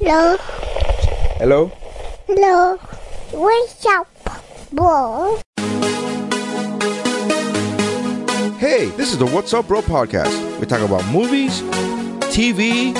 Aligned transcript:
Hello. 0.00 0.36
Hello? 1.38 1.72
Hello. 2.28 2.76
What's 3.32 3.84
up, 3.84 4.06
bro? 4.72 5.40
Hey, 8.58 8.90
this 8.96 9.10
is 9.10 9.18
the 9.18 9.26
What's 9.26 9.52
Up 9.52 9.66
Bro 9.66 9.82
podcast. 9.82 10.60
We 10.60 10.66
talk 10.66 10.82
about 10.82 11.04
movies, 11.12 11.62
TV, 12.30 12.94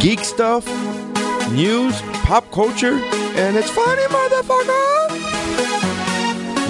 geek 0.00 0.20
stuff, 0.20 0.64
news, 1.50 2.00
pop 2.22 2.48
culture, 2.52 2.94
and 2.94 3.56
it's 3.56 3.70
funny, 3.70 4.02
motherfucker. 4.02 5.10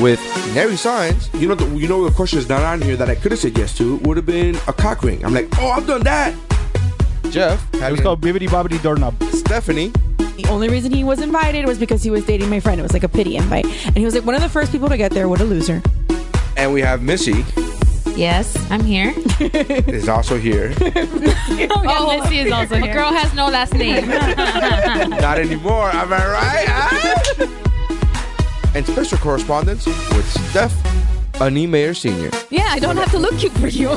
With 0.02 0.20
Nary 0.54 0.76
Signs, 0.76 1.28
you 1.34 1.48
know, 1.48 1.54
the, 1.54 1.66
you 1.76 1.86
know, 1.86 2.02
the 2.08 2.16
question 2.16 2.38
is 2.38 2.48
not 2.48 2.62
on 2.62 2.80
here 2.80 2.96
that 2.96 3.10
I 3.10 3.14
could 3.14 3.32
have 3.32 3.40
said 3.40 3.58
yes 3.58 3.76
to 3.76 3.96
would 3.98 4.16
have 4.16 4.24
been 4.24 4.56
a 4.68 4.72
cock 4.72 5.02
ring. 5.02 5.22
I'm 5.22 5.34
like, 5.34 5.48
oh, 5.58 5.68
I've 5.68 5.86
done 5.86 6.02
that. 6.04 6.34
Jeff, 7.30 7.62
It 7.74 7.90
was 7.90 8.00
called 8.00 8.20
Bibbidi 8.20 8.48
Bobbidi 8.48 8.80
Doorknob. 8.82 9.14
Stephanie, 9.32 9.88
The 10.18 10.46
only 10.48 10.68
reason 10.68 10.92
he 10.92 11.04
was 11.04 11.20
invited 11.20 11.66
was 11.66 11.78
because 11.78 12.02
he 12.02 12.10
was 12.10 12.24
dating 12.24 12.48
my 12.50 12.60
friend. 12.60 12.78
It 12.80 12.82
was 12.82 12.92
like 12.92 13.02
a 13.04 13.08
pity 13.08 13.36
invite. 13.36 13.64
And 13.86 13.96
he 13.96 14.04
was 14.04 14.14
like 14.14 14.24
one 14.24 14.34
of 14.34 14.40
the 14.42 14.48
first 14.48 14.72
people 14.72 14.88
to 14.88 14.96
get 14.96 15.12
there. 15.12 15.28
What 15.28 15.40
a 15.40 15.44
loser. 15.44 15.82
and 16.56 16.72
we 16.72 16.80
have 16.82 17.02
Missy 17.02 17.44
Yes, 18.16 18.56
I'm 18.70 18.82
here. 18.82 19.12
is 19.40 20.08
also 20.08 20.38
here. 20.38 20.72
Oh, 21.68 22.18
Missy 22.22 22.38
is 22.38 22.52
also 22.52 22.76
here. 22.76 22.86
The 22.86 22.92
girl 22.92 23.12
has 23.12 23.34
no 23.34 23.46
last 23.48 23.74
name. 23.74 24.08
Not 25.20 25.38
anymore, 25.38 25.90
am 25.90 26.12
I 26.12 26.26
right? 26.26 26.66
Huh? 26.68 27.46
and 28.74 28.86
special 28.86 29.18
correspondence 29.18 29.84
with 29.86 30.26
Steph 30.50 30.74
Annie 31.40 31.66
Mayer 31.66 31.92
Sr. 31.94 32.30
Yeah, 32.50 32.68
I 32.70 32.78
don't 32.78 32.96
have 32.96 33.10
to 33.10 33.18
look 33.18 33.36
cute 33.38 33.52
for 33.52 33.68
you. 33.68 33.88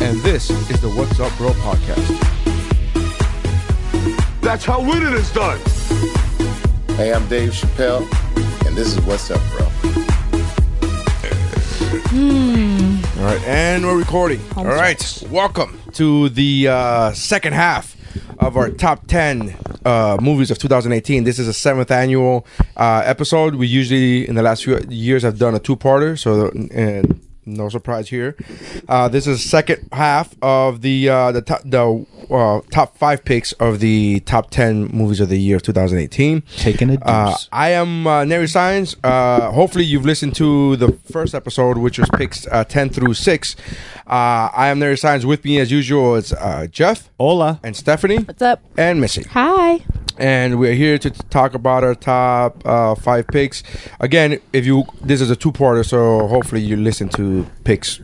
No. 0.00 0.06
and 0.06 0.20
this 0.20 0.50
is 0.50 0.80
the 0.80 0.88
What's 0.88 1.18
Up 1.20 1.36
Bro 1.36 1.50
podcast. 1.50 2.06
That's 4.40 4.64
how 4.64 4.80
winning 4.80 5.12
is 5.12 5.30
done. 5.32 5.58
Hey, 6.96 7.12
I'm 7.12 7.26
Dave 7.28 7.50
Chappelle, 7.52 8.02
and 8.66 8.76
this 8.76 8.96
is 8.96 9.00
What's 9.04 9.30
Up, 9.30 9.40
Bro. 9.50 9.66
All 13.18 13.24
right, 13.24 13.42
and 13.46 13.84
we're 13.84 13.98
recording. 13.98 14.40
All 14.56 14.64
right, 14.64 15.22
welcome 15.30 15.80
to 15.94 16.28
the 16.30 16.68
uh, 16.68 17.12
second 17.12 17.52
half 17.54 17.96
of 18.38 18.56
our 18.56 18.70
top 18.70 19.06
10 19.08 19.56
uh, 19.84 20.16
movies 20.20 20.50
of 20.50 20.58
2018. 20.58 21.24
This 21.24 21.38
is 21.38 21.48
a 21.48 21.52
seventh 21.52 21.90
annual 21.90 22.46
uh, 22.76 23.02
episode. 23.04 23.56
We 23.56 23.66
usually, 23.66 24.28
in 24.28 24.34
the 24.36 24.42
last 24.42 24.64
few 24.64 24.78
years, 24.88 25.22
have 25.22 25.38
done 25.38 25.54
a 25.54 25.58
two 25.58 25.76
parter, 25.76 26.18
so 26.18 26.48
and 26.72 27.20
no 27.56 27.68
surprise 27.68 28.08
here. 28.08 28.36
Uh, 28.88 29.08
this 29.08 29.26
is 29.26 29.44
second 29.48 29.88
half 29.92 30.34
of 30.42 30.82
the 30.82 31.08
uh, 31.08 31.32
the 31.32 31.42
top 31.42 31.62
the 31.64 32.04
uh, 32.30 32.60
top 32.70 32.96
five 32.98 33.24
picks 33.24 33.52
of 33.52 33.80
the 33.80 34.20
top 34.20 34.50
10 34.50 34.88
movies 34.92 35.18
of 35.20 35.28
the 35.30 35.38
year 35.38 35.56
of 35.56 35.62
2018. 35.62 36.42
Taking 36.56 36.90
a 36.90 36.96
deuce. 36.98 37.02
Uh, 37.06 37.36
I 37.52 37.70
am 37.70 38.06
uh, 38.06 38.24
Nary 38.24 38.46
Science. 38.48 38.94
Uh, 39.02 39.50
hopefully, 39.52 39.84
you've 39.84 40.04
listened 40.04 40.34
to 40.36 40.76
the 40.76 40.92
first 41.10 41.34
episode, 41.34 41.78
which 41.78 41.98
was 41.98 42.08
picks 42.16 42.46
uh, 42.48 42.64
10 42.64 42.90
through 42.90 43.14
6. 43.14 43.56
Uh, 44.06 44.10
I 44.54 44.68
am 44.68 44.78
Nary 44.78 44.96
Science. 44.98 45.24
With 45.24 45.44
me, 45.44 45.58
as 45.58 45.70
usual, 45.70 46.16
is 46.16 46.32
uh, 46.34 46.66
Jeff 46.70 47.10
Hola. 47.18 47.60
and 47.62 47.74
Stephanie 47.74 48.18
What's 48.18 48.42
up? 48.42 48.60
and 48.76 49.00
Missy. 49.00 49.22
Hi. 49.30 49.80
And 50.20 50.58
we're 50.58 50.74
here 50.74 50.98
to 50.98 51.10
talk 51.10 51.54
about 51.54 51.84
our 51.84 51.94
top 51.94 52.60
uh, 52.66 52.96
five 52.96 53.28
picks. 53.28 53.62
Again, 54.00 54.40
if 54.52 54.66
you 54.66 54.84
this 55.00 55.20
is 55.20 55.30
a 55.30 55.36
two 55.36 55.52
parter, 55.52 55.86
so 55.86 56.26
hopefully 56.26 56.60
you 56.60 56.76
listen 56.76 57.08
to 57.10 57.37
picks 57.64 58.00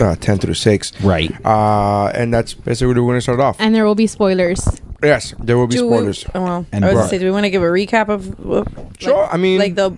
uh, 0.00 0.16
10 0.16 0.38
through 0.38 0.54
6. 0.54 1.00
Right. 1.02 1.32
Uh, 1.44 2.06
and 2.14 2.32
that's 2.32 2.54
basically 2.54 2.88
where 2.94 3.02
we're 3.02 3.08
going 3.10 3.18
to 3.18 3.22
start 3.22 3.40
off. 3.40 3.56
And 3.58 3.74
there 3.74 3.84
will 3.84 3.94
be 3.94 4.06
spoilers. 4.06 4.60
yes, 5.02 5.34
there 5.38 5.56
will 5.56 5.66
be 5.66 5.76
Do 5.76 5.86
we- 5.88 5.96
spoilers. 5.96 6.24
oh, 6.34 6.42
well, 6.42 6.66
And 6.72 6.84
I 6.84 6.88
was 6.88 6.92
bro- 6.94 7.00
gonna 7.02 7.10
say, 7.10 7.18
do 7.18 7.24
we 7.24 7.30
want 7.30 7.44
to 7.44 7.50
give 7.50 7.62
a 7.62 7.66
recap 7.66 8.08
of? 8.08 8.38
of 8.50 8.66
Sure, 8.98 9.22
like- 9.22 9.34
I 9.34 9.36
mean- 9.36 9.58
like 9.58 9.74
the. 9.74 9.96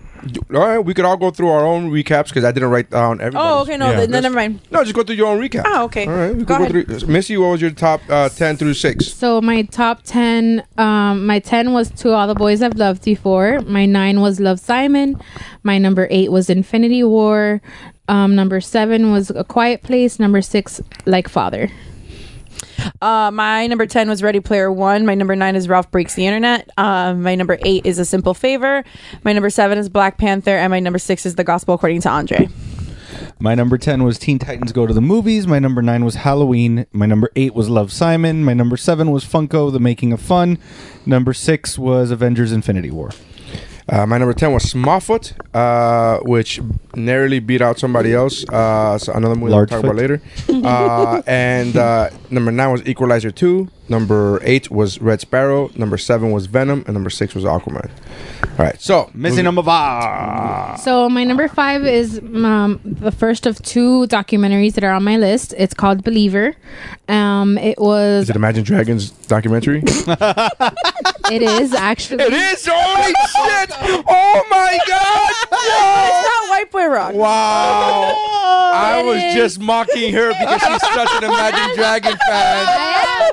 All 0.54 0.60
right, 0.60 0.78
we 0.78 0.94
could 0.94 1.04
all 1.04 1.16
go 1.16 1.32
through 1.32 1.48
our 1.48 1.66
own 1.66 1.90
recaps 1.90 2.28
because 2.28 2.44
I 2.44 2.52
didn't 2.52 2.70
write 2.70 2.90
down 2.90 3.20
everything. 3.20 3.40
Oh, 3.44 3.62
okay, 3.62 3.76
no, 3.76 3.90
Yeah. 3.90 3.96
then, 3.96 4.12
then 4.12 4.22
never 4.22 4.36
mind. 4.36 4.60
No, 4.70 4.84
just 4.84 4.94
go 4.94 5.02
through 5.02 5.16
your 5.16 5.26
own 5.26 5.40
recap. 5.40 5.64
Oh, 5.66 5.86
okay. 5.86 6.06
All 6.06 6.12
right. 6.14 6.36
We 6.36 6.44
Go 6.44 6.58
could 6.58 6.86
go 6.86 6.98
through. 6.98 7.08
Missy, 7.08 7.36
what 7.36 7.48
was 7.48 7.60
your 7.60 7.72
top 7.72 8.00
uh, 8.08 8.28
10 8.28 8.56
through 8.56 8.74
6? 8.74 9.04
So 9.08 9.40
my 9.40 9.62
top 9.62 10.02
ten, 10.04 10.62
um, 10.78 11.26
my 11.26 11.40
ten 11.40 11.72
was 11.72 11.90
To 12.02 12.12
All 12.12 12.28
the 12.28 12.36
Boys 12.36 12.62
I've 12.62 12.76
Loved 12.76 13.04
Before. 13.04 13.62
My 13.62 13.84
nine 13.84 14.20
was 14.20 14.38
Love 14.38 14.60
Simon. 14.60 15.20
My 15.64 15.78
number 15.78 16.06
eight 16.08 16.30
was 16.30 16.48
Infinity 16.48 17.02
War. 17.02 17.60
Um, 18.08 18.34
number 18.34 18.60
seven 18.60 19.12
was 19.12 19.30
A 19.30 19.44
Quiet 19.44 19.82
Place. 19.82 20.18
Number 20.18 20.42
six, 20.42 20.80
Like 21.06 21.28
Father. 21.28 21.70
Uh, 23.00 23.30
my 23.32 23.66
number 23.66 23.86
10 23.86 24.08
was 24.08 24.22
Ready 24.22 24.40
Player 24.40 24.70
One. 24.70 25.06
My 25.06 25.14
number 25.14 25.36
nine 25.36 25.56
is 25.56 25.68
Ralph 25.68 25.90
Breaks 25.90 26.14
the 26.14 26.26
Internet. 26.26 26.68
Uh, 26.76 27.14
my 27.14 27.34
number 27.34 27.58
eight 27.64 27.86
is 27.86 27.98
A 27.98 28.04
Simple 28.04 28.34
Favor. 28.34 28.84
My 29.24 29.32
number 29.32 29.50
seven 29.50 29.78
is 29.78 29.88
Black 29.88 30.18
Panther. 30.18 30.56
And 30.56 30.70
my 30.70 30.80
number 30.80 30.98
six 30.98 31.24
is 31.26 31.36
The 31.36 31.44
Gospel 31.44 31.74
According 31.74 32.00
to 32.02 32.08
Andre. 32.10 32.48
My 33.38 33.54
number 33.54 33.78
10 33.78 34.04
was 34.04 34.18
Teen 34.18 34.38
Titans 34.38 34.72
Go 34.72 34.86
to 34.86 34.94
the 34.94 35.00
Movies. 35.00 35.46
My 35.46 35.58
number 35.58 35.82
9 35.82 36.04
was 36.04 36.16
Halloween. 36.16 36.86
My 36.92 37.06
number 37.06 37.30
8 37.36 37.54
was 37.54 37.68
Love 37.68 37.92
Simon. 37.92 38.44
My 38.44 38.54
number 38.54 38.76
7 38.76 39.10
was 39.10 39.24
Funko, 39.24 39.72
The 39.72 39.80
Making 39.80 40.12
of 40.12 40.20
Fun. 40.20 40.58
Number 41.06 41.32
6 41.32 41.78
was 41.78 42.10
Avengers 42.10 42.52
Infinity 42.52 42.90
War. 42.90 43.10
Uh, 43.88 44.06
my 44.06 44.16
number 44.18 44.32
10 44.32 44.52
was 44.52 44.64
Smallfoot, 44.64 45.32
uh, 45.54 46.20
which 46.22 46.60
narrowly 46.94 47.40
beat 47.40 47.60
out 47.60 47.78
somebody 47.78 48.14
else. 48.14 48.44
Uh, 48.48 48.96
so 48.98 49.12
another 49.12 49.34
movie 49.34 49.52
we'll 49.52 49.66
talk 49.66 49.80
about 49.84 49.96
later. 49.96 50.20
Uh, 50.64 51.20
and 51.26 51.76
uh, 51.76 52.08
number 52.30 52.52
9 52.52 52.70
was 52.70 52.86
Equalizer 52.86 53.32
2. 53.32 53.68
Number 53.88 54.38
8 54.44 54.70
was 54.70 55.00
Red 55.00 55.20
Sparrow. 55.20 55.70
Number 55.74 55.98
7 55.98 56.30
was 56.30 56.46
Venom. 56.46 56.84
And 56.86 56.94
number 56.94 57.10
6 57.10 57.34
was 57.34 57.42
Aquaman. 57.44 57.90
All 58.62 58.68
right, 58.68 58.80
so. 58.80 59.10
Missing 59.12 59.42
number 59.42 59.60
5. 59.60 60.78
So 60.78 61.08
my 61.08 61.24
number 61.24 61.48
five 61.48 61.84
is 61.84 62.20
um, 62.20 62.78
the 62.84 63.10
first 63.10 63.44
of 63.44 63.60
two 63.62 64.06
documentaries 64.06 64.74
that 64.74 64.84
are 64.84 64.92
on 64.92 65.02
my 65.02 65.16
list. 65.16 65.52
It's 65.58 65.74
called 65.74 66.04
Believer. 66.04 66.54
Um, 67.08 67.58
it 67.58 67.80
was. 67.80 68.24
Is 68.24 68.30
it 68.30 68.36
Imagine 68.36 68.62
Dragons 68.62 69.10
documentary? 69.10 69.82
It 71.30 71.40
is 71.40 71.72
actually. 71.72 72.24
it 72.24 72.32
is! 72.32 72.68
Holy 72.70 73.06
shit! 73.06 73.70
Oh 74.06 74.44
my 74.50 74.78
god! 74.86 75.30
It's 75.50 76.28
not 76.28 76.50
White 76.50 76.70
Boy 76.70 76.86
Rock. 76.88 77.14
Wow! 77.14 78.12
I 78.74 79.02
was 79.02 79.16
is. 79.22 79.34
just 79.34 79.60
mocking 79.60 80.12
her 80.12 80.28
because 80.28 80.60
she's 80.60 80.82
such 80.92 81.08
an 81.14 81.24
Imagine 81.24 81.74
Dragon 81.76 82.12
fan. 82.12 82.66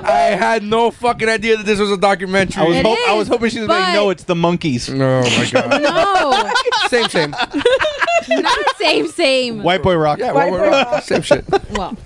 I 0.04 0.36
had 0.38 0.62
no 0.62 0.90
fucking 0.90 1.28
idea 1.28 1.58
that 1.58 1.66
this 1.66 1.78
was 1.78 1.90
a 1.90 1.96
documentary. 1.98 2.62
I 2.62 2.68
was, 2.68 2.76
It 2.76 2.86
hope, 2.86 2.98
I 3.08 3.14
was 3.14 3.28
hoping 3.28 3.50
she 3.50 3.58
was 3.58 3.68
going 3.68 3.84
to 3.84 3.92
know 3.92 4.10
it's 4.10 4.24
the 4.24 4.34
monkeys. 4.34 4.88
Oh 5.26 5.38
my 5.38 5.50
god! 5.50 5.82
No, 5.90 6.88
same, 6.88 7.08
same. 7.08 7.30
not 7.30 8.58
same, 8.76 9.08
same. 9.08 9.62
White 9.62 9.82
Boy 9.82 9.96
Rock. 9.96 10.18
Yeah, 10.18 10.32
well, 10.32 10.50
we're, 10.50 11.00
same 11.02 11.22
shit. 11.22 11.44
Well, 11.70 11.96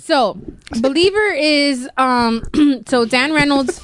so 0.00 0.38
Believer 0.80 1.32
is 1.32 1.88
um. 1.96 2.42
so 2.86 3.04
Dan 3.04 3.32
Reynolds. 3.32 3.80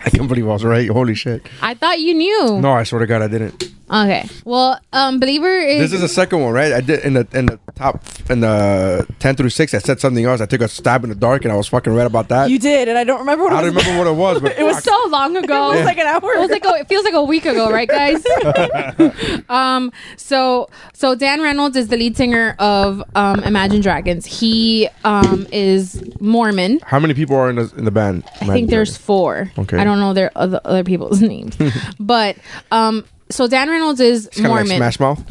I 0.04 0.10
can't 0.10 0.28
believe 0.28 0.44
I 0.48 0.52
was 0.52 0.64
right. 0.64 0.88
Holy 0.88 1.14
shit! 1.14 1.46
I 1.62 1.74
thought 1.74 2.00
you 2.00 2.14
knew. 2.14 2.60
No, 2.60 2.72
I 2.72 2.84
swear 2.84 3.00
to 3.00 3.06
God, 3.06 3.22
I 3.22 3.28
didn't. 3.28 3.70
Okay. 3.92 4.28
Well, 4.44 4.78
um, 4.92 5.18
Believer 5.18 5.48
is. 5.48 5.80
This 5.80 5.92
is 5.94 6.00
the 6.00 6.08
second 6.08 6.40
one, 6.42 6.52
right? 6.52 6.72
I 6.72 6.80
did 6.80 7.04
in 7.04 7.14
the 7.14 7.26
in 7.32 7.46
the 7.46 7.58
top 7.74 8.04
in 8.30 8.38
the 8.40 9.04
ten 9.18 9.34
through 9.34 9.50
six. 9.50 9.74
I 9.74 9.78
said 9.78 9.98
something 9.98 10.24
else. 10.24 10.40
I 10.40 10.46
took 10.46 10.60
a 10.60 10.68
stab 10.68 11.02
in 11.02 11.10
the 11.10 11.16
dark, 11.16 11.44
and 11.44 11.50
I 11.52 11.56
was 11.56 11.66
fucking 11.66 11.92
right 11.92 12.06
about 12.06 12.28
that. 12.28 12.50
You 12.50 12.60
did, 12.60 12.86
and 12.88 12.96
I 12.96 13.02
don't 13.02 13.18
remember 13.18 13.44
what 13.44 13.52
I 13.52 13.58
it 13.58 13.62
don't 13.62 13.74
remember 13.74 13.98
what 13.98 14.06
it 14.06 14.16
was, 14.16 14.40
but 14.40 14.52
it 14.58 14.62
was 14.62 14.76
fuck. 14.76 14.84
so 14.84 15.08
long 15.10 15.36
ago. 15.36 15.60
It 15.72 15.76
was 15.76 15.84
like 15.86 15.98
an 15.98 16.06
hour. 16.06 16.32
It 16.34 16.40
was 16.40 16.50
like 16.50 16.64
a, 16.64 16.80
it 16.80 16.88
feels 16.88 17.04
like 17.04 17.14
a 17.14 17.22
week 17.22 17.46
ago, 17.46 17.70
right, 17.70 17.88
guys? 17.88 18.24
um, 19.48 19.92
so 20.16 20.68
so 20.92 21.14
Dan 21.14 21.40
Reynolds 21.40 21.76
is 21.76 21.88
the 21.88 21.96
lead 21.96 22.16
singer 22.16 22.54
of 22.58 23.02
um, 23.16 23.40
Imagine 23.40 23.80
Dragons. 23.80 24.24
He 24.24 24.88
um 25.04 25.46
is 25.52 26.02
Mormon. 26.20 26.78
How 26.84 27.00
many 27.00 27.14
people 27.14 27.34
are 27.36 27.50
in 27.50 27.56
the 27.56 27.72
in 27.76 27.84
the 27.84 27.90
band? 27.90 28.24
I 28.40 28.46
think 28.46 28.70
there's 28.70 28.96
four. 28.96 29.50
Okay. 29.58 29.78
I 29.78 29.84
don't 29.84 29.89
know 29.98 30.12
their 30.14 30.30
other, 30.36 30.60
other 30.64 30.84
people's 30.84 31.20
names, 31.32 31.56
but 32.00 32.36
um, 32.70 33.04
so 33.30 33.46
Dan 33.48 33.68
Reynolds 33.68 34.00
is 34.00 34.28
kind 34.32 34.46
of 34.46 34.52
like 34.52 34.66
Mormon. 34.66 34.76
Smash 34.76 35.00
Mouth. 35.00 35.24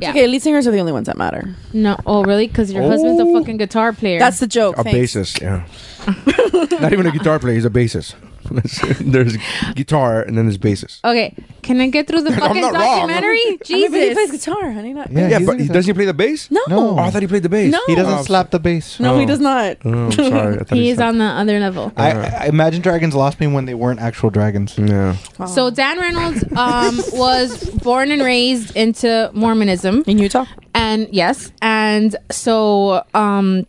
yeah. 0.00 0.10
Okay, 0.10 0.26
lead 0.26 0.40
singers 0.42 0.66
are 0.66 0.70
the 0.70 0.78
only 0.80 0.92
ones 0.92 1.06
that 1.06 1.16
matter. 1.16 1.54
No, 1.72 1.98
oh 2.06 2.22
really? 2.24 2.46
Because 2.46 2.72
your 2.72 2.82
husband's 2.84 3.20
a 3.20 3.26
fucking 3.32 3.56
guitar 3.56 3.92
player. 3.92 4.18
That's 4.18 4.38
the 4.40 4.46
joke. 4.46 4.78
A 4.78 4.84
Thanks. 4.84 5.14
bassist, 5.14 5.40
yeah. 5.40 5.66
Not 6.80 6.92
even 6.92 7.06
a 7.06 7.10
guitar 7.10 7.38
player. 7.38 7.54
He's 7.54 7.64
a 7.64 7.70
bassist. 7.70 8.14
there's 9.00 9.36
guitar 9.74 10.22
and 10.22 10.36
then 10.36 10.46
there's 10.46 10.58
bassist. 10.58 11.00
okay. 11.04 11.34
Can 11.62 11.80
I 11.80 11.88
get 11.90 12.06
through 12.06 12.22
the 12.22 12.30
I'm 12.32 12.40
fucking 12.40 12.62
not 12.62 12.72
wrong. 12.74 12.82
documentary? 13.08 13.40
I 13.46 13.88
mean, 13.88 13.92
he 13.92 14.14
plays 14.14 14.30
guitar, 14.30 14.70
honey. 14.72 14.92
Not 14.94 15.10
Yeah, 15.12 15.28
Yeah, 15.28 15.38
he's 15.38 15.46
but 15.46 15.54
a 15.54 15.58
he, 15.58 15.62
guitar- 15.64 15.74
doesn't 15.74 15.90
he 15.90 15.94
play 15.94 16.04
the 16.06 16.14
bass? 16.14 16.50
no, 16.50 16.60
Oh, 16.70 16.98
I 16.98 17.10
thought 17.10 17.22
he 17.22 17.28
played 17.28 17.42
the 17.42 17.48
bass. 17.48 17.72
No. 17.72 17.80
He 17.86 17.94
doesn't 17.94 18.18
Oh, 18.20 18.22
slap 18.22 18.50
the 18.50 18.58
bass. 18.58 18.98
no, 19.00 19.14
Oh. 19.14 19.18
he 19.18 19.26
does 19.26 19.40
not. 19.40 19.76
Oh, 19.84 19.90
I'm 20.06 20.12
sorry. 20.12 20.54
I 20.56 20.58
thought 20.64 20.76
He 20.78 20.88
is 20.90 20.96
slapped- 20.96 21.08
on 21.10 21.18
the 21.18 21.24
other 21.24 21.60
level. 21.60 21.92
I, 21.96 22.10
I 22.12 22.46
Imagine 22.46 22.80
Dragons 22.82 23.14
lost 23.14 23.38
me 23.40 23.46
when 23.46 23.66
they 23.66 23.74
weren't 23.74 24.00
actual 24.00 24.30
dragons. 24.30 24.78
Yeah. 24.78 25.16
So 25.46 25.70
Dan 25.70 25.98
Reynolds 26.00 26.42
um, 26.56 26.96
was 27.12 27.64
born 27.82 28.10
and 28.10 28.22
raised 28.22 28.74
into 28.76 29.30
Mormonism, 29.34 30.04
In 30.06 30.18
Utah. 30.18 30.46
and 30.74 31.06
yes, 31.12 31.52
and 31.60 32.16
so 32.30 33.04
um, 33.14 33.66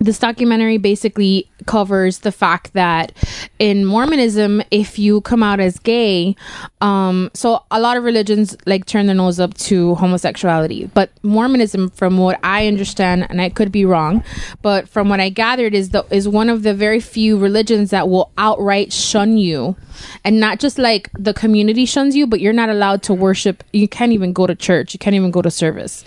this 0.00 0.18
documentary 0.18 0.78
basically 0.78 1.48
covers 1.66 2.20
the 2.20 2.32
fact 2.32 2.72
that 2.74 3.12
in 3.58 3.84
Mormonism, 3.84 4.62
if 4.70 4.98
you 4.98 5.20
come 5.20 5.42
out 5.42 5.60
as 5.60 5.78
gay, 5.78 6.36
um, 6.80 7.30
so 7.34 7.62
a 7.70 7.80
lot 7.80 7.96
of 7.96 8.04
religions 8.04 8.56
like 8.66 8.86
turn 8.86 9.06
their 9.06 9.14
nose 9.14 9.38
up 9.40 9.54
to 9.54 9.94
homosexuality, 9.96 10.90
but 10.94 11.10
Mormonism, 11.22 11.90
from 11.90 12.18
what 12.18 12.38
I 12.42 12.66
understand, 12.66 13.26
and 13.30 13.40
I 13.40 13.48
could 13.48 13.70
be 13.72 13.84
wrong, 13.84 14.24
but 14.62 14.88
from 14.88 15.08
what 15.08 15.20
I 15.20 15.28
gathered, 15.28 15.74
is 15.74 15.90
the 15.90 16.04
is 16.10 16.28
one 16.28 16.48
of 16.48 16.62
the 16.62 16.74
very 16.74 17.00
few 17.00 17.38
religions 17.38 17.90
that 17.90 18.08
will 18.08 18.30
outright 18.38 18.92
shun 18.92 19.36
you, 19.36 19.76
and 20.24 20.40
not 20.40 20.58
just 20.58 20.78
like 20.78 21.10
the 21.18 21.34
community 21.34 21.86
shuns 21.86 22.16
you, 22.16 22.26
but 22.26 22.40
you're 22.40 22.52
not 22.52 22.68
allowed 22.68 23.02
to 23.04 23.14
worship. 23.14 23.62
You 23.72 23.88
can't 23.88 24.12
even 24.12 24.32
go 24.32 24.46
to 24.46 24.54
church. 24.54 24.94
You 24.94 24.98
can't 24.98 25.14
even 25.14 25.30
go 25.30 25.42
to 25.42 25.50
service, 25.50 26.04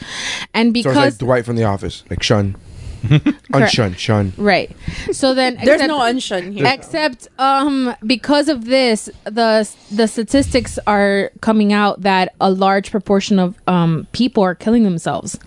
and 0.53 0.69
So 0.69 0.73
because 0.73 1.13
it's 1.13 1.21
like 1.21 1.27
Dwight 1.27 1.45
from 1.45 1.55
The 1.55 1.63
Office, 1.63 2.03
like 2.09 2.21
shun, 2.23 2.55
unshun, 3.53 3.97
shun. 3.97 4.33
Right. 4.37 4.75
So 5.11 5.33
then 5.33 5.55
There's 5.63 5.81
except- 5.81 5.87
no 5.87 5.99
unshun 5.99 6.53
here. 6.53 6.65
Except 6.67 7.27
um 7.39 7.95
because 8.05 8.49
of 8.49 8.65
this 8.65 9.09
the 9.25 9.69
the 9.91 10.07
statistics 10.07 10.77
are 10.87 11.31
coming 11.41 11.73
out 11.73 12.01
that 12.01 12.33
a 12.41 12.51
large 12.51 12.91
proportion 12.91 13.39
of 13.39 13.55
um 13.67 14.07
people 14.11 14.43
are 14.43 14.55
killing 14.55 14.83
themselves 14.83 15.39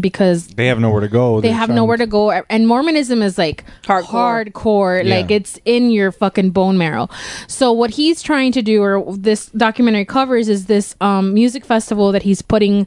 because 0.00 0.48
They 0.48 0.66
have 0.66 0.78
nowhere 0.80 1.00
to 1.00 1.08
go. 1.08 1.40
they 1.40 1.50
have 1.50 1.68
nowhere 1.70 1.96
to 1.96 2.06
go 2.06 2.30
and 2.30 2.66
mormonism 2.66 3.22
is 3.22 3.38
like 3.38 3.64
Hardcore. 3.84 4.52
hardcore 4.52 5.04
Yeah. 5.04 5.16
like 5.16 5.30
it's 5.30 5.58
in 5.64 5.90
your 5.90 6.12
fucking 6.12 6.50
bone 6.50 6.78
marrow 6.78 7.08
so 7.46 7.72
what 7.72 7.90
he's 7.90 8.22
trying 8.22 8.52
to 8.52 8.62
do 8.62 8.82
or 8.82 9.16
this 9.16 9.46
documentary 9.46 10.04
covers 10.04 10.48
is 10.48 10.66
this 10.66 10.94
um 11.00 11.34
music 11.34 11.64
festival 11.64 12.12
that 12.12 12.22
he's 12.22 12.42
putting 12.42 12.86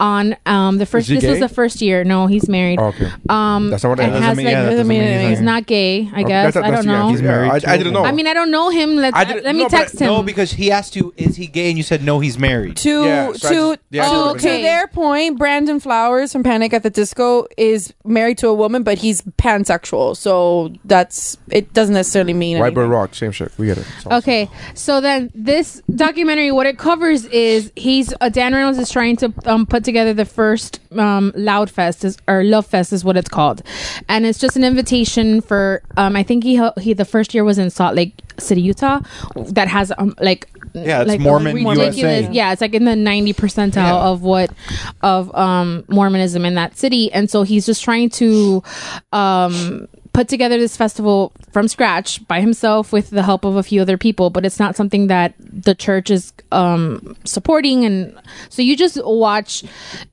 on 0.00 0.36
um 0.46 0.78
the 0.78 0.86
first 0.86 1.08
he 1.08 1.14
this 1.16 1.24
is 1.24 1.34
gay? 1.34 1.40
the 1.40 1.48
first 1.48 1.80
year 1.82 2.04
no 2.04 2.26
he's 2.26 2.48
married 2.48 2.78
Oh, 2.80 2.86
okay. 2.86 3.10
um 3.28 3.70
That's 3.70 3.82
not 3.84 3.90
what 3.90 4.00
I 4.00 4.04
and 4.04 4.24
has 4.24 4.36
mean- 4.36 4.46
like 4.46 4.52
yeah, 4.52 4.62
that 4.64 4.70
doesn't 4.70 4.88
mean 4.88 5.02
he's 5.02 5.28
he's 5.36 5.40
not 5.40 5.66
gay 5.66 6.08
i 6.14 6.22
guess 6.22 6.54
that's- 6.54 6.56
i 6.56 6.70
don't 6.74 6.86
yeah, 6.86 6.92
know 7.02 7.08
he's 7.08 7.22
married. 7.22 7.64
I- 7.64 7.74
I 7.74 7.76
didn't 7.76 7.92
know. 7.92 8.04
I 8.04 8.12
mean, 8.12 8.26
I 8.26 8.34
don't 8.34 8.50
know 8.50 8.70
him. 8.70 8.96
Let's, 8.96 9.16
I 9.16 9.24
didn't- 9.24 9.44
let 9.44 9.54
me 9.54 9.62
no, 9.62 9.68
but- 9.68 9.76
text 9.76 9.98
him. 10.00 10.06
No, 10.06 10.22
because 10.22 10.52
he 10.52 10.70
asked 10.70 10.96
you, 10.96 11.12
is 11.16 11.36
he 11.36 11.46
gay? 11.46 11.68
And 11.68 11.76
you 11.76 11.82
said, 11.82 12.02
no, 12.02 12.20
he's 12.20 12.38
married. 12.38 12.76
to 12.78 13.04
Yeah, 13.04 13.32
so 13.32 13.48
to 13.48 13.54
just- 13.76 13.78
yeah, 13.90 14.08
Oh, 14.10 14.30
okay. 14.30 14.56
to 14.58 14.62
their 14.62 14.86
point, 14.88 15.36
Brandon 15.38 15.78
Flowers 15.80 16.32
from 16.32 16.42
Panic 16.46 16.72
at 16.72 16.84
the 16.84 16.90
Disco 16.90 17.48
is 17.56 17.92
married 18.04 18.38
to 18.38 18.46
a 18.46 18.54
woman, 18.54 18.84
but 18.84 18.98
he's 18.98 19.20
pansexual. 19.22 20.16
So 20.16 20.72
that's 20.84 21.36
it. 21.50 21.72
Doesn't 21.72 21.94
necessarily 21.94 22.34
mean 22.34 22.60
White 22.60 22.72
Boy 22.72 22.82
anything. 22.82 22.92
Rock, 22.92 23.14
same 23.16 23.32
shit. 23.32 23.50
We 23.58 23.66
get 23.66 23.78
it. 23.78 23.86
It's 23.96 24.06
awesome. 24.06 24.18
Okay, 24.18 24.50
so 24.74 25.00
then 25.00 25.32
this 25.34 25.82
documentary, 25.92 26.52
what 26.52 26.66
it 26.66 26.78
covers 26.78 27.24
is 27.26 27.72
he's 27.74 28.14
uh, 28.20 28.28
Dan 28.28 28.54
Reynolds 28.54 28.78
is 28.78 28.90
trying 28.90 29.16
to 29.16 29.34
um, 29.44 29.66
put 29.66 29.82
together 29.82 30.14
the 30.14 30.24
first 30.24 30.78
um, 30.96 31.32
Loud 31.34 31.68
Fest 31.68 32.04
is, 32.04 32.16
or 32.28 32.44
Love 32.44 32.66
Fest 32.66 32.92
is 32.92 33.04
what 33.04 33.16
it's 33.16 33.28
called, 33.28 33.62
and 34.08 34.24
it's 34.24 34.38
just 34.38 34.56
an 34.56 34.62
invitation 34.62 35.40
for 35.40 35.82
um, 35.96 36.14
I 36.14 36.22
think 36.22 36.44
he 36.44 36.62
he 36.78 36.92
the 36.92 37.04
first 37.04 37.34
year 37.34 37.42
was 37.42 37.58
in 37.58 37.70
Salt 37.70 37.96
Lake 37.96 38.14
City, 38.38 38.60
Utah, 38.62 39.00
that 39.34 39.68
has 39.68 39.92
um, 39.98 40.14
like 40.20 40.48
Yeah, 40.74 41.00
it's 41.02 41.08
like 41.08 41.20
Mormon 41.20 41.56
USA. 41.58 42.28
Yeah, 42.30 42.52
it's 42.52 42.60
like 42.60 42.74
in 42.74 42.84
the 42.84 42.96
ninety 42.96 43.32
percentile 43.32 43.74
Yeah. 43.76 43.94
of 44.10 44.22
what 44.22 44.50
of 45.02 45.34
um 45.34 45.84
Mormonism 45.88 46.44
in 46.44 46.54
that 46.54 46.76
city, 46.76 47.12
and 47.12 47.30
so 47.30 47.42
he's 47.42 47.66
just 47.66 47.82
trying 47.84 48.10
to 48.10 48.62
um 49.12 49.88
put 50.12 50.28
together 50.28 50.56
this 50.56 50.78
festival 50.78 51.30
from 51.52 51.68
scratch 51.68 52.26
by 52.26 52.40
himself 52.40 52.90
with 52.90 53.10
the 53.10 53.22
help 53.22 53.44
of 53.44 53.56
a 53.56 53.62
few 53.62 53.82
other 53.82 53.98
people 53.98 54.30
but 54.30 54.46
it's 54.46 54.58
not 54.58 54.74
something 54.74 55.08
that 55.08 55.34
the 55.38 55.74
church 55.74 56.08
is 56.10 56.32
um 56.52 57.14
supporting 57.24 57.84
and 57.84 58.18
so 58.48 58.62
you 58.62 58.74
just 58.78 58.96
watch 59.04 59.62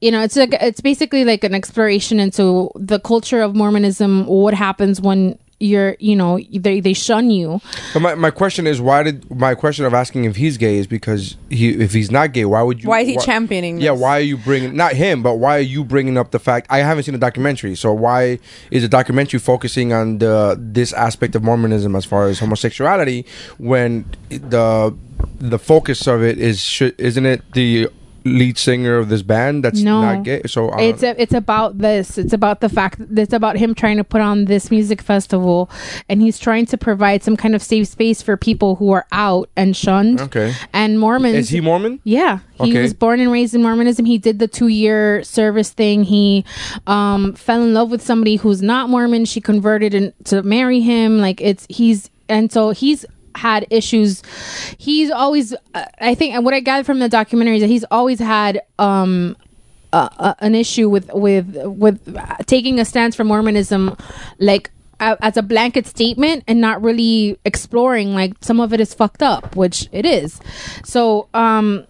you 0.02 0.12
know 0.12 0.22
it's 0.22 0.36
like 0.36 0.52
it's 0.60 0.82
basically 0.82 1.24
like 1.24 1.46
an 1.46 1.54
exploration 1.56 2.20
into 2.20 2.70
the 2.76 3.00
culture 3.00 3.42
of 3.42 3.56
mormonism 3.56 4.26
what 4.26 4.54
happens 4.54 5.00
when 5.00 5.40
you're 5.64 5.96
you 6.00 6.16
know 6.16 6.40
they 6.52 6.80
they 6.80 6.94
shun 6.94 7.32
you 7.32 7.62
But 7.94 8.02
my, 8.02 8.16
my 8.16 8.32
question 8.32 8.68
is, 8.68 8.82
why 8.82 9.04
did 9.04 9.30
my 9.32 9.56
question 9.56 9.86
of 9.86 9.94
asking 9.94 10.26
if 10.26 10.36
he's 10.36 10.58
gay 10.58 10.78
is 10.78 10.88
because 10.88 11.38
he 11.50 11.70
if 11.70 11.94
he's 11.94 12.12
not 12.12 12.34
gay, 12.34 12.46
why 12.46 12.62
would 12.62 12.84
you? 12.84 12.90
Why 12.90 13.00
is 13.02 13.08
he 13.08 13.18
championing 13.18 13.80
Yeah, 13.80 13.92
this? 13.94 14.02
why 14.02 14.18
are 14.18 14.28
you 14.32 14.38
bringing 14.38 14.76
not 14.76 14.94
him, 14.94 15.24
but 15.24 15.36
why 15.36 15.58
are 15.58 15.68
you 15.76 15.84
bringing 15.84 16.18
up 16.18 16.32
the 16.32 16.40
fact? 16.40 16.68
I 16.70 16.80
haven't 16.80 17.04
seen 17.06 17.14
the 17.14 17.20
documentary, 17.30 17.76
so 17.76 17.94
why 17.94 18.40
is 18.72 18.82
the 18.84 18.90
documentary 18.90 19.40
focusing 19.40 19.94
on 19.94 20.18
the 20.20 20.58
this 20.60 20.92
aspect 20.94 21.36
of 21.36 21.44
Mormonism 21.44 21.96
as 21.96 22.06
far 22.06 22.28
as 22.28 22.40
homosexuality 22.40 23.26
when 23.58 24.06
the 24.30 24.94
the 25.40 25.60
focus 25.60 26.08
of 26.08 26.22
it 26.24 26.38
is 26.38 26.60
should, 26.62 26.94
isn't 27.00 27.26
it 27.26 27.42
the 27.54 27.88
lead 28.26 28.58
singer 28.58 28.98
of 28.98 29.10
this 29.10 29.22
band 29.22 29.64
that's 29.64 29.82
No. 29.82 30.02
not 30.02 30.24
gay? 30.24 30.42
So 30.48 30.70
don't- 30.70 30.80
it's 30.80 31.04
a, 31.04 31.22
it's 31.22 31.34
about 31.34 31.78
this 31.80 32.18
it's 32.18 32.34
about 32.34 32.62
the 32.62 32.70
fact 32.70 33.00
it's 33.16 33.34
about 33.34 33.58
him 33.58 33.76
trying 33.76 33.98
to 33.98 34.04
put 34.04 34.22
on 34.22 34.46
this 34.46 34.72
music 34.72 35.02
festival 35.02 35.70
and 36.08 36.22
he's 36.22 36.40
trying 36.40 36.66
to 36.68 36.78
provide 36.78 37.24
some 37.24 37.36
kind 37.36 37.54
of 37.56 37.62
safe 37.62 37.88
space 37.88 38.22
for 38.22 38.38
people 38.38 38.76
who 38.76 38.92
are 38.92 39.06
out 39.12 39.50
and 39.56 39.76
shunned 39.76 40.22
Okay. 40.22 40.54
and 40.72 41.00
mormons 41.00 41.36
is 41.36 41.50
he 41.50 41.60
Mormon? 41.62 42.00
yeah 42.04 42.40
he 42.62 42.72
Okay. 42.72 42.82
was 42.82 42.94
born 42.94 43.20
and 43.20 43.32
raised 43.32 43.54
in 43.54 43.62
mormonism 43.62 44.06
he 44.06 44.18
did 44.18 44.40
the 44.40 44.48
two 44.48 44.68
year 44.70 45.22
service 45.24 45.72
thing 45.72 46.04
he 46.04 46.46
um 46.88 47.34
fell 47.34 47.62
in 47.62 47.74
love 47.74 47.92
with 47.92 48.02
somebody 48.02 48.38
who's 48.38 48.62
not 48.62 48.90
mormon 48.90 49.26
she 49.26 49.42
converted 49.42 49.94
and 49.94 50.14
to 50.26 50.42
marry 50.44 50.80
him 50.80 51.20
like 51.20 51.42
it's 51.42 51.66
he's 51.70 52.10
and 52.30 52.52
so 52.52 52.72
he's 52.72 53.06
had 53.36 53.66
issues. 53.70 54.22
He's 54.78 55.12
always 55.12 55.54
uh, 55.74 55.86
i 56.00 56.16
think 56.16 56.34
and 56.36 56.44
what 56.46 56.54
i 56.54 56.60
gathered 56.60 56.86
from 56.86 57.00
the 57.00 57.10
documentary 57.10 57.56
is 57.58 57.62
that 57.62 57.68
he's 57.70 57.86
always 57.92 58.20
had 58.20 58.62
um 58.80 59.36
uh, 59.92 60.10
uh, 60.18 60.34
an 60.40 60.56
issue 60.56 60.90
with 60.90 61.10
with 61.14 61.56
with 61.66 62.16
uh, 62.18 62.38
taking 62.48 62.80
a 62.80 62.86
stance 62.86 63.16
for 63.16 63.24
mormonism 63.24 63.96
like 64.40 64.72
a- 65.00 65.18
as 65.22 65.38
a 65.38 65.42
blanket 65.44 65.86
statement 65.86 66.44
and 66.48 66.60
not 66.60 66.82
really 66.82 67.38
exploring 67.46 68.14
like 68.16 68.34
some 68.42 68.60
of 68.60 68.74
it 68.74 68.80
is 68.80 68.94
fucked 68.94 69.22
up 69.22 69.56
which 69.56 69.88
it 69.92 70.06
is. 70.06 70.40
So 70.84 71.28
um 71.34 71.86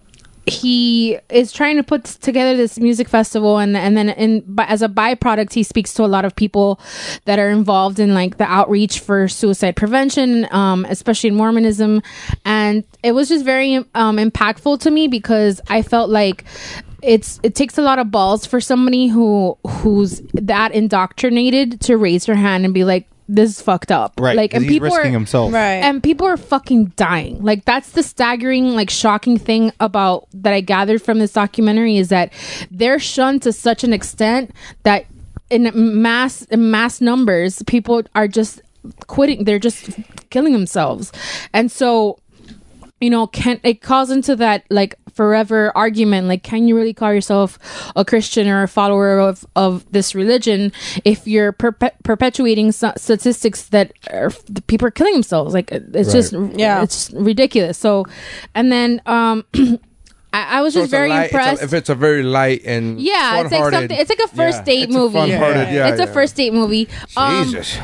he 0.54 1.18
is 1.30 1.52
trying 1.52 1.76
to 1.76 1.82
put 1.82 2.04
together 2.04 2.56
this 2.56 2.78
music 2.78 3.08
festival 3.08 3.58
and 3.58 3.76
and 3.76 3.96
then 3.96 4.08
in 4.10 4.56
as 4.58 4.82
a 4.82 4.88
byproduct 4.88 5.52
he 5.52 5.62
speaks 5.62 5.92
to 5.94 6.04
a 6.04 6.06
lot 6.06 6.24
of 6.24 6.34
people 6.34 6.80
that 7.24 7.38
are 7.38 7.50
involved 7.50 7.98
in 7.98 8.14
like 8.14 8.38
the 8.38 8.44
outreach 8.44 9.00
for 9.00 9.28
suicide 9.28 9.76
prevention 9.76 10.46
um 10.50 10.84
especially 10.88 11.28
in 11.28 11.34
mormonism. 11.34 12.02
And 12.44 12.84
it 13.02 13.12
was 13.12 13.28
just 13.28 13.44
very 13.44 13.76
um 13.94 14.16
impactful 14.16 14.80
to 14.80 14.90
me 14.90 15.08
because 15.08 15.60
i 15.68 15.82
felt 15.82 16.10
like 16.10 16.44
it's 17.02 17.38
it 17.42 17.54
takes 17.54 17.76
a 17.76 17.82
lot 17.82 17.98
of 17.98 18.10
balls 18.10 18.46
for 18.46 18.60
somebody 18.60 19.08
who 19.08 19.58
who's 19.66 20.22
that 20.32 20.72
indoctrinated 20.72 21.80
to 21.82 21.96
raise 21.96 22.26
your 22.26 22.36
hand 22.36 22.64
and 22.64 22.72
be 22.72 22.84
like 22.84 23.06
this 23.28 23.50
is 23.50 23.60
fucked 23.62 23.90
up 23.90 24.12
Right. 24.20 24.36
like 24.36 24.50
'cause 24.50 24.56
and 24.62 24.64
he's 24.70 24.74
people 24.80 24.88
risking 24.94 25.10
are 25.10 25.18
himself. 25.18 25.52
Right. 25.52 25.80
and 25.82 26.02
people 26.02 26.26
are 26.26 26.36
fucking 26.36 26.92
dying 26.96 27.42
like 27.42 27.64
that's 27.64 27.90
the 27.92 28.02
staggering 28.02 28.74
like 28.74 28.90
shocking 28.90 29.38
thing 29.38 29.72
about 29.80 30.28
that 30.34 30.52
i 30.52 30.60
gathered 30.60 31.00
from 31.02 31.18
this 31.18 31.32
documentary 31.32 31.96
is 31.96 32.08
that 32.10 32.32
they're 32.70 32.98
shunned 32.98 33.42
to 33.42 33.52
such 33.52 33.82
an 33.84 33.92
extent 33.92 34.50
that 34.82 35.06
in 35.50 35.70
mass 36.02 36.42
in 36.50 36.70
mass 36.70 37.00
numbers 37.00 37.62
people 37.66 38.02
are 38.14 38.28
just 38.28 38.60
quitting 39.06 39.44
they're 39.44 39.58
just 39.58 39.88
killing 40.30 40.52
themselves 40.52 41.10
and 41.54 41.70
so 41.72 42.18
you 43.00 43.08
know 43.10 43.26
can 43.26 43.58
it 43.62 43.80
calls 43.80 44.10
into 44.10 44.36
that 44.36 44.64
like 44.70 44.94
forever 45.14 45.70
argument 45.76 46.26
like 46.26 46.42
can 46.42 46.66
you 46.68 46.76
really 46.76 46.92
call 46.92 47.12
yourself 47.12 47.58
a 47.96 48.04
christian 48.04 48.48
or 48.48 48.62
a 48.64 48.68
follower 48.68 49.18
of 49.20 49.46
of 49.56 49.84
this 49.92 50.14
religion 50.14 50.72
if 51.04 51.26
you're 51.26 51.52
perpe- 51.52 51.92
perpetuating 52.02 52.72
so- 52.72 52.92
statistics 52.96 53.64
that 53.68 53.92
are, 54.10 54.30
the 54.48 54.60
people 54.62 54.86
are 54.88 54.90
killing 54.90 55.12
themselves? 55.14 55.54
Like 55.54 55.70
it's 55.72 56.12
just 56.12 56.32
Yeah. 56.56 56.82
it's 56.82 57.10
ridiculous. 57.12 57.78
So 57.78 58.06
and 58.54 58.70
then 58.72 59.00
um 59.06 59.44
I, 60.34 60.58
I 60.58 60.62
was 60.62 60.74
So 60.74 60.80
just 60.80 60.90
very 60.90 61.10
light- 61.10 61.26
it's 61.26 61.34
a- 61.34 61.36
impressed 61.38 61.62
if 61.62 61.72
it's 61.72 61.88
a 61.90 61.94
very 61.94 62.22
light 62.24 62.62
and 62.64 63.00
yeah 63.00 63.40
it's 63.42 63.52
like 63.52 63.72
something 63.72 63.96
it's 63.96 64.10
like 64.10 64.18
a 64.18 64.28
first 64.34 64.58
Yeah. 64.58 64.64
date 64.64 64.82
It's 64.84 64.92
movie. 64.92 65.14
fun-hearted- 65.14 65.72
yeah, 65.72 65.88
it's 65.88 66.00
a 66.00 66.08
first 66.08 66.34
date 66.34 66.52
movie. 66.52 66.88
Um 67.16 67.44
Jesus. 67.44 67.78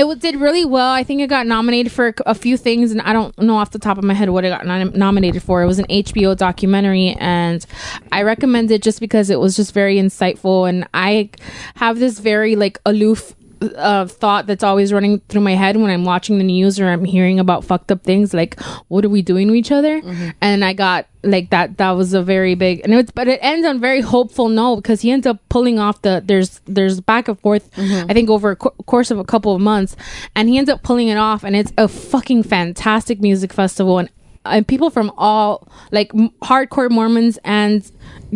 It 0.00 0.18
did 0.20 0.36
really 0.36 0.64
well. 0.64 0.90
I 0.90 1.04
think 1.04 1.20
it 1.20 1.28
got 1.28 1.46
nominated 1.46 1.92
for 1.92 2.14
a- 2.26 2.34
few 2.34 2.56
things, 2.56 2.90
and 2.92 3.00
I 3.02 3.12
don't 3.12 3.36
know 3.38 3.56
off 3.56 3.70
the 3.70 3.78
top 3.78 3.98
of 3.98 4.04
my 4.04 4.14
head 4.14 4.30
what 4.30 4.44
it 4.44 4.48
got 4.50 4.66
nom- 4.66 4.92
nominated 4.94 5.42
for. 5.42 5.62
It 5.62 5.66
was 5.66 5.78
an 5.78 5.86
HBO 5.88 6.36
documentary, 6.36 7.16
and 7.18 7.64
I 8.12 8.22
recommend 8.22 8.70
it 8.70 8.82
just 8.82 9.00
because 9.00 9.30
it 9.30 9.40
was 9.40 9.56
just 9.56 9.72
very 9.72 9.96
insightful. 9.96 10.68
And 10.68 10.86
I 10.94 11.30
have 11.76 11.98
this 11.98 12.18
very 12.18 12.56
like 12.56 12.80
aloof 12.84 13.34
uh, 13.76 14.06
thought 14.06 14.46
that's 14.46 14.62
always 14.64 14.92
running 14.92 15.20
through 15.28 15.40
my 15.42 15.54
head 15.54 15.76
when 15.76 15.90
I'm 15.90 16.04
watching 16.04 16.38
the 16.38 16.44
news 16.44 16.78
or 16.80 16.88
I'm 16.88 17.04
hearing 17.04 17.38
about 17.40 17.64
fucked 17.64 17.90
up 17.92 18.02
things. 18.04 18.32
Like, 18.34 18.60
what 18.88 19.04
are 19.04 19.08
we 19.08 19.22
doing 19.22 19.48
to 19.48 19.54
each 19.54 19.72
other? 19.72 20.00
And 20.40 20.64
I 20.64 20.72
got 20.72 21.06
like 21.22 21.50
that. 21.50 21.78
That 21.78 21.92
was 21.92 22.12
a 22.14 22.22
very 22.22 22.54
big, 22.54 22.80
and 22.84 22.92
it's 22.94 23.10
but 23.10 23.28
it 23.28 23.38
ends 23.42 23.66
on 23.66 23.80
very 23.80 24.00
hopeful 24.00 24.48
note 24.48 24.76
because 24.76 25.00
he 25.00 25.10
ends 25.10 25.26
up 25.26 25.38
pulling 25.48 25.78
off 25.78 26.02
the 26.02 26.22
there's 26.24 26.60
there's 26.66 27.00
back 27.00 27.28
and 27.28 27.38
forth. 27.40 27.70
I 27.78 28.12
think 28.12 28.28
over 28.30 28.50
a 28.52 28.56
co- 28.56 28.74
course 28.86 29.10
of 29.10 29.18
a 29.18 29.24
couple 29.24 29.54
of 29.54 29.60
months, 29.60 29.96
and 30.36 30.48
he 30.48 30.58
ends 30.58 30.68
up 30.70 30.82
pulling 30.82 31.08
it 31.08 31.16
off, 31.16 31.44
and 31.44 31.56
it's 31.56 31.72
a 31.78 31.88
fucking 31.88 32.42
fantastic 32.44 33.20
music 33.20 33.52
festival 33.52 33.98
and. 33.98 34.08
and 34.46 34.68
people 34.68 34.90
from 34.90 35.10
all 35.16 35.66
like 35.90 36.10
m- 36.14 36.28
hardcore 36.42 36.90
Mormons 36.90 37.38
and 37.44 37.90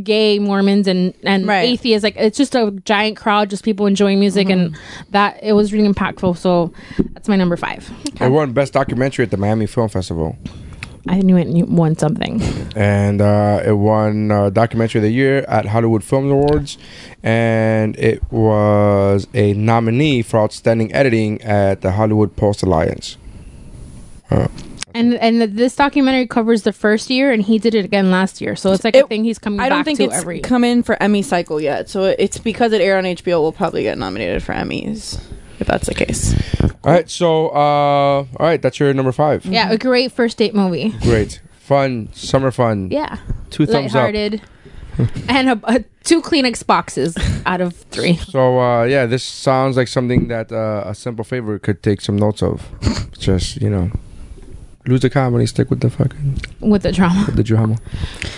gay 0.04 0.38
Mormons 0.38 0.86
and 0.86 1.14
and 1.24 1.46
Right. 1.46 1.68
atheists. 1.68 2.02
Like 2.04 2.16
it's 2.16 2.38
just 2.38 2.54
a 2.54 2.70
giant 2.84 3.16
crowd, 3.16 3.50
just 3.50 3.64
people 3.64 3.86
enjoying 3.86 4.18
music, 4.20 4.48
and 4.50 4.76
that 5.10 5.38
it 5.42 5.52
was 5.52 5.72
really 5.72 5.88
impactful. 5.88 6.36
So 6.36 6.72
that's 7.12 7.28
my 7.28 7.36
number 7.36 7.56
five. 7.56 7.90
It 8.20 8.30
won 8.30 8.52
Best 8.52 8.72
Documentary 8.72 9.24
at 9.24 9.30
the 9.30 9.36
Miami 9.36 9.66
Film 9.66 9.88
Festival. 9.88 10.36
I 11.10 11.20
knew 11.20 11.38
it 11.38 11.48
won 11.68 11.96
something. 11.96 12.42
and 12.76 13.22
uh, 13.22 13.62
it 13.64 13.72
won 13.72 14.30
uh, 14.30 14.50
documentary 14.50 14.98
of 14.98 15.04
the 15.04 15.10
year 15.10 15.38
at 15.48 15.64
Hollywood 15.66 16.04
Film 16.04 16.30
Awards, 16.30 16.76
and 17.22 17.96
it 17.96 18.22
was 18.30 19.26
a 19.32 19.54
nominee 19.54 20.20
for 20.20 20.38
outstanding 20.40 20.92
editing 20.92 21.40
at 21.40 21.80
the 21.80 21.92
Hollywood 21.92 22.36
Post 22.36 22.62
Alliance. 22.62 23.16
And 24.98 25.14
and 25.14 25.40
this 25.56 25.76
documentary 25.76 26.26
covers 26.26 26.62
the 26.62 26.72
first 26.72 27.08
year, 27.08 27.30
and 27.32 27.42
he 27.42 27.58
did 27.58 27.74
it 27.74 27.84
again 27.84 28.10
last 28.10 28.40
year. 28.40 28.56
So 28.56 28.72
it's 28.72 28.82
like 28.82 28.96
a 28.96 29.06
thing 29.06 29.24
he's 29.24 29.38
coming 29.38 29.60
I 29.60 29.68
don't 29.68 29.78
back 29.78 29.84
think 29.84 29.98
to 29.98 30.04
it's 30.06 30.14
every. 30.14 30.40
come 30.40 30.64
in 30.64 30.82
for 30.82 31.00
Emmy 31.00 31.22
cycle 31.22 31.60
yet, 31.60 31.88
so 31.88 32.04
it's 32.04 32.38
because 32.38 32.72
it 32.72 32.80
aired 32.80 32.98
on 32.98 33.04
HBO. 33.04 33.40
We'll 33.40 33.52
probably 33.52 33.84
get 33.84 33.96
nominated 33.96 34.42
for 34.42 34.52
Emmys 34.54 35.20
if 35.60 35.66
that's 35.66 35.86
the 35.86 35.94
case. 35.94 36.34
All 36.62 36.92
right, 36.92 37.08
so 37.08 37.48
uh, 37.48 37.54
all 37.54 38.26
right, 38.40 38.60
that's 38.60 38.80
your 38.80 38.92
number 38.94 39.12
five. 39.12 39.44
yeah, 39.46 39.70
a 39.70 39.78
great 39.78 40.12
first 40.12 40.38
date 40.38 40.54
movie. 40.54 40.90
Great, 41.02 41.40
fun, 41.52 42.08
summer 42.12 42.50
fun. 42.50 42.90
Yeah, 42.90 43.18
Two 43.50 43.66
thumbs 43.66 43.94
up. 43.94 44.14
and 45.28 45.48
a, 45.48 45.60
a, 45.64 45.84
two 46.02 46.20
Kleenex 46.20 46.66
boxes 46.66 47.16
out 47.46 47.60
of 47.60 47.74
three. 47.74 48.16
So 48.16 48.58
uh, 48.60 48.84
yeah, 48.84 49.06
this 49.06 49.22
sounds 49.22 49.76
like 49.76 49.86
something 49.86 50.28
that 50.28 50.50
uh, 50.50 50.82
a 50.86 50.94
simple 50.94 51.24
favor 51.24 51.58
could 51.58 51.82
take 51.82 52.00
some 52.00 52.16
notes 52.16 52.42
of. 52.42 52.68
Just 53.18 53.60
you 53.60 53.70
know, 53.70 53.90
lose 54.88 55.00
the 55.00 55.10
comedy, 55.10 55.46
stick 55.46 55.70
with 55.70 55.80
the 55.80 55.90
fucking 55.90 56.40
with 56.60 56.82
the 56.82 56.92
drama. 56.92 57.24
with 57.26 57.36
the 57.36 57.42
drama 57.44 57.76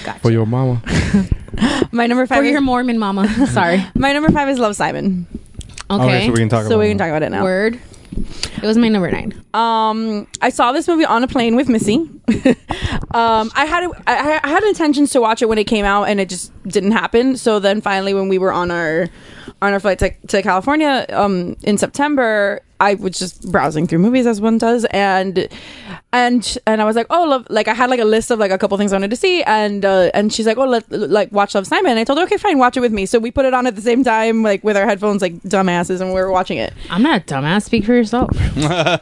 Gotcha. 0.05 0.21
for 0.21 0.31
your 0.31 0.47
mama. 0.47 0.83
My 1.93 2.07
number 2.07 2.27
five. 2.27 2.39
For 2.39 2.45
is, 2.45 2.53
your 2.53 2.61
Mormon 2.61 2.99
mama. 2.99 3.29
Sorry. 3.49 3.85
my 3.95 4.13
number 4.13 4.31
five 4.31 4.49
is 4.49 4.59
Love 4.59 4.77
Simon. 4.77 5.27
Okay. 5.91 6.05
Okay, 6.05 6.27
so 6.27 6.33
we 6.33 6.39
can 6.39 6.49
talk 6.49 6.63
So 6.63 6.69
about 6.69 6.79
we 6.79 6.87
it. 6.87 6.89
can 6.91 6.99
talk 6.99 7.09
about 7.09 7.23
it 7.23 7.31
now. 7.31 7.43
Word. 7.43 7.81
It 8.13 8.63
was 8.63 8.77
my 8.79 8.89
number 8.89 9.11
nine. 9.11 9.33
Um, 9.55 10.27
I 10.41 10.51
saw 10.51 10.73
this 10.73 10.87
movie 10.87 11.05
on 11.05 11.25
a 11.25 11.29
plane 11.29 11.57
with 11.57 11.69
Missy. 11.69 12.09
um, 13.13 13.51
I 13.55 13.65
had 13.67 13.85
I, 14.07 14.41
I 14.43 14.49
had 14.49 14.63
intentions 14.65 15.11
to 15.13 15.21
watch 15.21 15.43
it 15.43 15.49
when 15.49 15.59
it 15.59 15.65
came 15.65 15.85
out, 15.85 16.05
and 16.05 16.21
it 16.21 16.29
just 16.29 16.53
didn't 16.65 16.93
happen. 16.93 17.37
So 17.37 17.59
then 17.59 17.81
finally, 17.81 18.15
when 18.15 18.29
we 18.29 18.39
were 18.39 18.53
on 18.53 18.71
our 18.71 19.09
on 19.63 19.73
our 19.73 19.81
flight 19.81 19.99
to, 19.99 20.11
to 20.29 20.43
California 20.43 21.07
um, 21.11 21.57
in 21.63 21.77
September, 21.77 22.63
I 22.81 22.95
was 22.95 23.19
just 23.19 23.53
browsing 23.53 23.87
through 23.87 23.99
movies 23.99 24.27
as 24.27 24.41
one 24.41 24.57
does, 24.57 24.87
and 24.87 25.49
and 26.15 26.59
and 26.67 26.81
I 26.81 26.85
was 26.87 26.97
like, 26.97 27.07
oh, 27.11 27.25
love, 27.25 27.47
like 27.51 27.69
I 27.69 27.75
had 27.75 27.91
like 27.91 28.01
a 28.01 28.07
list 28.07 28.31
of 28.31 28.39
like 28.39 28.51
a 28.51 28.57
couple 28.57 28.79
things 28.79 28.93
I 28.93 28.97
wanted 28.97 29.11
to 29.11 29.17
see, 29.17 29.43
and 29.43 29.85
uh, 29.85 30.11
and 30.15 30.33
she's 30.33 30.47
like, 30.47 30.57
oh, 30.57 30.65
let 30.65 30.91
like 30.91 31.31
watch 31.31 31.55
Love 31.55 31.67
Simon. 31.67 31.91
And 31.91 32.01
I 32.01 32.05
told 32.05 32.19
her, 32.19 32.25
okay, 32.25 32.39
fine, 32.39 32.59
watch 32.59 32.79
it 32.79 32.81
with 32.81 32.93
me. 32.93 33.05
So 33.05 33.19
we 33.19 33.31
put 33.31 33.45
it 33.45 33.53
on 33.53 33.67
at 33.67 33.77
the 33.77 33.83
same 33.83 34.03
time, 34.03 34.43
like 34.43 34.65
with 34.65 34.79
our 34.79 34.87
headphones, 34.87 35.21
like 35.21 35.35
dumbasses, 35.43 36.01
and 36.01 36.09
we 36.15 36.21
were 36.21 36.31
watching 36.31 36.57
it. 36.57 36.73
I'm 36.89 37.03
not 37.03 37.21
a 37.21 37.25
dumbass. 37.25 37.65
Speak 37.65 37.85
for 37.85 37.93
yourself. 37.95 38.31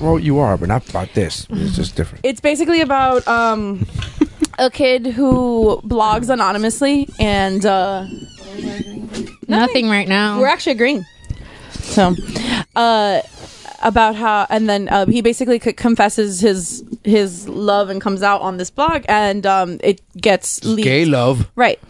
Well, 0.00 0.18
you 0.18 0.38
are, 0.38 0.56
but 0.56 0.68
not 0.68 0.88
about 0.88 1.12
this. 1.14 1.46
It's 1.50 1.74
just 1.76 1.96
different. 1.96 2.24
it's 2.24 2.40
basically 2.42 2.80
about 2.80 3.26
um 3.28 3.86
a 4.58 4.70
kid 4.70 5.06
who 5.06 5.80
blogs 5.84 6.28
anonymously 6.28 7.08
and 7.18 7.64
uh 7.64 8.06
Nothing 9.48 9.88
right 9.88 10.08
now. 10.08 10.38
we're 10.40 10.46
actually 10.46 10.72
agreeing 10.72 11.04
so 11.72 12.14
uh 12.76 13.20
about 13.82 14.14
how 14.14 14.46
and 14.48 14.68
then 14.68 14.88
uh, 14.88 15.04
he 15.06 15.20
basically 15.20 15.58
c- 15.58 15.72
confesses 15.72 16.40
his 16.40 16.84
his 17.04 17.48
love 17.48 17.90
and 17.90 18.00
comes 18.00 18.22
out 18.22 18.40
on 18.40 18.56
this 18.56 18.70
blog 18.70 19.04
and 19.08 19.44
um 19.44 19.78
it 19.82 20.00
gets 20.20 20.64
leaked. 20.64 20.84
Gay 20.84 21.04
love. 21.04 21.50
right 21.56 21.80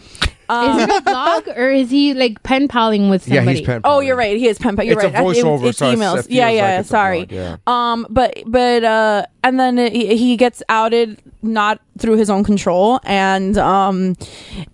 is 0.53 0.83
it 0.83 0.91
a 0.91 1.01
blog 1.03 1.49
or 1.57 1.71
is 1.71 1.91
he 1.91 2.15
like 2.15 2.43
pen 2.43 2.69
paling 2.69 3.09
with 3.11 3.23
somebody? 3.23 3.35
Yeah, 3.35 3.41
somebody? 3.41 3.59
he's 3.61 3.67
pen. 3.67 3.81
Oh, 3.85 4.01
you're 4.01 4.17
right. 4.17 4.37
He 4.37 4.47
is 4.49 4.59
pen 4.59 4.77
pal. 4.77 4.85
You're 4.85 4.95
It's 4.95 5.05
a 5.05 5.09
right. 5.09 5.17
I- 5.17 5.21
it- 5.21 5.25
voiceover, 5.45 5.65
it's 5.69 5.79
so 5.79 5.91
it's- 5.91 5.99
emails. 5.99 6.25
it 6.27 6.31
yeah, 6.31 6.47
feels 6.49 6.57
yeah. 6.57 6.63
like 6.71 6.81
it's 6.81 6.89
a 6.89 6.91
sorry. 6.91 7.25
blog, 7.27 7.59
Um, 7.67 8.07
but 8.11 8.43
but 8.47 8.85
uh, 8.85 9.27
and 9.45 9.59
then 9.61 9.79
it, 9.79 9.93
he 9.93 10.17
he 10.17 10.37
gets 10.37 10.63
outed 10.69 11.19
not 11.43 11.81
through 11.99 12.17
his 12.17 12.31
own 12.31 12.45
control, 12.45 13.01
and 13.05 13.57
um, 13.59 14.15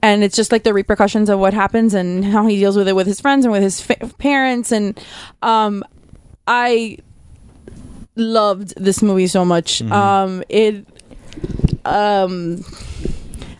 and 0.02 0.22
it's 0.24 0.36
just 0.36 0.52
like 0.52 0.64
the 0.64 0.74
repercussions 0.74 1.28
of 1.30 1.38
what 1.38 1.54
happens 1.54 1.94
and 1.94 2.24
how 2.24 2.46
he 2.46 2.56
deals 2.56 2.76
with 2.76 2.88
it 2.88 2.94
with 2.96 3.06
his 3.06 3.20
friends 3.20 3.44
and 3.44 3.52
with 3.52 3.62
his 3.62 3.80
fa- 3.80 3.96
parents, 4.18 4.70
and 4.72 4.98
um, 5.42 5.82
I 6.46 6.98
loved 8.16 8.74
this 8.76 9.02
movie 9.02 9.26
so 9.28 9.44
much. 9.44 9.78
Mm-hmm. 9.80 9.92
Um, 9.92 10.42
it 10.48 10.86
um. 11.84 12.64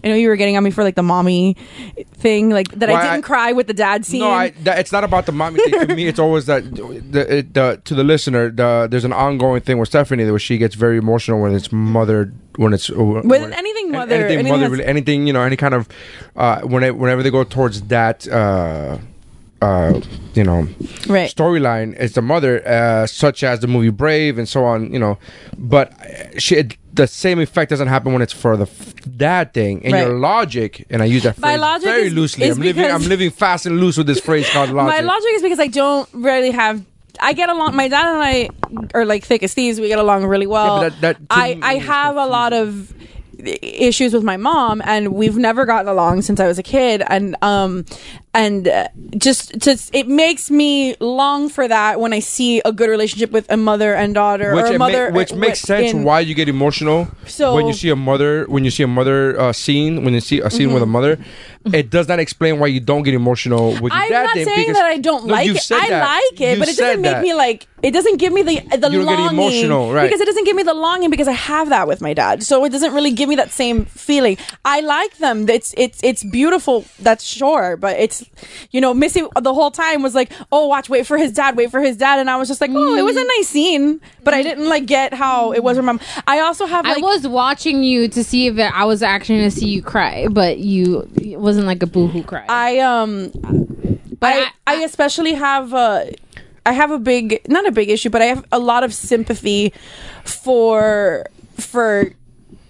I 0.05 0.09
know 0.09 0.15
you 0.15 0.29
were 0.29 0.37
getting 0.37 0.57
on 0.57 0.63
me 0.65 0.71
for 0.71 0.85
like 0.85 0.95
the 0.95 1.03
mommy 1.03 1.57
thing, 2.15 2.51
like 2.51 2.69
that 2.73 2.89
I 2.91 2.95
I- 2.95 3.11
didn't 3.13 3.25
cry 3.25 3.53
with 3.53 3.67
the 3.67 3.75
dad 3.75 4.05
scene. 4.05 4.21
No, 4.21 4.31
I, 4.31 4.51
that, 4.65 4.79
it's 4.79 4.93
not 4.93 5.05
about 5.05 5.27
the 5.27 5.33
mommy 5.33 5.61
thing. 5.61 5.87
To 5.89 5.95
me, 5.95 6.07
it's 6.07 6.19
always 6.19 6.47
that 6.47 6.65
the, 6.75 7.39
it, 7.39 7.55
the 7.55 7.81
to 7.85 7.95
the 7.95 8.05
listener. 8.05 8.51
The, 8.51 8.89
there's 8.91 9.05
an 9.05 9.13
ongoing 9.13 9.61
thing 9.61 9.79
with 9.79 9.89
Stephanie 9.89 10.25
where 10.31 10.39
she 10.39 10.59
gets 10.59 10.75
very 10.75 10.99
emotional 10.99 11.41
when 11.41 11.55
it's 11.55 11.73
mother 11.73 12.33
when 12.57 12.73
it's 12.73 12.89
With 12.91 13.25
when- 13.25 13.53
anything 13.53 13.93
mother- 13.93 14.15
anything 14.15 14.39
anything 14.41 14.53
mother, 14.61 14.69
that's- 14.77 14.89
anything 14.89 15.27
you 15.27 15.33
know, 15.33 15.43
any 15.43 15.57
kind 15.57 15.75
of 15.75 15.89
uh, 16.37 16.61
when 16.63 16.83
it, 16.83 16.97
whenever 16.97 17.23
they 17.23 17.31
go 17.31 17.45
towards 17.45 17.83
that. 17.83 18.27
Uh, 18.29 18.99
uh, 19.61 20.01
you 20.35 20.45
know, 20.45 20.69
Right. 21.09 21.31
storyline 21.35 21.99
is 21.99 22.13
the 22.13 22.23
mother, 22.23 22.67
uh, 22.67 23.07
such 23.07 23.43
as 23.43 23.61
the 23.61 23.67
movie 23.67 23.91
Brave 23.91 24.39
and 24.39 24.49
so 24.49 24.65
on. 24.65 24.93
You 24.93 24.99
know, 24.99 25.19
but 25.57 25.93
she, 26.39 26.57
it, 26.57 26.77
the 26.95 27.07
same 27.07 27.41
effect 27.41 27.71
doesn't 27.71 27.89
happen 27.89 28.13
when 28.13 28.23
it's 28.23 28.33
for 28.33 28.57
the 28.57 28.65
f- 28.65 28.95
dad 29.17 29.53
thing. 29.55 29.85
And 29.85 29.97
your 29.97 30.19
logic, 30.19 30.87
and 30.91 31.03
I 31.03 31.07
use 31.07 31.23
that 31.25 31.39
My 31.39 31.53
phrase 31.53 31.61
logic 31.61 31.85
very 31.85 32.07
is- 32.09 32.13
loosely. 32.15 32.47
is 32.47 32.57
I'm 32.57 32.63
living, 32.63 32.91
I'm 32.91 33.03
living 33.03 33.31
fast 33.31 33.67
and 33.67 33.81
loose 33.81 33.97
with 33.97 34.07
this 34.07 34.21
phrase 34.21 34.49
called 34.51 34.71
logic. 34.81 34.95
My 34.95 35.01
logic 35.01 35.31
is 35.35 35.43
because 35.43 35.61
I 35.61 35.67
don't 35.69 36.09
really 36.13 36.51
have. 36.53 36.85
I 37.21 37.33
get 37.33 37.49
along. 37.49 37.75
My 37.75 37.89
dad 37.89 38.07
and 38.07 38.23
I 38.23 38.49
are 38.95 39.05
like 39.05 39.25
thick 39.25 39.43
as 39.43 39.53
thieves. 39.55 39.81
We 39.81 39.89
get 39.89 39.99
along 39.99 40.25
really 40.27 40.47
well. 40.47 40.83
Yeah, 40.83 40.89
that- 40.91 41.01
that 41.01 41.17
I 41.31 41.59
I 41.63 41.75
have 41.79 42.17
a 42.17 42.27
lot 42.27 42.53
of 42.53 42.95
issues 43.63 44.13
with 44.13 44.25
my 44.25 44.37
mom 44.37 44.83
and 44.85 45.13
we've 45.15 45.37
never 45.37 45.65
gotten 45.65 45.87
along 45.89 46.23
since 46.23 46.41
I 46.41 46.49
was 46.49 46.59
a 46.59 46.63
kid 46.63 47.05
and 47.07 47.37
um 47.41 47.85
and 48.39 48.69
uh, 48.71 48.87
just 49.19 49.59
just 49.59 49.91
it 49.93 50.07
makes 50.07 50.47
me 50.61 50.95
long 51.01 51.49
for 51.51 51.67
that 51.67 51.99
when 52.03 52.13
I 52.15 52.21
see 52.23 52.63
a 52.65 52.71
good 52.71 52.89
relationship 52.89 53.31
with 53.35 53.51
a 53.51 53.57
mother 53.57 53.91
and 53.99 54.15
daughter 54.15 54.55
which 54.55 54.65
or 54.65 54.69
a 54.69 54.75
it 54.75 54.79
ma- 54.79 54.87
mother 54.87 55.05
which 55.11 55.33
uh, 55.33 55.37
makes 55.45 55.61
sense 55.61 55.91
in- 55.91 56.05
why 56.07 56.21
you 56.23 56.35
get 56.39 56.49
emotional 56.49 57.09
So- 57.27 57.55
when 57.57 57.67
you 57.67 57.75
see 57.75 57.91
a 57.91 57.97
mother 58.11 58.47
when 58.47 58.63
you 58.67 58.71
see 58.71 58.85
a 58.87 58.93
mother 59.01 59.19
uh, 59.41 59.53
scene 59.53 60.05
when 60.05 60.15
you 60.15 60.21
see 60.23 60.39
a 60.41 60.51
scene 60.51 60.69
Mm-hmm. 60.69 60.75
with 60.75 60.83
a 60.85 60.93
mother 60.99 61.19
it 61.81 61.91
does 61.91 62.07
not 62.09 62.19
explain 62.21 62.59
why 62.61 62.69
you 62.69 62.81
don't 62.81 63.03
get 63.03 63.15
emotional 63.15 63.73
with 63.83 63.93
your 63.93 64.03
I'm 64.03 64.09
dad 64.09 64.25
not 64.31 64.37
saying 64.37 64.73
that 64.73 64.85
I 64.87 64.97
don't 64.99 65.27
No, 65.27 65.35
like 65.35 65.49
it. 65.49 65.69
I 65.73 65.89
that. 65.91 66.03
like 66.15 66.41
it, 66.41 66.53
You 66.55 66.59
but 66.63 66.69
it 66.69 66.77
doesn't 66.79 67.03
make 67.03 67.13
that. 67.13 67.23
me 67.23 67.35
like. 67.35 67.67
It 67.83 67.93
doesn't 67.93 68.17
give 68.23 68.33
me 68.33 68.43
the 68.43 68.55
the 68.85 68.89
You 68.91 69.05
don't 69.05 69.07
get 69.07 69.19
longing. 69.21 69.39
emotional, 69.39 69.93
right. 69.93 70.07
Because 70.09 70.21
it 70.25 70.29
doesn't 70.31 70.47
give 70.49 70.57
me 70.57 70.63
the 70.63 70.73
longing 70.87 71.11
because 71.11 71.29
I 71.29 71.37
have 71.53 71.69
that 71.69 71.87
with 71.87 72.01
my 72.01 72.15
dad. 72.15 72.43
So 72.43 72.65
it 72.65 72.71
doesn't 72.71 72.95
really 72.95 73.13
give 73.13 73.29
me 73.29 73.37
that 73.37 73.51
same 73.51 73.85
feeling. 73.85 74.39
I 74.65 74.81
like 74.81 75.19
them. 75.19 75.47
It's 75.49 75.75
it's 75.77 76.01
it's 76.03 76.23
beautiful. 76.25 76.87
That's 77.01 77.25
sure, 77.25 77.77
but 77.77 77.99
it's 78.05 78.25
you 78.71 78.81
know 78.81 78.93
Missy 78.95 79.23
the 79.41 79.53
whole 79.55 79.71
time 79.71 80.03
was 80.03 80.15
like, 80.15 80.33
oh, 80.53 80.67
watch, 80.67 80.89
wait 80.89 81.07
for 81.07 81.19
his 81.19 81.33
dad, 81.33 81.57
wait 81.57 81.71
for 81.71 81.81
his 81.81 81.97
dad, 81.97 82.19
and 82.19 82.29
I 82.31 82.37
was 82.37 82.49
just 82.49 82.61
like, 82.61 82.71
oh, 82.75 82.97
it 82.97 83.03
was 83.03 83.17
a 83.17 83.25
nice 83.25 83.49
scene, 83.49 84.01
but 84.25 84.35
I 84.35 84.43
didn't 84.43 84.69
like 84.69 84.87
get 84.87 85.15
how 85.15 85.53
it 85.53 85.63
was 85.63 85.77
with 85.77 85.87
mom. 85.87 86.01
I 86.27 86.41
also 86.41 86.67
have 86.67 86.85
like. 86.85 86.99
I 86.99 87.01
was 87.01 87.27
watching 87.27 87.83
you 87.83 88.09
to 88.09 88.25
see 88.25 88.47
if 88.49 88.59
I 88.59 88.85
was 88.85 89.03
actually 89.03 89.39
going 89.39 89.51
to 89.51 89.57
see 89.57 89.69
you 89.69 89.83
cry, 89.83 90.27
but 90.29 90.59
you 90.59 91.09
it 91.21 91.39
wasn't 91.41 91.67
like 91.67 91.83
a 91.83 91.87
boohoo 91.87 92.23
cry. 92.23 92.45
I 92.49 92.79
um 92.79 93.31
But 94.21 94.33
I, 94.33 94.39
I- 94.41 94.53
I 94.67 94.75
especially 94.85 95.35
have 95.35 95.73
uh 95.75 96.05
I 96.67 96.73
have 96.73 96.91
a 96.91 96.99
big 96.99 97.41
not 97.49 97.67
a 97.67 97.73
big 97.73 97.89
issue, 97.89 98.11
but 98.11 98.21
I 98.21 98.27
have 98.27 98.45
a 98.53 98.59
lot 98.59 98.85
of 98.85 98.93
sympathy 98.93 99.73
for 100.25 101.27
for 101.57 102.13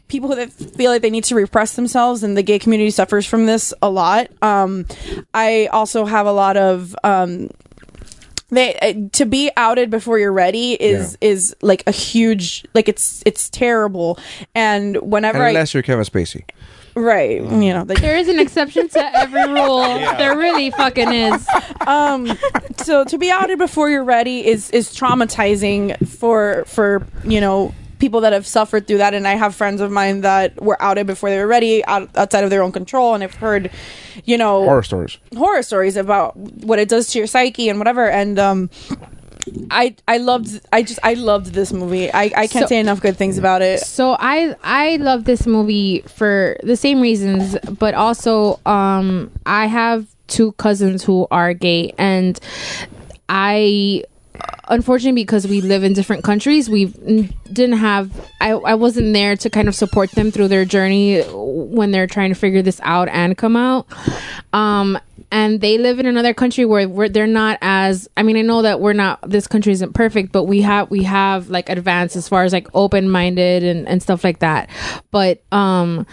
people 0.09 0.31
that 0.31 0.53
feel 0.53 0.91
like 0.91 1.03
they 1.03 1.11
need 1.11 1.25
to 1.25 1.35
repress 1.35 1.77
themselves 1.77 2.23
and 2.23 2.37
the 2.37 2.43
gay 2.43 2.59
community 2.59 2.91
suffers 2.91 3.27
from 3.27 3.47
this 3.47 3.73
a 3.83 3.91
lot. 3.91 4.29
Um 4.43 4.87
I 5.35 5.69
also 5.73 6.05
have 6.05 6.27
a 6.27 6.33
lot 6.33 6.57
of 6.57 6.97
um 7.05 7.51
they 8.51 8.75
uh, 8.77 8.95
to 9.13 9.27
be 9.27 9.51
outed 9.57 9.91
before 9.91 10.19
you're 10.19 10.33
ready 10.33 10.73
is 10.73 11.19
is 11.21 11.55
like 11.61 11.83
a 11.87 11.91
huge 11.91 12.65
like 12.75 12.89
it's 12.89 13.23
it's 13.27 13.51
terrible 13.51 14.19
and 14.55 14.97
whenever 15.03 15.43
I 15.43 15.49
unless 15.51 15.75
you're 15.75 15.83
Kevin 15.83 16.05
Spacey 16.05 16.45
right 16.95 17.43
you 17.43 17.73
know 17.75 17.85
like 17.87 18.01
there 18.01 18.17
is 18.17 18.27
an 18.29 18.39
exception 18.41 18.89
to 18.89 19.17
every 19.19 19.47
rule. 19.53 19.81
There 20.17 20.37
really 20.37 20.71
fucking 20.71 21.13
is. 21.13 21.47
um 21.87 22.37
so 22.79 23.05
to 23.05 23.19
be 23.19 23.31
outed 23.31 23.59
before 23.59 23.91
you're 23.91 24.03
ready 24.03 24.47
is 24.47 24.71
is 24.71 24.95
traumatizing 24.95 26.09
for 26.09 26.65
for 26.67 27.07
you 27.25 27.43
know 27.43 27.75
people 27.99 28.21
that 28.21 28.33
have 28.33 28.47
suffered 28.47 28.87
through 28.87 28.99
that 28.99 29.15
and 29.15 29.27
i 29.27 29.35
have 29.35 29.55
friends 29.55 29.81
of 29.81 29.91
mine 29.91 30.21
that 30.23 30.61
were 30.63 30.81
outed 30.83 31.07
before 31.07 31.31
they 31.31 31.39
were 31.39 31.47
ready 31.47 31.85
out, 31.87 32.09
outside 32.17 32.45
of 32.45 32.51
their 32.51 32.63
own 32.63 32.73
control 32.73 33.15
and 33.15 33.23
i've 33.25 33.35
heard 33.35 33.71
you 34.25 34.39
know 34.39 34.65
horror 34.65 34.83
stories 34.83 35.19
horror 35.37 35.63
stories 35.63 35.97
about 35.97 36.37
what 36.37 36.79
it 36.79 36.89
does 36.89 37.09
to 37.11 37.19
your 37.19 37.27
psyche 37.27 37.69
and 37.69 37.79
whatever 37.79 38.09
and 38.09 38.39
um 38.39 38.71
I 39.71 39.95
I 40.07 40.19
loved 40.19 40.61
I 40.75 40.83
just 40.83 40.99
I 41.03 41.15
loved 41.15 41.55
this 41.55 41.73
movie. 41.73 42.13
I 42.13 42.25
I 42.37 42.47
can't 42.49 42.65
So- 42.65 42.67
say 42.67 42.79
enough 42.81 43.01
good 43.01 43.17
things 43.17 43.39
about 43.39 43.63
it. 43.63 43.81
So 43.81 44.15
I 44.21 44.55
I 44.63 44.97
love 44.97 45.25
this 45.25 45.47
movie 45.47 46.03
for 46.07 46.59
the 46.63 46.77
same 46.77 47.01
reasons, 47.01 47.57
but 47.79 47.95
also 47.95 48.61
um 48.67 49.31
I 49.47 49.65
have 49.67 50.05
two 50.27 50.53
cousins 50.53 51.03
who 51.03 51.27
are 51.31 51.55
gay 51.55 51.95
and 51.97 52.39
I 53.31 54.05
unfortunately 54.69 55.23
because 55.23 55.47
we 55.47 55.61
live 55.61 55.83
in 55.83 55.93
different 55.93 56.23
countries 56.25 56.69
we 56.69 56.87
didn't 57.53 57.79
have 57.79 58.11
I, 58.41 58.51
I 58.51 58.75
wasn't 58.75 59.13
there 59.15 59.37
to 59.37 59.51
kind 59.51 59.69
of 59.69 59.75
support 59.75 60.11
them 60.13 60.31
through 60.31 60.49
their 60.49 60.65
journey 60.65 61.23
when 61.23 61.91
they're 61.91 62.07
trying 62.07 62.31
to 62.31 62.35
figure 62.35 62.63
this 62.63 62.81
out 62.85 63.09
and 63.09 63.37
come 63.37 63.57
out. 63.57 63.87
Um 64.53 64.99
and 65.31 65.61
they 65.61 65.77
live 65.77 65.99
in 65.99 66.07
another 66.07 66.33
country 66.33 66.65
where 66.65 66.89
we're, 66.89 67.09
they're 67.09 67.27
not 67.27 67.59
as 67.61 68.09
i 68.17 68.23
mean 68.23 68.37
i 68.37 68.43
know 68.43 68.63
that 68.63 68.81
we're 68.81 68.95
not 68.95 69.21
this 69.29 69.47
country 69.47 69.73
isn't 69.73 69.93
perfect 69.93 70.33
but 70.33 70.45
we 70.45 70.63
have 70.63 70.91
we 70.91 71.03
have 71.03 71.51
like 71.51 71.69
advanced 71.69 72.17
as 72.17 72.29
far 72.29 72.45
as 72.45 72.53
like 72.53 72.69
open-minded 72.75 73.63
and, 73.63 73.89
and 73.89 74.03
stuff 74.03 74.25
like 74.25 74.39
that. 74.41 74.69
But 75.11 75.43
um 75.53 76.07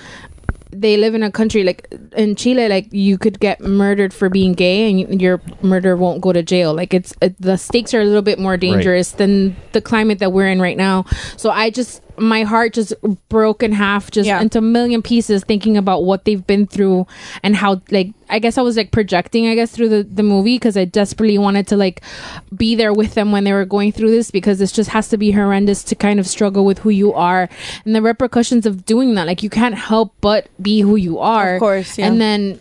they 0.82 0.98
live 0.98 1.16
in 1.16 1.24
a 1.24 1.32
country 1.32 1.64
like 1.64 1.88
in 2.16 2.36
Chile, 2.36 2.68
like 2.70 2.88
you 2.92 3.18
could 3.18 3.40
get 3.40 3.62
murdered 3.62 4.14
for 4.14 4.30
being 4.30 4.54
gay, 4.54 4.90
and 4.90 5.10
y- 5.10 5.16
your 5.20 5.42
murder 5.62 5.96
won't 5.96 6.22
go 6.22 6.32
to 6.34 6.44
jail. 6.44 6.74
Like 6.74 6.94
it's 6.94 7.14
it, 7.22 7.36
the 7.42 7.58
stakes 7.58 7.94
are 7.94 8.02
a 8.02 8.06
little 8.06 8.22
bit 8.22 8.40
more 8.40 8.58
dangerous 8.58 9.12
than 9.12 9.56
the 9.74 9.82
climate 9.82 10.20
that 10.20 10.32
we're 10.32 10.48
in 10.50 10.62
right 10.62 10.78
now. 10.78 11.06
So 11.38 11.50
I 11.50 11.70
just 11.70 12.02
my 12.18 12.44
heart 12.44 12.74
just 12.74 12.94
broke 13.30 13.64
in 13.64 13.72
half, 13.72 14.12
just 14.12 14.28
Yeah. 14.28 14.42
into 14.42 14.60
a 14.60 14.62
million 14.62 15.02
pieces, 15.02 15.44
thinking 15.44 15.78
about 15.78 16.04
what 16.04 16.26
they've 16.26 16.46
been 16.46 16.68
through 16.68 17.08
and 17.44 17.56
how 17.56 17.82
like 17.92 18.12
I 18.28 18.40
guess 18.40 18.58
I 18.58 18.62
was 18.64 18.76
like 18.76 18.92
projecting, 18.92 19.48
I 19.48 19.56
guess 19.56 19.72
through 19.72 19.90
the 19.90 20.04
the 20.04 20.24
movie 20.24 20.56
because 20.56 20.76
I 20.78 20.86
desperately 20.86 21.38
wanted 21.38 21.68
to 21.68 21.78
like 21.78 22.02
be 22.56 22.76
there 22.76 22.94
with 22.94 23.14
them 23.14 23.32
when 23.32 23.44
they 23.44 23.54
were 23.54 23.66
going 23.66 23.92
through 23.92 24.12
this 24.12 24.32
because 24.32 24.58
this 24.60 24.72
just 24.72 24.90
has 24.92 25.10
to 25.10 25.18
be 25.18 25.32
horrendous 25.32 25.84
to 25.86 25.96
kind 25.96 26.20
of 26.20 26.26
struggle 26.28 26.66
with 26.66 26.80
who 26.80 26.90
you 26.90 27.14
are 27.14 27.50
and 27.86 27.96
the 27.96 28.02
repercussions 28.02 28.66
of 28.66 28.86
doing 28.86 29.16
that. 29.16 29.28
Like 29.28 29.44
you 29.44 29.50
can't 29.50 29.76
help 29.76 30.14
but 30.22 30.48
be 30.62 30.80
who 30.82 30.96
you 30.96 31.20
are. 31.20 31.56
Of 31.56 31.60
course, 31.60 31.98
yeah. 31.98 32.08
And 32.08 32.20
then 32.20 32.60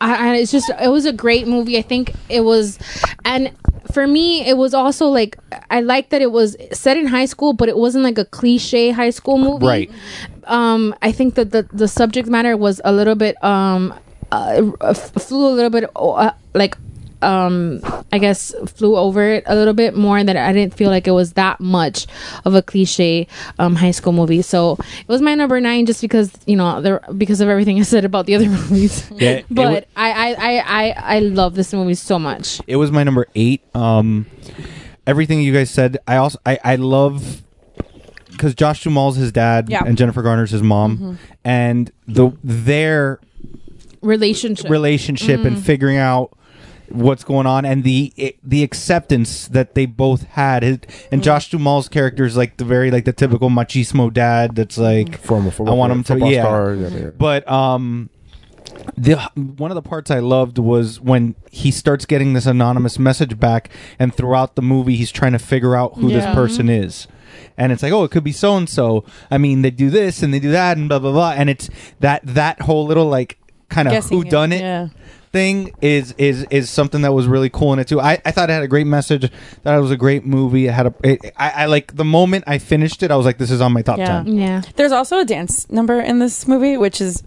I, 0.00 0.36
it's 0.36 0.52
just 0.52 0.70
it 0.80 0.88
was 0.88 1.06
a 1.06 1.12
great 1.12 1.46
movie. 1.46 1.78
I 1.78 1.82
think 1.82 2.12
it 2.28 2.40
was, 2.40 2.78
and 3.24 3.50
for 3.92 4.06
me, 4.06 4.46
it 4.46 4.56
was 4.56 4.74
also 4.74 5.06
like 5.06 5.38
I 5.70 5.80
like 5.80 6.10
that 6.10 6.20
it 6.20 6.32
was 6.32 6.56
set 6.72 6.96
in 6.96 7.06
high 7.06 7.26
school, 7.26 7.52
but 7.52 7.68
it 7.68 7.76
wasn't 7.76 8.04
like 8.04 8.18
a 8.18 8.24
cliche 8.24 8.90
high 8.90 9.10
school 9.10 9.38
movie. 9.38 9.66
Right. 9.66 9.90
Um, 10.44 10.94
I 11.00 11.12
think 11.12 11.36
that 11.36 11.52
the 11.52 11.66
the 11.72 11.88
subject 11.88 12.28
matter 12.28 12.56
was 12.56 12.80
a 12.84 12.92
little 12.92 13.14
bit 13.14 13.42
um, 13.42 13.94
uh, 14.32 14.94
flew 14.94 15.48
a 15.48 15.54
little 15.54 15.70
bit 15.70 15.88
uh, 15.96 16.32
like 16.54 16.76
um 17.24 17.80
i 18.12 18.18
guess 18.18 18.54
flew 18.66 18.96
over 18.96 19.22
it 19.34 19.44
a 19.46 19.54
little 19.54 19.72
bit 19.74 19.96
more 19.96 20.22
that 20.22 20.36
i 20.36 20.52
didn't 20.52 20.74
feel 20.74 20.90
like 20.90 21.06
it 21.08 21.12
was 21.12 21.32
that 21.32 21.58
much 21.60 22.06
of 22.44 22.54
a 22.54 22.62
cliche 22.62 23.26
um 23.58 23.74
high 23.76 23.90
school 23.90 24.12
movie. 24.12 24.42
So 24.42 24.76
it 25.00 25.08
was 25.08 25.22
my 25.22 25.34
number 25.34 25.60
nine 25.60 25.86
just 25.86 26.00
because 26.00 26.30
you 26.46 26.56
know 26.56 26.80
there 26.80 27.00
because 27.16 27.40
of 27.40 27.48
everything 27.48 27.78
i 27.80 27.82
said 27.82 28.04
about 28.04 28.26
the 28.26 28.34
other 28.34 28.48
movies. 28.48 29.10
Yeah, 29.16 29.42
but 29.50 29.72
wa- 29.72 29.80
I, 29.96 30.10
I 30.12 30.34
i 30.34 30.58
i 30.88 31.16
i 31.16 31.18
love 31.20 31.54
this 31.54 31.72
movie 31.72 31.94
so 31.94 32.18
much. 32.18 32.60
It 32.66 32.76
was 32.76 32.90
my 32.92 33.02
number 33.04 33.26
eight. 33.34 33.62
Um, 33.74 34.26
everything 35.06 35.40
you 35.42 35.52
guys 35.52 35.70
said, 35.70 35.98
I 36.06 36.16
also 36.16 36.38
I, 36.44 36.58
I 36.62 36.76
love 36.76 37.42
because 38.30 38.54
Josh 38.54 38.82
Duhamel's 38.84 39.16
his 39.16 39.32
dad 39.32 39.68
Yeah. 39.70 39.84
and 39.86 39.96
Jennifer 39.96 40.22
Garner's 40.22 40.50
his 40.50 40.62
mom, 40.62 41.18
and 41.44 41.90
the 42.06 42.30
their 42.42 43.20
relationship. 44.02 44.70
relationship 44.70 45.40
and 45.44 45.62
figuring 45.62 45.96
out 45.96 46.36
what's 46.94 47.24
going 47.24 47.46
on 47.46 47.64
and 47.64 47.84
the 47.84 48.12
eh, 48.16 48.30
the 48.42 48.62
acceptance 48.62 49.48
that 49.48 49.74
they 49.74 49.86
both 49.86 50.22
had 50.22 50.62
His- 50.62 50.72
and 50.72 50.86
mm-hmm. 50.86 51.20
Josh 51.20 51.50
Duhamel's 51.50 51.88
character 51.88 52.24
is 52.24 52.36
like 52.36 52.56
the 52.56 52.64
very 52.64 52.90
like 52.90 53.04
the 53.04 53.12
typical 53.12 53.50
machismo 53.50 54.12
dad 54.12 54.54
that's 54.54 54.78
like 54.78 55.06
mm-hmm. 55.08 55.26
Former 55.26 55.50
football 55.50 55.74
I 55.74 55.78
want 55.78 55.92
him 55.92 56.04
to 56.04 56.28
yeah. 56.28 56.42
star, 56.42 56.74
yeah, 56.74 56.88
yeah. 56.88 57.10
but 57.10 57.48
um 57.50 58.10
the 58.96 59.16
one 59.34 59.70
of 59.70 59.74
the 59.74 59.82
parts 59.82 60.10
I 60.10 60.20
loved 60.20 60.58
was 60.58 61.00
when 61.00 61.34
he 61.50 61.70
starts 61.70 62.04
getting 62.06 62.32
this 62.32 62.46
anonymous 62.46 62.98
message 62.98 63.38
back, 63.38 63.70
and 63.98 64.14
throughout 64.14 64.54
the 64.54 64.62
movie, 64.62 64.96
he's 64.96 65.12
trying 65.12 65.32
to 65.32 65.38
figure 65.38 65.76
out 65.76 65.94
who 65.94 66.08
this 66.08 66.24
person 66.34 66.68
is. 66.68 67.06
And 67.56 67.72
it's 67.72 67.82
like, 67.82 67.92
oh, 67.92 68.04
it 68.04 68.10
could 68.10 68.24
be 68.24 68.32
so 68.32 68.56
and 68.56 68.68
so. 68.68 69.04
I 69.30 69.38
mean, 69.38 69.62
they 69.62 69.70
do 69.70 69.90
this 69.90 70.22
and 70.22 70.32
they 70.32 70.40
do 70.40 70.50
that 70.50 70.76
and 70.76 70.88
blah 70.88 70.98
blah 70.98 71.12
blah. 71.12 71.32
And 71.32 71.50
it's 71.50 71.68
that 72.00 72.22
that 72.24 72.62
whole 72.62 72.86
little 72.86 73.06
like 73.06 73.38
kind 73.68 73.88
of 73.88 74.04
who 74.06 74.24
done 74.24 74.52
it, 74.52 74.56
it 74.56 74.60
yeah. 74.60 74.88
Thing 75.34 75.72
is 75.82 76.14
is 76.16 76.46
is 76.50 76.70
something 76.70 77.02
that 77.02 77.12
was 77.12 77.26
really 77.26 77.50
cool 77.50 77.72
in 77.74 77.78
it 77.80 77.88
too. 77.88 78.00
I, 78.00 78.12
I 78.24 78.30
thought 78.30 78.48
it 78.50 78.52
had 78.52 78.62
a 78.62 78.68
great 78.68 78.86
message. 78.86 79.30
Thought 79.62 79.76
it 79.76 79.80
was 79.82 79.90
a 79.90 79.96
great 79.96 80.24
movie. 80.24 80.68
It 80.68 80.72
had 80.72 80.86
a 80.86 80.94
it, 81.02 81.18
I, 81.36 81.50
I 81.62 81.66
like 81.66 81.96
the 81.96 82.04
moment 82.04 82.44
I 82.46 82.58
finished 82.58 83.02
it. 83.02 83.10
I 83.10 83.16
was 83.16 83.26
like, 83.26 83.38
this 83.38 83.50
is 83.50 83.60
on 83.60 83.72
my 83.72 83.82
top 83.82 83.98
Yeah. 83.98 84.22
ten. 84.22 84.36
yeah 84.38 84.62
There's 84.76 84.92
also 84.92 85.18
a 85.18 85.24
dance 85.24 85.68
number 85.70 86.00
in 86.00 86.20
this 86.20 86.46
movie, 86.46 86.76
which 86.76 87.00
is 87.00 87.22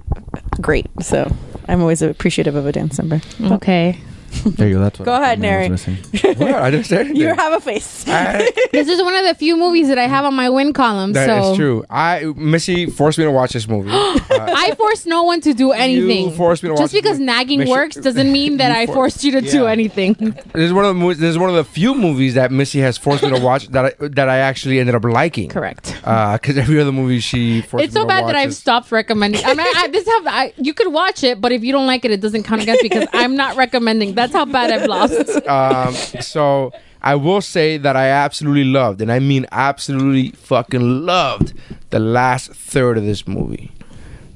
great. 0.62 0.86
So 1.02 1.30
I'm 1.68 1.82
always 1.82 2.02
appreciative 2.02 2.56
of 2.56 2.66
a 2.66 2.72
dance 2.72 2.98
number. 2.98 3.20
okay 3.58 4.00
There 4.44 4.68
you 4.68 4.76
go. 4.76 4.82
That's 4.82 5.00
what 5.00 5.06
Go 5.06 5.14
I 5.14 5.22
ahead, 5.32 5.40
thought 5.40 5.46
I 5.46 5.50
Neri. 5.50 5.70
was 5.70 5.88
missing. 5.88 6.36
What? 6.38 6.54
I 6.54 6.70
didn't 6.72 6.86
say 6.86 6.98
anything. 7.00 7.16
You 7.18 7.34
have 7.34 7.54
a 7.54 7.60
face. 7.60 8.06
This 8.72 8.88
is 8.90 9.02
one 9.02 9.16
of 9.16 9.26
the 9.26 9.34
few 9.36 9.56
movies 9.58 9.88
that 9.88 9.98
i 9.98 10.08
have 10.08 10.26
on 10.26 10.34
my 10.36 10.50
win 10.50 10.72
column 10.74 11.14
That 11.14 11.30
is 11.30 11.46
so 11.48 11.56
true. 11.56 11.86
I 11.90 12.26
Missy 12.36 12.86
forced 12.88 13.18
me 13.18 13.24
to 13.24 13.32
watch 13.32 13.54
this 13.54 13.68
movie. 13.68 13.90
Uh, 14.38 14.54
I 14.56 14.76
forced 14.76 15.08
no 15.08 15.24
one 15.24 15.42
to 15.42 15.54
do 15.54 15.72
anything. 15.72 16.32
forced 16.36 16.62
me 16.62 16.68
to 16.68 16.74
watch 16.74 16.82
Just 16.82 16.94
this 16.94 17.02
because 17.02 17.18
movie. 17.18 17.26
nagging 17.26 17.60
Make 17.60 17.68
sure- 17.70 17.78
works 17.78 17.96
doesn't 17.96 18.32
mean 18.32 18.58
that 18.58 18.70
You 18.76 18.82
I 18.82 18.86
for- 18.86 18.94
forced 18.94 19.24
you 19.24 19.32
to 19.32 19.42
do 19.42 19.66
anything. 19.66 20.14
this 20.14 20.64
is 20.70 20.74
one 20.74 20.86
of 20.86 20.90
the 20.90 20.94
movies. 21.00 21.18
This 21.20 21.30
is 21.32 21.38
one 21.40 21.50
of 21.50 21.56
the 21.56 21.64
few 21.64 21.96
movies 21.96 22.36
that 22.36 22.52
Missy 22.52 22.80
has 22.82 22.98
forced 22.98 23.24
me 23.24 23.30
to 23.32 23.40
watch 23.40 23.68
that 23.70 23.86
I, 23.86 24.08
that 24.10 24.30
I 24.30 24.38
actually 24.40 24.80
ended 24.80 24.94
up 24.96 25.04
liking. 25.06 25.50
Correct. 25.50 25.94
Because 25.94 26.58
every 26.58 26.80
other 26.80 26.92
movie 26.92 27.20
she 27.20 27.62
forced 27.62 27.86
It's 27.86 27.96
me 27.96 28.00
so 28.02 28.04
to 28.04 28.08
bad 28.08 28.24
watch 28.26 28.34
that 28.34 28.40
I've 28.40 28.50
is- 28.50 28.58
stopped 28.60 28.92
recommending. 28.92 29.44
I 29.44 29.54
mean, 29.56 29.66
I, 29.76 29.88
this 29.88 30.06
have 30.08 30.28
I, 30.28 30.54
you 30.58 30.74
could 30.74 30.92
watch 30.94 31.24
it, 31.24 31.42
but 31.42 31.52
if 31.52 31.64
you 31.64 31.72
don't 31.72 31.88
like 31.88 32.06
it, 32.06 32.12
it 32.12 32.22
doesn't 32.22 32.44
count 32.44 32.62
against 32.62 32.84
because 32.84 33.08
I'm 33.14 33.36
not 33.36 33.56
recommending. 33.56 34.14
That's 34.14 34.27
how 34.34 34.46
bad 34.46 34.72
I've 34.72 34.88
lost. 34.88 35.48
um, 35.48 35.94
so 36.22 36.72
I 37.02 37.16
will 37.16 37.42
say 37.42 37.78
that 37.78 37.96
I 37.96 38.08
absolutely 38.08 38.66
loved, 38.66 39.02
and 39.02 39.12
I 39.12 39.20
mean 39.20 39.46
absolutely 39.52 40.32
fucking 40.32 41.06
loved 41.06 41.54
the 41.90 42.00
last 42.00 42.52
third 42.54 42.98
of 42.98 43.06
this 43.06 43.28
movie. 43.28 43.72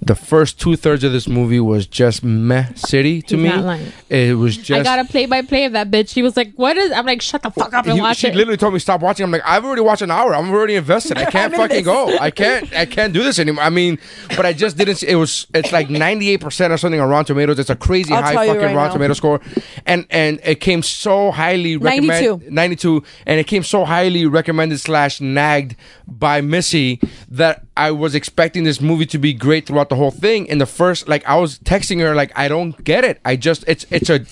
The 0.03 0.15
first 0.15 0.59
two 0.59 0.75
thirds 0.75 1.03
of 1.03 1.11
this 1.11 1.27
movie 1.27 1.59
was 1.59 1.85
just 1.85 2.23
meh 2.23 2.73
city 2.73 3.21
to 3.21 3.35
He's 3.35 3.43
me. 3.43 3.49
not 3.49 3.63
lying. 3.65 3.91
It 4.09 4.35
was 4.35 4.57
just. 4.57 4.71
I 4.71 4.81
got 4.83 4.97
a 4.97 5.05
play 5.05 5.27
by 5.27 5.43
play 5.43 5.65
of 5.65 5.73
that 5.73 5.91
bitch. 5.91 6.09
She 6.09 6.23
was 6.23 6.35
like, 6.35 6.53
"What 6.55 6.75
is?" 6.75 6.91
I'm 6.91 7.05
like, 7.05 7.21
"Shut 7.21 7.43
the 7.43 7.51
fuck 7.51 7.71
up 7.75 7.85
and 7.85 7.93
He- 7.93 8.01
watch 8.01 8.17
she 8.17 8.27
it." 8.27 8.35
literally 8.35 8.57
told 8.57 8.73
me 8.73 8.79
stop 8.79 9.01
watching. 9.01 9.23
I'm 9.25 9.29
like, 9.31 9.43
I've 9.45 9.63
already 9.63 9.83
watched 9.83 10.01
an 10.01 10.09
hour. 10.09 10.33
I'm 10.33 10.49
already 10.49 10.73
invested. 10.73 11.19
I 11.19 11.25
can't 11.31 11.53
fucking 11.53 11.77
this. 11.77 11.85
go. 11.85 12.17
I 12.17 12.31
can't. 12.31 12.73
I 12.73 12.87
can't 12.87 13.13
do 13.13 13.21
this 13.21 13.37
anymore. 13.37 13.63
I 13.63 13.69
mean, 13.69 13.99
but 14.35 14.43
I 14.43 14.53
just 14.53 14.75
didn't. 14.75 14.95
see- 14.95 15.07
It 15.07 15.15
was. 15.17 15.45
It's 15.53 15.71
like 15.71 15.91
98 15.91 16.37
percent 16.41 16.73
or 16.73 16.77
something 16.77 16.99
on 16.99 17.07
Rotten 17.07 17.25
Tomatoes. 17.25 17.59
It's 17.59 17.69
a 17.69 17.75
crazy 17.75 18.11
I'll 18.11 18.23
high 18.23 18.33
fucking 18.33 18.55
right 18.59 18.75
Rotten 18.75 18.87
now. 18.89 18.93
Tomato 18.93 19.13
score, 19.13 19.39
and 19.85 20.07
and 20.09 20.39
it 20.43 20.61
came 20.61 20.81
so 20.81 21.29
highly 21.29 21.77
recommended. 21.77 22.51
92. 22.51 22.51
92, 22.51 23.03
and 23.27 23.39
it 23.39 23.45
came 23.45 23.61
so 23.61 23.85
highly 23.85 24.25
recommended 24.25 24.79
slash 24.79 25.21
nagged 25.21 25.75
by 26.07 26.41
Missy 26.41 26.99
that 27.29 27.65
I 27.77 27.91
was 27.91 28.15
expecting 28.15 28.63
this 28.63 28.81
movie 28.81 29.05
to 29.07 29.19
be 29.19 29.31
great 29.33 29.67
throughout 29.67 29.89
the 29.91 29.95
whole 29.97 30.09
thing. 30.09 30.47
In 30.47 30.57
the 30.57 30.65
first, 30.65 31.07
like, 31.07 31.23
I 31.27 31.35
was 31.35 31.59
texting 31.59 31.99
her 31.99 32.15
like, 32.15 32.31
I 32.35 32.47
don't 32.47 32.83
get 32.83 33.03
it. 33.03 33.19
I 33.23 33.35
just, 33.35 33.63
it's, 33.67 33.85
it's 33.91 34.09
a 34.09 34.25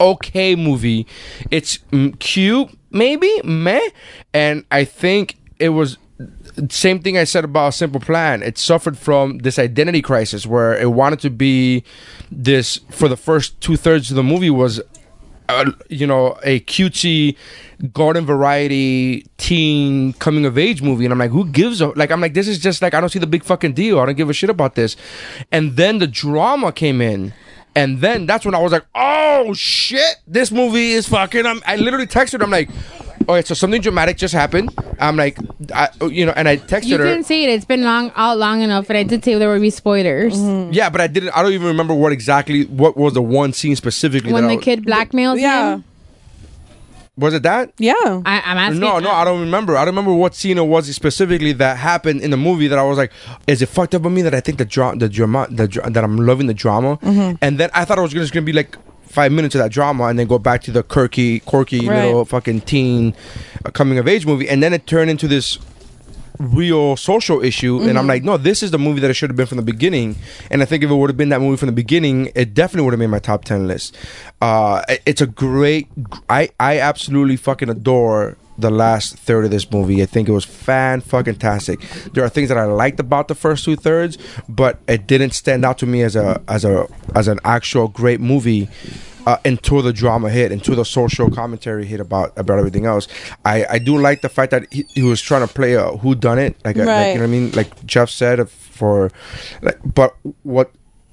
okay 0.00 0.56
movie. 0.56 1.06
It's 1.50 1.78
mm, 1.92 2.18
cute, 2.18 2.76
maybe 2.90 3.30
meh, 3.44 3.88
and 4.34 4.64
I 4.70 4.84
think 4.84 5.36
it 5.58 5.70
was 5.70 5.98
same 6.70 7.00
thing 7.00 7.18
I 7.18 7.24
said 7.24 7.44
about 7.44 7.74
Simple 7.74 8.00
Plan. 8.00 8.42
It 8.42 8.56
suffered 8.56 8.96
from 8.96 9.38
this 9.38 9.58
identity 9.58 10.00
crisis 10.00 10.46
where 10.46 10.74
it 10.74 10.90
wanted 10.90 11.20
to 11.20 11.30
be 11.30 11.84
this 12.32 12.80
for 12.90 13.08
the 13.08 13.16
first 13.16 13.60
two 13.60 13.76
thirds 13.76 14.10
of 14.10 14.16
the 14.16 14.22
movie 14.22 14.48
was 14.48 14.80
uh, 15.48 15.70
you 15.88 16.06
know, 16.06 16.38
a 16.42 16.60
cutesy 16.60 17.36
garden 17.92 18.24
variety 18.24 19.26
teen 19.36 20.12
coming 20.14 20.46
of 20.46 20.56
age 20.56 20.82
movie. 20.82 21.04
And 21.04 21.12
I'm 21.12 21.18
like, 21.18 21.30
who 21.30 21.46
gives 21.46 21.80
a 21.80 21.88
like 21.88 22.10
I'm 22.10 22.20
like, 22.20 22.34
this 22.34 22.48
is 22.48 22.58
just 22.58 22.82
like 22.82 22.94
I 22.94 23.00
don't 23.00 23.10
see 23.10 23.18
the 23.18 23.26
big 23.26 23.44
fucking 23.44 23.74
deal. 23.74 24.00
I 24.00 24.06
don't 24.06 24.16
give 24.16 24.30
a 24.30 24.32
shit 24.32 24.50
about 24.50 24.74
this. 24.74 24.96
And 25.52 25.76
then 25.76 25.98
the 25.98 26.06
drama 26.06 26.72
came 26.72 27.00
in. 27.00 27.32
And 27.74 28.00
then 28.00 28.24
that's 28.24 28.46
when 28.46 28.54
I 28.54 28.58
was 28.58 28.72
like, 28.72 28.86
oh 28.94 29.52
shit, 29.52 30.16
this 30.26 30.50
movie 30.50 30.92
is 30.92 31.06
fucking 31.08 31.44
I'm, 31.44 31.60
I 31.66 31.76
literally 31.76 32.06
texted 32.06 32.42
I'm 32.42 32.50
like, 32.50 32.70
okay, 33.28 33.42
so 33.42 33.54
something 33.54 33.80
dramatic 33.80 34.16
just 34.16 34.34
happened. 34.34 34.70
I'm 34.98 35.16
like, 35.16 35.38
I, 35.74 35.88
you 36.10 36.26
know, 36.26 36.32
and 36.34 36.48
I 36.48 36.56
texted 36.56 36.82
her. 36.82 36.88
You 36.88 36.98
her. 36.98 37.04
didn't 37.04 37.24
say 37.24 37.44
it. 37.44 37.50
It's 37.50 37.64
been 37.64 37.82
long 37.82 38.12
out 38.16 38.38
long 38.38 38.62
enough, 38.62 38.88
and 38.88 38.96
I 38.96 39.02
did 39.02 39.24
say 39.24 39.34
there 39.34 39.50
would 39.50 39.62
be 39.62 39.70
spoilers. 39.70 40.38
Yeah, 40.74 40.90
but 40.90 41.00
I 41.00 41.06
didn't. 41.06 41.30
I 41.30 41.42
don't 41.42 41.52
even 41.52 41.66
remember 41.66 41.94
what 41.94 42.12
exactly 42.12 42.64
what 42.64 42.96
was 42.96 43.14
the 43.14 43.22
one 43.22 43.52
scene 43.52 43.76
specifically. 43.76 44.32
When 44.32 44.44
that 44.44 44.48
the 44.48 44.60
I, 44.60 44.62
kid 44.62 44.84
blackmails 44.84 45.40
yeah. 45.40 45.74
him, 45.74 45.84
was 47.18 47.32
it 47.32 47.42
that. 47.44 47.72
Yeah. 47.78 47.94
I, 48.26 48.42
I'm 48.44 48.58
asking. 48.58 48.80
No, 48.80 48.98
no, 48.98 49.10
I 49.10 49.24
don't 49.24 49.40
remember. 49.40 49.76
I 49.76 49.84
don't 49.84 49.94
remember 49.94 50.12
what 50.12 50.34
scene 50.34 50.58
it 50.58 50.66
was 50.66 50.94
specifically 50.94 51.52
that 51.52 51.78
happened 51.78 52.20
in 52.20 52.30
the 52.30 52.36
movie 52.36 52.68
that 52.68 52.78
I 52.78 52.82
was 52.82 52.98
like, 52.98 53.12
"Is 53.46 53.62
it 53.62 53.66
fucked 53.66 53.94
up 53.94 54.04
on 54.04 54.14
me 54.14 54.22
that 54.22 54.34
I 54.34 54.40
think 54.40 54.58
the 54.58 54.64
drama, 54.64 54.98
the 54.98 55.08
drama, 55.08 55.46
the 55.50 55.66
dra- 55.66 55.90
that 55.90 56.04
I'm 56.04 56.18
loving 56.18 56.46
the 56.46 56.54
drama?" 56.54 56.98
Mm-hmm. 56.98 57.36
And 57.40 57.58
then 57.58 57.70
I 57.74 57.84
thought 57.84 57.98
it 57.98 58.02
was 58.02 58.12
just 58.12 58.34
gonna 58.34 58.44
be 58.44 58.52
like 58.52 58.76
five 59.08 59.32
minutes 59.32 59.54
of 59.54 59.60
that 59.60 59.70
drama 59.72 60.04
and 60.04 60.18
then 60.18 60.26
go 60.26 60.38
back 60.38 60.62
to 60.62 60.70
the 60.70 60.82
quirky, 60.82 61.40
quirky 61.40 61.88
Right. 61.88 62.04
little 62.06 62.24
fucking 62.24 62.62
teen 62.62 63.14
uh, 63.64 63.70
coming 63.70 63.98
of 63.98 64.06
age 64.08 64.26
movie, 64.26 64.48
and 64.48 64.62
then 64.62 64.72
it 64.72 64.86
turned 64.86 65.10
into 65.10 65.26
this 65.28 65.58
real 66.38 66.96
social 66.96 67.42
issue 67.42 67.78
and 67.78 67.86
Mm-hmm. 67.88 67.96
i'm 67.98 68.06
like 68.06 68.22
no 68.22 68.36
this 68.36 68.62
is 68.62 68.70
the 68.70 68.78
movie 68.78 69.00
that 69.00 69.08
it 69.10 69.14
should 69.14 69.30
have 69.30 69.38
been 69.38 69.46
from 69.46 69.56
the 69.56 69.62
beginning 69.62 70.16
and 70.50 70.60
i 70.60 70.66
think 70.66 70.84
if 70.84 70.90
it 70.90 70.94
would 70.94 71.08
have 71.08 71.16
been 71.16 71.30
that 71.30 71.40
movie 71.40 71.56
from 71.56 71.64
the 71.68 71.72
beginning 71.72 72.30
it 72.34 72.52
definitely 72.52 72.84
would 72.84 72.92
have 72.92 72.98
made 72.98 73.06
my 73.06 73.18
top 73.18 73.42
10 73.46 73.66
list 73.66 73.96
uh 74.42 74.82
it's 75.06 75.22
a 75.22 75.26
great 75.26 75.88
i 76.28 76.50
i 76.60 76.78
absolutely 76.78 77.36
fucking 77.36 77.70
adore 77.70 78.36
the 78.58 78.70
last 78.70 79.16
third 79.18 79.44
of 79.44 79.50
this 79.50 79.70
movie. 79.70 80.02
I 80.02 80.06
think 80.06 80.28
it 80.28 80.32
was 80.32 80.44
fan 80.44 81.00
fucking 81.00 81.36
tastic. 81.36 81.80
There 82.12 82.24
are 82.24 82.28
things 82.28 82.48
that 82.48 82.58
i 82.58 82.64
liked 82.64 83.00
about 83.00 83.28
the 83.28 83.34
first 83.34 83.64
two 83.64 83.76
thirds 83.76 84.18
but 84.48 84.78
it 84.88 85.06
didn't 85.06 85.32
stand 85.32 85.64
out 85.64 85.78
to 85.78 85.86
me 85.86 86.02
as 86.02 86.16
a 86.16 86.40
as 86.48 86.64
a 86.64 86.86
as 87.14 87.28
an 87.28 87.38
actual 87.44 87.88
great 87.88 88.20
movie 88.20 88.68
uh, 89.26 89.38
until 89.44 89.82
the 89.82 89.92
drama 89.92 90.30
hit, 90.30 90.52
until 90.52 90.76
the 90.76 90.84
social 90.84 91.30
commentary 91.30 91.84
hit 91.84 92.00
about 92.00 92.32
about 92.38 92.58
everything 92.58 92.86
else. 92.86 93.08
I, 93.44 93.66
I 93.68 93.78
do 93.78 93.98
like 93.98 94.22
the 94.22 94.28
fact 94.28 94.52
that 94.52 94.72
he, 94.72 94.86
he 94.94 95.02
was 95.02 95.20
trying 95.20 95.46
to 95.46 95.52
play 95.52 95.74
a 95.74 95.88
who 95.88 96.14
done 96.14 96.38
it, 96.38 96.56
like, 96.64 96.76
a, 96.76 96.84
like 96.84 97.08
you 97.08 97.14
know 97.14 97.20
what 97.20 97.22
I 97.22 97.26
mean, 97.26 97.50
like 97.52 97.84
Jeff 97.84 98.08
said 98.08 98.38
uh, 98.38 98.44
for, 98.44 99.10
like, 99.62 99.78
but 99.84 100.16
what 100.44 100.70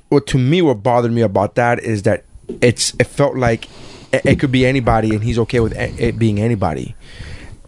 what 0.09 0.27
to 0.27 0.37
me 0.37 0.61
what 0.61 0.83
bothered 0.83 1.11
me 1.11 1.21
about 1.21 1.55
that 1.55 1.79
is 1.79 2.03
that 2.03 2.23
it's 2.61 2.93
it 2.99 3.07
felt 3.07 3.35
like 3.35 3.67
it, 4.13 4.25
it 4.25 4.39
could 4.39 4.51
be 4.51 4.63
anybody 4.65 5.15
and 5.15 5.23
he's 5.23 5.39
okay 5.39 5.59
with 5.59 5.73
it 5.73 6.19
being 6.19 6.39
anybody, 6.39 6.95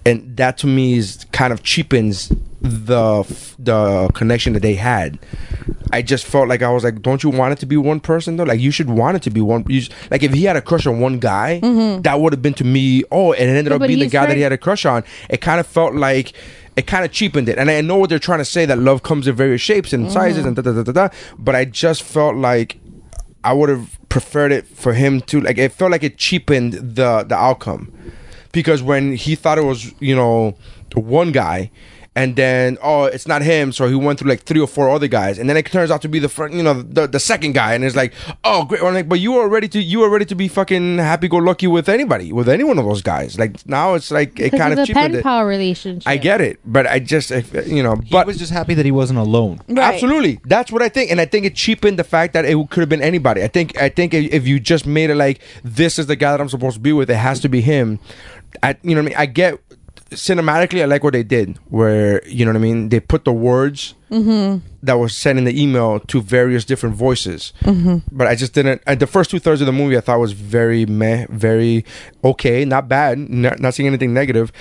and 0.06 0.38
that 0.38 0.58
to 0.60 0.68
me 0.68 0.98
is 0.98 1.26
kind 1.32 1.52
of 1.52 1.64
cheapens 1.64 2.32
the 2.62 3.24
the 3.60 4.10
connection 4.14 4.54
that 4.54 4.62
they 4.62 4.76
had. 4.76 5.20
I 5.92 6.02
just 6.02 6.26
felt 6.26 6.48
like 6.48 6.62
I 6.62 6.70
was 6.70 6.84
like, 6.84 7.02
don't 7.02 7.24
you 7.24 7.30
want 7.30 7.54
it 7.54 7.60
to 7.60 7.66
be 7.66 7.78
one 7.78 8.00
person 8.00 8.38
though? 8.38 8.44
Like 8.44 8.60
you 8.60 8.72
should 8.72 8.90
want 8.90 9.18
it 9.18 9.24
to 9.24 9.30
be 9.30 9.42
one. 9.42 9.66
You 9.68 9.84
like 10.12 10.24
if 10.24 10.34
he 10.34 10.44
had 10.44 10.56
a 10.56 10.62
crush 10.62 10.86
on 10.86 11.00
one 11.00 11.20
guy, 11.20 11.60
that 12.02 12.20
would 12.20 12.34
have 12.34 12.42
been 12.42 12.54
to 12.56 12.64
me. 12.64 13.04
Oh, 13.12 13.34
and 13.34 13.44
it 13.44 13.58
ended 13.58 13.70
No, 13.72 13.76
up 13.76 13.88
being 13.88 14.00
the 14.00 14.08
guy 14.08 14.26
that 14.26 14.36
he 14.36 14.42
had 14.42 14.52
a 14.52 14.58
crush 14.58 14.86
on. 14.86 15.04
It 15.30 15.42
kind 15.42 15.60
of 15.60 15.68
felt 15.68 15.94
like 15.96 16.34
it 16.76 16.88
kind 16.88 17.06
of 17.06 17.12
cheapened 17.12 17.48
it. 17.50 17.58
And 17.58 17.70
I 17.70 17.82
know 17.82 17.98
what 17.98 18.10
they're 18.10 18.20
trying 18.20 18.40
to 18.40 18.46
say 18.46 18.66
that 18.66 18.78
love 18.80 19.04
comes 19.04 19.28
in 19.28 19.36
various 19.36 19.62
shapes 19.62 19.94
and 19.94 20.12
sizes 20.12 20.46
and 20.46 20.56
da 20.56 20.62
da 20.62 20.72
da 20.74 20.84
da 20.84 20.92
da. 20.92 21.10
But 21.38 21.56
I 21.56 21.66
just 21.66 22.04
felt 22.04 22.36
like 22.36 22.78
I 23.44 23.54
would 23.54 23.70
have 23.70 23.98
preferred 24.10 24.52
it 24.52 24.68
for 24.68 24.94
him 24.94 25.22
to 25.22 25.40
like. 25.42 25.58
It 25.58 25.72
felt 25.72 25.92
like 25.92 26.04
it 26.04 26.18
cheapened 26.18 26.74
the 26.74 27.24
the 27.28 27.36
outcome 27.36 27.92
because 28.56 28.82
when 28.82 29.16
he 29.18 29.36
thought 29.36 29.58
it 29.60 29.66
was 29.66 29.94
you 30.00 30.16
know 30.16 30.56
one 30.96 31.32
guy 31.34 31.70
and 32.16 32.36
then 32.36 32.78
oh 32.82 33.06
it's 33.06 33.28
not 33.28 33.42
him 33.42 33.72
so 33.72 33.88
he 33.88 33.96
went 33.96 34.20
through 34.20 34.30
like 34.30 34.44
three 34.44 34.60
or 34.60 34.68
four 34.68 34.90
other 34.90 35.08
guys 35.08 35.38
and 35.38 35.50
then 35.50 35.58
it 35.58 35.66
turns 35.66 35.92
out 35.92 36.02
to 36.02 36.08
be 36.08 36.20
the 36.20 36.30
front 36.30 36.54
you 36.54 36.64
know 36.64 36.82
the, 36.82 37.08
the 37.08 37.20
second 37.20 37.54
guy 37.54 37.74
and 37.74 37.84
it's 37.84 37.96
like 37.96 38.14
oh 38.44 38.66
great 38.66 38.82
I'm 38.82 38.94
like 38.94 39.10
but 39.10 39.20
you 39.20 39.34
were 39.34 39.50
ready 39.50 39.68
to 39.70 39.82
you 39.82 40.00
were 40.00 40.10
ready 40.10 40.26
to 40.26 40.36
be 40.36 40.48
fucking 40.48 40.98
happy 40.98 41.28
go 41.28 41.38
lucky 41.38 41.68
with 41.68 41.90
anybody 41.90 42.32
with 42.32 42.48
any 42.48 42.64
one 42.64 42.80
of 42.80 42.86
those 42.86 43.02
guys 43.02 43.38
like 43.38 43.68
now 43.68 43.94
it's 43.96 44.12
like 44.12 44.40
it 44.40 44.52
kind 44.52 44.74
of 44.74 44.80
of 44.80 44.84
the 44.84 44.86
cheapened 44.88 45.14
pen 45.14 45.16
it 45.16 45.24
pal 45.24 45.44
relationship. 45.46 46.08
I 46.08 46.18
get 46.18 46.42
it 46.42 46.60
but 46.66 46.88
I 46.88 47.00
just 47.00 47.32
if, 47.32 47.54
you 47.68 47.84
know 47.84 47.96
He 47.96 48.12
but 48.12 48.28
was 48.28 48.38
just 48.38 48.52
happy 48.52 48.74
that 48.76 48.86
he 48.86 48.92
wasn't 48.92 49.20
alone. 49.20 49.60
Right. 49.68 49.94
Absolutely, 49.94 50.40
that's 50.46 50.72
what 50.72 50.82
I 50.82 50.90
think, 50.90 51.12
and 51.12 51.20
I 51.20 51.26
think 51.26 51.46
it 51.46 51.56
cheapened 51.56 52.00
the 52.00 52.04
fact 52.04 52.34
that 52.34 52.46
it 52.46 52.56
could 52.70 52.82
have 52.82 52.90
been 52.90 53.02
anybody. 53.02 53.44
I 53.44 53.48
think 53.48 53.78
I 53.78 53.90
think 53.90 54.14
if 54.14 54.34
if 54.34 54.48
you 54.48 54.60
just 54.60 54.86
made 54.86 55.10
it 55.10 55.16
like 55.16 55.42
this 55.64 56.00
is 56.00 56.08
the 56.08 56.16
guy 56.16 56.32
that 56.32 56.42
I'm 56.42 56.50
supposed 56.50 56.76
to 56.76 56.80
be 56.80 56.94
with, 56.94 57.10
it 57.10 57.16
has 57.16 57.40
to 57.42 57.50
be 57.50 57.62
him. 57.62 58.00
I 58.64 58.78
you 58.84 58.96
know 58.96 59.02
what 59.02 59.08
I 59.08 59.10
mean. 59.10 59.18
I 59.18 59.26
get 59.26 59.60
cinematically, 60.16 60.82
I 60.82 60.86
like 60.86 61.04
what 61.04 61.14
they 61.14 61.24
did, 61.24 61.58
where 61.70 62.26
you 62.28 62.46
know 62.46 62.52
what 62.52 62.58
I 62.58 62.62
mean. 62.62 62.90
They 62.90 63.00
put 63.00 63.26
the 63.26 63.34
words 63.34 63.96
that 64.10 64.94
was 65.00 65.16
sent 65.16 65.38
in 65.40 65.46
the 65.46 65.62
email 65.62 66.00
to 66.00 66.22
various 66.22 66.64
different 66.64 66.96
voices, 66.96 67.54
but 68.12 68.28
I 68.28 68.36
just 68.36 68.54
didn't. 68.54 68.82
Uh, 68.86 68.96
the 68.96 69.08
first 69.08 69.32
two 69.32 69.40
thirds 69.40 69.62
of 69.62 69.66
the 69.68 69.74
movie 69.74 69.98
I 69.98 70.02
thought 70.02 70.20
was 70.20 70.34
very 70.34 70.86
meh, 70.86 71.26
very 71.30 71.84
okay, 72.24 72.66
not 72.66 72.88
bad, 72.88 73.18
not, 73.18 73.60
not 73.60 73.74
seeing 73.74 73.88
anything 73.88 74.14
negative, 74.14 74.52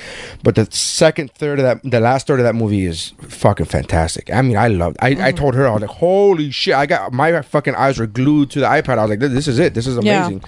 but 0.42 0.54
the 0.54 0.66
second 0.70 1.30
third 1.33 1.59
of 1.59 1.64
that, 1.64 1.90
the 1.90 2.00
last 2.00 2.26
third 2.26 2.40
of 2.40 2.44
that 2.44 2.54
movie 2.54 2.87
is 2.87 3.12
fucking 3.28 3.66
fantastic. 3.66 4.33
I 4.33 4.40
mean, 4.42 4.57
I 4.57 4.68
loved. 4.68 4.96
I, 5.00 5.28
I 5.28 5.33
told 5.33 5.54
her 5.54 5.66
I 5.68 5.72
was 5.72 5.83
like, 5.83 5.90
holy 5.90 6.50
shit! 6.50 6.74
I 6.74 6.87
got 6.87 7.12
my 7.12 7.40
fucking 7.42 7.74
eyes 7.74 7.98
were 7.98 8.07
glued 8.07 8.50
to 8.52 8.61
the 8.61 8.66
iPad. 8.66 8.98
I 8.98 9.02
was 9.02 9.11
like, 9.11 9.18
this, 9.20 9.33
this 9.33 9.48
is 9.48 9.59
it. 9.59 9.74
This 9.74 9.87
is 9.87 9.98
Yeah. 10.02 10.26
amazing. 10.26 10.42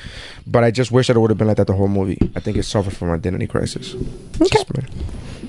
But 0.46 0.64
I 0.64 0.70
just 0.70 0.90
wish 0.92 1.08
that 1.08 1.16
it 1.16 1.20
would 1.20 1.30
have 1.30 1.38
been 1.38 1.48
like 1.48 1.56
that 1.58 1.66
the 1.66 1.74
whole 1.74 1.88
movie. 1.88 2.18
I 2.34 2.40
think 2.40 2.56
it 2.56 2.62
suffered 2.62 2.96
from 2.96 3.10
identity 3.10 3.46
crisis. 3.46 3.94
Okay. 4.40 4.62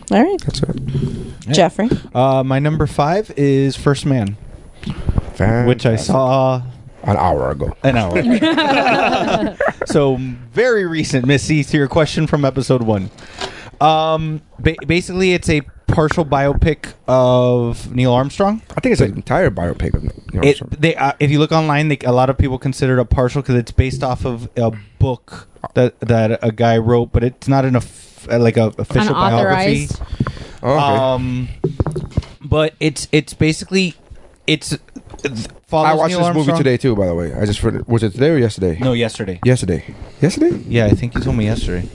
Just 0.09 0.11
me. 0.11 0.17
All 0.17 0.23
right, 0.23 0.41
That's 0.41 0.61
it. 0.61 1.53
Jeffrey. 1.53 1.89
Uh, 2.13 2.43
my 2.43 2.59
number 2.59 2.87
five 2.87 3.31
is 3.37 3.75
First 3.75 4.05
Man, 4.05 4.37
which 5.65 5.85
I 5.85 5.95
saw 5.95 6.61
an 7.03 7.17
hour 7.17 7.51
ago. 7.51 7.75
an 7.83 7.97
hour. 7.97 8.17
ago. 8.17 9.55
so 9.85 10.17
very 10.17 10.85
recent, 10.85 11.25
Missy. 11.25 11.63
To 11.63 11.77
your 11.77 11.87
question 11.87 12.27
from 12.27 12.43
episode 12.45 12.83
one, 12.83 13.09
um, 13.79 14.41
ba- 14.59 14.75
basically 14.85 15.33
it's 15.33 15.49
a 15.49 15.61
partial 15.87 16.25
biopic 16.25 16.93
of 17.07 17.93
Neil 17.95 18.13
Armstrong. 18.13 18.61
I 18.75 18.81
think 18.81 18.93
it's 18.93 19.01
an 19.01 19.15
entire 19.15 19.49
biopic 19.49 19.93
of 19.93 20.03
Neil 20.33 20.43
It, 20.43 20.81
they, 20.81 20.95
uh, 20.95 21.13
if 21.19 21.31
you 21.31 21.39
look 21.39 21.51
online, 21.53 21.87
they, 21.87 21.97
a 22.05 22.11
lot 22.11 22.29
of 22.29 22.37
people 22.37 22.57
consider 22.59 22.97
it 22.97 23.01
a 23.01 23.05
partial 23.05 23.41
because 23.41 23.55
it's 23.55 23.71
based 23.71 24.03
off 24.03 24.25
of 24.25 24.49
a 24.57 24.71
book 24.99 25.47
that 25.75 25.99
that 26.01 26.39
a 26.43 26.51
guy 26.51 26.77
wrote, 26.77 27.11
but 27.13 27.23
it's 27.23 27.47
not 27.47 27.63
an 27.65 27.75
of, 27.77 27.85
uh, 28.29 28.39
like 28.39 28.57
a 28.57 28.67
official 28.77 29.13
biography. 29.13 29.87
Unauthorized. 29.87 30.01
Oh, 30.63 30.71
okay. 30.73 30.97
Um, 30.97 31.47
but 32.43 32.73
it's 32.79 33.07
it's 33.11 33.33
basically 33.33 33.95
it's 34.47 34.77
follows 35.67 35.91
I 35.91 35.93
watched 35.95 36.15
Neil 36.15 36.33
this 36.33 36.47
movie 36.47 36.57
today 36.57 36.77
too. 36.77 36.95
By 36.95 37.07
the 37.07 37.15
way, 37.15 37.33
I 37.33 37.45
just 37.45 37.61
read- 37.63 37.85
was 37.87 38.03
it 38.03 38.13
today 38.13 38.29
or 38.29 38.37
yesterday? 38.37 38.77
No, 38.79 38.93
yesterday. 38.93 39.39
yesterday. 39.45 39.83
Yesterday? 40.21 40.57
Yeah, 40.67 40.85
I 40.85 40.91
think 40.91 41.13
you 41.15 41.21
told 41.21 41.35
me 41.35 41.45
yesterday. 41.45 41.87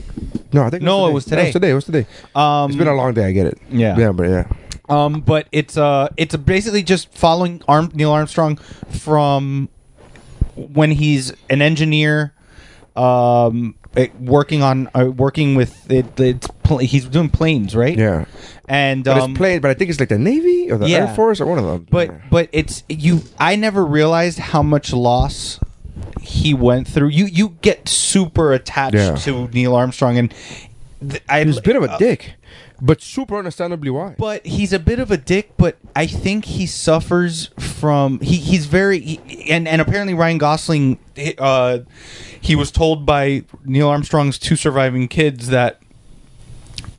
No, 0.53 0.63
I 0.63 0.69
think 0.69 0.83
No, 0.83 1.07
it 1.07 1.13
was 1.13 1.25
today. 1.25 1.51
today. 1.51 1.69
No, 1.69 1.73
it 1.73 1.75
was 1.75 1.85
today. 1.85 2.01
It 2.01 2.05
was 2.05 2.15
today. 2.15 2.33
Um, 2.35 2.69
It's 2.69 2.77
been 2.77 2.87
a 2.87 2.93
long 2.95 3.13
day. 3.13 3.25
I 3.25 3.31
get 3.31 3.47
it. 3.47 3.57
Yeah. 3.71 3.97
Yeah, 3.97 4.11
but 4.11 4.29
yeah. 4.29 4.45
Um, 4.89 5.21
but 5.21 5.47
it's 5.51 5.77
uh, 5.77 6.09
it's 6.17 6.35
basically 6.35 6.83
just 6.83 7.11
following 7.13 7.61
Arm- 7.67 7.91
Neil 7.93 8.11
Armstrong 8.11 8.57
from 8.91 9.69
when 10.55 10.91
he's 10.91 11.33
an 11.49 11.61
engineer, 11.63 12.33
um, 12.95 13.73
eh, 13.95 14.07
working 14.19 14.61
on 14.63 14.89
uh, 14.93 15.05
working 15.05 15.55
with 15.55 15.89
it. 15.91 16.19
It's 16.19 16.47
pl- 16.63 16.79
he's 16.79 17.05
doing 17.05 17.29
planes, 17.29 17.75
right? 17.75 17.97
Yeah. 17.97 18.25
and 18.67 19.03
But 19.03 19.17
um, 19.19 19.31
it's 19.31 19.37
played. 19.37 19.61
But 19.61 19.71
I 19.71 19.73
think 19.73 19.89
it's 19.89 19.99
like 19.99 20.09
the 20.09 20.17
Navy 20.19 20.71
or 20.71 20.77
the 20.77 20.87
Yeah. 20.87 21.07
Air 21.09 21.15
Force 21.15 21.39
or 21.41 21.45
one 21.45 21.57
of 21.59 21.65
them. 21.65 21.87
but 21.89 22.07
Yeah. 22.09 22.17
but 22.29 22.49
it's 22.51 22.83
you. 22.89 23.21
I 23.39 23.55
never 23.55 23.85
realized 23.85 24.39
how 24.39 24.63
much 24.63 24.93
loss 24.93 25.59
he 26.21 26.53
went 26.53 26.87
through. 26.87 27.09
You 27.09 27.25
you 27.25 27.57
get 27.61 27.87
super 27.89 28.53
attached 28.53 28.95
Yeah. 28.95 29.15
to 29.15 29.47
Neil 29.49 29.75
Armstrong, 29.75 30.17
and 30.17 30.33
th- 31.07 31.21
I 31.29 31.43
he's 31.43 31.57
a 31.57 31.61
bit 31.61 31.75
of 31.75 31.83
a 31.83 31.91
uh, 31.91 31.97
dick, 31.97 32.33
but 32.81 33.01
super 33.01 33.37
understandably 33.37 33.89
why. 33.89 34.15
But 34.17 34.45
he's 34.45 34.73
a 34.73 34.79
bit 34.79 34.99
of 34.99 35.11
a 35.11 35.17
dick. 35.17 35.51
But 35.57 35.77
I 35.95 36.05
think 36.07 36.45
he 36.45 36.65
suffers 36.65 37.47
from 37.59 38.19
he. 38.19 38.37
He's 38.37 38.65
very 38.65 38.99
he, 38.99 39.49
and 39.51 39.67
and 39.67 39.81
apparently 39.81 40.13
Ryan 40.13 40.37
Gosling. 40.37 40.99
Uh, 41.37 41.79
he 42.39 42.55
was 42.55 42.71
told 42.71 43.05
by 43.05 43.43
Neil 43.63 43.87
Armstrong's 43.87 44.37
two 44.39 44.55
surviving 44.55 45.07
kids 45.07 45.47
that 45.49 45.79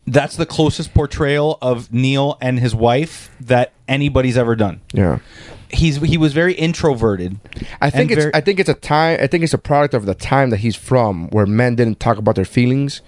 that's 0.06 0.36
the 0.36 0.46
closest 0.46 0.92
portrayal 0.94 1.58
of 1.62 1.92
Neil 1.92 2.36
and 2.40 2.60
his 2.60 2.74
wife 2.74 3.30
that 3.40 3.72
anybody's 3.88 4.36
ever 4.36 4.54
done. 4.56 4.80
yeah. 4.92 5.18
He's 5.70 5.96
he 5.96 6.16
was 6.16 6.32
very 6.32 6.52
introverted. 6.54 7.40
I 7.80 7.90
think 7.90 8.12
it's 8.12 8.20
very- 8.22 8.34
I 8.34 8.40
think 8.40 8.60
it's 8.60 8.68
a 8.68 8.74
time 8.74 9.18
I 9.20 9.26
think 9.26 9.42
it's 9.42 9.54
a 9.54 9.58
product 9.58 9.92
of 9.92 10.06
the 10.06 10.14
time 10.14 10.50
that 10.50 10.58
he's 10.58 10.76
from 10.76 11.28
where 11.30 11.46
men 11.46 11.74
didn't 11.74 11.98
talk 11.98 12.16
about 12.16 12.36
their 12.36 12.44
feelings. 12.44 13.00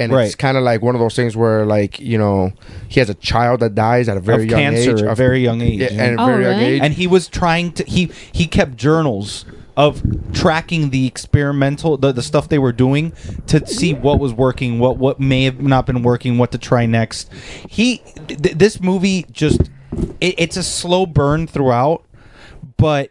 And 0.00 0.12
it's 0.12 0.34
kind 0.34 0.56
of 0.56 0.62
like 0.64 0.82
one 0.82 0.94
of 0.94 1.00
those 1.00 1.14
things 1.14 1.36
where 1.36 1.64
like, 1.66 2.00
you 2.00 2.18
know, 2.18 2.52
he 2.88 3.00
has 3.00 3.08
a 3.10 3.14
child 3.14 3.60
that 3.60 3.74
dies 3.74 4.08
at 4.08 4.16
a 4.16 4.20
very 4.20 4.44
of 4.44 4.50
young 4.50 4.60
cancer 4.60 4.96
age. 4.96 5.02
a 5.02 5.14
very 5.14 5.40
young 5.40 5.60
age. 5.60 5.80
Yeah, 5.80 5.92
yeah. 5.92 6.04
and 6.04 6.18
a 6.18 6.22
Oh, 6.22 6.26
very 6.26 6.44
young 6.44 6.60
age. 6.60 6.80
and 6.82 6.94
he 6.94 7.06
was 7.06 7.28
trying 7.28 7.72
to 7.72 7.84
he 7.84 8.10
he 8.32 8.46
kept 8.46 8.76
journals 8.76 9.44
of 9.76 10.02
tracking 10.32 10.90
the 10.90 11.06
experimental 11.06 11.96
the, 11.96 12.12
the 12.12 12.22
stuff 12.22 12.48
they 12.48 12.58
were 12.58 12.72
doing 12.72 13.12
to 13.46 13.64
see 13.66 13.94
what 13.94 14.18
was 14.18 14.32
working 14.34 14.78
what 14.80 14.96
what 14.98 15.20
may 15.20 15.44
have 15.44 15.60
not 15.60 15.86
been 15.86 16.02
working 16.02 16.36
what 16.38 16.50
to 16.52 16.58
try 16.58 16.84
next 16.86 17.30
he 17.68 17.98
th- 18.26 18.56
this 18.58 18.80
movie 18.80 19.24
just 19.30 19.60
it, 20.20 20.34
it's 20.38 20.56
a 20.56 20.62
slow 20.62 21.06
burn 21.06 21.46
throughout 21.46 22.04
but 22.76 23.10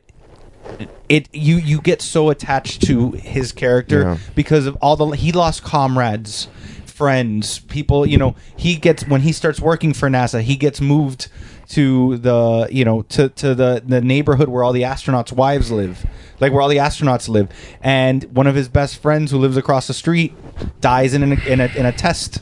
it 1.08 1.28
you 1.34 1.56
you 1.58 1.82
get 1.82 2.02
so 2.02 2.30
attached 2.30 2.82
to 2.84 3.12
his 3.14 3.52
character 3.52 4.02
Yeah. 4.02 4.18
because 4.36 4.66
of 4.68 4.76
all 4.82 4.96
the 4.96 5.06
he 5.12 5.32
lost 5.32 5.64
comrades 5.64 6.50
friends 7.00 7.60
people 7.60 8.06
you 8.06 8.18
know 8.18 8.36
he 8.58 8.76
gets 8.76 9.08
when 9.08 9.22
he 9.22 9.32
starts 9.32 9.60
working 9.60 9.94
for 9.94 10.10
nasa 10.10 10.42
he 10.42 10.56
gets 10.56 10.82
moved 10.82 11.30
to 11.68 12.18
the 12.18 12.68
you 12.70 12.84
know 12.84 13.04
to 13.04 13.30
to 13.30 13.56
the 13.56 13.82
the 13.86 14.02
neighborhood 14.02 14.50
where 14.50 14.64
all 14.64 14.74
the 14.74 14.82
astronauts 14.82 15.32
wives 15.32 15.72
live 15.72 16.06
like 16.40 16.52
where 16.52 16.62
all 16.62 16.70
the 16.70 16.78
astronauts 16.78 17.28
live. 17.30 17.50
And 17.82 18.24
one 18.36 18.48
of 18.48 18.56
his 18.56 18.70
best 18.70 19.02
friends 19.02 19.32
who 19.32 19.38
lives 19.38 19.58
across 19.58 19.88
the 19.88 19.94
street 19.94 20.34
dies 20.82 21.14
in 21.14 21.24
a, 21.24 21.36
in 21.46 21.60
a 21.60 21.68
in 21.76 21.86
a 21.86 21.92
test. 21.92 22.42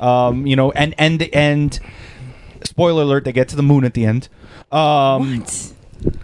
Um 0.00 0.46
you 0.46 0.56
know 0.56 0.70
and 0.72 0.94
and 0.98 1.22
and 1.34 1.78
spoiler 2.64 3.02
alert 3.02 3.24
they 3.24 3.32
get 3.32 3.48
to 3.48 3.56
the 3.56 3.62
moon 3.62 3.84
at 3.84 3.94
the 3.94 4.04
end. 4.04 4.28
Um 4.72 5.44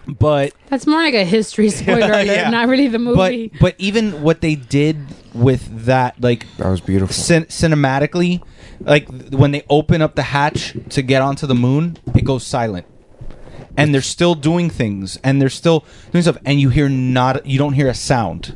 but 0.07 0.53
That's 0.69 0.87
more 0.87 1.01
like 1.01 1.13
a 1.13 1.25
history 1.25 1.69
spoiler, 1.81 2.21
Yeah. 2.21 2.49
not 2.49 2.67
really 2.67 2.87
the 2.87 2.99
movie. 2.99 3.47
but 3.49 3.59
but 3.59 3.75
even 3.77 4.21
what 4.21 4.41
they 4.41 4.55
did 4.55 4.97
with 5.33 5.85
that, 5.85 6.19
like 6.21 6.45
That 6.57 6.69
was 6.69 6.81
beautiful. 6.81 7.13
cin- 7.13 7.45
cinematically, 7.45 8.41
like 8.81 9.09
th- 9.09 9.31
when 9.31 9.51
they 9.51 9.63
open 9.69 10.01
up 10.01 10.15
the 10.15 10.23
hatch 10.23 10.75
to 10.89 11.01
get 11.01 11.21
onto 11.21 11.47
the 11.47 11.55
moon, 11.55 11.97
it 12.15 12.25
goes 12.25 12.45
silent. 12.45 12.85
And 13.75 13.93
they're 13.93 14.01
still 14.01 14.35
doing 14.35 14.69
things, 14.69 15.17
and 15.23 15.41
they're 15.41 15.49
still 15.49 15.83
doing 16.11 16.21
stuff, 16.21 16.37
and 16.45 16.61
you 16.61 16.69
hear 16.69 16.89
not, 16.89 17.43
you 17.45 17.57
don't 17.57 17.73
hear 17.73 17.87
a 17.87 17.95
sound 17.95 18.55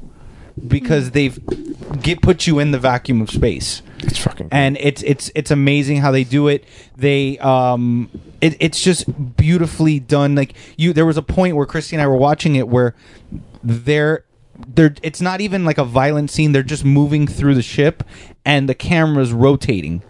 because 0.67 1.09
mm. 1.09 1.13
they've 1.13 2.01
get 2.01 2.21
put 2.21 2.45
you 2.45 2.59
in 2.59 2.71
the 2.71 2.79
vacuum 2.79 3.21
of 3.21 3.29
space 3.29 3.81
It's 3.99 4.17
fucking. 4.19 4.49
and 4.51 4.77
it's 4.79 5.01
it's 5.03 5.31
it's 5.35 5.51
amazing 5.51 5.97
how 5.97 6.11
they 6.11 6.23
do 6.23 6.47
it. 6.47 6.63
They 6.95 7.37
um, 7.39 8.09
it, 8.41 8.55
it's 8.59 8.81
just 8.81 9.35
beautifully 9.35 9.99
done. 9.99 10.35
Like 10.35 10.53
you, 10.77 10.93
there 10.93 11.05
was 11.05 11.17
a 11.17 11.21
point 11.21 11.55
where 11.55 11.65
Christy 11.65 11.95
and 11.95 12.03
I 12.03 12.07
were 12.07 12.17
watching 12.17 12.55
it 12.55 12.67
where 12.67 12.95
they're 13.63 14.25
they're 14.67 14.95
it's 15.01 15.21
not 15.21 15.41
even 15.41 15.65
like 15.65 15.77
a 15.77 15.83
violent 15.83 16.31
scene. 16.31 16.51
They're 16.51 16.63
just 16.63 16.85
moving 16.85 17.27
through 17.27 17.55
the 17.55 17.61
ship, 17.61 18.03
and 18.45 18.69
the 18.69 18.75
camera's 18.75 19.33
rotating. 19.33 20.03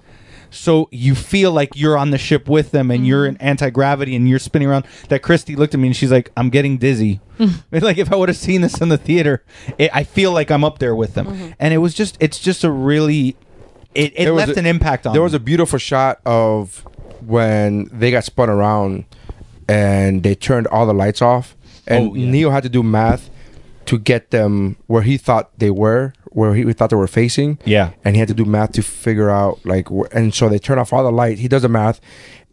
So 0.50 0.88
you 0.92 1.14
feel 1.14 1.52
like 1.52 1.72
you're 1.76 1.98
on 1.98 2.12
the 2.12 2.18
ship 2.18 2.48
with 2.48 2.72
them, 2.72 2.90
and 2.92 3.06
you're 3.06 3.26
mm-hmm. 3.26 3.36
in 3.36 3.42
anti 3.42 3.70
gravity, 3.70 4.16
and 4.16 4.28
you're 4.28 4.40
spinning 4.40 4.68
around. 4.68 4.86
That 5.10 5.22
Christy 5.22 5.56
looked 5.56 5.74
at 5.74 5.80
me 5.80 5.88
and 5.88 5.96
she's 5.96 6.12
like, 6.12 6.32
"I'm 6.36 6.50
getting 6.50 6.78
dizzy." 6.78 7.20
Mm. 7.40 7.64
Like 7.82 7.98
if 7.98 8.12
I 8.12 8.16
would 8.16 8.30
have 8.30 8.38
seen 8.38 8.62
this 8.62 8.82
in 8.82 8.90
the 8.90 8.98
theater, 8.98 9.44
it, 9.78 9.92
I 9.94 10.04
feel 10.04 10.32
like 10.32 10.52
I'm 10.52 10.64
up 10.64 10.80
there 10.80 10.96
with 10.96 11.14
them. 11.14 11.28
Mm-hmm. 11.28 11.52
And 11.60 11.74
it 11.74 11.78
was 11.78 11.94
just, 11.94 12.18
it's 12.20 12.40
just 12.40 12.64
a 12.64 12.72
really, 12.72 13.38
it, 13.98 14.14
it 14.16 14.32
left 14.32 14.56
a- 14.56 14.60
an 14.60 14.66
impact 14.66 15.06
on. 15.08 15.14
There 15.14 15.22
was 15.22 15.34
a 15.34 15.40
beautiful 15.40 15.80
shot 15.80 16.20
of 16.26 16.86
when 17.26 17.90
they 17.92 18.12
got 18.12 18.24
spun 18.24 18.50
around 18.50 19.06
and 19.68 20.24
they 20.24 20.36
turned 20.36 20.68
all 20.68 20.86
the 20.86 20.94
lights 20.94 21.22
off, 21.22 21.56
and 21.88 22.12
Oh, 22.12 22.16
yeah. 22.16 22.30
Neil 22.32 22.52
had 22.52 22.64
to 22.64 22.70
do 22.70 22.84
math 22.84 23.30
to 23.86 23.98
get 23.98 24.32
them 24.32 24.76
where 24.88 25.02
he 25.02 25.18
thought 25.18 25.58
they 25.60 25.70
were, 25.72 26.14
where 26.32 26.54
he 26.56 26.72
thought 26.74 26.90
they 26.90 26.96
were 26.96 27.08
facing. 27.08 27.58
Yeah. 27.66 27.92
and 28.04 28.16
he 28.16 28.20
had 28.20 28.28
to 28.28 28.34
do 28.34 28.46
math 28.46 28.74
to 28.74 28.84
figure 28.84 29.30
out 29.30 29.60
like, 29.66 29.88
wh- 29.90 30.08
and 30.12 30.34
so 30.34 30.50
they 30.50 30.60
turn 30.60 30.78
off 30.80 30.94
all 30.94 31.04
the 31.04 31.12
light. 31.12 31.40
He 31.40 31.48
does 31.48 31.62
the 31.64 31.70
math, 31.70 32.00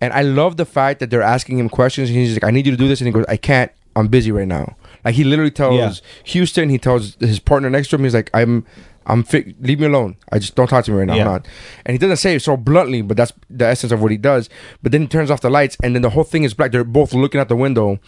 and 0.01 0.13
I 0.13 0.23
love 0.23 0.57
the 0.57 0.65
fact 0.65 1.01
that 1.01 1.11
they're 1.11 1.23
asking 1.23 1.59
him 1.59 1.69
questions. 1.69 2.09
And 2.09 2.19
he's 2.19 2.35
like, 2.35 2.45
"I 2.45 2.51
need 2.51 2.67
you 2.67 2.73
to 2.73 2.79
do 2.79 2.89
this," 2.89 3.01
and 3.01 3.07
he 3.09 3.13
goes, 3.13 3.25
"I 3.29 3.37
can't. 3.37 3.71
I'm 3.97 4.09
busy 4.09 4.33
right 4.33 4.49
now." 4.49 4.77
Like 5.05 5.15
he 5.15 5.23
literally 5.25 5.51
tells 5.51 5.77
Yeah. 5.77 5.93
Houston, 6.25 6.69
he 6.69 6.79
tells 6.79 7.17
his 7.21 7.39
partner 7.39 7.69
next 7.71 7.89
to 7.89 7.97
him, 7.97 8.05
he's 8.05 8.15
like, 8.15 8.31
"I'm." 8.35 8.65
I'm 9.07 9.23
fi- 9.23 9.55
leave 9.61 9.81
me 9.81 9.87
alone. 9.87 10.17
I 10.33 10.39
just 10.39 10.55
don't 10.55 10.69
talk 10.69 10.85
to 10.87 10.91
me 10.93 10.99
right 10.99 11.07
now. 11.07 11.15
Yeah. 11.15 11.25
Hold 11.25 11.37
on. 11.37 11.43
And 11.85 11.95
he 11.95 11.99
doesn't 11.99 12.17
say 12.19 12.37
it 12.37 12.41
so 12.41 12.57
bluntly, 12.57 13.03
but 13.03 13.17
that's 13.17 13.33
the 13.51 13.67
essence 13.67 13.93
of 13.93 14.01
what 14.03 14.11
he 14.11 14.17
does. 14.17 14.49
But 14.83 14.93
then 14.93 15.03
he 15.03 15.09
turns 15.09 15.31
off 15.31 15.41
the 15.41 15.51
lights, 15.51 15.77
and 15.83 15.95
then 15.95 16.03
the 16.03 16.11
whole 16.11 16.25
thing 16.25 16.45
is 16.45 16.55
black. 16.55 16.73
They're 16.73 16.85
both 16.85 17.13
looking 17.15 17.41
out 17.41 17.49
the 17.49 17.57
window, 17.57 17.99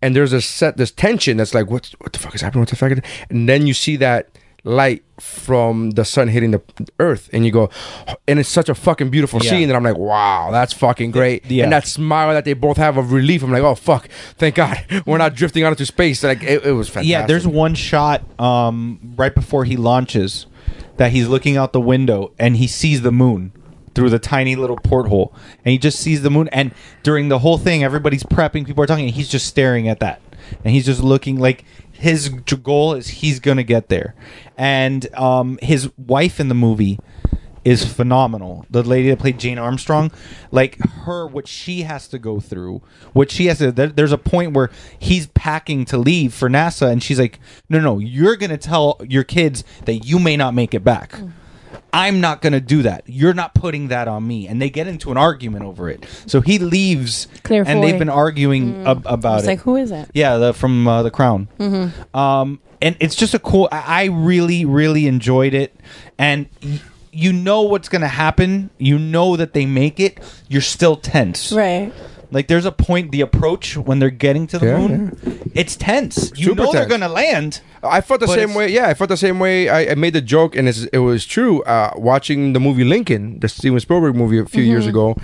and 0.00 0.14
there's 0.14 0.32
a 0.32 0.40
set, 0.40 0.76
this 0.76 0.90
tension 0.90 1.36
that's 1.36 1.54
like, 1.54 1.70
what, 1.70 1.92
what 1.98 2.12
the 2.12 2.18
fuck 2.18 2.34
is 2.34 2.40
happening? 2.40 2.60
What 2.60 2.70
the 2.70 2.76
fuck? 2.76 2.92
Is 2.92 3.00
and 3.30 3.48
then 3.48 3.66
you 3.66 3.74
see 3.74 3.96
that 3.96 4.28
light 4.68 5.02
from 5.18 5.92
the 5.92 6.04
sun 6.04 6.28
hitting 6.28 6.50
the 6.52 6.60
earth, 7.00 7.28
and 7.32 7.44
you 7.44 7.50
go, 7.50 7.70
and 8.28 8.38
it's 8.38 8.48
such 8.48 8.68
a 8.68 8.74
fucking 8.74 9.10
beautiful 9.10 9.40
Yeah. 9.42 9.50
scene. 9.50 9.68
that 9.68 9.74
I'm 9.76 9.82
like, 9.82 9.96
wow, 9.96 10.50
that's 10.52 10.72
fucking 10.72 11.10
great. 11.10 11.44
Yeah. 11.50 11.64
And 11.64 11.72
that 11.72 11.86
smile 11.86 12.32
that 12.34 12.44
they 12.44 12.52
both 12.52 12.76
have 12.76 12.96
of 12.96 13.12
relief. 13.12 13.42
I'm 13.42 13.50
like, 13.50 13.62
oh 13.62 13.74
fuck, 13.74 14.08
thank 14.36 14.54
God, 14.56 14.78
we're 15.06 15.18
not 15.18 15.34
drifting 15.34 15.64
out 15.64 15.70
into 15.72 15.86
space. 15.86 16.22
Like 16.22 16.42
it, 16.42 16.64
it 16.64 16.72
was 16.72 16.88
fantastic. 16.88 17.10
yeah, 17.10 17.26
there's 17.26 17.46
one 17.46 17.74
shot 17.74 18.22
um, 18.40 19.14
right 19.16 19.34
before 19.34 19.64
he 19.64 19.76
launches 19.76 20.46
that 20.98 21.12
he's 21.12 21.28
looking 21.28 21.56
out 21.56 21.72
the 21.72 21.80
window 21.80 22.32
and 22.38 22.56
he 22.56 22.66
sees 22.66 23.02
the 23.02 23.12
moon 23.12 23.52
through 23.94 24.10
the 24.10 24.18
tiny 24.18 24.54
little 24.54 24.76
porthole, 24.76 25.34
and 25.64 25.72
he 25.72 25.78
just 25.78 25.98
sees 25.98 26.22
the 26.22 26.30
moon. 26.30 26.48
And 26.52 26.72
during 27.02 27.28
the 27.30 27.40
whole 27.40 27.58
thing, 27.58 27.82
everybody's 27.82 28.22
prepping, 28.22 28.64
people 28.66 28.84
are 28.84 28.86
talking, 28.86 29.06
and 29.06 29.14
he's 29.14 29.28
just 29.28 29.46
staring 29.46 29.88
at 29.88 29.98
that, 29.98 30.20
and 30.62 30.72
he's 30.72 30.86
just 30.86 31.02
looking 31.02 31.40
like 31.40 31.64
his 31.98 32.28
goal 32.28 32.94
is 32.94 33.08
he's 33.08 33.40
gonna 33.40 33.64
get 33.64 33.88
there. 33.88 34.14
And 34.56 35.12
um, 35.14 35.58
his 35.60 35.90
wife 35.96 36.40
in 36.40 36.48
the 36.48 36.54
movie 36.54 36.98
is 37.64 37.84
phenomenal. 37.84 38.64
The 38.70 38.82
lady 38.82 39.10
that 39.10 39.18
played 39.18 39.38
Jane 39.38 39.58
Armstrong, 39.58 40.10
like 40.50 40.78
her, 41.04 41.26
what 41.26 41.48
she 41.48 41.82
has 41.82 42.08
to 42.08 42.18
go 42.18 42.40
through, 42.40 42.82
what 43.12 43.30
she 43.30 43.46
has 43.46 43.58
to. 43.58 43.72
There, 43.72 43.88
there's 43.88 44.12
a 44.12 44.18
point 44.18 44.52
where 44.52 44.70
he's 44.98 45.26
packing 45.28 45.84
to 45.86 45.98
leave 45.98 46.32
for 46.32 46.48
NASA, 46.48 46.90
and 46.90 47.02
she's 47.02 47.18
like, 47.18 47.38
"No, 47.68 47.80
no, 47.80 47.98
you're 47.98 48.36
gonna 48.36 48.58
tell 48.58 49.00
your 49.06 49.24
kids 49.24 49.64
that 49.84 50.06
you 50.06 50.18
may 50.18 50.36
not 50.36 50.54
make 50.54 50.72
it 50.72 50.84
back." 50.84 51.18
I'm 51.92 52.20
not 52.20 52.42
going 52.42 52.52
to 52.52 52.60
do 52.60 52.82
that. 52.82 53.02
You're 53.06 53.32
not 53.34 53.54
putting 53.54 53.88
that 53.88 54.08
on 54.08 54.26
me. 54.26 54.46
And 54.46 54.60
they 54.60 54.68
get 54.70 54.86
into 54.86 55.10
an 55.10 55.16
argument 55.16 55.64
over 55.64 55.88
it. 55.88 56.04
So 56.26 56.40
he 56.40 56.58
leaves, 56.58 57.28
Claire 57.44 57.64
and 57.66 57.82
they've 57.82 57.98
been 57.98 58.08
arguing 58.10 58.86
ab- 58.86 59.06
about 59.06 59.44
it. 59.44 59.46
Like, 59.46 59.60
who 59.60 59.76
is 59.76 59.90
it? 59.90 60.08
Yeah, 60.12 60.36
the, 60.36 60.52
from 60.52 60.86
uh, 60.86 61.02
the 61.02 61.10
Crown. 61.10 61.48
Um, 62.14 62.60
and 62.82 62.96
it's 63.00 63.14
just 63.16 63.34
a 63.34 63.38
cool. 63.38 63.68
I, 63.72 64.02
I 64.02 64.04
really, 64.04 64.64
really 64.64 65.06
enjoyed 65.06 65.54
it, 65.54 65.74
and 66.18 66.46
y- 66.62 66.80
you 67.10 67.32
know 67.32 67.62
what's 67.62 67.88
going 67.88 68.02
to 68.02 68.06
happen. 68.08 68.70
You 68.78 68.98
know 68.98 69.34
that 69.36 69.52
they 69.52 69.66
make 69.66 69.98
it. 69.98 70.20
You're 70.48 70.60
still 70.62 70.94
tense, 70.94 71.50
Right. 71.52 71.92
Like 72.30 72.48
there's 72.48 72.66
a 72.66 72.72
point, 72.72 73.10
the 73.10 73.22
approach 73.22 73.76
when 73.76 74.00
they're 74.00 74.10
getting 74.10 74.46
to 74.48 74.58
the 74.58 74.66
Yeah, 74.66 74.78
moon, 74.78 75.50
it's 75.54 75.76
tense. 75.76 76.30
You 76.36 76.46
Super 76.48 76.62
know 76.64 76.72
they're 76.72 76.86
tense. 76.86 77.00
to 77.02 77.08
land. 77.08 77.60
I 77.82 78.00
felt 78.02 78.20
the 78.20 78.26
But 78.26 78.34
same 78.34 78.50
it's- 78.50 78.56
way. 78.56 78.68
Yeah, 78.70 78.88
I 78.88 78.94
felt 78.94 79.08
the 79.08 79.16
same 79.16 79.38
way. 79.38 79.68
I, 79.68 79.92
I 79.92 79.94
made 79.94 80.12
the 80.12 80.20
joke, 80.20 80.54
and 80.56 80.68
it's, 80.68 80.84
it 80.86 80.98
was 80.98 81.24
true. 81.24 81.62
Uh, 81.62 81.92
watching 81.96 82.52
the 82.52 82.60
movie 82.60 82.84
Lincoln, 82.84 83.38
the 83.40 83.48
Steven 83.48 83.78
Spielberg 83.80 84.14
movie 84.16 84.38
a 84.38 84.44
few 84.44 84.62
years 84.62 84.86
ago, 84.86 85.16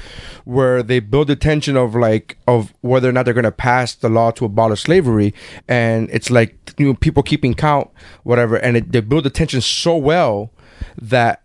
where 0.44 0.82
they 0.82 1.00
build 1.00 1.26
the 1.28 1.36
tension 1.36 1.76
of 1.76 1.94
like 1.94 2.38
of 2.46 2.72
whether 2.80 3.08
or 3.08 3.12
not 3.12 3.24
they're 3.24 3.34
going 3.34 3.44
to 3.44 3.50
pass 3.52 3.94
the 3.94 4.08
law 4.08 4.30
to 4.30 4.44
abolish 4.46 4.82
slavery, 4.84 5.34
and 5.68 6.08
it's 6.10 6.30
like 6.30 6.56
you 6.78 6.86
know, 6.86 6.94
people 6.94 7.22
keeping 7.22 7.54
count, 7.54 7.90
whatever, 8.22 8.56
and 8.56 8.76
it, 8.78 8.92
they 8.92 9.00
build 9.00 9.24
the 9.24 9.30
tension 9.30 9.60
so 9.60 9.96
well 9.96 10.50
that. 10.96 11.42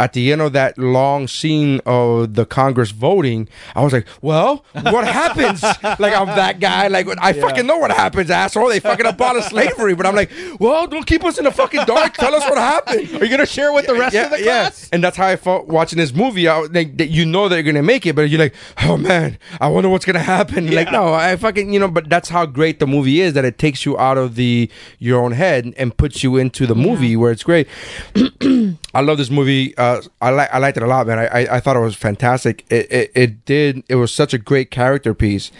At 0.00 0.12
the 0.12 0.32
end 0.32 0.42
of 0.42 0.52
that 0.54 0.76
long 0.76 1.28
scene 1.28 1.80
of 1.86 2.34
the 2.34 2.44
Congress 2.44 2.90
voting, 2.90 3.48
I 3.76 3.84
was 3.84 3.92
like, 3.92 4.06
"Well, 4.20 4.64
what 4.72 5.06
happens?" 5.06 5.62
like 5.82 6.12
I'm 6.12 6.26
that 6.26 6.58
guy. 6.58 6.88
Like 6.88 7.06
I 7.18 7.32
fucking 7.32 7.64
know 7.64 7.78
what 7.78 7.92
happens, 7.92 8.28
asshole. 8.28 8.70
They 8.70 8.80
fucking 8.80 9.06
abolish 9.06 9.44
slavery, 9.46 9.94
but 9.94 10.04
I'm 10.04 10.16
like, 10.16 10.32
"Well, 10.58 10.88
don't 10.88 11.06
keep 11.06 11.24
us 11.24 11.38
in 11.38 11.44
the 11.44 11.52
fucking 11.52 11.84
dark. 11.84 12.14
Tell 12.14 12.34
us 12.34 12.42
what 12.42 12.58
happened." 12.58 13.08
Are 13.14 13.24
you 13.24 13.28
going 13.28 13.38
to 13.38 13.46
share 13.46 13.72
with 13.72 13.86
the 13.86 13.94
rest 13.94 14.16
of 14.16 14.30
the 14.30 14.38
class? 14.38 14.88
And 14.92 15.02
that's 15.02 15.16
how 15.16 15.26
I 15.28 15.36
felt 15.36 15.68
watching 15.68 15.98
this 15.98 16.12
movie. 16.12 16.48
I, 16.48 16.60
like, 16.62 17.00
you 17.00 17.24
know 17.24 17.48
they're 17.48 17.62
gonna 17.62 17.82
make 17.82 18.04
it, 18.06 18.14
but 18.16 18.22
you're 18.22 18.40
like, 18.40 18.54
oh 18.82 18.96
man, 18.96 19.38
I 19.60 19.68
wonder 19.68 19.88
what's 19.88 20.04
gonna 20.04 20.18
happen. 20.18 20.74
Like, 20.74 20.90
no, 20.90 21.14
I 21.14 21.36
fucking, 21.36 21.72
you 21.72 21.78
know. 21.78 21.88
But 21.88 22.08
that's 22.08 22.28
how 22.28 22.46
great 22.46 22.80
the 22.80 22.86
movie 22.86 23.20
is 23.20 23.34
that 23.34 23.44
it 23.44 23.58
takes 23.58 23.84
you 23.86 23.98
out 23.98 24.18
of 24.18 24.34
the 24.34 24.68
your 24.98 25.22
own 25.22 25.32
head 25.32 25.72
and 25.76 25.96
puts 25.96 26.22
you 26.22 26.36
into 26.36 26.66
the 26.66 26.74
movie 26.74 27.16
where 27.16 27.30
it's 27.30 27.44
great. 27.44 27.68
I 28.94 29.00
love 29.00 29.18
this 29.18 29.30
movie. 29.30 29.76
Uh, 29.76 30.00
I 30.20 30.30
like 30.30 30.52
I 30.52 30.58
liked 30.58 30.76
it 30.76 30.82
a 30.82 30.86
lot, 30.86 31.06
man. 31.06 31.18
I 31.18 31.26
I, 31.26 31.56
I 31.56 31.60
thought 31.60 31.76
it 31.76 31.80
was 31.80 31.96
fantastic. 31.96 32.64
It, 32.70 32.90
it 32.90 33.12
it 33.14 33.44
did. 33.44 33.82
It 33.88 33.96
was 33.96 34.14
such 34.14 34.32
a 34.32 34.38
great 34.38 34.70
character 34.70 35.14
piece 35.14 35.50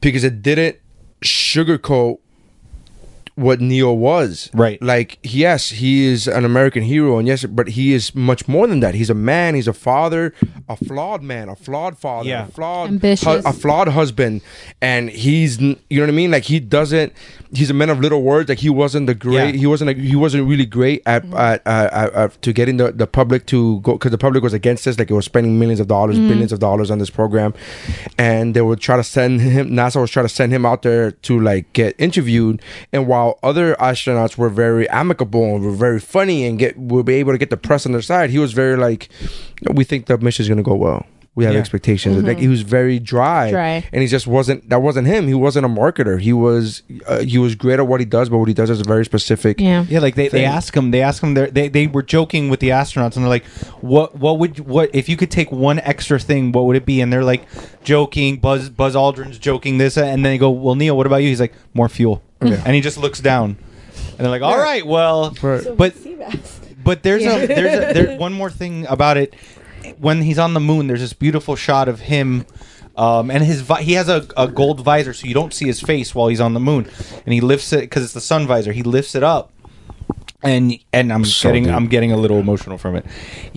because 0.00 0.24
it 0.24 0.42
didn't 0.42 0.78
sugarcoat 1.22 2.18
what 3.36 3.60
Neil 3.60 3.96
was. 3.96 4.50
Right. 4.54 4.80
Like, 4.82 5.18
yes, 5.22 5.68
he 5.68 6.06
is 6.06 6.26
an 6.26 6.44
American 6.44 6.82
hero, 6.82 7.18
and 7.18 7.28
yes, 7.28 7.44
but 7.44 7.68
he 7.68 7.92
is 7.92 8.14
much 8.14 8.48
more 8.48 8.66
than 8.66 8.80
that. 8.80 8.94
He's 8.94 9.10
a 9.10 9.14
man. 9.14 9.54
He's 9.54 9.68
a 9.68 9.74
father, 9.74 10.34
a 10.68 10.76
flawed 10.76 11.22
man, 11.22 11.50
a 11.50 11.54
flawed 11.54 11.98
father, 11.98 12.28
Yeah. 12.28 12.46
a 12.46 12.50
flawed, 12.50 12.88
Ambitious. 12.88 13.44
a 13.44 13.52
flawed 13.52 13.88
husband, 13.88 14.40
and 14.80 15.10
he's, 15.10 15.60
you 15.60 15.76
know 15.90 16.02
what 16.02 16.08
I 16.08 16.12
mean? 16.12 16.30
Like, 16.30 16.44
he 16.44 16.58
doesn't. 16.60 17.12
He's 17.52 17.70
a 17.70 17.74
man 17.74 17.90
of 17.90 18.00
little 18.00 18.22
words. 18.22 18.48
Like, 18.48 18.58
he 18.58 18.70
wasn't 18.70 19.06
the 19.06 19.14
great. 19.14 19.54
Yeah. 19.54 19.60
He 19.60 19.66
wasn't. 19.66 19.90
A, 19.90 19.94
he 19.94 20.16
wasn't 20.16 20.48
really 20.48 20.66
great 20.66 21.02
at, 21.06 21.22
mm-hmm. 21.22 21.36
at, 21.36 21.66
at, 21.66 21.92
at, 21.92 22.12
at 22.14 22.42
to 22.42 22.52
getting 22.54 22.78
the, 22.78 22.90
the 22.90 23.06
public 23.06 23.46
to 23.46 23.80
go 23.80 23.92
because 23.92 24.10
the 24.12 24.18
public 24.18 24.42
was 24.42 24.54
against 24.54 24.86
this. 24.86 24.98
Like, 24.98 25.10
it 25.10 25.14
was 25.14 25.26
spending 25.26 25.58
millions 25.58 25.80
of 25.80 25.88
dollars, 25.88 26.16
mm-hmm. 26.16 26.28
billions 26.28 26.52
of 26.52 26.58
dollars 26.58 26.90
on 26.90 26.98
this 26.98 27.10
program, 27.10 27.52
and 28.16 28.54
they 28.56 28.62
would 28.62 28.80
try 28.80 28.96
to 28.96 29.04
send 29.04 29.42
him. 29.42 29.70
NASA 29.70 30.00
was 30.00 30.10
trying 30.10 30.24
to 30.24 30.34
send 30.34 30.52
him 30.52 30.64
out 30.64 30.80
there 30.82 31.10
to 31.10 31.38
like 31.38 31.70
get 31.74 31.94
interviewed, 31.98 32.62
and 32.92 33.06
while 33.06 33.25
other 33.42 33.74
astronauts 33.76 34.36
were 34.38 34.48
very 34.48 34.88
amicable 34.88 35.44
and 35.56 35.64
were 35.64 35.72
very 35.72 36.00
funny 36.00 36.46
and 36.46 36.58
get 36.58 36.76
would 36.78 37.06
be 37.06 37.14
able 37.14 37.32
to 37.32 37.38
get 37.38 37.50
the 37.50 37.56
press 37.56 37.86
on 37.86 37.92
their 37.92 38.02
side, 38.02 38.30
he 38.30 38.38
was 38.38 38.52
very 38.52 38.76
like, 38.76 39.08
we 39.72 39.84
think 39.84 40.06
the 40.06 40.18
mission 40.18 40.42
is 40.42 40.48
going 40.48 40.58
to 40.58 40.62
go 40.64 40.74
well. 40.74 41.04
We 41.34 41.44
have 41.44 41.52
Yeah. 41.52 41.60
expectations. 41.60 42.22
Like 42.24 42.38
he 42.38 42.48
was 42.48 42.62
very 42.62 42.98
dry, 42.98 43.50
Dry. 43.50 43.84
and 43.92 44.00
he 44.00 44.08
just 44.08 44.26
wasn't. 44.26 44.70
That 44.70 44.80
wasn't 44.80 45.06
him. 45.06 45.28
He 45.28 45.34
wasn't 45.34 45.66
a 45.66 45.68
marketer. 45.68 46.18
He 46.18 46.32
was. 46.32 46.82
Uh, 47.06 47.18
he 47.18 47.36
was 47.36 47.54
great 47.54 47.78
at 47.78 47.86
what 47.86 48.00
he 48.00 48.06
does, 48.06 48.30
but 48.30 48.38
what 48.38 48.48
he 48.48 48.54
does 48.54 48.70
is 48.70 48.80
very 48.80 49.04
specific. 49.04 49.60
Yeah. 49.60 49.84
Yeah, 49.86 49.98
like 49.98 50.14
they, 50.14 50.28
they 50.28 50.46
ask 50.46 50.74
him, 50.74 50.92
they 50.92 51.02
ask 51.02 51.22
him, 51.22 51.34
they're- 51.34 51.50
they 51.50 51.68
they 51.68 51.88
were 51.88 52.02
joking 52.02 52.48
with 52.48 52.60
the 52.60 52.70
astronauts, 52.70 53.16
and 53.16 53.22
they're 53.22 53.28
like, 53.28 53.44
"What 53.82 54.16
what 54.18 54.38
would 54.38 54.60
what 54.60 54.88
if 54.94 55.10
you 55.10 55.18
could 55.18 55.30
take 55.30 55.52
one 55.52 55.78
extra 55.80 56.18
thing? 56.18 56.52
What 56.52 56.64
would 56.64 56.76
it 56.76 56.86
be?" 56.86 57.02
And 57.02 57.12
they're 57.12 57.22
like, 57.22 57.42
joking. 57.84 58.38
Buzz 58.38 58.70
Buzz 58.70 58.94
Aldrin's 58.94 59.38
joking 59.38 59.76
this, 59.76 59.98
and 59.98 60.24
then 60.24 60.32
they 60.32 60.38
go, 60.38 60.48
"Well, 60.48 60.74
Neil, 60.74 60.96
what 60.96 61.06
about 61.06 61.18
you?" 61.22 61.28
He's 61.28 61.40
like, 61.40 61.52
"More 61.74 61.90
fuel," 61.90 62.22
and 62.40 62.74
he 62.74 62.80
just 62.80 62.98
looks 62.98 63.20
down, 63.20 63.56
and 64.10 64.18
they're 64.18 64.28
like, 64.30 64.42
"All 64.42 64.58
right, 64.58 64.86
well," 64.86 65.34
Right. 65.42 65.66
but 65.76 65.94
but 66.84 67.02
there's 67.02 67.24
a 67.24 67.46
there's 67.46 67.74
a, 67.74 67.92
there, 67.94 68.18
one 68.26 68.32
more 68.32 68.50
thing 68.50 68.86
about 68.86 69.16
it. 69.16 69.34
When 69.98 70.22
he's 70.22 70.38
on 70.38 70.52
the 70.54 70.60
moon, 70.60 70.86
there's 70.88 71.00
this 71.00 71.12
beautiful 71.12 71.56
shot 71.56 71.88
of 71.88 72.00
him 72.00 72.44
Um, 72.96 73.30
and 73.30 73.44
his 73.44 73.60
vi- 73.60 73.82
he 73.82 73.92
has 73.92 74.08
a, 74.08 74.26
a 74.38 74.48
gold 74.48 74.80
visor, 74.80 75.12
so 75.12 75.26
you 75.26 75.34
don't 75.34 75.52
see 75.52 75.66
his 75.66 75.80
face 75.82 76.14
while 76.14 76.28
he's 76.28 76.40
on 76.40 76.54
the 76.54 76.60
moon. 76.60 76.88
And 77.26 77.32
he 77.34 77.40
lifts 77.42 77.72
it 77.74 77.80
because 77.82 78.02
it's 78.02 78.14
the 78.14 78.22
sun 78.22 78.46
visor. 78.46 78.72
He 78.72 78.82
lifts 78.82 79.14
it 79.14 79.22
up, 79.22 79.52
and 80.42 80.72
and 80.92 81.12
I'm 81.12 81.24
So 81.24 81.48
getting 81.48 81.64
deep. 81.64 81.74
I'm 81.74 81.88
getting 81.88 82.10
a 82.12 82.16
little 82.16 82.38
emotional 82.38 82.78
from 82.78 82.96
it. 82.96 83.04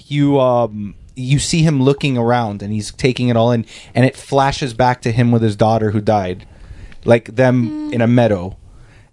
You 0.07 0.39
um 0.41 0.95
you 1.15 1.39
see 1.39 1.61
him 1.63 1.81
looking 1.81 2.17
around, 2.17 2.61
and 2.61 2.71
he's 2.73 2.91
taking 2.91 3.29
it 3.29 3.35
all 3.37 3.51
in, 3.51 3.65
and 3.95 4.05
it 4.05 4.15
flashes 4.17 4.73
back 4.73 5.01
to 5.01 5.11
him 5.11 5.31
with 5.31 5.41
his 5.41 5.55
daughter 5.55 5.91
who 5.91 6.01
died, 6.01 6.45
like 7.05 7.35
them 7.35 7.91
in 7.93 8.01
a 8.01 8.07
meadow. 8.07 8.55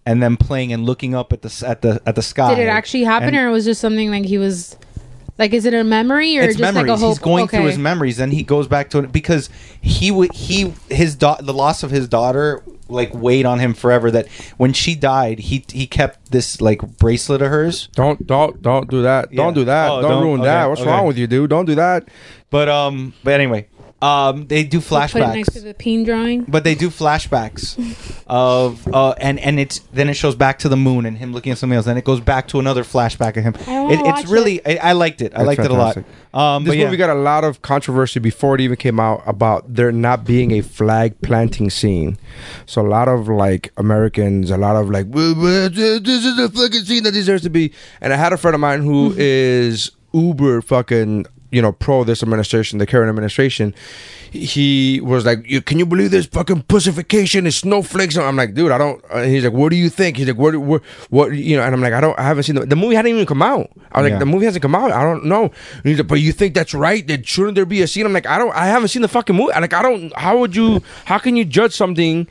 And 0.07 0.23
then 0.23 0.37
playing 0.37 0.73
and 0.73 0.87
looking 0.87 1.15
up 1.17 1.33
at 1.33 1.43
the 1.43 1.65
at 1.67 1.83
the 1.83 2.01
at 2.07 2.15
the 2.15 2.23
sky. 2.23 2.55
Did 2.55 2.63
it 2.63 2.69
actually 2.69 3.03
happen, 3.05 3.35
And- 3.35 3.37
or 3.39 3.51
was 3.51 3.65
just 3.65 3.81
something 3.81 4.09
like 4.11 4.25
he 4.25 4.39
was, 4.39 4.77
like, 5.37 5.53
is 5.53 5.65
it 5.67 5.75
a 5.75 5.83
memory 5.83 6.39
or 6.39 6.43
it's 6.43 6.57
just 6.57 6.61
memories. 6.61 6.89
like 6.91 6.99
a 6.99 7.01
hope? 7.01 7.11
He's 7.11 7.19
going 7.19 7.49
through 7.49 7.65
his 7.65 7.77
memories, 7.79 8.17
then 8.17 8.31
he 8.31 8.45
goes 8.45 8.69
back 8.69 8.89
to 8.91 8.99
it 9.01 9.11
because 9.11 9.51
he 9.81 10.13
would 10.13 10.33
he 10.33 10.73
his 10.89 11.17
da- 11.17 11.41
the 11.41 11.53
loss 11.53 11.83
of 11.83 11.91
his 11.91 12.07
daughter 12.09 12.63
like 12.89 13.13
weighed 13.13 13.45
on 13.47 13.59
him 13.59 13.75
forever. 13.75 14.13
That 14.13 14.29
when 14.59 14.73
she 14.73 14.95
died, 14.95 15.41
he 15.41 15.65
he 15.73 15.89
kept 15.89 16.31
this 16.31 16.61
like 16.61 16.81
bracelet 16.99 17.43
of 17.43 17.49
hers. 17.51 17.89
Don't 17.97 18.25
don't 18.29 18.63
don't 18.63 18.89
do 18.89 19.03
that. 19.03 19.33
Yeah. 19.33 19.39
Don't 19.39 19.55
do 19.55 19.65
that. 19.65 19.91
Oh, 19.91 20.03
don't, 20.03 20.11
don't- 20.13 20.23
ruin 20.23 20.41
okay, 20.43 20.51
that. 20.51 20.67
What's 20.69 20.83
okay. 20.83 20.91
wrong 20.91 21.07
with 21.09 21.19
you, 21.19 21.27
dude? 21.27 21.51
Don't 21.51 21.67
do 21.67 21.75
that. 21.75 22.07
But 22.49 22.69
um, 22.69 23.13
but 23.25 23.35
anyway, 23.35 23.67
um, 24.03 24.47
they 24.47 24.63
do 24.65 24.81
Put 24.81 25.15
it 25.15 25.19
next 25.19 25.53
to 25.55 25.59
flashbacks. 25.61 25.63
the 25.65 25.75
peen 25.75 26.05
drawing. 26.05 26.45
But 26.45 26.65
they 26.65 26.75
do 26.75 26.91
flashbacks 26.91 27.79
of 28.27 28.87
uh, 28.93 29.13
and 29.13 29.39
and 29.41 29.59
it's 29.59 29.79
then 29.93 30.09
it 30.11 30.15
shows 30.15 30.35
back 30.35 30.59
to 30.61 30.69
the 30.69 30.77
moon 30.77 31.07
and 31.07 31.17
him 31.17 31.33
looking 31.33 31.53
at 31.53 31.59
something 31.59 31.77
else. 31.77 31.87
Then 31.87 31.97
it 31.97 32.05
goes 32.05 32.21
back 32.21 32.49
to 32.49 32.59
another 32.59 32.85
flashback 32.85 33.37
of 33.37 33.45
him. 33.45 33.55
I 33.67 33.81
wanna 33.81 33.95
It, 33.95 34.01
it's 34.01 34.07
watch 34.23 34.27
really 34.29 34.67
I, 34.67 34.91
I 34.91 34.93
liked 34.93 35.23
it. 35.23 35.33
I 35.35 35.39
That's 35.39 35.47
liked 35.47 35.61
it 35.61 35.71
a 35.71 35.75
lot. 35.75 35.97
Um, 36.35 36.65
This 36.65 36.73
but 36.73 36.79
yeah. 36.79 36.85
movie 36.85 36.99
got 36.99 37.09
a 37.11 37.15
lot 37.15 37.45
of 37.45 37.63
controversy 37.63 38.21
before 38.21 38.55
it 38.57 38.61
even 38.61 38.77
came 38.77 39.01
out 39.01 39.23
about 39.27 39.73
there 39.75 39.91
not 39.93 40.25
being 40.25 40.51
a 40.53 40.61
flag 40.61 41.19
planting 41.23 41.71
scene. 41.71 42.19
So 42.67 42.83
a 42.83 42.89
lot 42.89 43.09
of 43.09 43.29
like 43.29 43.73
Americans, 43.79 44.51
a 44.51 44.59
lot 44.59 44.77
of 44.77 44.91
like 44.91 45.07
"Well, 45.09 45.35
well, 45.37 45.71
this 45.71 46.25
is 46.25 46.37
the 46.37 46.51
fucking 46.55 46.85
scene 46.85 47.03
that 47.05 47.13
deserves 47.13 47.43
to 47.45 47.51
be. 47.51 47.73
And 48.03 48.13
I 48.13 48.17
had 48.17 48.35
a 48.35 48.37
friend 48.37 48.55
of 48.55 48.61
mine 48.61 48.83
who 48.83 49.15
is 49.17 49.91
uber 50.13 50.61
fucking 50.61 51.27
you 51.51 51.63
know 51.63 51.73
pro 51.73 52.05
this 52.05 52.23
administration, 52.23 52.79
the 52.79 52.87
current 52.87 53.09
administration. 53.09 53.75
He 54.31 55.01
was 55.03 55.25
like, 55.25 55.49
you, 55.49 55.63
"Can 55.63 55.79
you 55.79 55.87
believe 55.87 56.11
this 56.11 56.27
fucking 56.27 56.63
pussification? 56.63 57.47
It's 57.47 57.59
snowflakes." 57.59 58.17
I'm 58.17 58.37
like, 58.37 58.55
"Dude, 58.55 58.73
I 58.73 58.79
don't." 58.79 59.03
Uh, 59.11 59.23
he's 59.23 59.45
like, 59.45 59.53
"What 59.53 59.71
do 59.71 59.77
you 59.77 59.89
think?" 59.89 60.17
He's 60.17 60.27
like, 60.27 60.37
"What? 60.37 60.57
What? 60.57 60.83
what 61.11 61.33
you 61.33 61.57
know?" 61.57 61.63
And 61.63 61.75
I'm 61.75 61.81
like, 61.81 61.93
"I 61.93 62.01
don't. 62.01 62.19
I 62.19 62.23
haven't 62.23 62.45
seen 62.45 62.57
the, 62.57 62.67
the 62.67 62.77
movie. 62.77 62.95
Hadn't 62.95 63.13
even 63.13 63.27
come 63.27 63.43
out." 63.43 63.71
I 63.93 64.01
was 64.01 64.05
like, 64.11 64.13
Yeah. 64.13 64.19
"The 64.19 64.27
movie 64.27 64.45
hasn't 64.45 64.63
come 64.63 64.75
out. 64.75 64.91
I 64.91 65.03
don't 65.03 65.25
know." 65.25 65.45
And 65.45 65.85
he's 65.85 65.99
like, 65.99 66.09
but 66.09 66.21
you 66.21 66.33
think 66.33 66.55
that's 66.55 66.75
right? 66.75 67.07
That 67.07 67.27
shouldn't 67.27 67.55
there 67.55 67.67
be 67.67 67.83
a 67.83 67.87
scene? 67.87 68.05
I'm 68.05 68.13
like, 68.13 68.27
I 68.27 68.39
don't. 68.39 68.55
I 68.55 68.67
haven't 68.67 68.89
seen 68.89 69.03
the 69.03 69.09
fucking 69.09 69.37
movie. 69.37 69.53
I'm 69.53 69.63
like, 69.63 69.73
I 69.73 69.83
don't. 69.83 70.17
How 70.17 70.39
would 70.39 70.55
you? 70.55 70.83
How 71.05 71.19
can 71.19 71.37
you 71.37 71.45
judge 71.45 71.73
something 71.73 72.27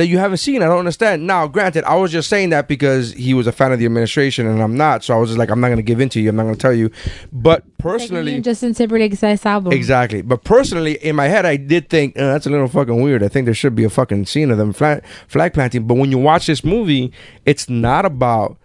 that 0.00 0.06
you 0.06 0.16
haven't 0.16 0.38
seen? 0.38 0.62
I 0.62 0.66
don't 0.66 0.78
understand. 0.78 1.26
Now, 1.26 1.46
granted, 1.46 1.84
I 1.84 1.94
was 1.94 2.10
just 2.10 2.30
saying 2.30 2.48
that 2.50 2.68
because 2.68 3.12
he 3.12 3.34
was 3.34 3.46
a 3.46 3.52
fan 3.52 3.70
of 3.70 3.78
the 3.78 3.84
administration 3.84 4.46
and 4.46 4.62
I'm 4.62 4.74
not. 4.74 5.04
So 5.04 5.14
I 5.14 5.18
was 5.18 5.28
just 5.28 5.38
like, 5.38 5.50
I'm 5.50 5.60
not 5.60 5.68
going 5.68 5.76
to 5.76 5.82
give 5.82 6.00
in 6.00 6.08
to 6.08 6.20
you. 6.20 6.30
I'm 6.30 6.36
not 6.36 6.44
going 6.44 6.54
to 6.54 6.60
tell 6.60 6.72
you. 6.72 6.90
But 7.30 7.64
personally, 7.76 8.36
Like 8.36 8.44
Justin 8.44 8.72
Timberlake 8.72 9.14
says 9.14 9.44
album. 9.44 9.74
Exactly. 9.74 10.22
But 10.22 10.42
personally, 10.42 10.94
in 11.04 11.16
my 11.16 11.28
head, 11.28 11.44
I 11.44 11.56
did 11.56 11.90
think 11.90 12.16
uh, 12.16 12.32
that's 12.32 12.46
a 12.46 12.50
little 12.50 12.66
fucking 12.66 13.02
weird. 13.02 13.22
I 13.22 13.28
think 13.28 13.44
there 13.44 13.52
should 13.52 13.74
be 13.74 13.84
a 13.84 13.90
fucking 13.90 14.24
scene 14.24 14.50
of 14.50 14.56
them 14.56 14.72
flag, 14.72 15.04
flag 15.28 15.52
planting. 15.52 15.86
But 15.86 15.98
when 15.98 16.10
you 16.10 16.16
watch 16.16 16.46
this 16.46 16.64
movie, 16.64 17.12
it's 17.44 17.68
not 17.68 18.06
about 18.06 18.56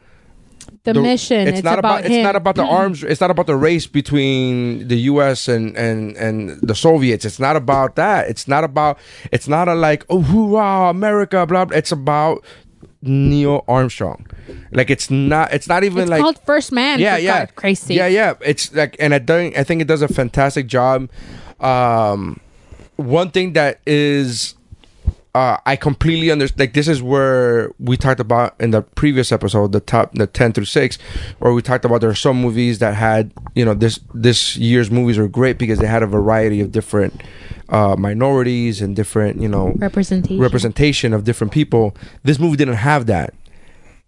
The, 0.86 1.02
mission. 1.02 1.48
It's, 1.48 1.64
not 1.64 1.80
about, 1.80 2.02
It's 2.02 2.10
him. 2.10 2.24
not 2.24 2.36
about 2.36 2.56
the 2.56 2.64
arms. 2.64 3.04
It's 3.04 3.20
not 3.20 3.32
about 3.32 3.48
the 3.48 3.56
race 3.56 3.88
between 3.88 4.88
the 4.88 4.98
U.S. 5.12 5.48
and 5.48 5.76
and 5.76 6.16
and 6.16 6.62
the 6.62 6.76
Soviets. 6.76 7.26
It's 7.26 7.40
not 7.40 7.56
about 7.56 7.96
that. 7.96 8.30
It's 8.30 8.48
not 8.48 8.64
about. 8.64 8.98
It's 9.32 9.48
not 9.48 9.68
a 9.68 9.74
like 9.76 10.06
oh 10.10 10.22
hoorah 10.22 10.90
America 10.90 11.46
blah. 11.46 11.66
blah. 11.66 11.76
It's 11.78 11.92
about 11.92 12.44
Neil 13.02 13.64
Armstrong. 13.68 14.28
Like 14.72 14.90
it's 14.90 15.10
not. 15.10 15.54
It's 15.54 15.68
not 15.68 15.84
even 15.84 16.04
It's 16.04 16.10
like 16.12 16.22
called 16.22 16.40
First 16.46 16.72
Man. 16.72 17.00
yeah, 17.00 17.18
yeah, 17.18 17.48
God, 17.56 17.78
sake. 17.78 17.98
yeah, 17.98 18.08
yeah. 18.08 18.34
It's 18.42 18.74
like, 18.74 18.96
and 19.00 19.14
I 19.14 19.20
think 19.20 19.58
I 19.58 19.64
think 19.64 19.82
it 19.82 19.88
does 19.88 20.02
a 20.02 20.08
fantastic 20.08 20.68
job. 20.68 21.10
Um, 21.60 22.40
one 22.96 23.32
thing 23.32 23.54
that 23.54 23.80
is, 23.86 24.56
uh, 25.36 25.58
I 25.66 25.76
completely 25.76 26.32
understand. 26.32 26.60
Like 26.62 26.74
this 26.74 26.88
is 26.88 27.04
where 27.04 27.70
we 27.78 27.98
talked 27.98 28.22
about 28.22 28.56
in 28.60 28.72
the 28.72 28.82
previous 28.82 29.34
episode, 29.34 29.74
the 29.74 29.82
top, 29.82 30.14
the 30.14 30.28
ten 30.28 30.54
through 30.54 30.66
six, 30.66 30.98
where 31.40 31.52
we 31.52 31.62
talked 31.62 31.84
about 31.84 32.00
there 32.00 32.10
are 32.10 32.16
some 32.16 32.40
movies 32.40 32.80
that 32.80 32.96
had, 32.96 33.34
you 33.54 33.66
know, 33.66 33.74
this 33.74 34.00
this 34.14 34.56
year's 34.56 34.90
movies 34.90 35.18
are 35.18 35.28
great 35.28 35.58
because 35.58 35.80
they 35.80 35.88
had 35.88 36.04
a 36.04 36.08
variety 36.08 36.62
of 36.62 36.72
different 36.72 37.22
uh, 37.68 37.98
minorities 37.98 38.82
and 38.82 38.96
different, 38.96 39.42
you 39.42 39.50
know, 39.50 39.74
Representation. 39.76 40.40
representation 40.40 41.14
of 41.14 41.26
different 41.26 41.52
people. 41.52 41.94
This 42.24 42.40
movie 42.40 42.56
didn't 42.56 42.76
have 42.76 43.06
that. 43.08 43.34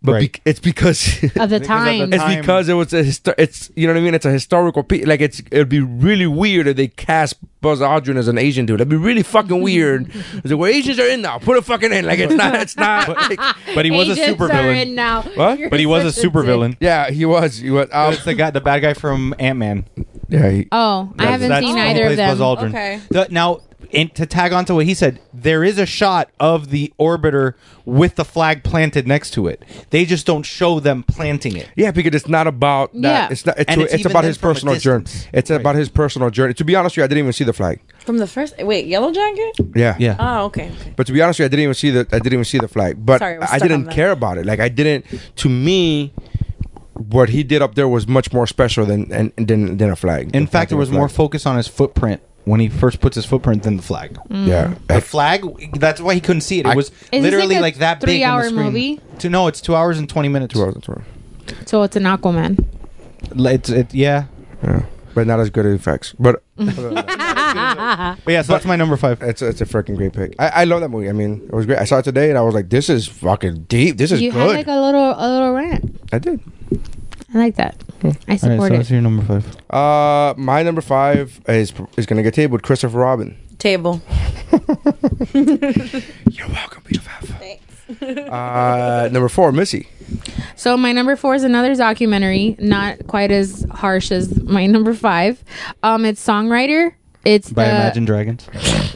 But 0.04 0.12
Right. 0.12 0.32
bec 0.34 0.42
it's 0.46 0.60
because 0.60 1.24
Of 1.24 1.24
the 1.24 1.28
Because 1.34 1.44
of 1.44 1.50
the 1.50 1.60
time. 1.60 2.14
it's 2.14 2.36
because 2.36 2.70
it 2.70 2.74
was 2.76 2.94
a 2.94 3.04
histo- 3.04 3.34
it's 3.38 3.72
you 3.76 3.88
know 3.88 3.94
what 3.94 4.00
I 4.00 4.04
mean 4.04 4.14
it's 4.14 4.26
a 4.28 4.32
historical 4.32 4.84
piece 4.84 5.08
like 5.08 5.22
it's 5.22 5.42
it'd 5.52 5.70
be 5.70 5.80
really 5.80 6.28
weird 6.28 6.68
if 6.68 6.76
they 6.78 6.88
cast 6.88 7.36
Buzz 7.62 7.80
Aldrin 7.80 8.16
as 8.16 8.28
an 8.28 8.38
Asian 8.38 8.68
dude 8.68 8.80
that'd 8.80 8.90
be 8.90 8.96
really 8.96 9.24
fucking 9.24 9.60
weird 9.60 10.08
it's 10.34 10.52
like 10.52 10.60
well 10.60 10.70
Asians 10.72 11.00
are 11.00 11.08
in 11.08 11.24
now 11.24 11.40
put 11.40 11.58
a 11.58 11.64
fucking 11.64 11.92
in 11.92 12.06
like 12.06 12.20
it's 12.20 12.34
not 12.36 12.54
it's 12.56 12.78
not 12.78 13.08
like, 13.30 13.40
but 13.74 13.86
he 13.86 13.92
was 13.92 14.08
a 14.08 14.12
Agents 14.12 14.28
super 14.30 14.46
are 14.46 14.50
villain. 14.50 14.78
in 14.90 14.96
now. 14.96 15.24
What? 15.24 15.58
You're 15.58 15.70
But 15.72 15.80
he 15.80 15.88
was 15.88 16.06
a 16.06 16.12
such 16.12 16.22
super 16.22 16.44
villain. 16.44 16.78
yeah 16.80 17.10
he 17.10 17.26
was 17.26 17.58
he 17.58 17.72
was 17.72 17.90
um, 17.92 18.14
it's 18.14 18.24
the 18.24 18.36
guy, 18.36 18.52
the 18.52 18.62
bad 18.62 18.82
guy 18.84 18.94
from 18.94 19.34
Ant 19.40 19.58
Man. 19.58 19.86
Yeah 20.30 20.50
he, 20.50 20.68
Oh, 20.72 21.14
I 21.20 21.26
haven't 21.28 21.50
That's- 21.50 21.64
seen 21.70 21.78
either 21.78 22.02
of 22.04 22.08
plays 22.08 22.18
them. 22.18 22.38
Buzz 22.38 22.58
Aldrin. 22.58 22.70
Okay. 22.70 23.00
The- 23.10 23.28
now, 23.32 23.62
in, 23.92 24.10
to 24.10 24.26
tag 24.26 24.52
on 24.52 24.66
to 24.66 24.76
what 24.76 24.86
he 24.86 24.94
said, 24.94 25.22
there 25.34 25.64
is 25.64 25.78
a 25.78 25.86
shot 25.86 26.30
of 26.42 26.72
the 26.72 26.92
orbiter 27.00 27.54
with 27.86 28.16
the 28.16 28.26
flag 28.26 28.62
planted 28.64 29.08
next 29.08 29.32
to 29.32 29.48
it. 29.48 29.64
They 29.92 30.04
just 30.04 30.26
don't 30.26 30.44
show 30.44 30.82
them 30.82 31.04
planting 31.04 31.56
it. 31.56 31.70
yeah 31.78 31.92
because 31.92 32.14
it's 32.14 32.28
not 32.28 32.48
about 32.48 32.92
that 32.94 33.00
Yeah. 33.02 33.28
it's 33.32 33.46
not 33.46 33.58
it's, 33.58 33.72
And 33.72 33.82
it's, 33.84 33.94
it's 33.94 34.00
even 34.02 34.12
about 34.12 34.22
then 34.24 34.28
his 34.30 34.38
from 34.38 34.50
a 34.50 34.54
personal 34.56 34.76
journey 34.76 35.04
distance. 35.06 35.28
it's 35.32 35.50
about 35.52 35.76
his 35.76 35.88
personal 35.88 36.30
journey 36.30 36.54
to 36.56 36.66
be 36.66 36.76
honest 36.76 36.94
with 36.94 36.98
you 36.98 37.04
I 37.06 37.08
didn't 37.08 37.20
even 37.20 37.34
see 37.34 37.46
the 37.46 37.54
flag 37.54 37.80
From 38.00 38.18
the 38.18 38.28
first. 38.28 38.58
Wait, 38.58 38.88
Yellow 38.88 39.14
Jacket? 39.14 39.56
yeah 39.76 39.96
Yeah. 40.00 40.18
Oh, 40.20 40.46
okay. 40.46 40.70
okay. 40.82 40.94
But 40.98 41.08
to 41.08 41.14
be 41.14 41.22
honest 41.22 41.40
with 41.40 41.44
you, 41.44 41.46
I 41.46 41.50
didn't 41.50 41.64
even 41.64 41.74
see 41.76 41.92
the 41.92 42.00
I 42.12 42.18
didn't 42.20 42.34
even 42.34 42.46
see 42.46 42.58
the 42.58 42.68
flag. 42.68 43.06
But 43.06 43.20
Sorry, 43.20 43.36
I 43.36 43.40
was 43.40 43.50
I 43.52 43.58
stuck 43.58 43.70
didn't 43.70 43.86
that. 43.86 43.94
care 43.94 44.12
about 44.12 44.38
it. 44.38 44.46
Like 44.46 44.60
I 44.60 44.68
didn't. 44.68 45.06
To 45.38 45.48
me, 45.50 46.12
what 46.98 47.30
he 47.30 47.44
did 47.44 47.62
up 47.62 47.76
there 47.76 47.88
was 47.88 48.08
much 48.08 48.32
more 48.34 48.48
special 48.48 48.86
than 48.86 49.12
and 49.12 49.32
than 49.38 49.78
than 49.78 49.90
a 49.90 49.96
flag. 49.96 50.26
In 50.28 50.32
Than 50.32 50.48
fact, 50.48 50.70
there 50.70 50.78
was 50.78 50.92
more 50.92 51.08
flag. 51.08 51.18
focus 51.18 51.46
on 51.46 51.58
his 51.58 51.68
footprint 51.68 52.22
when 52.46 52.60
he 52.60 52.70
first 52.70 53.02
puts 53.02 53.16
his 53.16 53.26
footprint 53.26 53.64
than 53.64 53.76
the 53.78 53.84
flag. 53.84 54.14
Mm. 54.30 54.48
Yeah, 54.48 54.74
The 54.88 55.02
flag, 55.02 55.44
that's 55.80 56.00
why 56.00 56.14
he 56.14 56.22
couldn't 56.22 56.42
see 56.42 56.60
it. 56.60 56.66
It 56.66 56.70
I- 56.70 56.76
was 56.76 56.92
Is 57.12 57.22
literally 57.22 57.56
like 57.56 57.58
a 57.58 57.62
like, 57.62 57.76
that 57.80 58.00
big. 58.00 58.10
in 58.10 58.10
the 58.10 58.16
three-hour 58.20 58.44
screen. 58.46 58.56
movie? 58.66 59.02
To, 59.20 59.30
no, 59.30 59.48
it's 59.48 59.60
two 59.60 59.76
hours 59.76 59.98
and 60.00 60.08
20 60.08 60.30
minutes. 60.30 60.54
two 60.54 60.62
hours. 60.64 60.76
Two 60.82 60.94
hours. 60.94 61.04
So 61.66 61.84
it's 61.84 61.96
an 61.98 62.04
Aquaman. 62.04 62.64
It's, 63.36 63.70
it, 63.70 63.94
yeah. 63.94 64.26
Yeah, 64.64 64.86
but 65.14 65.28
not 65.28 65.40
as 65.42 65.50
good 65.50 65.66
as 65.66 65.74
effects. 65.74 66.14
But 66.18 66.42
uh, 66.58 68.16
But 68.24 68.32
yeah, 68.32 68.42
so 68.44 68.54
that's 68.54 68.66
my 68.66 68.76
number 68.78 68.96
five. 68.98 69.22
it's 69.22 69.42
it's 69.42 69.60
a 69.62 69.66
freaking 69.66 69.96
great 69.98 70.14
pick. 70.14 70.36
I, 70.40 70.48
I 70.48 70.64
love 70.64 70.82
that 70.82 70.90
movie. 70.90 71.10
I 71.10 71.14
mean, 71.14 71.42
it 71.48 71.54
was 71.54 71.66
great. 71.66 71.80
I 71.80 71.84
saw 71.86 71.98
it 72.00 72.04
today 72.04 72.30
and 72.30 72.38
I 72.38 72.42
was 72.42 72.54
like, 72.56 72.70
this 72.70 72.90
is 72.90 73.08
fucking 73.08 73.64
deep. 73.66 73.98
This 73.98 74.12
is 74.12 74.22
you 74.22 74.32
good. 74.32 74.40
had 74.40 74.56
like 74.56 74.68
a 74.68 74.80
little 74.80 75.12
a 75.18 75.28
little 75.30 75.54
rant. 75.54 76.00
I 76.14 76.20
did. 76.20 76.40
I 77.34 77.38
like 77.38 77.56
that. 77.56 77.76
I 78.04 78.08
All 78.08 78.14
right, 78.28 78.40
support 78.40 78.60
so 78.60 78.66
it. 78.66 78.78
that's 78.78 78.90
your 78.92 79.02
number 79.02 79.24
five. 79.24 79.46
Uh, 79.70 80.34
my 80.38 80.64
number 80.64 80.82
five 80.82 81.40
is 81.48 81.74
is 81.98 82.06
gonna 82.06 82.24
get 82.24 82.34
tabled. 82.34 82.64
Christopher 82.64 82.98
Robin. 83.00 83.38
Table. 83.58 84.02
You're 85.34 86.48
welcome, 86.50 86.84
BFF. 86.84 87.40
Thanks. 87.40 87.64
Uh, 88.30 89.08
number 89.14 89.30
four, 89.30 89.54
Missy. 89.54 89.88
So 90.58 90.76
my 90.76 90.92
number 90.92 91.16
four 91.16 91.36
is 91.36 91.44
another 91.46 91.74
documentary, 91.74 92.58
not 92.60 93.08
quite 93.08 93.32
as 93.32 93.66
harsh 93.72 94.12
as 94.12 94.44
my 94.44 94.66
number 94.76 94.94
five. 94.94 95.42
Um, 95.84 96.04
it's 96.04 96.22
songwriter. 96.26 96.94
It's 97.24 97.50
By 97.50 97.64
the, 97.66 97.70
Imagine 97.72 98.04
Dragons. 98.06 98.46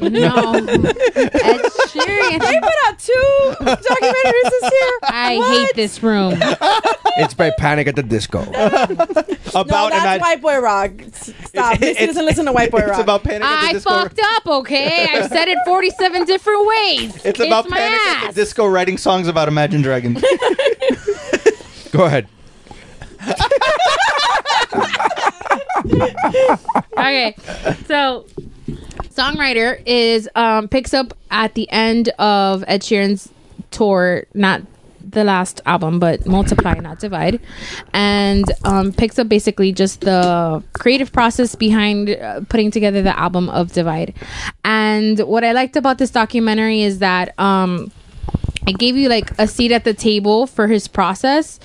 No, 0.02 0.54
Ed 0.54 1.62
Sheeran. 1.88 2.40
They 2.40 2.60
put 2.60 2.74
out 2.88 3.00
two 3.00 3.56
documentaries 3.62 4.50
this 4.50 4.72
year. 4.72 5.00
I 5.04 5.36
What? 5.38 5.58
hate 5.58 5.76
this 5.76 6.04
room. 6.04 6.34
It's 7.18 7.34
by 7.34 7.52
Panic 7.52 7.88
at 7.88 7.96
the 7.96 8.04
Disco. 8.04 8.42
About 8.50 8.90
No, 8.90 9.90
that's 9.90 9.96
Imagine- 10.04 10.22
White 10.22 10.42
Boy 10.42 10.60
Rock. 10.60 10.92
S- 11.02 11.34
Stop. 11.46 11.78
This 11.80 11.90
It's- 11.92 12.08
doesn't 12.08 12.26
listen 12.26 12.46
to 12.46 12.52
White 12.54 12.72
Boy 12.72 12.80
Rock. 12.80 12.90
It's 12.92 13.00
about 13.00 13.24
Panic 13.24 13.44
at 13.44 13.62
the 13.62 13.68
I 13.68 13.74
Disco. 13.74 13.90
fucked 13.90 14.20
up. 14.24 14.48
Okay, 14.48 15.08
I've 15.14 15.28
said 15.30 15.48
it 15.50 15.58
forty-seven 15.66 16.26
different 16.26 16.66
ways. 16.68 17.26
It's 17.26 17.40
about 17.40 17.70
my 17.70 17.78
Panic 17.78 18.00
at 18.00 18.24
ass. 18.30 18.34
the 18.36 18.42
Disco 18.42 18.66
writing 18.68 18.98
songs 18.98 19.28
about 19.28 19.48
Imagine 19.48 19.82
Dragons. 19.82 20.22
Go 21.92 22.06
ahead. 22.06 22.28
okay 26.98 27.36
so 27.88 28.26
songwriter 29.14 29.82
is 29.86 30.30
um 30.36 30.68
picks 30.68 30.94
up 30.94 31.14
at 31.30 31.54
the 31.56 31.70
end 31.72 32.10
of 32.20 32.64
ed 32.68 32.82
sheeran's 32.84 33.30
tour 33.72 34.24
not 34.34 34.62
the 35.12 35.24
last 35.24 35.62
album, 35.66 36.00
but 36.00 36.26
Multiply, 36.26 36.76
not 36.76 37.00
Divide, 37.00 37.40
and 37.94 38.46
um, 38.64 38.92
picks 38.94 39.20
up 39.20 39.28
basically 39.30 39.72
just 39.72 40.02
the 40.02 40.64
creative 40.74 41.12
process 41.12 41.56
behind 41.56 42.10
uh, 42.10 42.42
putting 42.50 42.72
together 42.72 43.02
the 43.02 43.18
album 43.18 43.50
of 43.50 43.72
Divide. 43.74 44.14
And 44.64 45.20
what 45.20 45.44
I 45.44 45.52
liked 45.52 45.76
about 45.76 45.98
this 45.98 46.12
documentary 46.12 46.82
is 46.82 47.00
that. 47.00 47.38
Um, 47.40 47.92
it 48.68 48.78
gave 48.78 48.96
you 48.96 49.10
like 49.10 49.32
a 49.40 49.48
seat 49.48 49.72
at 49.72 49.86
the 49.86 49.94
table 49.94 50.46
for 50.46 50.68
his 50.68 50.88
process, 50.88 51.60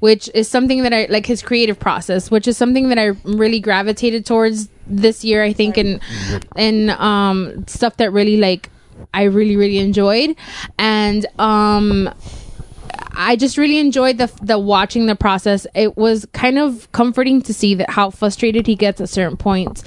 which 0.00 0.28
is 0.34 0.48
something 0.48 0.82
that 0.82 0.92
I 0.92 1.06
like 1.08 1.24
his 1.24 1.40
creative 1.40 1.78
process, 1.78 2.30
which 2.30 2.46
is 2.46 2.58
something 2.58 2.90
that 2.90 2.98
I 2.98 3.06
really 3.24 3.58
gravitated 3.58 4.26
towards 4.26 4.68
this 4.86 5.24
year. 5.24 5.42
I 5.42 5.54
think 5.54 5.78
and 5.78 6.00
and 6.54 6.90
um, 6.90 7.66
stuff 7.66 7.96
that 7.96 8.12
really 8.12 8.36
like 8.36 8.68
I 9.14 9.24
really 9.24 9.56
really 9.56 9.78
enjoyed, 9.78 10.36
and 10.78 11.24
um, 11.38 12.12
I 13.14 13.36
just 13.36 13.58
really 13.58 13.78
enjoyed 13.78 14.18
the 14.18 14.30
the 14.42 14.58
watching 14.58 15.06
the 15.06 15.14
process. 15.14 15.66
It 15.74 15.96
was 15.96 16.26
kind 16.32 16.58
of 16.58 16.90
comforting 16.92 17.42
to 17.42 17.54
see 17.54 17.74
that 17.76 17.90
how 17.90 18.10
frustrated 18.10 18.66
he 18.66 18.74
gets 18.74 19.00
at 19.00 19.08
certain 19.08 19.36
points. 19.36 19.84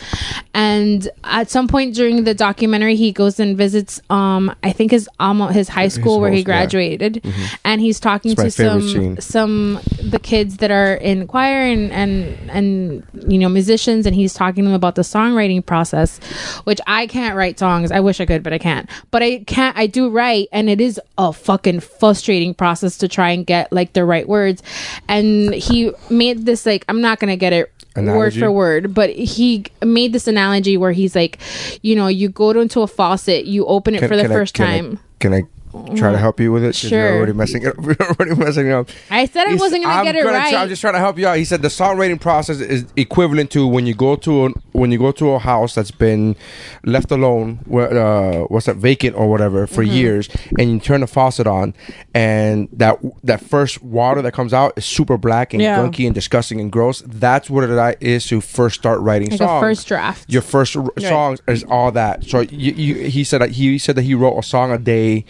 And 0.54 1.10
at 1.24 1.50
some 1.50 1.68
point 1.68 1.96
during 1.96 2.24
the 2.24 2.34
documentary, 2.34 2.96
he 2.96 3.12
goes 3.12 3.40
and 3.40 3.58
visits, 3.58 4.00
um, 4.10 4.56
I 4.64 4.72
think 4.72 4.92
his 4.92 5.10
alma, 5.20 5.52
his 5.52 5.68
high 5.68 5.90
school 5.90 6.20
where 6.22 6.32
he 6.32 6.40
yeah. 6.40 6.44
graduated, 6.46 7.26
and 7.64 7.82
he's 7.82 8.00
talking 8.00 8.32
It's 8.32 8.42
to 8.42 8.52
some 8.52 8.82
scene. 8.82 9.22
some 9.22 9.80
the 10.02 10.20
kids 10.20 10.58
that 10.58 10.72
are 10.72 10.96
in 10.96 11.28
choir 11.28 11.62
and 11.62 11.92
and 11.92 12.50
and 12.50 13.08
you 13.28 13.38
know 13.38 13.50
musicians, 13.50 14.06
and 14.06 14.16
he's 14.16 14.34
talking 14.34 14.64
to 14.64 14.70
them 14.70 14.76
about 14.76 14.96
the 14.96 15.02
songwriting 15.02 15.66
process, 15.66 16.20
which 16.64 16.80
I 16.88 17.08
can't 17.08 17.36
write 17.36 17.60
songs. 17.60 17.92
I 17.92 18.00
wish 18.00 18.22
I 18.22 18.26
could, 18.26 18.44
but 18.44 18.54
I 18.54 18.60
can't. 18.60 18.90
But 19.12 19.24
I 19.24 19.40
can't. 19.40 19.76
I 19.78 19.88
do 19.88 20.10
write, 20.10 20.48
and 20.52 20.70
it 20.70 20.80
is 20.80 21.02
a 21.18 21.34
fucking 21.34 21.82
frustrating 21.82 22.54
process 22.54 22.95
to 22.98 23.08
try 23.08 23.32
and 23.32 23.46
get 23.46 23.72
like 23.72 23.94
the 23.94 24.06
right 24.06 24.28
words. 24.28 24.62
And 25.08 25.54
he 25.54 25.92
made 26.10 26.46
this 26.46 26.66
like 26.66 26.86
I'm 26.90 27.02
not 27.02 27.20
gonna 27.20 27.36
get 27.38 27.54
it 27.54 27.72
Analogy? 27.96 28.18
word 28.18 28.34
for 28.46 28.52
word, 28.52 28.94
but 28.94 29.10
he 29.10 29.66
made 29.84 30.12
this 30.14 30.28
analogy 30.28 30.76
where 30.78 30.92
he's 30.92 31.16
like, 31.16 31.40
you 31.82 31.96
know, 31.96 32.08
you 32.08 32.30
go 32.30 32.52
into 32.52 32.82
a 32.82 32.88
faucet, 32.88 33.46
you 33.46 33.66
open 33.66 33.96
it 33.96 34.00
Can- 34.00 34.10
for 34.10 34.18
the 34.18 34.26
I- 34.26 34.28
first 34.28 34.54
can 34.54 34.66
I- 34.68 34.78
time. 34.80 35.00
Can 35.20 35.34
I 35.34 35.44
try 35.96 36.12
to 36.12 36.18
help 36.18 36.40
you 36.40 36.52
with 36.52 36.64
it? 36.64 36.68
'Cause 36.68 36.78
Sure. 36.90 37.00
You're 37.00 37.18
already 37.18 37.34
messing 37.34 37.64
it 37.64 37.68
up. 37.70 37.76
You're 37.84 38.10
already 38.10 38.36
messing 38.36 38.68
it 38.68 38.72
up. 38.74 38.90
I 39.10 39.26
said 39.26 39.46
I 39.48 39.50
He's- 39.52 39.60
wasn't 39.62 39.84
gonna 39.84 39.96
I'm 39.96 40.06
get 40.06 40.16
it 40.16 40.24
gonna 40.24 40.38
right. 40.38 40.50
Try, 40.52 40.62
I'm 40.62 40.70
just 40.70 40.82
trying 40.82 40.94
to 40.94 41.00
help 41.00 41.18
you 41.20 41.28
out. 41.28 41.38
He 41.38 41.46
said 41.46 41.62
the 41.62 41.68
songwriting 41.70 42.20
process 42.20 42.60
is 42.60 42.86
equivalent 42.96 43.52
to 43.52 43.66
when 43.68 43.86
you 43.86 43.94
go 43.94 44.16
to 44.18 44.46
an, 44.46 44.54
when 44.74 44.92
you 44.92 44.98
go 44.98 45.12
to 45.14 45.32
a 45.32 45.40
house 45.40 45.76
that's 45.76 45.92
been 45.92 46.36
left 46.84 47.12
alone, 47.12 47.60
where 47.66 47.90
uh, 47.98 48.40
what's 48.48 48.66
that 48.68 48.78
vacant 48.78 49.16
or 49.16 49.30
whatever 49.30 49.68
for 49.68 49.84
Mm-hmm. 49.84 49.94
years, 49.94 50.30
and 50.60 50.72
you 50.72 50.80
turn 50.80 51.02
the 51.02 51.08
faucet 51.08 51.48
on, 51.48 51.74
and 52.14 52.68
that 52.74 52.98
that 53.24 53.42
first 53.42 53.84
water 53.84 54.22
that 54.22 54.34
comes 54.34 54.54
out 54.54 54.74
is 54.78 54.86
super 54.86 55.18
black 55.18 55.54
and 55.54 55.62
Yeah. 55.62 55.78
gunky 55.80 56.06
and 56.06 56.16
disgusting 56.16 56.60
and 56.60 56.72
gross. 56.72 57.02
That's 57.06 57.50
what 57.50 57.64
it 57.64 57.98
is 58.02 58.26
to 58.28 58.42
first 58.42 58.76
start 58.76 59.00
writing 59.02 59.30
Like 59.30 59.42
a 59.42 59.44
songs. 59.46 59.62
first 59.62 59.88
draft. 59.88 60.30
Your 60.32 60.42
first 60.42 60.76
r- 60.78 60.86
songs 61.00 61.40
is 61.48 61.64
all 61.66 61.92
that. 61.92 62.24
So 62.24 62.42
you, 62.42 62.72
you, 62.74 62.96
he 63.10 63.24
said 63.24 63.42
that 63.42 63.52
he 63.52 63.78
said 63.78 63.96
that 63.96 64.04
he 64.04 64.14
wrote 64.16 64.38
a 64.38 64.44
song 64.44 64.72
a 64.72 64.78
day 64.78 65.26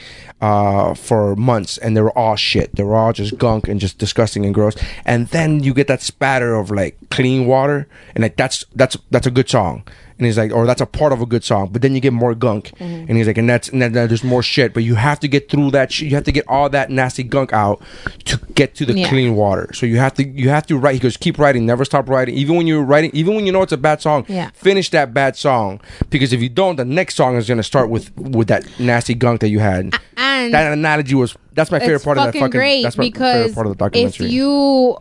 uh, 0.46 0.94
for 0.94 1.36
months, 1.36 1.80
and 1.80 1.98
they 1.98 2.02
were 2.02 2.16
all 2.16 2.36
shit. 2.36 2.76
They 2.76 2.84
were 2.84 2.96
all 2.96 3.14
just 3.14 3.36
gunk 3.40 3.68
and 3.68 3.80
just 3.80 3.98
disgusting 3.98 4.46
and 4.46 4.54
gross. 4.54 4.76
And 5.04 5.28
then 5.30 5.64
you 5.64 5.74
get 5.74 5.88
that 5.88 6.04
spatter 6.04 6.54
of 6.54 6.70
like 6.70 6.96
clean 7.10 7.48
water, 7.48 7.88
and 8.14 8.22
like 8.22 8.36
that's 8.36 8.64
that's 8.76 8.96
that's 9.10 9.26
a 9.26 9.32
good 9.32 9.50
song. 9.50 9.84
And 10.18 10.26
he's 10.26 10.38
like, 10.38 10.54
or 10.54 10.66
that's 10.66 10.80
a 10.80 10.86
part 10.86 11.12
of 11.12 11.20
a 11.22 11.26
good 11.26 11.44
song. 11.44 11.70
But 11.74 11.82
then 11.82 11.94
you 11.94 12.00
get 12.00 12.14
more 12.14 12.34
gunk, 12.34 12.72
Mm-hmm. 12.80 13.06
and 13.10 13.18
he's 13.18 13.28
like, 13.28 13.38
and 13.38 13.50
that's 13.50 13.68
and 13.70 13.82
then 13.82 13.92
there's 13.92 14.24
more 14.24 14.42
shit. 14.42 14.74
But 14.74 14.84
you 14.84 14.96
have 14.96 15.20
to 15.20 15.28
get 15.28 15.50
through 15.50 15.72
that. 15.72 15.92
shit. 15.92 16.08
You 16.10 16.16
have 16.16 16.24
to 16.24 16.32
get 16.32 16.46
all 16.48 16.70
that 16.70 16.90
nasty 16.90 17.22
gunk 17.24 17.52
out 17.52 17.82
to 18.26 18.38
get 18.56 18.76
to 18.76 18.86
the 18.86 18.94
Yeah. 18.98 19.10
clean 19.10 19.36
water. 19.36 19.70
So 19.74 19.86
you 19.86 19.98
have 19.98 20.14
to 20.14 20.24
you 20.26 20.48
have 20.50 20.66
to 20.68 20.78
write. 20.78 20.94
He 20.94 21.00
goes, 21.00 21.18
keep 21.18 21.38
writing, 21.38 21.66
never 21.66 21.84
stop 21.84 22.08
writing. 22.08 22.36
Even 22.36 22.56
when 22.56 22.66
you're 22.66 22.82
writing, 22.84 23.12
even 23.14 23.36
when 23.36 23.46
you 23.46 23.52
know 23.52 23.62
it's 23.62 23.74
a 23.74 23.78
bad 23.78 24.02
song, 24.02 24.26
Yeah. 24.30 24.52
finish 24.54 24.90
that 24.92 25.14
bad 25.14 25.36
song 25.36 25.82
because 26.10 26.32
if 26.32 26.42
you 26.42 26.48
don't, 26.50 26.78
the 26.78 26.86
next 26.86 27.16
song 27.16 27.36
is 27.36 27.48
gonna 27.48 27.62
start 27.64 27.90
with 27.90 28.16
with 28.18 28.48
that 28.48 28.64
nasty 28.80 29.16
gunk 29.16 29.42
that 29.42 29.50
you 29.50 29.60
had. 29.60 29.94
and 30.18 30.54
that 30.54 30.72
analogy 30.72 31.16
was 31.16 31.36
that's 31.54 31.72
my 31.72 31.80
favorite 31.80 32.04
part 32.04 32.18
of 32.18 32.26
that 32.26 32.34
fucking 32.34 32.50
great 32.52 32.84
that's 32.84 32.98
my 32.98 33.10
favorite 33.12 33.54
part 33.54 33.68
of 33.68 33.74
the 33.74 33.78
documentary. 33.78 34.26
if 34.28 34.32
you 34.32 34.98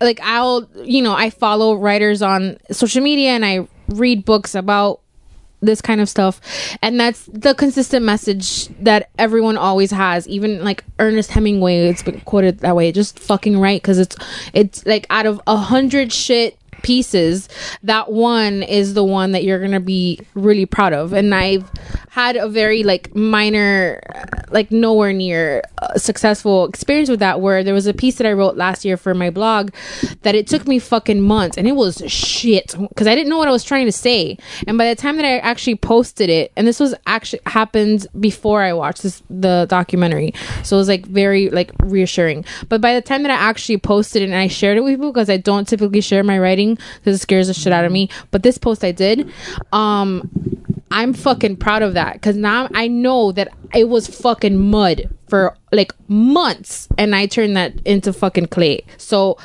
like 0.00 0.20
i'll 0.22 0.68
you 0.84 1.02
know 1.02 1.12
i 1.14 1.28
follow 1.30 1.74
writers 1.74 2.22
on 2.22 2.56
social 2.70 3.02
media 3.02 3.30
and 3.30 3.44
i 3.44 3.66
read 3.90 4.24
books 4.24 4.54
about 4.54 5.00
this 5.60 5.80
kind 5.80 6.00
of 6.00 6.08
stuff. 6.08 6.40
And 6.82 6.98
that's 6.98 7.26
the 7.26 7.54
consistent 7.54 8.04
message 8.04 8.68
that 8.80 9.10
everyone 9.18 9.56
always 9.56 9.90
has. 9.90 10.26
Even 10.28 10.64
like 10.64 10.84
ernest 10.98 11.30
hemingway 11.30 11.88
it's 11.88 12.02
been 12.02 12.20
quoted 12.20 12.60
that 12.60 12.76
way 12.76 12.92
just 12.92 13.18
fucking 13.18 13.58
right 13.58 13.80
because 13.80 13.98
it's 13.98 14.16
it's 14.52 14.84
like 14.86 15.06
out 15.10 15.26
of 15.26 15.40
a 15.46 15.56
hundred 15.56 16.12
shit 16.12 16.56
pieces 16.82 17.48
that 17.82 18.10
one 18.10 18.62
is 18.62 18.94
the 18.94 19.04
one 19.04 19.32
that 19.32 19.44
you're 19.44 19.60
gonna 19.60 19.80
be 19.80 20.20
really 20.34 20.66
proud 20.66 20.92
of. 20.92 21.12
And 21.12 21.34
i've 21.34 21.70
had 22.10 22.36
a 22.36 22.48
very 22.48 22.82
like 22.82 23.14
minor 23.14 24.00
like 24.50 24.72
nowhere 24.72 25.12
near 25.12 25.62
uh, 25.78 25.96
successful 25.96 26.66
experience 26.66 27.08
with 27.08 27.20
that 27.20 27.40
where 27.40 27.62
there 27.62 27.72
was 27.72 27.86
a 27.86 27.94
piece 27.94 28.16
that 28.16 28.26
i 28.26 28.32
wrote 28.32 28.56
last 28.56 28.84
year 28.84 28.96
for 28.96 29.14
my 29.14 29.30
blog 29.30 29.70
that 30.22 30.34
it 30.34 30.46
took 30.48 30.66
me 30.66 30.78
fucking 30.78 31.20
months 31.20 31.56
and 31.56 31.68
it 31.68 31.76
was 31.76 32.02
shit 32.08 32.74
because 32.88 33.06
i 33.06 33.14
didn't 33.14 33.30
know 33.30 33.38
what 33.38 33.46
i 33.46 33.52
was 33.52 33.64
trying 33.64 33.86
to 33.86 33.92
say. 33.92 34.36
And 34.66 34.76
by 34.76 34.88
the 34.88 35.00
time 35.00 35.16
that 35.16 35.24
i 35.24 35.38
actually 35.38 35.76
posted 35.76 36.28
it 36.28 36.52
and 36.56 36.66
this 36.66 36.80
was 36.80 36.94
actually 37.06 37.40
happened 37.46 38.06
before 38.18 38.62
i 38.62 38.72
watched 38.72 39.02
this 39.02 39.22
the 39.30 39.66
documentary 39.68 40.34
so 40.64 40.76
it 40.76 40.80
was 40.80 40.88
like 40.88 41.06
very 41.06 41.48
like 41.50 41.70
reassuring. 41.84 42.44
But 42.68 42.80
by 42.80 42.94
the 42.94 43.02
time 43.02 43.22
that 43.22 43.30
i 43.30 43.34
actually 43.34 43.78
posted 43.78 44.22
it 44.22 44.26
and 44.26 44.34
i 44.34 44.48
shared 44.48 44.76
it 44.76 44.82
with 44.82 44.94
people 44.94 45.12
because 45.12 45.30
i 45.30 45.36
don't 45.36 45.68
typically 45.68 46.00
share 46.00 46.24
my 46.24 46.38
writing 46.38 46.69
because 46.74 47.16
it 47.16 47.18
scares 47.18 47.46
the 47.46 47.54
shit 47.54 47.72
out 47.72 47.84
of 47.84 47.92
me 47.92 48.08
but 48.30 48.42
this 48.42 48.58
post 48.58 48.84
i 48.84 48.92
did 48.92 49.30
um 49.72 50.28
I'm 50.90 51.12
fucking 51.12 51.56
proud 51.56 51.82
of 51.82 51.94
that 51.94 52.14
because 52.14 52.36
now 52.36 52.68
I 52.74 52.88
know 52.88 53.30
that 53.32 53.48
it 53.74 53.88
was 53.88 54.08
fucking 54.08 54.58
mud 54.58 55.08
for 55.28 55.56
like 55.70 55.92
months, 56.08 56.88
and 56.98 57.14
I 57.14 57.26
turned 57.26 57.56
that 57.56 57.74
into 57.84 58.12
fucking 58.12 58.46
clay. 58.46 58.82
So 58.96 59.38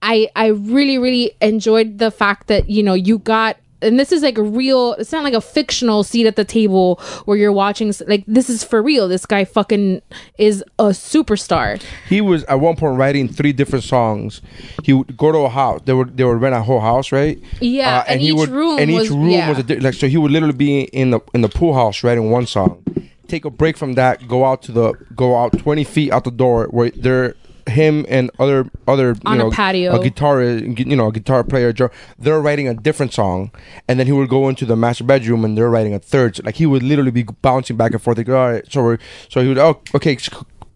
I 0.00 0.30
I 0.34 0.46
really 0.46 0.96
really 0.96 1.32
enjoyed 1.42 1.98
the 1.98 2.10
fact 2.10 2.46
that 2.46 2.70
you 2.70 2.82
know 2.82 2.94
you 2.94 3.18
got. 3.18 3.58
And 3.80 3.98
this 3.98 4.10
is 4.10 4.22
like 4.22 4.38
a 4.38 4.42
real. 4.42 4.94
It's 4.94 5.12
not 5.12 5.22
like 5.22 5.34
a 5.34 5.40
fictional 5.40 6.02
seat 6.02 6.26
at 6.26 6.34
the 6.36 6.44
table 6.44 6.96
where 7.26 7.36
you're 7.36 7.52
watching. 7.52 7.92
Like 8.06 8.24
this 8.26 8.50
is 8.50 8.64
for 8.64 8.82
real. 8.82 9.06
This 9.08 9.24
guy 9.26 9.44
fucking 9.44 10.02
is 10.36 10.64
a 10.78 10.86
superstar. 10.86 11.80
he 12.08 12.20
was 12.20 12.44
at 12.44 12.56
one 12.60 12.76
point 12.76 12.98
writing 12.98 13.28
three 13.28 13.52
different 13.52 13.84
songs. 13.84 14.42
He 14.84 14.92
would 14.92 15.16
go 15.16 15.30
to 15.32 15.38
a 15.38 15.48
house. 15.48 15.80
They 15.84 15.92
would 15.92 16.16
they 16.16 16.24
would 16.24 16.40
rent 16.40 16.54
a 16.54 16.62
whole 16.62 16.80
house, 16.80 17.12
right? 17.12 17.38
Uh, 17.38 17.56
Yeah, 17.60 18.04
and 18.08 18.20
he 18.20 18.28
each 18.28 18.34
would 18.34 18.48
room 18.48 18.78
and 18.78 18.90
each 18.90 18.98
was- 19.00 19.10
room 19.10 19.30
yeah. 19.30 19.48
was 19.48 19.58
a 19.58 19.62
di- 19.62 19.80
like 19.80 19.94
so 19.94 20.08
he 20.08 20.16
would 20.16 20.32
literally 20.32 20.54
be 20.56 20.82
in 20.82 21.10
the 21.10 21.20
in 21.34 21.42
the 21.42 21.48
pool 21.48 21.74
house 21.74 22.02
writing 22.02 22.30
one 22.30 22.46
song. 22.46 22.82
Take 23.28 23.44
a 23.44 23.50
break 23.50 23.76
from 23.76 23.92
that, 23.94 24.26
go 24.26 24.44
out 24.44 24.62
to 24.62 24.72
the 24.72 24.94
go 25.14 25.36
out 25.36 25.56
twenty 25.58 25.84
feet 25.84 26.10
out 26.12 26.24
the 26.24 26.30
door 26.30 26.66
where 26.70 26.90
they're 26.90 27.34
him 27.68 28.04
and 28.08 28.30
other 28.38 28.68
other 28.86 29.08
you 29.10 29.20
On 29.26 29.40
a 29.40 29.44
know 29.44 29.50
patio. 29.50 29.94
a 29.94 29.98
guitarist 29.98 30.78
you 30.86 30.96
know 30.96 31.08
a 31.08 31.12
guitar 31.12 31.44
player 31.44 31.72
drum- 31.72 31.90
they're 32.18 32.40
writing 32.40 32.68
a 32.68 32.74
different 32.74 33.12
song 33.12 33.50
and 33.88 33.98
then 33.98 34.06
he 34.06 34.12
would 34.12 34.28
go 34.28 34.48
into 34.48 34.64
the 34.66 34.76
master 34.76 35.04
bedroom 35.04 35.44
and 35.44 35.56
they're 35.56 35.70
writing 35.70 35.94
a 35.94 35.98
third 35.98 36.36
so 36.36 36.42
like 36.44 36.56
he 36.56 36.66
would 36.66 36.82
literally 36.82 37.10
be 37.10 37.22
bouncing 37.42 37.76
back 37.76 37.92
and 37.92 38.02
forth 38.02 38.18
like 38.18 38.28
all 38.28 38.34
right 38.52 38.64
so 38.72 38.82
we're 38.82 38.98
so 39.28 39.40
he 39.42 39.48
would 39.48 39.58
oh 39.58 39.80
okay 39.94 40.16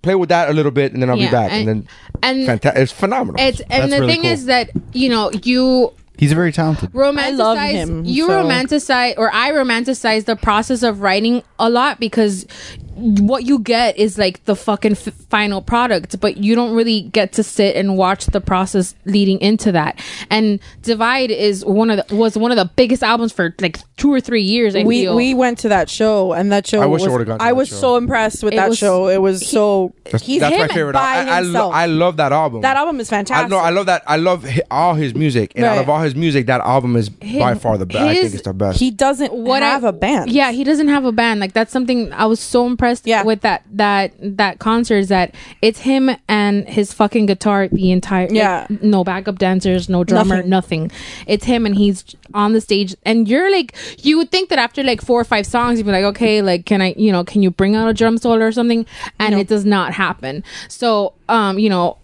play 0.02 0.14
with 0.16 0.28
that 0.30 0.50
a 0.50 0.52
little 0.52 0.72
bit 0.72 0.92
and 0.92 1.00
then 1.00 1.08
I'll 1.10 1.16
be 1.16 1.30
back 1.30 1.52
and, 1.52 1.68
and- 1.68 1.86
then 2.22 2.48
and 2.48 2.60
fanta- 2.60 2.76
it's 2.76 2.92
phenomenal 2.92 3.40
It's 3.40 3.60
and 3.60 3.70
That's 3.70 3.92
the 3.92 4.00
really 4.00 4.12
thing 4.14 4.22
cool. 4.22 4.30
is 4.32 4.44
that 4.46 4.70
you 4.92 5.08
know 5.08 5.30
you 5.44 5.92
He's 6.18 6.32
very 6.34 6.52
talented. 6.52 6.92
romanticize 6.92 7.36
love 7.38 7.58
him, 7.58 8.04
you 8.04 8.26
so- 8.26 8.32
romanticize 8.44 9.14
or 9.16 9.32
i 9.32 9.50
romanticize 9.50 10.24
the 10.26 10.36
process 10.36 10.82
of 10.82 11.00
writing 11.00 11.42
a 11.58 11.70
lot 11.70 11.98
because 11.98 12.46
what 12.94 13.44
you 13.44 13.58
get 13.58 13.96
is 13.96 14.18
like 14.18 14.44
the 14.44 14.54
fucking 14.54 14.92
f- 14.92 15.14
final 15.30 15.62
product 15.62 16.20
but 16.20 16.36
you 16.36 16.54
don't 16.54 16.74
really 16.74 17.02
get 17.02 17.32
to 17.32 17.42
sit 17.42 17.74
and 17.76 17.96
watch 17.96 18.26
the 18.26 18.40
process 18.40 18.94
leading 19.04 19.40
into 19.40 19.72
that 19.72 19.98
and 20.30 20.60
divide 20.82 21.30
is 21.30 21.64
one 21.64 21.90
of 21.90 22.06
the 22.06 22.14
was 22.14 22.36
one 22.36 22.50
of 22.50 22.56
the 22.56 22.64
biggest 22.76 23.02
albums 23.02 23.32
for 23.32 23.54
like 23.60 23.78
two 23.96 24.12
or 24.12 24.20
three 24.20 24.42
years 24.42 24.74
I 24.76 24.82
we 24.84 25.02
feel. 25.02 25.16
we 25.16 25.32
went 25.34 25.58
to 25.60 25.68
that 25.70 25.88
show 25.88 26.32
and 26.32 26.52
that 26.52 26.66
show 26.66 26.82
I 26.82 26.86
wish 26.86 27.02
I 27.02 27.04
was, 27.06 27.12
would've 27.12 27.26
gone 27.28 27.38
I 27.40 27.52
was 27.52 27.68
show. 27.68 27.76
so 27.76 27.96
impressed 27.96 28.42
with 28.44 28.52
It 28.54 28.56
that 28.56 28.68
was- 28.68 28.78
show 28.78 29.08
it 29.08 29.20
was 29.22 29.48
so 29.48 29.94
that's, 30.10 30.24
he's 30.24 30.40
that's 30.40 30.56
my 30.56 30.64
him 30.64 30.68
favorite 30.68 30.92
by 30.92 31.00
I, 31.00 31.20
I, 31.38 31.40
lo- 31.40 31.44
himself 31.46 31.74
I 31.74 31.86
love 31.86 32.16
that 32.18 32.32
album 32.32 32.60
that 32.60 32.76
album 32.76 33.00
is 33.00 33.08
fantastic. 33.08 33.36
I 33.36 33.48
fantastic 33.48 33.50
know 33.58 33.64
I 33.64 33.70
love 33.70 33.86
that 33.86 34.02
I 34.06 34.16
love 34.16 34.44
hi- 34.48 34.62
all 34.70 34.94
his 34.94 35.14
music 35.14 35.52
and 35.56 35.64
out 35.64 35.78
of 35.78 35.88
all 35.88 36.00
his 36.00 36.14
music 36.14 36.46
that 36.46 36.60
album 36.60 36.96
is 36.96 37.08
by 37.08 37.54
far 37.54 37.78
the 37.78 37.86
best 37.86 38.00
I 38.00 38.14
think 38.16 38.34
it's 38.34 38.42
the 38.42 38.52
best 38.52 38.78
he 38.78 38.90
doesn't 38.90 39.32
what 39.32 39.62
have 39.62 39.84
a 39.84 39.92
band 39.92 40.30
Yeah, 40.30 40.50
he 40.52 40.62
doesn't 40.64 40.88
have 40.88 41.04
a 41.04 41.12
band. 41.12 41.40
Like 41.40 41.52
that's 41.54 41.72
something 41.72 42.12
I 42.12 42.26
was 42.26 42.38
so 42.40 42.66
impressed 42.66 42.81
impressed 42.82 43.06
Yeah. 43.06 43.22
with 43.22 43.42
that 43.42 43.62
that 43.72 44.12
that 44.20 44.58
concert 44.58 44.96
is 44.96 45.08
that 45.08 45.34
it's 45.62 45.80
him 45.80 46.10
and 46.28 46.68
his 46.68 46.92
fucking 46.92 47.26
guitar 47.26 47.68
the 47.68 47.92
entire 47.92 48.26
like, 48.26 48.34
Yeah. 48.34 48.66
no 48.82 49.04
backup 49.04 49.38
dancers, 49.38 49.88
no 49.88 50.02
drummer, 50.04 50.36
Nothing. 50.42 50.50
nothing. 50.50 50.90
It's 51.28 51.44
him 51.44 51.64
and 51.64 51.76
he's 51.76 52.04
on 52.34 52.52
the 52.54 52.60
stage 52.60 52.96
and 53.04 53.28
you're 53.28 53.50
like 53.52 53.74
you 54.02 54.16
would 54.18 54.30
think 54.30 54.48
that 54.48 54.58
after 54.58 54.82
like 54.82 55.00
four 55.00 55.20
or 55.20 55.24
five 55.24 55.46
songs 55.46 55.78
you'd 55.78 55.86
be 55.86 55.92
like, 55.92 56.04
okay, 56.04 56.42
like 56.42 56.66
can 56.66 56.82
I 56.82 56.94
you 56.96 57.12
know, 57.12 57.22
can 57.24 57.42
you 57.42 57.50
bring 57.50 57.76
out 57.76 57.88
a 57.88 57.94
drum 57.94 58.18
solo 58.18 58.44
or 58.44 58.52
something? 58.52 58.84
And 59.20 59.34
it 59.36 59.46
does 59.48 59.64
not 59.64 59.92
happen. 59.94 60.42
So 60.68 61.12
um, 61.28 61.58
you 61.58 61.70
know, 61.70 61.98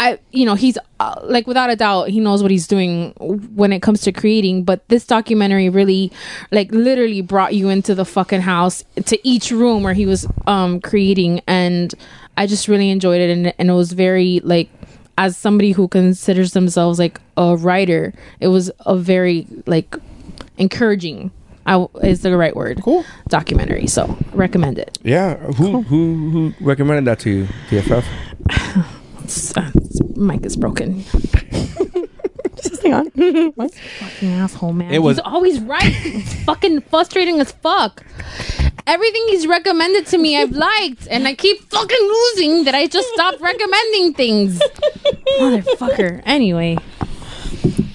I, 0.00 0.18
you 0.32 0.46
know, 0.46 0.54
he's 0.54 0.78
uh, 0.98 1.20
like 1.24 1.46
without 1.46 1.68
a 1.68 1.76
doubt, 1.76 2.08
he 2.08 2.20
knows 2.20 2.40
what 2.40 2.50
he's 2.50 2.66
doing 2.66 3.12
when 3.54 3.70
it 3.70 3.82
comes 3.82 4.00
to 4.02 4.12
creating. 4.12 4.64
But 4.64 4.88
this 4.88 5.06
documentary 5.06 5.68
really, 5.68 6.10
like, 6.50 6.72
literally 6.72 7.20
brought 7.20 7.54
you 7.54 7.68
into 7.68 7.94
the 7.94 8.06
fucking 8.06 8.40
house 8.40 8.82
to 9.04 9.28
each 9.28 9.50
room 9.50 9.82
where 9.82 9.92
he 9.92 10.06
was 10.06 10.26
um 10.46 10.80
creating, 10.80 11.42
and 11.46 11.94
I 12.38 12.46
just 12.46 12.66
really 12.66 12.88
enjoyed 12.88 13.20
it, 13.20 13.28
and 13.28 13.52
and 13.58 13.68
it 13.68 13.74
was 13.74 13.92
very 13.92 14.40
like, 14.42 14.70
as 15.18 15.36
somebody 15.36 15.72
who 15.72 15.86
considers 15.86 16.54
themselves 16.54 16.98
like 16.98 17.20
a 17.36 17.54
writer, 17.56 18.14
it 18.40 18.48
was 18.48 18.70
a 18.86 18.96
very 18.96 19.46
like 19.66 19.94
encouraging. 20.56 21.30
I, 21.66 21.86
is 22.02 22.22
the 22.22 22.34
right 22.38 22.56
word. 22.56 22.80
Cool. 22.82 23.04
documentary. 23.28 23.86
So 23.86 24.16
recommend 24.32 24.78
it. 24.78 24.98
Yeah. 25.02 25.36
Who 25.36 25.82
who 25.82 26.30
who 26.30 26.54
recommended 26.64 27.04
that 27.04 27.20
to 27.20 27.30
you? 27.30 27.48
TFF. 27.68 28.04
It's, 29.30 29.56
uh, 29.56 29.70
mic 30.16 30.44
is 30.44 30.56
broken. 30.56 31.04
Just 32.62 32.82
hang 32.82 32.94
on. 32.94 33.06
What? 33.54 33.72
fucking 33.72 34.32
asshole, 34.32 34.72
man. 34.72 34.92
It 34.92 34.98
was- 35.02 35.18
he's 35.18 35.24
always 35.24 35.60
right. 35.60 35.80
It's 35.84 36.34
fucking 36.44 36.80
frustrating 36.82 37.40
as 37.40 37.52
fuck. 37.52 38.02
Everything 38.88 39.22
he's 39.28 39.46
recommended 39.46 40.06
to 40.08 40.18
me, 40.18 40.36
I've 40.36 40.50
liked, 40.50 41.06
and 41.08 41.28
I 41.28 41.34
keep 41.34 41.60
fucking 41.70 41.98
losing 42.00 42.64
that 42.64 42.74
I 42.74 42.88
just 42.88 43.08
stopped 43.10 43.40
recommending 43.40 44.14
things. 44.14 44.58
Motherfucker. 45.38 46.22
Anyway, 46.26 46.76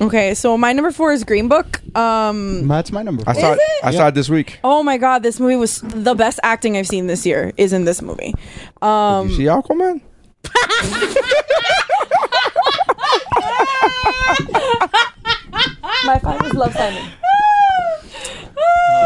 Okay, 0.01 0.33
so 0.35 0.57
my 0.57 0.71
number 0.73 0.91
four 0.91 1.11
is 1.13 1.23
Green 1.23 1.47
Book. 1.47 1.81
Um, 1.97 2.67
That's 2.67 2.91
my 2.91 3.01
number. 3.01 3.23
I 3.27 3.33
saw 3.33 3.53
it. 3.53 3.59
it? 3.61 3.83
I 3.83 3.91
saw 3.91 4.07
it 4.07 4.13
this 4.15 4.29
week. 4.29 4.59
oh 4.63 4.83
my 4.83 4.97
god, 4.97 5.21
this 5.23 5.39
movie 5.39 5.55
was 5.55 5.81
the 5.81 6.13
best 6.15 6.39
acting 6.43 6.77
I've 6.77 6.87
seen 6.87 7.07
this 7.07 7.25
year. 7.25 7.51
Is 7.57 7.71
in 7.73 7.85
this 7.85 8.01
movie. 8.01 8.33
Um, 8.81 9.29
you 9.29 9.35
see 9.35 9.43
Aquaman? 9.43 10.01
my 16.05 16.19
five 16.19 16.41
was 16.41 16.53
Love 16.53 16.73
Simon. 16.73 17.11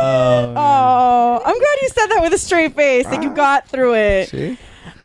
Oh, 0.01 1.41
I'm 1.45 1.57
glad 1.57 1.77
you 1.81 1.89
said 1.89 2.07
that 2.07 2.21
with 2.21 2.33
a 2.33 2.37
straight 2.37 2.75
face. 2.75 3.05
Like 3.05 3.23
you 3.23 3.33
got 3.33 3.67
through 3.67 3.95
it. 3.95 4.29
See. 4.29 4.57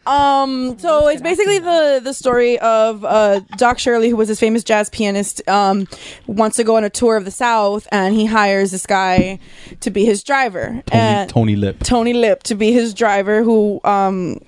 Um, 0.07 0.79
so 0.79 1.09
it's 1.09 1.23
basically 1.23 1.59
the 1.59 2.01
the 2.03 2.13
story 2.13 2.59
of 2.59 3.05
uh, 3.05 3.41
Doc 3.57 3.79
Shirley, 3.79 4.11
who 4.11 4.17
was 4.17 4.29
this 4.29 4.39
famous 4.39 4.63
jazz 4.63 4.91
pianist, 4.91 5.47
um, 5.49 5.89
wants 6.27 6.57
to 6.57 6.65
go 6.65 6.77
on 6.77 6.85
a 6.85 6.91
tour 6.91 7.17
of 7.17 7.25
the 7.25 7.31
South, 7.31 7.89
and 7.91 8.15
he 8.15 8.27
hires 8.27 8.71
this 8.71 8.87
guy 8.87 9.39
to 9.81 9.91
be 9.91 10.05
his 10.05 10.23
driver, 10.23 10.83
Tony, 10.87 10.93
and 10.93 11.31
Tony 11.31 11.57
Lip. 11.57 11.83
Tony 11.83 12.13
Lip 12.13 12.43
to 12.45 12.55
be 12.55 12.73
his 12.73 12.93
driver, 12.93 13.43
who 13.43 13.81
um, 13.85 14.41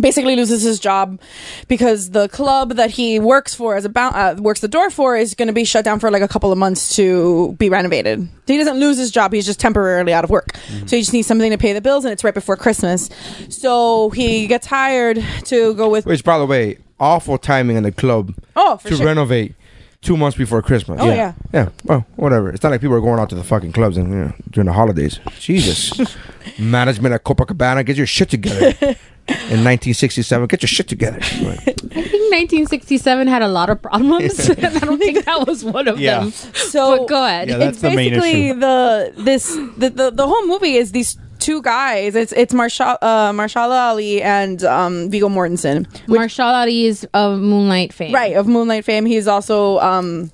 basically 0.00 0.36
loses 0.36 0.62
his 0.62 0.78
job 0.78 1.20
because 1.68 2.10
the 2.10 2.28
club 2.28 2.74
that 2.74 2.90
he 2.90 3.18
works 3.18 3.54
for 3.54 3.76
as 3.76 3.84
a 3.84 3.88
bou- 3.88 4.00
uh, 4.00 4.36
works 4.38 4.60
the 4.60 4.68
door 4.68 4.90
for 4.90 5.16
is 5.16 5.34
going 5.34 5.48
to 5.48 5.52
be 5.52 5.64
shut 5.64 5.84
down 5.84 5.98
for 6.00 6.10
like 6.10 6.22
a 6.22 6.28
couple 6.28 6.50
of 6.52 6.58
months 6.58 6.96
to 6.96 7.54
be 7.58 7.68
renovated. 7.68 8.28
So 8.46 8.52
He 8.52 8.58
doesn't 8.58 8.78
lose 8.80 8.96
his 8.98 9.10
job; 9.10 9.32
he's 9.32 9.46
just 9.46 9.60
temporarily 9.60 10.12
out 10.12 10.24
of 10.24 10.30
work. 10.30 10.56
So 10.86 10.96
he 10.96 11.02
just 11.02 11.12
needs 11.12 11.26
something 11.26 11.50
to 11.50 11.58
pay 11.58 11.72
the 11.72 11.80
bills, 11.80 12.04
and 12.04 12.12
it's 12.12 12.24
right 12.24 12.34
before 12.34 12.56
Christmas. 12.56 13.10
So 13.48 14.10
he 14.10 14.46
gets 14.46 14.66
hired 14.66 15.22
to 15.44 15.74
go 15.74 15.88
with. 15.88 16.06
Which, 16.06 16.24
by 16.24 16.38
the 16.38 16.46
way, 16.46 16.78
awful 17.00 17.38
timing 17.38 17.76
in 17.76 17.82
the 17.82 17.92
club 17.92 18.34
Oh, 18.56 18.76
for 18.76 18.88
to 18.88 18.96
sure. 18.96 19.06
renovate 19.06 19.54
two 20.02 20.16
months 20.16 20.36
before 20.38 20.62
Christmas. 20.62 21.00
Oh, 21.00 21.08
yeah. 21.08 21.34
Yeah. 21.52 21.68
Well, 21.84 22.06
whatever. 22.16 22.50
It's 22.50 22.62
not 22.62 22.70
like 22.70 22.80
people 22.80 22.96
are 22.96 23.00
going 23.00 23.18
out 23.20 23.28
to 23.30 23.34
the 23.34 23.44
fucking 23.44 23.72
clubs 23.72 23.96
and 23.96 24.10
you 24.10 24.16
know, 24.16 24.32
during 24.50 24.66
the 24.66 24.72
holidays. 24.72 25.20
Jesus. 25.38 25.92
Management 26.58 27.14
at 27.14 27.24
Copacabana, 27.24 27.84
get 27.84 27.96
your 27.96 28.06
shit 28.06 28.30
together. 28.30 28.74
In 29.28 29.60
1967, 29.62 30.46
get 30.46 30.62
your 30.62 30.68
shit 30.68 30.88
together. 30.88 31.18
Right. 31.44 31.58
I 31.68 31.72
think 31.74 32.32
1967 32.32 33.28
had 33.28 33.42
a 33.42 33.48
lot 33.48 33.68
of 33.68 33.82
problems, 33.82 34.48
and 34.48 34.64
I 34.64 34.78
don't 34.78 34.98
think 34.98 35.22
that 35.26 35.46
was 35.46 35.62
one 35.64 35.86
of 35.86 36.00
Yeah. 36.00 36.20
them. 36.20 36.30
So 36.30 36.96
But 36.98 37.08
go 37.08 37.24
ahead. 37.26 37.48
Yeah, 37.50 37.58
that's 37.58 37.72
it's 37.76 37.82
the 37.82 37.90
main 37.90 38.10
basically 38.14 38.48
issue. 38.48 38.60
the 38.60 39.12
this 39.18 39.54
the, 39.76 39.90
the 39.90 40.10
the 40.12 40.26
whole 40.26 40.46
movie 40.46 40.76
is 40.76 40.92
these 40.92 41.18
two 41.48 41.62
guys. 41.62 42.14
It's 42.14 42.32
it's 42.32 42.52
Marshall 42.52 42.98
uh, 43.00 43.32
Mahershala 43.32 43.88
Ali 43.88 44.20
and 44.20 44.62
um, 44.64 45.08
Viggo 45.08 45.28
Mortensen. 45.28 45.88
Marshall 46.06 46.52
Ali 46.52 46.84
is 46.84 47.08
of 47.14 47.40
Moonlight 47.40 47.94
fame. 47.94 48.12
Right, 48.12 48.36
of 48.36 48.46
Moonlight 48.46 48.84
fame. 48.84 49.06
He's 49.06 49.26
also 49.26 49.78
um 49.80 50.30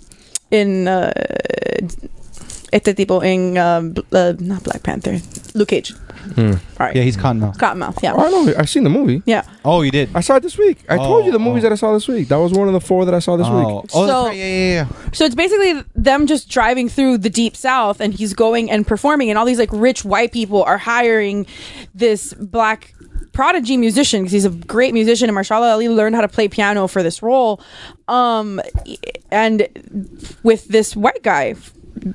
in 0.50 0.88
uh 0.88 1.12
este 2.72 2.96
tipo 2.98 3.22
in 3.22 3.56
um, 3.56 3.94
uh, 4.10 4.34
not 4.40 4.64
Black 4.64 4.82
Panther. 4.82 5.20
Luke 5.54 5.68
Cage. 5.68 5.94
All 6.38 6.44
right. 6.78 6.94
Yeah, 6.96 7.02
he's 7.02 7.16
Cottonmouth. 7.16 7.56
Cottonmouth, 7.56 8.02
yeah. 8.02 8.14
Oh, 8.16 8.44
no, 8.46 8.54
I've 8.58 8.68
seen 8.68 8.84
the 8.84 8.90
movie. 8.90 9.22
Yeah. 9.26 9.42
Oh, 9.64 9.82
you 9.82 9.90
did. 9.90 10.10
I 10.14 10.20
saw 10.20 10.36
it 10.36 10.40
this 10.42 10.56
week. 10.58 10.84
I 10.88 10.96
told 10.96 11.24
you 11.26 11.32
the 11.32 11.38
Oh, 11.38 11.40
movies 11.40 11.62
oh. 11.62 11.68
that 11.68 11.72
I 11.72 11.76
saw 11.76 11.92
this 11.92 12.08
week. 12.08 12.28
That 12.28 12.36
was 12.36 12.52
one 12.52 12.66
of 12.68 12.74
the 12.74 12.80
four 12.80 13.04
that 13.04 13.14
I 13.14 13.18
saw 13.20 13.36
this 13.36 13.46
oh, 13.48 13.58
week. 13.58 13.90
oh 13.94 14.06
So- 14.06 14.26
right. 14.26 14.36
Yeah, 14.36 14.44
yeah, 14.46 14.72
yeah. 14.92 15.10
So 15.12 15.24
it's 15.24 15.34
basically 15.34 15.82
them 15.94 16.26
just 16.26 16.48
driving 16.48 16.88
through 16.88 17.18
the 17.18 17.30
deep 17.30 17.56
south 17.56 18.00
and 18.00 18.12
he's 18.14 18.34
going 18.34 18.70
and 18.70 18.86
performing 18.86 19.30
and 19.30 19.38
all 19.38 19.44
these 19.44 19.58
like 19.58 19.70
rich 19.72 20.04
white 20.04 20.32
people 20.32 20.62
are 20.64 20.78
hiring 20.78 21.46
this 21.94 22.32
black 22.34 22.94
prodigy 23.32 23.76
musician 23.76 24.22
because 24.22 24.32
he's 24.32 24.44
a 24.44 24.50
great 24.50 24.94
musician 24.94 25.28
and 25.28 25.34
Marshall 25.34 25.62
Ali 25.62 25.88
learned 25.88 26.14
how 26.14 26.20
to 26.20 26.28
play 26.28 26.46
piano 26.48 26.86
for 26.86 27.02
this 27.02 27.22
role. 27.22 27.60
Um 28.08 28.60
and 29.30 29.66
with 30.42 30.68
this 30.68 30.94
white 30.94 31.22
guy 31.22 31.48
f- 31.50 31.72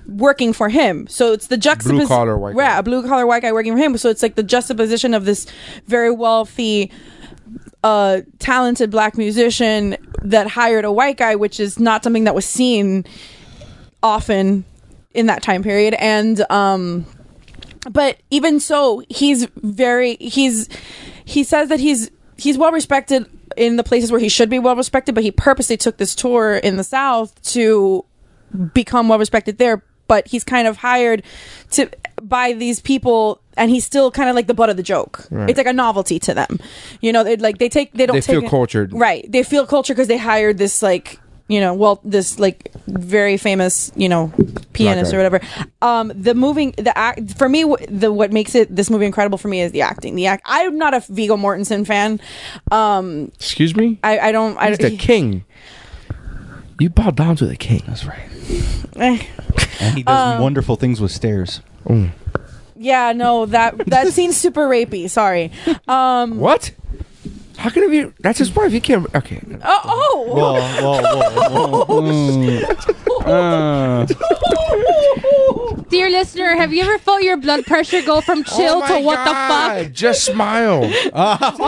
working 0.07 0.53
for 0.53 0.69
him. 0.69 1.07
So 1.07 1.33
it's 1.33 1.47
the 1.47 1.57
juxtaposition 1.57 2.07
Blue-collar 2.07 2.37
white 2.37 2.55
guy. 2.55 2.63
Yeah, 2.63 2.79
a 2.79 2.83
blue 2.83 3.07
collar 3.07 3.25
white 3.25 3.41
guy 3.41 3.51
working 3.51 3.73
for 3.73 3.79
him. 3.79 3.97
So 3.97 4.09
it's 4.09 4.21
like 4.21 4.35
the 4.35 4.43
juxtaposition 4.43 5.13
of 5.13 5.25
this 5.25 5.47
very 5.87 6.11
wealthy 6.11 6.91
a 7.83 8.23
talented 8.39 8.91
black 8.91 9.17
musician 9.17 9.95
that 10.21 10.47
hired 10.47 10.85
a 10.85 10.91
white 10.91 11.17
guy, 11.17 11.35
which 11.35 11.59
is 11.59 11.79
not 11.79 12.03
something 12.03 12.25
that 12.25 12.35
was 12.35 12.45
seen 12.45 13.05
often 14.03 14.65
in 15.13 15.27
that 15.27 15.41
time 15.41 15.63
period. 15.63 15.93
And 15.93 16.43
um, 16.51 17.05
but 17.89 18.17
even 18.29 18.59
so, 18.59 19.01
he's 19.09 19.45
very 19.55 20.15
he's 20.17 20.67
he 21.23 21.43
says 21.43 21.69
that 21.69 21.79
he's 21.79 22.11
he's 22.37 22.57
well 22.57 22.71
respected 22.71 23.25
in 23.55 23.77
the 23.77 23.83
places 23.83 24.11
where 24.11 24.19
he 24.19 24.29
should 24.29 24.49
be 24.49 24.59
well 24.59 24.75
respected, 24.75 25.15
but 25.15 25.23
he 25.23 25.31
purposely 25.31 25.77
took 25.77 25.97
this 25.97 26.13
tour 26.15 26.57
in 26.57 26.75
the 26.75 26.83
South 26.83 27.41
to 27.43 28.05
become 28.73 29.09
well 29.09 29.19
respected 29.19 29.57
there. 29.57 29.83
But 30.07 30.27
he's 30.27 30.43
kind 30.43 30.67
of 30.67 30.77
hired 30.77 31.21
to 31.71 31.87
by 32.19 32.53
these 32.53 32.79
people, 32.81 33.41
and 33.55 33.69
he's 33.69 33.85
still 33.85 34.09
kind 34.09 34.27
of 34.27 34.35
like 34.35 34.47
the 34.47 34.55
butt 34.55 34.71
of 34.71 34.75
the 34.75 34.81
joke. 34.81 35.27
It's 35.29 35.55
like 35.57 35.67
a 35.67 35.73
novelty 35.73 36.17
to 36.19 36.33
them, 36.33 36.57
you 36.99 37.13
know. 37.13 37.23
They 37.23 37.37
like 37.37 37.59
they 37.59 37.69
take 37.69 37.93
they 37.93 38.07
don't 38.07 38.15
They 38.15 38.21
take 38.21 38.33
feel 38.37 38.43
it- 38.43 38.49
cultured. 38.49 38.91
right? 38.91 39.23
They 39.31 39.43
feel 39.43 39.67
cultured 39.67 39.95
because 39.97 40.07
they 40.07 40.17
hired 40.17 40.57
this 40.57 40.81
like 40.81 41.19
you 41.47 41.59
know 41.59 41.75
well 41.75 41.99
this 42.03 42.39
like 42.39 42.71
very 42.87 43.37
famous 43.37 43.91
you 43.95 44.09
know 44.09 44.33
pianist 44.73 45.13
or 45.13 45.17
whatever. 45.17 45.41
Um, 45.83 46.11
the 46.15 46.33
moving 46.33 46.71
the 46.79 46.97
act 46.97 47.37
for 47.37 47.47
me 47.47 47.63
the 47.87 48.11
what 48.11 48.31
makes 48.33 48.55
it 48.55 48.75
this 48.75 48.89
movie 48.89 49.05
incredible 49.05 49.37
for 49.37 49.47
me 49.47 49.61
is 49.61 49.71
the 49.73 49.81
acting. 49.81 50.15
The 50.15 50.25
act 50.25 50.41
I'm 50.47 50.79
not 50.79 50.95
a 50.95 51.01
Viggo 51.01 51.37
Mortensen 51.37 51.85
fan. 51.85 52.19
Um, 52.71 53.31
Excuse 53.35 53.75
me? 53.75 53.99
I 54.03 54.17
I 54.17 54.31
don't 54.31 54.57
I 54.57 54.69
He's 54.69 54.79
the 54.79 54.97
king. 54.97 55.45
You 56.79 56.89
bow 56.89 57.11
down 57.11 57.35
to 57.35 57.45
the 57.45 57.55
king. 57.57 57.83
That's 57.85 58.05
right. 58.05 58.27
Eh. 58.97 59.19
And 59.81 59.95
he 59.97 60.03
does 60.03 60.35
Um, 60.35 60.41
wonderful 60.41 60.75
things 60.75 60.99
with 61.01 61.11
stairs. 61.11 61.61
Yeah, 62.75 63.11
no, 63.13 63.45
that 63.47 63.77
that 63.87 64.07
seems 64.13 64.37
super 64.37 64.67
rapey. 64.67 65.09
Sorry. 65.09 65.51
Um, 65.87 66.37
What? 66.39 66.71
How 67.59 67.69
can 67.69 67.83
it 67.83 67.91
be? 67.91 68.05
That's 68.21 68.39
his 68.39 68.55
wife. 68.55 68.71
He 68.71 68.79
can't. 68.79 69.05
Okay. 69.13 69.41
oh, 69.63 69.81
oh, 69.83 70.23
Whoa, 70.29 70.59
whoa, 70.81 71.85
whoa, 71.85 72.01
whoa. 73.25 73.29
Uh, 73.29 74.05
Dear 75.89 76.09
listener, 76.09 76.55
have 76.55 76.71
you 76.71 76.83
ever 76.83 76.97
felt 76.99 77.21
your 77.23 77.35
blood 77.35 77.65
pressure 77.65 78.01
go 78.03 78.21
from 78.21 78.43
chill 78.43 78.81
Oh 78.83 78.87
to 78.87 78.93
my 78.93 79.01
what 79.01 79.15
God, 79.25 79.79
the 79.79 79.83
fuck? 79.85 79.93
Just 79.93 80.23
smile. 80.23 80.81
the 80.81 80.87
fuck? 81.11 81.59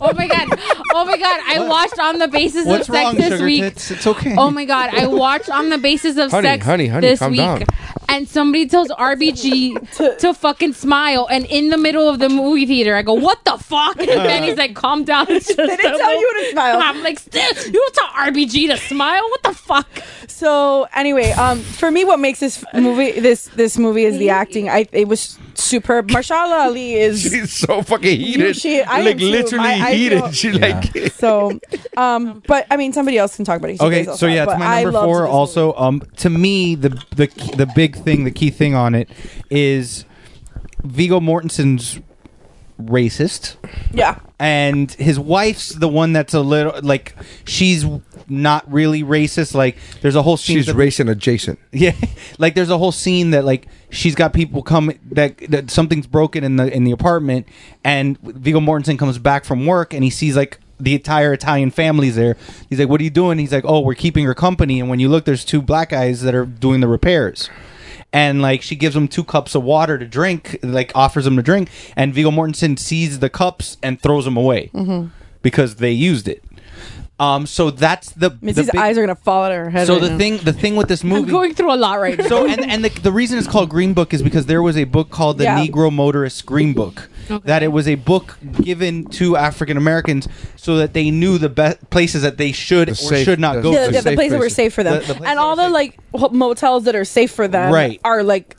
Oh 0.00 0.12
my 0.16 0.26
god. 0.28 0.58
Oh 0.94 1.04
my 1.04 1.18
god. 1.18 1.40
I 1.46 1.66
watched 1.68 1.98
on 1.98 2.18
the 2.18 2.28
basis 2.28 2.64
what's 2.66 2.88
of 2.88 2.94
sex 2.94 3.04
wrong, 3.04 3.14
this 3.16 3.28
sugar 3.28 3.44
week. 3.44 3.60
tits? 3.62 3.90
It's 3.90 4.06
okay. 4.06 4.34
Oh 4.38 4.50
my 4.50 4.64
god, 4.64 4.90
I 4.94 5.06
watched 5.06 5.50
on 5.50 5.68
the 5.68 5.78
basis 5.78 6.16
of 6.16 6.30
Honey, 6.30 6.48
sex 6.48 6.64
honey, 6.64 6.86
honey, 6.86 7.06
this 7.08 7.18
calm 7.18 7.32
week. 7.32 7.40
down. 7.40 7.64
And 8.08 8.28
somebody 8.28 8.66
tells 8.66 8.88
RBG 8.88 10.18
to, 10.20 10.34
fucking 10.34 10.72
smile, 10.74 11.26
and 11.30 11.44
in 11.46 11.70
the 11.70 11.76
middle 11.78 12.08
of 12.08 12.18
the 12.18 12.28
movie 12.28 12.66
theater, 12.66 12.94
I 12.94 13.02
go, 13.02 13.14
"What 13.14 13.44
the 13.44 13.56
fuck?" 13.58 13.98
And 14.00 14.44
he's 14.44 14.56
like, 14.56 14.74
"Calm 14.74 15.04
down." 15.04 15.26
It's 15.28 15.46
just 15.46 15.56
They 15.56 15.66
didn't 15.76 15.94
a 15.94 15.98
tell 15.98 16.14
you 16.20 16.32
to 16.44 16.50
smile. 16.52 16.78
I'm 16.80 17.02
like, 17.02 17.18
"Still, 17.18 17.42
you 17.66 17.72
don't 17.72 17.94
tell 17.94 18.08
RBG 18.08 18.68
to 18.68 18.76
smile? 18.76 19.22
What 19.30 19.42
the 19.42 19.52
fuck?" 19.54 19.88
So 20.28 20.86
anyway, 20.94 21.30
um, 21.32 21.60
for 21.60 21.90
me, 21.90 22.04
what 22.04 22.18
makes 22.20 22.40
this 22.40 22.64
movie 22.74 23.18
this 23.20 23.46
this 23.56 23.78
movie 23.78 24.04
is 24.04 24.18
the 24.18 24.30
acting. 24.30 24.68
I 24.68 24.86
it 24.92 25.08
was 25.08 25.38
superb. 25.54 26.08
Mahershala 26.08 26.66
Ali 26.66 26.94
is 26.94 27.22
She's 27.30 27.52
so 27.52 27.82
fucking 27.82 28.20
heated. 28.20 28.56
she- 28.56 28.82
I 28.82 29.00
like 29.02 29.18
literally 29.18 29.64
I- 29.68 29.88
I 29.88 29.94
heated. 29.94 30.20
feel- 30.20 30.32
She 30.32 30.52
like 30.52 31.12
so. 31.14 31.58
Um, 31.96 32.42
but 32.46 32.66
I 32.70 32.76
mean, 32.76 32.92
somebody 32.92 33.16
else 33.18 33.36
can 33.36 33.44
talk 33.44 33.58
about 33.58 33.70
it. 33.70 33.80
Okay, 33.80 34.04
so 34.04 34.26
yeah, 34.26 34.44
it's 34.44 34.58
my 34.58 34.82
number 34.82 35.00
four. 35.00 35.26
Also, 35.26 35.72
um, 35.74 36.02
to 36.18 36.28
me, 36.30 36.74
the 36.74 36.90
the 37.16 37.26
the 37.56 37.66
big 37.74 37.95
thing, 37.96 38.24
the 38.24 38.30
key 38.30 38.50
thing 38.50 38.74
on 38.74 38.94
it 38.94 39.08
is 39.50 40.04
Viggo 40.84 41.20
Mortensen's 41.20 42.00
racist, 42.80 43.56
yeah, 43.92 44.18
and 44.38 44.90
his 44.92 45.18
wife's 45.18 45.70
the 45.70 45.88
one 45.88 46.12
that's 46.12 46.34
a 46.34 46.40
little 46.40 46.78
like 46.82 47.14
she's 47.46 47.84
not 48.28 48.70
really 48.70 49.02
racist. 49.02 49.54
Like 49.54 49.78
there's 50.02 50.14
a 50.16 50.22
whole 50.22 50.36
scene 50.36 50.58
she's 50.58 50.66
that- 50.66 50.74
racing 50.74 51.08
adjacent. 51.08 51.58
Yeah, 51.72 51.92
like 52.38 52.54
there's 52.54 52.70
a 52.70 52.78
whole 52.78 52.92
scene 52.92 53.30
that 53.30 53.44
like 53.44 53.66
she's 53.90 54.14
got 54.14 54.32
people 54.32 54.62
come 54.62 54.92
that 55.12 55.38
that 55.50 55.70
something's 55.70 56.06
broken 56.06 56.44
in 56.44 56.56
the 56.56 56.72
in 56.74 56.84
the 56.84 56.90
apartment, 56.92 57.48
and 57.84 58.18
Viggo 58.20 58.60
Mortensen 58.60 58.98
comes 58.98 59.18
back 59.18 59.44
from 59.44 59.64
work 59.66 59.94
and 59.94 60.04
he 60.04 60.10
sees 60.10 60.36
like 60.36 60.60
the 60.78 60.94
entire 60.94 61.32
Italian 61.32 61.70
family's 61.70 62.16
there. 62.16 62.36
He's 62.68 62.78
like, 62.78 62.90
"What 62.90 63.00
are 63.00 63.04
you 63.04 63.10
doing?" 63.10 63.38
He's 63.38 63.52
like, 63.52 63.64
"Oh, 63.66 63.80
we're 63.80 63.94
keeping 63.94 64.26
her 64.26 64.34
company." 64.34 64.80
And 64.80 64.90
when 64.90 65.00
you 65.00 65.08
look, 65.08 65.24
there's 65.24 65.44
two 65.46 65.62
black 65.62 65.88
guys 65.88 66.20
that 66.22 66.34
are 66.34 66.44
doing 66.44 66.80
the 66.80 66.88
repairs. 66.88 67.48
And 68.16 68.40
like 68.40 68.62
she 68.62 68.76
gives 68.76 68.96
him 68.96 69.08
two 69.08 69.24
cups 69.24 69.54
of 69.54 69.62
water 69.62 69.98
to 69.98 70.06
drink, 70.06 70.58
like 70.62 70.90
offers 70.94 71.26
him 71.26 71.36
to 71.36 71.42
drink, 71.42 71.68
and 71.96 72.14
Viggo 72.14 72.30
Mortensen 72.30 72.78
sees 72.78 73.18
the 73.18 73.28
cups 73.28 73.76
and 73.82 74.00
throws 74.00 74.24
them 74.24 74.38
away 74.38 74.70
mm-hmm. 74.72 75.08
because 75.42 75.76
they 75.76 75.90
used 75.92 76.26
it. 76.26 76.42
Um, 77.18 77.46
so 77.46 77.70
that's 77.70 78.10
the 78.10 78.28
the 78.28 78.52
big- 78.52 78.76
eyes 78.76 78.98
are 78.98 79.00
gonna 79.00 79.14
fall 79.14 79.44
out 79.44 79.52
of 79.52 79.56
her 79.56 79.70
head. 79.70 79.86
so 79.86 79.94
right 79.94 80.02
the 80.02 80.10
now. 80.10 80.18
thing 80.18 80.36
the 80.38 80.52
thing 80.52 80.76
with 80.76 80.86
this 80.88 81.02
movie 81.02 81.22
I'm 81.22 81.28
going 81.30 81.54
through 81.54 81.72
a 81.72 81.76
lot 81.76 81.94
right 81.98 82.18
now. 82.18 82.26
so 82.28 82.46
and 82.46 82.60
and 82.70 82.84
the, 82.84 82.90
the 82.90 83.10
reason 83.10 83.38
it's 83.38 83.48
called 83.48 83.70
Green 83.70 83.94
Book 83.94 84.12
is 84.12 84.22
because 84.22 84.44
there 84.44 84.60
was 84.62 84.76
a 84.76 84.84
book 84.84 85.08
called 85.08 85.38
the 85.38 85.44
Yeah. 85.44 85.64
Negro 85.64 85.90
Motorist 85.90 86.44
Green 86.44 86.74
Book. 86.74 87.08
That 87.44 87.62
it 87.62 87.68
was 87.72 87.88
a 87.88 87.94
book 87.96 88.36
given 88.60 89.06
to 89.12 89.36
African 89.36 89.76
Americans 89.78 90.28
so 90.56 90.76
that 90.76 90.92
they 90.92 91.10
knew 91.10 91.38
the 91.38 91.48
best 91.48 91.88
places 91.90 92.20
that 92.22 92.36
they 92.36 92.52
should 92.52 92.88
The 92.88 92.92
or 92.92 92.94
safe- 92.96 93.24
should 93.24 93.40
not 93.40 93.54
the- 93.56 93.62
go. 93.62 93.72
yeah, 93.72 93.86
to. 93.86 93.92
yeah, 93.94 94.00
the 94.00 94.10
safe 94.10 94.14
places 94.16 94.30
that 94.32 94.38
were 94.38 94.42
places. 94.44 94.56
safe 94.56 94.74
for 94.74 94.82
them, 94.84 94.92
The- 94.94 94.98
the 95.00 95.04
places 95.06 95.16
and 95.26 95.38
that 95.38 95.38
all 95.38 95.50
were 95.50 95.56
the 95.56 95.62
safe. 95.64 95.72
like 95.72 95.98
ho- 96.14 96.28
motels 96.28 96.84
that 96.84 96.94
are 96.94 97.04
safe 97.06 97.30
for 97.32 97.48
them, 97.48 97.72
Right. 97.72 97.98
are 98.04 98.22
like 98.22 98.56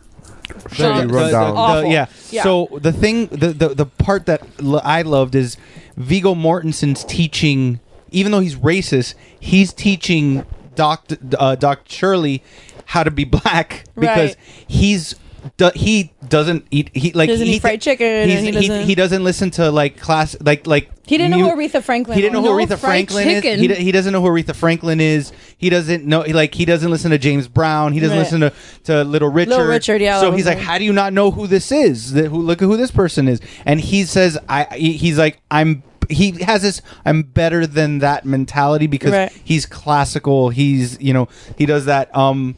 Very 0.72 1.02
The- 1.08 1.14
run 1.14 1.26
the- 1.26 1.32
down. 1.32 1.54
the- 1.54 1.60
Awful. 1.60 1.92
yeah. 1.92 2.06
Yeah. 2.32 2.44
So 2.44 2.68
the 2.82 2.92
thing, 2.92 3.28
the, 3.28 3.50
the 3.54 3.70
the 3.70 3.86
part 3.86 4.26
that 4.26 4.42
l- 4.60 4.82
I 4.84 5.04
loved 5.04 5.36
is 5.36 5.58
Viggo 5.96 6.34
Mortensen's 6.34 7.04
teaching. 7.04 7.80
Even 8.12 8.32
though 8.32 8.40
he's 8.40 8.56
racist, 8.56 9.16
he's 9.40 9.74
teaching 9.74 10.46
Doc 10.76 11.06
uh, 11.38 11.56
Doc 11.56 11.82
Shirley 11.88 12.44
how 12.86 13.04
to 13.04 13.12
be 13.12 13.24
black 13.26 13.84
because 13.96 14.30
Right. 14.36 14.38
he's. 14.68 15.16
Do, 15.56 15.72
he 15.74 16.12
doesn't 16.28 16.66
eat. 16.72 16.90
He 16.94 17.14
like 17.14 17.30
Doesn't 17.30 17.48
he, 17.48 17.54
eat 17.56 17.62
fried 17.62 17.80
chicken 17.80 18.06
and 18.06 18.30
he's- 18.30 18.44
he 18.44 18.52
doesn't- 18.52 18.86
he 18.86 18.96
doesn't 18.96 19.24
listen 19.24 19.50
to 19.52 19.72
like 19.72 19.98
class 19.98 20.36
like 20.42 20.68
like. 20.68 20.90
He 21.06 21.18
didn't 21.18 21.32
know 21.40 21.50
who 21.50 21.56
Aretha 21.56 21.82
Franklin 21.82 22.16
He 22.16 22.22
didn't 22.22 22.34
know 22.34 22.42
was. 22.42 22.50
who 22.50 22.58
No 22.58 22.66
Aretha 22.66 22.78
fried 22.80 22.80
Franklin 23.10 23.28
is. 23.30 23.42
chicken. 23.44 23.60
He, 23.62 23.68
d- 23.70 23.76
he 23.76 23.92
doesn't 23.94 24.12
know 24.12 24.22
who 24.22 24.28
Aretha 24.28 24.54
Franklin 24.54 25.00
is. 25.00 25.32
He 25.58 25.70
doesn't 25.70 26.04
know 26.06 26.22
like 26.28 26.54
he 26.54 26.66
doesn't 26.66 26.92
listen 26.92 27.12
to 27.12 27.18
James 27.18 27.48
Brown. 27.48 27.94
He 27.94 28.02
doesn't 28.02 28.18
Right. 28.18 28.24
listen 28.24 28.42
to, 28.42 28.52
to 28.86 29.04
Little 29.06 29.30
Richard. 29.30 29.64
Richard, 29.70 30.02
yeah, 30.02 30.20
So 30.20 30.32
that 30.32 30.36
he's 30.38 30.46
was 30.46 30.56
like, 30.56 30.64
how 30.66 30.78
do 30.80 30.84
you 30.84 30.92
not 30.92 31.14
know 31.14 31.32
who 31.32 31.48
this 31.48 31.72
is? 31.72 32.12
That 32.12 32.28
who 32.28 32.40
look 32.42 32.62
at 32.62 32.66
who 32.66 32.76
this 32.76 32.92
person 32.92 33.30
is? 33.30 33.40
And 33.66 33.80
he 33.80 34.04
says, 34.04 34.38
I. 34.50 34.68
he- 34.76 34.94
He's 34.98 35.18
like, 35.18 35.40
I'm. 35.50 35.82
He 36.10 36.32
has 36.44 36.62
this. 36.62 36.82
I'm 37.06 37.24
better 37.24 37.66
than 37.68 38.00
that 38.00 38.26
mentality 38.26 38.88
because 38.88 39.12
Right. 39.12 39.32
he's 39.44 39.66
classical. 39.66 40.50
He's 40.50 41.00
you 41.02 41.14
know 41.14 41.28
he 41.58 41.66
does 41.66 41.86
that. 41.86 42.16
Um, 42.16 42.56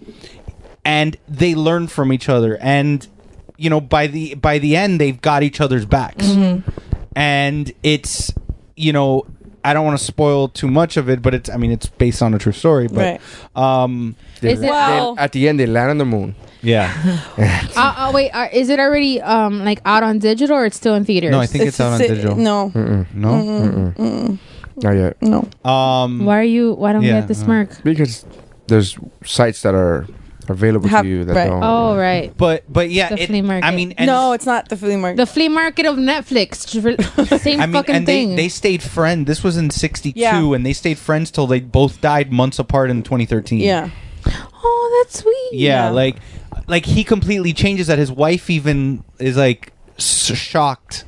and 0.85 1.17
they 1.27 1.55
learn 1.55 1.87
from 1.87 2.13
each 2.13 2.29
other 2.29 2.57
and 2.61 3.05
you 3.57 3.69
know 3.69 3.81
by 3.81 4.07
the 4.07 4.33
by 4.35 4.57
the 4.59 4.75
end 4.77 4.99
they've 5.01 5.19
got 5.21 5.43
each 5.43 5.59
other's 5.59 5.85
backs 5.85 6.25
Mm-hmm. 6.25 6.69
and 7.15 7.71
it's 7.83 8.33
you 8.77 8.93
know 8.93 9.25
i 9.65 9.73
don't 9.73 9.85
want 9.85 9.99
to 9.99 10.03
spoil 10.03 10.47
too 10.47 10.69
much 10.69 10.95
of 10.95 11.09
it 11.09 11.21
but 11.21 11.33
it's 11.33 11.49
i 11.49 11.57
mean 11.57 11.69
it's 11.71 11.87
based 11.87 12.21
on 12.21 12.33
a 12.33 12.39
true 12.39 12.53
story 12.53 12.87
but 12.87 13.19
um 13.59 14.15
They- 14.39 14.53
Is 14.53 14.61
they- 14.61 14.69
Well- 14.69 15.15
at 15.19 15.33
the 15.33 15.49
end, 15.49 15.59
they 15.59 15.65
land 15.65 15.89
on 15.91 15.97
the 15.97 16.05
moon. 16.05 16.33
Yeah 16.61 16.91
uh, 17.77 17.93
uh, 17.97 18.11
wait, 18.13 18.29
uh, 18.31 18.47
is 18.51 18.69
it 18.69 18.79
already 18.79 19.21
um 19.21 19.63
like 19.63 19.79
out 19.85 20.03
on 20.03 20.19
digital 20.19 20.57
or 20.57 20.65
it's 20.65 20.75
still 20.77 20.95
in 20.95 21.05
theaters? 21.05 21.31
no 21.31 21.39
i 21.39 21.45
think 21.45 21.65
it's, 21.65 21.79
out 21.79 21.93
on 21.93 21.99
si- 21.99 22.07
digital 22.07 22.35
No, 22.35 22.71
no 23.13 24.37
Not 24.81 24.91
yet. 24.95 25.21
no. 25.21 25.47
um 25.69 26.25
Why 26.25 26.39
are 26.39 26.43
you? 26.43 26.73
Why 26.73 26.93
don't 26.93 27.03
Yeah, 27.03 27.15
we 27.15 27.19
get 27.21 27.27
the 27.27 27.33
uh, 27.33 27.43
smirk? 27.45 27.83
Because 27.83 28.25
there's 28.67 28.97
sites 29.25 29.61
that 29.63 29.75
are 29.75 30.07
available 30.47 30.87
Have- 30.87 31.03
to 31.03 31.09
you 31.09 31.25
that 31.25 31.35
right. 31.35 31.47
don't. 31.49 31.61
Oh 31.63 31.97
right, 31.97 32.31
but 32.37 32.63
but 32.71 32.89
yeah 32.89 33.09
The 33.09 33.23
it- 33.23 33.27
flea 33.27 33.41
market. 33.41 33.67
i 33.67 33.75
mean 33.75 33.91
and 33.97 34.07
no, 34.07 34.31
it's 34.33 34.45
not 34.45 34.69
the 34.69 34.77
flea 34.77 34.95
market. 34.95 35.17
the 35.17 35.25
flea 35.25 35.49
market 35.49 35.85
of 35.85 35.97
Netflix. 35.97 36.63
Same 37.39 37.59
I 37.59 37.65
mean, 37.65 37.73
fucking 37.73 37.95
and 37.95 38.05
thing. 38.05 38.29
they, 38.31 38.43
they 38.43 38.49
stayed 38.49 38.81
friends. 38.81 39.27
This 39.27 39.43
was 39.43 39.57
in 39.57 39.69
'62, 39.69 40.17
Yeah. 40.19 40.39
and 40.55 40.65
they 40.65 40.73
stayed 40.73 40.97
friends 40.97 41.29
till 41.29 41.45
they 41.47 41.59
both 41.59 41.99
died 42.01 42.31
months 42.31 42.57
apart 42.57 42.89
in 42.89 43.03
2013. 43.03 43.59
yeah, 43.59 43.89
oh, 44.63 45.03
that's 45.03 45.19
sweet. 45.19 45.49
yeah, 45.59 45.85
Yeah. 45.85 45.89
like 45.91 46.15
like 46.69 46.85
he 46.85 47.03
completely 47.03 47.51
changes 47.51 47.87
that. 47.87 47.97
His 47.97 48.11
wife 48.11 48.49
even 48.49 49.03
is 49.19 49.35
like 49.35 49.73
shocked 49.97 51.03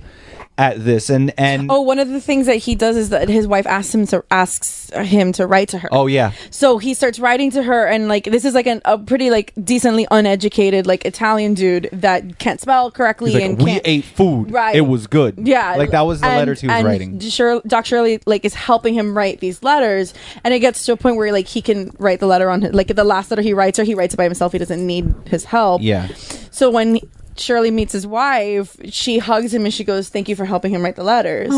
at 0.61 0.83
this 0.85 1.09
and 1.09 1.33
and 1.37 1.69
Oh, 1.71 1.81
one 1.81 1.97
of 1.99 2.09
the 2.09 2.21
things 2.21 2.45
that 2.45 2.57
he 2.57 2.75
does 2.75 2.95
is 2.95 3.09
that 3.09 3.27
his 3.29 3.47
wife 3.47 3.65
asks 3.65 3.93
him 3.95 4.05
to 4.07 4.23
asks 4.29 4.89
him 4.91 5.31
to 5.33 5.47
write 5.47 5.69
to 5.69 5.79
her. 5.79 5.89
oh 5.91 6.05
yeah 6.07 6.31
So 6.51 6.77
he 6.77 6.93
starts 6.93 7.17
writing 7.19 7.49
to 7.51 7.63
her, 7.63 7.85
and 7.87 8.07
like 8.07 8.25
this 8.25 8.45
is 8.45 8.53
like 8.53 8.67
an, 8.67 8.81
a 8.85 8.97
pretty 8.97 9.29
like 9.31 9.53
decently 9.61 10.05
uneducated 10.11 10.85
like 10.85 11.03
Italian 11.05 11.53
dude 11.55 11.89
that 11.91 12.37
can't 12.39 12.59
spell 12.61 12.91
correctly 12.91 13.31
like 13.33 13.43
and 13.43 13.61
we 13.61 13.81
ate 13.85 14.05
food 14.05 14.51
Right. 14.51 14.75
it 14.75 14.81
was 14.81 15.07
good 15.07 15.33
Yeah, 15.53 15.75
like 15.75 15.91
that 15.91 16.01
was 16.01 16.21
the 16.21 16.27
and- 16.27 16.37
letters 16.37 16.61
he 16.61 16.67
was 16.67 16.75
and 16.75 16.85
writing 16.85 17.19
Shir- 17.19 17.61
Doc 17.65 17.85
Shirley 17.85 18.19
like 18.25 18.45
is 18.45 18.53
helping 18.53 18.93
him 18.93 19.17
write 19.17 19.39
these 19.39 19.63
letters, 19.63 20.13
and 20.43 20.53
it 20.53 20.59
gets 20.59 20.85
to 20.85 20.91
a 20.93 20.97
point 20.97 21.15
where 21.17 21.31
like 21.31 21.47
he 21.47 21.61
can 21.61 21.91
write 21.97 22.19
the 22.19 22.27
letter 22.27 22.49
on 22.49 22.61
his, 22.61 22.73
like 22.73 22.93
the 22.95 23.03
last 23.03 23.31
letter 23.31 23.41
he 23.41 23.53
writes, 23.53 23.79
or 23.79 23.83
he 23.83 23.95
writes 23.95 24.13
it 24.13 24.17
by 24.17 24.25
himself. 24.25 24.51
He 24.51 24.57
doesn't 24.59 24.85
need 24.85 25.13
his 25.25 25.45
help. 25.45 25.81
yeah 25.81 26.07
So 26.51 26.69
when 26.69 26.99
Shirley 27.37 27.71
meets 27.71 27.93
his 27.93 28.05
wife, 28.05 28.75
she 28.89 29.17
hugs 29.19 29.53
him 29.53 29.65
and 29.65 29.73
she 29.73 29.83
goes, 29.83 30.09
"Thank 30.09 30.27
you 30.29 30.35
for 30.35 30.45
helping 30.45 30.71
him 30.73 30.83
write 30.83 30.95
the 30.95 31.03
letters." 31.03 31.51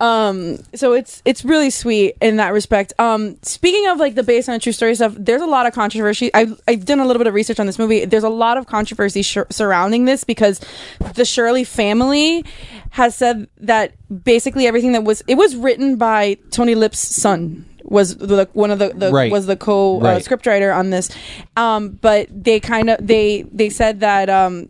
Um, 0.00 0.58
so 0.74 0.92
it's 0.92 1.22
it's 1.24 1.44
really 1.44 1.70
sweet 1.70 2.16
in 2.20 2.36
that 2.36 2.52
respect. 2.52 2.92
Um, 2.98 3.36
speaking 3.42 3.86
of 3.88 3.98
like 3.98 4.14
the 4.14 4.22
based 4.22 4.48
on 4.48 4.54
a 4.54 4.58
true 4.58 4.72
story 4.72 4.94
stuff, 4.94 5.14
there's 5.18 5.42
a 5.42 5.46
lot 5.46 5.66
of 5.66 5.72
controversy. 5.74 6.30
I 6.34 6.46
I've 6.68 6.84
done 6.84 7.00
a 7.00 7.06
little 7.06 7.18
bit 7.18 7.26
of 7.26 7.34
research 7.34 7.60
on 7.60 7.66
this 7.66 7.78
movie. 7.78 8.04
There's 8.04 8.24
a 8.24 8.28
lot 8.28 8.56
of 8.56 8.66
controversy 8.66 9.22
sh- 9.22 9.38
surrounding 9.50 10.04
this 10.04 10.24
because 10.24 10.60
the 11.14 11.24
Shirley 11.24 11.64
family 11.64 12.44
has 12.90 13.14
said 13.14 13.48
that 13.58 13.92
basically 14.24 14.66
everything 14.66 14.92
that 14.92 15.04
was 15.04 15.22
it 15.26 15.36
was 15.36 15.56
written 15.56 15.96
by 15.96 16.36
Tony 16.50 16.74
Lip's 16.74 16.98
son 16.98 17.66
was 17.82 18.16
the, 18.18 18.48
one 18.52 18.70
of 18.70 18.78
the, 18.78 18.90
the 18.90 19.10
Right. 19.10 19.32
was 19.32 19.46
the 19.46 19.56
co 19.56 19.96
uh, 19.96 20.04
Right. 20.04 20.24
scriptwriter 20.24 20.76
on 20.76 20.90
this 20.90 21.08
um 21.56 21.90
but 21.90 22.28
they 22.30 22.60
kind 22.60 22.90
of 22.90 23.04
they 23.04 23.42
they 23.52 23.68
said 23.70 24.00
that 24.00 24.28
um 24.28 24.68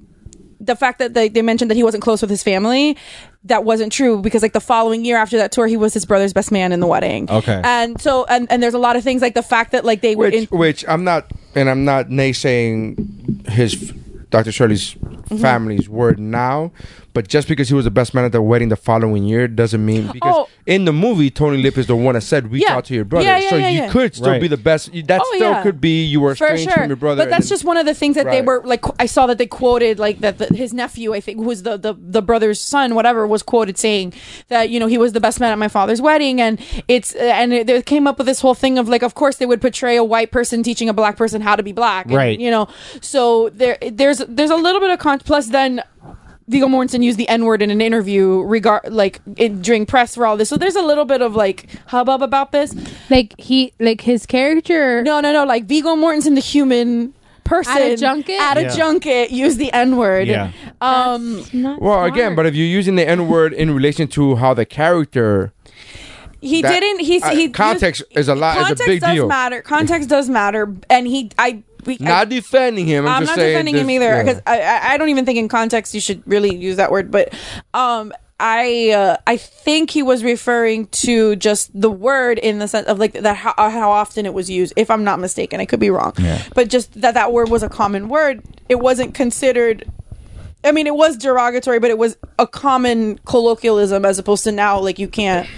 the 0.61 0.77
fact 0.77 0.99
that 0.99 1.15
they, 1.15 1.29
they 1.29 1.43
mentioned 1.43 1.71
that 1.71 1.75
he 1.77 1.83
wasn't 1.83 2.03
close 2.03 2.21
with 2.21 2.31
his 2.31 2.43
family 2.43 2.97
that 3.45 3.65
wasn't 3.65 3.91
true 3.91 4.21
because 4.21 4.43
like 4.43 4.53
the 4.53 4.61
following 4.61 5.05
year 5.07 5.17
after 5.17 5.39
that 5.39 5.51
tour 5.53 5.67
he 5.67 5.77
was 5.77 5.95
his 5.95 6.05
brother's 6.05 6.33
best 6.35 6.53
man 6.53 6.71
in 6.73 6.81
the 6.81 6.87
wedding 6.87 7.31
Okay. 7.31 7.61
and 7.65 7.99
so 8.01 8.25
and, 8.27 8.47
and 8.53 8.63
there's 8.63 8.75
a 8.75 8.79
lot 8.79 8.95
of 8.97 9.03
things 9.03 9.23
like 9.23 9.33
the 9.35 9.43
fact 9.43 9.73
that 9.73 9.85
like 9.85 10.03
they 10.03 10.15
were 10.15 10.25
which, 10.27 10.35
in 10.53 10.59
which 10.59 10.85
I'm 10.87 11.03
not, 11.05 11.31
and 11.55 11.71
I'm 11.71 11.85
not 11.87 12.09
naysaying 12.09 13.49
his 13.49 13.93
Dr. 14.31 14.53
Shirley's 14.53 14.95
Mm-hmm. 15.31 15.43
family's 15.43 15.89
word 15.89 16.19
now, 16.19 16.73
but 17.13 17.29
just 17.29 17.49
because 17.49 17.69
he 17.69 17.75
was 17.75 17.85
the 17.85 17.91
best 17.91 18.15
man 18.15 18.25
at 18.25 18.33
the 18.33 18.41
wedding 18.43 18.69
the 18.69 18.77
following 18.77 19.25
year 19.25 19.49
doesn't 19.49 19.85
mean 19.85 20.07
because 20.13 20.35
Oh. 20.37 20.49
in 20.67 20.85
the 20.85 20.93
movie 20.93 21.31
Tony 21.31 21.59
Lip 21.63 21.77
is 21.79 21.87
the 21.87 21.97
one 21.97 22.15
that 22.15 22.21
said 22.23 22.51
reach 22.53 22.63
Yeah. 22.67 22.77
out 22.77 22.85
to 22.87 22.95
your 22.95 23.05
brother, 23.05 23.27
Yeah, 23.27 23.39
yeah, 23.39 23.51
so 23.51 23.57
yeah, 23.57 23.69
you 23.69 23.79
yeah. 23.81 23.91
could 23.91 24.15
still 24.15 24.29
Right. 24.31 24.41
be 24.41 24.49
the 24.49 24.57
best. 24.57 24.93
you- 24.95 25.03
That 25.03 25.21
Oh, 25.25 25.33
still 25.37 25.51
yeah. 25.51 25.63
could 25.63 25.81
be 25.81 26.05
you 26.05 26.21
were 26.21 26.35
for 26.35 26.45
estranged 26.47 26.65
sure 26.73 26.83
from 26.83 26.89
your 26.91 26.97
brother. 26.97 27.23
but 27.25 27.31
that's 27.31 27.45
and 27.47 27.49
just 27.51 27.65
one 27.65 27.77
of 27.77 27.87
the 27.87 27.95
things 27.95 28.15
that 28.17 28.27
they 28.27 28.43
were 28.43 28.63
like 28.65 28.85
i 28.99 29.07
saw 29.07 29.27
that 29.27 29.39
they 29.39 29.47
quoted 29.47 29.99
like 29.99 30.21
that 30.21 30.39
the, 30.39 30.47
his 30.55 30.73
nephew 30.73 31.13
i 31.15 31.21
think 31.21 31.39
who 31.39 31.45
was 31.45 31.63
the, 31.63 31.77
the 31.77 31.95
the 31.99 32.23
brother's 32.23 32.61
son 32.61 32.95
whatever 32.95 33.27
was 33.27 33.43
quoted 33.43 33.77
saying 33.79 34.13
that 34.49 34.71
you 34.71 34.79
know 34.79 34.87
he 34.87 34.99
was 34.99 35.13
the 35.13 35.21
best 35.21 35.41
man 35.41 35.51
at 35.53 35.59
my 35.59 35.69
father's 35.69 36.01
wedding 36.01 36.41
and 36.41 36.61
it's 36.89 37.13
and 37.15 37.53
it, 37.53 37.67
they 37.67 37.81
came 37.83 38.07
up 38.07 38.19
with 38.19 38.27
this 38.27 38.41
whole 38.41 38.55
thing 38.55 38.79
of 38.79 38.89
like 38.89 39.03
of 39.03 39.15
course 39.15 39.37
they 39.37 39.47
would 39.47 39.61
portray 39.61 39.97
a 39.97 40.05
white 40.05 40.31
person 40.31 40.63
teaching 40.63 40.89
a 40.89 40.93
black 40.93 41.17
person 41.17 41.41
how 41.41 41.57
to 41.57 41.63
be 41.63 41.73
black 41.73 42.07
and, 42.07 42.15
Right. 42.15 42.39
you 42.39 42.51
know 42.51 42.69
so 43.01 43.49
there 43.51 43.79
there's 43.91 44.19
there's 44.29 44.51
a 44.51 44.57
little 44.57 44.81
bit 44.81 44.91
of 44.91 44.99
con 44.99 45.19
plus 45.21 45.49
then 45.49 45.83
Viggo 46.51 46.67
Mortensen 46.67 47.03
used 47.03 47.17
the 47.17 47.29
N 47.29 47.45
word 47.45 47.63
in 47.63 47.71
an 47.71 47.81
interview 47.81 48.41
regard 48.43 48.93
like 48.93 49.21
in, 49.37 49.63
during 49.63 49.87
press 49.87 50.15
for 50.17 50.27
all 50.27 50.37
this. 50.37 50.49
So 50.49 50.57
there's 50.57 50.77
a 50.77 50.83
little 50.83 51.05
bit 51.05 51.23
of 51.23 51.35
like 51.37 51.67
hubbub 51.87 52.23
about 52.23 52.51
this. 52.53 52.75
Like 53.09 53.39
he, 53.39 53.73
like 53.79 54.01
his 54.03 54.27
character. 54.27 55.03
No, 55.03 55.21
no, 55.21 55.33
no. 55.33 55.45
Like 55.45 55.65
Viggo 55.67 55.95
Mortensen, 55.97 56.35
the 56.35 56.41
human 56.41 57.15
person 57.45 57.77
At 57.77 57.83
a 57.83 57.97
junket? 57.97 58.41
at 58.41 58.57
a 58.59 58.63
Yeah. 58.63 58.77
junket, 58.77 59.31
use 59.31 59.57
the 59.57 59.73
N 59.73 59.97
word. 59.97 60.27
Yeah. 60.29 60.51
Um, 60.81 61.45
Not 61.53 61.81
Well, 61.81 62.05
again, 62.05 62.35
but 62.35 62.47
if 62.47 62.55
you're 62.55 62.67
using 62.67 62.97
the 62.97 63.09
N 63.09 63.29
word 63.29 63.53
in 63.53 63.71
relation 63.73 64.09
to 64.09 64.37
how 64.37 64.53
the 64.55 64.65
character, 64.65 65.53
he 66.41 66.63
That- 66.63 66.81
didn't. 66.81 67.01
He's 67.05 67.23
uh, 67.23 67.31
he 67.31 67.49
context 67.49 68.03
used- 68.11 68.19
is 68.19 68.29
a 68.29 68.35
lot- 68.35 68.57
is 68.57 68.63
a 68.63 68.65
Context 68.67 68.87
big 68.87 69.01
does 69.01 69.15
deal. 69.15 69.29
matter. 69.29 69.63
Context 69.63 70.09
does 70.09 70.29
matter, 70.29 70.75
and 70.89 71.07
he. 71.07 71.31
I 71.39 71.63
we, 71.87 71.99
I- 72.01 72.05
Not 72.05 72.29
defending 72.29 72.87
him. 72.87 73.07
I'm, 73.07 73.13
I'm 73.15 73.23
just 73.23 73.31
not 73.31 73.37
saying 73.37 73.53
defending 73.53 73.77
him 73.77 73.91
either 73.91 74.23
because 74.23 74.43
I, 74.47 74.61
I 74.61 74.93
I 74.93 74.97
don't 74.99 75.09
even 75.09 75.25
think 75.25 75.39
in 75.39 75.49
context 75.49 75.95
you 75.95 76.01
should 76.01 76.23
really 76.27 76.55
use 76.55 76.77
that 76.77 76.91
word. 76.91 77.11
But 77.11 77.33
um, 77.75 78.13
I 78.39 78.91
uh, 78.91 79.17
I 79.27 79.37
think 79.37 79.91
he 79.91 80.03
was 80.03 80.25
referring 80.25 80.87
to 80.89 81.37
just 81.37 81.71
the 81.79 81.91
word 81.91 82.39
in 82.39 82.59
the 82.59 82.69
sense 82.69 82.87
of 82.87 82.99
like 82.99 83.13
that 83.13 83.37
how, 83.37 83.53
how 83.57 83.91
often 83.91 84.25
it 84.27 84.33
was 84.35 84.49
used. 84.49 84.73
If 84.77 84.91
I'm 84.91 85.05
not 85.05 85.19
mistaken, 85.21 85.61
I 85.61 85.67
could 85.67 85.81
be 85.81 85.91
wrong. 85.91 86.15
Yeah. 86.19 86.43
But 86.55 86.69
just 86.69 87.01
that 87.01 87.15
that 87.15 87.33
word 87.33 87.51
was 87.51 87.63
a 87.63 87.69
common 87.69 88.09
word. 88.09 88.43
It 88.69 88.77
wasn't 88.81 89.15
considered. 89.15 89.91
I 90.63 90.73
mean, 90.73 90.87
it 90.87 90.95
was 90.95 91.17
derogatory, 91.17 91.79
but 91.81 91.91
it 91.91 91.97
was 91.97 92.19
a 92.39 92.47
common 92.47 93.19
colloquialism 93.25 94.05
as 94.05 94.19
opposed 94.19 94.45
to 94.45 94.53
now, 94.53 94.79
like 94.79 94.99
you 94.99 95.09
can't 95.09 95.49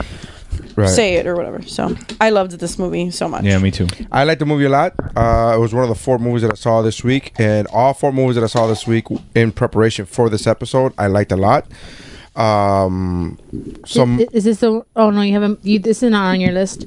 Right. 0.77 0.89
say 0.89 1.15
it 1.17 1.27
or 1.27 1.35
whatever. 1.35 1.63
So 1.63 1.97
I 2.21 2.31
loved 2.31 2.53
this 2.53 2.79
movie 2.79 3.11
so 3.11 3.29
much. 3.29 3.45
Yeah, 3.45 3.59
me 3.59 3.71
too. 3.71 3.87
I 4.11 4.25
liked 4.25 4.39
the 4.41 4.47
movie 4.47 4.65
a 4.65 4.69
lot. 4.69 4.95
Uh, 5.17 5.53
it 5.55 5.61
was 5.61 5.75
one 5.75 5.83
of 5.83 5.89
the 5.89 5.95
four 5.95 6.19
movies 6.19 6.43
that 6.43 6.53
I 6.53 6.55
saw 6.55 6.83
this 6.83 7.05
week, 7.05 7.33
and 7.39 7.67
all 7.69 7.95
four 7.95 8.13
movies 8.13 8.37
that 8.37 8.45
I 8.45 8.49
saw 8.49 8.67
this 8.67 8.87
week 8.87 9.05
in 9.35 9.53
preparation 9.53 10.07
for 10.07 10.31
this 10.31 10.47
episode, 10.47 10.93
I 10.99 11.07
liked 11.09 11.33
a 11.33 11.37
lot. 11.37 11.67
Um, 12.35 13.39
some 13.85 14.21
is, 14.21 14.29
is 14.33 14.45
this 14.45 14.61
the? 14.61 14.85
Oh 14.97 15.11
no, 15.11 15.21
you 15.21 15.35
haven't. 15.35 15.65
You, 15.65 15.79
this 15.79 16.03
is 16.03 16.11
not 16.11 16.27
on 16.33 16.41
your 16.41 16.53
list. 16.53 16.87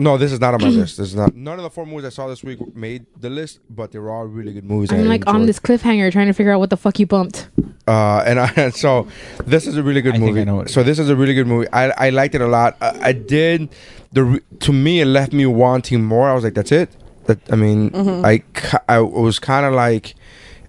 No, 0.00 0.16
this 0.18 0.32
is 0.32 0.40
not 0.40 0.54
on 0.54 0.60
my 0.62 0.68
list. 0.82 0.96
This 0.96 1.08
is 1.08 1.14
not. 1.14 1.34
None 1.34 1.58
of 1.58 1.62
the 1.62 1.70
four 1.70 1.86
movies 1.86 2.04
I 2.06 2.08
saw 2.08 2.26
this 2.28 2.42
week 2.42 2.58
made 2.74 3.06
the 3.20 3.30
list, 3.30 3.60
but 3.68 3.92
they 3.92 3.98
were 3.98 4.10
all 4.10 4.24
really 4.26 4.52
good 4.52 4.64
movies. 4.64 4.90
I'm 4.92 5.00
I 5.00 5.02
like 5.02 5.26
on 5.26 5.46
this 5.46 5.60
cliffhanger 5.60 6.10
trying 6.10 6.26
to 6.26 6.32
figure 6.32 6.52
out 6.52 6.58
what 6.60 6.70
the 6.70 6.76
fuck 6.76 6.98
you 6.98 7.06
bumped. 7.06 7.48
Uh, 7.86 8.22
and 8.26 8.40
I, 8.40 8.52
and 8.56 8.74
so 8.84 9.06
this 9.46 9.66
is 9.66 9.76
a 9.76 9.82
really 9.82 10.00
good 10.00 10.14
I 10.14 10.18
think 10.18 10.28
movie. 10.30 10.40
I 10.40 10.44
know 10.44 10.56
what 10.56 10.66
it 10.68 10.72
so 10.72 10.82
this 10.82 10.98
is 10.98 11.08
a 11.10 11.16
really 11.16 11.34
good 11.34 11.46
movie. 11.46 11.68
I, 11.72 11.90
I 12.06 12.10
liked 12.10 12.34
it 12.34 12.40
a 12.40 12.48
lot. 12.48 12.76
I, 12.80 13.08
I 13.10 13.12
did 13.12 13.68
the 14.12 14.40
to 14.60 14.72
me 14.72 15.00
it 15.00 15.06
left 15.06 15.32
me 15.32 15.46
wanting 15.46 16.02
more. 16.04 16.28
I 16.28 16.34
was 16.34 16.44
like, 16.44 16.54
that's 16.54 16.72
it. 16.72 16.90
That 17.26 17.38
I 17.52 17.56
mean, 17.56 17.94
I 18.24 18.38
ki- 18.38 18.78
I 18.88 19.00
was 19.00 19.38
kind 19.38 19.66
of 19.66 19.74
like 19.74 20.14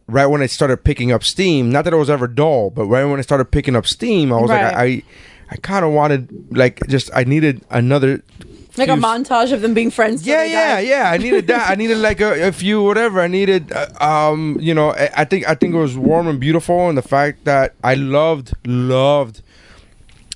right 0.07 0.25
when 0.27 0.41
it 0.41 0.51
started 0.51 0.83
picking 0.83 1.11
up 1.11 1.23
steam. 1.23 1.71
Not 1.71 1.85
that 1.85 1.93
it 1.93 1.97
was 1.97 2.09
ever 2.09 2.27
dull, 2.27 2.69
but 2.69 2.85
right 2.85 3.05
when 3.05 3.19
it 3.19 3.23
started 3.23 3.45
picking 3.45 3.75
up 3.75 3.87
steam, 3.87 4.33
I 4.33 4.41
was 4.41 4.49
Right. 4.49 4.63
like, 4.65 4.75
I 4.75 4.83
I, 4.83 5.03
I 5.51 5.55
kind 5.57 5.85
of 5.85 5.91
wanted 5.93 6.55
like 6.55 6.79
just 6.87 7.09
I 7.15 7.23
needed 7.23 7.63
another. 7.69 8.21
Like 8.77 8.89
a 8.89 8.93
montage 8.93 9.51
of 9.51 9.61
them 9.61 9.73
being 9.73 9.91
friends. 9.91 10.25
yeah, 10.25 10.37
they 10.37 10.51
yeah, 10.51 10.75
die. 10.75 10.79
yeah. 10.81 11.11
I 11.11 11.17
needed 11.17 11.47
that. 11.47 11.69
I 11.69 11.75
needed 11.75 11.97
like 11.97 12.21
a, 12.21 12.47
a 12.47 12.51
few 12.51 12.81
whatever. 12.83 13.19
I 13.19 13.27
needed, 13.27 13.71
uh, 13.71 13.87
um, 14.31 14.57
you 14.59 14.73
know. 14.73 14.91
I, 14.91 15.09
I 15.17 15.25
think 15.25 15.47
I 15.47 15.55
think 15.55 15.73
it 15.73 15.77
was 15.77 15.97
warm 15.97 16.27
and 16.27 16.39
beautiful, 16.39 16.87
and 16.87 16.97
the 16.97 17.01
fact 17.01 17.43
that 17.45 17.75
I 17.83 17.95
loved 17.95 18.53
loved 18.65 19.41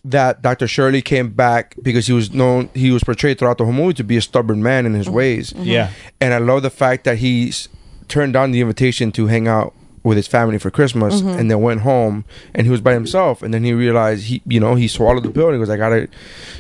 that 0.03 0.41
Dr. 0.41 0.67
Shirley 0.67 1.01
came 1.01 1.29
back 1.31 1.75
because 1.81 2.07
he 2.07 2.13
was 2.13 2.31
known 2.33 2.69
he 2.73 2.91
was 2.91 3.03
portrayed 3.03 3.39
throughout 3.39 3.57
the 3.57 3.63
whole 3.63 3.73
movie 3.73 3.95
to 3.95 4.03
be 4.03 4.17
a 4.17 4.21
stubborn 4.21 4.61
man 4.61 4.85
in 4.85 4.93
his 4.93 5.09
ways. 5.09 5.51
Yeah. 5.57 5.91
And 6.21 6.33
I 6.33 6.37
love 6.37 6.61
the 6.61 6.69
fact 6.69 7.05
that 7.05 7.17
he 7.17 7.51
turned 8.07 8.33
down 8.33 8.51
the 8.51 8.61
invitation 8.61 9.11
to 9.13 9.27
hang 9.27 9.47
out 9.47 9.73
with 10.03 10.17
his 10.17 10.27
family 10.27 10.59
for 10.59 10.69
Christmas 10.69 11.21
and 11.21 11.49
then 11.49 11.59
went 11.61 11.81
home 11.81 12.25
and 12.53 12.67
he 12.67 12.71
was 12.71 12.79
by 12.79 12.93
himself 12.93 13.41
and 13.41 13.51
then 13.51 13.63
he 13.63 13.73
realized 13.73 14.25
he 14.25 14.39
you 14.45 14.59
know 14.59 14.75
he 14.75 14.87
swallowed 14.87 15.23
the 15.23 15.31
pill 15.31 15.47
and 15.47 15.55
he 15.55 15.59
was 15.59 15.67
like 15.67 15.79
I 15.79 15.89
gotta 15.89 16.07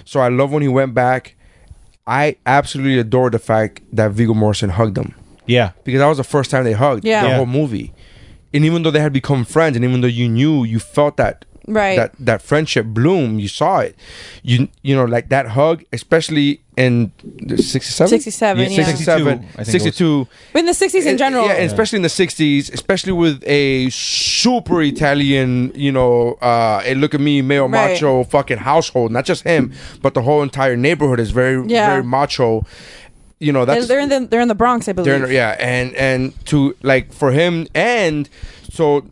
so 0.03 0.19
I 0.19 0.29
love 0.29 0.51
when 0.51 0.63
he 0.63 0.67
went 0.67 0.95
back 0.95 1.34
I 2.07 2.35
absolutely 2.45 2.99
adore 2.99 3.29
the 3.29 3.39
fact 3.39 3.81
that 3.93 4.11
Viggo 4.11 4.33
Morrison 4.33 4.69
hugged 4.69 4.95
them. 4.95 5.13
Yeah. 5.47 5.71
because 5.83 5.99
that 5.99 6.07
was 6.07 6.17
the 6.17 6.23
first 6.23 6.49
time 6.51 6.63
they 6.63 6.73
hugged 6.73 7.03
Yeah. 7.05 7.21
the 7.23 7.29
Yeah. 7.29 7.37
whole 7.37 7.45
movie 7.45 7.93
and 8.53 8.65
even 8.65 8.81
though 8.83 8.89
they 8.91 8.99
had 8.99 9.13
become 9.13 9.45
friends 9.45 9.75
and 9.75 9.85
even 9.85 10.01
though 10.01 10.07
you 10.07 10.27
knew 10.27 10.63
you 10.63 10.79
felt 10.79 11.17
that 11.17 11.45
Right. 11.67 11.95
that 11.97 12.11
that 12.19 12.41
friendship 12.43 12.85
bloom 12.85 13.39
you 13.39 13.47
saw 13.47 13.79
it 13.79 13.95
you 14.43 14.67
you 14.83 14.95
know 14.95 15.05
like 15.05 15.29
that 15.29 15.47
hug 15.47 15.83
especially 15.91 16.61
in 16.77 17.11
67 17.57 18.07
67, 18.09 18.71
yeah. 18.71 18.85
67 18.85 19.47
62, 19.55 19.59
I 19.59 19.63
think 19.63 19.67
it 19.67 19.83
was. 19.85 19.95
62 19.95 20.27
in 20.55 20.65
the 20.65 20.71
60s 20.73 21.05
in 21.05 21.17
general. 21.17 21.45
yeah, 21.47 21.53
and 21.53 21.63
especially 21.65 21.95
in 21.97 22.01
the 22.03 22.09
60s, 22.09 22.73
especially 22.73 23.13
with 23.13 23.41
a 23.47 23.89
super 23.91 24.81
Italian, 24.81 25.71
you 25.73 25.91
know, 25.91 26.33
uh, 26.41 26.81
a 26.83 26.93
look 26.95 27.13
at 27.13 27.21
me, 27.21 27.41
male 27.41 27.69
Right. 27.69 27.91
macho 27.93 28.25
fucking 28.25 28.57
household. 28.57 29.11
Not 29.13 29.23
just 29.25 29.43
him, 29.43 29.71
but 30.01 30.13
the 30.15 30.21
whole 30.21 30.43
entire 30.43 30.75
neighborhood 30.75 31.19
is 31.21 31.31
very, 31.31 31.63
Yeah. 31.65 31.89
very 31.91 32.03
macho. 32.03 32.65
You 33.39 33.51
know, 33.53 33.63
They're, 33.65 33.75
that's 33.75 33.87
they're 33.87 33.99
in 33.99 34.09
the 34.09 34.27
they're 34.29 34.41
in 34.41 34.47
the 34.49 34.55
Bronx, 34.55 34.87
I 34.89 34.93
believe. 34.93 35.05
they're 35.05 35.25
in- 35.25 35.31
yeah, 35.31 35.55
and 35.59 35.93
and 35.95 36.33
to 36.47 36.75
like 36.83 37.11
for 37.13 37.31
him, 37.31 37.67
and 37.73 38.29
so 38.69 39.05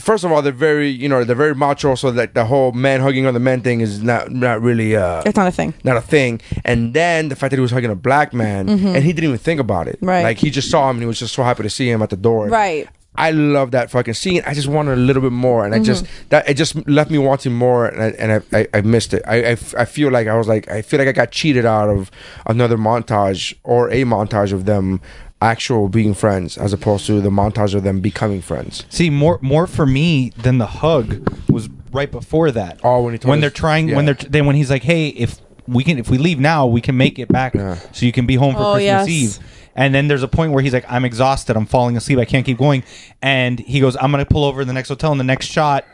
first 0.00 0.24
of 0.24 0.32
all, 0.32 0.42
they're 0.42 0.52
very, 0.52 0.88
you 0.88 1.08
know, 1.08 1.22
they're 1.24 1.36
very 1.36 1.54
macho. 1.54 1.94
So 1.94 2.08
like 2.10 2.34
the 2.34 2.44
whole 2.44 2.72
man 2.72 3.00
hugging 3.00 3.26
other 3.26 3.38
men 3.38 3.60
thing 3.60 3.80
is 3.80 4.02
not 4.02 4.30
not 4.30 4.60
really 4.62 4.96
uh 4.96 5.22
It's 5.26 5.36
not 5.36 5.46
a 5.48 5.52
thing. 5.52 5.74
not 5.84 5.96
a 5.96 6.00
thing. 6.00 6.40
And 6.64 6.94
then 6.94 7.28
the 7.28 7.36
fact 7.36 7.50
that 7.50 7.56
he 7.56 7.62
was 7.62 7.70
hugging 7.70 7.90
a 7.90 7.96
black 7.96 8.32
man 8.32 8.68
and 8.68 9.04
he 9.04 9.12
didn't 9.12 9.24
even 9.28 9.38
think 9.38 9.60
about 9.60 9.86
it. 9.88 9.96
Mm-hmm. 9.96 10.08
Right. 10.08 10.22
Like 10.22 10.38
he 10.38 10.50
just 10.50 10.70
saw 10.70 10.88
him 10.90 10.96
and 10.96 11.02
he 11.02 11.06
was 11.06 11.18
just 11.18 11.34
so 11.34 11.42
happy 11.42 11.62
to 11.62 11.70
see 11.70 11.88
him 11.90 12.02
at 12.02 12.10
the 12.10 12.16
door. 12.16 12.48
Right. 12.48 12.88
I 13.16 13.32
love 13.32 13.72
that 13.72 13.90
fucking 13.90 14.14
scene. 14.14 14.40
I 14.46 14.54
just 14.54 14.68
wanted 14.68 14.92
a 14.92 15.02
little 15.02 15.20
bit 15.20 15.32
more, 15.32 15.64
and 15.66 15.74
I 15.74 15.80
just 15.80 16.04
Mm-hmm. 16.04 16.28
that 16.28 16.48
it 16.48 16.54
just 16.54 16.76
left 16.88 17.10
me 17.10 17.18
wanting 17.18 17.52
more, 17.52 17.86
and 17.86 18.00
I 18.02 18.08
and 18.22 18.32
I, 18.32 18.58
I, 18.58 18.68
I 18.78 18.80
missed 18.82 19.12
it. 19.12 19.22
I 19.26 19.50
I 19.76 19.84
feel 19.84 20.10
like 20.12 20.28
I 20.28 20.36
was 20.36 20.46
like 20.46 20.70
I 20.70 20.80
feel 20.80 20.98
like 21.00 21.08
I 21.08 21.12
got 21.12 21.32
cheated 21.32 21.66
out 21.66 21.88
of 21.90 22.10
another 22.46 22.78
montage 22.78 23.52
or 23.64 23.90
a 23.90 24.04
montage 24.04 24.52
of 24.52 24.64
them 24.64 25.00
actual 25.42 25.88
being 25.88 26.14
friends 26.14 26.58
as 26.58 26.72
opposed 26.72 27.06
to 27.06 27.20
the 27.20 27.30
montage 27.30 27.74
of 27.74 27.82
them 27.82 28.00
becoming 28.00 28.42
friends. 28.42 28.84
See, 28.90 29.10
more 29.10 29.38
more 29.42 29.66
for 29.66 29.86
me 29.86 30.30
than 30.36 30.58
the 30.58 30.66
hug 30.66 31.28
was 31.48 31.68
right 31.92 32.10
before 32.10 32.50
that. 32.50 32.80
Oh, 32.84 33.02
when 33.02 33.14
he 33.14 33.18
told 33.18 33.30
when 33.30 33.38
us- 33.38 33.42
they're 33.42 33.50
trying 33.50 33.88
yeah. 33.88 33.96
when 33.96 34.04
they're 34.06 34.14
then 34.14 34.46
when 34.46 34.56
he's 34.56 34.70
like, 34.70 34.82
"Hey, 34.82 35.08
if 35.08 35.40
we 35.66 35.84
can 35.84 35.98
if 35.98 36.10
we 36.10 36.18
leave 36.18 36.38
now, 36.38 36.66
we 36.66 36.80
can 36.80 36.96
make 36.96 37.18
it 37.18 37.28
back 37.28 37.54
Yeah. 37.54 37.76
so 37.92 38.04
you 38.06 38.12
can 38.12 38.26
be 38.26 38.34
home 38.36 38.54
for 38.54 38.62
Oh, 38.62 38.72
Christmas 38.74 39.08
yes. 39.08 39.38
Eve." 39.38 39.38
And 39.76 39.94
then 39.94 40.08
there's 40.08 40.24
a 40.24 40.28
point 40.28 40.52
where 40.52 40.62
he's 40.62 40.72
like, 40.74 40.84
"I'm 40.88 41.04
exhausted. 41.04 41.56
I'm 41.56 41.64
falling 41.64 41.96
asleep. 41.96 42.18
I 42.18 42.24
can't 42.24 42.44
keep 42.44 42.58
going." 42.58 42.82
And 43.22 43.58
he 43.60 43.80
goes, 43.80 43.96
"I'm 43.96 44.10
going 44.10 44.24
to 44.24 44.30
pull 44.30 44.44
over 44.44 44.62
to 44.62 44.64
the 44.66 44.72
next 44.72 44.88
hotel." 44.88 45.10
And 45.12 45.20
the 45.20 45.24
next 45.24 45.46
shot 45.46 45.84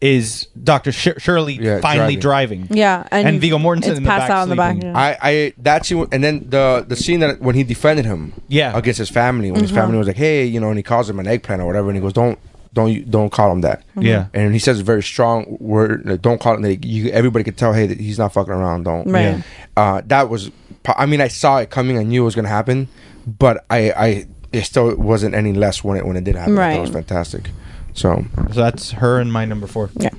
is 0.00 0.46
Dr. 0.64 0.92
Sh- 0.92 1.08
Shirley 1.18 1.54
Yeah, 1.60 1.80
finally 1.80 2.16
driving. 2.16 2.62
driving. 2.64 2.78
Yeah, 2.78 3.06
and, 3.10 3.28
And 3.28 3.40
Viggo 3.40 3.58
Mortensen 3.58 3.88
it's 3.88 3.98
in 3.98 4.02
the 4.04 4.08
passed 4.08 4.28
back 4.28 4.30
out 4.30 4.42
in 4.44 4.48
the 4.48 4.56
back. 4.56 4.72
sleeping. 4.74 4.90
yeah. 4.92 4.98
I, 4.98 5.18
I 5.22 5.52
that 5.58 5.84
scene 5.84 6.06
and 6.10 6.24
then 6.24 6.46
the 6.48 6.84
the 6.88 6.96
scene 6.96 7.20
that 7.20 7.40
when 7.42 7.54
he 7.54 7.64
defended 7.64 8.06
him 8.06 8.32
Yeah. 8.48 8.76
against 8.76 8.98
his 8.98 9.10
family 9.10 9.50
when 9.50 9.60
his 9.60 9.70
Uh-huh. 9.72 9.82
family 9.82 9.98
was 9.98 10.06
like 10.06 10.16
hey 10.16 10.44
you 10.46 10.58
know 10.58 10.68
and 10.68 10.78
he 10.78 10.82
calls 10.82 11.08
him 11.10 11.18
an 11.20 11.26
eggplant 11.26 11.60
or 11.60 11.66
whatever 11.66 11.88
and 11.88 11.96
he 11.96 12.00
goes 12.00 12.14
don't 12.14 12.38
don't 12.72 12.90
you 12.92 13.02
don't 13.02 13.30
call 13.30 13.52
him 13.52 13.60
that 13.60 13.82
Yeah. 13.96 14.26
and 14.32 14.52
he 14.54 14.58
says 14.58 14.80
a 14.80 14.84
very 14.84 15.02
strong 15.02 15.56
word 15.60 16.02
like, 16.06 16.22
don't 16.22 16.40
call 16.40 16.54
him 16.54 16.62
like, 16.62 16.82
you 16.84 17.10
everybody 17.10 17.44
could 17.44 17.58
tell 17.58 17.74
hey 17.74 17.86
that 17.86 18.00
he's 18.00 18.18
not 18.18 18.32
fucking 18.32 18.52
around 18.54 18.84
don't 18.84 19.06
Right. 19.10 19.22
Yeah. 19.22 19.42
uh 19.76 20.00
that 20.06 20.30
was 20.30 20.50
po- 20.82 20.94
I 20.96 21.04
mean 21.06 21.20
I 21.20 21.28
saw 21.28 21.58
it 21.58 21.68
coming 21.68 21.98
I 21.98 22.04
knew 22.04 22.22
it 22.22 22.24
was 22.24 22.34
gonna 22.34 22.48
happen 22.48 22.88
but 23.26 23.66
I 23.68 23.90
I 23.90 24.26
it 24.52 24.64
still 24.64 24.96
wasn't 24.96 25.34
any 25.34 25.52
less 25.52 25.84
when 25.84 25.98
it 25.98 26.06
when 26.06 26.16
it 26.16 26.24
did 26.24 26.36
happen 26.36 26.54
I 26.54 26.56
thought 26.56 26.62
Right. 26.68 26.76
it 26.78 26.80
was 26.80 26.90
fantastic 26.90 27.50
so 27.94 28.24
So 28.52 28.60
that's 28.60 28.92
her 28.92 29.18
and 29.20 29.32
my 29.32 29.44
number 29.44 29.66
4. 29.66 29.90
Yeah. 29.98 30.10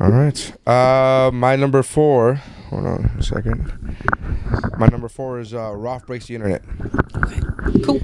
all 0.00 0.10
right. 0.10 0.52
Uh, 0.66 1.30
my 1.32 1.56
number 1.56 1.82
four. 1.82 2.34
Hold 2.70 2.86
on 2.86 3.10
a 3.18 3.22
second. 3.22 3.96
My 4.78 4.88
number 4.88 5.08
four 5.08 5.38
is 5.40 5.54
uh, 5.54 5.72
Ralph 5.74 6.04
breaks 6.06 6.26
the 6.26 6.34
internet. 6.34 6.62
Cool. 7.84 8.00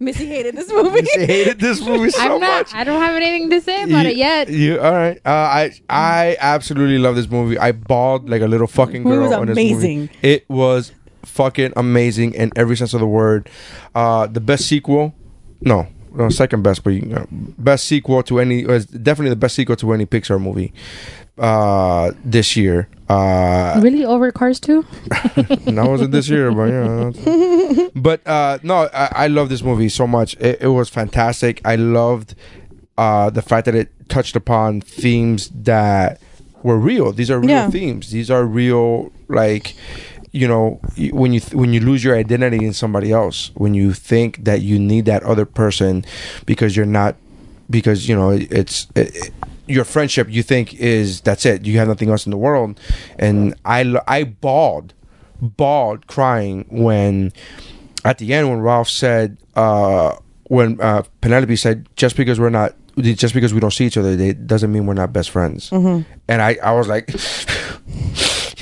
Missy 0.00 0.26
hated 0.26 0.54
this 0.56 0.70
movie. 0.72 1.06
I 1.16 1.26
hated 1.26 1.58
this 1.60 1.80
movie 1.84 2.10
so 2.10 2.20
I'm 2.22 2.40
not. 2.40 2.66
much. 2.66 2.74
I 2.74 2.84
don't 2.84 3.00
have 3.00 3.16
anything 3.16 3.50
to 3.50 3.60
say 3.60 3.82
about 3.82 4.04
You- 4.04 4.10
it 4.12 4.16
yet. 4.16 4.48
You 4.48 4.80
all 4.80 4.92
right? 4.92 5.16
Uh, 5.24 5.30
I 5.30 5.72
I 5.90 6.36
absolutely 6.40 6.98
love 6.98 7.16
this 7.16 7.28
movie. 7.28 7.58
I 7.58 7.72
bawled 7.72 8.28
like 8.30 8.42
a 8.42 8.46
little 8.46 8.68
fucking 8.68 9.02
Movie 9.02 9.28
girl. 9.28 9.40
was 9.40 9.48
this 9.48 9.56
movie. 9.56 9.72
amazing. 9.72 10.10
It 10.22 10.48
was 10.48 10.92
fucking 11.24 11.72
amazing 11.76 12.34
in 12.34 12.52
every 12.54 12.76
sense 12.76 12.94
of 12.94 13.00
the 13.00 13.06
word. 13.08 13.48
Uh, 13.94 14.26
the 14.28 14.40
best 14.40 14.66
sequel? 14.66 15.14
No, 15.60 15.88
no, 16.14 16.28
second 16.28 16.62
best, 16.62 16.82
but 16.84 16.90
you, 16.90 17.14
uh, 17.14 17.26
best 17.30 17.86
sequel 17.86 18.22
to 18.24 18.38
any. 18.40 18.64
Was 18.64 18.86
definitely 18.86 19.30
the 19.30 19.36
best 19.36 19.54
sequel 19.54 19.76
to 19.76 19.92
any 19.92 20.06
Pixar 20.06 20.40
movie 20.40 20.72
uh, 21.38 22.12
this 22.24 22.56
year. 22.56 22.88
Uh, 23.08 23.80
really 23.82 24.04
over 24.04 24.30
Cars 24.30 24.60
2? 24.60 24.82
that 25.08 25.84
wasn't 25.88 26.12
this 26.12 26.28
year, 26.28 26.52
but 26.52 26.64
yeah. 26.64 27.88
but 27.96 28.26
uh, 28.26 28.58
no, 28.62 28.88
I, 28.92 29.08
I 29.12 29.26
love 29.28 29.48
this 29.48 29.62
movie 29.62 29.88
so 29.88 30.06
much. 30.06 30.34
It, 30.40 30.60
it 30.62 30.68
was 30.68 30.88
fantastic. 30.90 31.60
I 31.64 31.76
loved 31.76 32.34
uh, 32.98 33.30
the 33.30 33.40
fact 33.42 33.64
that 33.66 33.74
it 33.74 33.88
touched 34.08 34.36
upon 34.36 34.80
themes 34.82 35.50
that 35.54 36.20
were 36.62 36.76
real. 36.78 37.12
These 37.12 37.30
are 37.30 37.38
real 37.38 37.48
Yeah. 37.50 37.70
themes. 37.70 38.10
These 38.10 38.30
are 38.30 38.44
real, 38.44 39.10
like 39.28 39.74
you 40.32 40.46
know, 40.48 40.80
when 41.12 41.32
you 41.32 41.40
when 41.52 41.72
you 41.72 41.80
lose 41.80 42.02
your 42.04 42.16
identity 42.16 42.64
in 42.64 42.72
somebody 42.72 43.12
else, 43.12 43.50
when 43.54 43.74
you 43.74 43.92
think 43.92 44.44
that 44.44 44.60
you 44.62 44.78
need 44.78 45.04
that 45.06 45.22
other 45.22 45.44
person 45.46 46.04
because 46.46 46.76
you're 46.76 46.86
not 46.86 47.16
because 47.70 48.08
you 48.08 48.14
know 48.16 48.30
it's 48.30 48.86
it, 48.94 49.14
it- 49.16 49.32
your 49.70 49.84
friendship 49.84 50.28
you 50.30 50.42
think 50.42 50.72
is 50.80 51.20
that's 51.20 51.44
it 51.44 51.66
you 51.66 51.76
have 51.76 51.86
nothing 51.88 52.08
else 52.08 52.24
in 52.24 52.30
the 52.30 52.38
world. 52.38 52.80
And 53.18 53.54
i 53.66 53.84
i 54.08 54.24
bawled 54.24 54.94
bawled 55.42 56.06
crying 56.06 56.64
when 56.70 57.32
at 58.02 58.16
the 58.16 58.32
end 58.32 58.48
when 58.48 58.60
ralph 58.60 58.88
said 58.88 59.36
uh 59.56 60.16
when 60.44 60.80
uh 60.80 61.02
vanellope 61.20 61.58
said 61.58 61.86
just 61.96 62.16
because 62.16 62.40
we're 62.40 62.48
not 62.48 62.74
just 62.96 63.34
because 63.34 63.52
we 63.52 63.60
don't 63.60 63.72
see 63.72 63.84
each 63.84 63.98
other 63.98 64.10
it 64.12 64.46
doesn't 64.46 64.72
mean 64.72 64.86
we're 64.86 64.94
not 64.94 65.12
best 65.12 65.28
friends. 65.28 65.68
And 66.28 66.40
i 66.40 66.56
i 66.62 66.72
was 66.72 66.88
like 66.88 67.10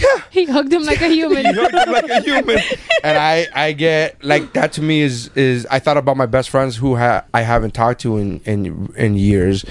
yeah 0.07 0.23
he 0.31 0.45
hugged 0.45 0.73
him 0.73 0.83
like 0.85 1.01
a 1.01 1.09
human. 1.09 1.45
He 1.47 1.53
hugged 1.53 1.75
him 1.75 1.93
like 1.93 2.09
a 2.09 2.21
human. 2.21 2.59
And 3.05 3.19
I, 3.19 3.47
I 3.55 3.73
get 3.73 4.25
like 4.25 4.53
that 4.55 4.73
to 4.73 4.83
me 4.83 5.03
is 5.03 5.29
is 5.37 5.65
I 5.71 5.79
thought 5.79 5.97
about 5.97 6.17
my 6.17 6.27
best 6.27 6.51
friends 6.51 6.77
who 6.77 6.97
ha- 6.97 7.25
I 7.33 7.43
haven't 7.43 7.73
talked 7.73 8.01
to 8.01 8.17
in 8.17 8.41
in 8.45 8.93
in 8.97 9.15
years. 9.15 9.65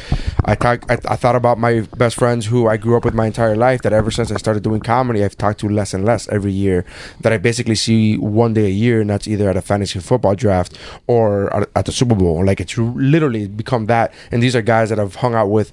I 0.45 0.55
talk 0.55 0.89
I, 0.89 0.97
I 1.09 1.15
thought 1.17 1.35
about 1.35 1.57
my 1.57 1.81
best 1.97 2.15
friends 2.15 2.45
who 2.45 2.67
I 2.67 2.77
grew 2.77 2.95
up 2.95 3.03
with 3.03 3.13
my 3.13 3.25
entire 3.25 3.55
life. 3.57 3.81
That 3.81 3.91
ever 3.93 4.11
since 4.11 4.31
I 4.31 4.37
started 4.37 4.63
doing 4.63 4.79
comedy, 4.79 5.23
I've 5.23 5.37
talked 5.37 5.59
to 5.61 5.67
less 5.69 5.93
and 5.93 6.05
less 6.05 6.29
every 6.29 6.53
year. 6.53 6.85
That 7.21 7.33
I 7.33 7.37
basically 7.37 7.75
see 7.75 8.15
one 8.17 8.53
day 8.53 8.67
a 8.67 8.77
year, 8.85 9.01
and 9.01 9.09
that's 9.09 9.27
either 9.27 9.49
at 9.49 9.57
a 9.57 9.61
fantasy 9.61 9.99
football 9.99 10.35
draft 10.35 10.77
or 11.07 11.53
at, 11.53 11.69
at 11.75 11.85
the 11.85 11.91
Super 11.91 12.15
Bowl. 12.15 12.45
Like 12.45 12.61
it's 12.61 12.77
literally 12.77 13.47
become 13.47 13.87
that. 13.87 14.13
And 14.31 14.41
these 14.41 14.55
are 14.55 14.61
guys 14.61 14.89
that 14.89 14.99
I've 14.99 15.15
hung 15.15 15.35
out 15.35 15.49
with 15.49 15.71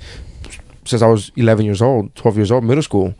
since 0.84 1.02
I 1.02 1.06
was 1.06 1.30
11 1.36 1.64
years 1.64 1.80
old, 1.80 2.14
12 2.16 2.36
years 2.36 2.50
old, 2.50 2.64
middle 2.64 2.82
school. 2.82 3.14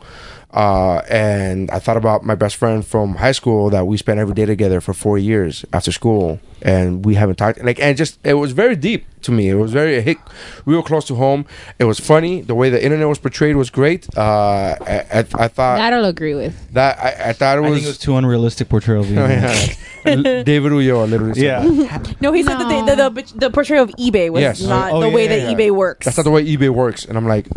Uh, 0.53 1.01
and 1.09 1.71
I 1.71 1.79
thought 1.79 1.97
about 1.97 2.23
my 2.23 2.35
best 2.35 2.55
friend 2.55 2.85
from 2.85 3.15
high 3.15 3.31
school 3.31 3.71
that 3.71 3.87
we 3.87 3.97
spent 3.97 4.19
every 4.19 4.35
day 4.35 4.45
together 4.45 4.81
for 4.81 4.93
four 4.93 5.17
years 5.17 5.65
after 5.73 5.91
school, 5.91 6.39
and 6.63 7.05
we 7.05 7.15
haven't 7.15 7.35
talked. 7.35 7.63
Like, 7.63 7.79
and 7.79 7.95
just 7.95 8.17
it 8.23 8.33
was 8.35 8.51
very 8.53 8.75
deep 8.75 9.05
to 9.21 9.31
me. 9.31 9.49
It 9.49 9.55
was 9.55 9.71
very 9.71 9.95
it 9.95 10.03
hit 10.03 10.17
real 10.65 10.81
close 10.81 11.05
to 11.07 11.15
home. 11.15 11.45
It 11.79 11.83
was 11.85 11.99
funny. 11.99 12.41
The 12.41 12.55
way 12.55 12.69
the 12.69 12.83
internet 12.83 13.07
was 13.07 13.19
portrayed 13.19 13.55
was 13.55 13.69
great. 13.69 14.07
Uh, 14.17 14.75
I, 14.81 15.05
I, 15.13 15.19
I 15.19 15.47
thought 15.47 15.77
That 15.77 15.93
I'll 15.93 16.05
agree 16.05 16.35
with. 16.35 16.73
that 16.73 16.97
I, 16.99 17.29
I 17.29 17.33
thought 17.33 17.57
it 17.57 17.63
I 17.65 17.69
was. 17.69 17.73
think 17.75 17.85
it 17.85 17.89
was 17.89 17.97
too 17.99 18.15
unrealistic 18.17 18.69
portrayal 18.69 19.01
of 19.01 19.09
the 19.13 19.21
Oh, 19.21 19.25
internet. 19.29 19.77
yeah. 20.05 20.43
David 20.43 20.71
Ulloa 20.73 21.09
literally 21.09 21.41
Yeah. 21.41 21.63
No, 22.21 22.33
he 22.33 22.43
said 22.43 22.57
that 22.59 22.67
the, 22.67 22.95
the, 22.95 23.09
the, 23.21 23.39
the 23.39 23.49
portrayal 23.49 23.83
of 23.83 23.91
eBay 23.91 24.29
was 24.29 24.41
Yes. 24.41 24.61
not 24.61 24.91
Oh, 24.91 24.99
the 24.99 25.07
yeah, 25.09 25.15
way 25.15 25.23
yeah, 25.23 25.29
that 25.45 25.51
yeah. 25.51 25.57
eBay 25.57 25.71
works. 25.71 26.05
That's 26.05 26.17
not 26.17 26.23
the 26.23 26.31
way 26.31 26.43
eBay 26.45 26.69
works, 26.69 27.05
and 27.05 27.17
I'm 27.17 27.25
like, 27.27 27.47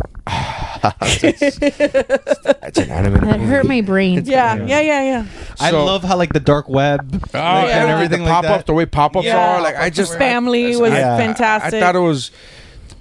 it's, 1.11 1.57
it's 1.61 2.77
an 2.77 2.89
anime. 2.89 3.25
That 3.25 3.39
hurt 3.39 3.65
my 3.65 3.81
brain. 3.81 4.23
yeah, 4.25 4.55
yeah, 4.55 4.79
yeah, 4.79 5.03
yeah. 5.03 5.25
I 5.59 5.71
So- 5.71 5.83
love 5.85 6.03
how 6.03 6.17
like 6.17 6.33
the 6.33 6.39
dark 6.39 6.69
web 6.69 7.11
like, 7.13 7.35
Oh, 7.35 7.37
and 7.39 7.89
everything 7.89 8.19
the 8.23 8.29
like 8.29 8.43
pop-ups, 8.43 8.57
that. 8.59 8.65
the 8.67 8.73
way 8.73 8.85
pop-ups 8.97 9.25
Yeah. 9.27 9.37
are, 9.57 9.61
like 9.61 9.75
I 9.75 9.89
just 9.91 10.17
Family 10.17 10.75
was 10.75 10.91
Yeah. 10.91 11.17
fantastic. 11.17 11.75
I 11.75 11.79
thought 11.79 11.95
it 11.95 11.99
was. 11.99 12.31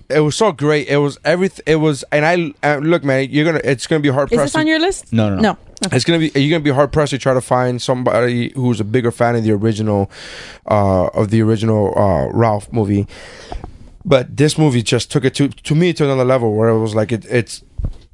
It 0.09 0.21
was 0.21 0.37
so 0.37 0.53
great. 0.53 0.87
It 0.89 0.99
was 0.99 1.19
everything. 1.25 1.65
It 1.67 1.77
was, 1.77 2.05
and 2.13 2.25
I 2.25 2.35
uh, 2.63 2.77
look, 2.79 3.03
man. 3.03 3.29
You're 3.31 3.45
gonna. 3.45 3.61
It's 3.65 3.87
gonna 3.89 4.01
be 4.09 4.09
hard 4.11 4.31
Is 4.31 4.37
pressed. 4.37 4.53
this 4.53 4.61
on 4.61 4.67
your 4.69 4.79
list? 4.79 5.13
No, 5.13 5.31
no, 5.31 5.37
no. 5.37 5.43
No. 5.43 5.59
Okay. 5.87 5.97
It's 5.97 6.05
gonna 6.05 6.21
be. 6.21 6.31
You're 6.41 6.51
gonna 6.55 6.63
be 6.63 6.71
hard 6.71 6.93
pressed 6.93 7.11
to 7.11 7.19
try 7.19 7.35
to 7.35 7.41
find 7.41 7.81
somebody 7.83 8.53
who's 8.55 8.79
a 8.79 8.85
bigger 8.85 9.11
fan 9.11 9.35
of 9.35 9.43
the 9.43 9.51
original, 9.53 10.09
uh, 10.71 11.07
of 11.21 11.31
the 11.31 11.41
original 11.43 11.93
uh, 11.99 12.29
Ralph 12.33 12.71
movie. 12.73 13.07
But 14.05 14.37
this 14.37 14.57
movie 14.57 14.83
just 14.83 15.11
took 15.11 15.25
it 15.25 15.35
to 15.37 15.49
to 15.49 15.75
me 15.75 15.93
to 15.95 16.05
another 16.05 16.25
level 16.25 16.55
where 16.55 16.69
it 16.69 16.79
was 16.79 16.95
like 16.95 17.11
it, 17.11 17.25
it's. 17.27 17.63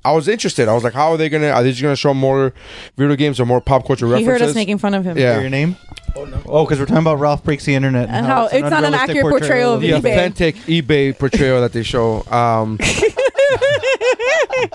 I 0.04 0.12
was 0.12 0.28
interested. 0.28 0.68
I 0.68 0.74
was 0.74 0.84
like, 0.84 0.92
how 0.94 1.12
are 1.12 1.16
they 1.16 1.28
gonna? 1.28 1.48
Are 1.48 1.62
they 1.62 1.70
just 1.70 1.82
gonna 1.82 1.96
show 1.96 2.14
more 2.14 2.52
video 2.96 3.16
games 3.16 3.40
or 3.40 3.46
more 3.46 3.60
pop 3.60 3.86
culture 3.86 4.06
He 4.06 4.12
references? 4.12 4.40
heard 4.40 4.48
us 4.50 4.54
making 4.54 4.78
fun 4.78 4.94
of 4.94 5.04
him. 5.04 5.16
Yeah. 5.16 5.40
Your 5.40 5.50
name? 5.50 5.76
Oh, 6.14 6.24
no. 6.26 6.42
Oh, 6.46 6.64
because 6.64 6.78
we're 6.78 6.84
talking 6.86 7.02
about 7.02 7.18
Ralph 7.20 7.42
breaks 7.42 7.64
the 7.64 7.74
internet 7.74 8.10
And 8.10 8.26
how 8.26 8.44
it's 8.46 8.60
not 8.60 8.84
an 8.84 8.92
unrealistic 8.92 9.16
accurate 9.16 9.30
portrayal 9.30 9.74
of 9.74 9.80
the 9.80 9.90
eBay. 9.92 9.96
authentic 9.98 10.56
eBay 10.56 11.18
portrayal 11.18 11.62
that 11.62 11.72
they 11.72 11.82
show. 11.82 12.22
Um, 12.30 12.76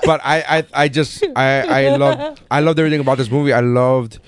but 0.04 0.20
I, 0.24 0.44
I, 0.48 0.66
I 0.74 0.88
just, 0.88 1.24
I, 1.36 1.90
I 1.92 1.96
loved, 1.98 2.42
I 2.50 2.60
loved 2.62 2.80
everything 2.80 3.02
about 3.02 3.18
this 3.18 3.30
movie. 3.30 3.54
I 3.54 3.60
loved. 3.60 4.20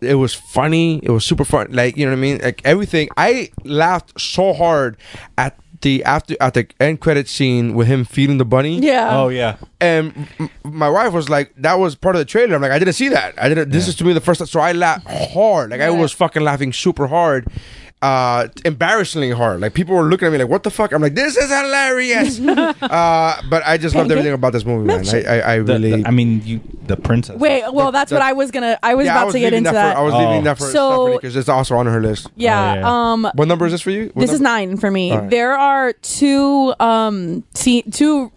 It 0.00 0.14
was 0.14 0.34
funny. 0.34 0.98
It 1.02 1.10
was 1.10 1.24
super 1.24 1.44
fun. 1.44 1.68
Like 1.70 1.96
you 1.96 2.06
know 2.06 2.12
what 2.12 2.18
I 2.18 2.20
mean. 2.20 2.38
Like 2.38 2.62
everything. 2.64 3.08
I 3.16 3.50
laughed 3.64 4.18
so 4.20 4.52
hard 4.54 4.96
at 5.36 5.58
the 5.82 6.04
after 6.04 6.36
at 6.40 6.54
the 6.54 6.66
end 6.78 7.00
credit 7.00 7.28
scene 7.28 7.74
with 7.74 7.86
him 7.86 8.04
feeding 8.04 8.38
the 8.38 8.44
bunny. 8.44 8.78
Yeah. 8.80 9.18
Oh 9.18 9.28
yeah. 9.28 9.56
And 9.80 10.28
m- 10.38 10.50
my 10.64 10.88
wife 10.90 11.12
was 11.12 11.28
like, 11.28 11.52
"That 11.56 11.78
was 11.78 11.94
part 11.94 12.14
of 12.16 12.18
the 12.20 12.24
trailer." 12.26 12.54
I'm 12.54 12.62
like, 12.62 12.72
"I 12.72 12.78
didn't 12.78 12.94
see 12.94 13.08
that. 13.08 13.34
I 13.42 13.48
didn't. 13.48 13.70
This 13.70 13.88
is 13.88 13.94
to 13.96 14.04
me 14.04 14.12
the 14.12 14.20
first 14.20 14.38
time." 14.40 14.46
So 14.48 14.60
I 14.60 14.72
laughed 14.72 15.06
hard. 15.08 15.70
Like 15.70 15.80
I 15.80 15.90
was 15.90 16.12
fucking 16.12 16.42
laughing 16.42 16.72
super 16.72 17.06
hard, 17.06 17.46
uh, 18.02 18.48
embarrassingly 18.64 19.30
hard. 19.30 19.60
Like 19.60 19.74
people 19.74 19.94
were 19.94 20.04
looking 20.04 20.26
at 20.26 20.32
me 20.32 20.38
like, 20.38 20.48
"What 20.48 20.62
the 20.62 20.70
fuck?" 20.70 20.92
I'm 20.92 21.02
like, 21.02 21.14
"This 21.14 21.36
is 21.36 21.50
hilarious." 21.50 22.40
uh, 22.40 23.42
but 23.50 23.62
I 23.66 23.76
just 23.76 23.94
loved 23.94 24.10
everything 24.10 24.32
about 24.32 24.52
this 24.52 24.64
movie, 24.64 24.86
man. 24.86 25.06
I, 25.08 25.22
I, 25.40 25.52
I 25.54 25.58
The- 25.58 25.64
really. 25.74 26.02
the- 26.02 26.08
I 26.08 26.10
mean, 26.10 26.42
you 26.44 26.60
the 26.86 26.96
princess. 26.96 27.36
Wait, 27.36 27.70
well, 27.72 27.92
that's 27.92 28.08
the- 28.08 28.16
what 28.16 28.22
I 28.22 28.32
was 28.32 28.50
gonna. 28.50 28.78
I 28.82 28.94
was 28.94 29.04
yeah, 29.06 29.12
I 29.12 29.16
about 29.18 29.26
was 29.26 29.34
to 29.34 29.40
get 29.40 29.52
into 29.52 29.70
that. 29.70 29.74
that. 29.74 29.92
For, 29.94 30.00
I 30.00 30.02
was 30.02 30.14
Oh. 30.14 30.18
leaving 30.18 30.44
that 30.44 30.58
for 30.58 30.64
So- 30.70 31.12
because 31.14 31.36
it's 31.36 31.48
also 31.48 31.76
on 31.76 31.86
her 31.86 32.00
list. 32.00 32.28
yeah. 32.36 32.72
Oh, 32.72 32.74
yeah. 32.74 33.12
Um. 33.12 33.30
What 33.34 33.48
number 33.48 33.66
is 33.66 33.72
this 33.72 33.82
for 33.82 33.90
you? 33.90 34.10
What 34.14 34.22
This 34.22 34.32
is 34.32 34.40
nine 34.40 34.76
for 34.78 34.90
me. 34.90 35.12
All 35.12 35.18
right. 35.20 35.30
There 35.30 35.52
are 35.58 35.92
two 35.92 36.74
um 36.80 37.44
see 37.54 37.82
two 37.82 38.32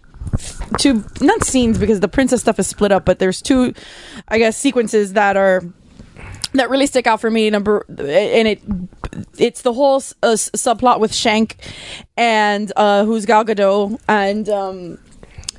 two 0.78 1.04
not 1.20 1.44
scenes 1.44 1.78
because 1.78 2.00
the 2.00 2.08
princess 2.08 2.40
stuff 2.42 2.58
is 2.58 2.66
split 2.66 2.92
up, 2.92 3.04
but 3.04 3.18
there's 3.18 3.40
two 3.40 3.72
I 4.28 4.38
guess 4.38 4.56
sequences 4.56 5.12
that 5.14 5.36
are 5.36 5.62
that 6.54 6.70
really 6.70 6.86
stick 6.86 7.06
out 7.06 7.20
for 7.20 7.30
me. 7.30 7.50
Number 7.50 7.84
and 7.88 8.48
it 8.48 8.62
it's 9.38 9.62
the 9.62 9.72
whole 9.72 9.96
uh, 10.22 10.34
subplot 10.34 11.00
with 11.00 11.14
Shank 11.14 11.56
and 12.16 12.72
uh 12.76 13.04
who's 13.04 13.26
Gal 13.26 13.44
Gadot 13.44 14.00
and 14.08 14.48
um 14.48 14.98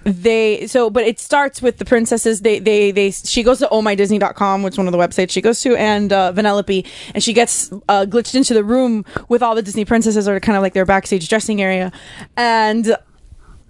they 0.03 0.67
so 0.67 0.89
but 0.89 1.03
it 1.03 1.19
starts 1.19 1.61
with 1.61 1.77
the 1.79 1.85
princesses 1.85 2.41
they 2.41 2.59
they 2.59 2.91
they 2.91 3.09
she 3.09 3.41
goes 3.41 3.57
to 3.57 3.67
ohmydisney.com 3.67 4.61
which 4.61 4.75
is 4.75 4.77
one 4.77 4.87
of 4.87 4.91
the 4.91 4.99
websites 4.99 5.31
she 5.31 5.41
goes 5.41 5.61
to 5.61 5.75
and 5.75 6.13
uh 6.13 6.31
vanellope 6.31 6.87
and 7.15 7.23
she 7.23 7.33
gets 7.33 7.71
uh 7.89 8.05
glitched 8.05 8.35
into 8.35 8.53
the 8.53 8.63
room 8.63 9.03
with 9.29 9.41
all 9.41 9.55
the 9.55 9.63
disney 9.63 9.83
princesses 9.83 10.27
or 10.27 10.39
kind 10.39 10.55
of 10.55 10.61
like 10.61 10.73
their 10.73 10.85
backstage 10.85 11.27
dressing 11.27 11.59
area 11.59 11.91
and 12.37 12.95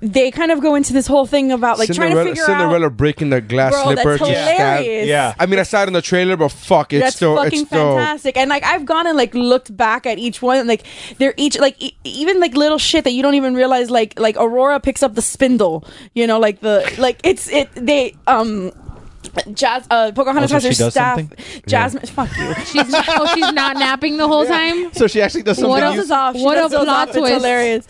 they 0.01 0.29
kind 0.29 0.51
of 0.51 0.59
go 0.61 0.75
into 0.75 0.93
this 0.93 1.07
whole 1.07 1.25
thing 1.25 1.51
about 1.51 1.79
like 1.79 1.87
trying 1.87 2.11
to 2.11 2.15
Cinderella, 2.17 2.29
figure 2.29 2.43
Cinderella 2.45 2.85
out 2.87 2.97
breaking 2.97 3.29
the 3.29 3.41
glass 3.41 3.71
Bro, 3.71 3.95
that's 3.95 4.01
slipper. 4.01 4.17
to 4.17 4.25
stab- 4.25 4.81
hilarious. 4.83 5.07
Yeah. 5.07 5.33
I 5.39 5.45
mean, 5.45 5.57
I 5.57 5.63
saw 5.63 5.83
it 5.83 5.87
in 5.87 5.93
the 5.93 6.01
trailer, 6.01 6.35
but 6.35 6.49
fuck, 6.49 6.91
it's 6.93 7.03
that's 7.03 7.15
still, 7.15 7.35
fucking 7.37 7.61
it's 7.61 7.69
still. 7.69 7.95
fantastic. 7.95 8.37
And 8.37 8.49
like 8.49 8.63
I've 8.63 8.85
gone 8.85 9.07
and 9.07 9.17
like 9.17 9.33
looked 9.33 9.75
back 9.75 10.05
at 10.05 10.19
each 10.19 10.41
one, 10.41 10.57
and, 10.57 10.67
like 10.67 10.83
they're 11.17 11.33
each 11.37 11.57
like 11.57 11.81
e- 11.81 11.95
even 12.03 12.39
like 12.39 12.53
little 12.55 12.77
shit 12.77 13.03
that 13.05 13.11
you 13.11 13.23
don't 13.23 13.35
even 13.35 13.55
realize. 13.55 13.89
Like 13.89 14.19
like 14.19 14.35
Aurora 14.37 14.79
picks 14.79 15.01
up 15.01 15.15
the 15.15 15.21
spindle, 15.21 15.85
you 16.13 16.27
know, 16.27 16.39
like 16.39 16.59
the 16.59 16.93
like 16.97 17.19
it's 17.23 17.49
it 17.49 17.69
they 17.73 18.15
um. 18.27 18.71
Jazz, 19.53 19.87
uh, 19.89 20.11
Pocahontas 20.11 20.51
Oh, 20.51 20.53
so 20.53 20.53
has 20.55 20.63
her 20.65 20.71
she 20.73 20.77
does 20.83 20.93
staff. 20.93 21.17
something? 21.19 21.37
Jasmine, 21.67 22.05
fuck 22.07 22.29
you. 22.37 22.53
She's 22.65 22.89
not, 22.89 23.05
oh, 23.09 23.27
she's 23.35 23.51
not 23.53 23.77
napping 23.77 24.17
the 24.17 24.27
whole 24.27 24.45
time. 24.45 24.91
So 24.93 25.07
she 25.07 25.21
actually 25.21 25.43
does 25.43 25.57
something. 25.57 25.69
What 25.71 25.79
Throws 25.81 25.97
a- 25.97 26.01
us 26.01 26.11
off. 26.11 26.35
She 26.35 26.43
what 26.43 26.55
does 26.55 26.71
a 26.73 26.77
those 26.77 26.85
plot 26.85 27.09
off. 27.09 27.15
It's 27.15 27.17
twist. 27.17 27.33
hilarious. 27.35 27.87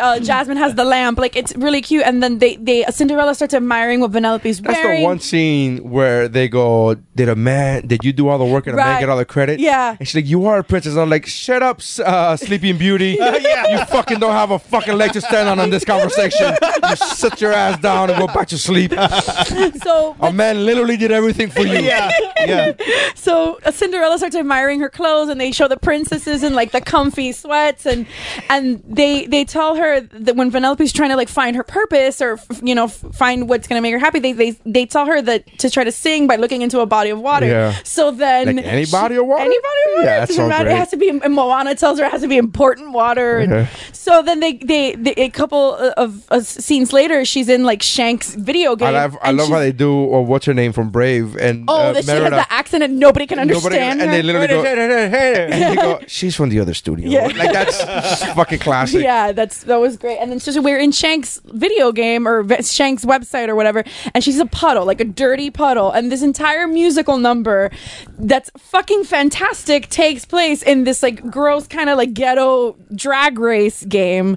Uh, 0.00 0.18
Jasmine 0.20 0.56
has 0.56 0.74
the 0.74 0.84
lamp. 0.84 1.18
Like 1.18 1.36
it's 1.36 1.54
really 1.56 1.80
cute. 1.82 2.04
And 2.04 2.22
then 2.22 2.38
they 2.38 2.56
they 2.56 2.84
Cinderella 2.90 3.34
starts 3.34 3.54
admiring 3.54 4.00
what 4.00 4.12
Vanellope's 4.12 4.60
That's 4.60 4.76
wearing. 4.82 5.00
the 5.00 5.06
one 5.06 5.20
scene 5.20 5.90
where 5.90 6.28
they 6.28 6.48
go, 6.48 6.96
"Did 7.20 7.28
a 7.28 7.36
man? 7.36 7.86
Did 7.92 8.00
you 8.06 8.12
do 8.20 8.24
all 8.28 8.38
the 8.44 8.50
work 8.54 8.64
and 8.66 8.74
a 8.74 8.76
man 8.76 8.86
Right. 8.94 9.00
get 9.00 9.08
all 9.12 9.16
the 9.24 9.24
credit?" 9.36 9.60
Yeah. 9.60 9.96
And 9.98 10.04
she's 10.06 10.14
like, 10.20 10.26
"You 10.34 10.40
are 10.50 10.58
a 10.64 10.64
princess." 10.72 10.96
I'm 10.96 11.10
like, 11.16 11.26
"Shut 11.26 11.62
up, 11.70 11.78
s- 11.80 12.00
uh, 12.12 12.36
Sleeping 12.36 12.76
Beauty. 12.78 13.12
You 13.70 13.78
fucking 13.96 14.18
don't 14.18 14.32
have 14.42 14.50
a 14.50 14.58
fucking 14.58 14.96
leg 14.96 15.12
to 15.12 15.20
stand 15.20 15.48
on 15.48 15.58
in 15.60 15.70
this 15.70 15.84
conversation. 15.84 16.48
You 16.88 16.96
sit 16.96 17.40
your 17.40 17.52
ass 17.52 17.78
down 17.80 18.10
and 18.10 18.18
go 18.18 18.26
back 18.26 18.48
to 18.48 18.58
sleep. 18.58 18.92
So 19.84 20.16
A 20.20 20.32
man 20.32 20.64
literally 20.66 20.96
did 20.96 21.12
everything 21.12 21.50
for 21.50 21.60
you. 21.60 21.78
yeah, 21.92 22.10
yeah. 22.52 22.72
so 23.14 23.58
uh, 23.64 23.70
Cinderella 23.70 24.16
starts 24.18 24.36
admiring 24.36 24.80
her 24.80 24.88
clothes, 24.88 25.28
and 25.28 25.40
they 25.40 25.52
show 25.52 25.68
the 25.68 25.76
princesses 25.76 26.42
in 26.42 26.54
like 26.54 26.72
the 26.72 26.80
comfy 26.80 27.32
sweats, 27.32 27.86
and 27.86 28.06
and 28.48 28.82
they 28.88 29.26
they 29.26 29.44
tell 29.44 29.76
her 29.76 30.00
that 30.00 30.36
when 30.36 30.50
Vanellope's 30.50 30.92
trying 30.92 31.10
to 31.10 31.16
like 31.16 31.28
find 31.28 31.56
her 31.56 31.62
purpose 31.64 32.20
or 32.20 32.32
f- 32.34 32.60
you 32.62 32.74
know 32.74 32.84
f- 32.84 33.04
find 33.12 33.48
what's 33.48 33.66
gonna 33.68 33.80
make 33.80 33.92
her 33.92 33.98
happy, 33.98 34.18
they 34.18 34.32
they 34.32 34.50
they 34.66 34.86
tell 34.86 35.06
her 35.06 35.20
that 35.22 35.46
to 35.58 35.70
try 35.70 35.84
to 35.84 35.92
sing 35.92 36.26
by 36.26 36.36
looking 36.36 36.62
into 36.62 36.80
a 36.80 36.86
body 36.86 37.09
of 37.10 37.20
water. 37.20 37.46
Yeah. 37.46 37.74
So 37.84 38.10
then 38.10 38.56
Like 38.56 38.64
any 38.64 38.86
body 38.86 39.16
of 39.16 39.26
water? 39.26 39.42
any 39.42 39.56
body 39.58 39.80
of 39.86 39.92
water. 39.94 40.04
Yeah, 40.06 40.16
It 40.16 40.20
that's 40.28 40.38
matter. 40.38 40.64
great. 40.64 40.74
It 40.74 40.78
has 40.78 40.90
to 40.90 40.96
be. 40.96 41.08
And 41.10 41.34
Moana 41.34 41.74
tells 41.74 41.98
her 41.98 42.04
it 42.06 42.10
has 42.12 42.22
to 42.22 42.28
be 42.28 42.36
important 42.38 42.92
water. 42.92 43.38
And. 43.38 43.68
So 43.92 44.22
then 44.22 44.40
they, 44.40 44.54
they 44.54 44.94
they 44.94 45.12
a 45.12 45.28
couple 45.30 45.74
of 45.76 46.24
uh, 46.30 46.40
scenes 46.40 46.92
later, 46.92 47.24
she's 47.24 47.48
in 47.48 47.64
like 47.64 47.82
Shank's 47.82 48.34
video 48.34 48.74
game. 48.76 48.88
I 48.88 48.92
love, 48.92 49.18
I 49.22 49.30
love 49.32 49.48
how 49.48 49.58
they 49.58 49.72
do. 49.72 49.92
Or 49.92 50.24
what's 50.24 50.46
her 50.46 50.54
name 50.54 50.72
from 50.72 50.90
Brave 50.90 51.36
and 51.36 51.64
Oh, 51.68 51.76
uh, 51.76 51.92
that 51.92 52.04
she 52.04 52.10
has 52.10 52.30
the 52.30 52.52
accent 52.52 52.82
and 52.82 52.98
nobody 52.98 53.26
can 53.26 53.36
Nobody- 53.38 53.54
understand 53.56 54.00
and 54.00 54.12
they 54.12 54.22
literally 54.22 54.46
go, 54.48 54.64
and 54.64 55.52
they 55.52 55.74
go, 55.76 56.00
she's 56.06 56.34
from 56.34 56.48
the 56.48 56.60
other 56.60 56.74
studio. 56.74 57.08
Yeah. 57.10 57.26
Like 57.26 57.52
that's 57.52 57.82
fucking 58.34 58.58
classic. 58.60 59.02
Yeah, 59.02 59.32
that's 59.32 59.64
that 59.64 59.76
was 59.80 59.96
great. 59.96 60.18
And 60.18 60.30
then 60.32 60.40
so 60.40 60.60
we're 60.62 60.78
in 60.78 60.92
Shank's 60.92 61.40
video 61.44 61.92
game 61.92 62.26
or 62.26 62.44
Shank's 62.62 63.04
website 63.04 63.48
or 63.48 63.54
whatever, 63.54 63.84
and 64.14 64.24
she's 64.24 64.38
a 64.38 64.46
puddle, 64.46 64.84
like 64.86 65.00
a 65.00 65.04
dirty 65.04 65.50
puddle. 65.50 65.90
And 65.90 66.10
this 66.10 66.22
entire 66.22 66.66
musical 67.00 67.18
number 67.18 67.70
that's 68.18 68.50
fucking 68.58 69.04
fantastic 69.04 69.88
takes 69.88 70.24
place 70.26 70.62
in 70.62 70.84
this 70.84 71.02
like 71.02 71.22
gross 71.30 71.66
kind 71.66 71.88
of 71.88 71.96
like 71.96 72.12
ghetto 72.12 72.76
drag 72.94 73.38
race 73.38 73.82
game. 73.86 74.36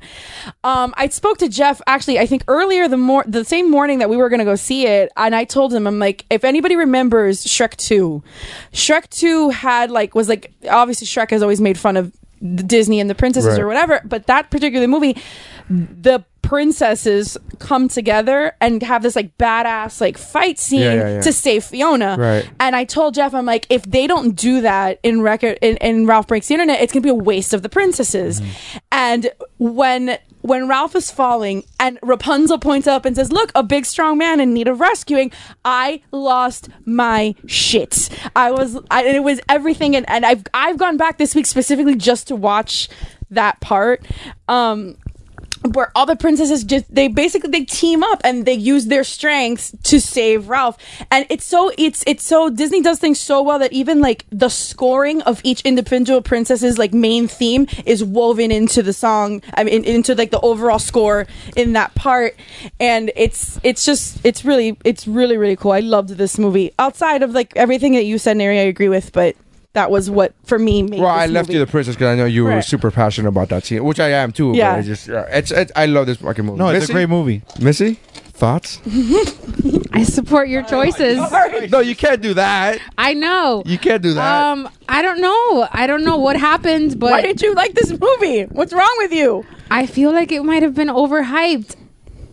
Um, 0.64 0.94
I 0.96 1.10
spoke 1.10 1.40
to 1.40 1.50
Jeff 1.50 1.82
actually, 1.88 2.20
I 2.20 2.26
think 2.26 2.44
earlier 2.48 2.88
the 2.88 2.96
more 2.98 3.26
the 3.28 3.44
same 3.44 3.70
morning 3.70 4.00
that 4.00 4.10
we 4.10 4.16
were 4.16 4.30
gonna 4.30 4.46
go 4.46 4.56
see 4.56 4.88
it, 4.88 5.12
and 5.18 5.36
I 5.36 5.44
told 5.44 5.74
him 5.74 5.86
I'm 5.88 6.00
like, 6.00 6.26
if 6.30 6.44
anybody 6.46 6.76
remembers 6.78 7.44
Shrek 7.46 7.76
Two, 7.76 8.24
Shrek 8.72 9.10
Two 9.10 9.50
had 9.50 9.92
like 9.92 10.16
was 10.16 10.30
like 10.30 10.54
obviously 10.70 11.06
Shrek 11.08 11.32
has 11.32 11.42
always 11.42 11.60
made 11.60 11.78
fun 11.78 11.98
of 11.98 12.14
Disney 12.56 13.00
and 13.02 13.10
the 13.10 13.16
princesses 13.16 13.52
Right. 13.52 13.60
or 13.62 13.68
whatever, 13.68 14.02
but 14.06 14.28
that 14.28 14.50
particular 14.52 14.88
movie, 14.88 15.18
the 15.70 16.24
princesses 16.44 17.36
come 17.58 17.88
together 17.88 18.56
and 18.62 18.84
have 18.84 19.02
this 19.02 19.16
like 19.16 19.36
badass 19.40 20.00
like 20.00 20.18
fight 20.18 20.60
scene 20.60 20.82
Yeah, 20.82 20.94
yeah, 20.94 21.14
yeah. 21.16 21.22
to 21.22 21.34
save 21.34 21.64
Fiona. 21.64 22.16
Right. 22.20 22.48
And 22.60 22.76
I 22.76 22.84
told 22.84 23.16
Jeff, 23.16 23.34
I'm 23.34 23.46
like, 23.46 23.66
if 23.72 23.84
they 23.84 24.06
don't 24.06 24.36
do 24.36 24.62
that 24.62 25.00
in 25.02 25.22
record 25.22 25.58
in, 25.62 25.78
in 25.78 26.06
Ralph 26.06 26.28
Breaks 26.28 26.48
the 26.50 26.54
Internet, 26.54 26.82
it's 26.82 26.94
gonna 26.94 27.02
be 27.02 27.10
a 27.10 27.16
waste 27.16 27.54
of 27.54 27.64
the 27.64 27.70
princesses. 27.70 28.42
Mm-hmm. 28.42 28.78
And 28.92 29.32
when 29.58 30.20
when 30.42 30.68
Ralph 30.68 30.94
is 30.94 31.10
falling 31.10 31.64
and 31.80 31.98
Rapunzel 32.04 32.60
points 32.60 32.86
up 32.86 33.06
and 33.06 33.16
says, 33.16 33.32
Look, 33.32 33.52
a 33.56 33.64
big 33.64 33.86
strong 33.86 34.18
man 34.18 34.42
in 34.42 34.54
need 34.54 34.68
of 34.68 34.82
rescuing, 34.82 35.32
I 35.64 36.02
lost 36.12 36.68
my 36.86 37.34
shit. 37.48 38.10
I 38.36 38.52
was 38.52 38.78
I, 38.92 39.06
and 39.06 39.16
it 39.16 39.24
was 39.24 39.40
everything 39.48 39.96
and, 39.96 40.08
and 40.10 40.26
I've 40.26 40.44
I've 40.54 40.78
gone 40.78 40.98
back 40.98 41.18
this 41.18 41.34
week 41.34 41.46
specifically 41.46 41.96
just 41.96 42.28
to 42.28 42.36
watch 42.36 42.90
that 43.32 43.62
part. 43.62 44.06
Um 44.50 44.98
where 45.72 45.92
all 45.96 46.06
the 46.06 46.16
princesses 46.16 46.64
just 46.64 46.94
they 46.94 47.08
basically 47.08 47.50
they 47.50 47.64
team 47.64 48.04
up 48.04 48.22
and 48.24 48.46
they 48.46 48.54
use 48.54 48.86
their 48.88 49.04
strengths 49.04 49.74
to 49.84 50.00
save 50.00 50.50
Ralph. 50.50 50.78
And 51.10 51.26
it's 51.30 51.46
so 51.46 51.72
it's 51.78 52.04
it's 52.06 52.24
so 52.24 52.50
Disney 52.50 52.82
does 52.82 53.00
things 53.00 53.20
so 53.20 53.42
well 53.42 53.60
that 53.60 53.72
even 53.72 54.02
like 54.02 54.26
the 54.30 54.50
scoring 54.50 55.22
of 55.22 55.42
each 55.44 55.62
individual 55.62 56.22
princess's 56.22 56.78
like 56.78 56.94
main 56.94 57.28
theme 57.28 57.68
is 57.86 58.04
woven 58.04 58.52
into 58.52 58.84
the 58.84 58.94
song 58.94 59.42
I 59.54 59.64
mean 59.64 59.84
into 59.84 60.16
like 60.16 60.32
the 60.32 60.42
overall 60.42 60.80
score 60.80 61.28
in 61.56 61.74
that 61.74 61.96
part. 61.96 62.36
And 62.80 63.12
it's 63.16 63.60
it's 63.64 63.86
just 63.86 64.24
it's 64.26 64.44
really 64.44 64.78
it's 64.84 65.08
really 65.08 65.38
really 65.38 65.56
cool. 65.56 65.72
I 65.72 65.80
loved 65.80 66.10
this 66.10 66.38
movie. 66.38 66.72
Outside 66.78 67.24
of 67.24 67.32
like 67.32 67.56
everything 67.56 67.94
that 67.94 68.04
you 68.04 68.18
said 68.18 68.38
Neri 68.38 68.60
I 68.60 68.64
agree 68.64 68.90
with 68.90 69.14
but 69.14 69.36
that 69.74 69.90
was 69.92 70.10
what 70.10 70.34
for 70.46 70.58
me 70.60 70.84
made 70.84 71.00
Well, 71.00 71.10
I 71.10 71.26
this 71.28 71.34
left 71.34 71.48
movie. 71.50 71.60
you 71.60 71.66
the 71.66 71.72
princess 71.72 71.96
because 71.96 72.08
I 72.08 72.16
know 72.16 72.26
you 72.26 72.44
were 72.46 72.62
super 72.62 72.92
passionate 72.92 73.30
about 73.30 73.50
that 73.50 73.66
scene, 73.66 73.84
which 73.84 74.00
I 74.00 74.10
am 74.10 74.32
too. 74.32 74.54
Yeah. 74.56 74.74
but 74.74 74.80
I 74.80 74.82
just 74.84 75.10
uh, 75.10 75.26
it's, 75.30 75.52
it's 75.52 75.72
I 75.76 75.86
love 75.88 76.06
this 76.08 76.18
fucking 76.18 76.46
movie. 76.46 76.58
No, 76.60 76.70
it's 76.70 76.82
Missy? 76.84 76.94
a 76.94 76.96
great 76.96 77.10
movie. 77.10 77.42
Missy, 77.60 77.94
thoughts? 77.94 78.80
I 79.94 80.04
support 80.04 80.50
your 80.50 80.64
choices. 80.64 81.18
no, 81.72 81.80
you 81.80 81.96
can't 81.96 82.22
do 82.22 82.34
that. 82.36 82.80
I 82.98 83.14
know. 83.14 83.64
You 83.66 83.78
can't 83.80 84.02
do 84.02 84.14
that. 84.14 84.44
Um, 84.52 84.70
I 84.90 85.02
don't 85.02 85.22
know. 85.22 85.68
I 85.72 85.86
don't 85.88 86.04
know 86.04 86.18
what 86.18 86.36
happened, 86.38 87.00
but 87.00 87.12
why 87.12 87.22
did 87.22 87.42
you 87.42 87.54
like 87.56 87.74
this 87.74 87.92
movie 88.00 88.44
what's 88.44 88.74
wrong 88.74 88.94
with 89.00 89.12
you 89.14 89.46
I 89.72 89.86
feel 89.88 90.12
like 90.12 90.32
it 90.32 90.44
might 90.44 90.62
have 90.62 90.76
been 90.76 90.88
overhyped. 90.90 91.76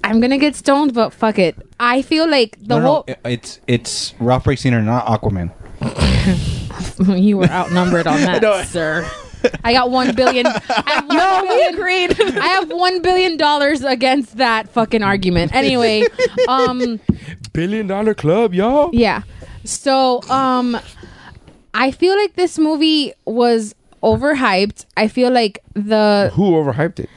I'm 0.05 0.21
gonna 0.21 0.39
get 0.39 0.57
stoned, 0.57 0.93
but 0.95 1.11
fuck 1.15 1.39
it. 1.39 1.57
I 1.79 2.03
feel 2.03 2.29
like 2.29 2.59
the 2.61 2.77
No, 2.77 2.79
no, 2.81 2.87
whole 2.87 3.05
it- 3.09 3.19
it's 3.25 3.61
it's 3.67 4.15
Ralph 4.21 4.45
Breaks 4.45 4.63
the 4.63 4.69
Internet, 4.69 4.87
not 4.87 5.07
Aquaman. 5.07 5.53
you 7.17 7.39
were 7.39 7.47
outnumbered 7.51 8.07
on 8.07 8.21
that, 8.21 8.67
sir. 8.69 9.09
I 9.65 9.73
got 9.73 9.91
one 9.91 10.15
billion. 10.15 10.47
I 10.47 10.53
have 10.87 11.07
one 11.09 11.17
no 11.17 11.41
we 11.43 11.49
billion- 11.49 11.75
agreed 11.75 12.21
I 12.39 12.47
have 12.49 12.71
one 12.71 13.01
billion 13.01 13.37
dollars 13.39 13.83
against 13.83 14.37
that 14.37 14.69
fucking 14.69 15.03
argument. 15.03 15.55
Anyway, 15.55 16.05
um, 16.49 17.01
Billion 17.53 17.87
dollar 17.87 18.15
club, 18.15 18.53
y'all. 18.55 18.91
yeah. 18.93 19.23
So, 19.65 20.23
um, 20.31 20.79
I 21.75 21.91
feel 21.91 22.17
like 22.17 22.35
this 22.35 22.59
movie 22.59 23.13
was 23.25 23.75
overhyped. 24.03 24.85
I 24.97 25.09
feel 25.09 25.31
like 25.31 25.61
the 25.75 26.31
Who 26.35 26.53
overhyped 26.53 27.01
it? 27.01 27.11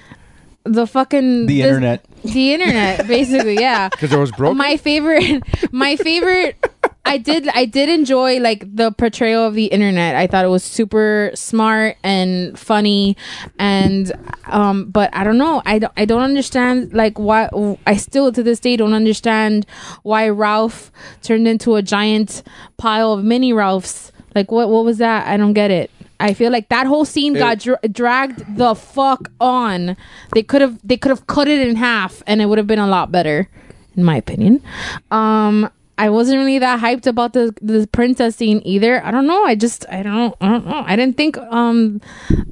the 0.66 0.88
fucking 0.88 1.46
The 1.48 1.58
this- 1.62 1.68
internet. 1.68 2.06
the 2.24 2.54
internet, 2.54 3.06
basically, 3.08 3.56
yeah. 3.56 3.90
Because 3.90 4.14
it 4.14 4.18
was 4.20 4.32
broken. 4.32 4.58
my 4.58 4.78
favorite 4.78 5.44
my 5.74 5.98
favorite 5.98 6.56
i 7.06 7.18
did 7.18 7.48
i 7.50 7.66
did 7.66 7.90
enjoy 7.90 8.40
like 8.40 8.64
the 8.76 8.92
portrayal 8.92 9.46
of 9.46 9.54
the 9.54 9.66
internet. 9.66 10.16
I 10.16 10.26
thought 10.28 10.46
it 10.46 10.50
was 10.50 10.64
super 10.64 11.32
smart 11.36 11.98
and 12.04 12.58
funny 12.58 13.18
and 13.60 14.12
um 14.46 14.86
but 14.90 15.10
i 15.14 15.24
don't 15.24 15.38
know. 15.38 15.62
I 15.66 15.80
don't 15.80 15.94
i 15.98 16.06
don't 16.06 16.22
understand 16.22 16.94
like 16.94 17.20
why 17.20 17.50
i 17.86 17.96
still 17.98 18.32
to 18.32 18.42
this 18.44 18.60
day 18.60 18.78
don't 18.78 18.94
understand 18.94 19.66
why 20.04 20.30
ralph 20.30 20.92
turned 21.22 21.48
into 21.48 21.76
a 21.76 21.82
giant 21.82 22.44
pile 22.78 23.14
of 23.14 23.24
mini 23.24 23.54
ralphs. 23.54 24.12
Like 24.34 24.52
what 24.52 24.70
what 24.70 24.86
was 24.86 24.98
that? 25.00 25.28
I 25.28 25.38
don't 25.38 25.54
get 25.54 25.72
it. 25.72 25.92
I 26.20 26.34
feel 26.34 26.52
like 26.52 26.70
that 26.70 26.88
whole 26.88 27.04
scene 27.04 27.34
got 27.34 27.60
dra- 27.60 27.80
dragged 27.92 28.56
the 28.56 28.76
fuck 28.76 29.30
on. 29.42 29.98
They 30.34 30.42
could 30.42 30.62
have 30.62 30.80
they 30.84 30.96
could 30.96 31.10
have 31.10 31.28
cut 31.28 31.48
it 31.50 31.68
in 31.68 31.76
half 31.76 32.24
and 32.26 32.42
it 32.42 32.46
would 32.46 32.58
have 32.58 32.68
been 32.68 32.80
a 32.80 32.88
lot 32.88 33.12
better 33.12 33.50
in 33.96 34.04
my 34.04 34.16
opinion. 34.16 34.64
Um, 35.12 35.70
I 36.06 36.10
wasn't 36.10 36.38
really 36.40 36.60
that 36.60 36.80
hyped 36.82 37.08
about 37.08 37.32
the 37.38 37.46
the 37.62 37.88
princess 37.98 38.36
scene 38.36 38.60
either. 38.74 38.94
I 39.08 39.10
don't 39.12 39.28
know. 39.32 39.44
I 39.52 39.56
just 39.56 39.86
I 39.90 40.04
don't 40.04 40.36
I 40.42 40.48
don't 40.52 40.66
know. 40.68 40.84
I 40.86 40.96
didn't 41.00 41.16
think 41.22 41.38
um 41.38 42.02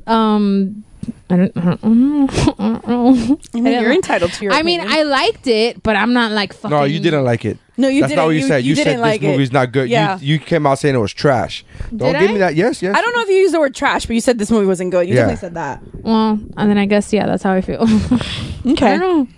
um 0.08 0.84
I 1.32 1.36
don't, 1.38 1.58
I 1.58 1.62
don't 1.62 1.84
know. 1.84 2.28
I 2.60 2.80
don't 2.86 2.88
know. 2.88 3.40
I 3.56 3.60
mean, 3.62 3.82
you're 3.82 3.92
entitled 3.94 4.34
to 4.34 4.44
your. 4.44 4.54
I 4.54 4.62
mean. 4.64 4.82
I 4.84 5.04
liked 5.04 5.48
it, 5.48 5.82
but 5.82 5.96
I'm 5.96 6.12
not 6.14 6.32
like 6.32 6.52
fucking. 6.54 6.78
no, 6.78 6.84
you 6.84 7.00
didn't 7.00 7.24
like 7.24 7.44
it. 7.46 7.58
No, 7.78 7.88
you 7.88 8.02
That's 8.02 8.12
didn't. 8.12 8.18
not 8.22 8.26
what 8.28 8.36
you, 8.36 8.42
You- 8.42 8.48
said. 8.48 8.64
you 8.64 8.70
You, 8.72 8.76
said 8.76 8.84
didn't 8.84 9.02
like 9.02 9.22
this 9.22 9.30
it. 9.30 9.32
movie's 9.32 9.52
not 9.52 9.72
good. 9.72 9.90
Yeah. 9.90 10.20
You, 10.20 10.34
you 10.34 10.40
came 10.40 10.68
out 10.68 10.78
saying 10.80 10.94
it 10.94 11.00
was 11.00 11.14
trash. 11.14 11.64
Don't 11.96 12.12
Did 12.14 12.20
give 12.20 12.30
I? 12.30 12.34
me 12.34 12.40
that. 12.40 12.56
Yes, 12.56 12.82
yes. 12.84 12.94
I 12.96 13.02
don't 13.02 13.16
know 13.16 13.22
if 13.24 13.30
you 13.30 13.36
used 13.46 13.54
the 13.56 13.60
word 13.60 13.74
trash, 13.74 14.06
but 14.06 14.14
you 14.14 14.22
said 14.22 14.38
this 14.40 14.52
movie 14.52 14.68
wasn't 14.68 14.92
good. 14.92 15.08
You 15.08 15.16
Yeah. 15.16 15.22
definitely 15.28 15.40
said 15.48 15.54
that. 15.56 15.82
Well, 16.04 16.40
and 16.58 16.70
then 16.70 16.78
I 16.78 16.86
guess 16.86 17.12
yeah, 17.14 17.26
that's 17.26 17.44
how 17.44 17.54
I 17.54 17.62
feel. 17.62 17.82
Okay. 18.74 18.94
I 18.94 18.98
don't 18.98 19.30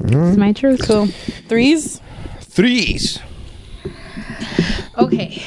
know. 0.00 0.28
It's 0.28 0.36
my 0.36 0.52
truth. 0.52 0.82
Cool. 0.86 1.06
Threes. 1.48 2.00
Threes. 2.42 3.18
Okay. 4.98 5.42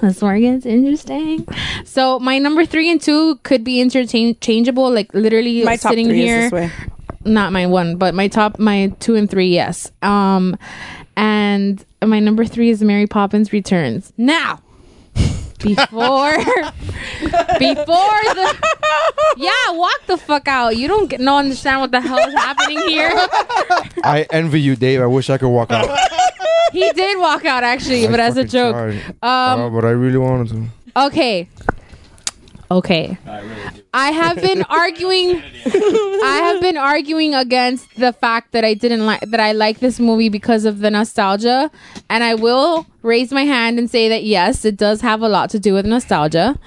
That's 0.00 0.22
where 0.22 0.36
it 0.36 0.40
gets 0.42 0.64
interesting. 0.66 1.46
So 1.84 2.18
my 2.20 2.38
number 2.38 2.64
three 2.64 2.90
and 2.90 3.00
two 3.00 3.36
could 3.42 3.64
be 3.64 3.80
interchangeable. 3.80 4.90
Like 4.92 5.12
literally 5.14 5.64
My 5.64 5.76
top 5.76 5.90
sitting 5.90 6.06
three 6.06 6.20
here. 6.22 6.38
is 6.38 6.50
this 6.50 6.52
way. 6.52 6.70
not 7.24 7.52
my 7.52 7.66
one, 7.66 7.96
but 7.96 8.14
my 8.14 8.28
top, 8.28 8.58
my 8.58 8.92
two 9.00 9.16
and 9.16 9.28
three, 9.30 9.48
yes. 9.48 9.90
Um, 10.02 10.56
and 11.16 11.84
my 12.04 12.20
number 12.20 12.44
three 12.44 12.70
is 12.70 12.80
Mary 12.82 13.06
Poppins 13.08 13.52
Returns. 13.52 14.12
Now, 14.16 14.60
before, 15.58 16.36
before 16.38 18.22
the, 18.38 18.56
yeah, 19.36 19.70
walk 19.72 20.00
the 20.06 20.16
fuck 20.16 20.46
out. 20.46 20.76
You 20.76 20.86
don't 20.86 21.08
get, 21.10 21.18
no 21.18 21.38
understand 21.38 21.80
what 21.80 21.90
the 21.90 22.00
hell 22.00 22.18
is 22.18 22.34
happening 22.34 22.78
here. 22.86 23.10
I 24.04 24.26
envy 24.30 24.60
you, 24.60 24.76
Dave. 24.76 25.00
I 25.00 25.06
wish 25.06 25.28
I 25.28 25.38
could 25.38 25.48
walk 25.48 25.72
out. 25.72 25.88
He 26.72 26.90
did 26.92 27.18
walk 27.18 27.44
out 27.44 27.64
actually, 27.64 28.06
I 28.06 28.10
but 28.10 28.20
as 28.20 28.36
a 28.36 28.44
joke. 28.44 28.74
Um, 29.22 29.60
oh, 29.60 29.70
but 29.70 29.84
I 29.84 29.90
really 29.90 30.18
wanted 30.18 30.48
to. 30.48 31.04
Okay. 31.06 31.48
Okay. 32.70 33.16
I 33.26 33.40
have 33.94 34.36
been 34.36 34.62
arguing 34.68 35.42
I 35.66 36.40
have 36.44 36.60
been 36.60 36.76
arguing 36.76 37.34
against 37.34 37.94
the 37.96 38.12
fact 38.12 38.52
that 38.52 38.64
I 38.64 38.74
didn't 38.74 39.06
like 39.06 39.20
that 39.20 39.40
I 39.40 39.52
like 39.52 39.80
this 39.80 39.98
movie 39.98 40.28
because 40.28 40.64
of 40.64 40.80
the 40.80 40.90
nostalgia 40.90 41.70
and 42.10 42.24
I 42.24 42.34
will 42.34 42.86
raise 43.02 43.30
my 43.30 43.44
hand 43.44 43.78
and 43.78 43.88
say 43.88 44.08
that 44.08 44.24
yes, 44.24 44.64
it 44.64 44.76
does 44.76 45.00
have 45.00 45.22
a 45.22 45.28
lot 45.28 45.50
to 45.50 45.58
do 45.58 45.72
with 45.72 45.86
nostalgia. 45.86 46.58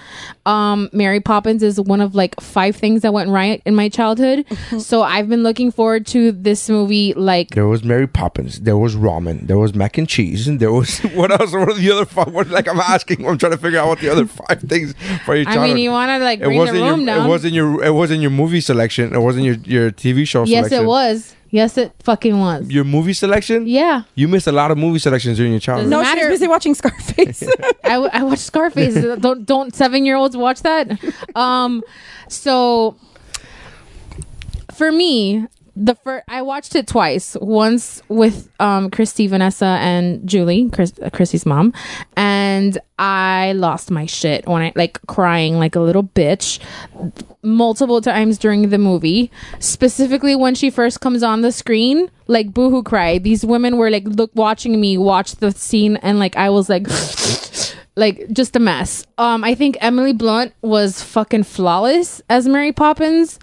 Um 0.45 0.89
Mary 0.93 1.19
Poppins 1.19 1.61
is 1.61 1.79
one 1.79 2.01
of 2.01 2.15
like 2.15 2.39
five 2.39 2.75
things 2.75 3.01
that 3.01 3.13
went 3.13 3.29
right 3.29 3.61
in 3.65 3.75
my 3.75 3.89
childhood. 3.89 4.45
so 4.79 5.03
I've 5.03 5.29
been 5.29 5.43
looking 5.43 5.71
forward 5.71 6.07
to 6.07 6.31
this 6.31 6.69
movie 6.69 7.13
like 7.13 7.49
There 7.49 7.67
was 7.67 7.83
Mary 7.83 8.07
Poppins. 8.07 8.61
There 8.61 8.77
was 8.77 8.95
ramen. 8.95 9.47
There 9.47 9.59
was 9.59 9.75
mac 9.75 9.97
and 9.97 10.07
cheese. 10.07 10.47
And 10.47 10.59
there 10.59 10.71
was 10.71 10.99
what 11.13 11.31
else? 11.31 11.51
What 11.53 11.69
are 11.69 11.73
the 11.73 11.91
other 11.91 12.05
five? 12.05 12.33
What, 12.33 12.47
like 12.47 12.67
I'm 12.67 12.79
asking. 12.79 13.25
I'm 13.27 13.37
trying 13.37 13.51
to 13.51 13.57
figure 13.57 13.79
out 13.79 13.87
what 13.87 13.99
the 13.99 14.09
other 14.09 14.25
five 14.25 14.61
things 14.61 14.93
for 15.25 15.35
your 15.35 15.47
I 15.47 15.57
mean, 15.57 15.77
you 15.77 15.91
want 15.91 16.09
to 16.09 16.19
like 16.19 16.39
it 16.39 16.45
bring 16.45 16.65
the 16.65 16.73
room 16.73 17.01
your. 17.05 17.10
Down. 17.17 17.25
It 17.25 17.29
wasn't 17.29 17.53
your. 17.53 17.83
It 17.83 17.91
wasn't 17.93 18.21
your 18.21 18.31
movie 18.31 18.61
selection. 18.61 19.13
It 19.13 19.19
wasn't 19.19 19.45
your 19.45 19.55
your 19.65 19.91
TV 19.91 20.27
show. 20.27 20.43
yes, 20.43 20.67
selection. 20.67 20.83
it 20.83 20.87
was. 20.87 21.35
Yes, 21.53 21.77
it 21.77 21.91
fucking 21.99 22.39
was. 22.39 22.69
Your 22.71 22.85
movie 22.85 23.11
selection. 23.11 23.67
Yeah. 23.67 24.03
You 24.15 24.29
missed 24.29 24.47
a 24.47 24.53
lot 24.53 24.71
of 24.71 24.77
movie 24.77 24.99
selections 24.99 25.35
during 25.37 25.51
your 25.51 25.59
childhood. 25.59 25.89
Doesn't 25.91 25.99
No, 25.99 26.03
she's 26.09 26.15
matter. 26.15 26.29
busy 26.29 26.47
watching 26.47 26.73
Scarface. 26.75 27.43
I 27.83 28.23
watched 28.23 28.41
Scarface. 28.43 28.95
don't 29.19 29.45
don't 29.45 29.75
seven 29.75 30.05
year 30.05 30.15
olds 30.15 30.37
watch 30.37 30.61
that? 30.61 30.97
Um, 31.35 31.83
so 32.29 32.95
for 34.73 34.91
me, 34.93 35.45
the 35.75 35.95
first 35.95 36.25
I 36.27 36.41
watched 36.41 36.75
it 36.75 36.87
twice. 36.87 37.37
Once 37.39 38.01
with 38.09 38.49
um 38.59 38.89
Christy, 38.89 39.27
Vanessa, 39.27 39.65
and 39.65 40.27
Julie, 40.27 40.69
Chris, 40.69 40.93
uh, 41.01 41.09
Christy's 41.09 41.45
mom, 41.45 41.73
and 42.17 42.77
I 42.99 43.53
lost 43.53 43.89
my 43.89 44.05
shit 44.05 44.45
when 44.47 44.61
I 44.61 44.73
like 44.75 44.99
crying 45.07 45.57
like 45.57 45.75
a 45.75 45.79
little 45.79 46.03
bitch 46.03 46.59
multiple 47.41 48.01
times 48.01 48.37
during 48.37 48.69
the 48.69 48.77
movie. 48.77 49.31
Specifically 49.59 50.35
when 50.35 50.55
she 50.55 50.69
first 50.69 50.99
comes 50.99 51.23
on 51.23 51.41
the 51.41 51.51
screen, 51.51 52.11
like 52.27 52.53
boohoo 52.53 52.83
cry. 52.83 53.17
These 53.17 53.45
women 53.45 53.77
were 53.77 53.89
like 53.89 54.03
look 54.05 54.31
watching 54.35 54.79
me 54.79 54.97
watch 54.97 55.35
the 55.35 55.51
scene, 55.51 55.97
and 55.97 56.19
like 56.19 56.35
I 56.35 56.49
was 56.49 56.69
like. 56.69 56.87
like 57.97 58.25
just 58.31 58.55
a 58.55 58.59
mess. 58.59 59.05
Um, 59.17 59.43
I 59.43 59.53
think 59.53 59.77
Emily 59.81 60.13
Blunt 60.13 60.53
was 60.61 61.03
fucking 61.03 61.43
flawless 61.43 62.21
as 62.29 62.47
Mary 62.47 62.71
Poppins. 62.71 63.37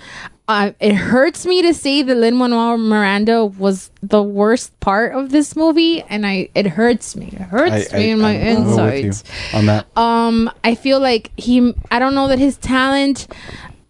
Uh, 0.49 0.73
it 0.81 0.95
hurts 0.95 1.45
me 1.45 1.61
to 1.61 1.75
say 1.75 2.01
that 2.01 2.15
Lin 2.15 2.35
Manuel 2.35 2.79
Miranda 2.79 3.45
was 3.45 3.91
the 4.03 4.23
worst 4.23 4.79
part 4.81 5.15
of 5.15 5.29
this 5.29 5.55
movie, 5.55 6.01
and 6.01 6.27
I 6.27 6.49
it 6.55 6.67
hurts 6.67 7.15
me. 7.15 7.27
It 7.27 7.43
hurts 7.43 7.93
me 7.93 8.11
in 8.13 8.19
my 8.19 8.31
I'm 8.31 8.65
with 8.65 8.77
you 8.79 9.09
insides. 9.09 9.25
on 9.53 9.67
that. 9.67 9.87
Um, 9.95 10.51
I 10.65 10.75
feel 10.75 11.01
like 11.01 11.31
he. 11.37 11.75
I 11.91 11.99
don't 11.99 12.15
know 12.15 12.29
that 12.29 12.39
his 12.39 12.57
talent 12.57 13.29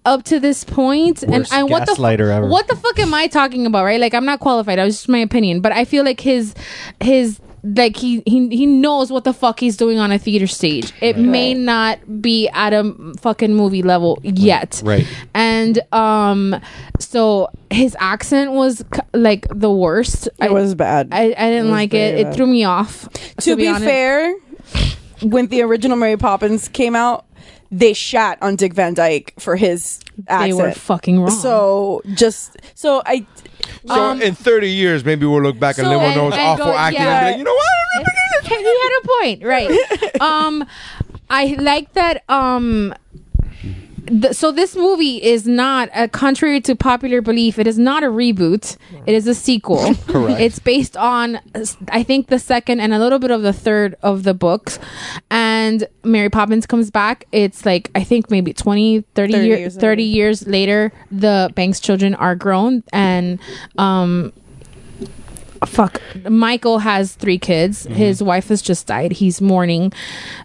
up 0.05 0.25
to 0.25 0.41
this 0.41 0.65
point, 0.65 1.23
and 1.23 1.47
I 1.53 1.63
what 1.63 1.87
the 1.87 1.93
ever. 2.33 2.49
what 2.49 2.67
the 2.67 2.75
fuck 2.75 2.99
am 2.99 3.15
I 3.15 3.29
talking 3.29 3.65
about? 3.65 3.85
Right? 3.85 4.01
Like 4.01 4.15
I'm 4.15 4.25
not 4.25 4.41
qualified. 4.41 4.79
That 4.81 4.85
was 4.85 4.97
just 4.97 5.09
my 5.09 5.19
opinion, 5.19 5.61
but 5.61 5.71
I 5.71 5.85
feel 5.85 6.05
like 6.05 6.19
his 6.19 6.55
his 7.01 7.41
like 7.63 7.97
he 7.97 8.23
he 8.27 8.49
he 8.49 8.67
knows 8.67 9.11
what 9.11 9.25
the 9.25 9.33
fuck 9.33 9.61
he's 9.61 9.77
doing 9.77 9.99
on 9.99 10.13
a 10.13 10.19
theater 10.19 10.47
stage. 10.47 10.93
It 11.01 11.19
may 11.19 11.55
not 11.55 12.23
be 12.23 12.49
at 12.49 12.73
a 12.73 12.95
fucking 13.21 13.55
movie 13.55 13.83
level 13.83 14.19
yet. 14.23 14.81
Right. 14.85 15.07
And 15.35 15.81
um, 15.93 16.61
so 16.99 17.49
his 17.71 17.97
accent 18.01 18.53
was 18.53 18.85
like 19.13 19.47
the 19.51 19.71
worst. 19.73 20.29
It 20.41 20.53
was 20.53 20.75
bad. 20.75 21.09
I, 21.13 21.35
I 21.37 21.51
didn't 21.51 21.67
was 21.67 21.73
like 21.73 21.95
it. 21.95 22.13
very 22.17 22.21
It 22.23 22.35
threw 22.35 22.47
me 22.47 22.65
off. 22.65 23.09
to 23.41 23.57
be, 23.57 23.69
honest. 23.69 23.85
fair, 23.85 24.35
when 25.23 25.49
the 25.49 25.63
original 25.63 25.97
Mary 25.97 26.17
Poppins 26.17 26.69
came 26.69 26.95
out, 26.95 27.25
they 27.71 27.93
shat 27.93 28.39
on 28.43 28.57
Dick 28.57 28.73
Van 28.75 28.95
Dyke 28.95 29.35
for 29.39 29.57
his 29.57 30.01
accent. 30.27 30.49
they 30.51 30.53
were 30.63 30.73
fucking 30.73 31.21
wrong. 31.21 31.31
So 31.31 32.03
just 32.15 32.57
so 32.75 33.03
I 33.05 33.27
So 33.87 34.13
in 34.13 34.35
30 34.35 34.71
years, 34.71 35.05
maybe 35.05 35.27
we'll 35.27 35.43
look 35.43 35.59
back 35.59 35.79
and 35.79 35.87
So- 35.87 35.91
Lin 35.91 36.01
And- 36.01 36.09
Manuel's 36.11 36.35
and 36.35 36.43
awful 36.43 36.65
go, 36.67 36.75
acting 36.77 37.03
yeah. 37.03 37.19
and 37.19 37.25
be 37.27 37.31
like, 37.31 37.39
you 37.39 37.45
know 37.45 37.55
what? 37.55 37.65
he 38.49 38.55
had 38.65 39.01
a 39.03 39.07
point, 39.21 39.43
right? 39.45 40.21
um, 40.21 40.65
I 41.31 41.57
like 41.59 41.93
that. 41.93 42.25
Um, 42.29 42.95
th- 44.09 44.35
so 44.35 44.53
this 44.53 44.75
movie 44.77 45.23
is 45.23 45.47
not, 45.47 45.89
uh, 45.95 46.09
contrary 46.09 46.61
to 46.63 46.75
popular 46.75 47.21
belief, 47.21 47.59
it 47.59 47.67
is 47.67 47.79
not 47.79 48.03
a 48.03 48.07
reboot. 48.07 48.77
It 49.07 49.15
is 49.15 49.27
a 49.27 49.35
sequel. 49.35 49.95
Correct. 50.09 50.41
It's 50.41 50.59
based 50.59 50.97
on, 50.97 51.37
uh, 51.55 51.65
I 51.91 52.03
think, 52.03 52.29
the 52.29 52.39
second 52.39 52.81
and 52.81 52.93
a 52.93 52.99
little 52.99 53.19
bit 53.19 53.31
of 53.31 53.43
the 53.43 53.53
third 53.53 53.95
of 54.03 54.23
the 54.25 54.35
books. 54.35 54.79
And 55.31 55.87
Mary 56.05 56.31
Poppins 56.31 56.67
comes 56.67 56.91
back. 56.91 57.27
It's 57.33 57.65
like 57.65 57.91
I 57.95 58.05
think 58.05 58.31
maybe 58.31 58.53
20, 58.53 59.03
30, 59.15 59.33
30 59.33 59.47
year, 59.47 59.59
years 59.59 59.77
30 59.77 60.03
years 60.03 60.47
later. 60.47 60.93
The 61.11 61.51
Banks 61.55 61.81
children 61.81 62.15
are 62.15 62.35
grown 62.35 62.83
and 62.93 63.39
um 63.77 64.33
fuck. 65.67 66.01
Michael 66.29 66.79
has 66.79 67.15
three 67.15 67.39
kids. 67.39 67.85
His 67.85 68.23
wife 68.23 68.49
has 68.49 68.63
just 68.63 68.87
died. 68.87 69.13
He's 69.13 69.41
mourning 69.41 69.93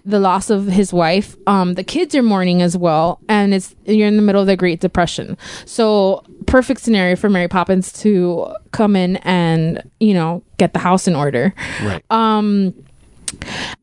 the 0.06 0.20
loss 0.20 0.50
of 0.50 0.68
his 0.68 0.92
wife. 0.94 1.36
Um 1.48 1.74
the 1.76 1.84
kids 1.84 2.16
are 2.16 2.24
mourning 2.24 2.62
as 2.62 2.78
well 2.78 3.20
and 3.28 3.54
it's 3.54 3.76
you're 3.86 4.08
in 4.08 4.16
the 4.16 4.22
middle 4.22 4.42
of 4.42 4.48
the 4.48 4.58
great 4.58 4.80
depression. 4.80 5.38
So 5.66 6.24
perfect 6.46 6.82
scenario 6.82 7.16
for 7.16 7.30
mary 7.30 7.48
poppins 7.48 7.92
to 7.94 8.54
come 8.72 8.96
in 8.96 9.16
and 9.18 9.82
you 10.00 10.14
know 10.14 10.44
get 10.58 10.74
the 10.74 10.80
house 10.80 11.08
in 11.08 11.16
order. 11.16 11.54
Right. 11.84 12.04
um 12.10 12.74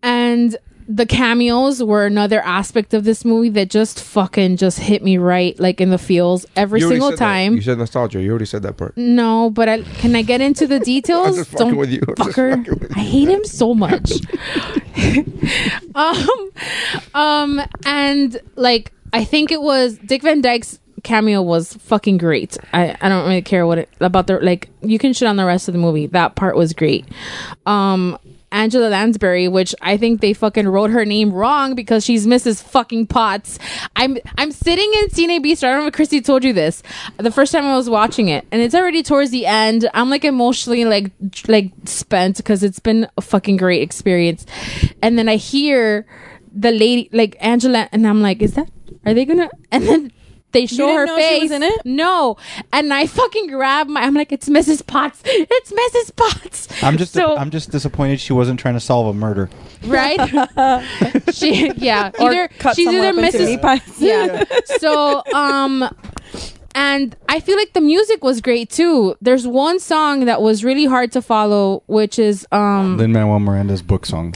and 0.03 0.57
the 0.93 1.07
cameos 1.07 1.81
were 1.83 2.05
another 2.05 2.41
aspect 2.41 2.93
of 2.95 3.05
this 3.05 3.25
movie 3.25 3.49
that 3.51 3.71
just 3.71 4.03
fucking 4.03 4.57
just 4.57 4.81
hit 4.81 5.05
me 5.05 5.19
right 5.19 5.59
like 5.61 5.81
in 5.81 5.91
the 5.91 5.99
feels 5.99 6.45
every 6.57 6.81
single 6.81 7.11
said 7.11 7.19
that. 7.19 7.25
time 7.25 7.55
You 7.55 7.63
said 7.63 7.79
nostalgia. 7.79 8.21
You 8.21 8.31
already 8.31 8.47
said 8.47 8.63
that 8.63 8.77
part. 8.77 8.97
no, 8.97 9.51
but 9.51 9.69
I, 9.69 9.83
can 9.83 10.17
I 10.17 10.23
get 10.23 10.41
into 10.41 10.67
the 10.67 10.81
details? 10.95 11.47
fucking 11.49 11.77
with 11.77 11.91
you. 11.91 12.01
Fucker. 12.01 12.69
with 12.81 12.97
I 12.97 13.01
hate 13.01 13.29
him 13.29 13.45
so 13.45 13.73
much. 13.73 14.11
um, 15.95 16.51
um, 17.15 17.61
and 17.87 18.41
like 18.57 18.93
I 19.13 19.25
think 19.25 19.53
it 19.53 19.63
was 19.63 19.97
Dick 19.99 20.23
Van 20.23 20.41
Dyke's 20.41 20.81
cameo 21.05 21.41
was 21.41 21.75
fucking 21.75 22.19
great. 22.19 22.59
I, 22.73 22.97
I 23.01 23.09
don't 23.09 23.27
really 23.29 23.43
care 23.43 23.65
what 23.67 23.79
it 23.79 23.89
about 24.01 24.27
the 24.27 24.41
like. 24.41 24.69
You 24.83 24.99
can 24.99 25.13
shit 25.13 25.29
on 25.29 25.37
the 25.37 25.47
rest 25.47 25.69
of 25.69 25.73
the 25.73 25.81
movie. 25.81 26.09
That 26.09 26.35
part 26.35 26.57
was 26.57 26.73
great. 26.73 27.07
Um. 27.65 28.19
Angela 28.53 28.89
Lansbury, 28.89 29.49
which 29.49 29.75
I 29.81 29.97
think 29.97 30.21
they 30.21 30.33
fucking 30.33 30.69
wrote 30.69 30.91
her 30.91 31.05
name 31.05 31.33
wrong 31.33 31.75
because 31.75 32.05
she's 32.05 32.27
Mrs. 32.27 32.63
fucking 32.63 33.07
Potts. 33.07 33.59
I'm 33.97 34.19
I'm 34.37 34.53
sitting 34.53 34.91
in 35.03 35.09
Cine 35.09 35.45
Bistro. 35.45 35.69
I 35.69 35.73
don't 35.73 35.81
know 35.81 35.87
if 35.87 35.95
Christy 35.95 36.21
told 36.21 36.45
you 36.45 36.53
this. 36.53 36.83
The 37.19 37.31
first 37.31 37.53
time 37.53 37.65
I 37.65 37.77
was 37.77 37.89
watching 37.89 38.29
it, 38.29 38.47
and 38.51 38.61
it's 38.61 38.75
already 38.75 39.03
towards 39.03 39.31
the 39.31 39.47
end. 39.47 39.89
I'm 39.95 40.11
like 40.11 40.25
emotionally 40.25 40.85
like 40.85 41.13
like 41.49 41.73
spent 41.85 42.39
because 42.39 42.63
it's 42.63 42.81
been 42.81 43.09
a 43.17 43.21
fucking 43.21 43.57
great 43.57 43.83
experience. 43.83 44.47
And 45.03 45.19
then 45.19 45.29
I 45.29 45.37
hear 45.37 46.07
the 46.53 46.73
lady 46.73 47.09
like 47.13 47.37
Angela, 47.41 47.89
and 47.93 48.07
I'm 48.07 48.23
like, 48.23 48.43
is 48.43 48.55
that? 48.55 48.71
Are 49.07 49.15
they 49.15 49.25
gonna? 49.25 49.51
And 49.71 49.87
then 49.87 50.13
they 50.53 50.67
show 50.67 50.87
didn't 50.87 50.97
her 50.97 51.07
know 51.07 51.17
she 51.17 51.23
face 51.23 51.43
was 51.43 51.51
in 51.53 51.63
it? 51.63 51.81
No, 51.85 52.37
and 52.73 52.93
I 52.93 53.07
fucking 53.07 53.49
grab 53.49 53.89
my. 53.89 54.03
I'm 54.03 54.15
like, 54.15 54.33
it's 54.33 54.49
Mrs. 54.49 54.87
Potts. 54.87 55.23
It's 55.25 55.73
Mrs. 55.73 56.17
Potts. 56.17 56.83
I'm 56.83 56.97
just 56.99 57.13
so 57.13 57.37
I'm 57.37 57.51
just 57.51 57.71
disappointed 57.71 58.21
she 58.21 58.33
wasn't 58.33 58.59
trying 58.61 58.75
to 58.75 58.81
solve 58.81 59.07
a 59.09 59.19
murder. 59.19 59.49
right. 59.85 60.19
she 61.33 61.71
yeah. 61.77 62.11
Or 62.19 62.31
Either 62.33 62.49
cut 62.59 62.77
she's 62.77 62.89
either 62.89 63.09
up 63.09 63.17
into 63.17 63.39
Mrs. 63.39 63.47
meat 63.47 63.63
pies. 63.63 64.01
Yeah. 64.01 64.45
so 64.79 65.23
um. 65.35 65.89
And 66.73 67.17
I 67.29 67.41
feel 67.41 67.57
like 67.57 67.73
the 67.73 67.81
music 67.81 68.23
was 68.23 68.41
great 68.41 68.71
too. 68.71 69.17
There's 69.21 69.45
one 69.45 69.81
song 69.81 70.27
that 70.27 70.41
was 70.41 70.63
really 70.63 70.85
hard 70.85 71.11
to 71.13 71.21
follow, 71.23 71.83
which 71.89 72.17
is 72.19 72.47
um 72.53 72.97
Lin 72.97 73.13
Manuel 73.13 73.41
Miranda's 73.41 73.83
book 73.83 74.07
song. 74.07 74.35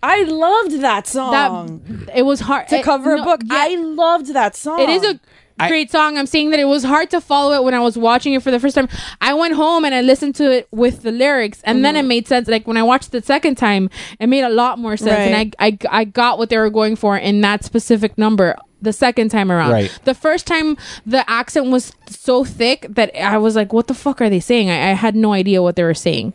I 0.00 0.22
loved 0.22 0.80
that 0.82 1.06
song 1.08 1.82
that 2.06 2.18
it 2.18 2.22
was 2.22 2.40
hard 2.40 2.68
to 2.68 2.76
it- 2.76 2.84
cover 2.84 3.16
no, 3.16 3.22
a 3.22 3.24
book. 3.24 3.40
yeah. 3.44 3.56
I 3.56 3.74
loved 3.76 4.32
that 4.34 4.54
song. 4.54 4.78
It 4.80 4.88
is 4.90 5.02
a 5.02 5.08
I- 5.14 5.20
great 5.68 5.90
song. 5.90 6.18
I'm 6.18 6.26
saying 6.26 6.50
that 6.50 6.58
it 6.60 6.64
was 6.64 6.82
hard 6.84 7.10
to 7.10 7.20
follow 7.20 7.52
it 7.54 7.62
when 7.64 7.74
I 7.74 7.80
was 7.80 7.96
watching 7.96 8.34
it 8.34 8.42
for 8.42 8.50
the 8.50 8.58
first 8.60 8.74
time. 8.74 8.88
I 9.20 9.34
went 9.34 9.54
home 9.54 9.84
and 9.84 9.94
I 9.94 10.00
listened 10.00 10.34
to 10.36 10.50
it 10.50 10.68
with 10.70 11.02
the 11.02 11.12
lyrics, 11.12 11.60
and 11.64 11.84
then 11.84 11.94
it 11.96 12.02
made 12.04 12.26
sense. 12.28 12.48
Like 12.48 12.66
when 12.66 12.76
I 12.76 12.82
watched 12.82 13.12
the 13.12 13.22
second 13.22 13.56
time, 13.56 13.88
it 14.18 14.26
made 14.28 14.42
a 14.42 14.48
lot 14.48 14.78
more 14.78 14.96
sense, 14.96 15.10
and 15.32 15.54
I, 15.58 15.66
I 15.66 15.78
I 16.00 16.04
got 16.04 16.38
what 16.38 16.48
they 16.50 16.58
were 16.58 16.70
going 16.70 16.96
for 16.96 17.16
in 17.16 17.40
that 17.42 17.64
specific 17.64 18.18
number. 18.18 18.56
The 18.82 18.92
second 18.92 19.30
time 19.30 19.50
around, 19.50 19.70
Right. 19.72 19.98
The 20.04 20.12
first 20.12 20.46
time, 20.46 20.76
the 21.06 21.28
accent 21.30 21.68
was 21.70 21.94
so 22.06 22.44
thick 22.44 22.86
that 22.90 23.16
I 23.18 23.38
was 23.38 23.56
like, 23.56 23.72
"What 23.72 23.86
the 23.86 23.94
fuck 23.94 24.20
are 24.20 24.28
they 24.28 24.40
saying?" 24.40 24.68
I, 24.68 24.90
I 24.90 24.92
had 24.92 25.16
no 25.16 25.32
idea 25.32 25.62
what 25.62 25.76
they 25.76 25.84
were 25.84 25.94
saying. 25.94 26.34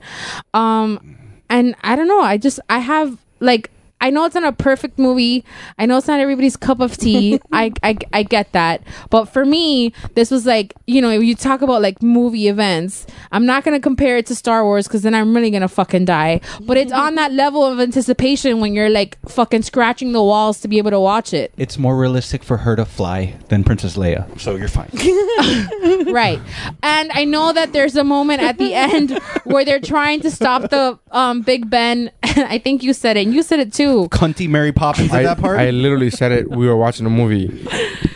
Um, 0.56 1.18
and 1.50 1.76
I 1.84 1.96
don't 1.96 2.08
know. 2.08 2.22
I 2.22 2.38
just 2.38 2.60
I 2.70 2.80
have 2.80 3.18
like 3.40 3.70
I 4.02 4.10
know 4.10 4.26
it's 4.26 4.36
not 4.36 4.44
a 4.44 4.52
perfect 4.52 4.98
movie. 4.98 5.44
I 5.78 5.86
know 5.86 5.98
it's 5.98 6.08
not 6.08 6.20
everybody's 6.20 6.56
cup 6.56 6.80
of 6.80 6.98
tea. 6.98 7.40
I, 7.52 7.72
I 7.84 7.98
I 8.14 8.24
get 8.24 8.52
that. 8.54 8.82
But 9.10 9.26
for 9.26 9.46
me, 9.46 9.94
this 10.16 10.32
was 10.32 10.46
like, 10.46 10.74
you 10.88 11.02
know, 11.02 11.10
if 11.10 11.24
you 11.24 11.36
talk 11.36 11.62
about 11.62 11.82
like 11.82 12.02
movie 12.02 12.48
events, 12.48 13.06
I'm 13.32 13.46
not 13.46 13.64
going 13.64 13.76
to 13.76 13.82
compare 13.82 14.18
it 14.18 14.26
to 14.28 14.36
Star 14.36 14.64
Wars 14.64 14.88
cuz 14.88 15.02
then 15.02 15.14
I'm 15.14 15.34
really 15.36 15.50
going 15.52 15.62
to 15.62 15.68
fucking 15.68 16.06
die. 16.06 16.42
But 16.62 16.78
it's 16.78 16.92
on 16.92 17.16
that 17.16 17.34
level 17.34 17.66
of 17.66 17.80
anticipation 17.80 18.60
when 18.60 18.74
you're 18.74 18.90
like 18.90 19.18
fucking 19.28 19.64
scratching 19.64 20.12
the 20.14 20.24
walls 20.24 20.60
to 20.62 20.68
be 20.68 20.78
able 20.78 20.92
to 20.92 21.00
watch 21.00 21.34
it. 21.34 21.54
It's 21.58 21.78
more 21.78 21.98
realistic 21.98 22.44
for 22.44 22.58
her 22.58 22.76
to 22.76 22.86
fly 22.86 23.36
than 23.50 23.64
Princess 23.64 23.98
Leia, 23.98 24.40
so 24.40 24.56
you're 24.56 24.68
fine. 24.68 24.90
right. 26.14 26.40
And 26.84 27.12
I 27.14 27.26
know 27.26 27.54
that 27.54 27.74
there's 27.74 27.96
a 27.96 28.04
moment 28.04 28.42
at 28.42 28.58
the 28.58 28.74
end 28.74 29.18
where 29.44 29.66
they're 29.66 29.80
trying 29.80 30.22
to 30.22 30.32
stop 30.32 30.70
the 30.70 31.00
um 31.12 31.42
Big 31.42 31.70
Ben. 31.70 32.12
I 32.24 32.58
think 32.60 32.84
you 32.84 32.94
said 32.94 33.18
it. 33.18 33.26
And 33.26 33.34
you 33.34 33.44
said 33.44 33.60
it 33.60 33.74
too. 33.74 33.89
Cunty 34.10 34.48
Mary 34.48 34.72
Poppins 34.72 35.12
at 35.12 35.20
I, 35.20 35.24
that 35.24 35.40
part. 35.40 35.60
I 35.60 35.72
literally 35.72 36.10
said 36.10 36.32
it. 36.32 36.50
We 36.50 36.68
were 36.68 36.76
watching 36.78 37.06
a 37.06 37.10
movie, 37.10 37.68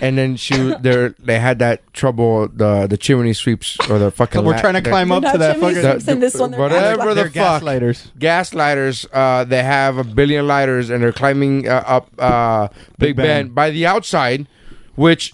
and 0.01 0.17
then 0.17 0.35
she 0.35 0.55
there 0.81 1.09
they 1.19 1.39
had 1.39 1.59
that 1.59 1.91
trouble 1.93 2.47
the 2.47 2.87
the 2.87 2.97
chimney 2.97 3.33
sweeps 3.33 3.77
or 3.89 3.99
the 3.99 4.11
fucking. 4.11 4.43
We're 4.43 4.53
la- 4.53 4.61
trying 4.61 4.75
to 4.75 4.81
climb 4.81 5.11
up 5.11 5.23
to 5.31 5.37
that 5.37 5.55
chimney 5.57 5.75
fucking. 5.75 5.89
sweeps 5.99 6.07
in 6.07 6.19
this 6.19 6.35
one, 6.35 6.51
they're 6.51 6.59
whatever 6.59 7.09
the 7.13 7.23
They're 7.23 7.29
fuck 7.31 7.61
gaslighters. 7.63 8.11
gaslighters. 8.17 9.05
Uh, 9.11 9.43
they 9.43 9.63
have 9.63 9.97
a 9.97 10.03
billion 10.03 10.47
lighters 10.47 10.89
and 10.89 11.01
they're 11.03 11.11
climbing 11.13 11.67
uh, 11.67 11.83
up 11.85 12.09
uh, 12.19 12.67
Big, 12.97 13.15
Big 13.15 13.15
ben. 13.17 13.25
Ben. 13.47 13.53
by 13.53 13.69
the 13.69 13.85
outside, 13.85 14.47
which. 14.95 15.33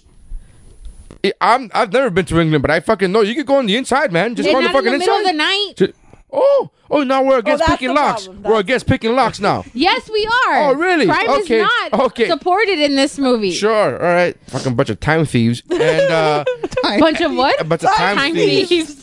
I- 1.22 1.34
I'm 1.42 1.70
I've 1.74 1.92
never 1.92 2.08
been 2.08 2.24
to 2.26 2.40
England, 2.40 2.62
but 2.62 2.70
I 2.70 2.80
fucking 2.80 3.12
know 3.12 3.20
you 3.20 3.34
could 3.34 3.44
go 3.46 3.56
on 3.56 3.66
the 3.66 3.76
inside, 3.76 4.10
man. 4.10 4.34
Just 4.34 4.46
They're 4.46 4.54
go 4.54 4.58
on 4.58 4.64
the 4.64 4.72
not 4.72 4.76
in 4.78 4.84
fucking 4.84 4.92
the 4.92 4.98
middle 4.98 5.16
inside. 5.18 5.30
of 5.30 5.36
the 5.36 5.36
night. 5.36 5.72
Ju- 5.76 5.92
oh, 6.32 6.70
oh, 6.90 7.02
now 7.02 7.22
we're 7.22 7.38
against 7.38 7.60
that's 7.66 7.72
picking 7.78 7.94
locks. 7.94 8.28
We're 8.28 8.60
against 8.60 8.86
picking 8.86 9.14
locks 9.14 9.40
now. 9.40 9.64
Yes, 9.74 10.08
we 10.10 10.24
are. 10.48 10.70
Oh, 10.70 10.74
really? 10.74 11.06
Crime 11.06 11.28
Okay. 11.42 11.60
is 11.60 11.68
not 11.90 12.00
Okay. 12.06 12.28
supported 12.28 12.78
in 12.78 12.94
this 12.94 13.18
movie. 13.18 13.50
Sure, 13.52 13.94
all 14.00 14.12
right. 14.14 14.36
Fucking 14.48 14.74
bunch 14.74 14.90
of 14.90 15.00
time 15.00 15.24
thieves 15.24 15.62
and 15.70 16.10
uh, 16.10 16.44
Bunch 16.82 17.20
of 17.20 17.32
what? 17.34 17.60
a 17.60 17.64
bunch 17.64 17.84
of 17.84 17.90
time, 17.94 18.34
thieves. 18.34 19.02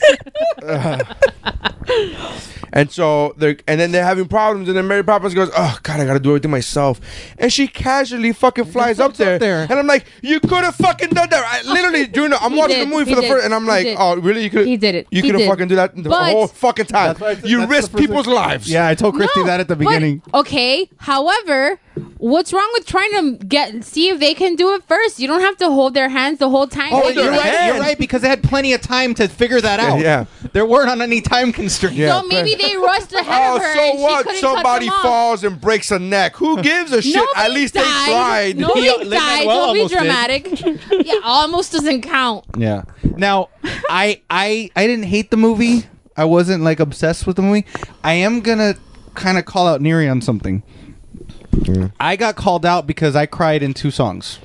And 2.74 2.92
so 2.92 3.34
they're 3.38 3.56
and 3.66 3.80
then 3.80 3.92
they're 3.94 4.04
having 4.04 4.28
problems, 4.28 4.68
and 4.68 4.78
then 4.78 4.88
Mary 4.88 5.02
Poppins 5.04 5.34
goes, 5.34 5.50
"Oh 5.56 5.80
God, 5.84 6.02
I 6.02 6.06
gotta 6.06 6.20
do 6.20 6.32
everything 6.32 6.52
myself," 6.52 7.00
and 7.40 7.52
she 7.52 7.66
casually 7.66 8.34
fucking 8.34 8.66
flies 8.66 9.00
up 9.00 9.16
floats 9.16 9.22
up 9.22 9.26
there, 9.26 9.40
there. 9.40 9.62
and 9.70 9.80
I'm 9.80 9.88
like, 9.88 10.06
"You 10.22 10.42
could 10.42 10.66
have 10.66 10.76
fucking 10.76 11.10
done 11.10 11.30
that!" 11.30 11.44
I 11.46 11.62
literally 11.72 12.08
during 12.08 12.32
the, 12.32 12.44
I'm 12.44 12.52
He 12.52 12.58
watching 12.58 12.76
did. 12.80 12.88
the 12.88 12.92
movie 12.92 13.10
He 13.10 13.16
for 13.16 13.22
the 13.22 13.28
first, 13.28 13.46
and 13.46 13.56
I'm 13.56 13.64
He 13.64 13.68
like, 13.70 13.84
did. 13.86 13.98
"Oh, 13.98 14.18
really? 14.18 14.44
You 14.44 14.50
could 14.50 14.68
He 14.68 14.76
did 14.76 14.96
it. 14.96 15.08
You 15.12 15.22
could 15.24 15.36
have 15.36 15.48
fucking 15.48 15.70
do 15.70 15.76
that 15.78 15.96
the 15.96 16.10
But- 16.10 16.32
whole 16.32 16.48
fucking 16.48 16.86
time. 16.88 17.16
That's 17.20 17.44
you 17.46 17.60
that's 17.60 17.70
risk 17.72 17.96
people's 17.96 18.26
thing- 18.26 18.36
lives." 18.36 18.70
Yeah, 18.72 18.88
I 18.88 18.96
told 18.96 19.16
Christy 19.16 19.40
No, 19.42 19.46
that 19.48 19.60
at 19.60 19.68
the 19.68 19.76
but- 19.76 19.86
beginning. 19.86 20.22
okay. 20.34 20.90
However, 20.98 21.80
what's 22.18 22.54
wrong 22.54 22.70
with 22.74 22.86
trying 22.86 23.12
to 23.12 23.46
get 23.46 23.84
see 23.84 24.10
if 24.10 24.20
they 24.20 24.34
can 24.34 24.56
do 24.56 24.74
it 24.76 24.84
first? 24.88 25.20
You 25.20 25.28
don't 25.28 25.42
have 25.42 25.58
to 25.58 25.68
hold 25.70 25.94
their 25.94 26.10
hands 26.10 26.40
the 26.40 26.50
whole 26.50 26.68
time. 26.68 26.94
Oh, 26.94 27.02
Hold 27.02 27.16
you're 27.16 27.24
their 27.26 27.32
right. 27.40 27.66
You're 27.68 27.80
right 27.80 27.98
because 27.98 28.22
they 28.22 28.30
had 28.30 28.44
plenty 28.44 28.74
of 28.74 28.82
time 28.82 29.14
to 29.16 29.28
figure 29.28 29.60
that 29.62 29.80
out. 29.80 30.00
yeah. 30.00 30.26
They 30.44 30.50
There 30.54 30.66
weren't 30.66 30.90
on 30.90 31.02
any 31.02 31.22
time 31.22 31.52
constraints. 31.54 31.98
Yeah. 31.98 32.20
So 32.22 32.28
maybe 32.28 32.56
they 32.56 32.76
rushed 32.78 33.14
ahead 33.14 33.52
Oh, 33.52 33.56
of 33.58 33.62
her 33.62 33.74
so 33.76 33.82
and 33.82 33.98
she 33.98 34.04
what? 34.04 34.26
couldn't 34.26 34.42
cut 34.42 34.54
Somebody 34.56 34.86
them 34.86 34.94
off. 34.96 35.02
falls 35.02 35.44
and 35.44 35.60
breaks 35.62 35.92
a 35.92 36.00
neck. 36.00 36.36
Who 36.38 36.62
gives 36.62 36.92
a 36.92 37.02
shit? 37.02 37.16
Nobody 37.16 37.40
At 37.40 37.52
least 37.52 37.74
died. 37.74 37.84
they 37.84 38.12
tried. 38.12 38.58
Nobody 38.58 38.82
He- 38.82 38.90
Lin-Manuel 38.90 39.20
died. 39.20 39.44
Don't 39.44 39.74
be 39.74 39.80
almost 39.80 39.90
did. 39.94 39.98
dramatic. 40.00 40.62
yeah, 41.06 41.14
almost 41.24 41.72
doesn't 41.72 42.02
count. 42.02 42.46
Yeah. 42.58 42.84
Now, 43.16 43.50
I 43.90 44.22
I 44.30 44.70
I 44.76 44.88
didn't 44.88 45.06
hate 45.06 45.32
the 45.32 45.38
movie. 45.38 45.86
I 46.18 46.26
wasn't 46.26 46.64
like 46.64 46.80
obsessed 46.80 47.28
with 47.28 47.36
the 47.36 47.42
movie. 47.44 47.66
I 48.04 48.14
am 48.14 48.42
gonna 48.42 48.76
kind 49.14 49.38
of 49.38 49.46
call 49.46 49.68
out 49.68 49.82
Neri 49.82 50.10
on 50.10 50.22
something. 50.22 50.64
Mm. 51.52 51.92
I 52.00 52.16
got 52.16 52.36
called 52.36 52.66
out 52.66 52.88
because 52.88 53.16
I 53.16 53.26
cried 53.26 53.64
in 53.64 53.74
two 53.74 53.92
songs. 53.92 54.40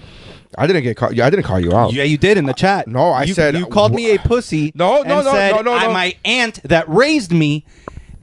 I 0.57 0.66
didn't 0.66 0.82
get 0.82 0.97
caught. 0.99 1.15
Yeah, 1.15 1.27
I 1.27 1.31
didn't 1.31 1.44
call 1.44 1.59
you 1.59 1.74
out. 1.74 1.94
Yeah, 1.94 2.05
you 2.05 2.19
did 2.19 2.36
in 2.36 2.44
the 2.44 2.53
chat. 2.53 2.86
No, 2.86 3.11
I 3.11 3.24
You- 3.24 3.35
said- 3.35 3.55
you 3.57 3.65
called 3.66 3.94
me 3.94 4.15
a 4.15 4.19
pussy. 4.19 4.70
No, 4.74 4.97
no, 4.97 5.01
and 5.01 5.24
no, 5.24 5.32
said 5.32 5.53
no, 5.57 5.62
no, 5.62 5.73
I- 5.74 5.86
no. 5.86 5.93
My 5.93 6.15
aunt 6.27 6.61
that 6.65 6.86
raised 6.89 7.32
me 7.32 7.65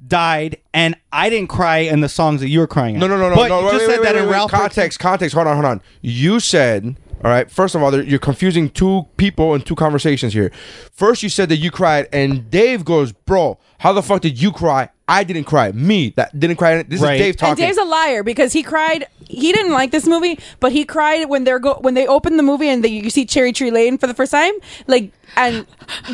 died, 0.08 0.58
and 0.74 0.96
I 1.12 1.30
didn't 1.30 1.50
cry 1.50 1.80
in 1.80 2.02
the 2.02 2.10
songs 2.10 2.42
that 2.42 2.50
you 2.50 2.60
were 2.60 2.68
crying. 2.68 2.96
At. 2.96 3.00
No, 3.00 3.08
no, 3.08 3.18
no, 3.18 3.30
no. 3.30 3.36
But 3.36 3.48
no 3.50 3.60
you 3.60 3.66
wait, 3.66 3.72
just 3.74 3.88
wait, 3.88 3.94
said 3.96 4.00
wait, 4.02 4.14
that 4.14 4.24
in. 4.24 4.30
Ralph. 4.30 4.52
Context, 4.52 5.00
context. 5.00 5.34
Hold 5.36 5.48
on, 5.48 5.54
hold 5.56 5.66
on. 5.66 5.82
You 6.02 6.40
said, 6.40 6.96
all 7.24 7.30
right. 7.32 7.50
First 7.50 7.76
of 7.76 7.84
all, 7.84 7.94
you're 8.04 8.20
confusing 8.20 8.70
two 8.70 9.06
people 9.18 9.54
and 9.54 9.66
two 9.66 9.76
conversations 9.76 10.34
here. 10.34 10.52
First, 10.94 11.22
you 11.24 11.30
said 11.30 11.50
that 11.50 11.58
you 11.58 11.72
cried, 11.72 12.08
and 12.14 12.50
Dave 12.50 12.86
goes, 12.86 13.12
"Bro, 13.12 13.58
how 13.80 13.94
the 13.94 14.02
fuck 14.04 14.22
did 14.22 14.42
you 14.42 14.52
cry? 14.52 14.90
I 15.08 15.24
didn't 15.24 15.46
cry. 15.46 15.72
Me 15.72 16.14
that 16.18 16.40
didn't 16.40 16.58
cry. 16.58 16.84
This 16.84 17.02
Right. 17.02 17.16
is 17.16 17.20
Dave 17.22 17.38
talking. 17.38 17.50
And 17.52 17.58
talking. 17.58 17.66
Dave's 17.66 17.78
a 17.80 17.84
liar 17.84 18.22
because 18.24 18.54
he 18.54 18.62
cried. 18.62 19.06
He 19.28 19.52
didn't 19.52 19.72
like 19.72 19.92
this 19.92 20.06
movie, 20.08 20.38
but 20.60 20.72
he 20.72 20.86
cried 20.86 21.26
when 21.30 21.44
they're 21.46 21.60
go 21.60 21.78
when 21.82 21.94
they 21.96 22.06
opened 22.08 22.38
the 22.38 22.44
movie 22.44 22.70
and 22.70 22.84
they, 22.84 22.90
you 22.90 23.10
see 23.10 23.26
Cherry 23.26 23.52
Tree 23.52 23.72
Lane 23.72 23.98
for 23.98 24.06
the 24.08 24.14
first 24.14 24.32
time. 24.32 24.54
Like, 24.88 25.12
and 25.36 25.66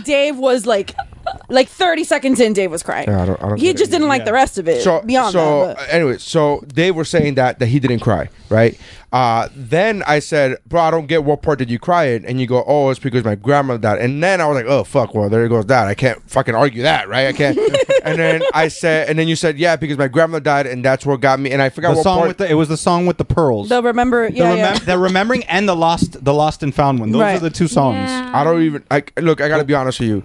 Dave 0.04 0.38
was 0.38 0.66
like, 0.66 0.96
like 1.50 1.70
thirty 1.70 2.04
seconds 2.04 2.40
in, 2.40 2.54
Dave 2.54 2.72
was 2.72 2.84
crying. 2.84 3.08
Yeah, 3.10 3.22
I 3.22 3.26
don't- 3.26 3.44
I 3.44 3.50
don't 3.50 3.58
he 3.58 3.68
get 3.68 3.76
it. 3.76 3.78
just 3.80 3.92
didn't 3.92 4.08
like 4.08 4.26
the 4.26 4.34
rest 4.34 4.58
of 4.58 4.68
it. 4.68 4.82
so 4.82 5.02
beyond 5.02 5.34
so 5.34 5.68
that, 5.68 5.78
but- 5.78 5.90
anyway 5.90 6.18
so 6.18 6.64
they 6.74 6.92
were 6.92 7.06
saying 7.06 7.36
that 7.36 7.60
that 7.60 7.68
he 7.68 7.80
didn't 7.80 8.00
cry 8.00 8.30
right 8.50 8.80
uh 9.14 9.48
then 9.56 10.04
i 10.08 10.20
said 10.20 10.58
bro 10.68 10.82
i 10.82 10.92
don't 10.92 11.08
get 11.08 11.24
what 11.24 11.42
part 11.42 11.58
did 11.60 11.70
you 11.70 11.80
cry 11.80 12.06
in 12.06 12.26
and 12.26 12.40
you 12.40 12.48
go 12.48 12.64
oh 12.68 12.90
it's 12.90 13.00
because 13.00 13.24
my 13.24 13.36
grandmother 13.36 13.80
died 13.80 14.00
and 14.00 14.22
then 14.22 14.42
i 14.42 14.46
was 14.48 14.56
like 14.56 14.66
oh 14.66 14.84
fuck 14.84 15.14
well 15.16 15.30
there 15.30 15.48
goes 15.48 15.66
that 15.68 15.88
i 15.88 15.94
can't 15.94 16.22
fucking 16.30 16.54
argue 16.56 16.82
that 16.84 17.08
right 17.08 17.28
i 17.28 17.34
can't 17.34 17.58
and 18.04 18.20
then 18.20 18.42
i 18.54 18.68
said 18.68 19.08
and 19.10 19.18
then 19.18 19.28
you 19.28 19.36
said 19.36 19.58
yeah 19.58 19.76
because 19.76 19.98
my 19.98 20.08
grandmother 20.08 20.44
died 20.44 20.66
and 20.68 20.84
that's 20.84 21.06
what 21.06 21.22
got 21.22 21.40
me 21.40 21.52
and 21.52 21.62
i 21.62 21.70
forgot 21.70 21.92
the 21.92 21.96
what 21.98 22.04
song 22.04 22.18
part 22.18 22.28
with 22.30 22.38
the 22.38 22.50
it 22.50 22.56
was 22.56 22.68
the 22.70 22.78
song 22.78 23.06
with 23.06 23.18
the 23.18 23.26
pearls. 23.26 23.70
they'll 23.70 23.82
remember. 23.84 24.30
the, 24.30 24.38
Yeah, 24.38 24.52
remem- 24.52 24.58
yeah. 24.58 24.80
the 24.80 24.98
remembering 24.98 25.44
and 25.46 25.68
the 25.70 25.76
lost 25.76 26.24
the 26.24 26.34
lost 26.34 26.62
and 26.64 26.74
found 26.74 27.00
one. 27.00 27.12
Those 27.12 27.22
Right. 27.22 27.36
are 27.38 27.40
the 27.40 27.50
two 27.50 27.68
songs. 27.68 28.10
Yeah. 28.10 28.32
I 28.34 28.44
don't 28.44 28.62
even. 28.62 28.84
I 28.92 29.04
look. 29.20 29.42
I 29.42 29.48
gotta 29.48 29.64
be 29.64 29.74
honest 29.74 30.00
with 30.00 30.10
you. 30.10 30.24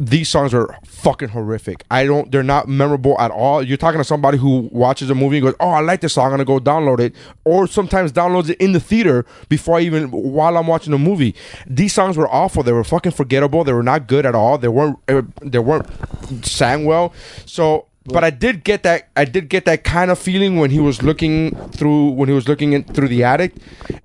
These 0.00 0.28
songs 0.28 0.52
are 0.54 0.76
fucking 0.84 1.28
horrific. 1.30 1.84
I 1.90 2.04
don't. 2.06 2.30
They're 2.32 2.42
not 2.42 2.68
memorable 2.68 3.18
at 3.20 3.30
all. 3.30 3.62
You're 3.62 3.76
talking 3.76 3.98
to 4.00 4.04
somebody 4.04 4.38
who 4.38 4.68
watches 4.72 5.10
a 5.10 5.14
movie 5.14 5.36
and 5.38 5.44
goes, 5.46 5.54
"Oh, 5.60 5.68
I 5.70 5.80
like 5.80 6.00
this 6.00 6.14
song. 6.14 6.26
I'm 6.26 6.30
gonna 6.32 6.44
go 6.44 6.58
download 6.58 6.98
it," 7.00 7.14
or 7.44 7.66
sometimes 7.66 8.10
downloads 8.12 8.48
it 8.48 8.58
in 8.58 8.72
the 8.72 8.80
theater 8.80 9.24
before 9.48 9.78
I 9.78 9.82
even 9.82 10.10
while 10.10 10.56
I'm 10.56 10.66
watching 10.66 10.90
the 10.92 10.98
movie. 10.98 11.34
These 11.66 11.92
songs 11.92 12.16
were 12.16 12.28
awful. 12.28 12.62
They 12.62 12.72
were 12.72 12.84
fucking 12.84 13.12
forgettable. 13.12 13.64
They 13.64 13.72
were 13.72 13.82
not 13.82 14.06
good 14.08 14.26
at 14.26 14.34
all. 14.34 14.58
They 14.58 14.68
weren't. 14.68 14.98
uh, 15.08 15.22
They 15.42 15.58
weren't 15.60 15.86
sang 16.44 16.84
well. 16.84 17.12
So. 17.46 17.86
But 18.04 18.24
I 18.24 18.30
did 18.30 18.64
get 18.64 18.82
that. 18.82 19.08
I 19.16 19.24
did 19.24 19.48
get 19.48 19.64
that 19.66 19.84
kind 19.84 20.10
of 20.10 20.18
feeling 20.18 20.56
when 20.58 20.70
he 20.70 20.80
was 20.80 21.02
looking 21.02 21.54
through 21.70 22.10
when 22.10 22.28
he 22.28 22.34
was 22.34 22.48
looking 22.48 22.72
in, 22.72 22.82
through 22.84 23.08
the 23.08 23.22
attic, 23.24 23.54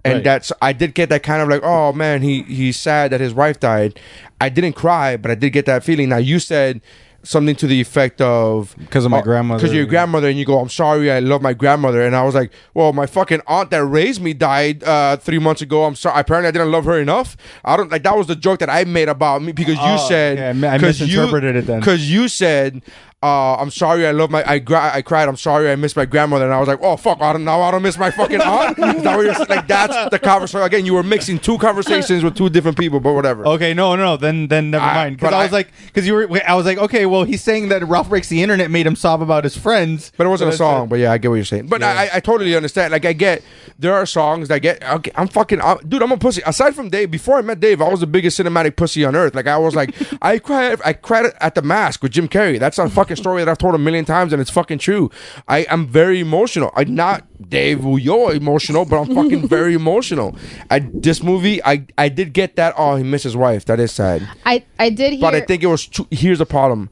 and 0.06 0.16
Right. 0.16 0.24
that's 0.24 0.52
I 0.62 0.72
did 0.74 0.94
get 0.94 1.10
that 1.10 1.24
kind 1.24 1.42
of 1.42 1.50
like, 1.50 1.62
oh 1.64 1.94
man, 1.94 2.22
he 2.22 2.44
he's 2.44 2.78
sad 2.78 3.12
that 3.12 3.22
his 3.22 3.34
wife 3.34 3.60
died. 3.60 4.00
I 4.40 4.50
didn't 4.50 4.74
cry, 4.74 5.18
but 5.18 5.32
I 5.32 5.36
did 5.36 5.50
get 5.52 5.66
that 5.66 5.84
feeling. 5.84 6.10
Now 6.10 6.18
you 6.18 6.38
said 6.40 6.80
something 7.24 7.56
to 7.56 7.68
the 7.68 7.82
effect 7.82 8.22
of 8.22 8.74
because 8.78 9.04
of 9.04 9.12
my 9.12 9.18
uh, 9.20 9.22
grandmother. 9.22 9.60
because 9.62 9.76
your 9.76 9.86
grandmother, 9.88 10.30
and 10.30 10.38
you 10.40 10.46
go, 10.46 10.60
I'm 10.60 10.70
sorry, 10.70 11.12
I 11.12 11.20
love 11.20 11.42
my 11.42 11.52
grandmother, 11.54 12.02
and 12.06 12.16
I 12.16 12.24
was 12.24 12.36
like, 12.36 12.52
well, 12.74 12.94
my 12.94 13.06
fucking 13.06 13.42
aunt 13.48 13.70
that 13.72 13.84
raised 13.84 14.22
me 14.22 14.34
died 14.34 14.82
uh, 14.86 15.18
three 15.18 15.40
months 15.40 15.62
ago. 15.62 15.84
I'm 15.84 15.96
sorry. 15.96 16.22
Apparently, 16.22 16.48
I 16.48 16.52
didn't 16.52 16.72
love 16.72 16.86
her 16.86 17.00
enough. 17.02 17.36
I 17.66 17.76
don't 17.76 17.92
like 17.92 18.04
that 18.04 18.16
was 18.16 18.28
the 18.28 18.36
joke 18.36 18.60
that 18.60 18.70
I 18.70 18.84
made 18.86 19.10
about 19.10 19.42
me 19.42 19.52
because 19.52 19.76
you 19.76 19.82
Oh, 19.82 20.08
said 20.08 20.38
okay, 20.38 20.50
I 20.50 20.54
mi- 20.54 20.68
I 20.68 20.78
'cause 20.78 21.00
you- 21.02 21.08
misinterpreted 21.08 21.56
it 21.56 21.66
then. 21.66 21.80
because 21.80 22.10
you 22.10 22.28
said. 22.28 22.84
Uh, 23.24 23.56
I'm 23.56 23.72
sorry. 23.72 24.06
I 24.06 24.12
love 24.12 24.30
my. 24.30 24.44
I 24.48 24.60
gra- 24.60 24.92
I 24.94 25.02
cried. 25.02 25.28
I'm 25.28 25.38
sorry. 25.38 25.72
I 25.72 25.76
miss 25.76 25.96
my 25.96 26.06
grandmother, 26.06 26.46
and 26.46 26.54
I 26.54 26.60
was 26.60 26.68
like, 26.68 26.78
"Oh 26.84 26.98
fuck! 26.98 27.20
I 27.20 27.34
don't 27.34 27.44
now. 27.46 27.62
I 27.62 27.72
don't 27.72 27.82
miss 27.82 27.98
my 27.98 28.12
fucking 28.12 28.42
aunt." 28.44 28.78
Is 28.78 29.02
that 29.02 29.16
what 29.18 29.26
you're 29.26 29.34
saying? 29.34 29.48
Like 29.50 29.68
that's 29.68 30.12
the 30.12 30.20
conversation. 30.20 30.62
Again, 30.64 30.86
you 30.86 30.94
were 30.94 31.02
mixing 31.02 31.40
two 31.40 31.58
conversations 31.58 32.24
with 32.24 32.36
two 32.36 32.48
different 32.50 32.78
people, 32.78 33.00
but 33.00 33.14
whatever. 33.14 33.44
Okay, 33.48 33.74
no, 33.74 33.96
no, 33.96 34.04
no. 34.04 34.18
Then, 34.18 34.50
then 34.50 34.70
never 34.70 34.86
I- 34.86 34.94
mind. 34.94 35.18
Because 35.18 35.32
but 35.32 35.36
I, 35.36 35.42
was 35.46 35.52
I- 35.52 35.56
like, 35.56 35.72
because 35.88 36.06
you 36.06 36.14
were, 36.14 36.30
I 36.48 36.54
was 36.54 36.68
like, 36.68 36.78
okay, 36.78 37.08
well, 37.08 37.24
he's 37.24 37.42
saying 37.42 37.70
that 37.70 37.84
Ralph 37.88 38.08
breaks 38.08 38.30
the 38.30 38.44
internet 38.44 38.70
made 38.70 38.86
him 38.86 38.96
sob 38.96 39.24
about 39.24 39.46
his 39.46 39.58
friends, 39.58 40.12
But 40.16 40.28
it 40.28 40.30
wasn't 40.30 40.54
a 40.54 40.56
song. 40.56 40.88
But 40.88 41.00
yeah, 41.00 41.12
I 41.12 41.18
get 41.18 41.30
what 41.30 41.36
you're 41.38 41.46
saying. 41.46 41.66
But 41.70 41.82
I, 41.82 42.10
I 42.14 42.20
totally 42.20 42.56
understand. 42.56 42.92
Like 42.92 43.06
I 43.06 43.14
get 43.14 43.42
there 43.80 43.96
are 43.96 44.06
songs 44.06 44.48
that 44.50 44.60
get. 44.60 44.84
Okay, 44.88 45.12
I'm 45.16 45.28
fucking 45.28 45.60
I'm, 45.60 45.80
dude. 45.90 46.04
I'm 46.04 46.12
a 46.12 46.18
pussy. 46.18 46.44
Aside 46.46 46.76
from 46.76 46.90
Dave, 46.92 47.10
before 47.10 47.40
I 47.40 47.42
met 47.42 47.60
Dave, 47.60 47.82
I 47.82 47.90
was 47.90 48.00
the 48.00 48.06
biggest 48.08 48.38
cinematic 48.40 48.76
pussy 48.76 49.04
on 49.04 49.16
earth. 49.16 49.34
Like 49.34 49.48
I 49.48 49.58
was 49.58 49.74
like 49.76 49.96
I 50.22 50.38
cried. 50.38 50.80
I 50.86 50.94
cried 50.94 51.26
at 51.42 51.56
the 51.56 51.64
mask 51.64 52.04
with 52.04 52.12
Jim 52.12 52.28
Carrey. 52.28 52.60
That's 52.60 52.78
a 52.78 52.88
fucking 52.88 53.07
story 53.16 53.44
that 53.44 53.50
I've 53.50 53.58
told 53.58 53.76
a 53.76 53.78
million 53.78 54.04
times, 54.06 54.34
and 54.34 54.42
it's 54.42 54.50
fucking 54.52 54.80
true. 54.80 55.10
I 55.48 55.60
am 55.70 55.88
very 55.88 56.20
emotional. 56.20 56.72
I'm 56.76 56.94
not 56.94 57.24
Dave 57.50 57.84
You're 57.84 58.34
emotional, 58.34 58.84
but 58.86 59.00
I'm 59.02 59.16
fucking 59.16 59.48
very 59.58 59.74
emotional. 59.76 60.36
I 60.70 60.80
this 60.94 61.24
movie, 61.24 61.64
I 61.64 61.86
I 61.98 62.10
did 62.10 62.34
get 62.34 62.56
that. 62.58 62.74
Oh, 62.78 62.96
he 62.96 63.04
missed 63.04 63.24
his 63.24 63.38
wife. 63.38 63.66
That 63.66 63.80
is 63.80 63.92
sad. 63.92 64.28
I 64.46 64.64
I 64.80 64.90
did 64.90 65.14
hear. 65.14 65.22
But 65.22 65.36
I 65.36 65.42
think 65.42 65.64
it 65.64 65.68
was. 65.68 65.88
Too, 65.88 66.08
here's 66.12 66.40
the 66.40 66.46
problem. 66.46 66.90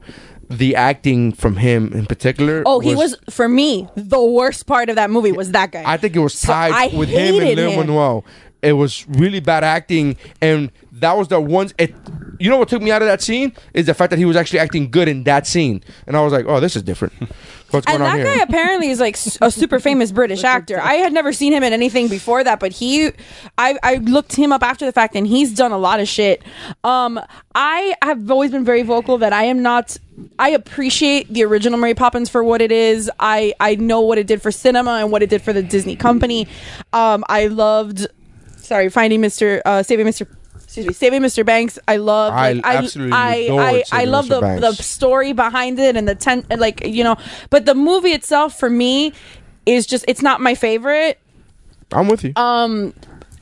The 0.48 0.76
acting 0.76 1.32
from 1.32 1.56
him 1.56 1.92
in 1.92 2.06
particular. 2.06 2.62
oh, 2.66 2.78
he 2.78 2.94
was 2.94 3.16
for 3.28 3.48
me 3.48 3.88
the 3.96 4.22
worst 4.22 4.66
part 4.68 4.88
of 4.88 4.94
that 4.94 5.10
movie 5.10 5.32
was 5.32 5.50
that 5.50 5.72
guy. 5.72 5.82
I 5.84 5.96
think 5.96 6.14
it 6.14 6.20
was 6.20 6.34
So 6.38 6.46
tied 6.52 6.72
I 6.92 6.96
with 6.96 7.08
him 7.08 7.34
and 7.42 7.56
Lin. 7.56 7.76
Manuel. 7.76 8.24
It 8.66 8.72
was 8.72 9.06
really 9.08 9.40
bad 9.40 9.62
acting, 9.64 10.16
and 10.40 10.72
that 10.92 11.16
was 11.16 11.28
the 11.28 11.40
one. 11.40 11.70
It, 11.78 11.94
you 12.38 12.50
know 12.50 12.56
what 12.58 12.68
took 12.68 12.82
me 12.82 12.90
out 12.90 13.00
of 13.00 13.08
that 13.08 13.22
scene 13.22 13.52
is 13.74 13.86
the 13.86 13.94
fact 13.94 14.10
that 14.10 14.18
he 14.18 14.24
was 14.24 14.36
actually 14.36 14.58
acting 14.58 14.90
good 14.90 15.08
in 15.08 15.22
that 15.24 15.46
scene, 15.46 15.82
and 16.06 16.16
I 16.16 16.22
was 16.22 16.32
like, 16.32 16.46
"Oh, 16.48 16.58
this 16.58 16.74
is 16.74 16.82
different. 16.82 17.14
What's 17.70 17.86
And 17.86 17.98
going 17.98 18.10
on 18.10 18.16
here? 18.16 18.24
that 18.24 18.30
here?" 18.30 18.38
guy 18.38 18.42
apparently 18.42 18.90
is 18.90 19.00
like 19.00 19.16
a 19.40 19.50
super 19.50 19.78
famous 19.80 20.10
British 20.12 20.42
actor. 20.44 20.80
I 20.80 20.94
had 20.94 21.12
never 21.12 21.32
seen 21.32 21.52
him 21.52 21.62
in 21.62 21.72
anything 21.72 22.08
before 22.08 22.42
that, 22.44 22.60
but 22.60 22.72
he, 22.72 23.10
I, 23.58 23.78
I 23.82 23.96
looked 23.96 24.34
him 24.34 24.52
up 24.52 24.62
after 24.62 24.84
the 24.84 24.92
fact, 24.92 25.14
and 25.16 25.26
he's 25.26 25.54
done 25.54 25.72
a 25.72 25.78
lot 25.78 26.00
of 26.00 26.08
shit. 26.08 26.42
Um, 26.84 27.20
I 27.54 27.94
have 28.02 28.30
always 28.30 28.50
been 28.50 28.64
very 28.64 28.82
vocal 28.82 29.18
that 29.18 29.32
I 29.32 29.44
am 29.44 29.62
not. 29.62 29.96
I 30.38 30.50
appreciate 30.50 31.32
the 31.32 31.44
original 31.44 31.78
Mary 31.78 31.94
Poppins 31.94 32.28
for 32.28 32.42
what 32.42 32.60
it 32.60 32.72
is. 32.72 33.10
I 33.20 33.54
I 33.60 33.76
know 33.76 34.00
what 34.00 34.18
it 34.18 34.26
did 34.26 34.42
for 34.42 34.50
cinema 34.50 34.92
and 35.02 35.12
what 35.12 35.22
it 35.22 35.30
did 35.30 35.42
for 35.42 35.52
the 35.52 35.62
Disney 35.62 35.94
company. 35.96 36.48
Um, 36.92 37.24
I 37.28 37.46
loved. 37.46 38.06
Sorry, 38.66 38.88
finding 38.90 39.20
Mr. 39.22 39.60
Uh, 39.64 39.82
saving 39.82 40.06
Mr. 40.06 40.26
Excuse 40.64 40.86
me, 40.88 40.92
saving 40.92 41.22
Mr. 41.22 41.46
Banks. 41.46 41.78
I 41.88 41.96
love. 41.96 42.32
I 42.32 42.52
Like, 42.54 42.64
absolutely 42.66 43.12
I, 43.12 43.48
I, 43.50 43.82
I 43.92 44.04
love 44.04 44.26
Mr. 44.26 44.28
the 44.28 44.40
Banks. 44.40 44.60
the 44.76 44.82
story 44.82 45.32
behind 45.32 45.78
it 45.78 45.96
and 45.96 46.06
the 46.08 46.14
ten 46.14 46.44
and 46.50 46.60
like 46.60 46.84
you 46.84 47.04
know 47.04 47.16
but 47.50 47.64
the 47.66 47.74
movie 47.74 48.10
itself 48.10 48.58
for 48.58 48.68
me 48.68 49.12
is 49.64 49.86
just 49.86 50.04
it's 50.08 50.22
not 50.22 50.40
my 50.40 50.54
favorite 50.54 51.18
I'm 51.92 52.08
with 52.08 52.24
you. 52.24 52.32
um 52.36 52.92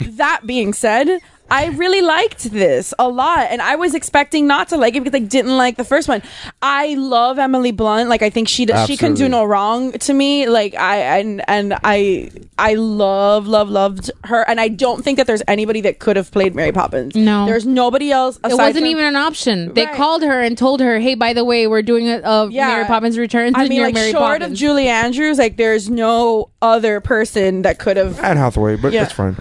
that 0.01 0.43
being 0.47 0.73
said 0.75 1.09
I 1.51 1.67
really 1.67 2.01
liked 2.01 2.45
this 2.51 2.95
a 2.99 3.09
lot, 3.09 3.47
and 3.51 3.61
I 3.61 3.77
was 3.77 3.95
expecting 3.95 4.47
not 4.47 4.69
to 4.71 4.77
like 4.77 4.97
it 4.97 5.05
because 5.05 5.21
I 5.21 5.25
didn't 5.25 5.57
like 5.57 5.77
the 5.77 5.85
first 5.85 6.09
one. 6.09 6.23
I 6.63 6.95
love 6.95 7.39
Emily 7.39 7.71
Blunt; 7.71 8.09
like 8.09 8.23
I 8.23 8.31
think 8.31 8.49
she 8.49 8.65
does, 8.65 8.87
she 8.89 8.97
can 8.97 9.15
do 9.15 9.29
no 9.29 9.45
wrong 9.45 9.93
to 9.93 10.15
me. 10.15 10.49
Like 10.49 10.75
I 10.75 11.19
and 11.21 11.43
and 11.49 11.75
I 11.85 12.31
I 12.59 12.75
love 12.75 13.47
love 13.47 13.69
loved 13.69 14.11
her, 14.25 14.43
and 14.49 14.59
I 14.59 14.69
don't 14.69 15.05
think 15.05 15.19
that 15.19 15.27
there's 15.27 15.43
anybody 15.47 15.83
that 15.83 15.99
could 15.99 16.17
have 16.17 16.31
played 16.31 16.55
Mary 16.55 16.73
Poppins. 16.73 17.15
No. 17.15 17.45
there's 17.47 17.67
nobody 17.67 18.11
else. 18.11 18.39
it 18.43 18.55
wasn't 18.55 18.77
from- 18.79 18.87
even 18.87 19.05
an 19.05 19.17
option. 19.17 19.75
They 19.75 19.85
Right. 19.85 19.95
called 19.95 20.23
her 20.23 20.41
and 20.41 20.57
told 20.57 20.81
her, 20.81 20.99
"Hey, 20.99 21.15
by 21.15 21.35
the 21.35 21.45
way, 21.45 21.67
we're 21.67 21.83
doing 21.83 22.09
a, 22.09 22.21
a 22.21 22.51
Yeah. 22.51 22.69
Mary 22.69 22.85
Poppins 22.87 23.19
Returns." 23.19 23.55
I 23.55 23.61
and 23.61 23.69
mean, 23.69 23.77
you're 23.79 23.87
like 23.89 23.95
Mary 23.95 24.11
short 24.13 24.41
Poppins. 24.41 24.53
of 24.53 24.59
Julie 24.59 24.89
Andrews, 24.89 25.39
like 25.39 25.57
there's 25.59 25.91
no 25.91 26.49
other 26.63 27.01
person 27.01 27.63
that 27.63 27.79
could 27.79 27.97
have. 27.99 28.19
Anne 28.21 28.39
Hathaway, 28.39 28.77
but 28.77 28.93
Yeah. 28.93 29.03
it's 29.05 29.13
fine. 29.13 29.37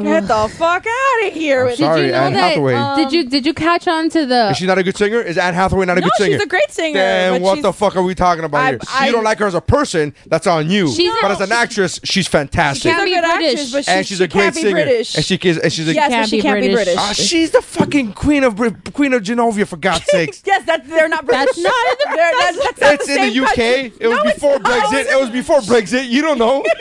Get 0.00 0.26
the 0.28 0.48
fuck 0.56 0.86
out 0.86 1.26
of 1.26 1.32
here 1.32 1.64
with 1.64 1.76
Did 1.76 1.84
Sorry, 1.84 2.06
you 2.06 2.12
know 2.12 2.18
Anne 2.18 2.32
that? 2.34 2.40
Hathaway. 2.50 2.74
uh, 2.74 2.96
did 2.96 3.12
you 3.12 3.28
did 3.28 3.44
you 3.46 3.52
catch 3.54 3.86
on 3.88 4.08
to 4.10 4.24
the? 4.26 4.50
Is 4.50 4.56
she 4.56 4.66
not 4.66 4.78
a 4.78 4.82
good 4.82 4.96
singer? 4.96 5.20
Is 5.20 5.36
Anne 5.38 5.54
Hathaway 5.54 5.86
not 5.86 5.98
a 5.98 6.00
No, 6.00 6.06
good 6.06 6.12
singer? 6.16 6.32
she's 6.36 6.42
a 6.42 6.46
great 6.46 6.70
singer, 6.70 6.98
Then 6.98 7.32
but 7.34 7.40
what 7.42 7.54
she's- 7.56 7.62
the 7.62 7.72
fuck 7.72 7.96
are 7.96 8.02
we 8.02 8.14
talking 8.14 8.44
about 8.44 8.60
I- 8.62 8.70
here? 8.70 8.78
I- 8.88 9.06
you 9.06 9.12
don't 9.12 9.24
like 9.24 9.38
her 9.38 9.46
as 9.46 9.54
a 9.54 9.60
person, 9.60 10.14
that's 10.26 10.46
on 10.46 10.70
you. 10.70 10.88
She's 10.92 11.12
but 11.20 11.30
a- 11.30 11.34
as 11.34 11.40
an 11.40 11.52
actress, 11.52 12.00
she's 12.04 12.26
fantastic. 12.28 12.92
can't 12.92 13.06
She's 13.08 13.16
a 13.16 13.20
be 13.20 13.26
good 13.26 13.34
British. 13.36 13.52
actress, 13.60 13.72
but 13.72 13.84
she, 13.84 13.90
and 13.90 14.06
she's 14.06 14.18
she 14.18 14.24
a 14.24 14.28
great 14.28 14.42
can't 14.42 14.54
be 14.54 14.60
singer. 14.62 14.72
British. 14.84 15.14
And 15.16 15.24
she 15.24 15.34
is 15.42 15.58
and 15.58 15.72
she's 15.72 15.88
a 15.88 15.94
yes, 15.94 16.08
Can't 16.10 16.22
but 16.22 16.30
she 16.30 16.36
be 16.36 16.42
can't 16.42 16.60
be 16.60 16.68
British. 16.72 16.84
British. 16.94 16.96
Ah, 16.98 17.12
she's 17.12 17.50
the 17.50 17.62
fucking 17.62 18.12
queen 18.14 18.44
of 18.44 18.56
Brit- 18.56 18.92
queen 18.94 19.12
of 19.12 19.22
Genovia 19.22 19.66
for 19.66 19.76
God's 19.76 20.04
sakes. 20.10 20.42
yes, 20.46 20.62
that's 20.66 20.88
they're 20.88 21.08
not 21.08 21.26
British. 21.26 21.46
That's 21.46 21.58
not 21.58 21.86
in 21.90 21.96
the- 22.10 22.16
They're- 22.16 22.32
that's, 22.38 22.56
that's 22.58 22.80
not 22.80 22.94
It's 22.94 23.06
the 23.06 23.14
in 23.14 23.28
the 23.34 23.40
UK. 23.44 23.46
country. 23.54 23.92
It 24.00 24.08
was 24.08 24.16
No, 24.18 24.22
it's 24.24 24.34
before 24.34 24.58
not. 24.58 24.84
Brexit. 24.84 25.12
It 25.12 25.20
was 25.20 25.30
before 25.30 25.60
Brexit. 25.60 26.08
You 26.08 26.22
don't 26.22 26.38
know. 26.38 26.62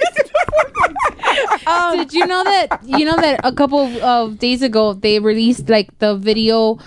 Um, 1.68 1.98
Did 1.98 2.14
you 2.14 2.26
know 2.26 2.44
that? 2.44 2.80
You 2.86 3.06
know 3.06 3.16
that 3.16 3.42
a 3.44 3.52
couple 3.52 3.80
of 4.02 4.40
days 4.40 4.62
ago 4.62 4.94
they 4.94 5.20
released 5.20 5.70
like 5.70 5.98
the 6.00 6.16
video 6.16 6.80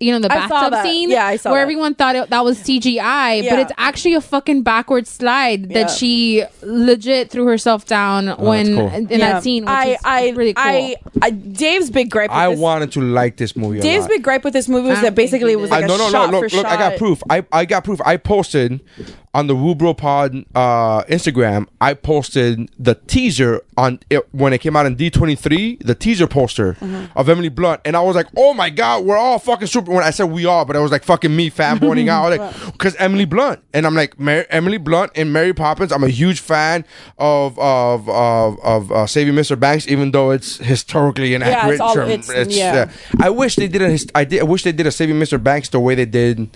you 0.00 0.12
know, 0.12 0.20
the 0.20 0.28
bathtub 0.28 0.80
scene. 0.82 1.10
Yeah, 1.10 1.26
I 1.26 1.36
saw 1.36 1.50
where 1.50 1.58
that. 1.58 1.62
everyone 1.62 1.94
thought 1.94 2.14
it, 2.14 2.30
that 2.30 2.44
was 2.44 2.58
CGI, 2.60 3.48
but 3.48 3.58
it's 3.58 3.72
actually 3.76 4.14
a 4.14 4.20
fucking 4.20 4.62
backward 4.62 5.06
slide 5.08 5.70
Yeah. 5.70 5.82
that 5.82 5.90
she 5.90 6.44
legit 6.62 7.30
threw 7.30 7.46
herself 7.46 7.84
down 7.84 8.28
when 8.38 8.76
cool. 8.76 8.88
in 8.94 9.08
Yeah. 9.08 9.18
that 9.18 9.42
scene. 9.42 9.64
Which 9.64 9.70
I, 9.70 9.86
is 9.86 9.98
I, 10.04 10.28
really 10.30 10.54
cool. 10.54 10.64
I, 10.64 10.96
I, 11.20 11.30
Dave's 11.30 11.90
big 11.90 12.10
gripe. 12.10 12.30
With 12.30 12.36
I 12.36 12.50
this, 12.50 12.60
wanted 12.60 12.92
to 12.92 13.00
like 13.00 13.38
this 13.38 13.56
movie. 13.56 13.80
A 13.80 13.82
Dave's 13.82 14.02
lot. 14.02 14.10
big 14.10 14.22
gripe 14.22 14.44
with 14.44 14.52
this 14.52 14.68
movie 14.68 14.88
was 14.88 15.00
that 15.00 15.16
basically 15.16 15.52
it 15.52 15.60
was 15.60 15.70
like 15.70 15.82
I, 15.82 15.86
a 15.86 15.88
no, 15.88 15.96
no, 15.96 16.04
no, 16.04 16.10
shot 16.10 16.30
look, 16.30 16.50
for 16.50 16.56
look, 16.58 16.66
I 16.66 16.76
got 16.76 16.98
proof. 16.98 17.22
I, 17.28 17.44
I 17.50 17.64
got 17.64 17.82
proof. 17.82 18.00
I 18.04 18.18
posted 18.18 18.80
on 19.34 19.46
the 19.46 19.54
Rubro 19.54 19.96
Pod 19.96 20.34
uh, 20.54 21.02
Instagram. 21.04 21.66
I 21.80 21.94
posted 21.94 22.70
the 22.78 22.94
teaser 22.94 23.60
on 23.76 24.00
it 24.10 24.26
when 24.32 24.52
it 24.52 24.58
came 24.58 24.74
out 24.76 24.86
in 24.86 24.96
D23, 24.96 25.84
the 25.84 25.94
teaser 25.94 26.26
poster 26.26 26.74
Mm-hmm. 26.74 27.18
of 27.18 27.28
Emily 27.28 27.48
Blunt, 27.48 27.80
and 27.84 27.96
I 27.96 28.00
was 28.00 28.16
like, 28.16 28.26
"Oh 28.36 28.54
my 28.54 28.70
god, 28.70 29.04
we're 29.04 29.16
all 29.16 29.38
fucking 29.38 29.68
super." 29.68 29.92
When 29.92 30.02
I 30.04 30.10
said 30.10 30.24
we 30.24 30.44
all, 30.46 30.64
but 30.64 30.76
I 30.76 30.80
was 30.80 30.90
like 30.90 31.04
fucking 31.04 31.34
me 31.34 31.50
fanboying 31.50 32.08
out, 32.10 32.36
like, 32.38 32.72
because 32.72 32.94
Emily 32.96 33.24
Blunt, 33.24 33.60
and 33.74 33.86
I'm 33.86 33.94
like 33.94 34.18
Mar- 34.18 34.46
Emily 34.50 34.78
Blunt 34.78 35.12
and 35.14 35.32
Mary 35.32 35.52
Poppins. 35.52 35.92
I'm 35.92 36.04
a 36.04 36.08
huge 36.08 36.40
fan 36.40 36.84
of 37.18 37.58
of 37.58 38.08
of, 38.08 38.58
of 38.64 38.92
uh, 38.92 39.06
Saving 39.06 39.34
Mr. 39.34 39.58
Banks, 39.58 39.86
even 39.88 40.10
though 40.10 40.30
it's 40.30 40.56
historically 40.58 41.34
inaccurate. 41.34 41.66
Yeah, 41.66 41.72
it's 41.72 41.80
all- 41.80 41.94
term. 41.94 42.10
it's- 42.10 42.48
yeah. 42.56 42.90
I 43.20 43.30
wish 43.30 43.56
they 43.56 43.68
did 43.68 43.82
a. 43.82 43.98
I 44.14 44.24
did. 44.24 44.40
I 44.40 44.44
wish 44.44 44.62
they 44.64 44.72
did 44.72 44.86
a 44.86 44.90
Saving 44.92 45.16
Mr. 45.16 45.42
Banks 45.42 45.68
the 45.68 45.80
way 45.80 45.94
they 45.94 46.06
did 46.06 46.48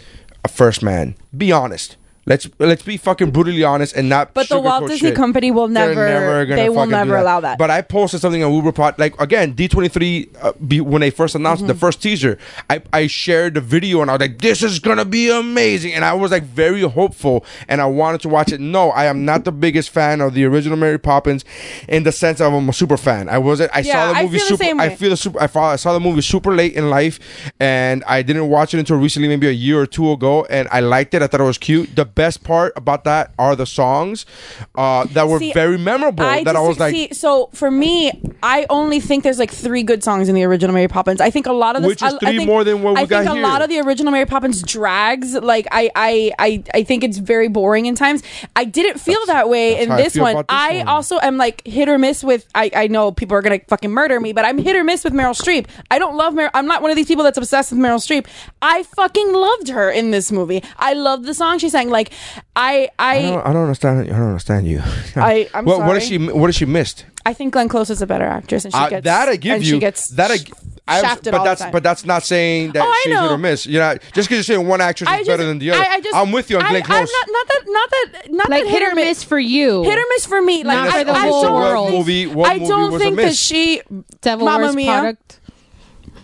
a 0.44 0.48
First 0.48 0.82
Man. 0.82 1.14
Be 1.36 1.52
honest. 1.52 1.96
Let's 2.24 2.48
let's 2.60 2.82
be 2.82 2.96
fucking 2.98 3.32
brutally 3.32 3.64
honest 3.64 3.96
and 3.96 4.08
not. 4.08 4.32
But 4.32 4.48
the 4.48 4.60
Walt 4.60 4.86
Disney 4.88 5.08
shit. 5.08 5.16
Company 5.16 5.50
will 5.50 5.66
They're 5.66 5.92
never- 5.92 6.46
gonna 6.46 6.54
they 6.62 6.68
will 6.68 6.86
fucking 6.88 7.08
do 7.08 7.16
allow 7.16 7.40
that. 7.40 7.58
But 7.58 7.70
I 7.70 7.82
posted 7.82 8.20
something 8.20 8.44
on 8.44 8.52
Uberpod. 8.52 8.96
Like 8.98 9.20
again, 9.20 9.52
D 9.54 9.66
twenty 9.66 9.88
three. 9.88 10.28
When 10.60 11.00
they 11.00 11.10
first 11.10 11.34
announced 11.34 11.62
Mm-hmm. 11.62 11.68
the 11.68 11.74
first 11.74 12.00
teaser, 12.00 12.38
I 12.70 12.80
I 12.92 13.06
shared 13.08 13.54
the 13.54 13.60
video 13.60 14.02
and 14.02 14.10
I 14.10 14.14
was 14.14 14.20
like, 14.20 14.38
"This 14.38 14.62
is 14.62 14.78
gonna 14.78 15.04
be 15.04 15.30
amazing," 15.30 15.94
and 15.94 16.04
I 16.04 16.12
was 16.12 16.30
like 16.30 16.44
very 16.44 16.82
hopeful 16.82 17.44
and 17.68 17.80
I 17.80 17.86
wanted 17.86 18.20
to 18.20 18.28
watch 18.28 18.52
it. 18.52 18.60
No, 18.60 18.90
I 18.90 19.06
am 19.06 19.24
not 19.24 19.44
the 19.44 19.50
biggest 19.52 19.90
fan 19.90 20.20
of 20.20 20.34
the 20.34 20.44
original 20.44 20.78
Mary 20.78 20.98
Poppins, 20.98 21.44
in 21.88 22.04
the 22.04 22.12
sense 22.12 22.40
of 22.40 22.52
I'm 22.54 22.68
a 22.68 22.72
super 22.72 22.96
fan. 22.96 23.28
I 23.28 23.38
wasn't. 23.38 23.72
I 23.74 23.80
Yeah, 23.80 23.92
saw 24.06 24.12
the 24.12 24.18
I 24.18 24.22
movie 24.22 24.38
the 24.38 24.44
super. 24.44 24.62
same 24.64 24.80
I 24.80 24.90
feel 24.94 25.10
the 25.10 25.16
super. 25.16 25.42
I, 25.42 25.46
saw, 25.48 25.72
I 25.72 25.76
saw 25.76 25.92
the 25.92 25.98
movie 26.00 26.22
super 26.22 26.54
late 26.54 26.74
in 26.74 26.88
life, 26.88 27.18
and 27.58 28.04
I 28.06 28.22
didn't 28.22 28.48
watch 28.48 28.74
it 28.74 28.78
until 28.78 28.96
recently, 28.96 29.28
maybe 29.28 29.48
a 29.48 29.50
year 29.52 29.80
or 29.80 29.86
two 29.86 30.12
ago, 30.12 30.46
and 30.48 30.68
I 30.70 30.78
liked 30.80 31.14
it. 31.14 31.22
I 31.22 31.26
thought 31.26 31.40
it 31.40 31.44
was 31.44 31.58
cute. 31.58 31.96
The 31.96 32.11
best 32.14 32.44
part 32.44 32.72
about 32.76 33.04
that 33.04 33.32
are 33.38 33.56
the 33.56 33.66
songs 33.66 34.26
uh, 34.74 35.04
that 35.12 35.28
were 35.28 35.38
See, 35.38 35.52
very 35.52 35.78
memorable. 35.78 36.24
that 36.24 36.56
I 36.56 36.60
was 36.60 36.78
like, 36.78 36.92
see, 36.94 37.12
so 37.12 37.48
for 37.52 37.70
me, 37.70 38.10
I 38.42 38.66
only 38.70 39.00
think 39.00 39.24
there's 39.24 39.38
like 39.38 39.50
three 39.50 39.82
good 39.82 40.02
songs 40.04 40.28
in 40.28 40.34
the 40.34 40.44
original 40.44 40.74
Mary 40.74 40.88
Poppins. 40.88 41.20
I 41.20 41.30
think 41.30 41.46
a 41.46 41.52
lot 41.52 41.76
of 41.76 41.82
this, 41.82 41.88
Which 41.90 42.02
is 42.02 42.12
I, 42.14 42.16
I 42.16 42.18
three 42.18 42.36
think- 42.38 42.46
more 42.48 42.64
than 42.64 42.82
what 42.82 42.94
we 42.94 43.00
I 43.00 43.06
think 43.06 43.24
got 43.24 43.36
a 43.36 43.40
lot 43.40 43.62
of 43.62 43.68
the 43.68 43.80
original 43.80 44.12
Mary 44.12 44.26
Poppins 44.26 44.62
drags. 44.62 45.34
Like 45.34 45.66
I, 45.70 45.90
I, 45.94 46.32
I, 46.38 46.64
I 46.74 46.82
think 46.84 47.04
it's 47.04 47.18
very 47.18 47.48
boring 47.48 47.86
in 47.86 47.94
times. 47.94 48.22
I 48.56 48.64
didn't 48.64 48.98
feel 49.00 49.24
that 49.26 49.48
way 49.48 49.80
in 49.80 49.88
how 49.88 49.96
I 49.96 50.02
this 50.02 50.16
one. 50.16 50.36
this 50.36 50.44
I 50.48 50.78
one. 50.78 50.88
also 50.88 51.18
am 51.20 51.36
like 51.36 51.66
hit 51.66 51.88
or 51.88 51.98
miss 51.98 52.22
with. 52.24 52.46
I, 52.54 52.70
I 52.74 52.86
know 52.88 53.12
people 53.12 53.36
are 53.36 53.42
gonna 53.42 53.60
fucking 53.68 53.90
murder 53.90 54.20
me, 54.20 54.32
but 54.32 54.44
I'm 54.44 54.58
hit 54.58 54.76
or 54.76 54.84
miss 54.84 55.04
with 55.04 55.12
Meryl 55.12 55.34
Streep. 55.40 55.66
I 55.90 55.98
don't 55.98 56.16
love 56.16 56.34
Meryl. 56.34 56.50
I'm 56.54 56.66
not 56.66 56.82
one 56.82 56.90
of 56.90 56.96
these 56.96 57.06
people 57.08 57.24
that's 57.24 57.38
obsessed 57.38 57.72
with 57.72 57.80
Meryl 57.80 57.96
Streep. 57.98 58.26
I 58.60 58.82
fucking 58.82 59.32
loved 59.32 59.68
her 59.68 59.90
in 59.90 60.10
this 60.10 60.30
movie. 60.32 60.62
I 60.78 60.92
loved 60.94 61.24
the 61.26 61.34
song 61.34 61.58
she 61.58 61.68
sang. 61.68 61.90
Like 61.90 62.01
I, 62.56 62.88
I, 62.98 63.16
I 63.18 63.22
don't, 63.22 63.46
I 63.46 63.52
don't 63.52 63.62
understand. 63.62 64.00
I 64.00 64.04
don't 64.04 64.28
understand 64.28 64.66
you. 64.66 64.80
I- 65.16 65.48
I'm 65.54 65.64
what, 65.64 65.78
what 65.80 65.94
has 65.94 66.06
sorry. 66.08 66.18
she? 66.18 66.32
What 66.32 66.46
has 66.48 66.56
she 66.56 66.64
missed? 66.64 67.04
I 67.24 67.32
think 67.34 67.52
Glenn 67.52 67.68
Close 67.68 67.88
is 67.90 68.02
a 68.02 68.06
better 68.06 68.24
actress, 68.26 68.64
and 68.64 68.74
she 68.74 68.80
Uh, 68.80 68.88
gets 68.88 69.04
that 69.04 69.28
I 69.28 69.36
give 69.36 69.54
and 69.56 69.64
you. 69.64 69.74
She 69.74 69.78
gets 69.78 70.08
that 70.08 70.30
I, 70.32 70.36
sh- 70.38 70.50
I 70.88 71.00
shafted 71.00 71.30
but 71.30 71.38
all 71.38 71.44
the 71.44 71.50
that's 71.50 71.60
time. 71.60 71.70
but 71.72 71.82
that's 71.84 72.04
not 72.04 72.24
saying 72.24 72.72
that 72.72 72.82
Oh, 72.82 72.88
I 72.88 73.00
she's 73.04 73.12
hit 73.14 73.20
know. 73.22 73.30
or 73.34 73.38
miss. 73.38 73.64
You 73.66 73.78
know, 73.78 73.94
just 74.12 74.28
because 74.28 74.30
you're 74.48 74.56
saying 74.56 74.66
one 74.66 74.80
actress 74.80 75.08
I 75.08 75.14
is 75.20 75.26
just- 75.26 75.28
better 75.28 75.44
than 75.46 75.58
the 75.60 75.70
other. 75.70 75.80
I, 75.80 75.86
I 75.94 76.00
just, 76.00 76.16
I'm 76.16 76.32
with 76.32 76.50
you 76.50 76.56
on 76.56 76.64
I, 76.64 76.70
Glenn 76.70 76.82
I'm 76.82 76.86
Close. 77.06 77.12
not, 77.12 77.28
not 77.30 77.46
that, 77.48 77.62
not 77.66 77.90
that, 77.90 78.32
not 78.32 78.50
like 78.50 78.64
that 78.64 78.70
hit 78.70 78.82
or 78.82 78.94
miss 78.96 79.22
for 79.22 79.38
you. 79.38 79.84
Hit 79.84 79.96
or 79.98 80.04
miss 80.10 80.26
for 80.26 80.42
me. 80.42 80.64
Like 80.64 80.76
Not 80.78 80.88
I, 80.88 80.98
for 80.98 81.04
the 81.04 81.12
I 81.12 81.18
whole 81.28 81.42
don't 81.42 81.52
world. 81.54 81.86
think- 81.88 81.98
movie- 81.98 82.26
what 82.26 82.50
I 82.50 82.54
movie 82.58 82.68
don't 82.68 82.92
was 82.92 83.00
a 83.00 83.04
think 83.04 83.16
that 83.18 83.22
miss? 83.26 83.38
she, 83.40 83.82
Devil 84.20 84.46
Mamma 84.46 84.64
Wears 84.64 84.74
Mia. 84.76 84.86
Product. 84.92 85.40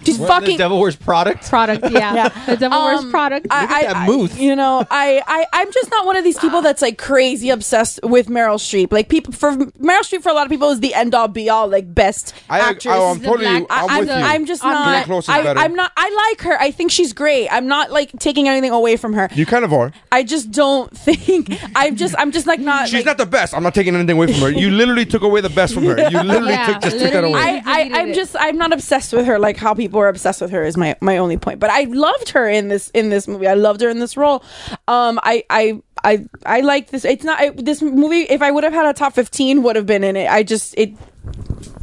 She's 0.04 0.18
What, 0.18 0.28
fucking. 0.28 0.52
the 0.52 0.56
Devil 0.58 0.80
Wears 0.80 0.96
Product. 0.96 1.48
Product, 1.48 1.84
yeah. 1.92 2.28
The 2.46 2.56
Devil 2.56 2.78
Wears 2.84 3.00
Um, 3.00 3.10
Product. 3.10 3.46
I, 3.50 3.60
Look 3.62 3.70
at 3.70 3.76
I- 3.76 3.86
that 3.86 3.96
I- 3.96 4.06
Muth. 4.06 4.38
you 4.40 4.56
know, 4.56 4.86
I, 4.90 5.22
I, 5.26 5.46
I'm 5.52 5.72
just 5.72 5.90
not 5.90 6.06
one 6.06 6.16
of 6.16 6.24
these 6.24 6.38
people 6.38 6.62
that's 6.62 6.82
like 6.82 6.98
crazy 6.98 7.50
obsessed 7.50 8.00
with 8.02 8.28
Meryl 8.28 8.56
Streep. 8.58 8.92
Like 8.92 9.08
people, 9.08 9.32
for 9.32 9.52
Meryl 9.56 10.00
Streep, 10.00 10.22
for 10.22 10.30
a 10.30 10.34
lot 10.34 10.46
of 10.46 10.50
people, 10.50 10.70
is 10.70 10.80
the 10.80 10.94
end 10.94 11.14
all 11.14 11.28
be 11.28 11.48
all, 11.50 11.68
like 11.68 11.94
best 11.94 12.34
I, 12.48 12.60
I, 12.60 12.68
actress. 12.70 12.94
I'm 12.94 13.18
The 13.18 13.24
totally. 13.26 13.44
black- 13.46 13.66
I'm 13.70 13.90
I, 13.90 14.00
with 14.00 14.08
you. 14.08 14.14
I'm 14.14 14.46
just 14.46 14.64
On 14.64 14.72
not. 14.72 14.84
Glenn 14.88 15.04
Close 15.04 15.24
is 15.24 15.28
I, 15.30 15.42
better. 15.42 15.60
I'm 15.60 15.74
not. 15.74 15.92
I 15.96 16.28
like 16.30 16.42
her. 16.42 16.58
I 16.60 16.70
think 16.70 16.90
she's 16.90 17.12
great. 17.12 17.48
I'm 17.50 17.66
not 17.66 17.90
like 17.90 18.12
taking 18.18 18.48
anything 18.48 18.70
away 18.70 18.96
from 18.96 19.12
her. 19.14 19.28
you 19.34 19.46
kind 19.46 19.64
of 19.64 19.72
are. 19.72 19.92
I 20.12 20.22
just 20.22 20.50
don't 20.50 20.90
think. 20.96 21.52
I'm 21.74 21.96
just. 21.96 22.14
I'm 22.18 22.32
just 22.32 22.46
like 22.46 22.60
not. 22.60 22.86
She's 22.88 22.94
like, 23.00 23.06
not 23.06 23.18
the 23.18 23.26
best. 23.26 23.54
I'm 23.54 23.62
not 23.62 23.74
taking 23.74 23.94
anything 23.94 24.16
away 24.16 24.26
from 24.32 24.40
her. 24.42 24.50
You 24.50 24.70
literally 24.70 25.04
took 25.06 25.22
away 25.22 25.40
the 25.40 25.50
best 25.50 25.74
from 25.74 25.84
her. 25.84 25.98
You 26.10 26.20
literally 26.22 26.48
Yeah, 26.58 26.66
took, 26.66 26.82
just 26.82 26.98
took 26.98 27.12
that 27.12 27.24
literally. 27.24 27.32
away. 27.34 27.62
I, 27.64 27.72
I, 27.72 27.78
deleted 27.84 27.98
I'm 27.98 28.08
it. 28.10 28.14
just 28.14 28.36
I'm 28.38 28.56
not 28.58 28.72
obsessed 28.72 29.12
with 29.12 29.26
her 29.26 29.38
like 29.38 29.56
how 29.56 29.74
people 29.88 30.00
are 30.00 30.08
obsessed 30.08 30.42
with 30.42 30.50
her 30.50 30.62
is 30.64 30.76
my 30.76 30.96
my 31.00 31.16
only 31.16 31.38
point. 31.38 31.60
But 31.60 31.70
I 31.70 31.84
loved 31.84 32.30
her 32.30 32.46
in 32.48 32.68
this 32.68 32.90
in 32.90 33.08
this 33.08 33.26
movie. 33.26 33.46
I 33.46 33.54
loved 33.54 33.80
her 33.80 33.88
in 33.88 33.98
this 33.98 34.16
role. 34.16 34.44
Um, 34.86 35.18
I 35.22 35.44
I 35.48 35.80
I 36.04 36.26
I 36.44 36.60
like 36.60 36.90
this. 36.90 37.04
It's 37.04 37.24
not 37.24 37.40
I, 37.40 37.50
this 37.50 37.80
movie. 37.80 38.22
If 38.22 38.42
I 38.42 38.50
would 38.50 38.64
have 38.64 38.74
had 38.74 38.86
a 38.86 38.92
top 38.92 39.14
fifteen, 39.14 39.62
would 39.62 39.76
have 39.76 39.86
been 39.86 40.04
in 40.04 40.14
it. 40.16 40.28
I 40.28 40.42
just 40.42 40.74
it 40.76 40.92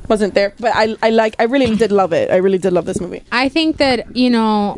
wasn't 0.07 0.35
there. 0.35 0.53
But 0.59 0.73
I 0.75 0.95
I 1.01 1.09
like 1.09 1.35
I 1.39 1.43
really 1.43 1.75
did 1.75 1.91
love 1.91 2.13
it. 2.13 2.29
I 2.29 2.37
really 2.37 2.59
did 2.59 2.73
love 2.73 2.85
this 2.85 3.01
movie. 3.01 3.23
I 3.31 3.49
think 3.49 3.77
that 3.77 4.15
you 4.15 4.29
know, 4.29 4.77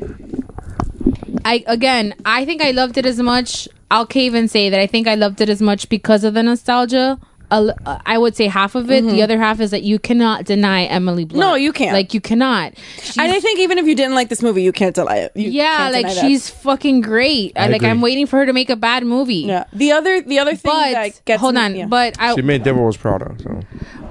I 1.43 1.63
again, 1.67 2.15
I 2.25 2.45
think 2.45 2.61
I 2.61 2.71
loved 2.71 2.97
it 2.97 3.05
as 3.05 3.19
much. 3.19 3.67
I'll 3.91 4.05
cave 4.07 4.33
and 4.33 4.49
say 4.49 4.69
that 4.69 4.79
I 4.79 4.87
think 4.87 5.07
I 5.07 5.15
loved 5.15 5.41
it 5.41 5.49
as 5.49 5.61
much 5.61 5.89
because 5.89 6.23
of 6.23 6.33
the 6.33 6.43
nostalgia. 6.43 7.19
A 7.49 7.55
l- 7.55 7.77
uh, 7.85 7.97
I 8.05 8.17
would 8.17 8.35
say 8.35 8.47
half 8.47 8.75
of 8.75 8.91
it. 8.91 9.05
The 9.05 9.21
other 9.21 9.37
half 9.37 9.61
is 9.61 9.71
that 9.71 9.83
you 9.83 9.99
cannot 9.99 10.43
deny 10.43 10.83
Emily 10.83 11.23
Blunt. 11.23 11.41
Mm-hmm. 11.41 11.49
No, 11.51 11.55
you 11.55 11.71
can't. 11.71 11.93
Like 11.93 12.13
you 12.13 12.19
cannot. 12.19 12.73
She's- 12.97 13.17
and 13.17 13.31
I 13.31 13.39
think 13.39 13.59
even 13.59 13.77
if 13.77 13.85
you 13.87 13.95
didn't 13.95 14.15
like 14.15 14.27
this 14.27 14.41
movie, 14.43 14.63
you 14.63 14.73
can't 14.73 14.93
deny 14.93 15.15
it. 15.19 15.31
You 15.33 15.49
yeah, 15.49 15.77
can't 15.77 15.93
like 15.93 16.07
deny 16.07 16.13
that. 16.15 16.21
she's 16.27 16.49
fucking 16.49 16.99
great. 17.01 17.53
I, 17.57 17.67
like 17.67 17.77
agree. 17.77 17.89
I'm 17.89 18.01
waiting 18.01 18.27
for 18.27 18.35
her 18.37 18.45
to 18.45 18.51
make 18.51 18.69
a 18.69 18.75
bad 18.75 19.05
movie. 19.05 19.45
Yeah. 19.47 19.63
The 19.71 19.93
other 19.93 20.21
the 20.21 20.39
other 20.39 20.55
thing 20.55 20.71
But 20.73 20.91
that 20.91 21.21
gets 21.25 21.39
hold 21.39 21.55
me- 21.55 21.61
on, 21.61 21.75
yeah. 21.75 21.85
but 21.85 22.17
I 22.19 22.35
She 22.35 22.41
made 22.41 22.63
Devil 22.63 22.83
Was 22.85 22.97
Proud 22.97 23.21
of. 23.21 23.39
So. 23.39 23.61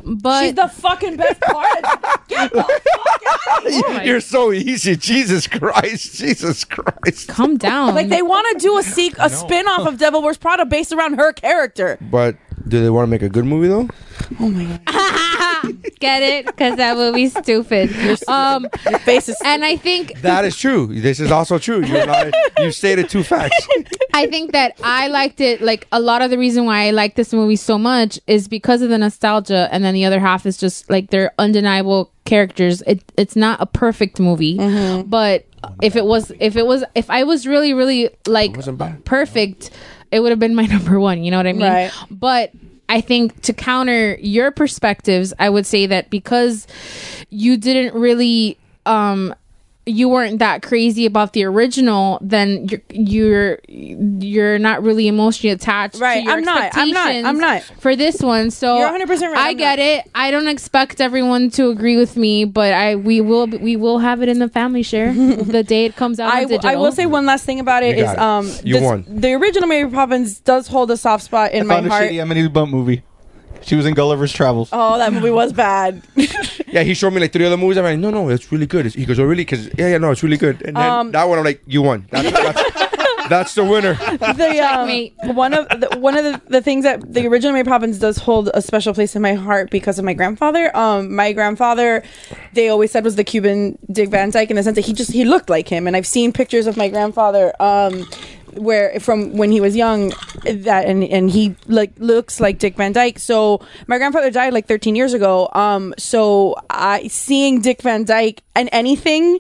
But 0.07 0.45
she's 0.45 0.55
the 0.55 0.69
fucking 0.69 1.17
best 1.17 1.41
part. 1.41 1.83
Get 2.29 2.53
the 2.53 2.63
fuck 2.63 3.23
out 3.27 3.67
of 3.67 3.73
here. 3.73 3.83
Oh 3.89 4.03
You're 4.03 4.21
so 4.21 4.53
easy. 4.53 4.97
Jesus 4.97 5.47
Christ. 5.47 6.15
Jesus 6.15 6.65
Christ. 6.65 7.29
calm 7.29 7.57
down. 7.57 7.95
Like 7.95 8.09
they 8.09 8.23
want 8.23 8.47
to 8.53 8.59
do 8.63 8.79
a 8.79 8.83
seek 8.83 9.15
a 9.19 9.29
spin 9.29 9.67
off 9.67 9.87
of 9.87 9.99
Devil 9.99 10.23
Wears 10.23 10.37
Prada 10.37 10.65
based 10.65 10.93
around 10.93 11.15
her 11.15 11.33
character. 11.33 11.99
But 12.01 12.37
do 12.69 12.83
they 12.83 12.91
want 12.91 13.07
to 13.07 13.11
make 13.11 13.23
a 13.23 13.29
good 13.29 13.45
movie 13.45 13.69
though? 13.69 13.89
Oh 14.41 14.49
get 16.01 16.23
it 16.23 16.47
because 16.47 16.77
that 16.77 16.97
movie's 16.97 17.33
stupid. 17.37 17.91
Um, 18.29 18.67
Your 18.89 18.99
face 19.01 19.29
is 19.29 19.37
and 19.45 19.65
I 19.65 19.77
think 19.77 20.21
That 20.23 20.45
is 20.45 20.57
true. 20.57 20.87
This 20.89 21.21
is 21.21 21.31
also 21.31 21.59
true. 21.59 21.85
You're 21.85 22.07
not, 22.07 22.33
you 22.59 22.71
stated 22.73 23.09
two 23.09 23.23
facts. 23.23 23.67
I 24.15 24.27
think 24.27 24.53
that 24.53 24.79
I 24.83 25.09
liked 25.09 25.41
it. 25.41 25.61
Like 25.61 25.87
a 25.93 26.01
lot 26.01 26.23
of 26.23 26.31
the 26.31 26.39
reason 26.39 26.65
why 26.65 26.87
I 26.87 26.91
like 26.91 27.15
this 27.17 27.33
movie 27.33 27.57
so 27.57 27.79
much 27.79 28.19
is 28.27 28.49
because 28.49 28.83
of 28.83 28.89
the 28.89 28.99
nostalgia, 28.99 29.69
and 29.71 29.85
then 29.85 29.95
the 29.95 30.05
other 30.05 30.21
half 30.21 30.47
is 30.47 30.57
just 30.57 30.89
like 30.91 31.11
they're 31.11 31.33
undeniable 31.39 32.13
characters. 32.25 32.83
It 32.87 33.03
it's 33.17 33.37
not 33.37 33.61
a 33.61 33.67
perfect 33.67 34.19
movie, 34.19 34.57
Mm-hmm. 34.59 35.09
but 35.11 35.45
if 35.83 35.97
it 35.97 36.05
was, 36.05 36.31
if 36.41 36.57
it 36.57 36.67
was, 36.67 36.85
if 36.95 37.11
I 37.11 37.25
was 37.25 37.47
really, 37.47 37.73
really 37.75 38.09
like 38.27 38.57
wasn't 38.57 38.79
bad. 38.79 39.05
perfect, 39.05 39.71
it 40.11 40.21
would 40.21 40.31
have 40.31 40.39
been 40.39 40.55
my 40.55 40.67
number 40.77 40.99
one. 40.99 41.23
You 41.25 41.31
know 41.31 41.37
what 41.39 41.47
I 41.47 41.53
mean? 41.53 41.63
Right. 41.71 41.93
But 42.11 42.53
I 42.89 43.01
think 43.01 43.43
to 43.43 43.53
counter 43.53 44.17
your 44.21 44.51
perspectives, 44.51 45.33
I 45.39 45.51
would 45.51 45.67
say 45.67 45.87
that 45.87 46.11
because 46.11 46.67
you 47.31 47.57
didn't 47.57 47.95
really 47.99 48.59
um 48.85 49.35
you 49.89 50.09
weren't 50.09 50.41
that 50.41 50.63
crazy 50.63 51.07
about 51.07 51.33
the 51.33 51.45
original, 51.45 52.19
then 52.21 52.67
you're 52.69 52.81
you're 52.91 53.59
you're 53.69 54.59
not 54.59 54.83
really 54.83 55.07
emotionally 55.07 55.53
attached. 55.53 56.01
Right, 56.01 56.17
To 56.19 56.23
your 56.25 56.33
I'm 56.33 56.43
not, 56.45 56.71
I'm 56.75 56.91
not, 56.91 57.15
I'm 57.15 57.39
not. 57.39 57.63
for 57.79 57.95
this 57.95 58.21
one. 58.21 58.51
So 58.51 58.79
You're 58.79 58.89
100% 59.07 59.09
right, 59.09 59.37
I 59.37 59.51
I'm 59.51 59.57
get 59.57 59.79
not. 59.79 59.85
it. 59.85 60.11
I 60.15 60.31
don't 60.33 60.49
expect 60.49 61.01
everyone 61.01 61.51
to 61.53 61.69
agree 61.71 61.97
with 61.97 62.17
me, 62.17 62.45
but 62.45 62.73
I 62.75 62.97
we 62.97 63.21
will 63.21 63.47
we 63.47 63.77
will 63.77 63.99
have 64.01 64.23
it 64.23 64.29
in 64.29 64.41
the 64.41 64.49
family 64.49 64.83
share 64.83 65.13
the 65.15 65.63
day 65.63 65.85
it 65.85 65.95
comes 65.97 66.19
out. 66.19 66.33
I, 66.33 66.43
on 66.43 66.49
digital. 66.49 66.71
I 66.71 66.77
will 66.77 66.91
say 66.93 67.07
one 67.07 67.25
last 67.27 67.45
thing 67.45 67.61
about 67.61 67.83
it 67.85 67.97
You 67.97 68.05
is 68.05 68.13
got 68.13 68.17
it. 68.17 68.19
um 68.21 68.47
You 68.65 68.75
this- 68.75 68.83
won. 68.83 69.05
the 69.09 69.35
original 69.35 69.69
Mary 69.69 69.89
Poppins 69.89 70.41
does 70.41 70.67
hold 70.67 70.91
a 70.91 70.97
soft 70.97 71.23
spot 71.25 71.53
in 71.53 71.63
I 71.63 71.65
my 71.65 71.75
found 71.77 71.87
a 71.87 71.91
heart. 71.91 72.11
shitty 72.11 72.21
Emily 72.21 72.49
Blunt 72.49 72.73
movie. 72.73 73.03
She 73.67 73.75
was 73.75 73.85
in 73.85 73.95
Gulliver's 73.95 74.33
Travels. 74.33 74.69
Oh, 74.73 74.97
that 74.99 75.13
movie 75.13 75.31
was 75.31 75.53
bad. 75.53 76.03
Yeah, 76.69 76.83
he 76.83 76.93
showed 76.95 77.13
me 77.15 77.21
like 77.21 77.33
three 77.33 77.47
other 77.47 77.57
movies. 77.57 77.79
I'm 77.79 77.85
like, 77.85 77.99
no, 77.99 78.11
no, 78.11 78.29
it's 78.29 78.53
really 78.53 78.67
good. 78.67 78.85
He 78.87 79.07
goes, 79.07 79.19
oh, 79.19 79.25
really? 79.25 79.45
Because 79.45 79.67
yeah, 79.79 79.89
yeah, 79.89 79.99
no, 79.99 80.11
it's 80.11 80.23
really 80.23 80.37
good. 80.37 80.61
And 80.63 80.77
then 80.77 80.91
Um, 80.91 81.13
that 81.13 81.25
one, 81.27 81.39
I'm 81.39 81.45
like, 81.45 81.63
you 81.67 81.81
won. 81.81 82.07
That's, 82.11 82.31
that's, 82.31 83.29
That's 83.29 83.55
the 83.55 83.65
winner. 83.65 83.95
the 83.95 84.61
um, 85.25 85.35
one 85.35 85.55
of 85.55 85.69
the, 85.81 85.99
one 85.99 86.17
of 86.19 86.25
the, 86.25 86.41
the 86.49 86.61
things 86.61 86.85
that 86.85 87.13
the 87.15 87.27
original 87.29 87.53
Mary 87.53 87.65
Poppins 87.65 87.99
does 87.99 88.19
hold 88.19 88.51
a 88.53 88.61
special 88.61 88.93
place 88.95 89.17
in 89.17 89.23
my 89.23 89.35
heart 89.35 89.71
because 89.71 89.99
of 89.99 90.05
my 90.05 90.13
grandfather. 90.13 90.77
Um, 90.77 91.15
my 91.15 91.33
grandfather, 91.33 92.03
they 92.53 92.69
always 92.69 92.91
said 92.93 93.03
was 93.05 93.17
the 93.17 93.25
Cuban 93.25 93.79
Dick 93.91 94.11
Van 94.11 94.31
Dyke 94.31 94.51
in 94.51 94.57
the 94.57 94.63
sense 94.63 94.75
that 94.77 94.85
he 94.85 94.93
just 94.93 95.11
he 95.13 95.25
looked 95.25 95.49
like 95.51 95.67
him, 95.69 95.87
and 95.87 95.97
I've 95.97 96.07
seen 96.07 96.33
pictures 96.33 96.67
of 96.67 96.77
my 96.77 96.89
grandfather. 96.89 97.53
Um, 97.59 98.07
where 98.57 98.99
from 99.01 99.37
when 99.37 99.51
he 99.51 99.61
was 99.61 99.77
young 99.77 100.13
that 100.45 100.87
and 100.87 101.05
and 101.05 101.31
he 101.31 101.55
like 101.67 101.93
looks 101.99 102.41
like 102.41 102.59
Dick 102.59 102.77
Van 102.77 102.93
Dyke. 102.93 103.19
So 103.19 103.61
my 103.87 103.99
grandfather 103.99 104.31
died 104.31 104.53
like 104.53 104.67
13 104.67 104.97
years 104.97 105.13
ago. 105.15 105.49
Um 105.53 105.95
so 105.99 106.55
I 106.71 107.07
seeing 107.09 107.61
Dick 107.61 107.83
Van 107.83 108.05
Dyke 108.05 108.43
and 108.55 108.69
anything 108.73 109.39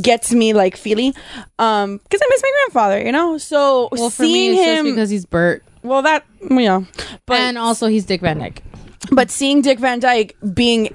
gets 0.00 0.32
me 0.32 0.52
like 0.52 0.76
feely 0.76 1.14
um 1.58 1.98
cuz 2.10 2.20
I 2.22 2.26
miss 2.30 2.42
my 2.42 2.52
grandfather, 2.60 3.04
you 3.04 3.12
know? 3.12 3.38
So 3.38 3.88
Well, 3.92 4.10
seeing 4.10 4.54
him 4.54 4.84
just 4.86 4.94
because 4.96 5.10
he's 5.10 5.26
Bert, 5.26 5.64
well 5.82 6.02
that 6.02 6.24
yeah. 6.50 6.82
But 7.26 7.40
and 7.40 7.58
also 7.58 7.86
he's 7.88 8.04
Dick 8.04 8.20
Van 8.20 8.38
Dyke. 8.38 8.62
but 9.10 9.30
seeing 9.30 9.62
Dick 9.62 9.78
Van 9.78 10.00
Dyke 10.00 10.36
being 10.54 10.94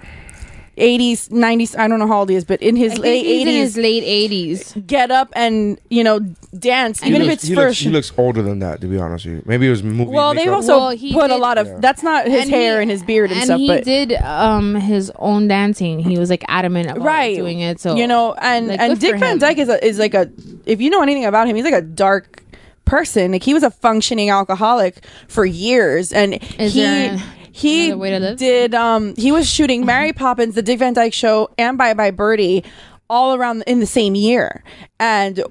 80s 0.77 1.29
90s 1.29 1.77
I 1.77 1.87
don't 1.87 1.99
know 1.99 2.07
how 2.07 2.19
old 2.21 2.29
he 2.31 2.35
is 2.35 2.45
but 2.45 2.59
in 2.61 2.75
his 2.75 2.93
I 2.93 2.95
think 2.95 3.05
late 3.05 3.25
he's 3.25 3.41
80s 3.45 3.47
in 3.47 3.55
his 3.61 3.77
late 3.77 4.03
eighties. 4.03 4.73
get 4.87 5.11
up 5.11 5.31
and 5.35 5.79
you 5.89 6.03
know 6.03 6.19
dance 6.57 6.99
He 7.01 7.09
even 7.09 7.21
if 7.21 7.29
it's 7.29 7.43
he 7.43 7.53
for 7.53 7.65
looks, 7.67 7.77
he 7.79 7.89
looks 7.89 8.11
older 8.17 8.41
than 8.41 8.59
that, 8.59 8.81
to 8.81 8.87
be 8.87 8.97
honest 8.97 9.25
with 9.25 9.35
you. 9.35 9.43
Maybe 9.45 9.67
it 9.67 9.69
was 9.69 9.83
movie. 9.83 10.05
Well, 10.11 10.33
they've 10.33 10.51
also 10.51 10.77
Well, 10.77 10.89
he 10.91 11.13
put 11.13 11.29
a 11.31 11.35
lot 11.35 11.57
of. 11.57 11.67
Yeah. 11.67 11.77
That's 11.79 12.01
not 12.03 12.25
his 12.27 12.41
And 12.41 12.49
hair 12.49 12.77
he- 12.77 12.81
and 12.83 12.91
his 12.91 13.03
beard 13.03 13.29
and, 13.31 13.37
and 13.39 13.45
stuff, 13.45 13.59
he 13.59 13.67
but 13.67 13.83
did 13.83 14.13
um 14.13 14.75
his 14.75 15.11
own 15.17 15.47
dancing. 15.47 15.99
He 15.99 16.17
was 16.17 16.29
like 16.29 16.43
adamant 16.47 16.89
about 16.91 17.01
right 17.05 17.35
doing 17.35 17.59
it. 17.59 17.79
So 17.79 17.95
you 17.95 18.07
know, 18.07 18.33
and 18.33 18.67
like, 18.67 18.79
and 18.79 18.99
Dick 18.99 19.17
Van. 19.19 19.37
Dyke 19.39 19.57
is 19.59 19.69
a, 19.69 19.83
is 19.85 19.99
like 19.99 20.13
a. 20.13 20.29
If 20.65 20.81
you 20.81 20.89
know 20.89 21.01
anything 21.03 21.25
about 21.25 21.47
him, 21.47 21.55
he's 21.55 21.65
like 21.65 21.73
a 21.73 21.81
dark 21.81 22.41
person. 22.85 23.31
Like 23.31 23.43
he 23.43 23.53
was 23.53 23.63
a 23.63 23.71
functioning 23.71 24.29
alcoholic 24.29 25.03
for 25.27 25.45
years, 25.45 26.11
and 26.13 26.35
Is 26.59 26.73
he. 26.73 26.81
there 26.81 27.17
he 27.53 27.93
way 27.93 28.09
to 28.11 28.19
live? 28.19 28.37
did 28.37 28.73
um 28.75 29.15
he 29.15 29.31
was 29.31 29.47
shooting 29.49 29.85
Mary 29.85 30.11
Poppins, 30.13 30.55
the 30.55 30.61
Dick 30.61 30.79
Van 30.79 30.93
Dyke 30.93 31.13
show, 31.13 31.49
and 31.57 31.77
Bye 31.77 31.93
Bye 31.93 32.11
Birdie 32.11 32.63
all 33.09 33.35
around 33.35 33.63
in 33.67 33.79
the 33.79 33.85
same 33.85 34.15
year 34.15 34.63
and 34.99 35.43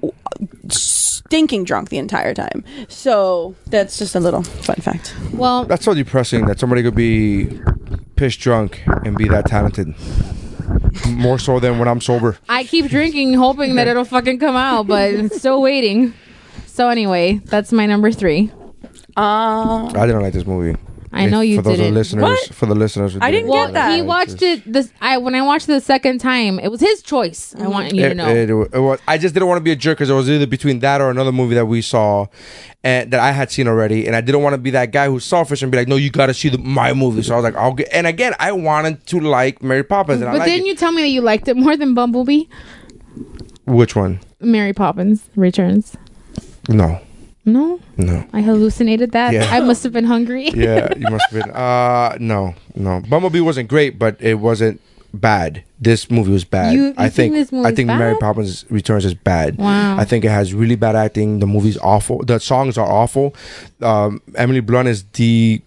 stinking 0.69 1.63
drunk 1.63 1.89
the 1.89 1.97
entire 1.97 2.33
time. 2.33 2.63
So 2.89 3.55
that's 3.67 3.97
just 3.97 4.15
a 4.15 4.19
little 4.19 4.43
fun 4.43 4.75
fact. 4.77 5.15
well, 5.33 5.63
That's 5.65 5.85
so 5.85 5.93
depressing 5.93 6.45
that 6.47 6.59
somebody 6.59 6.83
could 6.83 6.95
be 6.95 7.59
piss 8.15 8.35
drunk 8.35 8.83
and 9.05 9.15
be 9.17 9.27
that 9.29 9.45
talented. 9.45 9.93
More 11.07 11.39
so 11.39 11.59
than 11.59 11.79
when 11.79 11.87
I'm 11.87 12.01
sober. 12.01 12.37
I 12.49 12.63
keep 12.65 12.87
drinking, 12.89 13.33
hoping 13.33 13.75
that 13.75 13.87
it'll 13.87 14.05
fucking 14.05 14.39
come 14.39 14.55
out, 14.55 14.87
but 14.87 15.31
still 15.33 15.61
waiting. 15.61 16.13
So 16.65 16.89
anyway, 16.89 17.39
that's 17.45 17.71
my 17.71 17.85
number 17.85 18.11
three. 18.11 18.51
Uh 19.15 19.85
I 19.95 20.05
didn't 20.05 20.21
like 20.21 20.33
this 20.33 20.45
movie. 20.45 20.77
I 21.15 21.25
know 21.27 21.41
you 21.41 21.57
for 21.57 21.61
those 21.61 21.77
didn't. 21.77 21.93
listeners. 21.93 22.23
What? 22.23 22.53
For 22.53 22.65
the 22.65 22.75
listeners, 22.75 23.13
who 23.13 23.19
I 23.21 23.29
didn't 23.31 23.47
Well, 23.49 23.67
get 23.67 23.73
that. 23.73 23.95
he 23.95 24.01
watched 24.01 24.41
it. 24.41 24.63
This 24.71 24.91
I 25.01 25.17
when 25.17 25.35
I 25.35 25.41
watched 25.43 25.65
it 25.69 25.73
the 25.73 25.81
second 25.81 26.19
time, 26.19 26.59
it 26.59 26.69
was 26.69 26.81
his 26.81 27.01
choice. 27.01 27.53
I 27.59 27.67
want 27.67 27.93
you 27.93 28.01
to 28.01 28.11
It, 28.11 28.17
know. 28.17 28.27
it, 28.27 28.49
it 28.49 28.79
was, 28.79 28.99
I 29.07 29.17
just 29.17 29.33
didn't 29.33 29.47
want 29.47 29.59
to 29.59 29.63
be 29.63 29.71
a 29.71 29.75
jerk 29.75 29.97
because 29.97 30.09
it 30.09 30.13
was 30.13 30.29
either 30.29 30.47
between 30.47 30.79
that 30.79 31.01
or 31.01 31.09
another 31.11 31.31
movie 31.31 31.55
that 31.55 31.65
we 31.67 31.81
saw, 31.81 32.25
and 32.83 33.11
that 33.11 33.19
I 33.19 33.31
had 33.31 33.51
seen 33.51 33.67
already, 33.67 34.07
and 34.07 34.15
I 34.15 34.21
didn't 34.21 34.41
want 34.41 34.53
to 34.55 34.57
be 34.57 34.71
that 34.71 34.91
guy 34.91 35.07
who's 35.07 35.23
selfish 35.23 35.61
and 35.61 35.71
be 35.71 35.77
like, 35.77 35.87
"No, 35.87 35.95
you 35.95 36.09
got 36.09 36.25
to 36.27 36.33
see 36.33 36.49
the, 36.49 36.57
my 36.57 36.93
movie." 36.93 37.21
So 37.21 37.33
I 37.33 37.37
was 37.37 37.43
like, 37.43 37.55
"I'll 37.55 37.73
get." 37.73 37.89
And 37.93 38.07
again, 38.07 38.33
I 38.39 38.51
wanted 38.51 39.05
to 39.07 39.19
like 39.19 39.61
Mary 39.61 39.83
Poppins, 39.83 40.21
and 40.21 40.29
I 40.29 40.33
but 40.33 40.39
like 40.39 40.47
didn't 40.49 40.65
it. 40.65 40.69
you 40.69 40.75
tell 40.75 40.91
me 40.91 41.01
that 41.03 41.09
you 41.09 41.21
liked 41.21 41.47
it 41.47 41.55
more 41.57 41.77
than 41.77 41.93
Bumblebee? 41.93 42.45
Which 43.65 43.95
one? 43.95 44.19
Mary 44.39 44.73
Poppins 44.73 45.29
Returns. 45.35 45.95
No, 46.69 46.99
No, 47.45 47.79
no. 47.97 48.25
I 48.31 48.41
hallucinated 48.41 49.11
that. 49.11 49.33
Yeah. 49.33 49.47
I 49.51 49.59
must 49.59 49.83
have 49.83 49.91
been 49.93 50.05
hungry. 50.05 50.49
Yeah, 50.55 50.87
you 50.95 51.09
must 51.09 51.25
have 51.31 51.43
been. 51.43 51.51
Uh, 51.51 52.17
no, 52.19 52.55
no. 52.75 53.01
Bumblebee 53.09 53.41
wasn't 53.41 53.67
great, 53.69 53.99
but 53.99 54.15
it 54.21 54.35
wasn't 54.35 54.79
bad. 55.13 55.63
This 55.79 56.09
movie 56.09 56.31
was 56.31 56.45
bad. 56.45 56.73
You- 56.73 56.85
you 56.87 56.93
I 56.97 57.09
think 57.09 57.35
think. 57.49 57.65
I 57.65 57.71
think 57.75 57.87
Mary? 57.87 58.15
Poppins 58.17 58.65
Returns 58.69 59.03
is 59.05 59.13
bad. 59.13 59.57
Wow. 59.57 59.97
I 59.97 60.05
think 60.05 60.23
it 60.23 60.29
has 60.31 60.53
really 60.53 60.75
bad 60.75 60.95
acting. 60.95 61.39
The 61.39 61.45
movie's 61.47 61.77
awful. 61.79 62.23
The 62.23 62.39
songs 62.39 62.77
are 62.77 62.89
awful. 62.89 63.35
Um, 63.81 64.21
Emily 64.35 64.61
Blunt 64.61 64.87
is 64.87 65.03
the 65.13 65.61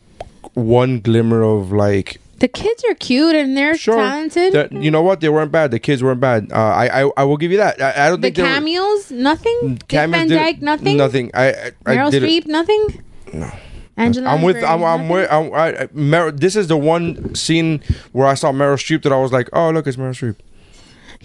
one 0.54 1.00
glimmer 1.00 1.42
of 1.42 1.72
like 1.72 2.20
The 2.38 2.48
kids 2.48 2.84
are 2.88 2.94
cute 2.94 3.34
and 3.34 3.56
they're 3.56 3.76
sure. 3.76 3.96
talented. 3.96 4.70
you 4.72 4.90
know 4.90 5.02
what? 5.02 5.20
They 5.20 5.28
weren't 5.30 5.50
bad. 5.52 5.70
The 5.70 5.78
kids 5.78 6.02
weren't 6.02 6.20
bad. 6.20 6.52
Uh, 6.52 6.56
I, 6.56 7.02
I 7.04 7.10
I 7.16 7.24
will 7.24 7.38
give 7.38 7.50
you 7.50 7.56
that. 7.58 7.80
I, 7.80 8.06
I 8.06 8.08
don't 8.10 8.20
the 8.20 8.26
think 8.26 8.36
they 8.36 8.42
were- 8.42 8.48
cameos, 8.48 9.10
nothing. 9.10 9.78
Dick 9.88 10.10
Van 10.10 10.28
Dyke, 10.28 10.60
nothing. 10.60 10.96
Nothing. 10.98 11.30
I 11.34 11.46
I, 11.48 11.72
I 11.86 11.96
Meryl 11.96 12.10
Streep, 12.12 12.46
nothing. 12.46 13.02
No. 13.32 13.50
Angela. 13.98 14.28
I'm 14.28 14.42
with. 14.42 14.62
I'm. 14.62 14.84
I'm 14.84 15.08
with. 15.08 15.32
I'm, 15.32 15.54
I, 15.54 15.68
I, 15.68 15.86
Meryl, 15.88 16.38
this 16.38 16.54
is 16.54 16.68
the 16.68 16.76
one 16.76 17.34
scene 17.34 17.82
where 18.12 18.26
I 18.26 18.34
saw 18.34 18.52
Meryl 18.52 18.76
Streep 18.76 19.02
that 19.04 19.12
I 19.12 19.16
was 19.18 19.32
like, 19.32 19.48
"Oh, 19.54 19.70
look, 19.70 19.86
it's 19.86 19.96
Meryl 19.96 20.10
Streep," 20.10 20.36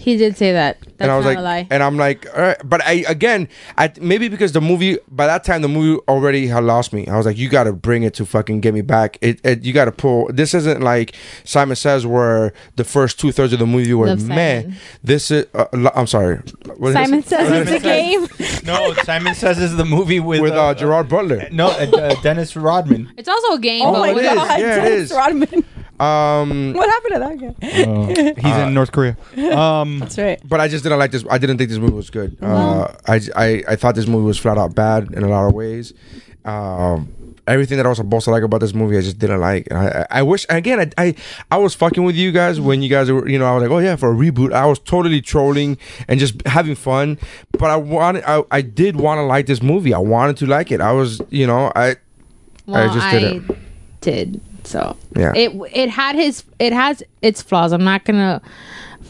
He 0.02 0.16
did 0.16 0.36
say 0.36 0.52
that. 0.52 0.80
That's 0.80 0.94
and 1.00 1.10
I 1.12 1.16
was 1.16 1.24
not 1.24 1.30
like, 1.30 1.38
a 1.38 1.42
lie. 1.42 1.66
and 1.70 1.82
I'm 1.82 1.96
like, 1.96 2.26
all 2.34 2.42
right. 2.42 2.56
But 2.64 2.82
I 2.84 3.04
again, 3.08 3.48
I 3.78 3.92
maybe 4.00 4.28
because 4.28 4.52
the 4.52 4.60
movie 4.60 4.98
by 5.08 5.26
that 5.26 5.44
time 5.44 5.62
the 5.62 5.68
movie 5.68 6.02
already 6.08 6.46
had 6.48 6.64
lost 6.64 6.92
me. 6.92 7.06
I 7.06 7.16
was 7.16 7.24
like, 7.26 7.38
you 7.38 7.48
got 7.48 7.64
to 7.64 7.72
bring 7.72 8.02
it 8.02 8.14
to 8.14 8.26
fucking 8.26 8.60
get 8.60 8.74
me 8.74 8.80
back. 8.82 9.16
It, 9.20 9.40
it 9.44 9.62
you 9.64 9.72
got 9.72 9.84
to 9.86 9.92
pull. 9.92 10.28
This 10.32 10.54
isn't 10.54 10.80
like 10.82 11.14
Simon 11.44 11.76
Says 11.76 12.04
where 12.06 12.52
the 12.76 12.84
first 12.84 13.20
two 13.20 13.30
thirds 13.32 13.52
of 13.52 13.58
the 13.60 13.66
movie 13.66 13.94
were 13.94 14.08
Love 14.08 14.26
meh. 14.26 14.62
Simon. 14.62 14.76
This 15.04 15.30
is. 15.30 15.46
Uh, 15.54 15.66
lo- 15.72 15.92
I'm 15.94 16.06
sorry. 16.08 16.38
What 16.76 16.88
is 16.88 16.94
Simon 16.94 17.20
this? 17.20 17.28
says 17.28 17.48
Simon 17.48 17.62
it's 17.68 17.70
a 17.70 17.80
game. 17.80 18.28
No, 18.64 18.92
Simon 19.02 19.34
says 19.34 19.58
is 19.58 19.76
the 19.76 19.84
movie 19.84 20.20
with 20.20 20.40
with 20.40 20.52
uh, 20.52 20.72
Gerard 20.74 21.08
Butler. 21.08 21.48
No, 21.50 21.68
uh, 21.68 21.90
uh, 21.96 22.20
Dennis 22.22 22.54
Rodman. 22.56 23.12
It's 23.16 23.28
also 23.28 23.54
a 23.54 23.58
game. 23.58 23.82
Oh 23.86 23.92
but 23.92 23.98
my 24.00 24.10
it 24.10 24.16
is. 24.18 24.22
god, 24.34 24.60
Yeah, 24.60 24.72
it 24.72 24.76
Dennis 24.88 25.10
is. 25.10 25.12
Rodman. 25.12 25.64
Um, 26.00 26.72
What 26.72 26.88
happened 26.88 27.12
to 27.14 27.18
that 27.20 28.34
guy? 28.36 28.40
He's 28.48 28.56
in 28.66 28.74
North 28.74 28.90
Korea. 28.92 29.16
Um, 29.56 29.98
That's 30.00 30.18
right. 30.18 30.40
but 30.48 30.58
I 30.60 30.68
just 30.68 30.82
didn't 30.82 30.98
like 30.98 31.10
this. 31.12 31.24
I 31.30 31.38
didn't 31.38 31.58
think 31.58 31.70
this 31.70 31.78
movie 31.78 31.94
was 31.94 32.10
good. 32.10 32.36
Uh, 32.42 32.88
I, 33.06 33.20
I 33.36 33.62
I 33.68 33.76
thought 33.76 33.94
this 33.94 34.06
movie 34.06 34.24
was 34.26 34.38
flat 34.38 34.58
out 34.58 34.74
bad 34.74 35.12
in 35.12 35.22
a 35.22 35.28
lot 35.28 35.46
of 35.46 35.52
ways. 35.54 35.92
Um, 36.44 37.12
everything 37.46 37.76
that 37.76 37.86
I 37.86 37.88
was 37.88 37.98
supposed 37.98 38.24
to 38.24 38.30
like 38.30 38.42
about 38.42 38.60
this 38.60 38.74
movie, 38.74 38.96
I 38.96 39.00
just 39.00 39.18
didn't 39.18 39.40
like. 39.40 39.68
And 39.70 39.78
I, 39.78 40.06
I 40.10 40.18
I 40.18 40.22
wish 40.22 40.44
again. 40.48 40.80
I, 40.80 40.90
I 41.06 41.14
I 41.52 41.56
was 41.58 41.74
fucking 41.74 42.02
with 42.02 42.16
you 42.16 42.32
guys 42.32 42.60
when 42.60 42.82
you 42.82 42.88
guys 42.88 43.10
were. 43.10 43.28
You 43.28 43.38
know, 43.38 43.46
I 43.46 43.54
was 43.54 43.62
like, 43.62 43.70
oh 43.70 43.78
yeah, 43.78 43.94
for 43.96 44.10
a 44.10 44.14
reboot. 44.14 44.52
I 44.52 44.66
was 44.66 44.80
totally 44.80 45.20
trolling 45.20 45.78
and 46.08 46.18
just 46.18 46.44
having 46.46 46.74
fun. 46.74 47.18
But 47.52 47.70
I 47.70 47.76
wanted. 47.76 48.24
I, 48.26 48.42
I 48.50 48.60
did 48.62 48.96
want 48.96 49.18
to 49.18 49.22
like 49.22 49.46
this 49.46 49.62
movie. 49.62 49.94
I 49.94 49.98
wanted 49.98 50.36
to 50.38 50.46
like 50.46 50.72
it. 50.72 50.80
I 50.80 50.90
was. 50.92 51.20
You 51.30 51.46
know. 51.46 51.70
I. 51.76 51.96
Well, 52.66 52.90
I 52.90 52.92
just 52.94 53.06
I 53.06 53.18
didn't. 53.20 53.58
did. 54.00 54.40
So 54.64 54.96
Yeah. 55.16 55.32
it 55.34 55.52
it 55.72 55.90
had 55.90 56.14
his 56.16 56.44
it 56.58 56.72
has 56.72 57.02
its 57.20 57.42
flaws. 57.42 57.72
I'm 57.72 57.84
not 57.84 58.04
gonna 58.04 58.40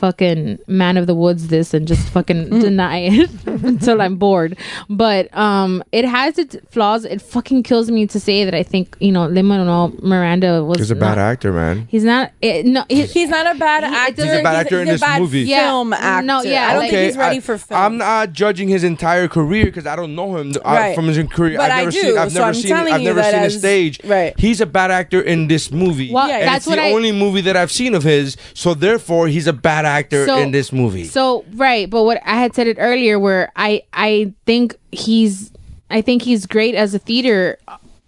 fucking 0.03 0.59
man 0.67 0.97
of 0.97 1.07
the 1.07 1.15
woods 1.15 1.47
this 1.49 1.73
and 1.73 1.87
just 1.87 2.09
fucking 2.09 2.43
Mm. 2.53 2.61
deny 2.61 2.99
it 2.99 3.31
until 3.47 4.03
I'm 4.03 4.17
bored. 4.17 4.59
But 4.91 5.35
um, 5.37 5.83
it 5.93 6.05
has 6.05 6.39
its 6.39 6.57
flaws. 6.71 7.05
It 7.05 7.23
fucking 7.23 7.63
kills 7.63 7.89
me 7.91 8.07
to 8.09 8.19
say 8.19 8.45
that 8.45 8.53
I 8.55 8.65
think 8.65 8.97
you 8.99 9.13
know 9.13 9.27
Lin 9.27 9.47
Manuel 9.47 9.93
Miranda 10.03 10.65
was 10.65 10.79
He's 10.79 10.91
a 10.91 10.97
bad 10.97 11.19
actor, 11.19 11.53
man. 11.53 11.87
He's 11.89 12.03
not. 12.05 12.33
It, 12.43 12.67
no, 12.67 12.85
he, 12.89 13.03
He's 13.07 13.29
not 13.29 13.47
a 13.55 13.59
bad 13.59 13.85
actor. 13.85 14.25
He's 14.25 14.41
a 14.41 14.43
bad 14.43 14.57
actor 14.67 14.81
in 14.81 14.89
he's 14.89 14.95
this 15.01 15.03
a 15.03 15.05
bad 15.07 15.21
movie. 15.21 15.41
Yeah. 15.43 15.69
Film 15.69 15.93
actor. 15.93 16.27
No, 16.27 16.43
yeah, 16.43 16.67
I 16.67 16.73
don't 16.73 16.83
like- 16.83 16.91
think 16.91 17.07
he's 17.07 17.17
ready 17.17 17.37
I, 17.37 17.41
for 17.41 17.57
film. 17.59 17.81
I'm 17.81 17.97
not 17.99 18.33
judging 18.33 18.69
his 18.69 18.83
entire 18.85 19.29
career 19.29 19.67
because 19.67 19.87
I 19.87 19.95
don't 19.95 20.15
know 20.17 20.37
him 20.37 20.51
uh, 20.57 20.61
Right. 20.65 20.95
from 20.97 21.07
his 21.07 21.17
career. 21.29 21.59
But 21.59 21.71
I've 21.71 21.73
I 21.73 21.79
never 21.85 21.91
do, 21.93 22.01
seen. 22.01 22.19
I've 22.19 22.33
so 22.33 22.39
never 22.41 22.49
I'm 22.49 22.55
seen. 22.55 22.73
I've 22.73 23.01
never 23.03 23.23
seen 23.23 23.41
his 23.43 23.55
as- 23.55 23.59
stage. 23.61 24.01
right. 24.05 24.35
He's 24.39 24.61
a 24.61 24.67
bad 24.67 24.91
actor 24.91 25.21
in 25.21 25.47
this 25.47 25.71
movie. 25.71 26.13
Well, 26.13 26.29
Yeah, 26.29 26.39
and 26.39 26.49
that's 26.49 26.57
it's 26.59 26.67
what 26.67 26.77
the 26.77 26.83
I- 26.83 26.93
only 26.93 27.13
movie 27.13 27.43
that 27.43 27.57
I've 27.57 27.71
seen 27.73 27.95
of 27.95 28.03
his. 28.03 28.37
So 28.55 28.75
therefore, 28.75 29.29
he's 29.29 29.47
a 29.47 29.53
bad 29.53 29.85
actor 29.85 29.92
So- 30.27 30.39
in 30.39 30.51
this 30.53 30.73
movie. 30.73 31.05
So 31.05 31.45
right, 31.55 31.89
but 31.89 32.05
what 32.05 32.21
I 32.25 32.37
had 32.37 32.55
said 32.55 32.67
it 32.67 32.77
earlier, 32.81 33.19
where 33.19 33.51
I 33.57 33.83
I 33.93 34.33
think 34.47 34.77
he's 34.93 35.53
I 35.91 36.01
think 36.03 36.23
he's 36.23 36.47
great 36.47 36.75
as 36.75 36.95
a 36.95 36.99
theater 36.99 37.59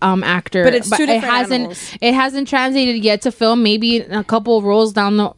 um 0.02 0.22
actor, 0.22 0.64
But 0.64 0.74
it's 0.74 0.90
two 0.90 1.04
it 1.04 1.22
hasn't 1.22 1.52
animals. 1.60 1.96
it 2.00 2.12
hasn't 2.14 2.48
translated 2.48 3.02
yet 3.02 3.22
to 3.22 3.32
film. 3.32 3.62
Maybe 3.62 3.98
in 3.98 4.12
a 4.12 4.24
couple 4.24 4.60
roles 4.62 4.92
down 4.92 5.16
the 5.16 5.30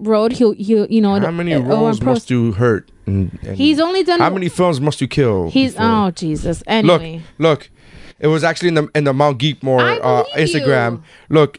road, 0.00 0.32
he'll 0.32 0.52
he'll 0.52 0.86
you 0.86 1.00
know 1.00 1.18
how 1.20 1.30
many 1.30 1.54
uh, 1.54 1.60
roles 1.60 1.98
improve. 1.98 2.14
must 2.16 2.30
you 2.30 2.52
hurt? 2.52 2.90
And, 3.06 3.38
and 3.42 3.56
He's 3.56 3.78
only 3.80 4.02
done 4.04 4.20
How 4.20 4.30
many 4.30 4.48
films 4.48 4.80
must 4.80 5.00
you 5.00 5.08
kill? 5.08 5.50
He's 5.50 5.72
before- 5.74 5.86
oh 5.86 6.10
Jesus. 6.12 6.58
Look, 6.60 6.68
Anyway, 6.68 7.22
look. 7.38 7.70
It 8.18 8.26
was 8.26 8.44
actually 8.44 8.68
in 8.68 8.74
the 8.74 8.88
in 8.94 9.04
the 9.04 9.12
Mount 9.14 9.38
Geekmore 9.38 9.80
I 9.80 9.98
uh, 9.98 10.24
Instagram. 10.36 10.92
you. 10.96 11.02
Look, 11.30 11.58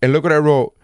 and 0.00 0.12
look 0.12 0.22
what 0.24 0.32
I 0.32 0.38
wrote. 0.38 0.74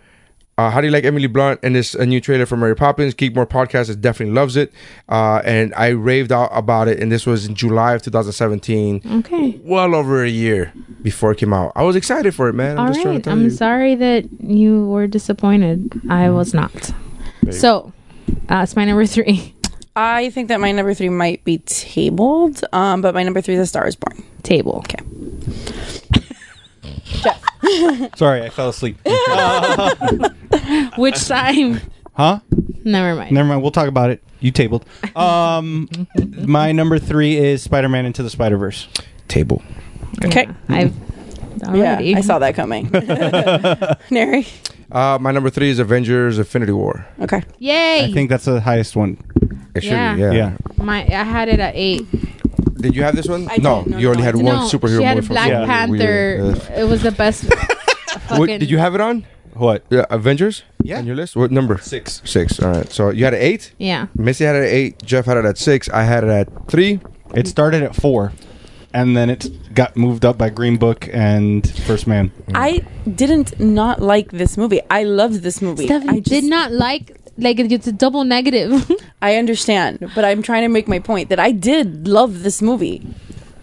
Uh, 0.59 0.71
how 0.71 0.81
do 0.81 0.89
you 0.89 0.93
like 0.93 1.05
Emily 1.05 1.29
Blunt 1.29 1.61
and 1.63 1.77
this 1.77 1.95
a 1.95 2.05
new 2.05 2.21
trailer 2.21 2.45
for 2.45 2.57
Mary 2.57 2.75
Poppins? 2.75 3.15
Geekmore 3.15 3.49
podcast 3.49 3.89
is 3.89 3.95
definitely 3.95 4.35
loves 4.35 4.57
it, 4.57 4.73
uh, 5.09 5.41
and 5.45 5.73
I 5.77 5.91
raved 5.91 6.33
out 6.33 6.51
about 6.53 6.89
it. 6.89 7.01
And 7.01 7.13
this 7.13 7.27
was 7.27 7.47
in 7.47 7.55
July 7.55 7.95
of 7.95 8.03
2017, 8.03 9.03
okay. 9.21 9.61
well 9.63 9.95
over 9.95 10.25
a 10.25 10.29
year 10.29 10.73
before 11.01 11.31
it 11.31 11.39
came 11.39 11.53
out. 11.55 11.71
I 11.77 11.85
was 11.85 11.95
excited 11.95 12.35
for 12.35 12.49
it, 12.49 12.55
man. 12.55 12.77
I'm 12.77 12.89
All 12.89 12.93
just 12.93 13.03
trying 13.03 13.19
to 13.19 13.23
tell 13.23 13.35
I'm 13.35 13.45
you. 13.45 13.51
sorry 13.51 13.95
that 13.95 14.29
you 14.41 14.87
were 14.89 15.07
disappointed. 15.07 16.01
I 16.11 16.29
was 16.31 16.53
not. 16.53 16.93
So, 17.53 17.93
uh, 18.51 18.63
it's 18.65 18.75
my 18.75 18.85
number 18.85 19.07
three. 19.07 19.55
I 19.95 20.31
think 20.31 20.49
that 20.49 20.61
my 20.61 20.73
number 20.73 20.93
three 20.93 21.09
might 21.09 21.45
be 21.45 21.59
tabled, 21.59 22.65
um, 22.73 23.01
but 23.01 23.15
my 23.15 23.23
number 23.23 23.41
three 23.41 23.55
is 23.55 23.61
A 23.61 23.67
Star 23.67 23.87
Is 23.87 23.95
Born. 23.95 24.25
Table. 24.43 24.79
Okay. 24.79 25.05
Sorry, 28.17 28.43
I 28.43 28.49
fell 28.51 28.69
asleep. 28.69 28.99
Which 30.97 31.27
time? 31.27 31.81
huh? 32.15 32.41
Never 32.85 33.15
mind. 33.19 33.33
Never 33.33 33.49
mind. 33.49 33.63
We'll 33.63 33.71
talk 33.71 33.89
about 33.89 34.11
it. 34.11 34.23
You 34.41 34.51
tabled. 34.53 34.85
Um, 35.17 35.89
my 36.45 36.73
number 36.73 36.99
three 36.99 37.37
is 37.37 37.63
Spider-Man 37.63 38.07
Into 38.07 38.23
the 38.23 38.31
Spider-Verse. 38.31 38.89
Table. 39.27 39.63
Okay. 40.25 40.49
I've 40.69 40.95
already. 41.65 42.07
Yeah, 42.07 42.19
I 42.19 42.21
saw 42.23 42.39
that 42.39 42.55
coming. 42.55 42.89
Neri. 44.11 44.47
Uh, 44.91 45.19
my 45.21 45.33
number 45.33 45.51
three 45.51 45.69
is 45.69 45.79
Avengers: 45.79 46.39
Infinity 46.39 46.73
War. 46.73 47.07
Okay. 47.21 47.43
Yay! 47.59 48.05
I 48.05 48.13
think 48.13 48.31
that's 48.31 48.47
the 48.47 48.61
highest 48.61 48.97
one. 48.97 49.19
It 49.75 49.83
should 49.83 49.93
Yeah. 49.93 50.15
be, 50.15 50.21
yeah. 50.23 50.33
Yeah. 50.33 50.57
my 50.79 51.03
I 51.03 51.25
had 51.25 51.49
it 51.51 51.61
at 51.61 51.75
eight. 51.77 52.07
Did 52.79 52.95
you 52.95 53.03
have 53.03 53.17
this 53.17 53.27
one? 53.29 53.49
I 53.51 53.57
no, 53.57 53.83
didn't. 53.83 53.93
No, 53.93 53.99
you 53.99 54.09
only 54.09 54.19
no, 54.19 54.25
had 54.25 54.37
one 54.37 54.45
no, 54.45 54.53
superhero 54.69 54.99
she 54.99 55.05
had 55.05 55.17
movie 55.17 55.27
from 55.27 55.35
Black 55.35 55.49
Yeah. 55.51 55.67
Panther. 55.67 56.39
Weird. 56.43 56.71
It 56.79 56.89
was 56.89 57.03
the 57.03 57.13
best. 57.13 57.45
What, 58.29 58.47
did 58.47 58.71
you 58.71 58.79
have 58.79 58.95
it 58.95 59.01
on? 59.01 59.27
What? 59.55 59.85
Yeah, 59.91 60.05
Avengers. 60.11 60.63
Yeah. 60.83 60.99
On 60.99 61.07
your 61.07 61.17
list. 61.17 61.35
What 61.35 61.51
number? 61.51 61.79
Six. 61.79 62.21
Six. 62.25 62.61
All 62.61 62.71
right. 62.71 62.91
So 62.91 63.11
you 63.11 63.25
had 63.25 63.35
an 63.35 63.41
eight. 63.41 63.73
Yeah. 63.79 64.07
Missy 64.15 64.45
had 64.45 64.57
it 64.57 64.65
at 64.65 64.73
eight. 64.73 65.03
Jeff 65.03 65.27
had 65.27 65.37
it 65.37 65.45
at 65.45 65.57
six. 65.59 65.89
I 65.91 66.03
had 66.03 66.25
it 66.25 66.31
at 66.31 66.69
three. 66.69 67.01
It 67.35 67.47
started 67.47 67.83
at 67.83 67.95
four, 67.95 68.33
and 68.95 69.17
then 69.17 69.31
it 69.31 69.75
got 69.75 69.97
moved 69.97 70.25
up 70.25 70.39
by 70.39 70.51
Green 70.51 70.77
Book 70.77 71.09
and 71.13 71.69
First 71.87 72.07
Man. 72.07 72.31
Mm. 72.49 72.53
I 72.55 73.11
didn't 73.11 73.59
not 73.61 74.01
like 74.01 74.31
this 74.31 74.57
movie. 74.57 74.81
I 74.91 75.05
loved 75.05 75.43
this 75.43 75.61
movie. 75.61 75.87
Stephanie 75.87 76.19
I 76.19 76.21
just, 76.21 76.31
did 76.31 76.45
not 76.45 76.73
like 76.73 77.17
like 77.39 77.59
it's 77.59 77.87
a 77.87 77.93
double 77.93 78.25
negative. 78.25 78.91
I 79.23 79.37
understand, 79.37 80.11
but 80.15 80.25
I'm 80.25 80.43
trying 80.43 80.63
to 80.63 80.69
make 80.69 80.89
my 80.89 80.99
point 80.99 81.29
that 81.31 81.39
I 81.39 81.53
did 81.53 82.07
love 82.07 82.43
this 82.43 82.61
movie. 82.61 83.07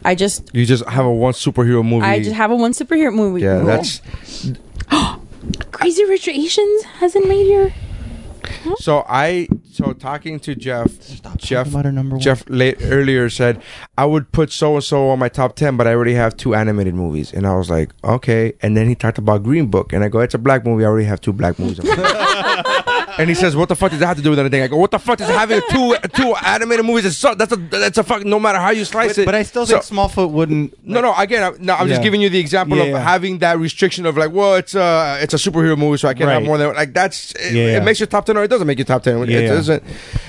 I 0.03 0.15
just 0.15 0.49
You 0.53 0.65
just 0.65 0.85
have 0.85 1.05
a 1.05 1.11
one 1.11 1.33
superhero 1.33 1.83
movie. 1.87 2.05
I 2.05 2.21
just 2.21 2.35
have 2.35 2.51
a 2.51 2.55
one 2.55 2.71
superhero 2.73 3.13
movie. 3.13 3.41
yeah, 3.41 3.57
rule. 3.57 3.65
that's 3.65 4.01
Crazy 5.71 6.05
Rich 6.05 6.27
Asians 6.27 6.83
hasn't 6.83 7.27
made 7.27 7.47
your. 7.47 7.73
so. 8.77 9.03
I 9.09 9.47
so 9.71 9.93
talking 9.93 10.39
to 10.41 10.55
Jeff. 10.55 10.87
Jeff 11.37 11.67
about 11.69 11.85
our 11.85 11.91
number 11.91 12.15
one. 12.15 12.21
Jeff 12.21 12.43
late, 12.47 12.77
earlier 12.81 13.29
said 13.29 13.61
I 13.97 14.05
would 14.05 14.31
put 14.31 14.51
so 14.51 14.75
and 14.75 14.83
so 14.83 15.09
on 15.09 15.19
my 15.19 15.29
top 15.29 15.55
ten, 15.55 15.75
but 15.75 15.87
I 15.87 15.93
already 15.93 16.13
have 16.13 16.37
two 16.37 16.53
animated 16.55 16.93
movies, 16.93 17.33
and 17.33 17.45
I 17.47 17.55
was 17.55 17.69
like, 17.69 17.91
okay. 18.03 18.53
And 18.61 18.77
then 18.77 18.87
he 18.87 18.95
talked 18.95 19.17
about 19.17 19.43
Green 19.43 19.67
Book, 19.67 19.91
and 19.91 20.03
I 20.03 20.07
go, 20.07 20.19
it's 20.19 20.33
a 20.35 20.39
black 20.39 20.65
movie. 20.65 20.85
I 20.85 20.87
already 20.87 21.05
have 21.05 21.19
two 21.19 21.33
black 21.33 21.57
movies. 21.59 21.79
on 23.17 23.17
my 23.17 23.21
And 23.23 23.29
he 23.29 23.35
says, 23.35 23.55
"What 23.55 23.69
the 23.69 23.75
fuck 23.75 23.91
does 23.91 23.99
that 23.99 24.07
have 24.07 24.17
to 24.17 24.23
do 24.23 24.29
with 24.29 24.39
anything?" 24.39 24.61
I 24.61 24.67
go, 24.67 24.77
"What 24.77 24.91
the 24.91 24.99
fuck 24.99 25.17
does 25.17 25.29
having 25.29 25.61
two 25.69 25.95
two 26.13 26.35
animated 26.45 26.85
movies? 26.85 27.05
Is 27.05 27.17
so, 27.17 27.33
that's 27.35 27.51
a 27.53 27.55
that's 27.57 27.97
a 27.97 28.03
fuck. 28.03 28.23
No 28.25 28.39
matter 28.39 28.59
how 28.59 28.69
you 28.71 28.85
slice 28.85 29.15
But, 29.15 29.21
it, 29.21 29.25
but 29.25 29.35
I 29.35 29.43
still 29.43 29.65
So- 29.65 29.79
think 29.79 29.85
Smallfoot 29.85 30.31
wouldn't. 30.31 30.73
No, 30.87 31.01
no. 31.01 31.13
Again, 31.15 31.43
I, 31.43 31.51
no, 31.59 31.73
I'm 31.75 31.87
just 31.87 32.01
giving 32.03 32.21
you 32.21 32.29
the 32.29 32.39
example 32.39 32.77
Yeah, 32.77 32.83
of 32.83 32.89
yeah. 32.89 32.99
having 32.99 33.39
that 33.39 33.57
restriction 33.59 34.05
of 34.05 34.17
like, 34.17 34.31
well, 34.31 34.55
it's 34.55 34.75
a 34.75 35.17
it's 35.21 35.33
a 35.33 35.37
superhero 35.37 35.77
movie, 35.77 35.97
so 35.97 36.07
I 36.07 36.13
can't 36.13 36.29
have 36.29 36.43
more 36.43 36.57
than 36.57 36.73
like 36.75 36.93
that's. 36.93 37.33
It, 37.35 37.53
Yeah, 37.53 37.77
it 37.77 37.83
makes 37.83 37.99
your 37.99 38.07
top 38.07 38.25
ten 38.25 38.37
or 38.37 38.43
it 38.43 38.47
doesn't 38.49 38.67
make 38.67 38.77
your 38.77 38.85
top 38.85 39.03
ten. 39.03 39.17
Yeah, 39.19 39.23
it 39.23 39.43
yeah. 39.43 39.47
doesn't. 39.49 39.83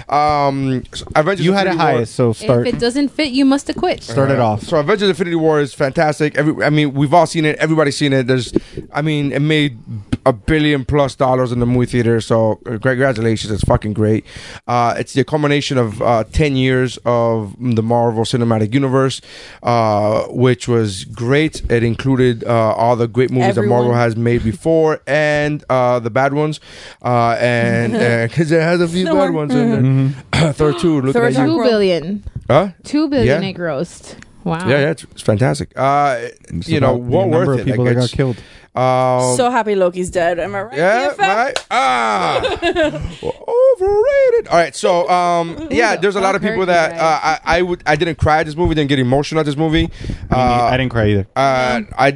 Um, 0.08 0.84
so 0.94 1.04
Avengers. 1.14 1.44
You 1.44 1.52
had 1.52 1.66
it 1.66 1.70
Infinity 1.70 1.84
War- 1.90 1.96
highest, 1.98 2.14
so 2.14 2.32
start 2.32 2.66
If 2.66 2.74
it 2.74 2.78
doesn't 2.80 3.08
fit, 3.08 3.30
you 3.32 3.44
must 3.44 3.66
have 3.66 3.76
quit. 3.76 4.02
start 4.02 4.30
it 4.30 4.38
Uh, 4.38 4.46
off. 4.46 4.62
So 4.62 4.76
Avengers: 4.78 5.08
Infinity 5.08 5.36
War 5.36 5.60
is 5.60 5.74
fantastic. 5.74 6.36
Every, 6.36 6.64
I 6.64 6.70
mean, 6.70 6.94
we've 6.94 7.12
all 7.12 7.26
seen 7.26 7.44
it. 7.44 7.56
Everybody's 7.58 7.96
seen 7.96 8.12
it. 8.12 8.26
There's, 8.26 8.52
I 8.92 9.02
mean, 9.02 9.32
it 9.32 9.40
made 9.42 9.78
a 10.24 10.32
billion 10.32 10.84
plus 10.84 11.14
dollars 11.14 11.52
in 11.52 11.60
the 11.60 11.66
movie 11.66 11.86
theater. 11.86 12.20
So 12.20 12.60
uh, 12.66 12.75
congratulations, 12.78 13.50
it's 13.52 13.64
fucking 13.64 13.92
great. 13.92 14.24
Uh, 14.66 14.94
it's 14.98 15.12
the 15.12 15.24
culmination 15.24 15.78
of 15.78 16.00
uh, 16.02 16.24
ten 16.24 16.56
years 16.56 16.98
of 17.04 17.54
the 17.58 17.82
Marvel 17.82 18.24
Cinematic 18.24 18.72
Universe, 18.74 19.20
uh, 19.62 20.24
which 20.28 20.68
was 20.68 21.04
great. 21.04 21.62
It 21.70 21.82
included 21.82 22.44
uh, 22.44 22.72
all 22.74 22.96
the 22.96 23.08
great 23.08 23.30
movies 23.30 23.54
that 23.56 23.62
Marvel 23.64 23.94
has 23.94 24.16
made 24.16 24.42
before 24.44 25.00
and 25.06 25.64
uh, 25.70 25.98
the 26.00 26.10
bad 26.10 26.32
ones, 26.34 26.60
uh, 27.02 27.36
and 27.40 27.92
because 28.30 28.50
it 28.52 28.60
has 28.60 28.80
a 28.80 28.88
few 28.88 29.06
bad 29.06 29.14
one- 29.14 29.34
ones 29.34 29.54
in 29.54 30.14
there. 30.32 30.52
Thor 30.52 30.72
two, 30.72 31.00
look 31.00 31.14
Thor 31.14 31.24
at 31.26 31.32
you. 31.34 31.44
Two 31.46 31.56
World. 31.56 31.70
billion. 31.70 32.24
Huh? 32.48 32.68
Two 32.84 33.08
billion 33.08 33.42
Yeah. 33.42 33.48
it 33.48 33.56
grossed. 33.56 34.16
Wow. 34.46 34.68
Yeah, 34.68 34.78
yeah, 34.80 34.90
it's, 34.90 35.02
it's 35.10 35.22
fantastic. 35.22 35.72
Uh, 35.76 36.28
It's 36.48 36.68
you 36.68 36.78
know, 36.80 36.94
about 36.94 37.10
the 37.10 37.16
what 37.16 37.28
number 37.28 37.46
worth 37.46 37.60
of 37.60 37.66
it? 37.66 37.70
people 37.70 37.84
Like, 37.84 37.96
that 37.96 38.00
got 38.02 38.10
killed. 38.10 38.36
Um, 38.76 39.36
so 39.36 39.50
happy 39.50 39.74
Loki's 39.74 40.10
dead. 40.10 40.38
Am 40.38 40.54
I 40.54 40.62
right? 40.62 40.76
yeah, 40.78 41.08
BFF? 41.08 41.18
right. 41.18 41.66
Ah, 41.70 42.40
overrated. 43.22 44.48
All 44.48 44.58
right, 44.58 44.74
so 44.74 45.08
um, 45.08 45.68
yeah, 45.70 45.96
there's 45.96 46.16
a 46.16 46.20
lot 46.20 46.34
of 46.34 46.42
people 46.42 46.66
that 46.66 46.92
uh, 46.92 47.20
I, 47.44 47.58
I 47.58 47.62
would 47.62 47.82
I 47.86 47.96
didn't 47.96 48.18
cry 48.18 48.40
at 48.40 48.46
this 48.46 48.56
movie, 48.56 48.74
didn't 48.74 48.88
get 48.90 48.98
emotional 48.98 49.40
at 49.40 49.46
this 49.46 49.56
movie. 49.56 49.90
Uh, 50.30 50.36
I 50.70 50.76
didn't 50.76 50.92
cry 50.92 51.06
either. 51.08 51.26
uh, 51.36 51.80
I 51.98 52.12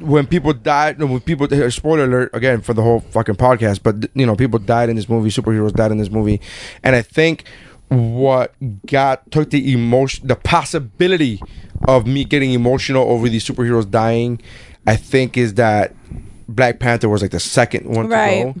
when 0.00 0.26
people 0.26 0.52
died, 0.52 1.00
when 1.02 1.20
people 1.20 1.48
spoiler 1.70 2.04
alert 2.04 2.30
again 2.34 2.60
for 2.60 2.74
the 2.74 2.82
whole 2.82 3.00
fucking 3.00 3.36
podcast, 3.36 3.82
but 3.82 4.10
you 4.14 4.26
know 4.26 4.36
people 4.36 4.58
died 4.58 4.88
in 4.88 4.96
this 4.96 5.08
movie, 5.08 5.30
superheroes 5.30 5.72
died 5.72 5.92
in 5.92 5.98
this 5.98 6.10
movie, 6.10 6.40
and 6.82 6.94
I 6.94 7.02
think 7.02 7.44
what 7.92 8.54
got 8.86 9.30
took 9.30 9.50
the 9.50 9.72
emotion, 9.72 10.26
the 10.26 10.36
possibility 10.36 11.40
of 11.88 12.06
me 12.06 12.24
getting 12.24 12.52
emotional 12.52 13.08
over 13.10 13.28
these 13.28 13.44
superheroes 13.46 13.90
dying, 13.90 14.40
I 14.86 14.96
think 14.96 15.36
is 15.36 15.54
that 15.54 15.94
Black 16.48 16.78
Panther 16.80 17.08
was 17.08 17.22
like 17.22 17.30
the 17.30 17.40
second 17.40 17.86
one 17.86 18.08
Right. 18.08 18.54
to 18.54 18.60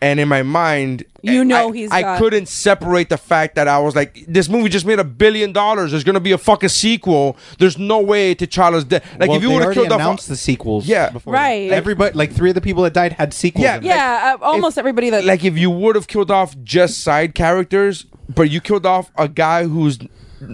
And 0.00 0.20
in 0.20 0.28
my 0.28 0.44
mind, 0.44 1.04
You 1.22 1.44
know 1.44 1.70
I, 1.70 1.72
he's 1.72 1.90
I 1.90 2.02
got- 2.02 2.18
couldn't 2.20 2.46
separate 2.46 3.08
the 3.08 3.16
fact 3.18 3.56
that 3.56 3.66
I 3.66 3.78
was 3.80 3.96
like, 3.96 4.24
this 4.28 4.48
movie 4.48 4.68
just 4.68 4.86
made 4.86 5.00
a 5.00 5.04
billion 5.04 5.52
dollars. 5.52 5.90
There's 5.90 6.04
gonna 6.04 6.20
be 6.20 6.30
a 6.32 6.38
fucking 6.38 6.68
sequel. 6.68 7.36
There's 7.58 7.76
no 7.78 7.98
way 8.00 8.34
T'Challa's 8.36 8.84
dead. 8.84 9.02
Like 9.18 9.28
well, 9.28 9.36
if 9.38 9.42
you 9.42 9.48
would 9.48 9.56
have 9.56 9.64
already 9.64 9.80
killed 9.80 9.92
off, 9.92 10.00
announced 10.00 10.28
the 10.28 10.36
sequels, 10.36 10.86
Yeah. 10.86 11.10
before 11.10 11.32
Right. 11.32 11.68
that. 11.70 11.74
Everybody, 11.76 12.16
like 12.16 12.32
three 12.32 12.50
of 12.50 12.54
the 12.54 12.60
people 12.60 12.84
that 12.84 12.92
died 12.92 13.14
had 13.14 13.34
sequels. 13.34 13.64
Yeah, 13.64 13.78
in 13.78 13.82
it. 13.82 13.86
Yeah, 13.86 14.36
uh, 14.40 14.44
almost 14.44 14.78
everybody 14.78 15.10
that 15.10 15.24
like 15.24 15.44
if 15.44 15.58
you 15.58 15.68
would 15.70 15.96
have 15.96 16.06
killed 16.06 16.30
off 16.30 16.54
just 16.62 17.02
side 17.02 17.34
characters, 17.34 18.06
but 18.32 18.50
you 18.50 18.60
killed 18.60 18.86
off 18.86 19.10
a 19.18 19.26
guy 19.26 19.64
who's 19.64 19.98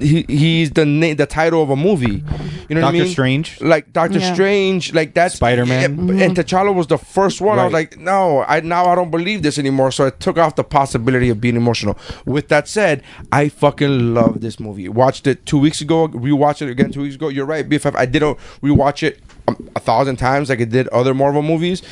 he, 0.01 0.25
he's 0.29 0.71
the 0.71 0.85
name 0.87 1.17
the 1.17 1.27
title 1.27 1.63
of 1.63 1.71
a 1.71 1.77
movie. 1.77 2.25
You 2.69 2.75
know 2.77 2.81
what 2.81 2.89
I 2.89 2.93
Doctor 2.93 2.93
mean? 3.05 3.09
Strange. 3.13 3.61
Like 3.61 3.93
Doctor 3.93 4.19
Yeah. 4.19 4.33
Strange, 4.35 4.95
like 4.95 5.15
that's 5.15 5.35
Spider-Man. 5.35 6.09
Yeah, 6.17 6.25
And 6.25 6.37
T'Challa 6.37 6.75
was 6.75 6.87
the 6.87 6.99
first 6.99 7.41
one. 7.41 7.59
I 7.59 7.65
was 7.65 7.73
Right. 7.75 7.91
like, 7.93 8.01
no, 8.01 8.43
I 8.49 8.61
now 8.61 8.87
I 8.87 8.95
don't 8.95 9.11
believe 9.11 9.43
this 9.43 9.59
anymore. 9.59 9.91
So 9.93 10.07
I 10.07 10.11
took 10.11 10.39
off 10.39 10.57
the 10.57 10.65
possibility 10.65 11.29
of 11.31 11.41
being 11.41 11.57
emotional. 11.57 11.99
With 12.25 12.49
that 12.49 12.69
said, 12.69 13.03
I 13.33 13.49
fucking 13.49 14.15
love 14.15 14.41
this 14.41 14.59
movie. 14.59 14.89
Watched 14.89 15.27
it 15.27 15.45
two 15.47 15.59
weeks 15.59 15.81
ago. 15.81 16.09
Rewatched 16.09 16.63
it 16.63 16.71
again 16.71 16.91
two 16.91 17.03
weeks 17.03 17.17
ago. 17.17 17.29
You're 17.29 17.47
right, 17.47 17.69
BFF. 17.69 17.95
I 17.97 18.07
did 18.07 18.23
a 18.23 18.35
rewatch 18.63 19.03
it 19.03 19.21
a 19.47 19.81
thousand 19.81 20.17
times, 20.17 20.49
like 20.49 20.61
it 20.61 20.71
did 20.71 20.89
other 20.89 21.13
Marvel 21.15 21.43
movies. 21.43 21.83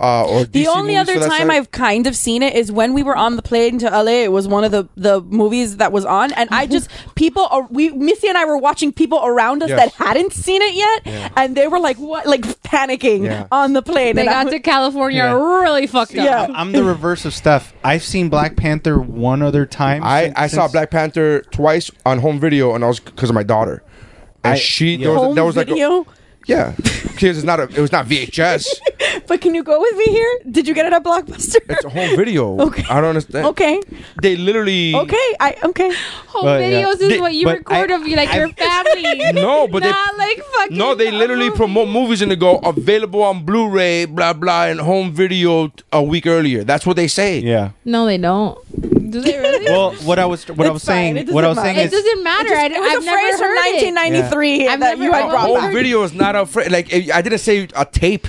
Uh, 0.00 0.24
or 0.26 0.44
The 0.44 0.64
DC 0.64 0.66
only 0.66 0.94
movies 0.96 1.10
other 1.16 1.20
time 1.28 1.48
side. 1.48 1.50
I've 1.50 1.70
kind 1.70 2.06
of 2.06 2.16
seen 2.16 2.42
it 2.42 2.54
is 2.56 2.72
when 2.72 2.94
we 2.94 3.02
were 3.02 3.14
on 3.16 3.36
the 3.36 3.42
plane 3.42 3.78
to 3.80 3.90
LA. 3.90 4.22
It 4.24 4.32
was 4.32 4.48
one 4.48 4.64
of 4.64 4.72
the 4.72 4.88
the 4.96 5.20
movies 5.20 5.76
that 5.76 5.92
was 5.92 6.04
on, 6.06 6.32
and 6.32 6.48
I 6.50 6.66
just 6.66 6.88
people 7.14 7.46
are, 7.50 7.66
we 7.70 7.90
Missy 7.90 8.28
and 8.28 8.38
I 8.38 8.44
were 8.46 8.56
watching 8.56 8.92
people 8.92 9.20
around 9.22 9.62
us 9.62 9.68
Yes. 9.68 9.78
that 9.78 10.04
hadn't 10.06 10.32
seen 10.32 10.62
it 10.62 10.74
yet, 10.74 11.30
and 11.36 11.54
they 11.56 11.68
were 11.68 11.78
like 11.78 11.98
what, 11.98 12.26
like 12.26 12.42
panicking 12.62 13.24
Yeah. 13.26 13.46
on 13.52 13.74
the 13.74 13.82
plane. 13.82 14.16
They 14.16 14.22
and 14.22 14.30
I 14.30 14.44
got 14.44 14.50
to 14.50 14.58
California 14.60 15.18
Yeah. 15.18 15.34
really 15.34 15.86
fucked 15.86 16.12
up. 16.16 16.24
Yeah. 16.24 16.48
I'm 16.54 16.72
the 16.72 16.82
reverse 16.82 17.24
of 17.26 17.34
Steph. 17.34 17.74
I've 17.84 18.02
seen 18.02 18.30
Black 18.30 18.56
Panther 18.56 18.98
one 18.98 19.42
other 19.42 19.66
time. 19.66 20.02
I, 20.02 20.24
since- 20.24 20.34
I 20.38 20.46
saw 20.46 20.68
Black 20.68 20.90
Panther 20.90 21.42
twice 21.50 21.90
on 22.06 22.20
home 22.20 22.40
video, 22.40 22.74
and 22.74 22.82
I 22.82 22.88
was 22.88 22.98
because 23.00 23.28
of 23.28 23.34
my 23.34 23.42
daughter. 23.42 23.82
And 24.42 24.54
I- 24.54 24.56
she 24.56 24.94
yeah. 24.96 25.04
there 25.06 25.12
was, 25.14 25.22
home 25.22 25.34
there 25.34 25.44
was 25.44 25.56
like 25.56 25.68
a- 25.68 25.70
video. 25.70 26.06
Yeah, 26.46 26.74
because 26.76 27.36
it's 27.38 27.44
not 27.44 27.60
a 27.60 27.64
it 27.64 27.78
was 27.78 27.92
not 27.92 28.06
VHS. 28.06 28.66
but 29.26 29.40
can 29.40 29.54
you 29.54 29.62
go 29.62 29.80
with 29.80 29.96
me 29.96 30.04
here? 30.06 30.38
Did 30.50 30.66
you 30.68 30.74
get 30.74 30.86
it 30.86 30.92
at 30.92 31.02
Blockbuster? 31.04 31.56
It's 31.68 31.84
a 31.84 31.88
home 31.90 32.16
video. 32.16 32.58
Okay. 32.72 32.84
I 32.88 33.00
don't 33.00 33.10
understand. 33.10 33.46
okay, 33.46 33.80
They 34.22 34.36
literally 34.36 34.94
okay, 34.94 35.26
I 35.40 35.56
okay. 35.64 35.92
Home 36.28 36.44
But, 36.44 36.60
yeah. 36.62 36.82
videos 36.82 36.92
is 37.00 37.08
They- 37.08 37.20
what 37.20 37.34
you 37.34 37.44
but 37.46 37.58
record 37.58 37.90
I- 37.90 37.94
of 37.96 38.06
you 38.08 38.16
like 38.16 38.32
your 38.34 38.48
family. 38.66 39.32
No, 39.32 39.68
but 39.68 39.82
they- 39.82 39.90
not 39.90 40.16
like 40.18 40.42
fucking. 40.42 40.76
No, 40.76 40.94
they 40.94 41.10
literally 41.10 41.46
movie. 41.48 41.56
promote 41.56 41.88
movies 41.88 42.22
and 42.22 42.30
they 42.30 42.36
go 42.36 42.58
available 42.58 43.22
on 43.22 43.44
Blu-ray, 43.44 44.06
blah 44.06 44.32
blah, 44.32 44.64
and 44.66 44.80
home 44.80 45.12
video 45.12 45.68
t- 45.68 45.82
a 45.92 46.02
week 46.02 46.26
earlier. 46.26 46.64
That's 46.64 46.86
what 46.86 46.96
they 46.96 47.08
say. 47.08 47.38
Yeah. 47.40 47.70
No, 47.84 48.06
they 48.06 48.18
don't. 48.18 48.58
Do 49.12 49.20
they 49.20 49.38
really? 49.38 49.66
Well, 49.66 49.92
what 50.04 50.18
I 50.18 50.24
was 50.26 50.48
what 50.48 50.66
I 50.66 50.70
was 50.70 50.84
fine. 50.84 51.14
saying 51.14 51.16
It 51.18 51.30
what 51.32 51.44
I 51.44 51.48
was 51.48 51.56
doesn't 51.56 51.74
saying 51.74 51.76
matter. 51.76 51.94
it 51.96 51.98
is 51.98 52.04
doesn't 52.04 52.22
matter. 52.24 52.54
I, 52.54 52.64
It 52.66 52.80
was 52.80 52.92
I've 52.96 53.02
a 53.02 53.04
never 53.04 53.16
phrase 53.20 53.38
from 53.38 53.48
heard 53.48 53.56
it. 53.66 53.94
1993 53.94 54.68
I've 54.68 54.80
that 54.80 54.86
never 54.98 55.04
you 55.04 55.12
had 55.12 55.22
heard 55.24 55.30
brought 55.30 55.44
it. 55.44 55.52
Home 55.52 55.60
back. 55.60 55.72
video 55.72 56.02
is 56.02 56.12
not 56.14 56.34
a 56.36 56.46
fr- 56.46 56.62
like 56.70 56.92
I 56.92 57.22
didn't 57.22 57.38
say 57.38 57.68
a 57.76 57.84
tape. 57.84 58.26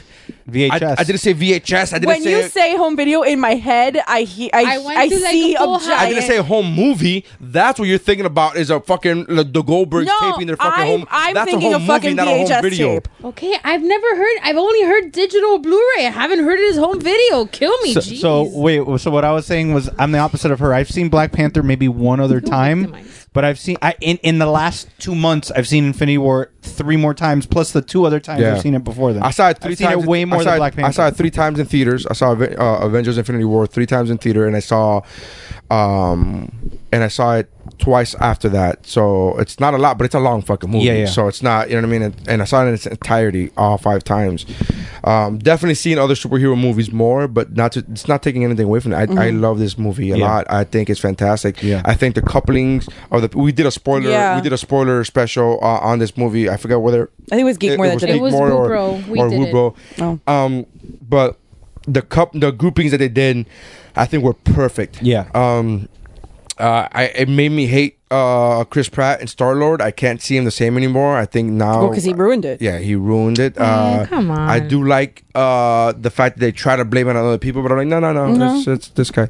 VHS. 0.49 0.83
I, 0.83 0.95
I 0.99 1.03
didn't 1.03 1.19
say 1.21 1.33
VHS. 1.33 1.93
I 1.93 1.99
didn't 1.99 2.07
when 2.07 2.21
say. 2.21 2.31
you 2.31 2.49
say 2.49 2.75
home 2.75 2.95
video 2.97 3.21
in 3.21 3.39
my 3.39 3.55
head, 3.55 4.01
I 4.07 4.21
he, 4.23 4.51
I, 4.51 4.75
I 4.75 4.77
went 4.79 4.97
I 4.99 5.07
to, 5.07 5.19
like, 5.19 5.31
see 5.31 5.53
the 5.53 5.59
full 5.59 5.75
a 5.75 5.79
house. 5.79 5.87
I 5.87 6.09
didn't 6.09 6.23
say 6.23 6.37
home 6.37 6.73
movie. 6.73 7.25
That's 7.39 7.79
what 7.79 7.87
you're 7.87 7.97
thinking 7.97 8.25
about. 8.25 8.57
Is 8.57 8.69
a 8.69 8.79
fucking 8.79 9.25
like, 9.29 9.53
the 9.53 9.63
Goldbergs 9.63 10.05
No, 10.05 10.31
taping 10.31 10.47
their 10.47 10.57
fucking 10.57 10.71
I'm- 10.83 10.87
home. 10.99 11.07
I'm 11.09 11.33
That's 11.33 11.49
thinking 11.49 11.71
a 11.73 11.75
of 11.77 11.81
home 11.83 11.87
movie, 11.87 11.99
fucking 11.99 12.15
not 12.17 12.27
a 12.27 12.31
home 12.53 12.61
video. 12.61 12.93
tape. 12.99 13.07
Okay, 13.23 13.55
I've 13.63 13.83
never 13.83 14.15
heard. 14.15 14.37
I've 14.43 14.57
only 14.57 14.83
heard 14.83 15.11
digital 15.11 15.59
Blu-ray. 15.59 16.05
I 16.07 16.09
haven't 16.09 16.39
heard 16.43 16.59
his 16.59 16.77
home 16.77 16.99
video. 16.99 17.45
Kill 17.45 17.77
me, 17.81 17.93
So, 17.93 17.99
jeez. 18.01 18.19
so 18.19 18.43
wait, 18.59 18.81
so 18.99 19.11
what 19.11 19.23
I 19.23 19.31
was 19.31 19.45
saying 19.45 19.73
was 19.73 19.89
I'm 19.97 20.11
the 20.11 20.19
opposite 20.19 20.51
of 20.51 20.59
her. 20.59 20.73
I've 20.73 20.89
seen 20.89 21.09
Black 21.09 21.31
Panther 21.31 21.63
maybe 21.63 21.87
one 21.87 22.19
other 22.19 22.41
time, 22.41 22.81
victimized. 22.81 23.27
but 23.33 23.45
I've 23.45 23.59
seen 23.59 23.77
I 23.81 23.95
in 24.01 24.17
in 24.17 24.39
the 24.39 24.45
last 24.47 24.89
two 24.99 25.15
months 25.15 25.51
I've 25.51 25.67
seen 25.67 25.85
Infinity 25.85 26.17
War 26.17 26.49
three 26.63 26.97
more 26.97 27.13
times 27.13 27.45
plus 27.45 27.71
the 27.71 27.81
two 27.81 28.05
other 28.05 28.19
times 28.19 28.41
Yeah. 28.41 28.55
I've 28.55 28.61
seen 28.61 28.73
it 28.73 28.83
before 28.83 29.13
then. 29.13 29.21
I 29.23 29.31
saw 29.31 29.49
it 29.49 29.59
3 29.59 29.71
I've 29.73 29.77
seen 29.77 29.87
times. 29.87 30.03
it 30.03 30.09
way 30.09 30.25
more 30.25 30.39
I 30.39 30.43
saw 30.43 30.45
than 30.45 30.53
it- 30.55 30.59
Black 30.59 30.75
Panther. 30.75 30.87
I 30.87 30.91
saw 30.91 31.07
it 31.07 31.15
three 31.15 31.29
times 31.31 31.59
in 31.59 31.65
theaters. 31.65 32.05
I 32.07 32.13
saw 32.13 32.31
Aven- 32.31 32.55
uh, 32.59 32.77
Avengers: 32.81 33.17
Infinity 33.17 33.45
War 33.45 33.67
three 33.67 33.85
times 33.85 34.09
in 34.09 34.17
theater, 34.17 34.47
and 34.47 34.55
I 34.55 34.59
saw, 34.59 35.01
um, 35.69 36.51
and 36.91 37.03
I 37.03 37.07
saw 37.07 37.35
it 37.35 37.49
twice 37.79 38.13
after 38.15 38.49
that. 38.49 38.85
So 38.85 39.37
it's 39.39 39.59
not 39.59 39.73
a 39.73 39.77
lot, 39.77 39.97
but 39.97 40.05
it's 40.05 40.15
a 40.15 40.19
long 40.19 40.41
fucking 40.41 40.69
movie. 40.69 40.85
Yeah, 40.85 40.93
yeah. 40.93 41.05
So 41.05 41.27
it's 41.27 41.41
not, 41.41 41.69
you 41.69 41.75
know 41.75 41.81
what 41.81 41.87
I 41.87 41.91
mean. 41.91 42.01
And, 42.03 42.15
and 42.27 42.41
I 42.41 42.45
saw 42.45 42.63
it 42.63 42.67
in 42.67 42.73
its 42.75 42.85
entirety 42.85 43.51
all 43.57 43.77
five 43.77 44.03
times. 44.03 44.45
Um, 45.03 45.37
definitely 45.39 45.75
seen 45.75 45.97
other 45.97 46.13
superhero 46.13 46.59
movies 46.59 46.91
more, 46.91 47.27
but 47.27 47.53
not 47.55 47.71
to, 47.73 47.79
it's 47.91 48.07
not 48.07 48.21
taking 48.21 48.43
anything 48.43 48.65
away 48.65 48.79
from 48.79 48.93
it. 48.93 49.09
I, 49.09 49.27
I 49.27 49.29
love 49.31 49.59
this 49.59 49.77
movie 49.77 50.11
a 50.11 50.17
Yeah. 50.17 50.25
lot. 50.27 50.45
I 50.49 50.63
think 50.65 50.89
it's 50.89 50.99
fantastic. 50.99 51.61
Yeah. 51.63 51.81
I 51.85 51.93
think 51.93 52.15
the 52.15 52.21
couplings 52.21 52.87
of 53.11 53.21
the 53.29 53.37
we 53.37 53.51
did 53.51 53.65
a 53.65 53.71
spoiler. 53.71 54.09
Yeah. 54.09 54.35
We 54.35 54.41
did 54.41 54.53
a 54.53 54.57
spoiler 54.57 55.03
special 55.03 55.59
uh, 55.61 55.79
on 55.79 55.99
this 55.99 56.15
movie. 56.17 56.49
I 56.49 56.52
forgot 56.57 56.79
whether 56.79 57.09
I 57.31 57.35
think 57.35 57.41
it 57.41 57.43
was 57.45 57.57
Geekmore 57.57 57.87
that 57.87 57.93
was 57.95 58.01
did 58.01 58.09
It 58.09 58.15
it. 58.17 58.21
was 58.21 58.33
Geekmore 58.33 58.51
or, 58.51 58.69
Woobro. 58.69 59.07
We 59.07 59.19
or 59.19 59.29
did 59.29 59.41
it. 59.41 59.53
Woobro. 59.53 59.75
Oh. 59.99 60.19
Um, 60.31 60.65
but 61.01 61.39
the 61.87 62.01
cup, 62.01 62.31
the 62.33 62.51
groupings 62.51 62.91
that 62.91 62.97
they 62.97 63.09
did, 63.09 63.45
I 63.95 64.05
think 64.05 64.23
were 64.23 64.33
perfect. 64.33 65.01
Yeah. 65.01 65.29
Um, 65.33 65.89
uh, 66.57 66.87
I 66.91 67.05
it 67.15 67.29
made 67.29 67.49
me 67.51 67.65
hate 67.67 67.97
uh 68.13 68.63
Chris 68.65 68.89
Pratt 68.89 69.19
and 69.21 69.29
Star 69.29 69.55
Lord. 69.55 69.81
I 69.81 69.91
can't 69.91 70.21
see 70.21 70.35
him 70.37 70.45
the 70.45 70.51
same 70.61 70.77
anymore. 70.77 71.17
I 71.17 71.25
think 71.25 71.49
now 71.49 71.79
Well, 71.81 71.89
because 71.89 72.03
he 72.03 72.13
ruined 72.13 72.45
it. 72.45 72.61
yeah, 72.61 72.77
he 72.77 72.93
ruined 72.95 73.39
it. 73.39 73.57
uh, 73.57 74.05
come 74.07 74.29
on. 74.31 74.37
I 74.55 74.59
do 74.59 74.83
like 74.97 75.23
uh 75.35 75.93
the 76.05 76.11
fact 76.11 76.37
that 76.37 76.41
they 76.45 76.51
try 76.51 76.75
to 76.75 76.85
blame 76.85 77.07
it 77.09 77.15
on 77.17 77.25
other 77.25 77.39
people, 77.39 77.63
but 77.63 77.71
I'm 77.71 77.77
like, 77.79 77.87
no, 77.87 77.99
no, 77.99 78.11
no, 78.13 78.25
No. 78.33 78.57
It's, 78.57 78.67
it's 78.67 78.87
this 78.99 79.09
guy. 79.09 79.27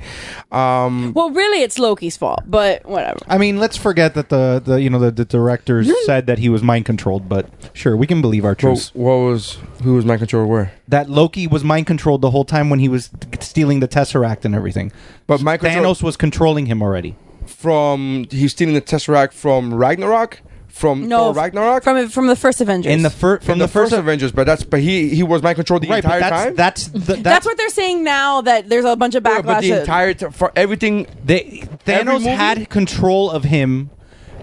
Um, 0.52 1.14
Well, 1.16 1.30
really, 1.32 1.64
it's 1.64 1.80
Loki's 1.80 2.18
fault, 2.18 2.42
but 2.46 2.86
whatever. 2.86 3.20
I 3.28 3.38
mean, 3.38 3.58
let's 3.58 3.78
forget 3.78 4.14
that 4.16 4.28
the, 4.30 4.62
the 4.64 4.82
you 4.82 4.90
know 4.90 5.00
the, 5.00 5.12
the 5.12 5.26
directors 5.26 5.90
said 6.06 6.28
that 6.28 6.40
he 6.40 6.50
was 6.50 6.62
mind 6.62 6.86
controlled, 6.86 7.30
but 7.30 7.48
sure, 7.74 7.96
we 7.96 8.08
can 8.08 8.22
believe 8.22 8.44
our 8.46 8.54
so 8.56 8.60
truths. 8.76 8.92
what 8.94 9.16
was 9.28 9.58
who 9.84 9.94
was 9.96 10.06
my 10.06 10.18
control 10.18 10.46
where? 10.48 10.72
that 10.90 11.10
Loki 11.10 11.48
was 11.48 11.64
mind 11.64 11.88
controlled 11.88 12.22
the 12.22 12.32
whole 12.32 12.46
time 12.46 12.70
when 12.70 12.80
he 12.80 12.90
was 12.90 13.10
stealing 13.40 13.80
the 13.80 13.88
Tesseract 13.88 14.44
and 14.46 14.54
everything. 14.54 14.92
But 15.28 15.42
my 15.42 15.58
Thanos 15.58 16.04
was 16.04 16.18
controlling 16.18 16.66
him 16.68 16.82
already. 16.84 17.16
From 17.50 18.28
he's 18.30 18.52
stealing 18.52 18.74
the 18.74 18.82
Tesseract 18.82 19.34
from 19.34 19.74
Ragnarok. 19.74 20.42
From 20.68 21.08
No, 21.08 21.26
Thor 21.26 21.34
Ragnarok 21.36 21.84
from 21.84 22.10
from 22.10 22.26
the 22.26 22.36
first 22.36 22.60
Avengers. 22.60 22.92
In 22.92 23.04
the 23.04 23.12
fir- 23.12 23.38
from 23.38 23.46
from 23.46 23.60
the, 23.60 23.68
first 23.68 23.94
Avengers, 23.94 24.32
but 24.32 24.46
that's 24.48 24.64
but 24.64 24.80
he 24.80 25.10
he 25.10 25.22
was 25.22 25.44
mind 25.44 25.56
controlled 25.56 25.84
the 25.84 25.88
right, 25.88 26.04
entire 26.04 26.20
that's, 26.20 26.32
time. 26.44 26.56
That's 26.56 26.88
the, 26.88 26.98
that's, 27.00 27.22
that's, 27.22 27.46
what 27.46 27.58
they're 27.58 27.70
saying 27.70 28.04
now. 28.04 28.42
That 28.42 28.70
there's 28.70 28.84
a 28.84 28.96
bunch 28.96 29.14
of 29.14 29.24
Yeah, 29.24 29.42
backlash. 29.42 29.46
but 29.46 29.62
the 29.62 29.70
that- 29.70 29.80
entire 29.82 30.14
t- 30.16 30.26
for 30.32 30.52
everything. 30.56 31.06
they, 31.24 31.42
Every 31.42 31.68
Thanos 31.86 32.14
movie? 32.14 32.30
had 32.30 32.70
control 32.72 33.30
of 33.30 33.44
him 33.44 33.92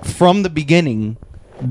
from 0.05 0.45
the 0.45 0.51
beginning, 0.51 1.17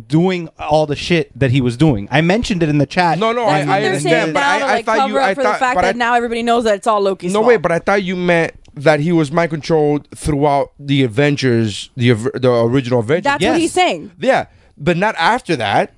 doing 0.07 0.49
all 0.57 0.85
the 0.85 0.95
shit 0.95 1.31
that 1.37 1.51
he 1.51 1.61
was 1.61 1.77
doing. 1.77 2.07
I 2.11 2.21
mentioned 2.21 2.63
it 2.63 2.69
in 2.69 2.77
the 2.77 2.85
chat. 2.85 3.17
No, 3.19 3.31
no, 3.31 3.43
I, 3.43 3.45
what 3.45 3.69
I 3.69 3.79
they're 3.81 3.89
understand, 3.91 4.03
saying 4.03 4.33
but 4.33 4.39
now 4.39 4.49
I, 4.49 4.55
I 4.55 4.73
like 4.75 4.85
thought 4.85 4.97
cover 4.97 5.13
you. 5.13 5.17
up 5.19 5.23
I 5.25 5.33
for 5.33 5.43
thought, 5.43 5.53
the 5.53 5.59
fact 5.59 5.75
but 5.75 5.81
that 5.81 5.95
I, 5.95 5.97
now 5.97 6.13
everybody 6.15 6.43
knows 6.43 6.63
that 6.65 6.75
it's 6.75 6.87
all 6.87 7.01
Loki's 7.01 7.33
no 7.33 7.39
fault. 7.39 7.47
way, 7.47 7.57
but 7.57 7.71
I 7.71 7.79
thought 7.79 8.03
you 8.03 8.15
meant 8.15 8.53
that 8.75 8.99
he 8.99 9.11
was 9.11 9.31
mind 9.31 9.49
controlled 9.49 10.07
throughout 10.15 10.71
the 10.79 11.03
Avengers, 11.03 11.89
the 11.97 12.13
the 12.13 12.51
original 12.51 12.99
Avengers. 12.99 13.23
that's 13.25 13.41
Yes. 13.41 13.53
what 13.53 13.61
he's 13.61 13.73
saying. 13.73 14.11
yeah, 14.19 14.45
but 14.77 14.95
not 14.97 15.15
after 15.17 15.55
that. 15.55 15.93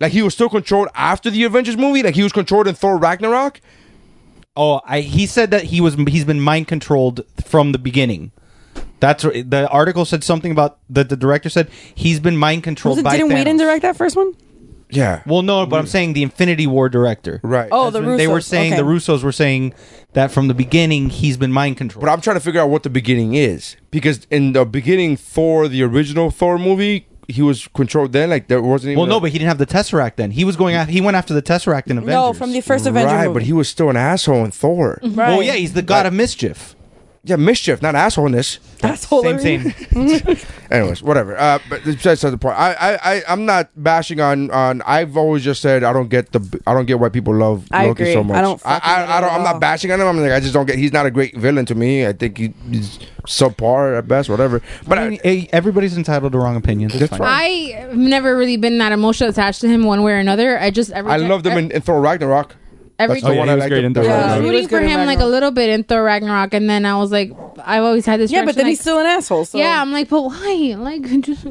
Like 0.00 0.12
he 0.12 0.20
was 0.22 0.34
still 0.34 0.48
controlled 0.48 0.88
after 0.94 1.30
the 1.30 1.44
Avengers 1.44 1.76
movie. 1.76 2.02
Like 2.02 2.16
he 2.16 2.22
was 2.24 2.32
controlled 2.32 2.66
in 2.66 2.74
Thor 2.74 2.98
Ragnarok. 2.98 3.60
Oh, 4.56 4.80
I, 4.84 5.00
he 5.00 5.26
said 5.26 5.50
that 5.52 5.64
he 5.64 5.80
was 5.80 5.94
he's 5.94 6.24
been 6.24 6.40
mind 6.40 6.68
controlled 6.68 7.24
from 7.44 7.72
the 7.72 7.78
beginning. 7.78 8.32
That's 9.02 9.24
the 9.24 9.68
article 9.68 10.04
said 10.04 10.22
something 10.22 10.52
about 10.52 10.78
that. 10.90 11.08
The 11.08 11.16
director 11.16 11.48
said 11.48 11.68
he's 11.92 12.20
been 12.20 12.36
mind 12.36 12.62
controlled 12.62 12.98
Was 12.98 13.00
it, 13.00 13.04
by 13.04 13.16
didn't 13.16 13.32
Thanos. 13.32 13.34
Whedon 13.34 13.56
direct 13.56 13.82
that 13.82 13.96
first 13.96 14.14
one? 14.14 14.32
Yeah. 14.90 15.24
Well, 15.26 15.42
no, 15.42 15.66
but 15.66 15.80
I'm 15.80 15.88
saying 15.88 16.12
the 16.12 16.22
Infinity 16.22 16.68
War 16.68 16.88
director. 16.88 17.40
Right. 17.42 17.68
Oh, 17.72 17.90
That's 17.90 17.94
the 18.00 18.08
when 18.08 18.16
They 18.16 18.28
were 18.28 18.40
saying 18.40 18.74
okay. 18.74 18.80
the 18.80 18.86
Russos 18.86 19.24
were 19.24 19.32
saying 19.32 19.74
that 20.12 20.30
from 20.30 20.46
the 20.46 20.54
beginning 20.54 21.10
he's 21.10 21.36
been 21.36 21.50
mind 21.50 21.78
controlled. 21.78 22.04
But 22.04 22.12
I'm 22.12 22.20
trying 22.20 22.36
to 22.36 22.40
figure 22.40 22.60
out 22.60 22.70
what 22.70 22.84
the 22.84 22.90
beginning 22.90 23.34
is 23.34 23.74
because 23.90 24.24
in 24.30 24.52
the 24.52 24.64
beginning, 24.64 25.16
Thor, 25.16 25.66
the 25.66 25.82
original 25.82 26.30
Thor 26.30 26.56
movie, 26.56 27.08
he 27.26 27.42
was 27.42 27.66
controlled 27.74 28.12
then. 28.12 28.30
Like 28.30 28.46
there 28.46 28.62
wasn't 28.62 28.92
even. 28.92 28.98
well, 29.00 29.08
no, 29.08 29.16
a- 29.16 29.20
but 29.22 29.32
he 29.32 29.38
didn't 29.38 29.48
have 29.48 29.58
the 29.58 29.66
Tesseract 29.66 30.14
then. 30.14 30.30
He 30.30 30.44
was 30.44 30.54
going. 30.54 30.76
After, 30.76 30.92
he 30.92 31.00
went 31.00 31.16
after 31.16 31.34
the 31.34 31.42
Tesseract 31.42 31.88
in 31.90 31.98
Avengers. 31.98 32.14
No, 32.14 32.32
from 32.34 32.52
the 32.52 32.60
first 32.60 32.86
Avenger 32.86 33.12
right, 33.12 33.26
movie. 33.26 33.34
but 33.34 33.42
he 33.42 33.52
was 33.52 33.68
still 33.68 33.90
an 33.90 33.96
asshole 33.96 34.44
in 34.44 34.52
Thor. 34.52 35.00
Mm-hmm. 35.02 35.18
right. 35.18 35.30
Oh 35.30 35.40
yeah, 35.40 35.54
he's 35.54 35.72
the 35.72 35.82
god 35.82 36.06
of 36.06 36.12
mischief. 36.12 36.76
Yeah, 37.24 37.36
mischief, 37.36 37.80
not 37.80 37.94
assholeness. 37.94 38.58
asshole. 38.82 39.22
Same, 39.22 39.38
same. 39.38 39.74
Anyways, 40.72 41.04
whatever. 41.04 41.38
Uh, 41.38 41.60
but 41.70 41.84
that's 41.84 42.22
the 42.22 42.36
point. 42.36 42.58
I, 42.58 42.72
I, 42.72 42.94
I, 42.94 43.22
I'm 43.28 43.46
not 43.46 43.70
bashing 43.76 44.18
on, 44.20 44.50
on. 44.50 44.82
I've 44.82 45.16
always 45.16 45.44
just 45.44 45.62
said 45.62 45.84
I 45.84 45.92
don't 45.92 46.08
get 46.08 46.32
the. 46.32 46.60
I 46.66 46.74
don't 46.74 46.86
get 46.86 46.98
why 46.98 47.10
people 47.10 47.32
love 47.32 47.68
I 47.70 47.86
Loki 47.86 48.02
agree. 48.02 48.12
so 48.14 48.24
much. 48.24 48.36
I 48.36 48.42
don't. 48.42 48.60
I, 48.66 48.80
I, 48.82 49.18
I, 49.18 49.20
don't. 49.20 49.32
I'm 49.34 49.44
not 49.44 49.60
bashing 49.60 49.92
on 49.92 50.00
him. 50.00 50.08
I'm 50.08 50.20
like, 50.20 50.32
I 50.32 50.40
just 50.40 50.52
don't 50.52 50.66
get. 50.66 50.78
He's 50.78 50.92
not 50.92 51.06
a 51.06 51.12
great 51.12 51.36
villain 51.36 51.64
to 51.66 51.76
me. 51.76 52.04
I 52.04 52.12
think 52.12 52.38
he, 52.38 52.54
he's 52.68 52.98
subpar 53.24 53.98
at 53.98 54.08
best. 54.08 54.28
Whatever. 54.28 54.60
But 54.88 54.98
I 54.98 55.08
mean, 55.10 55.20
eh, 55.22 55.46
everybody's 55.52 55.96
entitled 55.96 56.32
to 56.32 56.38
wrong 56.38 56.56
opinions. 56.56 56.98
That's 56.98 57.10
fine. 57.10 57.20
fine. 57.20 57.90
I've 57.90 57.96
never 57.96 58.36
really 58.36 58.56
been 58.56 58.78
that 58.78 58.90
emotionally 58.90 59.30
attached 59.30 59.60
to 59.60 59.68
him 59.68 59.84
one 59.84 60.02
way 60.02 60.14
or 60.14 60.18
another. 60.18 60.58
I 60.58 60.72
just 60.72 60.90
every 60.90 61.12
I, 61.12 61.14
I 61.14 61.18
loved 61.18 61.46
him 61.46 61.56
in, 61.56 61.70
in 61.70 61.82
Thor 61.82 62.00
Ragnarok. 62.00 62.56
Every 63.02 63.14
That's 63.20 63.24
the 63.24 63.30
Oh, 63.30 63.32
yeah, 63.32 63.38
one 63.40 63.48
I 63.48 63.54
was 63.54 63.60
liked. 63.62 63.70
great 63.70 63.84
in 63.84 63.94
Thor 63.94 64.02
the- 64.04 64.08
Yeah, 64.08 64.14
I 64.16 64.18
was 64.18 64.40
was 64.42 64.50
rooting 64.50 64.68
good 64.68 64.70
for 64.70 64.80
in 64.82 64.88
him 64.88 64.98
like 65.00 65.00
a 65.00 65.06
Ragnarok. 65.08 65.30
little 65.32 65.50
bit 65.50 65.70
in 65.70 65.84
Thor 65.84 66.02
Ragnarok, 66.02 66.54
and 66.54 66.70
then 66.70 66.84
I 66.86 66.96
was 66.98 67.12
like, 67.12 67.32
I've 67.64 67.82
always 67.84 68.06
had 68.06 68.20
this. 68.20 68.30
Yeah, 68.30 68.40
but 68.40 68.54
reaction, 68.54 68.56
then 68.58 68.64
like, 68.66 68.70
he's 68.70 68.80
still 68.80 68.98
an 68.98 69.06
asshole. 69.06 69.44
So. 69.44 69.58
Yeah, 69.58 69.80
I'm 69.82 69.92
like, 69.92 70.08
but 70.08 70.22
why? 70.22 70.74
Like, 70.78 71.02
just 71.20 71.44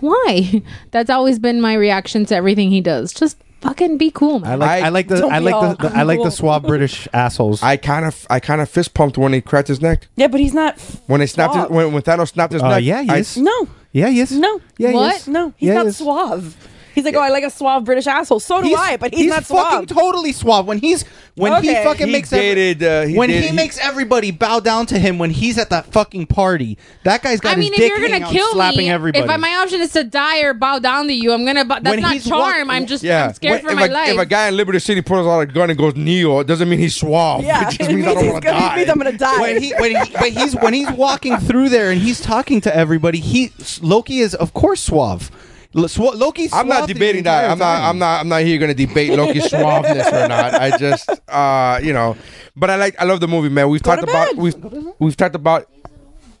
why? 0.00 0.62
That's 0.90 1.10
always 1.10 1.38
been 1.38 1.60
my 1.60 1.74
reaction 1.74 2.24
to 2.26 2.34
everything 2.34 2.70
he 2.70 2.80
does. 2.80 3.12
Just 3.12 3.36
fucking 3.60 3.98
be 3.98 4.10
cool, 4.10 4.38
man. 4.40 4.52
I 4.52 4.54
like. 4.54 4.70
I, 4.82 4.86
I- 4.86 4.88
like 4.90 5.08
the. 5.08 5.16
Don't 5.16 5.32
I 5.32 5.40
we 5.40 5.50
like 5.52 5.78
the, 5.78 5.88
the. 5.88 5.96
I 5.96 6.02
like 6.02 6.18
the 6.18 6.22
Cool. 6.24 6.30
suave 6.30 6.62
British 6.62 7.08
assholes. 7.12 7.62
I 7.62 7.76
kind 7.76 8.04
of, 8.04 8.26
I 8.30 8.40
kind 8.40 8.60
of 8.60 8.68
fist 8.70 8.94
pumped 8.94 9.18
when 9.18 9.32
he 9.32 9.40
cracked 9.40 9.68
his 9.68 9.80
neck. 9.80 10.08
Yeah, 10.16 10.28
but 10.28 10.40
he's 10.40 10.54
not. 10.54 10.78
When 11.06 11.20
they 11.20 11.26
snapped, 11.26 11.54
his, 11.54 11.62
Suave. 11.64 11.70
when, 11.74 11.92
when 11.92 12.02
Thanos 12.02 12.28
snapped 12.32 12.52
his 12.52 12.62
Uh, 12.62 12.68
neck. 12.68 12.84
yeah, 12.84 13.02
he 13.02 13.10
I- 13.10 13.16
is. 13.18 13.36
No, 13.36 13.68
yeah. 13.92 14.08
Yes. 14.08 14.30
no. 14.32 14.60
Yeah. 14.78 14.92
What? 14.92 15.12
Yes. 15.14 15.28
No, 15.28 15.52
he's 15.56 15.68
Yeah, 15.68 15.74
not 15.74 15.82
he 15.84 15.88
is. 15.88 15.96
suave. 15.96 16.56
He's 16.98 17.04
like, 17.04 17.14
oh, 17.14 17.20
I 17.20 17.28
like 17.28 17.44
a 17.44 17.50
suave 17.50 17.84
British 17.84 18.06
asshole. 18.08 18.40
So 18.40 18.60
do 18.60 18.74
I, 18.74 18.96
but 18.96 19.14
he's, 19.14 19.30
not 19.30 19.44
suave. 19.46 19.66
fucking 19.68 19.88
suave. 19.88 19.96
totally 19.98 20.32
suave 20.32 20.66
when 20.66 20.78
he's 20.78 21.04
when 21.36 21.62
he 21.62 21.72
fucking 21.72 22.06
He 22.08 22.12
makes 22.12 22.32
every- 22.32 22.48
dated, 22.54 22.82
uh, 22.82 23.02
he 23.06 23.16
when 23.16 23.28
did- 23.28 23.42
he, 23.44 23.48
he- 23.50 23.54
makes 23.54 23.78
everybody 23.78 24.32
bow 24.32 24.58
down 24.58 24.86
to 24.86 24.98
him 24.98 25.18
when 25.18 25.30
he's 25.30 25.56
at 25.58 25.70
that 25.70 25.86
fucking 25.92 26.26
party. 26.26 26.76
That 27.04 27.22
guy's 27.22 27.38
got 27.38 27.52
I 27.52 27.60
mean, 27.60 27.72
his 27.72 27.80
if 27.82 27.92
dick 27.92 27.98
you're 28.00 28.08
gonna 28.08 28.24
out, 28.26 28.32
kill 28.32 28.50
slapping 28.52 28.78
me, 28.78 28.90
everybody. 28.90 29.22
if 29.24 29.30
I, 29.30 29.36
my 29.36 29.54
option 29.54 29.80
is 29.80 29.92
to 29.92 30.02
die 30.02 30.40
or 30.40 30.54
bow 30.54 30.80
down 30.80 31.06
to 31.06 31.12
you, 31.14 31.32
I'm 31.32 31.46
gonna. 31.46 31.64
But 31.64 31.84
that's 31.84 31.94
When 31.94 32.02
not 32.02 32.12
he's 32.14 32.26
charm. 32.26 32.66
walk- 32.68 32.76
I'm 32.76 32.86
just. 32.86 33.04
Yeah, 33.04 33.26
I'm 33.26 33.34
scared 33.34 33.52
When- 33.52 33.62
for 33.62 33.70
if 33.70 33.76
my 33.76 33.86
a, 33.86 33.90
life. 33.92 34.08
If 34.14 34.18
a 34.18 34.26
guy 34.26 34.48
in 34.48 34.56
Liberty 34.56 34.80
City 34.80 35.00
pulls 35.00 35.26
out 35.26 35.38
a 35.38 35.46
gun 35.46 35.70
and 35.70 35.78
goes 35.78 35.94
Neo, 35.94 36.40
it 36.40 36.48
doesn't 36.48 36.68
mean 36.68 36.80
he's 36.80 36.96
suave. 36.96 37.44
Yeah, 37.44 37.68
it 37.68 37.78
just 37.78 37.80
it 37.90 37.94
means 37.94 38.06
I 38.06 38.08
means 38.08 38.14
don't 38.14 38.24
he's 38.24 38.32
want 38.32 38.42
to 38.44 38.50
gonna- 38.50 38.58
it 38.58 38.68
die. 38.70 38.76
means 38.76 38.88
I'm 38.90 38.98
gonna 38.98 39.12
die. 39.18 39.40
when 39.40 39.62
he 39.62 39.72
when 39.78 39.90
he 40.04 40.12
but 40.12 40.30
he's 40.30 40.56
when 40.56 40.74
he's 40.74 40.90
walking 40.90 41.36
through 41.36 41.68
there 41.68 41.92
and 41.92 42.00
he's 42.00 42.20
talking 42.20 42.60
to 42.62 42.74
everybody, 42.74 43.20
he 43.20 43.52
Loki 43.80 44.18
is 44.18 44.34
of 44.34 44.54
course 44.54 44.80
suave. 44.82 45.30
L- 45.76 45.84
Swa- 45.84 46.14
Loki's. 46.18 46.52
I'm 46.52 46.66
not 46.68 46.88
debating 46.88 47.24
that. 47.24 47.50
I'm 47.50 47.58
not. 47.58 47.82
I'm 47.88 47.98
not. 47.98 48.20
I'm 48.20 48.28
not 48.28 48.42
here 48.42 48.58
going 48.58 48.74
to 48.74 48.86
debate 48.86 49.10
Loki's 49.12 49.44
suaveness 49.52 50.06
or 50.12 50.26
not. 50.28 50.54
I 50.54 50.76
just, 50.78 51.08
uh, 51.28 51.78
you 51.82 51.92
know, 51.92 52.16
but 52.56 52.70
I 52.70 52.76
like. 52.76 52.96
I 53.00 53.04
love 53.04 53.20
the 53.20 53.28
movie, 53.28 53.48
man. 53.50 53.68
We've 53.68 53.82
Go 53.82 53.94
talked 53.94 54.02
about. 54.08 54.36
We've 54.36 54.56
we've 54.98 55.16
talked 55.16 55.34
about. 55.34 55.68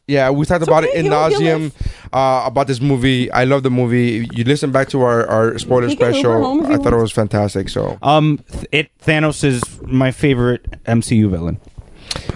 Yeah, 0.06 0.30
we 0.30 0.46
talked 0.46 0.62
about 0.62 0.84
okay, 0.84 0.92
it 0.94 1.04
in 1.04 1.12
he'll- 1.12 1.28
he'll 1.28 1.40
nauseum 1.40 1.72
uh, 2.14 2.44
about 2.46 2.66
this 2.66 2.80
movie. 2.80 3.30
I 3.30 3.44
love 3.44 3.62
the 3.62 3.70
movie. 3.70 4.26
You 4.32 4.44
listen 4.44 4.72
back 4.72 4.88
to 4.88 5.02
our, 5.02 5.26
our 5.26 5.58
spoiler 5.58 5.86
He 5.88 5.96
can 5.96 6.06
Uber 6.06 6.14
special. 6.14 6.42
home 6.42 6.60
if 6.62 6.68
he 6.68 6.74
I 6.74 6.78
thought 6.78 6.94
it 6.94 6.96
was 6.96 7.12
fantastic. 7.12 7.68
So 7.68 7.98
Um, 8.00 8.38
th- 8.50 8.64
it 8.72 8.90
Thanos 9.04 9.44
is 9.44 9.60
my 9.82 10.10
favorite 10.10 10.82
MCU 10.86 11.28
villain. 11.28 11.60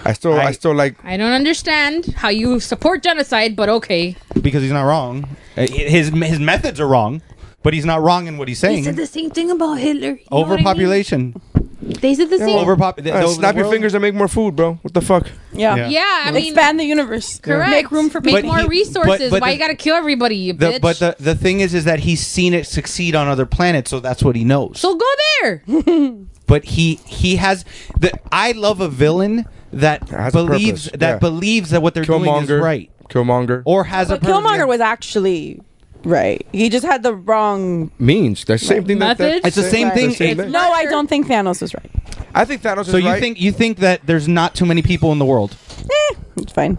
I 0.04 0.12
still, 0.14 0.34
I, 0.34 0.46
I- 0.46 0.52
still 0.52 0.74
like. 0.74 0.96
I 1.04 1.16
don't 1.16 1.32
understand 1.32 2.06
how 2.16 2.28
you 2.28 2.60
support 2.60 3.02
genocide, 3.02 3.54
but 3.56 3.68
okay. 3.68 4.16
because 4.40 4.62
he's 4.62 4.72
not 4.72 4.82
wrong. 4.84 5.28
Uh, 5.56 5.66
His 5.68 6.08
his 6.08 6.40
methods 6.40 6.80
are 6.80 6.88
wrong, 6.88 7.22
but 7.62 7.74
he's 7.74 7.84
not 7.84 8.00
wrong 8.02 8.26
in 8.26 8.36
what 8.38 8.48
he's 8.48 8.60
They 8.60 8.68
saying. 8.68 8.84
said 8.84 8.96
the 8.96 9.06
same 9.06 9.30
thing 9.30 9.50
about 9.50 9.74
Hitler. 9.78 10.08
You 10.10 10.26
know 10.30 10.38
what 10.40 10.46
I 10.46 10.50
mean? 10.50 10.66
Overpopulation. 10.66 11.34
They 11.82 12.14
said 12.14 12.30
the 12.30 12.38
same. 12.38 12.48
Overpop. 12.64 13.02
the- 13.02 13.12
Uh, 13.12 13.22
the- 13.22 13.28
snap 13.28 13.54
the 13.54 13.58
your 13.58 13.64
world- 13.66 13.74
fingers 13.74 13.94
and 13.94 14.02
make 14.02 14.14
more 14.14 14.28
food, 14.28 14.54
bro. 14.56 14.78
What 14.82 14.94
the 14.94 15.00
fuck? 15.00 15.26
Yeah. 15.52 15.76
Yeah. 15.76 15.88
Yeah, 15.88 16.22
I 16.26 16.30
mean, 16.30 16.46
Expand 16.46 16.78
the 16.80 16.84
universe. 16.84 17.38
correct. 17.40 17.70
Make 17.70 17.90
room 17.90 18.08
for 18.08 18.20
Make 18.20 18.36
people. 18.36 18.50
more 18.52 18.60
he- 18.62 18.68
resources. 18.68 19.30
but- 19.30 19.36
but 19.36 19.40
Why 19.42 19.48
the- 19.48 19.54
you 19.54 19.58
gotta 19.58 19.74
kill 19.74 19.96
everybody, 19.96 20.36
you 20.36 20.52
The, 20.52 20.66
bitch? 20.66 20.80
but 20.80 20.98
the 21.00 21.16
the 21.20 21.34
thing 21.34 21.60
is, 21.60 21.74
is 21.74 21.84
that 21.84 22.00
he's 22.00 22.24
seen 22.26 22.54
it 22.54 22.66
succeed 22.66 23.14
on 23.14 23.28
other 23.28 23.46
planets, 23.46 23.90
so 23.90 24.00
that's 24.00 24.22
what 24.22 24.36
he 24.36 24.44
knows. 24.44 24.78
so 24.80 24.94
go 24.96 25.06
there. 25.42 25.62
but 26.46 26.64
he 26.64 27.00
he 27.06 27.36
has 27.36 27.64
the. 27.98 28.12
I 28.30 28.52
love 28.52 28.80
a 28.80 28.88
villain 28.88 29.44
that 29.72 30.08
Has 30.08 30.34
a 30.34 30.44
believes 30.44 30.84
purpose, 30.86 31.00
that 31.00 31.08
yeah. 31.14 31.18
believes 31.18 31.70
that 31.70 31.82
what 31.82 31.94
they're 31.94 32.04
doing 32.04 32.22
is 32.24 32.48
Killmonger, 32.48 32.60
right 32.62 32.90
Killmonger, 33.08 33.62
or 33.64 33.84
has 33.84 34.08
But 34.08 34.18
a 34.18 34.20
purpose. 34.20 34.36
Killmonger 34.36 34.66
was 34.68 34.80
actually 34.80 35.60
right. 36.04 36.46
He 36.52 36.68
just 36.68 36.84
had 36.86 37.02
the 37.02 37.14
wrong. 37.14 37.90
means 37.98 38.44
the 38.44 38.58
same 38.58 38.84
thing. 38.84 38.98
That, 38.98 39.18
that 39.18 39.24
Methods? 39.24 39.46
It's 39.46 39.56
the 39.56 39.62
same 39.70 39.88
Right. 39.88 39.94
thing. 39.96 40.08
The 40.10 40.14
same 40.16 40.30
It's- 40.32 40.44
thing. 40.46 40.52
No, 40.52 40.60
I 40.72 40.84
don't 40.86 41.08
think 41.08 41.26
Thanos 41.26 41.60
was 41.62 41.74
right. 41.74 41.90
I 42.34 42.44
think 42.44 42.62
Thanos 42.62 42.86
So 42.86 42.96
is 42.96 43.04
you 43.04 43.10
right. 43.10 43.20
think 43.20 43.40
you 43.40 43.52
think 43.52 43.78
that 43.78 44.00
there's 44.06 44.26
not 44.28 44.54
too 44.54 44.64
many 44.66 44.82
people 44.82 45.12
in 45.12 45.18
the 45.18 45.24
world? 45.26 45.56
Eh, 45.80 46.14
it's 46.38 46.52
fine. 46.52 46.78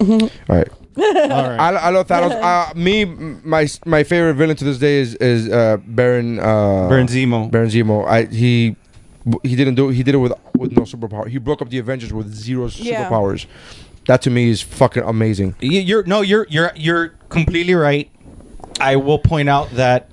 All 0.00 0.30
right. 0.48 0.68
All 0.98 1.02
right. 1.04 1.58
I, 1.60 1.68
I 1.74 1.90
love 1.90 2.06
Thanos. 2.08 2.30
Uh, 2.42 2.72
me, 2.74 3.02
m- 3.02 3.40
my 3.44 3.66
my 3.86 4.02
favorite 4.04 4.34
villain 4.34 4.56
to 4.56 4.64
this 4.64 4.78
day 4.78 4.96
is 5.00 5.14
is 5.16 5.48
uh, 5.48 5.78
Baron 5.86 6.38
uh, 6.38 6.88
Baron 6.88 7.06
Zemo. 7.06 7.50
Baron 7.50 7.70
Zemo. 7.70 8.06
I 8.06 8.24
he 8.26 8.76
he 9.42 9.56
didn't 9.56 9.76
do 9.76 9.88
he 9.88 10.02
did 10.02 10.14
it 10.14 10.18
with 10.18 10.32
with 10.60 10.72
no 10.76 10.82
superpower. 10.82 11.26
He 11.28 11.38
broke 11.38 11.60
up 11.62 11.70
the 11.70 11.78
Avengers 11.78 12.12
with 12.12 12.32
zero 12.32 12.68
Yeah. 12.76 13.08
superpowers. 13.08 13.46
That 14.06 14.22
to 14.22 14.30
me 14.30 14.50
is 14.50 14.62
fucking 14.62 15.02
amazing. 15.02 15.54
You- 15.60 15.80
You're 15.80 16.04
no, 16.04 16.20
you're 16.20 16.46
you're 16.50 16.70
you're 16.76 17.08
completely 17.28 17.74
right. 17.74 18.08
I 18.80 18.96
will 18.96 19.18
point 19.18 19.48
out 19.48 19.70
that 19.72 20.08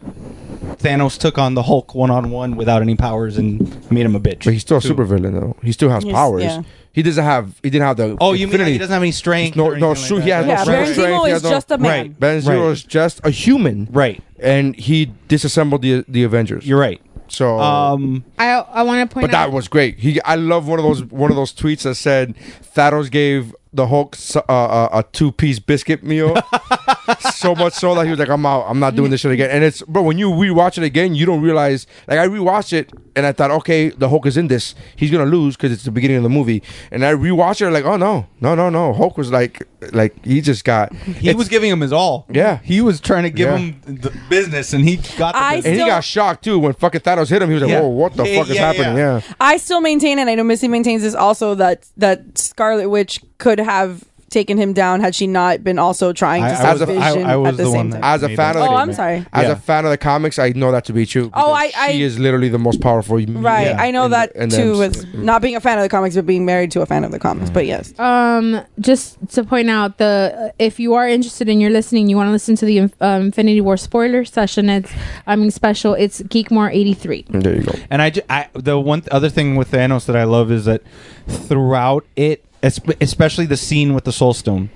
Thanos 0.79 1.17
took 1.17 1.37
on 1.37 1.53
the 1.53 1.63
Hulk 1.63 1.95
one 1.95 2.11
on 2.11 2.29
one 2.31 2.55
without 2.55 2.81
any 2.81 2.95
powers 2.95 3.37
and 3.37 3.59
made 3.91 4.05
him 4.05 4.15
a 4.15 4.19
bitch. 4.19 4.43
But 4.43 4.53
he's 4.53 4.61
still 4.61 4.77
a 4.77 4.81
too. 4.81 4.89
super 4.89 5.05
villain 5.05 5.33
though. 5.33 5.55
He 5.63 5.71
still 5.71 5.89
has 5.89 6.03
He's- 6.03 6.13
powers. 6.15 6.43
yeah. 6.43 6.61
He 6.91 7.03
doesn't 7.03 7.23
have 7.23 7.53
he 7.63 7.69
didn't 7.69 7.85
have 7.87 7.97
the 7.97 8.17
Oh, 8.19 8.33
you 8.33 8.47
mean 8.47 8.59
he 8.65 8.77
doesn't 8.79 8.91
have 8.93 9.03
any 9.03 9.11
strength? 9.11 9.55
No- 9.55 9.69
no, 9.69 9.91
anything 9.91 9.95
so 9.95 10.15
like 10.15 10.23
he 10.23 10.29
that? 10.31 10.35
has 10.37 10.45
no 10.47 10.51
Yeah, 10.51 10.63
strength, 10.63 10.67
Baron 10.67 10.93
strength, 10.93 11.11
Zemo 11.21 11.27
he 11.27 11.31
is 11.33 11.43
no- 11.43 11.49
just 11.51 11.71
a 11.71 11.77
man. 11.77 11.89
Right. 11.91 12.19
Baron 12.19 12.41
Zemo 12.41 12.63
Right. 12.65 12.71
is 12.71 12.83
just 12.83 13.21
a 13.23 13.29
human, 13.29 13.87
Right. 13.91 14.21
And 14.39 14.75
he 14.75 15.11
disassembled 15.27 15.81
the 15.83 16.03
the 16.07 16.23
Avengers. 16.23 16.65
You're 16.67 16.79
right. 16.79 16.99
So 17.29 17.59
Um, 17.59 18.23
I 18.37 18.51
I 18.51 18.83
want 18.83 19.09
to 19.09 19.13
point 19.13 19.23
But 19.25 19.31
that 19.31 19.51
was 19.51 19.67
great. 19.67 19.99
He, 19.99 20.21
I 20.21 20.35
love 20.35 20.67
one 20.67 20.79
of 20.79 20.85
those 20.85 21.03
one 21.05 21.29
of 21.31 21.35
those 21.35 21.53
tweets 21.53 21.83
that 21.83 21.95
said 21.95 22.35
Thanos 22.75 23.09
gave 23.11 23.53
the 23.73 23.87
Hulk 23.87 24.15
uh, 24.35 24.39
uh, 24.49 24.89
a 24.91 25.03
two 25.11 25.31
piece 25.31 25.59
biscuit 25.59 26.03
meal, 26.03 26.35
so 27.34 27.55
much 27.55 27.73
so 27.73 27.95
that 27.95 28.05
he 28.05 28.11
was 28.11 28.19
like, 28.19 28.29
"I'm 28.29 28.45
out. 28.45 28.65
I'm 28.67 28.79
not 28.79 28.95
doing 28.95 29.11
this 29.11 29.21
shit 29.21 29.31
again." 29.31 29.49
And 29.49 29.63
it's 29.63 29.81
but 29.84 30.03
when 30.03 30.17
you 30.17 30.29
rewatch 30.31 30.77
it 30.77 30.84
again, 30.84 31.15
you 31.15 31.25
don't 31.25 31.41
realize. 31.41 31.88
Like 32.07 32.19
I 32.19 32.27
rewatched 32.27 32.73
it 32.73 32.91
and 33.15 33.25
I 33.25 33.31
thought, 33.31 33.49
okay, 33.49 33.89
the 33.89 34.09
Hulk 34.09 34.25
is 34.27 34.38
in 34.38 34.47
this. 34.47 34.75
He's 34.95 35.09
gonna 35.11 35.25
lose 35.25 35.55
because 35.57 35.71
it's 35.71 35.84
the 35.84 35.91
beginning 35.91 36.17
of 36.17 36.23
the 36.23 36.29
movie. 36.29 36.61
And 36.91 37.03
I 37.05 37.13
rewatched 37.13 37.61
it 37.61 37.71
like, 37.71 37.85
oh 37.85 37.97
no, 37.97 38.27
no, 38.41 38.55
no, 38.55 38.69
no. 38.69 38.93
Hulk 38.93 39.17
was 39.17 39.31
like, 39.31 39.67
like 39.91 40.23
he 40.25 40.41
just 40.41 40.63
got. 40.63 40.93
he 40.95 41.34
was 41.34 41.47
giving 41.47 41.69
him 41.71 41.81
his 41.81 41.91
all. 41.93 42.25
Yeah. 42.29 42.59
he 42.63 42.81
was 42.81 42.99
trying 42.99 43.23
to 43.23 43.29
give 43.29 43.47
Yeah. 43.49 43.57
him 43.57 43.81
the 43.85 44.11
business, 44.29 44.73
and 44.73 44.84
he 44.88 44.97
got 45.17 45.34
the 45.34 45.38
I 45.39 45.55
business. 45.57 45.71
and 45.71 45.81
he 45.81 45.88
got 45.88 46.03
shocked 46.03 46.43
too 46.43 46.59
when 46.59 46.73
fucking 46.73 47.01
Thanos 47.01 47.29
hit 47.29 47.41
him. 47.41 47.49
He 47.49 47.53
was 47.55 47.63
like, 47.63 47.71
Yeah. 47.71 47.81
"Whoa, 47.81 47.88
what 47.88 48.13
the 48.15 48.23
Yeah, 48.27 48.39
fuck 48.41 48.49
is 48.51 48.57
happening?" 48.57 48.97
yeah. 48.97 49.15
Yeah. 49.17 49.34
I 49.39 49.57
still 49.57 49.81
maintain, 49.81 50.19
and 50.19 50.29
I 50.29 50.35
know 50.35 50.43
Missy 50.43 50.67
maintains 50.67 51.01
this 51.01 51.15
also 51.15 51.55
that 51.55 51.85
that 51.97 52.38
Scarlet 52.38 52.89
Witch 52.89 53.21
could 53.39 53.59
have 53.59 54.03
taken 54.29 54.57
him 54.57 54.73
down 54.73 54.99
had 54.99 55.15
she 55.15 55.25
not 55.27 55.63
been 55.63 55.79
also 55.79 56.11
trying 56.11 56.41
to 56.43 56.49
I- 56.49 56.51
I 56.51 56.55
save 56.55 56.73
was- 56.73 56.81
I- 56.81 56.85
Vision 56.85 57.25
I 57.25 57.35
was 57.37 57.47
at 57.49 57.57
the, 57.57 57.63
the 57.63 57.69
same 57.71 57.77
one 57.77 57.91
time. 57.91 58.01
As 58.03 58.23
a 58.23 58.27
made 58.27 58.35
fan 58.37 58.53
that 58.53 58.59
of 58.59 58.63
the 58.67 58.69
oh, 58.73 58.75
I'm 58.75 58.93
sorry. 58.93 59.25
As 59.31 59.43
Yeah. 59.45 59.51
a 59.51 59.55
fan 59.55 59.85
of 59.85 59.91
the 59.91 59.97
comics, 59.97 60.37
I 60.37 60.49
know 60.49 60.71
that 60.73 60.83
to 60.85 60.93
be 60.93 61.05
true. 61.05 61.31
Oh, 61.33 61.53
because 61.53 61.73
I- 61.77 61.85
I- 61.87 61.91
she 61.93 62.01
is 62.03 62.19
literally 62.19 62.49
the 62.49 62.59
most 62.59 62.81
powerful. 62.81 63.17
Right, 63.17 63.73
I 63.77 63.91
know 63.91 64.07
that 64.09 64.33
too. 64.51 64.77
With 64.77 64.97
With 64.97 65.13
not 65.15 65.41
being 65.41 65.55
a 65.55 65.59
fan 65.61 65.77
of 65.77 65.83
the 65.83 65.89
comics, 65.89 66.15
but 66.15 66.25
being 66.25 66.45
married 66.45 66.71
to 66.71 66.81
a 66.81 66.85
fan 66.85 67.03
of 67.03 67.11
the 67.11 67.19
comics. 67.19 67.49
But 67.49 67.65
yes, 67.65 67.93
Um, 67.99 68.61
just 68.79 69.17
to 69.35 69.43
point 69.43 69.69
out 69.69 69.97
the 69.97 70.53
if 70.59 70.79
you 70.79 70.93
are 70.95 71.07
interested 71.07 71.47
and 71.49 71.61
you're 71.61 71.71
listening, 71.71 72.09
you 72.09 72.15
want 72.17 72.27
to 72.27 72.31
listen 72.31 72.55
to 72.57 72.65
the 72.65 72.79
um, 72.79 72.91
Infinity 73.27 73.61
War 73.61 73.77
spoiler 73.77 74.25
session. 74.25 74.69
It's 74.69 74.91
I 75.25 75.35
mean 75.35 75.51
special. 75.51 75.93
It's 75.93 76.21
Geekmore 76.21 76.69
eighty 76.73 76.93
three. 76.93 77.25
there 77.29 77.55
you 77.55 77.63
go. 77.63 77.73
And 77.89 78.01
I, 78.01 78.09
ju- 78.09 78.21
I 78.29 78.47
the 78.53 78.77
one 78.79 79.01
th- 79.01 79.09
other 79.09 79.29
thing 79.29 79.55
with 79.55 79.71
Thanos 79.71 80.05
that 80.07 80.15
I 80.17 80.25
love 80.25 80.51
is 80.51 80.65
that 80.65 80.81
throughout 81.27 82.05
it, 82.15 82.43
es- 82.43 82.46
especially 82.68 83.45
the 83.45 83.57
scene 83.57 83.94
with 83.94 84.03
the 84.03 84.11
Soul 84.11 84.34
Stone, 84.34 84.69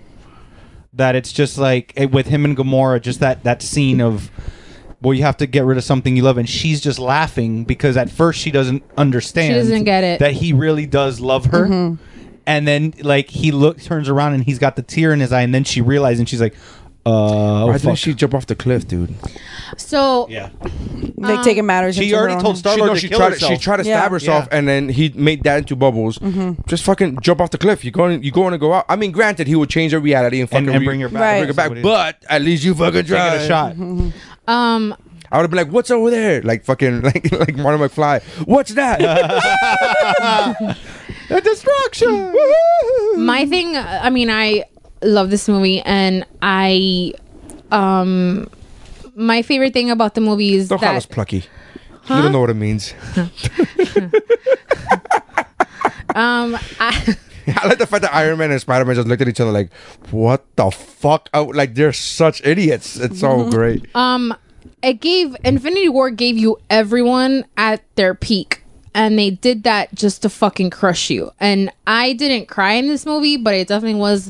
that 0.94 1.16
it's 1.16 1.32
just 1.32 1.58
like 1.58 1.94
it, 1.96 2.12
with 2.12 2.28
him 2.28 2.46
and 2.46 2.56
Gamora, 2.56 3.02
just 3.02 3.20
that 3.20 3.44
that 3.44 3.62
scene 3.62 4.02
of. 4.02 4.30
Well, 5.02 5.16
you 5.16 5.24
have 5.24 5.38
to 5.38 5.48
get 5.48 5.66
rid 5.66 5.80
of 5.80 5.84
something 5.84 6.16
you 6.16 6.22
love, 6.22 6.38
and 6.38 6.48
she's 6.48 6.80
just 6.80 7.00
laughing 7.00 7.64
because 7.64 7.98
at 7.98 8.12
first 8.12 8.40
she 8.40 8.52
doesn't 8.52 8.84
understand. 8.98 9.56
She 9.56 9.60
doesn't 9.60 9.84
get 9.84 10.04
it. 10.04 10.20
that 10.20 10.34
he 10.34 10.54
really 10.54 10.86
does 10.86 11.20
love 11.20 11.46
her, 11.46 11.66
mm-hmm. 11.66 12.04
and 12.46 12.68
then 12.68 12.94
like 13.02 13.32
he 13.32 13.52
look 13.52 13.82
turns 13.82 14.10
around 14.10 14.34
and 14.36 14.44
he's 14.44 14.60
got 14.60 14.76
the 14.76 14.84
tear 14.84 15.12
in 15.12 15.20
his 15.20 15.34
eye, 15.34 15.42
and 15.42 15.56
then 15.56 15.64
she 15.64 15.82
realizes 15.82 16.20
and 16.20 16.30
she's 16.30 16.42
like, 16.42 16.54
"Uh, 17.06 17.10
oh, 17.64 17.68
Why 17.68 17.74
fuck." 17.74 17.82
didn't 17.82 17.98
she 17.98 18.14
jump 18.14 18.34
off 18.34 18.46
the 18.48 18.56
cliff, 18.56 18.88
dude? 18.88 19.14
So 19.78 20.28
yeah." 20.30 20.50
like 21.18 21.44
taking 21.44 21.66
matters. 21.66 21.96
She 21.96 22.04
into 22.06 22.16
her 22.16 22.22
already 22.22 22.36
own 22.36 22.42
told 22.42 22.54
hands. 22.56 22.60
Star 22.60 22.74
she, 22.74 22.80
Lord 22.80 22.90
no, 22.90 22.94
to 22.96 23.00
she 23.00 23.10
kill 23.10 23.18
tried. 23.20 23.32
herself. 23.34 23.52
She 23.52 23.58
tried 23.58 23.78
to 23.78 23.84
Yeah. 23.84 24.00
stab 24.00 24.12
herself, 24.12 24.48
Yeah. 24.52 24.58
and 24.58 24.68
then 24.68 24.90
he 24.90 25.10
made 25.16 25.44
that 25.44 25.60
into 25.60 25.76
bubbles. 25.76 26.18
Mm-hmm. 26.20 26.62
Just 26.68 26.84
fucking 26.84 27.20
jump 27.22 27.42
off 27.42 27.52
the 27.52 27.58
cliff. 27.58 27.84
You 27.86 27.92
going? 27.92 28.24
You 28.24 28.32
going 28.32 28.52
to 28.52 28.58
go 28.58 28.74
out? 28.74 28.86
I 28.90 28.96
mean, 28.96 29.12
granted, 29.12 29.48
he 29.48 29.56
would 29.56 29.70
change 29.70 29.92
her 29.94 30.00
reality 30.00 30.40
and 30.42 30.50
fucking 30.50 30.70
and 30.70 30.80
re- 30.80 30.86
bring 30.86 31.00
her 31.02 31.10
back. 31.10 31.22
Right. 31.22 31.38
bring 31.40 31.48
her 31.48 31.54
back. 31.54 31.70
That's 31.74 31.84
what 31.84 31.96
it 31.96 32.10
is. 32.10 32.16
But 32.24 32.32
at 32.32 32.42
least 32.42 32.64
you 32.64 32.74
fucking 32.76 33.02
Take 33.02 33.08
tried. 33.08 33.36
it 33.36 33.42
a 33.44 33.48
shot. 33.48 33.76
um, 34.48 34.96
I 35.32 35.38
would 35.38 35.44
have 35.44 35.50
been 35.52 35.58
like, 35.58 35.72
"What's 35.72 35.90
over 35.92 36.10
there?" 36.12 36.42
Like 36.42 36.66
fucking 36.66 37.02
like 37.10 37.32
like 37.32 37.56
Marty 37.56 37.82
McFly. 37.82 38.22
What's 38.46 38.74
that? 38.74 39.00
A 41.30 41.40
destruction. 41.40 42.36
my 43.18 43.46
thing. 43.46 43.78
I 43.78 44.10
mean, 44.10 44.30
I 44.30 44.66
love 45.02 45.30
this 45.30 45.48
movie, 45.48 45.82
and 45.82 46.26
I 46.42 47.14
um, 47.72 48.50
my 49.16 49.42
favorite 49.42 49.74
thing 49.74 49.92
about 49.92 50.16
the 50.16 50.22
movie 50.22 50.56
is 50.56 50.70
Don't 50.70 50.80
call 50.80 50.96
us 50.96 51.06
that 51.06 51.14
plucky. 51.14 51.46
You 52.10 52.22
don't 52.22 52.32
know 52.32 52.42
what 52.42 52.50
it 52.50 52.56
means. 52.56 52.94
um, 56.16 56.58
I. 56.80 57.16
I 57.48 57.68
like 57.68 57.80
the 57.80 57.88
fact 57.88 58.04
that 58.04 58.14
Iron 58.14 58.38
Man 58.38 58.52
and 58.52 58.62
Spider 58.62 58.86
Man 58.86 58.96
just 58.96 59.08
looked 59.08 59.22
at 59.22 59.28
each 59.28 59.40
other 59.40 59.52
like, 59.52 59.74
"What 60.12 60.46
the 60.56 60.70
fuck?" 60.70 61.28
Out 61.34 61.56
like 61.56 61.74
they're 61.74 61.92
such 61.92 62.40
idiots. 62.46 62.98
It's 62.98 63.20
so 63.20 63.50
great. 63.50 63.84
um 63.96 64.34
it 64.84 65.02
gave 65.02 65.36
infinity 65.44 65.90
war 65.90 66.12
gave 66.12 66.38
you 66.38 66.58
everyone 66.70 67.46
at 67.58 67.84
their 67.96 68.14
peak 68.14 68.61
and 68.94 69.18
they 69.18 69.30
did 69.30 69.64
that 69.64 69.94
just 69.96 70.22
to 70.22 70.30
fucking 70.30 70.70
crush 70.70 71.10
you 71.10 71.32
and 71.40 71.72
i 71.88 72.14
didn't 72.14 72.48
cry 72.48 72.74
in 72.74 72.88
this 72.88 73.06
movie 73.06 73.38
but 73.38 73.54
it 73.54 73.68
definitely 73.68 74.00
was 74.00 74.30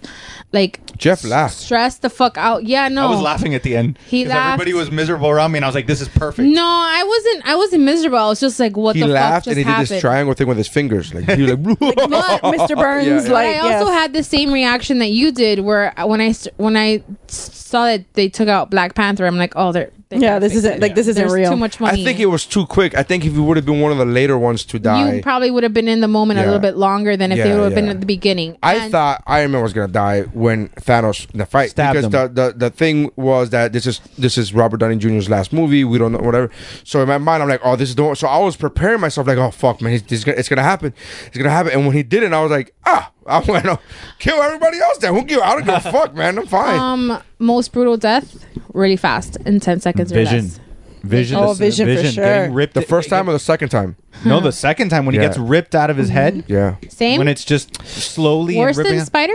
like 0.51 0.79
Jeff 0.97 1.23
laughed. 1.23 1.55
stressed 1.55 2.01
the 2.03 2.09
fuck 2.09 2.37
out 2.37 2.63
yeah 2.65 2.87
no 2.89 3.07
I 3.07 3.09
was 3.09 3.21
laughing 3.21 3.55
at 3.55 3.63
the 3.63 3.75
end. 3.75 3.97
He 4.07 4.23
'Cause 4.23 4.29
laughed. 4.31 4.53
Everybody 4.61 4.73
was 4.73 4.91
miserable 4.91 5.29
around 5.29 5.51
me, 5.53 5.57
and 5.57 5.65
I 5.65 5.67
was 5.67 5.73
like, 5.75 5.87
"This 5.87 6.01
is 6.01 6.09
perfect." 6.09 6.47
no 6.47 6.63
i 6.63 7.03
wasn't 7.03 7.47
i 7.47 7.55
wasn't 7.55 7.83
miserable 7.83 8.17
i 8.19 8.27
was 8.27 8.39
just 8.39 8.59
like 8.59 8.75
what 8.77 8.95
He 8.95 9.01
the 9.01 9.07
laughed 9.07 9.45
fuck 9.45 9.55
and 9.55 9.55
just 9.55 9.57
he 9.57 9.63
did 9.63 9.69
happened 9.69 9.87
this 9.87 10.01
triangle 10.01 10.33
thing 10.35 10.47
with 10.47 10.57
his 10.57 10.67
fingers. 10.67 11.13
Like 11.13 11.29
he 11.31 11.41
was 11.43 11.51
like, 11.53 11.63
But 11.79 12.41
Mr. 12.43 12.75
Burns, 12.75 13.07
Yeah, 13.07 13.15
yeah. 13.15 13.21
but 13.23 13.31
like 13.31 13.55
I 13.55 13.59
also 13.59 13.85
yes. 13.89 13.99
had 13.99 14.13
the 14.13 14.23
same 14.23 14.51
reaction 14.51 14.99
that 14.99 15.09
you 15.11 15.31
did, 15.31 15.61
where 15.61 15.93
when 16.05 16.21
I 16.21 16.27
s- 16.27 16.47
when 16.57 16.75
I 16.77 17.01
s- 17.29 17.49
saw 17.71 17.85
that 17.85 18.05
they 18.13 18.29
took 18.29 18.47
out 18.47 18.69
Black 18.69 18.93
Panther, 18.95 19.25
I'm 19.25 19.37
like, 19.37 19.53
oh, 19.55 19.71
they're, 19.71 19.89
they 20.09 20.17
Yeah, 20.17 20.31
gotta 20.35 20.39
this 20.41 20.51
fix 20.51 20.57
isn't 20.59 20.73
it. 20.73 20.81
like 20.81 20.93
this 20.95 21.07
isn't 21.07 21.21
There's 21.21 21.33
real. 21.33 21.51
too 21.51 21.55
much 21.57 21.79
money. 21.79 22.01
I 22.01 22.03
think 22.03 22.19
it 22.19 22.25
was 22.25 22.45
too 22.45 22.65
quick. 22.65 22.95
I 22.97 23.03
think 23.03 23.23
if 23.25 23.31
he 23.31 23.39
would 23.39 23.55
have 23.55 23.65
been 23.65 23.79
one 23.79 23.93
of 23.93 23.97
the 23.97 24.05
later 24.05 24.37
ones 24.37 24.65
to 24.65 24.77
die, 24.77 25.13
You 25.15 25.21
probably 25.23 25.49
would 25.51 25.63
have 25.63 25.73
been 25.73 25.87
in 25.87 26.01
the 26.01 26.07
moment 26.09 26.37
a 26.39 26.41
Yeah. 26.43 26.47
little 26.47 26.59
bit 26.59 26.75
longer 26.75 27.15
than 27.15 27.31
if 27.31 27.37
they 27.37 27.47
Yeah, 27.49 27.55
would 27.55 27.63
have 27.63 27.75
been 27.75 27.85
yeah. 27.85 27.91
at 27.91 28.01
the 28.01 28.05
beginning. 28.05 28.57
I 28.61 28.75
And- 28.75 28.91
thought 28.91 29.23
Iron 29.25 29.51
Man 29.51 29.63
was 29.63 29.71
gonna 29.71 29.87
die 29.87 30.23
when 30.33 30.67
Thanos 30.81 31.31
in 31.31 31.39
the 31.39 31.45
fight 31.45 31.69
Stabbed 31.69 31.93
because 31.95 32.05
him. 32.05 32.11
the, 32.11 32.27
the 32.53 32.53
the 32.57 32.69
thing 32.69 33.09
was 33.15 33.51
that 33.51 33.71
this 33.71 33.87
is 33.87 34.01
this 34.17 34.37
is 34.37 34.53
Robert 34.53 34.77
Downey 34.81 34.97
Jr.'s 34.97 35.29
last 35.29 35.53
movie. 35.53 35.85
We 35.85 35.97
don't 35.97 36.11
know 36.11 36.19
whatever. 36.19 36.49
So 36.83 37.01
in 37.01 37.07
my 37.07 37.17
mind, 37.17 37.41
I'm 37.41 37.47
like, 37.47 37.61
oh, 37.63 37.77
this 37.77 37.87
is 37.87 37.95
the 37.95 38.03
one. 38.03 38.15
So 38.17 38.27
I 38.27 38.37
was 38.39 38.57
preparing 38.57 38.99
myself 38.99 39.27
like, 39.27 39.37
oh 39.37 39.51
fuck, 39.51 39.81
man, 39.81 39.93
it's, 39.93 40.11
it's 40.11 40.25
gonna 40.25 40.37
it's 40.37 40.49
gonna 40.49 40.61
happen. 40.63 40.93
It's 41.27 41.37
gonna 41.37 41.49
happen. 41.49 41.71
And 41.71 41.85
when 41.87 41.95
he 41.95 42.03
did 42.03 42.23
it, 42.23 42.33
I 42.33 42.41
was 42.41 42.51
like, 42.51 42.73
ah, 42.85 43.11
I 43.27 43.39
went, 43.47 43.65
oh, 43.67 43.79
kill 44.19 44.41
everybody 44.41 44.79
else. 44.79 44.97
Then 44.97 45.13
who 45.13 45.23
give? 45.23 45.39
I 45.41 45.53
don't 45.53 45.65
give 45.65 45.75
a 45.85 45.91
fuck, 45.91 46.13
man. 46.15 46.37
I'm 46.39 46.47
fine. 46.47 46.79
um 46.79 47.21
most 47.39 47.71
brutal 47.71 47.97
death 47.97 48.45
really 48.73 48.95
fast 48.97 49.37
in 49.45 49.59
ten 49.59 49.79
seconds 49.79 50.11
or 50.11 50.15
Vision. 50.15 50.41
less. 50.45 50.59
Vision. 51.03 51.37
Oh, 51.37 51.53
Vision 51.53 51.87
for 51.97 52.03
sure. 52.03 52.23
Getting 52.23 52.53
ripped 52.53 52.73
the 52.75 52.81
first 52.83 53.09
time 53.09 53.27
or 53.29 53.33
the 53.33 53.39
second 53.39 53.69
time? 53.69 53.95
no, 54.25 54.39
the 54.39 54.51
second 54.51 54.89
time 54.89 55.05
when 55.05 55.13
he 55.15 55.19
Yeah. 55.21 55.27
gets 55.27 55.37
ripped 55.39 55.73
out 55.75 55.89
of 55.89 55.97
his 55.97 56.09
head. 56.09 56.43
Yeah. 56.47 56.75
Same. 56.89 57.17
When 57.17 57.27
it's 57.27 57.43
just 57.45 57.83
slowly 57.87 58.57
Worse 58.57 58.77
ripping 58.77 58.97
than 58.97 59.05
Spider 59.05 59.33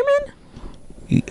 Man. 1.08 1.22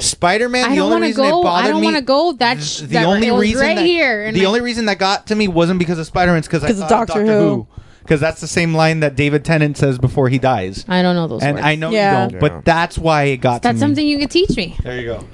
Spider 0.00 0.48
Man. 0.48 0.64
I 0.66 0.68
The 0.70 0.76
don't 0.76 0.84
only 0.84 0.94
want 0.94 1.02
to 1.02 1.06
reason 1.08 1.24
it 1.24 1.30
go. 1.30 1.42
bothered 1.42 1.64
I 1.66 1.68
don't 1.70 1.80
me. 1.80 1.84
want 1.86 1.96
to 1.96 2.02
go. 2.02 2.32
That's 2.32 2.80
the 2.80 2.86
that, 2.88 3.06
only 3.06 3.28
it 3.28 3.32
was 3.32 3.40
reason 3.42 3.60
right 3.60 3.76
that, 3.76 3.86
here. 3.86 4.24
and 4.24 4.36
the 4.36 4.42
I- 4.44 4.48
only 4.48 4.60
reason 4.60 4.86
that 4.86 4.98
got 4.98 5.26
to 5.28 5.34
me 5.36 5.48
wasn't 5.48 5.78
because 5.78 5.98
of 5.98 6.06
Spider 6.06 6.32
Man, 6.32 6.42
because 6.42 6.64
I 6.64 6.68
'Cause 6.68 6.78
thought 6.78 6.92
of 6.92 7.00
of 7.02 7.06
Doctor 7.08 7.20
Doctor 7.24 7.32
Who. 7.32 7.48
Who. 7.54 7.66
Because 8.02 8.20
that's 8.20 8.40
the 8.40 8.46
same 8.48 8.74
line 8.74 9.00
that 9.00 9.14
David 9.16 9.44
Tennant 9.44 9.76
says 9.76 9.98
before 9.98 10.28
he 10.28 10.38
dies. 10.38 10.84
I 10.88 11.02
don't 11.02 11.14
know 11.14 11.28
those 11.28 11.42
And 11.42 11.54
words. 11.56 11.64
I 11.66 11.76
know 11.76 11.90
Yeah. 11.90 12.24
you 12.24 12.30
don't, 12.30 12.32
Yeah. 12.34 12.40
but 12.40 12.64
that's 12.64 12.98
why 12.98 13.24
it 13.24 13.36
got 13.38 13.62
That's 13.62 13.72
to 13.72 13.74
me. 13.74 13.80
something 13.80 14.06
you 14.06 14.18
could 14.18 14.30
teach 14.30 14.56
me. 14.56 14.76
There 14.82 14.96
you 15.00 15.06
go. 15.06 15.24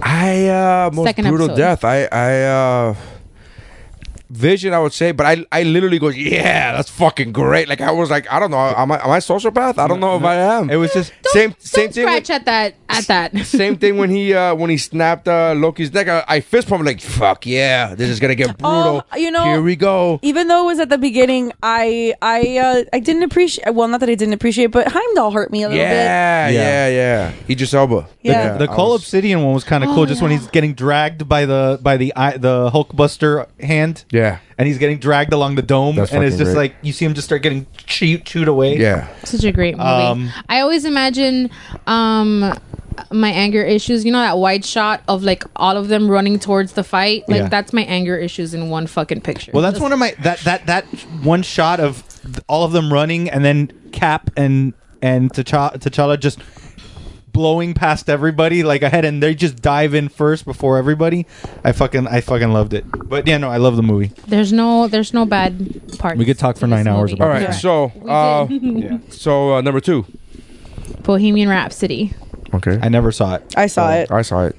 I 0.00 0.48
uh 0.48 0.90
most 0.92 1.06
Second 1.06 1.28
brutal 1.28 1.46
episode. 1.50 1.56
death. 1.58 1.84
I 1.84 2.04
I 2.12 2.42
uh 2.42 2.94
Vision, 4.34 4.74
I 4.74 4.80
would 4.80 4.92
say, 4.92 5.12
but 5.12 5.26
I 5.26 5.44
I 5.52 5.62
literally 5.62 5.98
go, 5.98 6.08
yeah, 6.08 6.72
that's 6.72 6.90
fucking 6.90 7.32
great. 7.32 7.68
Like 7.68 7.80
I 7.80 7.92
was 7.92 8.10
like, 8.10 8.30
I 8.32 8.38
don't 8.40 8.50
know, 8.50 8.58
am 8.58 8.90
I 8.92 8.98
am 9.02 9.10
I 9.10 9.18
a 9.18 9.20
sociopath? 9.20 9.78
I 9.78 9.86
don't 9.86 10.00
know 10.00 10.16
if 10.16 10.24
I 10.24 10.34
am. 10.34 10.70
It 10.70 10.76
was 10.76 10.92
just 10.92 11.12
Don't 11.22 11.32
Same 11.32 11.54
same 11.58 11.84
Don't 11.86 11.94
thing. 11.94 12.04
When, 12.04 12.24
scratch 12.24 12.30
at 12.40 12.44
that. 12.46 12.74
At 12.88 13.06
that. 13.06 13.46
same 13.46 13.76
thing 13.76 13.96
when 13.96 14.10
he 14.10 14.34
uh 14.34 14.54
when 14.54 14.70
he 14.70 14.76
snapped 14.78 15.28
uh 15.28 15.54
Loki's 15.56 15.92
neck. 15.92 16.08
I, 16.08 16.24
I 16.26 16.40
fist 16.40 16.68
pumped 16.68 16.84
like 16.86 17.00
fuck 17.00 17.46
yeah, 17.46 17.94
this 17.94 18.08
is 18.10 18.18
gonna 18.20 18.34
get 18.34 18.58
brutal. 18.58 19.04
Oh, 19.12 19.16
you 19.16 19.30
know- 19.30 19.44
here 19.44 19.62
we 19.62 19.76
go. 19.76 20.18
Even 20.22 20.48
though 20.48 20.62
it 20.64 20.66
was 20.66 20.80
at 20.80 20.88
the 20.88 20.98
beginning, 20.98 21.52
I 21.62 22.14
I 22.20 22.58
uh, 22.58 22.82
I 22.92 22.98
didn't 22.98 23.22
appreciate. 23.22 23.72
Well, 23.74 23.88
not 23.88 24.00
that 24.00 24.08
I 24.08 24.14
didn't 24.16 24.34
appreciate, 24.34 24.66
but 24.72 24.88
Heimdall 24.88 25.30
hurt 25.30 25.50
me 25.52 25.62
a 25.62 25.68
little 25.68 25.82
bit. 25.84 25.90
Yeah, 25.90 26.48
Yeah. 26.48 26.88
yeah, 26.88 26.88
yeah. 26.88 27.32
Idris 27.48 27.72
Elba. 27.74 28.08
Yeah. 28.22 28.56
The 28.56 28.64
I 28.70 28.74
Cull 28.74 28.90
was- 28.92 29.02
Obsidian 29.02 29.42
one 29.44 29.54
was 29.54 29.64
kind 29.64 29.84
of 29.84 29.90
cool. 29.94 30.06
Just 30.06 30.22
when 30.22 30.30
he's 30.30 30.46
getting 30.48 30.74
dragged 30.74 31.28
by 31.28 31.46
the 31.46 31.78
by 31.82 31.96
the 31.96 32.12
eye, 32.16 32.36
the 32.36 32.70
Hulkbuster 32.70 33.46
hand. 33.60 34.04
Yeah. 34.10 34.23
And 34.58 34.66
he's 34.68 34.78
getting 34.78 34.98
dragged 34.98 35.32
along 35.32 35.54
the 35.56 35.62
dome, 35.62 35.96
That's 35.96 36.12
and 36.12 36.22
it's 36.24 36.34
fucking 36.36 36.44
just 36.46 36.54
great. 36.56 36.70
like 36.72 36.76
you 36.82 36.92
see 36.92 37.04
him 37.04 37.14
just 37.14 37.26
start 37.26 37.42
getting 37.42 37.66
chewed, 37.76 38.24
chewed 38.24 38.48
away. 38.48 38.76
Yeah. 38.78 39.08
Such 39.24 39.44
a 39.44 39.52
great 39.52 39.76
movie. 39.76 39.88
Um, 39.88 40.30
I 40.48 40.60
always 40.60 40.84
imagine 40.84 41.50
um 41.86 42.52
my 43.10 43.30
anger 43.30 43.62
issues. 43.62 44.04
You 44.04 44.12
know 44.12 44.20
that 44.20 44.38
wide 44.38 44.64
shot 44.64 45.02
of 45.08 45.22
like 45.24 45.42
all 45.56 45.76
of 45.76 45.88
them 45.88 46.08
running 46.10 46.38
towards 46.38 46.72
the 46.74 46.84
fight. 46.84 47.24
Like 47.28 47.38
Yeah. 47.42 47.48
that's 47.48 47.72
my 47.72 47.82
anger 47.82 48.16
issues 48.16 48.54
in 48.54 48.70
one 48.70 48.86
fucking 48.86 49.20
picture. 49.22 49.50
Well, 49.52 49.62
that's 49.62 49.80
one 49.80 49.92
of 49.92 49.98
my 49.98 50.14
that 50.22 50.38
that 50.40 50.66
that 50.66 50.84
one 51.22 51.42
shot 51.42 51.80
of 51.80 52.04
th- 52.22 52.38
all 52.48 52.64
of 52.64 52.72
them 52.72 52.92
running, 52.92 53.28
and 53.28 53.44
then 53.44 53.72
Cap 53.92 54.30
and 54.36 54.74
and 55.02 55.32
T'Challa, 55.32 55.76
T'Challa 55.78 56.18
just 56.18 56.38
blowing 57.34 57.74
past 57.74 58.08
everybody 58.08 58.62
like 58.62 58.80
ahead, 58.80 59.04
and 59.04 59.22
they 59.22 59.34
just 59.34 59.60
dive 59.60 59.92
in 59.92 60.08
first 60.08 60.46
before 60.46 60.78
everybody. 60.78 61.26
I 61.62 61.72
fucking 61.72 62.06
I 62.06 62.22
fucking 62.22 62.50
loved 62.50 62.72
it. 62.72 62.86
But 63.06 63.26
yeah, 63.26 63.36
no, 63.36 63.50
I 63.50 63.58
love 63.58 63.76
the 63.76 63.82
movie. 63.82 64.12
There's 64.26 64.52
no 64.54 64.88
there's 64.88 65.12
no 65.12 65.26
bad 65.26 65.98
part. 65.98 66.16
We 66.16 66.24
could 66.24 66.38
talk 66.38 66.56
for 66.56 66.66
nine 66.66 66.86
hours 66.86 67.12
about 67.12 67.24
All 67.26 67.30
right. 67.30 67.42
Yeah. 67.42 67.50
So, 67.50 67.92
uh, 68.08 68.46
Yeah. 68.48 68.98
so 69.10 69.56
uh, 69.56 69.60
number 69.60 69.80
two. 69.80 70.06
Bohemian 71.02 71.50
Rhapsody. 71.50 72.14
Okay. 72.54 72.78
I 72.80 72.88
never 72.88 73.12
saw 73.12 73.34
it. 73.34 73.54
I 73.56 73.66
saw 73.66 73.92
it. 73.92 74.10
I 74.10 74.22
saw 74.22 74.44
it. 74.46 74.56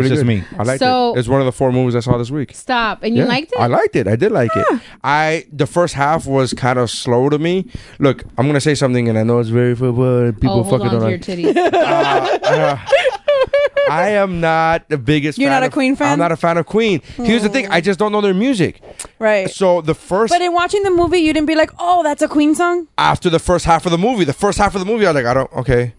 It's 0.00 0.08
So 0.08 0.12
it's 0.12 0.20
just 0.20 0.20
good. 0.22 0.26
me. 0.26 0.44
I 0.58 0.62
liked 0.64 0.80
So- 0.80 1.14
it. 1.14 1.18
It's 1.20 1.28
one 1.28 1.40
of 1.40 1.44
the 1.46 1.52
four 1.52 1.72
movies 1.72 1.94
I 1.96 2.00
saw 2.00 2.18
this 2.18 2.30
week. 2.30 2.52
Stop. 2.54 3.02
And 3.02 3.14
you 3.16 3.22
Yeah, 3.22 3.28
liked 3.28 3.52
it? 3.52 3.58
I 3.60 3.66
liked 3.66 3.96
it. 3.96 4.06
I 4.08 4.16
did 4.16 4.32
like 4.32 4.50
it. 4.56 4.66
I 5.02 5.44
the 5.52 5.66
first 5.66 5.94
half 5.94 6.26
was 6.26 6.52
kind 6.54 6.78
of 6.78 6.90
slow 6.90 7.28
to 7.28 7.38
me. 7.38 7.66
Look, 7.98 8.24
I'm 8.38 8.46
gonna 8.46 8.60
say 8.60 8.74
something, 8.74 9.08
and 9.08 9.18
I 9.18 9.22
know 9.22 9.38
it's 9.38 9.48
very 9.50 9.74
what 9.74 10.40
people 10.40 10.60
oh, 10.60 10.64
fucking 10.64 10.86
on 10.88 10.92
don't 10.94 11.02
like. 11.02 11.26
your 11.26 11.36
titties. 11.36 11.54
Uh, 11.84 12.38
uh, 12.42 12.78
I 13.90 14.10
am 14.10 14.40
not 14.40 14.88
the 14.88 14.96
biggest. 14.96 15.38
You're 15.38 15.50
fan 15.50 15.60
not 15.60 15.62
a 15.64 15.66
of- 15.66 15.72
Queen 15.72 15.94
fan? 15.94 16.12
I'm 16.12 16.18
not 16.18 16.32
a 16.32 16.36
fan 16.36 16.56
of 16.56 16.64
Queen. 16.66 17.02
Here's 17.16 17.42
the 17.42 17.48
thing: 17.50 17.68
I 17.68 17.80
just 17.82 17.98
don't 17.98 18.12
know 18.12 18.20
their 18.22 18.32
music. 18.34 18.80
Right. 19.18 19.50
So 19.50 19.80
the 19.82 19.94
first 19.94 20.32
But 20.32 20.40
in 20.40 20.52
watching 20.54 20.82
the 20.84 20.90
movie, 20.90 21.18
you 21.18 21.32
didn't 21.34 21.46
be 21.46 21.54
like, 21.54 21.70
"Oh, 21.78 22.02
that's 22.02 22.22
a 22.22 22.28
Queen 22.28 22.54
song." 22.54 22.86
after 22.96 23.28
the 23.28 23.38
first 23.38 23.64
half 23.66 23.84
of 23.84 23.92
the 23.92 23.98
movie, 23.98 24.24
the 24.24 24.32
first 24.32 24.56
half 24.58 24.74
of 24.74 24.80
the 24.80 24.86
movie, 24.86 25.06
I 25.06 25.10
was 25.12 25.16
like, 25.22 25.26
I 25.26 25.34
don't. 25.34 25.52
Okay. 25.52 25.92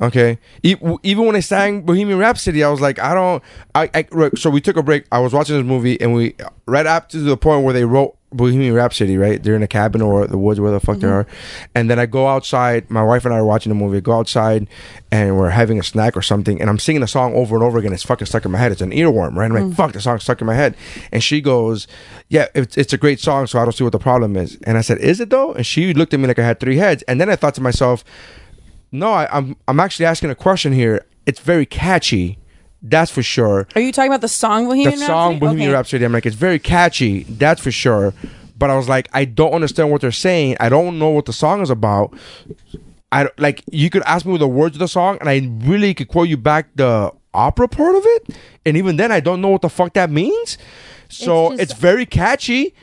Okay. 0.00 0.38
Even 0.62 1.26
when 1.26 1.34
they 1.34 1.42
sang 1.42 1.82
Bohemian 1.82 2.18
Rhapsody, 2.18 2.64
I 2.64 2.70
was 2.70 2.80
like, 2.80 2.98
I 2.98 3.12
don't. 3.14 3.42
I, 3.74 3.90
I 3.94 4.30
so 4.34 4.48
we 4.48 4.60
took 4.60 4.76
a 4.76 4.82
break. 4.82 5.04
I 5.12 5.18
was 5.18 5.34
watching 5.34 5.56
this 5.56 5.64
movie, 5.64 6.00
and 6.00 6.14
we 6.14 6.34
right 6.66 6.86
up 6.86 7.10
to 7.10 7.18
the 7.18 7.36
point 7.36 7.64
where 7.64 7.74
they 7.74 7.84
wrote 7.84 8.16
Bohemian 8.32 8.72
Rhapsody. 8.72 9.18
Right, 9.18 9.42
they're 9.42 9.56
in 9.56 9.62
a 9.62 9.68
cabin 9.68 10.00
or 10.00 10.26
the 10.26 10.38
woods, 10.38 10.58
where 10.58 10.70
the 10.70 10.80
fuck 10.80 11.00
they 11.00 11.06
mm-hmm. 11.06 11.28
are. 11.30 11.70
And 11.74 11.90
then 11.90 11.98
I 11.98 12.06
go 12.06 12.28
outside. 12.28 12.90
My 12.90 13.02
wife 13.02 13.26
and 13.26 13.34
I 13.34 13.38
are 13.38 13.44
watching 13.44 13.68
the 13.68 13.74
movie. 13.74 13.98
I 13.98 14.00
go 14.00 14.12
outside, 14.12 14.68
and 15.12 15.36
we're 15.36 15.50
having 15.50 15.78
a 15.78 15.82
snack 15.82 16.16
or 16.16 16.22
something, 16.22 16.58
and 16.62 16.70
I'm 16.70 16.78
singing 16.78 17.02
the 17.02 17.08
song 17.08 17.34
over 17.34 17.54
and 17.54 17.62
over 17.62 17.78
again. 17.78 17.92
It's 17.92 18.02
fucking 18.02 18.26
stuck 18.26 18.46
in 18.46 18.52
my 18.52 18.58
head. 18.58 18.72
It's 18.72 18.80
an 18.80 18.92
earworm, 18.92 19.36
right? 19.36 19.50
I'm 19.50 19.52
like, 19.52 19.64
mm. 19.64 19.74
fuck, 19.74 19.92
the 19.92 20.00
song's 20.00 20.22
stuck 20.22 20.40
in 20.40 20.46
my 20.46 20.54
head. 20.54 20.76
And 21.12 21.22
she 21.22 21.42
goes, 21.42 21.86
Yeah, 22.30 22.46
it's, 22.54 22.78
it's 22.78 22.94
a 22.94 22.98
great 22.98 23.20
song, 23.20 23.48
so 23.48 23.58
I 23.58 23.64
don't 23.64 23.72
see 23.72 23.84
what 23.84 23.92
the 23.92 23.98
problem 23.98 24.34
is. 24.34 24.56
And 24.62 24.78
I 24.78 24.80
said, 24.80 24.96
Is 24.98 25.20
it 25.20 25.28
though? 25.28 25.52
And 25.52 25.66
she 25.66 25.92
looked 25.92 26.14
at 26.14 26.20
me 26.20 26.26
like 26.26 26.38
I 26.38 26.44
had 26.44 26.58
three 26.58 26.78
heads. 26.78 27.02
And 27.02 27.20
then 27.20 27.28
I 27.28 27.36
thought 27.36 27.54
to 27.56 27.60
myself, 27.60 28.02
no, 28.92 29.12
I, 29.12 29.28
I'm 29.30 29.56
I'm 29.68 29.80
actually 29.80 30.06
asking 30.06 30.30
a 30.30 30.34
question 30.34 30.72
here. 30.72 31.04
It's 31.26 31.40
very 31.40 31.66
catchy, 31.66 32.38
that's 32.82 33.10
for 33.10 33.22
sure. 33.22 33.68
Are 33.74 33.80
you 33.80 33.92
talking 33.92 34.10
about 34.10 34.20
the 34.20 34.28
song 34.28 34.66
Bohemian 34.66 34.98
the 34.98 35.06
song 35.06 35.32
Rhapsody? 35.32 35.40
Bohemian 35.40 35.68
Okay. 35.68 35.74
Rhapsody, 35.76 36.04
I'm 36.04 36.12
like, 36.12 36.26
it's 36.26 36.36
very 36.36 36.58
catchy, 36.58 37.24
that's 37.24 37.60
for 37.60 37.70
sure. 37.70 38.14
But 38.58 38.70
I 38.70 38.76
was 38.76 38.88
like, 38.88 39.08
I 39.12 39.24
don't 39.24 39.52
understand 39.52 39.90
what 39.90 40.00
they're 40.00 40.12
saying. 40.12 40.56
I 40.60 40.68
don't 40.68 40.98
know 40.98 41.10
what 41.10 41.26
the 41.26 41.32
song 41.32 41.62
is 41.62 41.70
about. 41.70 42.12
I 43.12 43.28
like 43.38 43.62
you 43.70 43.90
could 43.90 44.02
ask 44.02 44.24
me 44.24 44.36
the 44.38 44.48
words 44.48 44.76
of 44.76 44.80
the 44.80 44.88
song, 44.88 45.18
and 45.20 45.28
I 45.28 45.50
really 45.66 45.94
could 45.94 46.08
quote 46.08 46.28
you 46.28 46.36
back 46.36 46.68
the 46.74 47.12
opera 47.32 47.68
part 47.68 47.94
of 47.94 48.02
it, 48.04 48.36
and 48.66 48.76
even 48.76 48.96
then, 48.96 49.10
I 49.12 49.20
don't 49.20 49.40
know 49.40 49.48
what 49.48 49.62
the 49.62 49.68
fuck 49.68 49.94
that 49.94 50.10
means. 50.10 50.58
So 51.08 51.52
It's 51.52 51.62
it's, 51.62 51.72
very 51.72 52.06
catchy, 52.06 52.74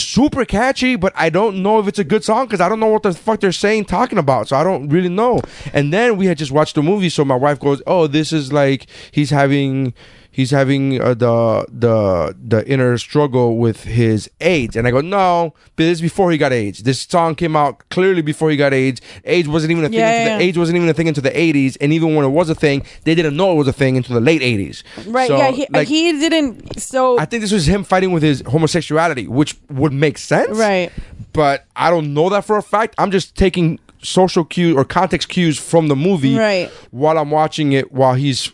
super 0.00 0.44
catchy, 0.44 0.96
but 0.96 1.12
I 1.16 1.30
don't 1.30 1.62
know 1.62 1.78
if 1.78 1.88
it's 1.88 1.98
a 1.98 2.04
good 2.04 2.24
song 2.24 2.46
because 2.46 2.60
I 2.60 2.68
don't 2.68 2.80
know 2.80 2.86
what 2.86 3.02
the 3.02 3.12
fuck 3.12 3.40
they're 3.40 3.52
saying, 3.52 3.86
talking 3.86 4.18
about. 4.18 4.48
So 4.48 4.56
I 4.56 4.64
don't 4.64 4.88
really 4.88 5.08
know. 5.08 5.40
And 5.72 5.92
then 5.92 6.16
we 6.16 6.26
had 6.26 6.38
just 6.38 6.52
watched 6.52 6.74
the 6.74 6.82
movie, 6.82 7.08
so 7.08 7.24
my 7.24 7.36
wife 7.36 7.60
goes, 7.60 7.82
"Oh, 7.86 8.06
this 8.06 8.32
is 8.32 8.52
like 8.52 8.86
he's 9.10 9.30
having." 9.30 9.94
He's 10.38 10.52
having 10.52 11.00
uh, 11.00 11.14
the 11.14 11.66
the 11.68 12.36
the 12.40 12.64
inner 12.68 12.96
struggle 12.96 13.56
with 13.58 13.82
his 13.82 14.30
AIDS, 14.40 14.76
and 14.76 14.86
I 14.86 14.92
go, 14.92 15.00
no, 15.00 15.52
but 15.74 15.82
this 15.82 15.98
is 15.98 16.00
before 16.00 16.30
he 16.30 16.38
got 16.38 16.52
AIDS. 16.52 16.84
This 16.84 17.00
song 17.00 17.34
came 17.34 17.56
out 17.56 17.82
clearly 17.88 18.22
before 18.22 18.48
he 18.48 18.56
got 18.56 18.72
AIDS. 18.72 19.00
AIDS 19.24 19.48
wasn't 19.48 19.72
even 19.72 19.84
a 19.84 19.88
thing. 19.88 19.98
Yeah, 19.98 20.12
into 20.12 20.30
yeah, 20.30 20.38
the. 20.38 20.44
AIDS 20.44 20.56
wasn't 20.56 20.76
even 20.76 20.88
a 20.88 20.94
thing 20.94 21.08
into 21.08 21.20
the 21.20 21.32
'80s, 21.32 21.76
and 21.80 21.92
even 21.92 22.14
when 22.14 22.24
it 22.24 22.28
was 22.28 22.48
a 22.48 22.54
thing, 22.54 22.86
they 23.02 23.16
didn't 23.16 23.36
know 23.36 23.50
it 23.50 23.56
was 23.56 23.66
a 23.66 23.72
thing 23.72 23.96
until 23.96 24.14
the 24.14 24.20
late 24.20 24.40
'80s. 24.40 24.84
Right. 25.08 25.26
So, 25.26 25.36
yeah. 25.38 25.50
He, 25.50 25.66
like, 25.70 25.88
he 25.88 26.12
didn't. 26.12 26.78
So. 26.78 27.18
I 27.18 27.24
think 27.24 27.40
this 27.40 27.50
was 27.50 27.66
him 27.66 27.82
fighting 27.82 28.12
with 28.12 28.22
his 28.22 28.40
homosexuality, 28.46 29.26
which 29.26 29.56
would 29.70 29.92
make 29.92 30.18
sense. 30.18 30.56
Right. 30.56 30.92
But 31.32 31.64
I 31.74 31.90
don't 31.90 32.14
know 32.14 32.28
that 32.28 32.44
for 32.44 32.56
a 32.58 32.62
fact. 32.62 32.94
I'm 32.96 33.10
just 33.10 33.34
taking 33.34 33.80
social 34.02 34.44
cues 34.44 34.76
or 34.76 34.84
context 34.84 35.30
cues 35.30 35.58
from 35.58 35.88
the 35.88 35.96
movie 35.96 36.36
Right. 36.36 36.70
while 36.92 37.18
I'm 37.18 37.32
watching 37.32 37.72
it 37.72 37.90
while 37.90 38.14
he's 38.14 38.52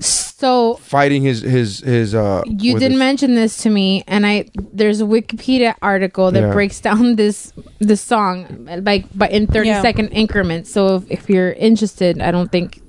so 0.00 0.74
fighting 0.76 1.22
his 1.22 1.42
his 1.42 1.80
his 1.80 2.14
uh 2.14 2.42
you 2.46 2.78
did 2.78 2.90
his- 2.92 2.98
mention 2.98 3.34
this 3.34 3.58
to 3.58 3.68
me 3.70 4.02
and 4.06 4.26
i 4.26 4.46
there's 4.72 5.00
a 5.00 5.04
wikipedia 5.04 5.74
article 5.82 6.30
that 6.30 6.40
Yeah. 6.42 6.52
breaks 6.52 6.80
down 6.80 7.16
this 7.22 7.52
this 7.80 8.00
song 8.00 8.66
like 8.82 9.04
but 9.14 9.30
in 9.30 9.46
30 9.46 9.68
Yeah. 9.68 9.82
second 9.82 10.08
increments 10.08 10.72
so 10.72 10.96
if, 10.96 11.10
if 11.10 11.28
you're 11.30 11.52
interested 11.52 12.20
i 12.20 12.30
don't 12.30 12.50
think 12.50 12.80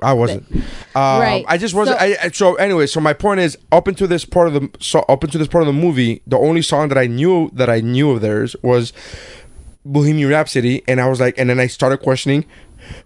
I 0.00 0.12
wasn't. 0.12 0.46
Um, 0.52 0.62
Right. 1.20 1.44
I 1.48 1.58
just 1.58 1.74
wasn't. 1.74 1.98
So- 1.98 2.04
I, 2.06 2.16
I- 2.22 2.28
so 2.30 2.54
anyway, 2.54 2.86
so 2.86 3.00
my 3.00 3.12
point 3.12 3.40
is, 3.40 3.58
up 3.72 3.88
into 3.88 4.06
this 4.06 4.24
part 4.24 4.46
of 4.46 4.52
the 4.54 4.70
so 4.78 5.00
up 5.08 5.24
into 5.24 5.38
this 5.38 5.48
part 5.48 5.62
of 5.62 5.66
the 5.66 5.72
movie, 5.72 6.22
the 6.24 6.38
only 6.38 6.62
song 6.62 6.86
that 6.90 6.96
I 6.98 7.08
knew 7.08 7.50
that 7.52 7.68
I 7.68 7.80
knew 7.80 8.12
of 8.12 8.20
theirs 8.20 8.54
was 8.62 8.92
Bohemian 9.84 10.28
Rhapsody, 10.30 10.84
and 10.86 11.00
I 11.00 11.08
was 11.08 11.18
like, 11.18 11.36
and 11.36 11.50
then 11.50 11.58
I 11.58 11.66
started 11.66 11.98
questioning 11.98 12.44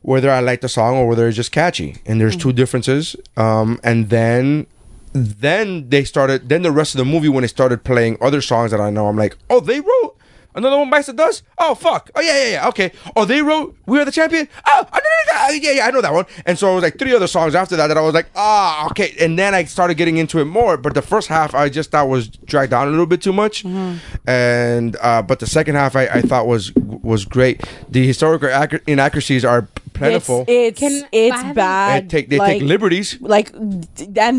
whether 0.02 0.30
I 0.30 0.40
like 0.40 0.60
the 0.60 0.68
song 0.68 0.96
or 0.96 1.06
whether 1.09 1.26
it's 1.28 1.36
just 1.36 1.52
catchy. 1.52 1.96
And 2.06 2.20
there's 2.20 2.36
two 2.36 2.52
differences. 2.52 3.16
Um, 3.36 3.80
and 3.82 4.10
then 4.10 4.66
then 5.12 5.88
they 5.88 6.04
started. 6.04 6.48
Then 6.48 6.62
the 6.62 6.72
rest 6.72 6.94
of 6.94 6.98
the 6.98 7.04
movie, 7.04 7.28
when 7.28 7.42
they 7.42 7.48
started 7.48 7.84
playing 7.84 8.16
other 8.20 8.40
songs 8.40 8.70
that 8.70 8.80
I 8.80 8.90
know, 8.90 9.09
I'm 9.09 9.16
like, 9.16 9.36
oh, 9.50 9.60
they 9.60 9.80
wrote. 9.80 10.16
Another 10.54 10.76
one 10.78 10.90
bites 10.90 11.06
the 11.06 11.12
dust. 11.14 11.42
Oh 11.58 11.74
fuck! 11.74 12.10
Oh 12.14 12.20
yeah, 12.20 12.44
yeah, 12.44 12.50
yeah. 12.52 12.68
Okay. 12.68 12.92
Oh, 13.16 13.24
they 13.24 13.40
wrote 13.42 13.74
"We 13.86 13.98
Are 14.00 14.04
the 14.04 14.12
Champion." 14.12 14.48
Oh, 14.66 14.86
I 14.92 14.98
know 14.98 15.10
that. 15.32 15.58
yeah, 15.62 15.70
yeah, 15.72 15.86
I 15.86 15.90
know 15.90 16.00
that 16.02 16.12
one. 16.12 16.26
And 16.44 16.58
so 16.58 16.70
it 16.72 16.74
was 16.74 16.82
like 16.82 16.98
three 16.98 17.14
other 17.14 17.26
songs 17.26 17.54
after 17.54 17.76
that 17.76 17.86
that 17.86 17.96
I 17.96 18.00
was 18.02 18.12
like, 18.14 18.26
ah, 18.36 18.86
okay. 18.90 19.14
And 19.20 19.38
then 19.38 19.54
I 19.54 19.64
started 19.64 19.94
getting 19.96 20.18
into 20.18 20.38
it 20.40 20.44
more. 20.44 20.76
But 20.76 20.94
the 20.94 21.02
first 21.02 21.28
half 21.28 21.54
I 21.54 21.68
just 21.68 21.90
thought 21.90 22.08
was 22.08 22.28
dragged 22.28 22.70
down 22.70 22.88
a 22.88 22.90
little 22.90 23.06
bit 23.06 23.22
too 23.22 23.32
much. 23.32 23.64
And 24.26 24.96
uh, 25.00 25.22
but 25.22 25.38
the 25.40 25.46
second 25.46 25.74
half 25.76 25.96
I, 25.96 26.06
I 26.06 26.20
thought 26.22 26.46
was 26.46 26.72
was 26.74 27.24
great. 27.24 27.62
The 27.88 28.06
historical 28.06 28.48
accur- 28.48 28.82
inaccuracies 28.86 29.44
are 29.44 29.68
plentiful. 29.94 30.44
It's 30.48 30.80
it's, 30.82 31.00
Can- 31.00 31.08
it's 31.12 31.42
bad. 31.54 32.04
they 32.04 32.08
take 32.08 32.28
they 32.30 32.38
like, 32.38 32.52
take 32.60 32.62
liberties 32.62 33.18
Like, 33.20 33.52
and 33.54 33.86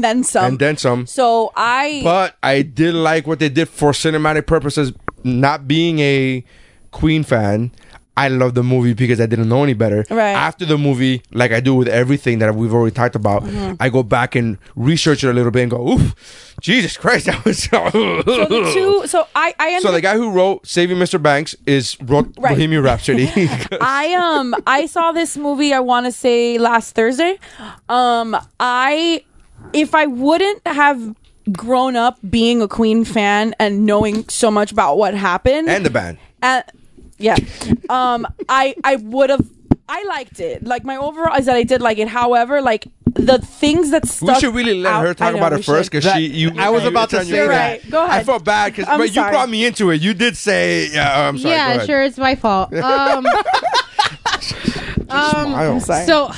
then 0.03 0.23
some. 0.23 0.45
and 0.45 0.60
then 0.60 0.77
some. 0.77 1.07
So 1.07 1.52
I. 1.56 2.02
But 2.03 2.38
I 2.44 2.61
did 2.61 2.94
like 2.94 3.27
what 3.27 3.40
they 3.40 3.49
did 3.49 3.68
for 3.69 3.91
cinematic 3.91 4.45
purposes. 4.45 4.94
Not 5.24 5.68
being 5.68 6.00
a 6.00 6.44
Queen 6.91 7.24
fan, 7.24 7.72
I 8.16 8.28
love 8.28 8.54
the 8.54 8.62
movie 8.62 8.94
because 8.94 9.20
I 9.20 9.26
didn't 9.26 9.50
know 9.50 9.64
any 9.64 9.74
better. 9.74 10.06
Right. 10.12 10.34
After 10.34 10.66
the 10.66 10.78
movie, 10.78 11.24
like 11.32 11.52
I 11.52 11.60
do 11.60 11.74
with 11.74 11.88
everything 11.88 12.38
that 12.40 12.54
we've 12.54 12.72
already 12.72 12.94
talked 12.94 13.16
about, 13.16 13.41
Mm-hmm. 13.44 13.74
I 13.80 13.90
go 13.90 14.04
back 14.04 14.36
and 14.36 14.60
research 14.76 15.24
it 15.24 15.30
a 15.30 15.34
little 15.34 15.50
bit 15.50 15.64
and 15.64 15.72
go, 15.72 15.94
"Oof, 15.94 16.56
Jesus 16.62 16.95
Christ, 16.95 17.26
that 17.30 17.44
was." 17.44 17.64
so 17.64 17.90
the 17.90 18.72
two. 18.74 19.08
So 19.08 19.28
I. 19.36 19.56
I 19.58 19.80
So 19.80 19.91
the 19.91 20.02
guy 20.02 20.16
who 20.16 20.30
wrote 20.30 20.68
"Saving 20.68 20.98
Mr. 20.98 21.20
Banks" 21.20 21.56
is 21.66 21.98
wrote 22.02 22.28
Right. 22.38 22.50
Bohemian 22.52 22.84
Rhapsody. 22.84 23.32
I 23.82 24.14
um 24.14 24.54
I 24.68 24.86
saw 24.86 25.12
this 25.12 25.36
movie 25.36 25.74
I 25.74 25.80
want 25.80 26.06
to 26.06 26.12
say 26.12 26.60
last 26.60 26.94
Thursday. 26.94 27.40
Um 27.90 28.38
I 28.60 29.24
if 29.74 29.95
I 29.95 30.06
wouldn't 30.06 30.62
have 30.68 31.16
grown 31.52 31.95
up 31.95 32.18
being 32.30 32.61
a 32.61 32.68
Queen 32.68 33.03
fan 33.06 33.53
and 33.60 33.86
knowing 33.86 34.28
so 34.30 34.49
much 34.49 34.72
about 34.72 34.98
what 34.98 35.14
happened 35.14 35.70
and 35.70 35.86
the 35.86 35.90
band. 35.90 36.18
uh, 36.41 36.61
yeah. 37.18 37.36
Um 37.90 38.26
I 38.49 38.76
I 38.84 38.95
would 38.98 39.30
have 39.30 39.45
I 39.90 40.03
liked 40.06 40.40
it. 40.40 40.64
Like 40.64 40.84
my 40.86 40.95
overall 40.98 41.38
is 41.38 41.45
that 41.48 41.56
I 41.57 41.64
did 41.64 41.82
like 41.82 41.98
it. 41.98 42.07
However, 42.07 42.61
like 42.61 42.88
the 43.15 43.38
things 43.38 43.91
that 43.91 44.07
stuck. 44.07 44.36
We 44.36 44.40
should 44.41 44.56
really 44.56 44.74
let 44.82 44.94
out- 44.94 45.02
her 45.03 45.10
I 45.10 45.14
talk 45.14 45.32
know, 45.34 45.38
about 45.40 45.53
it 45.53 45.64
first 45.65 45.91
because 45.91 46.10
she. 46.14 46.22
You, 46.28 46.52
I 46.57 46.70
was 46.70 46.84
you- 46.84 46.90
about 46.90 47.10
to 47.11 47.24
say 47.24 47.28
your- 47.30 47.38
You're 47.45 47.49
right. 47.49 47.90
Go 47.91 48.03
ahead. 48.06 48.22
I 48.22 48.24
felt 48.24 48.44
bad 48.45 48.72
because, 48.74 48.88
I'm 48.88 48.98
but 48.98 49.14
you 49.15 49.22
brought 49.22 49.49
me 49.49 49.65
into 49.65 49.91
it. 49.91 50.02
You 50.02 50.14
did 50.14 50.36
say, 50.38 50.88
yeah. 50.91 51.28
I'm 51.28 51.38
sorry. 51.38 51.53
yeah 51.53 51.86
sure 51.86 52.02
it's 52.02 52.18
my 52.18 52.36
fault 52.36 52.74
um 52.74 53.26
um 55.10 55.53
Kyle. 55.53 55.80
sorry. 55.80 56.06
So, 56.06 56.32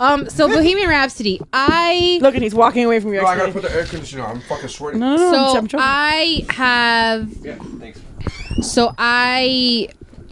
um, 0.00 0.28
so 0.28 0.48
Bohemian 0.48 0.88
Rhapsody. 0.88 1.40
I 1.52 2.18
Look, 2.22 2.34
and 2.34 2.42
he's 2.42 2.54
walking 2.54 2.84
away 2.84 3.00
from 3.00 3.12
your. 3.12 3.22
No, 3.22 3.28
I 3.28 3.36
gotta 3.36 3.52
put 3.52 3.62
the 3.62 3.72
air 3.72 3.84
conditioner 3.84 4.24
on. 4.24 4.30
I'm 4.36 4.40
fucking 4.42 4.68
sweating. 4.68 5.00
No, 5.00 5.16
no, 5.16 5.30
no. 5.30 5.38
I'm- 5.38 5.52
so 5.52 5.58
I'm 5.58 5.66
joking. 5.66 5.84
I 5.84 6.46
have. 6.50 7.32
So 8.62 8.94
I 8.98 9.88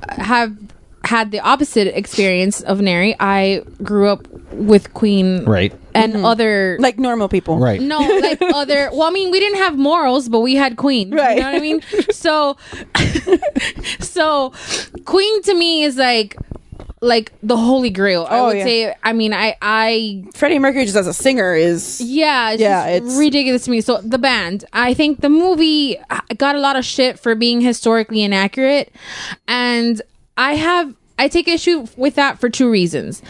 have 0.09 0.57
had 1.05 1.31
the 1.33 1.41
opposite 1.41 1.89
experience 1.97 2.61
of 2.61 2.81
Neri. 2.81 3.15
I 3.19 3.63
grew 3.83 4.09
up 4.09 4.27
with 4.53 4.93
Queen, 4.95 5.45
Right. 5.45 5.73
and 5.95 6.17
other 6.25 6.77
like 6.79 6.99
normal 6.99 7.29
people. 7.29 7.59
Right. 7.59 7.81
no, 7.81 7.99
like 7.99 8.41
other. 8.55 8.89
Well, 8.93 9.03
I 9.03 9.11
mean, 9.11 9.31
we 9.31 9.41
didn't 9.41 9.59
have 9.59 9.77
morals, 9.79 10.29
but 10.29 10.41
we 10.41 10.55
had 10.55 10.77
Queen. 10.77 11.11
Right. 11.15 11.37
You 11.37 11.43
know 11.43 11.53
what 11.53 11.57
I 11.57 11.61
mean? 11.61 11.83
So, 12.13 12.57
so 14.01 14.53
Queen 15.05 15.43
to 15.43 15.55
me 15.55 15.83
is 15.83 15.97
like, 15.97 16.37
like 17.03 17.33
the 17.43 17.57
holy 17.57 17.91
grail. 17.91 18.27
I 18.31 18.39
Oh, 18.39 18.47
would 18.47 18.57
yeah. 18.59 18.65
say. 18.65 18.95
I 19.03 19.13
mean, 19.13 19.35
I, 19.35 19.57
I, 19.61 20.25
Freddie 20.35 20.59
Mercury 20.61 20.85
just 20.85 20.97
as 20.97 21.07
a 21.09 21.13
singer 21.13 21.55
is. 21.55 22.01
yeah, 22.01 22.53
it's 22.53 22.61
Yeah, 22.63 22.87
it's- 22.89 23.19
ridiculous 23.19 23.65
to 23.65 23.71
me. 23.73 23.81
So 23.83 23.99
the 24.01 24.19
band, 24.19 24.65
I 24.73 24.95
think 24.95 25.21
the 25.21 25.29
movie 25.29 25.99
got 26.39 26.55
a 26.57 26.61
lot 26.61 26.77
of 26.77 26.85
shit 26.85 27.19
for 27.19 27.35
being 27.35 27.61
historically 27.61 28.23
inaccurate, 28.23 28.91
and 29.49 30.01
I 30.39 30.55
have. 30.55 30.95
I 31.19 31.29
take 31.29 31.47
issue 31.47 31.87
with 31.97 32.15
that 32.15 32.41
for 32.41 32.49
two 32.49 32.71
reasons. 32.71 33.21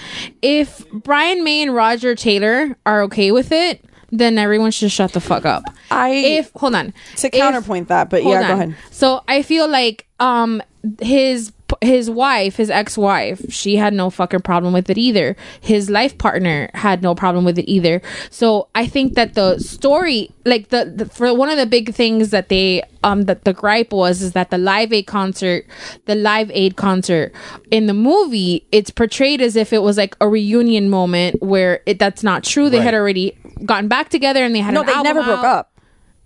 If 0.41 0.89
Brian 0.93 1.43
May 1.45 1.63
and 1.63 1.75
Roger 1.75 2.15
Taylor 2.15 2.77
are 2.87 3.03
okay 3.03 3.33
with 3.33 3.53
it, 3.53 3.85
then 4.11 4.39
everyone 4.39 4.71
should 4.71 4.93
shut 4.93 5.13
the 5.13 5.21
fuck 5.21 5.45
up. 5.45 5.65
I 5.91 6.11
if 6.11 6.53
hold 6.55 6.75
on 6.75 6.95
to 7.17 7.27
If- 7.27 7.33
counterpoint 7.33 7.89
that, 7.89 8.09
but 8.09 8.23
yeah, 8.25 8.47
go 8.49 8.55
ahead. 8.55 8.77
So 8.91 9.23
I 9.29 9.43
feel 9.43 9.67
like 9.69 10.07
um 10.21 10.63
his 11.01 11.53
his 11.81 12.11
wife, 12.11 12.57
his 12.57 12.71
ex-wife, 12.71 13.41
she 13.51 13.77
had 13.77 13.93
no 13.95 14.11
fucking 14.11 14.41
problem 14.41 14.73
with 14.73 14.91
it 14.91 14.99
either. 14.99 15.37
His 15.61 15.89
life 15.91 16.19
partner 16.19 16.71
had 16.75 17.03
no 17.03 17.15
problem 17.15 17.45
with 17.45 17.59
it 17.59 17.71
either. 17.71 18.03
So 18.31 18.69
I 18.75 18.87
think 18.87 19.15
that 19.15 19.35
the 19.35 19.59
story, 19.59 20.31
like 20.45 20.69
the, 20.69 20.93
the 20.95 21.07
for 21.07 21.33
one 21.35 21.49
of 21.49 21.57
the 21.57 21.67
big 21.67 21.95
things 21.95 22.31
that 22.31 22.49
they 22.49 22.83
um 23.05 23.23
that 23.23 23.45
the 23.45 23.53
gripe 23.53 23.93
was 23.93 24.23
is 24.23 24.33
that 24.33 24.51
the 24.51 24.59
Live 24.59 24.93
Aid 24.93 25.07
concert, 25.07 25.67
the 26.07 26.15
Live 26.15 26.51
Aid 26.53 26.77
concert 26.77 27.33
in 27.71 27.87
the 27.87 27.95
movie, 27.95 28.67
it's 28.73 28.91
portrayed 28.91 29.41
as 29.41 29.57
if 29.57 29.73
it 29.73 29.83
was 29.83 29.97
like 29.97 30.17
a 30.21 30.29
reunion 30.29 30.91
moment 30.91 31.43
where 31.43 31.81
it 31.87 31.99
that's 31.99 32.23
not 32.23 32.45
true. 32.45 32.71
They 32.71 32.81
had 32.81 32.95
already 32.95 33.37
gotten 33.65 33.89
back 33.89 34.09
together 34.09 34.45
and 34.45 34.55
they 34.55 34.61
had 34.61 34.75
No, 34.75 34.83
they 34.83 35.01
never 35.03 35.23
broke 35.23 35.39
out. 35.39 35.45
up. 35.45 35.69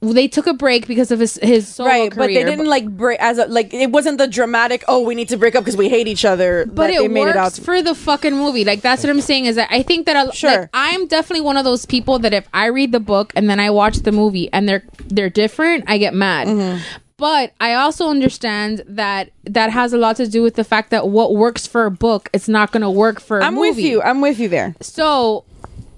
They 0.02 0.28
took 0.28 0.46
a 0.46 0.52
break 0.52 0.86
because 0.86 1.10
of 1.10 1.18
his 1.20 1.38
his 1.42 1.66
solo 1.66 1.88
right, 1.88 2.10
career. 2.12 2.26
but 2.28 2.34
they 2.34 2.44
didn't 2.44 2.66
like 2.66 2.86
break 2.86 3.18
as 3.18 3.38
a 3.38 3.46
like 3.46 3.72
it 3.72 3.90
wasn't 3.90 4.18
the 4.18 4.28
dramatic. 4.28 4.84
Oh, 4.88 5.00
we 5.00 5.14
need 5.14 5.30
to 5.30 5.38
break 5.38 5.54
up 5.54 5.64
because 5.64 5.76
we 5.76 5.88
hate 5.88 6.06
each 6.06 6.24
other. 6.24 6.66
but 6.66 6.90
it 6.90 6.98
they 7.00 7.08
made 7.08 7.22
works 7.22 7.30
it 7.30 7.36
out. 7.38 7.52
for 7.64 7.80
the 7.82 7.94
fucking 7.94 8.34
movie. 8.36 8.64
Like 8.64 8.82
that's 8.82 9.02
what 9.02 9.10
I'm 9.10 9.22
saying 9.22 9.46
is 9.46 9.56
that 9.56 9.68
I 9.72 9.82
think 9.82 10.04
that 10.06 10.28
a, 10.28 10.32
Sure. 10.32 10.50
like, 10.50 10.70
I'm 10.74 11.06
definitely 11.06 11.40
one 11.40 11.56
of 11.56 11.64
those 11.64 11.86
people 11.86 12.18
that 12.20 12.34
if 12.34 12.46
I 12.52 12.66
read 12.66 12.92
the 12.92 13.00
book 13.00 13.32
and 13.34 13.48
then 13.48 13.58
I 13.58 13.70
watch 13.70 13.96
the 13.98 14.12
movie 14.12 14.52
and 14.52 14.68
they're 14.68 14.84
they're 15.06 15.30
different, 15.30 15.84
I 15.86 15.96
get 15.96 16.12
mad. 16.14 16.46
Mm-hmm. 16.48 16.82
But 17.16 17.54
I 17.58 17.72
also 17.72 18.10
understand 18.10 18.84
that 18.86 19.30
that 19.44 19.70
has 19.70 19.94
a 19.94 19.96
lot 19.96 20.16
to 20.16 20.28
do 20.28 20.42
with 20.42 20.54
the 20.56 20.64
fact 20.64 20.90
that 20.90 21.08
what 21.08 21.34
works 21.34 21.66
for 21.66 21.86
a 21.86 21.90
book, 21.90 22.28
it's 22.34 22.46
not 22.48 22.72
going 22.72 22.82
to 22.82 22.90
work 22.90 23.20
for 23.20 23.38
a 23.40 23.44
I'm 23.46 23.54
movie. 23.54 23.68
with 23.70 23.78
you. 23.78 24.02
I'm 24.02 24.20
with 24.20 24.38
you 24.38 24.50
there. 24.50 24.74
So, 24.82 25.44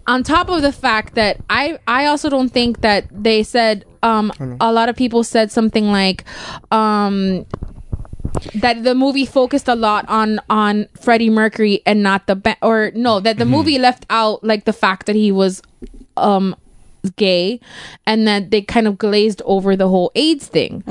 on 0.08 0.22
top 0.24 0.48
of 0.48 0.62
the 0.62 0.72
fact 0.72 1.14
that 1.14 1.36
I 1.48 1.78
I 1.86 2.06
also 2.06 2.28
don't 2.30 2.48
think 2.48 2.80
that 2.80 3.06
they 3.12 3.42
said 3.44 3.84
um 4.02 4.32
a 4.60 4.72
lot 4.72 4.88
of 4.88 4.96
people 4.96 5.22
said 5.22 5.52
something 5.52 5.92
like 5.92 6.24
um 6.72 7.44
that 8.54 8.84
the 8.84 8.94
movie 8.94 9.26
focused 9.26 9.68
a 9.68 9.74
lot 9.74 10.04
on 10.08 10.40
on 10.48 10.86
Freddie 11.00 11.30
Mercury 11.30 11.82
and 11.86 12.02
not 12.02 12.26
the 12.26 12.36
ba- 12.36 12.56
or 12.62 12.90
no 12.94 13.20
that 13.20 13.36
the 13.38 13.44
movie 13.56 13.78
left 13.78 14.06
out 14.10 14.42
like 14.42 14.64
the 14.64 14.72
fact 14.72 15.06
that 15.06 15.16
he 15.16 15.30
was 15.32 15.62
um 16.16 16.54
gay 17.16 17.60
and 18.06 18.26
that 18.26 18.50
they 18.50 18.62
kind 18.62 18.86
of 18.86 18.98
glazed 18.98 19.42
over 19.44 19.76
the 19.76 19.88
whole 19.88 20.10
AIDS 20.14 20.46
thing. 20.46 20.82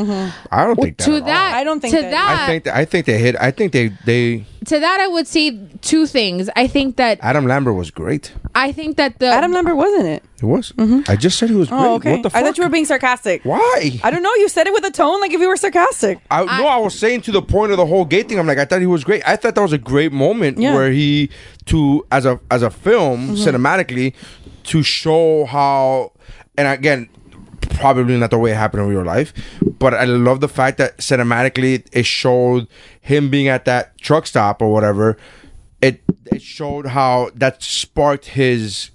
I 0.52 0.66
don't 0.66 0.76
think 0.76 0.98
that. 0.98 1.06
To 1.06 1.16
at 1.16 1.22
all. 1.22 1.26
that 1.28 1.56
I 1.56 1.64
don't 1.64 1.80
think 1.80 1.96
to 1.96 2.02
that- 2.02 2.12
that, 2.12 2.40
I 2.40 2.48
think 2.48 2.64
that, 2.66 2.76
I 2.76 2.86
think 2.86 3.06
they 3.06 3.18
hit. 3.18 3.36
I 3.40 3.52
think 3.52 3.72
they 3.74 3.88
they. 4.06 4.46
to 4.66 4.80
that 4.80 5.00
I 5.00 5.08
would 5.08 5.28
say 5.28 5.60
two 5.82 6.08
things. 6.08 6.50
I 6.56 6.68
think 6.68 6.96
that 6.98 7.20
Adam 7.22 7.46
Lambert 7.46 7.76
was 7.76 7.92
great. 7.92 8.34
I 8.56 8.72
think 8.72 8.98
that 8.98 9.20
the 9.20 9.28
Adam 9.28 9.52
Lambert 9.52 9.76
wasn't 9.76 10.06
it? 10.08 10.24
It 10.40 10.46
was. 10.46 10.72
Mm-hmm. 10.74 11.10
I 11.12 11.16
just 11.16 11.40
said 11.40 11.50
he 11.50 11.56
was 11.56 11.70
oh, 11.72 11.78
great. 11.78 11.88
Oh, 11.88 11.96
okay. 11.96 12.12
What 12.12 12.24
the 12.24 12.30
fuck? 12.30 12.40
I 12.40 12.46
thought 12.46 12.58
you 12.58 12.64
were 12.64 12.70
being 12.70 12.86
sarcastic. 12.86 13.44
Why? 13.44 14.00
I 14.04 14.12
don't 14.12 14.22
know. 14.22 14.34
You 14.36 14.50
said 14.50 14.68
it 14.68 14.74
with 14.74 14.86
a 14.86 14.92
tone 14.92 15.20
like 15.20 15.34
if 15.34 15.42
you 15.42 15.48
were 15.48 15.58
sarcastic. 15.58 16.20
I, 16.30 16.44
no, 16.46 16.68
I 16.68 16.78
was 16.78 16.98
saying 16.98 17.22
to 17.22 17.32
the 17.32 17.42
point 17.42 17.72
of 17.72 17.78
the 17.78 17.88
whole 17.88 18.06
gay 18.06 18.22
thing. 18.22 18.38
I'm 18.38 18.46
like, 18.46 18.60
I 18.60 18.66
thought 18.66 18.82
he 18.82 18.88
was 18.88 19.04
great. 19.04 19.28
I 19.28 19.36
thought 19.36 19.56
that 19.56 19.62
was 19.62 19.74
a 19.74 19.80
great 19.80 20.12
moment 20.12 20.60
Yeah. 20.60 20.76
where 20.76 20.92
he 20.92 21.32
to 21.68 22.06
as 22.11 22.26
a 22.26 22.39
as 22.52 22.64
a 22.64 22.69
film 22.69 23.30
mm-hmm. 23.30 23.35
cinematically 23.35 24.14
to 24.64 24.84
show 24.84 25.45
how, 25.45 26.11
and 26.57 26.68
again, 26.68 27.10
probably 27.69 28.18
not 28.18 28.31
the 28.31 28.38
way 28.38 28.52
it 28.52 28.56
happened 28.56 28.84
in 28.84 28.89
real 28.89 29.03
life, 29.03 29.34
but 29.80 29.94
I 29.94 30.06
love 30.06 30.41
the 30.41 30.49
fact 30.49 30.77
that 30.80 30.98
cinematically 30.98 31.85
it 31.91 32.06
showed 32.06 32.68
him 32.99 33.30
being 33.30 33.48
at 33.48 33.65
that 33.65 33.98
truck 33.99 34.27
stop 34.27 34.61
or 34.61 34.72
whatever. 34.72 35.18
It 35.81 36.02
it 36.26 36.41
showed 36.41 36.88
how 36.88 37.30
that 37.35 37.61
sparked 37.64 38.26
his 38.26 38.91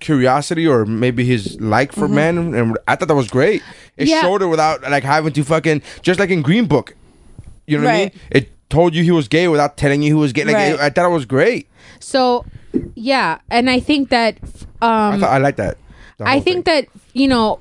curiosity 0.00 0.66
or 0.66 0.86
maybe 0.86 1.24
his 1.24 1.60
like 1.60 1.92
for 1.92 2.06
mm-hmm. 2.06 2.14
men 2.14 2.54
and 2.54 2.78
I 2.86 2.94
thought 2.96 3.08
that 3.08 3.16
was 3.16 3.28
great. 3.28 3.62
It 3.96 4.08
Yeah. 4.08 4.20
showed 4.20 4.42
it 4.42 4.46
without 4.46 4.82
like 4.82 5.02
having 5.02 5.32
to 5.32 5.44
fucking 5.44 5.82
just 6.02 6.20
like 6.20 6.30
in 6.30 6.42
Green 6.42 6.66
Book. 6.66 6.94
You 7.66 7.78
know 7.78 7.84
what 7.84 7.94
I 7.94 7.98
mean? 7.98 8.10
It 8.30 8.57
told 8.68 8.94
you 8.94 9.02
he 9.02 9.10
was 9.10 9.28
gay 9.28 9.48
without 9.48 9.76
telling 9.76 10.02
you 10.02 10.14
he 10.14 10.20
was 10.20 10.32
gay. 10.32 10.44
Like 10.44 10.56
Right. 10.56 10.80
I 10.80 10.90
thought 10.90 11.06
it 11.06 11.14
was 11.14 11.26
great. 11.26 11.68
So, 12.00 12.44
yeah, 12.94 13.38
and 13.50 13.68
I 13.70 13.80
think 13.80 14.10
that 14.10 14.38
I 14.80 15.14
um, 15.14 15.20
thought 15.20 15.32
I 15.32 15.38
like 15.38 15.56
that. 15.56 15.78
I 16.20 16.40
think 16.40 16.64
thing. 16.64 16.84
that 16.84 16.88
you 17.12 17.28
know, 17.28 17.60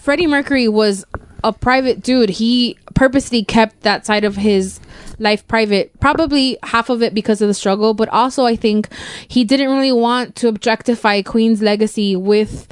Freddie 0.00 0.26
Mercury 0.26 0.68
was 0.68 1.04
a 1.44 1.52
private 1.52 2.02
dude. 2.02 2.30
He 2.30 2.78
purposely 2.94 3.44
kept 3.44 3.82
that 3.82 4.06
side 4.06 4.24
of 4.24 4.36
his 4.36 4.80
life 5.18 5.46
private. 5.46 5.98
Probably 6.00 6.58
half 6.62 6.88
of 6.88 7.02
it 7.02 7.14
because 7.14 7.40
of 7.40 7.48
the 7.48 7.54
struggle, 7.54 7.94
but 7.94 8.08
also 8.08 8.44
I 8.44 8.56
think 8.56 8.88
he 9.28 9.44
didn't 9.44 9.70
really 9.70 9.92
want 9.92 10.36
to 10.36 10.48
objectify 10.48 11.22
Queen's 11.22 11.62
legacy 11.62 12.16
with 12.16 12.66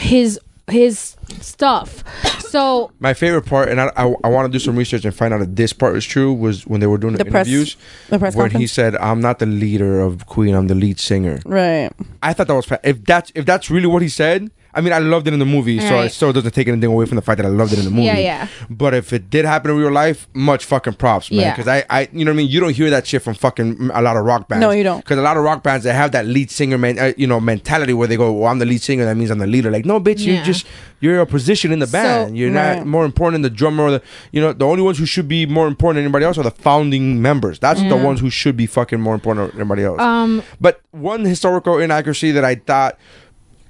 his 0.00 0.40
his 0.68 1.16
stuff. 1.40 2.02
So 2.48 2.90
my 3.00 3.14
favorite 3.14 3.46
part, 3.46 3.68
and 3.68 3.80
I, 3.80 3.90
I, 3.96 4.14
I 4.24 4.28
want 4.28 4.50
to 4.50 4.52
do 4.52 4.58
some 4.62 4.76
research 4.76 5.04
and 5.04 5.14
find 5.14 5.32
out 5.34 5.40
if 5.42 5.48
this 5.54 5.72
part 5.72 5.96
is 5.96 6.04
true, 6.04 6.32
was 6.32 6.66
when 6.66 6.80
they 6.80 6.86
were 6.86 6.98
doing 6.98 7.14
the, 7.14 7.24
The 7.24 7.30
press- 7.30 7.46
interviews. 7.46 7.76
the 8.08 8.18
press 8.18 8.34
when 8.34 8.50
he 8.50 8.66
said, 8.66 8.96
"I'm 8.96 9.20
not 9.20 9.38
the 9.38 9.46
leader 9.46 10.00
of 10.00 10.26
Queen. 10.26 10.54
I'm 10.54 10.66
the 10.68 10.74
lead 10.74 10.98
singer." 10.98 11.40
Right. 11.44 11.90
I 12.22 12.32
thought 12.32 12.46
that 12.48 12.54
was 12.54 12.66
fa- 12.66 12.80
if 12.82 13.04
that's 13.04 13.30
if 13.34 13.44
that's 13.46 13.70
really 13.70 13.86
what 13.86 14.02
he 14.02 14.08
said. 14.08 14.50
I 14.76 14.82
mean, 14.82 14.92
I 14.92 14.98
loved 14.98 15.26
it 15.26 15.32
in 15.32 15.38
the 15.40 15.46
movie, 15.46 15.80
so 15.80 16.00
it 16.00 16.10
still 16.10 16.32
doesn't 16.32 16.52
take 16.52 16.68
anything 16.68 16.90
away 16.92 17.06
from 17.06 17.16
the 17.16 17.22
fact 17.22 17.38
that 17.38 17.46
I 17.46 17.48
loved 17.48 17.72
it 17.72 17.78
in 17.78 17.84
the 17.86 17.90
movie. 17.90 18.04
Yeah, 18.06 18.18
yeah. 18.18 18.48
But 18.68 18.92
if 18.94 19.12
it 19.12 19.30
did 19.30 19.44
happen 19.46 19.70
in 19.70 19.78
real 19.78 19.90
life, 19.90 20.28
much 20.34 20.64
fucking 20.66 20.94
props, 20.94 21.30
man. 21.30 21.40
Yeah. 21.40 21.50
Because 21.56 21.66
I, 21.66 21.84
I, 21.88 22.08
you 22.12 22.24
know 22.24 22.30
what 22.30 22.34
I 22.34 22.36
mean. 22.36 22.48
You 22.48 22.60
don't 22.60 22.74
hear 22.74 22.90
that 22.90 23.06
shit 23.06 23.22
from 23.22 23.34
fucking 23.34 23.90
a 23.94 24.02
lot 24.02 24.16
of 24.18 24.24
rock 24.24 24.48
bands. 24.48 24.60
No, 24.60 24.70
you 24.72 24.82
don't. 24.84 24.98
Because 24.98 25.18
a 25.18 25.22
lot 25.22 25.36
of 25.38 25.42
rock 25.44 25.62
bands 25.62 25.84
they 25.84 25.92
have 25.94 26.12
that 26.12 26.26
lead 26.26 26.50
singer 26.50 26.76
man, 26.78 26.98
uh, 26.98 27.12
you 27.16 27.26
know, 27.26 27.40
mentality 27.40 27.94
where 27.94 28.06
they 28.06 28.16
go, 28.18 28.30
"Well, 28.32 28.50
I'm 28.50 28.58
the 28.58 28.66
lead 28.66 28.82
singer. 28.82 29.04
That 29.06 29.16
means 29.16 29.30
I'm 29.30 29.38
the 29.38 29.46
leader." 29.46 29.70
Like, 29.70 29.86
no, 29.86 29.98
bitch, 29.98 30.18
Yeah. 30.26 30.34
you're 30.34 30.44
just 30.44 30.66
you're 31.00 31.20
a 31.20 31.26
position 31.26 31.72
in 31.72 31.78
the 31.78 31.86
band. 31.86 32.36
you're 32.36 32.50
not 32.50 32.76
Right. 32.78 32.86
more 32.86 33.04
important 33.04 33.34
than 33.42 33.42
the 33.50 33.56
drummer 33.56 33.84
or 33.84 33.90
the, 33.92 34.02
you 34.32 34.40
know, 34.40 34.52
the 34.52 34.64
only 34.66 34.82
ones 34.82 34.98
who 34.98 35.06
should 35.06 35.28
be 35.28 35.44
more 35.46 35.66
important 35.68 35.96
than 35.96 36.04
anybody 36.04 36.24
else 36.24 36.36
are 36.38 36.42
the 36.42 36.50
founding 36.50 37.20
members. 37.22 37.58
That's 37.58 37.80
the 37.82 37.96
ones 37.96 38.20
who 38.20 38.30
should 38.30 38.56
be 38.56 38.66
fucking 38.66 39.00
more 39.00 39.14
important 39.14 39.52
than 39.52 39.60
anybody 39.60 39.84
else. 39.84 40.00
um 40.00 40.42
But 40.60 40.80
one 40.92 41.24
historical 41.24 41.78
inaccuracy 41.78 42.30
that 42.32 42.44
I 42.44 42.54
thought 42.56 42.98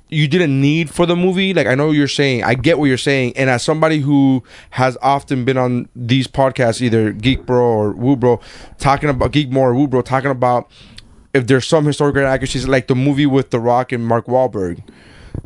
you 0.09 0.29
didn't 0.29 0.61
need 0.61 0.89
for 0.89 1.05
the 1.05 1.17
movie, 1.17 1.53
like 1.53 1.67
I 1.67 1.75
know 1.75 1.91
you're 1.91 2.07
saying, 2.07 2.45
I 2.45 2.55
get 2.55 2.79
what 2.79 2.87
you're 2.87 2.97
saying, 2.97 3.37
and 3.37 3.51
as 3.51 3.63
somebody 3.63 4.01
who 4.01 4.43
has 4.71 4.97
often 5.03 5.45
been 5.45 5.57
on 5.57 5.89
these 5.97 6.29
podcasts, 6.29 6.81
either 6.81 7.13
Geek 7.13 7.45
Bro 7.45 7.65
or 7.65 7.95
Woobro, 7.95 8.41
talking 8.79 9.09
about 9.09 9.33
Geekmore 9.33 9.75
or 9.75 9.75
Woobro, 9.75 10.05
talking 10.05 10.31
about 10.31 10.71
if 11.35 11.47
there's 11.47 11.67
some 11.67 11.85
historical 11.85 12.23
inaccuracies, 12.23 12.69
like 12.69 12.87
the 12.87 12.95
movie 12.95 13.27
with 13.27 13.51
The 13.51 13.61
Rock 13.61 13.93
and 13.93 14.07
Mark 14.07 14.27
Wahlberg. 14.27 14.83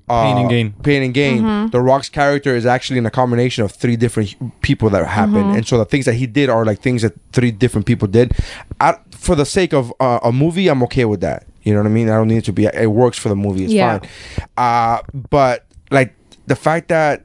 Uh, 0.08 0.22
Pain 0.24 0.38
and 0.38 0.50
Gain. 0.50 0.72
Pain 0.82 1.02
and 1.02 1.14
Gain. 1.14 1.70
The 1.70 1.80
Rock's 1.80 2.08
character 2.08 2.54
is 2.54 2.66
actually 2.66 2.98
in 2.98 3.06
a 3.06 3.10
combination 3.10 3.64
of 3.64 3.72
three 3.72 3.96
different 3.96 4.60
people 4.60 4.90
that 4.90 5.06
happen, 5.06 5.50
and 5.56 5.66
so 5.66 5.78
the 5.78 5.84
things 5.84 6.04
that 6.04 6.14
he 6.14 6.26
did 6.26 6.48
are 6.48 6.64
like 6.64 6.80
things 6.80 7.02
that 7.02 7.14
three 7.32 7.50
different 7.50 7.86
people 7.86 8.06
did. 8.06 8.32
I, 8.80 8.98
for 9.10 9.34
the 9.34 9.46
sake 9.46 9.72
of 9.72 9.92
uh, 10.00 10.20
a 10.22 10.32
movie, 10.32 10.68
I'm 10.68 10.82
okay 10.84 11.04
with 11.06 11.20
that. 11.22 11.46
You 11.62 11.74
know 11.74 11.80
what 11.80 11.86
I 11.86 11.90
mean? 11.90 12.08
I 12.08 12.14
don't 12.16 12.28
need 12.28 12.38
it 12.38 12.44
to 12.46 12.52
be. 12.52 12.64
It 12.66 12.90
works 12.90 13.18
for 13.18 13.28
the 13.28 13.36
movie. 13.36 13.64
It's 13.64 13.72
Yeah. 13.72 13.98
fine. 13.98 14.08
Uh, 14.56 15.02
but 15.30 15.66
like 15.90 16.14
the 16.46 16.56
fact 16.56 16.88
that 16.88 17.22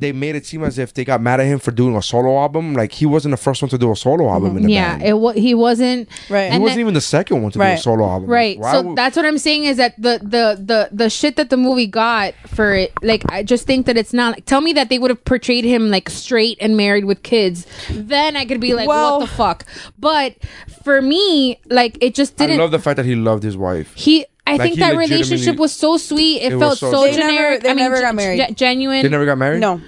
they 0.00 0.12
made 0.12 0.34
it 0.36 0.44
seem 0.46 0.62
as 0.62 0.78
if 0.78 0.92
they 0.94 1.04
got 1.04 1.20
mad 1.20 1.40
at 1.40 1.46
him 1.46 1.58
for 1.58 1.70
doing 1.70 1.96
a 1.96 2.02
solo 2.02 2.38
album. 2.38 2.74
Like 2.74 2.92
he 2.92 3.06
wasn't 3.06 3.32
the 3.32 3.36
first 3.36 3.62
one 3.62 3.68
to 3.70 3.78
do 3.78 3.90
a 3.90 3.96
solo 3.96 4.28
album 4.28 4.50
mm-hmm. 4.50 4.58
in 4.58 4.62
the 4.66 4.72
yeah, 4.72 4.98
band. 4.98 5.02
it 5.08 5.12
wa- 5.18 5.32
he 5.32 5.54
wasn't 5.54 6.08
Right. 6.30 6.48
he 6.48 6.54
and 6.54 6.62
wasn't 6.62 6.76
then- 6.76 6.80
even 6.80 6.94
the 6.94 7.00
second 7.00 7.42
one 7.42 7.52
to 7.52 7.58
do 7.58 7.64
a 7.64 7.76
solo 7.78 8.08
album. 8.08 8.28
Right. 8.30 8.58
Why 8.58 8.72
so 8.72 8.82
would- 8.82 8.96
that's 8.96 9.16
what 9.16 9.24
I'm 9.24 9.38
saying 9.38 9.64
is 9.64 9.76
that 9.78 9.94
the 10.00 10.18
the 10.22 10.60
the 10.62 10.88
the 10.92 11.10
shit 11.10 11.36
that 11.36 11.50
the 11.50 11.56
movie 11.56 11.86
got 11.86 12.34
for 12.46 12.72
it, 12.74 12.92
like 13.02 13.22
I 13.32 13.42
just 13.42 13.66
think 13.66 13.86
that 13.86 13.96
it's 13.96 14.12
not. 14.12 14.34
Like, 14.34 14.44
tell 14.46 14.60
me 14.60 14.72
that 14.74 14.88
they 14.88 14.98
would 14.98 15.10
have 15.10 15.24
portrayed 15.24 15.64
him 15.64 15.90
like 15.90 16.08
straight 16.10 16.58
and 16.60 16.76
married 16.76 17.04
with 17.04 17.22
kids, 17.22 17.66
then 17.90 18.36
I 18.36 18.44
could 18.44 18.60
be 18.60 18.74
like, 18.74 18.88
Well- 18.88 19.18
what 19.20 19.28
the 19.28 19.34
fuck? 19.34 19.64
But 19.98 20.36
for 20.84 21.00
me, 21.02 21.60
like 21.70 21.96
it 22.00 22.14
just 22.14 22.36
didn't. 22.36 22.58
I 22.58 22.62
love 22.62 22.70
the 22.70 22.78
fact 22.78 22.96
that 22.96 23.06
he 23.06 23.14
loved 23.14 23.42
his 23.42 23.56
wife. 23.56 23.92
he. 23.94 24.26
I 24.46 24.52
Like, 24.52 24.60
think 24.62 24.78
that 24.78 24.96
relationship 24.96 25.56
was 25.56 25.72
so 25.72 25.96
sweet. 25.96 26.42
It, 26.42 26.52
It 26.52 26.58
felt 26.58 26.78
so 26.78 26.90
so, 26.92 27.02
sweet. 27.02 27.16
They 27.16 27.26
never- 27.34 27.58
they 27.58 27.70
I 27.70 27.74
mean, 27.74 27.84
never 27.90 28.00
got 28.00 28.14
married. 28.14 28.40
ge- 28.50 28.54
genuine. 28.56 29.02
They 29.02 29.08
never 29.08 29.26
got 29.26 29.38
married. 29.38 29.60
No. 29.60 29.80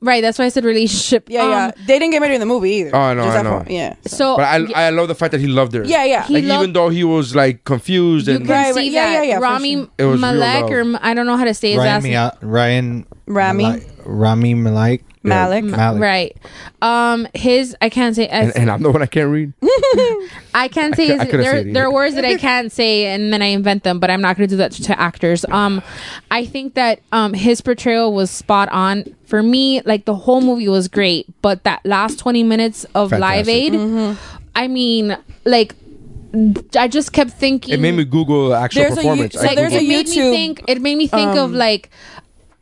right. 0.00 0.22
That's 0.22 0.38
why 0.38 0.44
I 0.44 0.48
said 0.48 0.64
relationship. 0.64 1.28
Yeah, 1.28 1.48
yeah. 1.48 1.64
Um, 1.66 1.72
They 1.88 1.98
didn't 1.98 2.12
get 2.12 2.20
married 2.20 2.34
in 2.34 2.40
the 2.40 2.46
movie 2.46 2.70
either. 2.70 2.90
Oh, 2.94 2.98
I 3.00 3.14
know, 3.14 3.24
I 3.24 3.42
know. 3.42 3.50
FYI. 3.66 3.70
Yeah. 3.70 3.94
So 4.06 4.36
But 4.36 4.44
I, 4.44 4.56
yeah, 4.58 4.78
I 4.78 4.90
love 4.90 5.08
the 5.08 5.16
fact 5.16 5.32
that 5.32 5.40
he 5.40 5.48
loved 5.48 5.74
her. 5.74 5.84
Yeah, 5.84 6.04
yeah. 6.04 6.20
Like 6.30 6.44
loved- 6.44 6.62
even 6.62 6.72
though 6.72 6.88
he 6.88 7.02
was 7.02 7.34
like 7.34 7.64
confused 7.64 8.28
you 8.28 8.36
and 8.36 8.44
can 8.46 8.54
Right, 8.54 8.72
see 8.74 8.80
right. 8.80 8.90
Yeah, 8.92 9.02
that 9.10 9.26
yeah, 9.26 9.30
yeah, 9.34 9.38
Rami 9.38 9.74
sure. 9.74 9.88
It 9.98 10.04
was 10.04 10.22
real 10.22 10.32
Malek 10.34 10.70
or 10.70 10.98
I 11.02 11.12
don't 11.14 11.26
know 11.26 11.36
how 11.36 11.44
to 11.44 11.54
say 11.54 11.70
his 11.72 11.78
Ryan, 11.78 12.02
last 12.04 12.04
name. 12.42 12.50
Ryan 12.50 13.06
Rami? 13.26 13.64
Malek- 13.64 13.88
Rami 14.04 14.54
Malek. 14.54 15.02
Malik. 15.28 15.64
Malik. 15.64 16.00
Right. 16.00 16.36
Um 16.82 17.26
his 17.34 17.76
I 17.82 17.88
can't 17.88 18.14
say 18.16 18.28
and, 18.28 18.56
and 18.56 18.70
I'm 18.70 18.82
the 18.82 18.90
one 18.90 19.02
I 19.02 19.06
can't 19.06 19.30
read. 19.30 19.52
I 20.54 20.68
can't 20.70 20.94
say 20.96 21.10
I 21.12 21.18
his, 21.18 21.30
couldn't 21.30 21.40
there, 21.40 21.62
say 21.64 21.72
there 21.72 21.84
are 21.86 21.92
words 21.92 22.14
that 22.14 22.24
I 22.24 22.36
can't 22.36 22.70
say 22.72 23.06
and 23.06 23.32
then 23.32 23.42
I 23.42 23.46
invent 23.46 23.82
them, 23.84 23.98
but 23.98 24.10
I'm 24.10 24.20
not 24.20 24.36
going 24.36 24.48
to 24.48 24.52
do 24.52 24.56
that 24.58 24.72
to 24.72 24.98
actors. 25.00 25.44
Um 25.50 25.82
I 26.30 26.44
think 26.46 26.74
that 26.74 27.00
um 27.12 27.32
his 27.34 27.60
portrayal 27.60 28.12
was 28.12 28.30
spot 28.30 28.68
on. 28.70 29.04
For 29.26 29.42
me, 29.42 29.80
like 29.82 30.04
the 30.04 30.14
whole 30.14 30.40
movie 30.40 30.68
was 30.68 30.86
great, 30.86 31.26
but 31.42 31.64
that 31.64 31.84
last 31.84 32.18
20 32.20 32.44
minutes 32.44 32.84
of 32.94 33.10
Live 33.10 33.46
Fantastic. 33.46 33.74
Aid, 33.74 34.16
I 34.54 34.68
mean, 34.68 35.16
like 35.44 35.74
I 36.76 36.86
just 36.86 37.12
kept 37.12 37.30
thinking 37.32 37.74
It 37.74 37.80
made 37.80 37.94
me 37.96 38.04
Google 38.04 38.54
actual 38.54 38.82
There's 38.82 38.94
performance. 38.96 39.34
you- 39.34 39.40
I 39.40 39.48
so 39.48 39.54
there's 39.56 39.72
it 39.72 39.76
a 39.76 39.80
Googled- 39.80 39.88
made 39.88 40.06
me 40.08 40.14
think 40.14 40.62
it 40.68 40.80
made 40.80 40.94
me 40.96 41.06
think 41.08 41.30
of 41.30 41.50
um, 41.50 41.54
like 41.54 41.90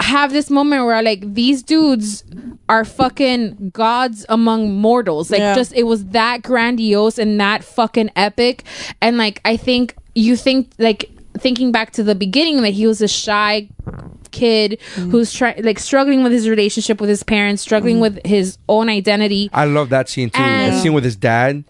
have 0.01 0.33
this 0.33 0.51
moment 0.51 0.85
where 0.85 1.03
like 1.03 1.35
these 1.35 1.63
dudes 1.63 2.25
are 2.69 2.85
fucking 2.85 3.71
gods 3.73 4.27
among 4.29 4.73
mortals 4.75 5.31
like 5.31 5.39
Yeah. 5.41 5.55
just 5.55 5.73
it 5.75 5.85
was 5.85 6.05
that 6.07 6.43
grandiose 6.43 7.19
and 7.19 7.41
that 7.41 7.63
fucking 7.65 8.11
epic 8.17 8.65
and 9.01 9.17
like 9.17 9.41
i 9.45 9.57
think 9.57 9.95
you 10.15 10.37
think 10.37 10.73
like 10.79 11.11
thinking 11.39 11.73
back 11.73 11.93
to 11.93 12.03
the 12.03 12.15
beginning 12.15 12.63
that 12.63 12.71
he 12.71 12.87
was 12.87 13.01
a 13.01 13.09
shy 13.09 13.69
kid 14.31 14.79
Mm. 14.97 15.11
who's 15.11 15.33
trying 15.33 15.63
like 15.65 15.79
struggling 15.79 16.23
with 16.25 16.33
his 16.33 16.49
relationship 16.49 17.01
with 17.01 17.09
his 17.09 17.23
parents 17.23 17.63
struggling 17.63 17.97
Mm. 17.99 18.01
with 18.03 18.27
his 18.27 18.59
own 18.69 18.89
identity 18.89 19.49
I 19.53 19.65
love 19.65 19.89
that 19.91 20.09
scene 20.09 20.29
too. 20.31 20.41
And- 20.43 20.73
that 20.73 20.83
scene 20.83 20.93
with 20.93 21.05
his 21.05 21.17
dad, 21.17 21.65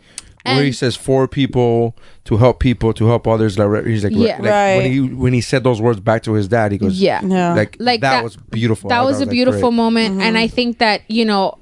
where 0.45 0.63
he 0.63 0.73
says 0.73 0.95
for 0.95 1.27
people 1.27 1.97
to 2.25 2.37
help 2.37 2.61
people 2.61 2.93
to 2.93 3.07
help 3.07 3.27
others. 3.27 3.59
Like 3.59 3.87
he's 3.87 4.05
like, 4.05 4.13
Yeah. 4.15 4.37
like 4.39 4.51
Right. 4.51 4.77
when 4.77 4.93
he 4.93 5.01
when 5.01 5.33
he 5.33 5.41
said 5.41 5.65
those 5.65 5.81
words 5.81 6.01
back 6.01 6.23
to 6.25 6.33
his 6.35 6.49
dad, 6.49 6.73
he 6.73 6.79
goes, 6.79 7.01
Yeah. 7.01 7.21
Yeah. 7.25 7.55
like, 7.55 7.77
Like 7.79 8.01
that, 8.03 8.17
that- 8.17 8.25
was 8.25 8.37
beautiful. 8.37 8.91
that 8.91 9.01
I 9.01 9.03
was 9.03 9.19
thought 9.19 9.29
a 9.29 9.31
beautiful 9.31 9.71
great. 9.71 9.77
moment 9.77 10.11
and 10.15 10.21
mm-hmm. 10.23 10.37
i 10.37 10.47
think 10.49 10.79
that 10.79 11.03
you 11.09 11.25
know 11.25 11.59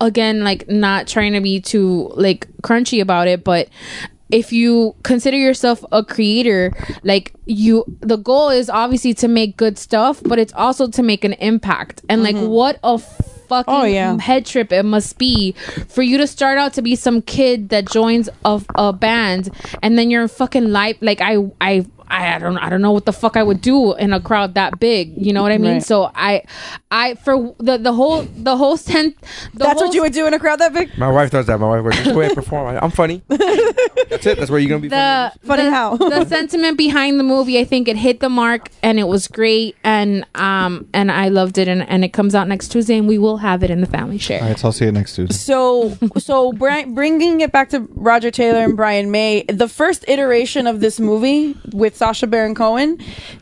again 0.00 0.42
like 0.44 0.68
not 0.68 1.06
trying 1.06 1.32
to 1.32 1.40
be 1.40 1.60
too 1.60 2.10
like 2.14 2.46
crunchy 2.62 3.00
about 3.00 3.28
it 3.28 3.44
but 3.44 3.68
if 4.30 4.52
you 4.52 4.94
consider 5.02 5.36
yourself 5.36 5.84
a 5.92 6.04
creator 6.04 6.72
like 7.02 7.34
you 7.46 7.84
the 8.00 8.16
goal 8.16 8.48
is 8.48 8.70
obviously 8.70 9.12
to 9.12 9.28
make 9.28 9.56
good 9.56 9.76
stuff 9.78 10.22
but 10.24 10.38
it's 10.38 10.52
also 10.54 10.88
to 10.88 11.02
make 11.02 11.24
an 11.24 11.32
impact 11.34 12.02
and 12.08 12.22
like 12.22 12.36
mm-hmm. 12.36 12.48
what 12.48 12.78
a 12.82 13.00
fucking 13.50 13.74
Oh, 13.74 13.84
yeah. 13.84 14.16
head 14.20 14.46
trip 14.46 14.70
it 14.72 14.84
must 14.84 15.18
be 15.18 15.52
for 15.88 16.02
you 16.02 16.16
to 16.18 16.26
start 16.26 16.56
out 16.56 16.72
to 16.74 16.82
be 16.82 16.94
some 16.94 17.20
kid 17.20 17.68
that 17.70 17.90
joins 17.90 18.28
a, 18.44 18.62
a 18.76 18.92
band 18.92 19.50
and 19.82 19.98
then 19.98 20.10
you're 20.10 20.22
in 20.22 20.28
fucking 20.28 20.68
life 20.70 20.96
like 21.00 21.20
i 21.20 21.36
i 21.60 21.84
I 22.10 22.38
don't 22.38 22.58
I 22.58 22.68
don't 22.68 22.82
know 22.82 22.92
what 22.92 23.06
the 23.06 23.12
fuck 23.12 23.36
I 23.36 23.42
would 23.42 23.60
do 23.60 23.94
in 23.94 24.12
a 24.12 24.20
crowd 24.20 24.54
that 24.54 24.80
big. 24.80 25.14
You 25.16 25.32
know 25.32 25.42
what 25.42 25.52
I 25.52 25.58
mean? 25.58 25.74
Right. 25.74 25.82
So 25.82 26.10
I 26.14 26.42
I 26.90 27.14
for 27.14 27.54
the 27.58 27.78
the 27.78 27.92
whole 27.92 28.22
the 28.22 28.56
whole 28.56 28.76
sense 28.76 29.14
the 29.52 29.60
That's 29.60 29.80
whole, 29.80 29.88
what 29.88 29.94
you 29.94 30.02
would 30.02 30.12
do 30.12 30.26
in 30.26 30.34
a 30.34 30.38
crowd 30.38 30.58
that 30.58 30.72
big? 30.72 30.96
My 30.98 31.10
wife 31.10 31.30
does 31.30 31.46
that. 31.46 31.58
My 31.60 31.68
wife 31.80 31.84
goes, 31.84 32.02
just 32.04 32.14
go 32.14 32.20
ahead 32.20 32.32
and 32.32 32.42
perform. 32.42 32.66
I- 32.68 32.80
I'm 32.80 32.90
funny. 32.90 33.22
That's 33.28 34.26
it. 34.26 34.38
That's 34.38 34.50
where 34.50 34.58
you're 34.58 34.68
gonna 34.68 34.80
be. 34.80 34.88
the 34.88 35.32
Funny 35.44 35.64
the, 35.64 35.70
how. 35.70 35.96
the 35.96 36.24
sentiment 36.26 36.76
behind 36.76 37.18
the 37.20 37.24
movie 37.24 37.58
I 37.60 37.64
think 37.64 37.88
it 37.88 37.96
hit 37.96 38.20
the 38.20 38.28
mark 38.28 38.68
and 38.82 38.98
it 38.98 39.04
was 39.08 39.28
great 39.28 39.76
and 39.84 40.26
um 40.34 40.88
and 40.92 41.12
I 41.12 41.28
loved 41.28 41.58
it 41.58 41.68
and, 41.68 41.88
and 41.88 42.04
it 42.04 42.12
comes 42.12 42.34
out 42.34 42.48
next 42.48 42.68
Tuesday 42.72 42.96
and 42.98 43.06
we 43.06 43.18
will 43.18 43.36
have 43.38 43.62
it 43.62 43.70
in 43.70 43.80
the 43.80 43.86
family 43.86 44.18
share. 44.18 44.40
All 44.42 44.48
right, 44.48 44.58
so 44.58 44.68
I'll 44.68 44.72
see 44.72 44.86
you 44.86 44.92
next 44.92 45.14
Tuesday. 45.14 45.34
So, 45.34 45.96
so 46.18 46.52
Brian, 46.52 46.94
bringing 46.94 47.40
it 47.40 47.52
back 47.52 47.68
to 47.70 47.80
Roger 47.94 48.30
Taylor 48.30 48.60
and 48.64 48.76
Brian 48.76 49.10
May, 49.10 49.42
the 49.48 49.68
first 49.68 50.04
iteration 50.08 50.66
of 50.66 50.80
this 50.80 50.98
movie 50.98 51.56
with 51.72 51.96
Sacha 52.00 52.26
Baron 52.26 52.54
Cohen 52.54 52.96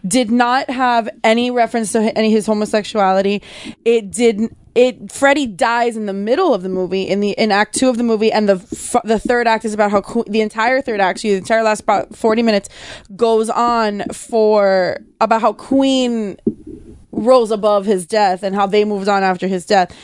did 0.05 0.33
not 0.33 0.69
have 0.69 1.09
any 1.23 1.49
reference 1.49 1.93
to 1.93 2.01
any 2.19 2.33
his 2.33 2.45
homosexuality. 2.45 3.41
It 3.85 4.11
did. 4.11 4.53
It 4.75 5.13
Freddie 5.13 5.47
dies 5.47 5.97
in 5.97 6.07
the 6.07 6.13
middle 6.13 6.53
of 6.55 6.63
the 6.63 6.69
movie 6.69 7.03
in 7.03 7.21
the 7.21 7.31
in 7.31 7.53
Act 7.53 7.77
Two 7.77 7.89
of 7.89 7.97
the 7.97 8.03
movie, 8.03 8.33
and 8.33 8.49
the 8.49 8.55
f- 8.55 9.03
the 9.05 9.19
third 9.19 9.47
act 9.47 9.65
is 9.65 9.75
about 9.75 9.93
how 9.93 10.01
que- 10.01 10.25
the 10.29 10.41
entire 10.41 10.81
third 10.83 11.01
act, 11.01 11.23
the 11.23 11.35
entire 11.35 11.63
last 11.63 11.81
about 11.81 12.15
forty 12.17 12.43
minutes, 12.43 12.69
goes 13.15 13.49
on 13.49 14.03
for 14.13 14.99
about 15.21 15.41
how 15.41 15.53
Queen 15.53 16.37
rose 17.19 17.51
above 17.51 17.85
his 17.87 18.07
death 18.07 18.43
and 18.43 18.55
how 18.55 18.67
they 18.67 18.85
moved 18.85 19.09
on 19.09 19.23
after 19.23 19.47
his 19.47 19.67
death. 19.67 19.95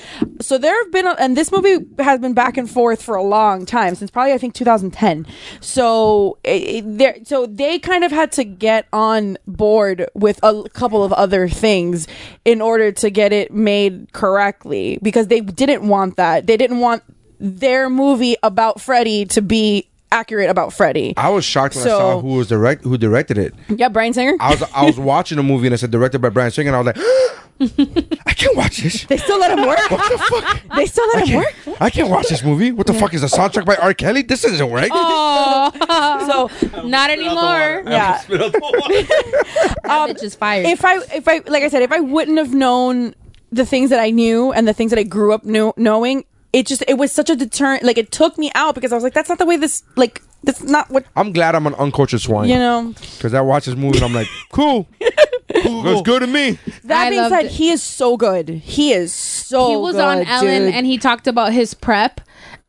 So 0.41 0.59
there 0.59 0.77
have 0.82 0.93
been, 0.93 1.07
and 1.19 1.36
this 1.36 1.53
movie 1.53 1.85
has 1.99 2.20
been 2.20 2.35
back 2.35 2.57
and 2.57 2.69
forth 2.70 3.03
for 3.03 3.15
a 3.15 3.23
long 3.23 3.65
time 3.66 3.95
since 3.95 4.11
probably 4.11 4.32
I 4.32 4.39
think 4.39 4.55
2010. 4.55 5.27
So 5.61 6.39
it, 6.45 6.62
it- 6.62 6.99
there, 6.99 7.16
so 7.24 7.47
they 7.47 7.78
kind 7.78 8.05
of 8.05 8.12
had 8.12 8.32
to 8.32 8.45
get 8.45 8.86
on 8.93 9.39
board 9.47 10.07
with 10.15 10.39
a 10.43 10.65
couple 10.73 11.03
of 11.05 11.12
other 11.12 11.49
things 11.49 12.07
in 12.45 12.61
order 12.61 12.93
to 12.93 13.11
get 13.11 13.32
it 13.32 13.53
made 13.53 14.12
correctly 14.12 14.99
because 15.03 15.28
they 15.28 15.41
didn't 15.41 15.86
want 15.89 16.16
that. 16.16 16.47
They 16.47 16.57
didn't 16.57 16.81
want 16.81 17.03
their 17.41 17.91
movie 17.91 18.36
about 18.43 18.81
Freddie 18.81 19.24
to 19.27 19.43
be 19.43 19.89
accurate 20.15 20.49
about 20.49 20.73
Freddie. 20.73 21.12
I 21.16 21.28
was 21.28 21.45
shocked 21.45 21.74
when 21.74 21.85
I 21.85 21.89
saw 21.89 22.20
who 22.20 22.35
was 22.39 22.49
direct 22.49 22.85
who 22.85 22.97
directed 22.97 23.36
it. 23.36 23.55
Yeah, 23.69 23.89
Bryan 23.89 24.12
Singer. 24.15 24.36
I 24.41 24.51
was 24.51 24.62
I 24.74 24.85
was 24.86 24.99
watching 25.12 25.39
a 25.39 25.43
movie 25.43 25.66
and 25.66 25.74
it 25.74 25.78
said 25.78 25.91
directed 25.91 26.20
by 26.20 26.28
Bryan 26.31 26.51
Singer 26.51 26.69
and 26.74 26.77
I 26.77 26.81
was 26.81 26.86
like, 26.86 26.97
I 28.27 28.32
can't 28.32 28.57
watch 28.57 28.78
this. 28.78 29.05
They 29.05 29.16
still 29.16 29.39
let 29.39 29.57
him 29.59 29.66
work. 29.66 29.78
What 29.91 30.11
the 30.12 30.19
fuck? 30.19 30.61
They 30.77 30.86
still 30.86 31.07
let 31.15 31.23
I 31.23 31.27
him 31.27 31.39
work. 31.39 31.55
I 31.81 31.91
can't 31.91 32.09
watch 32.11 32.28
this 32.28 32.43
movie. 32.43 32.73
What 32.73 32.86
the 32.86 32.95
fuck 32.95 33.12
is 33.15 33.23
a 33.23 33.27
soundtrack 33.27 33.65
by 33.65 33.77
R. 33.77 33.95
Kelly? 33.95 34.23
This 34.23 34.45
isn't 34.45 34.70
right. 34.70 34.91
Oh, 34.93 36.51
So 36.73 36.82
not 36.86 37.11
anymore. 37.11 37.82
yeah. 37.86 38.23
That 38.28 39.91
um, 39.91 40.11
bitch 40.11 40.23
is 40.23 40.35
fired. 40.35 40.66
if 40.66 40.85
I 40.85 40.97
if 41.15 41.28
I 41.28 41.39
like 41.47 41.62
I 41.62 41.69
said, 41.69 41.82
if 41.82 41.93
I 41.93 42.01
wouldn't 42.01 42.39
have 42.39 42.55
known 42.55 43.15
the 43.53 43.66
things 43.66 43.91
that 43.91 44.01
I 44.01 44.11
knew 44.11 44.53
and 44.53 44.66
the 44.66 44.73
things 44.73 44.91
that 44.91 44.99
I 44.99 45.03
grew 45.05 45.32
up 45.32 45.45
knew, 45.45 45.73
knowing, 45.77 46.24
it 46.55 46.69
just 46.69 46.85
it 46.87 46.95
was 46.95 47.11
such 47.11 47.29
a 47.29 47.37
deterrent. 47.37 47.83
Like 47.83 47.99
it 47.99 48.13
took 48.13 48.39
me 48.39 48.53
out 48.55 48.77
because 48.77 48.93
I 48.93 48.95
was 48.95 49.03
like, 49.03 49.13
that's 49.13 49.29
not 49.29 49.39
the 49.39 49.45
way 49.45 49.57
this 49.57 49.83
like 49.97 50.23
that's 50.45 50.63
not 50.63 50.89
what 50.89 51.05
I'm 51.17 51.33
glad 51.33 51.57
I'm 51.57 51.67
an 51.67 51.75
uncultured 51.75 52.21
swine. 52.21 52.49
you 52.49 52.57
know. 52.57 52.95
Because 53.17 53.35
I 53.35 53.41
watch 53.41 53.65
this 53.67 53.75
movie 53.75 53.99
and 53.99 54.05
I'm 54.05 54.15
like, 54.15 54.29
cool. 54.53 54.89
Looks 55.65 56.03
good 56.03 56.21
to 56.21 56.27
me. 56.27 56.59
That 56.85 57.07
I 57.07 57.11
being 57.11 57.29
said, 57.29 57.47
it. 57.47 57.51
he 57.53 57.71
is 57.71 57.83
so 57.83 58.17
good. 58.17 58.49
He 58.49 58.93
is 58.93 59.13
so. 59.13 59.69
he 59.69 59.77
was 59.77 59.97
on 59.97 60.23
Ellen 60.27 60.63
dude. 60.63 60.75
and 60.75 60.87
he 60.87 60.97
talked 60.97 61.27
about 61.27 61.53
his 61.53 61.75
prep 61.75 62.21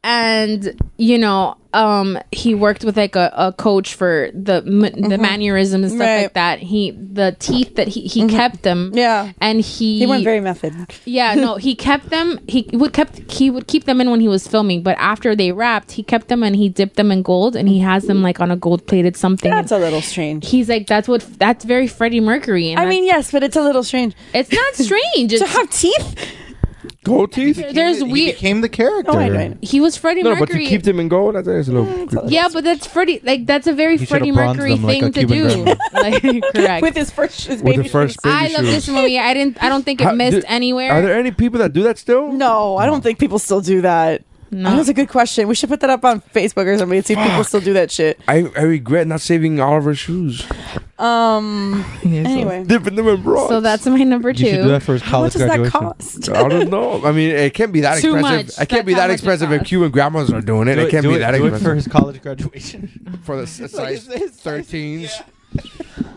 and 0.08 0.80
you 0.98 1.18
know 1.18 1.58
um 1.74 2.18
he 2.32 2.54
worked 2.56 2.86
with 2.86 2.96
like 2.96 3.16
a, 3.16 3.34
a 3.36 3.52
coach 3.52 3.96
for 3.96 4.30
the 4.34 4.58
m- 4.66 4.82
the 5.10 5.18
mannerisms 5.18 5.92
and 5.92 5.92
stuff 5.92 6.06
Mm-hmm. 6.06 6.16
Right. 6.16 6.22
like 6.24 6.34
that 6.34 6.60
he 6.60 6.92
the 6.92 7.36
teeth 7.40 7.76
that 7.76 7.88
he 7.88 8.02
he 8.02 8.28
kept 8.28 8.62
them 8.62 8.92
Yeah. 8.94 9.32
and 9.42 9.60
he 9.60 9.98
he 10.00 10.06
went 10.06 10.24
very 10.24 10.40
method. 10.40 10.74
yeah 11.06 11.34
no 11.34 11.56
he 11.56 11.74
kept 11.76 12.10
them 12.12 12.40
he 12.48 12.70
would 12.74 12.94
kept 12.94 13.30
he 13.32 13.50
would 13.50 13.68
keep 13.68 13.86
them 13.86 14.00
in 14.00 14.12
when 14.12 14.22
he 14.22 14.28
was 14.28 14.48
filming 14.48 14.84
but 14.84 14.96
after 15.00 15.36
they 15.36 15.52
wrapped 15.52 15.94
he 15.94 16.04
kept 16.04 16.28
them 16.28 16.44
and 16.44 16.56
he 16.56 16.70
dipped 16.70 16.96
them 16.98 17.12
in 17.12 17.24
gold 17.24 17.56
and 17.56 17.68
he 17.68 17.80
has 17.80 18.04
them 18.06 18.22
like 18.22 18.40
on 18.40 18.52
a 18.52 18.56
gold 18.56 18.86
plated 18.86 19.18
something 19.18 19.50
That's 19.52 19.72
a 19.72 19.80
little 19.80 20.02
strange. 20.02 20.48
he's 20.48 20.70
like 20.70 20.86
that's 20.88 21.08
what 21.08 21.22
that's 21.40 21.66
very 21.66 21.88
Freddie 21.88 22.20
Mercury 22.22 22.70
and 22.72 22.80
I 22.80 22.86
mean, 22.86 23.04
yes, 23.06 23.32
but 23.32 23.42
it's 23.44 23.56
a 23.58 23.62
little 23.64 23.84
strange 23.84 24.14
it's 24.36 24.52
not 24.54 24.76
strange 24.88 25.32
to 25.38 25.46
have 25.46 25.70
teeth. 25.72 26.16
Gold 27.04 27.32
teeth? 27.34 27.58
there's 27.74 27.98
he 27.98 28.04
weird 28.04 28.36
became 28.36 28.62
the 28.62 28.70
character. 28.70 29.12
Oh, 29.12 29.18
I 29.20 29.30
know. 29.30 29.58
he 29.62 29.80
was 29.80 29.96
Freddie 29.98 30.24
No, 30.24 30.32
but 30.32 30.36
to 30.48 30.54
Mercury 30.54 30.66
keep 30.68 30.84
them 30.84 31.00
in 31.00 31.08
gold, 31.08 31.36
that's, 31.36 31.48
that's 31.48 31.68
a 31.68 31.72
little. 31.72 32.08
creepy. 32.08 32.28
Yeah, 32.34 32.50
but 32.52 32.64
that's 32.64 32.86
Freddie. 32.88 33.20
Like 33.24 33.46
that's 33.46 33.68
a 33.68 33.74
very 33.74 33.98
He 33.98 34.06
Freddie 34.06 34.26
should've 34.32 34.36
bronzed 34.36 34.58
Mercury 34.60 34.76
them 34.76 34.84
like 34.84 34.94
thing 35.00 35.04
a 35.04 35.12
to 35.12 35.20
Cuban 35.26 35.38
do. 35.48 35.64
grandma. 35.64 35.76
like, 35.94 36.54
correct. 36.54 36.82
With 36.82 36.96
his 36.96 37.12
first, 37.12 37.46
his 37.48 37.62
With 37.62 37.76
baby 37.76 37.84
the 37.84 37.90
first 37.90 38.14
shoes. 38.16 38.22
baby 38.24 38.36
I 38.36 38.48
love 38.58 38.66
shoes. 38.66 38.74
this 38.86 38.90
movie. 38.90 39.20
I 39.20 39.34
didn't. 39.34 39.62
I 39.64 39.70
don't 39.70 39.84
think 39.84 40.02
it 40.02 40.06
How- 40.06 40.14
missed 40.14 40.42
do- 40.42 40.44
anywhere. 40.48 40.92
Are 40.92 41.02
there 41.02 41.18
any 41.18 41.32
people 41.32 41.60
that 41.60 41.74
do 41.74 41.84
that 41.84 41.98
still? 41.98 42.32
No, 42.32 42.78
I 42.78 42.86
don't 42.86 43.02
think 43.02 43.20
people 43.20 43.40
still 43.40 43.62
do 43.62 43.82
that. 43.82 44.24
No. 44.52 44.76
That's 44.78 44.88
a 44.90 44.94
good 44.94 45.10
question. 45.10 45.48
We 45.50 45.56
should 45.56 45.70
put 45.70 45.82
that 45.82 45.90
up 45.90 46.06
on 46.06 46.22
Facebook 46.34 46.66
or 46.68 46.78
something 46.78 46.98
and 46.98 47.06
see 47.06 47.14
if 47.14 47.20
people 47.20 47.44
still 47.44 47.60
do 47.60 47.74
that 47.74 47.92
shit. 47.92 48.20
I, 48.28 48.50
I 48.56 48.62
regret 48.62 49.06
not 49.08 49.20
saving 49.20 49.60
Oliver's 49.60 49.98
shoes. 50.00 50.46
Um. 51.00 51.86
Anyway, 52.06 52.64
Dipping 52.66 52.96
them 52.96 53.08
in 53.08 53.22
broth. 53.24 53.50
So 53.50 53.60
that's 53.62 53.86
my 53.86 53.98
number 54.04 54.30
You 54.30 54.38
should 54.38 54.62
do 54.64 54.68
that 54.70 54.80
two. 54.80 54.86
for 54.86 54.94
his 54.94 55.02
how 55.02 55.22
much 55.22 55.34
college 55.34 55.34
does 55.34 55.42
that 55.42 55.58
graduation. 55.72 55.72
cost? 56.22 56.30
I 56.30 56.48
don't 56.48 56.70
know. 56.70 57.04
I 57.06 57.12
mean, 57.12 57.32
it 57.32 57.54
can't 57.54 57.74
be 57.74 57.82
that 57.82 58.00
Too 58.02 58.16
expensive. 58.16 58.46
much. 58.48 58.48
It 58.48 58.56
can't 58.56 58.70
That's 58.70 58.86
be 58.86 58.94
how 58.94 59.00
that 59.00 59.08
much 59.08 59.12
it 59.12 59.14
expensive 59.16 59.52
if 59.52 59.60
costs. 59.60 59.70
Cuban 59.70 59.92
grandmas 59.92 60.32
are 60.34 60.42
doing 60.42 60.68
it. 60.68 60.76
Do 60.76 60.82
It 60.82 60.92
can't 60.92 61.04
do 61.04 61.12
be 61.14 61.18
that 61.20 61.32
do 61.32 61.38
it 61.46 61.54
expensive 61.54 61.66
for 61.68 61.76
his 61.76 61.88
college 61.88 62.22
graduation. 62.22 63.20
for 63.24 63.36
the 63.38 63.44
s- 63.44 63.72
size 63.72 64.08
thirteens. 64.08 65.22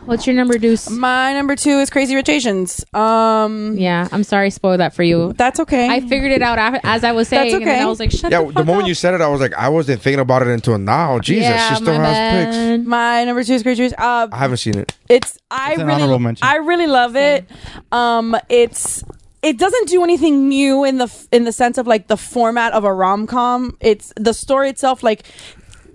What's 0.07 0.27
your 0.27 0.35
number, 0.35 0.57
Deuce? 0.57 0.89
My 0.89 1.35
number 1.35 1.55
two 1.55 1.81
is 1.81 1.91
Crazy 1.91 2.15
Rich 2.15 2.31
Asians. 2.31 2.83
Um. 2.95 3.77
Yeah, 3.77 4.09
I'm 4.11 4.25
sorry, 4.25 4.49
spoil 4.49 4.79
that 4.79 4.95
for 4.95 5.03
you. 5.03 5.35
That's 5.35 5.61
okay. 5.61 5.87
I 5.91 6.01
figured 6.01 6.33
it 6.33 6.41
out 6.41 6.59
af- 6.59 6.81
as 6.83 7.05
I 7.05 7.13
was 7.13 7.29
That's 7.29 7.51
saying, 7.51 7.55
and 7.57 7.67
then 7.67 7.75
okay. 7.77 7.83
I 7.83 7.87
was 7.87 8.01
like, 8.01 8.11
"Shut 8.11 8.33
Yeah, 8.33 8.43
the 8.45 8.53
the 8.53 8.65
moment 8.65 8.85
up. 8.85 8.89
you 8.89 8.95
said 8.95 9.13
it, 9.13 9.21
I 9.21 9.29
was 9.29 9.39
like, 9.43 9.53
I 9.53 9.69
wasn't 9.69 10.01
thinking 10.01 10.21
about 10.21 10.41
it 10.41 10.49
until 10.49 10.79
now. 10.79 11.19
Jesus, 11.19 11.45
yeah, 11.45 11.69
she 11.69 11.75
still 11.75 11.99
my 11.99 12.07
has 12.09 12.77
picks. 12.79 12.87
my 12.87 13.25
number 13.25 13.45
two 13.45 13.53
is 13.53 13.63
Crazy 13.63 13.83
Rich. 13.83 13.93
Uh, 13.99 14.29
I 14.33 14.39
haven't 14.39 14.57
seen 14.57 14.79
it. 14.79 14.95
it's 15.11 15.39
I 15.51 15.73
It's 15.73 15.81
an 15.83 15.87
really 15.87 16.03
honorable 16.03 16.21
mention. 16.21 16.47
I 16.47 16.57
really 16.57 16.87
love 16.87 17.15
it. 17.15 17.45
Um, 17.93 18.35
it's 18.49 19.05
it 19.43 19.59
doesn't 19.59 19.89
do 19.89 20.03
anything 20.03 20.49
new 20.49 20.85
in 20.85 20.97
the 20.97 21.05
f- 21.05 21.29
in 21.33 21.45
the 21.45 21.53
sense 21.53 21.77
of 21.77 21.87
like 21.87 22.07
the 22.07 22.17
format 22.17 22.73
of 22.73 22.85
a 22.85 22.93
rom 22.95 23.27
com. 23.27 23.77
It's 23.81 24.15
the 24.17 24.33
story 24.33 24.71
itself. 24.71 25.03
Like 25.03 25.25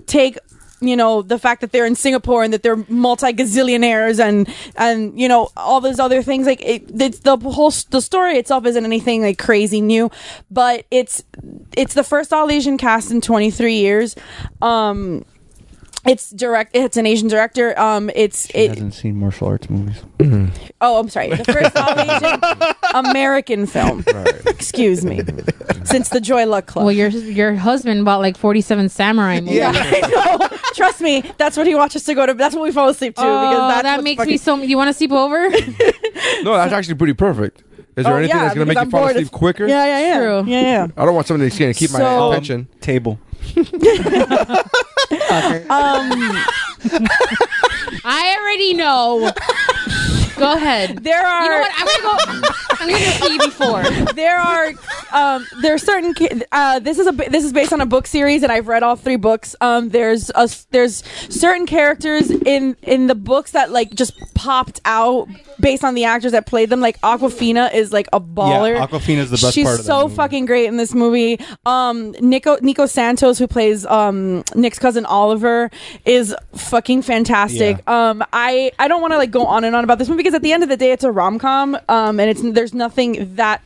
take 0.06 0.38
you 0.88 0.96
know 0.96 1.22
the 1.22 1.40
fact 1.40 1.62
that 1.62 1.72
they're 1.72 1.86
in 1.86 1.96
Singapore 1.96 2.44
and 2.44 2.54
that 2.54 2.64
they're 2.64 2.84
multi 2.88 3.34
gazillionaires 3.34 4.20
and 4.20 4.48
and 4.76 5.20
you 5.20 5.28
know 5.28 5.50
all 5.58 5.82
those 5.82 6.00
other 6.00 6.22
things. 6.22 6.46
Like 6.46 6.62
it, 6.62 6.84
it's 7.02 7.20
the 7.20 7.38
whole 7.38 7.72
the 7.90 8.02
story 8.02 8.38
itself 8.38 8.66
isn't 8.66 8.84
anything 8.84 9.22
like 9.22 9.38
crazy 9.38 9.82
new, 9.82 10.12
but 10.52 10.86
it's 10.92 11.24
it's 11.76 11.94
the 11.94 12.04
first 12.04 12.34
all 12.34 12.50
Asian 12.50 12.78
cast 12.78 13.12
in 13.12 13.22
23 13.22 13.76
years. 13.76 14.16
Um, 14.62 15.26
it's 16.06 16.30
direct. 16.32 16.76
It's 16.76 16.98
an 16.98 17.06
Asian 17.06 17.28
director. 17.28 17.78
Um, 17.80 18.10
it's 18.16 18.48
She 18.48 18.54
it, 18.54 18.70
hasn't 18.70 18.94
seen 18.94 19.18
martial 19.18 19.48
arts 19.48 19.70
movies. 19.70 20.02
Oh, 20.82 21.00
I'm 21.00 21.08
sorry. 21.08 21.30
The 21.30 21.46
first 21.46 21.78
all 21.78 21.98
Asian 21.98 22.40
American 23.10 23.66
film. 23.68 24.04
Excuse 24.48 25.06
me. 25.06 25.22
Since 25.86 26.10
the 26.10 26.20
Joy 26.20 26.46
Luck 26.46 26.66
Club. 26.66 26.84
Well, 26.86 26.92
your 26.94 27.08
your 27.08 27.56
husband 27.56 28.04
bought 28.04 28.20
like 28.20 28.36
47 28.38 28.90
samurai 28.90 29.40
movies. 29.40 29.56
yeah, 29.56 29.72
I 29.74 30.38
know. 30.42 30.58
Trust 30.74 31.00
me, 31.00 31.22
that's 31.38 31.56
what 31.56 31.68
he 31.68 31.76
watches 31.76 32.04
to 32.04 32.14
go 32.16 32.26
to. 32.26 32.34
That's 32.34 32.54
what 32.54 32.64
we 32.64 32.72
fall 32.74 32.90
asleep 32.90 33.16
to 33.16 33.22
Oh, 33.22 33.50
because 33.50 33.70
that's 33.70 33.84
that 33.84 33.96
what's 33.96 34.04
makes 34.04 34.18
fucking- 34.20 34.32
me 34.34 34.38
so. 34.38 34.58
You 34.58 34.76
want 34.78 34.90
to 34.90 34.94
sleep 34.94 35.12
over? 35.14 35.50
No, 36.44 36.54
that's 36.56 36.74
actually 36.74 36.96
pretty 36.96 37.14
perfect. 37.14 37.64
Is 37.96 38.04
there 38.06 38.14
Oh, 38.14 38.18
anything 38.18 38.36
yeah, 38.36 38.44
that's 38.44 38.56
gonna 38.56 38.66
make 38.66 38.76
because 38.76 38.82
you 38.82 38.82
I'm 38.88 38.92
fall 38.92 39.00
bored 39.02 39.12
asleep 39.12 39.26
as- 39.26 39.30
quicker? 39.30 39.68
Yeah, 39.68 39.86
yeah, 39.86 40.00
yeah. 40.00 40.18
True. 40.18 40.44
Yeah, 40.52 40.62
yeah. 40.62 40.88
I 40.98 41.06
don't 41.06 41.16
want 41.16 41.28
something 41.28 41.44
that's 41.48 41.58
gonna 41.60 41.74
keep 41.74 41.90
So- 41.92 42.00
my 42.00 42.28
attention. 42.36 42.68
Table. 42.82 43.20
Um, 45.70 46.10
I 48.06 48.38
already 48.38 48.74
know. 48.74 49.32
Go 50.38 50.54
ahead. 50.54 51.04
there 51.04 51.26
are 51.26 51.44
You 51.44 51.50
know 51.50 51.60
what? 51.60 51.72
I'm 51.76 51.88
gonna 51.88 52.42
go. 52.42 52.48
Pee 52.88 53.38
before. 53.38 53.84
there 54.14 54.38
are 54.40 54.72
um 55.12 55.46
there 55.62 55.74
are 55.74 55.78
certain 55.78 56.14
uh 56.52 56.80
this 56.80 57.00
is 57.00 57.08
a 57.08 57.12
this 57.12 57.44
is 57.44 57.54
based 57.54 57.74
on 57.74 57.82
a 57.82 57.86
book 57.86 58.08
series 58.08 58.44
and 58.44 58.52
I've 58.52 58.68
read 58.68 58.84
all 58.84 58.96
three 58.96 59.16
books. 59.16 59.56
Um 59.62 59.90
there's 59.90 60.30
a 60.36 60.50
there's 60.72 61.04
certain 61.30 61.66
characters 61.66 62.30
in 62.32 62.76
in 62.82 63.08
the 63.08 63.16
books 63.16 63.52
that 63.52 63.72
like 63.72 63.92
just 63.94 64.14
popped 64.36 64.82
out 64.86 65.28
based 65.60 65.84
on 65.84 65.94
the 65.94 66.04
actors 66.06 66.32
that 66.34 66.46
played 66.46 66.70
them. 66.70 66.82
Like 66.82 67.00
Awkwafina 67.02 67.74
is 67.74 67.94
like 67.94 68.08
a 68.12 68.20
baller. 68.20 68.76
Yeah, 68.76 68.86
Awkwafina's 68.88 69.30
the 69.32 69.38
best 69.38 69.54
she's 69.54 69.66
part 69.66 69.80
of 69.80 69.86
so 69.86 70.10
fucking 70.10 70.46
great 70.46 70.66
in 70.66 70.78
this 70.78 70.94
movie. 70.94 71.40
Um 71.66 72.12
Nico 72.20 72.58
Nico 72.62 72.86
Santos 72.86 73.38
who 73.40 73.48
plays 73.48 73.86
um 73.86 74.44
Nick's 74.56 74.80
cousin 74.80 75.06
Oliver 75.06 75.70
is 76.06 76.36
fucking 76.56 77.02
fantastic. 77.04 77.88
Um 77.88 78.24
I 78.34 78.72
I 78.80 78.88
don't 78.88 79.02
want 79.02 79.14
to 79.14 79.18
like 79.18 79.32
go 79.32 79.46
on 79.46 79.64
and 79.64 79.76
on 79.76 79.84
about 79.84 80.00
this 80.00 80.10
movie 80.10 80.20
because 80.24 80.34
at 80.34 80.42
the 80.42 80.52
end 80.52 80.64
of 80.64 80.70
the 80.70 80.78
day 80.78 80.92
it's 80.92 81.04
a 81.04 81.12
rom-com 81.12 81.78
um 81.90 82.20
and 82.20 82.30
it's 82.30 82.42
there's 82.54 82.73
nothing 82.74 83.36
that 83.36 83.62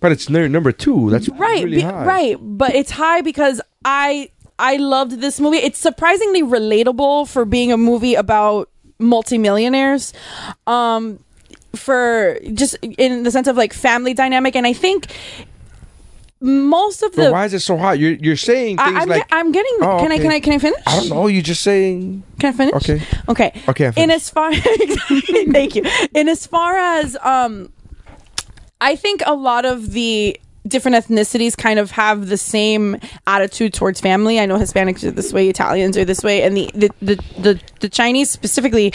But 0.00 0.12
it's 0.12 0.28
number 0.28 0.72
two. 0.72 1.10
That's 1.10 1.28
right 1.28 1.64
really 1.64 1.82
be- 1.82 1.86
right 1.86 2.36
but 2.40 2.74
it's 2.74 2.90
high 2.90 3.20
because 3.20 3.60
i 3.84 4.30
i 4.58 4.76
loved 4.76 5.20
this 5.20 5.40
movie 5.40 5.58
it's 5.58 5.78
surprisingly 5.78 6.42
relatable 6.42 7.28
for 7.28 7.44
being 7.44 7.72
a 7.72 7.76
movie 7.76 8.14
about 8.14 8.70
multimillionaires 8.98 10.12
um 10.66 11.18
for 11.74 12.38
just 12.52 12.76
in 12.82 13.24
the 13.24 13.30
sense 13.30 13.48
of 13.48 13.56
like 13.56 13.72
family 13.72 14.14
dynamic 14.14 14.54
and 14.54 14.66
i 14.66 14.72
think 14.72 15.08
most 16.44 17.02
of 17.02 17.12
But 17.16 17.24
the 17.24 17.32
why 17.32 17.46
is 17.46 17.54
it 17.54 17.60
so 17.60 17.78
hot? 17.78 17.98
You're 17.98 18.12
you're 18.12 18.36
saying 18.36 18.76
things 18.76 18.96
I, 18.96 19.02
am 19.02 19.08
like 19.08 19.26
I'm 19.32 19.50
getting. 19.50 19.78
Oh, 19.80 19.98
can 19.98 20.12
I? 20.12 20.18
Can 20.18 20.30
I? 20.30 20.40
Can 20.40 20.52
I 20.52 20.58
finish? 20.58 20.82
I 20.86 21.00
don't 21.00 21.08
know. 21.08 21.26
You're 21.26 21.40
just 21.40 21.62
saying. 21.62 22.22
Can 22.38 22.52
I 22.52 22.56
finish? 22.56 22.74
Okay. 22.74 23.02
Okay. 23.30 23.62
Okay, 23.66 23.92
In 23.96 24.10
as 24.10 24.28
far, 24.28 24.54
thank 24.54 25.74
you. 25.74 25.84
In 26.12 26.28
as 26.28 26.46
far 26.46 26.76
as 26.76 27.16
um, 27.22 27.72
I 28.84 28.96
think 28.96 29.22
a 29.24 29.34
lot 29.34 29.64
of 29.64 29.92
the 29.92 30.38
different 30.68 30.96
ethnicities 30.96 31.56
kind 31.56 31.78
of 31.78 31.90
have 31.92 32.28
the 32.28 32.36
same 32.36 32.98
attitude 33.26 33.72
towards 33.72 33.98
family. 33.98 34.38
I 34.38 34.44
know 34.44 34.58
Hispanics 34.58 35.02
are 35.04 35.10
this 35.10 35.32
way, 35.32 35.48
Italians 35.48 35.96
are 35.96 36.04
this 36.04 36.22
way, 36.22 36.42
and 36.42 36.54
the 36.54 36.70
the 36.74 36.90
the, 37.00 37.16
the, 37.38 37.60
the 37.80 37.88
Chinese 37.88 38.30
specifically 38.30 38.92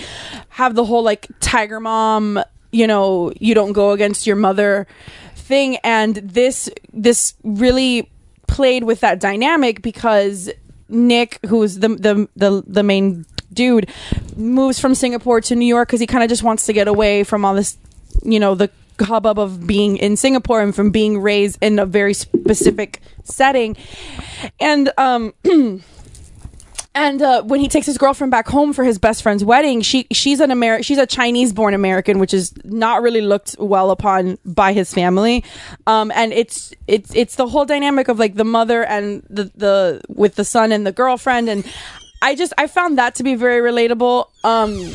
have 0.49 0.75
the 0.75 0.85
whole 0.85 1.01
like 1.01 1.27
tiger 1.39 1.79
mom. 1.79 2.39
You 2.71 2.85
know, 2.85 3.33
you 3.39 3.55
don't 3.55 3.73
go 3.73 3.89
against 3.89 4.27
your 4.27 4.35
mother 4.35 4.85
thing, 5.35 5.77
and 5.77 6.17
this 6.17 6.69
this 6.93 7.33
really 7.43 8.11
played 8.45 8.83
with 8.83 8.99
that 8.99 9.19
dynamic 9.19 9.81
because 9.81 10.51
Nick, 10.87 11.39
who's 11.47 11.79
the 11.79 11.89
the 11.89 12.29
the, 12.35 12.63
the 12.67 12.83
main 12.83 13.25
dude, 13.51 13.89
moves 14.35 14.79
from 14.79 14.93
Singapore 14.93 15.41
to 15.41 15.55
New 15.55 15.65
York 15.65 15.87
because 15.87 15.99
he 15.99 16.05
kind 16.05 16.23
of 16.23 16.29
just 16.29 16.43
wants 16.43 16.67
to 16.67 16.73
get 16.73 16.87
away 16.87 17.23
from 17.23 17.43
all 17.43 17.55
this, 17.55 17.75
you 18.23 18.39
know, 18.39 18.53
the 18.53 18.69
hubbub 19.01 19.39
of 19.39 19.65
being 19.65 19.97
in 19.97 20.17
Singapore 20.17 20.61
and 20.61 20.75
from 20.75 20.91
being 20.91 21.19
raised 21.19 21.57
in 21.61 21.79
a 21.79 21.85
very 21.85 22.13
specific 22.13 23.01
setting, 23.23 23.75
and 24.59 24.91
um. 24.97 25.33
And 26.95 27.21
uh, 27.21 27.43
when 27.43 27.59
he 27.59 27.67
takes 27.67 27.85
his 27.85 27.97
girlfriend 27.97 28.31
back 28.31 28.47
home 28.47 28.73
for 28.73 28.83
his 28.83 28.97
best 28.97 29.21
friend's 29.21 29.43
wedding, 29.43 29.81
she 29.81 30.07
she's 30.11 30.39
an 30.39 30.49
Ameri- 30.49 30.83
she's 30.83 30.97
a 30.97 31.05
Chinese 31.05 31.53
born 31.53 31.75
American, 31.75 32.17
which 32.17 32.33
is 32.33 32.51
not 32.65 33.03
really 33.03 33.21
looked 33.21 33.55
well 33.59 33.91
upon 33.91 34.39
by 34.43 34.73
his 34.73 34.91
family. 34.91 35.43
Um, 35.85 36.11
and 36.15 36.33
it's 36.33 36.73
it's 36.87 37.15
it's 37.15 37.35
the 37.35 37.47
whole 37.47 37.65
dynamic 37.65 38.07
of 38.07 38.17
like 38.17 38.35
the 38.35 38.43
mother 38.43 38.83
and 38.83 39.23
the 39.29 39.51
the 39.55 40.01
with 40.09 40.33
the 40.35 40.43
son 40.43 40.71
and 40.71 40.85
the 40.85 40.91
girlfriend, 40.91 41.47
and 41.47 41.63
I 42.23 42.33
just 42.33 42.53
I 42.57 42.65
found 42.65 42.97
that 42.97 43.15
to 43.15 43.23
be 43.23 43.35
very 43.35 43.61
relatable. 43.61 44.27
Um, 44.43 44.91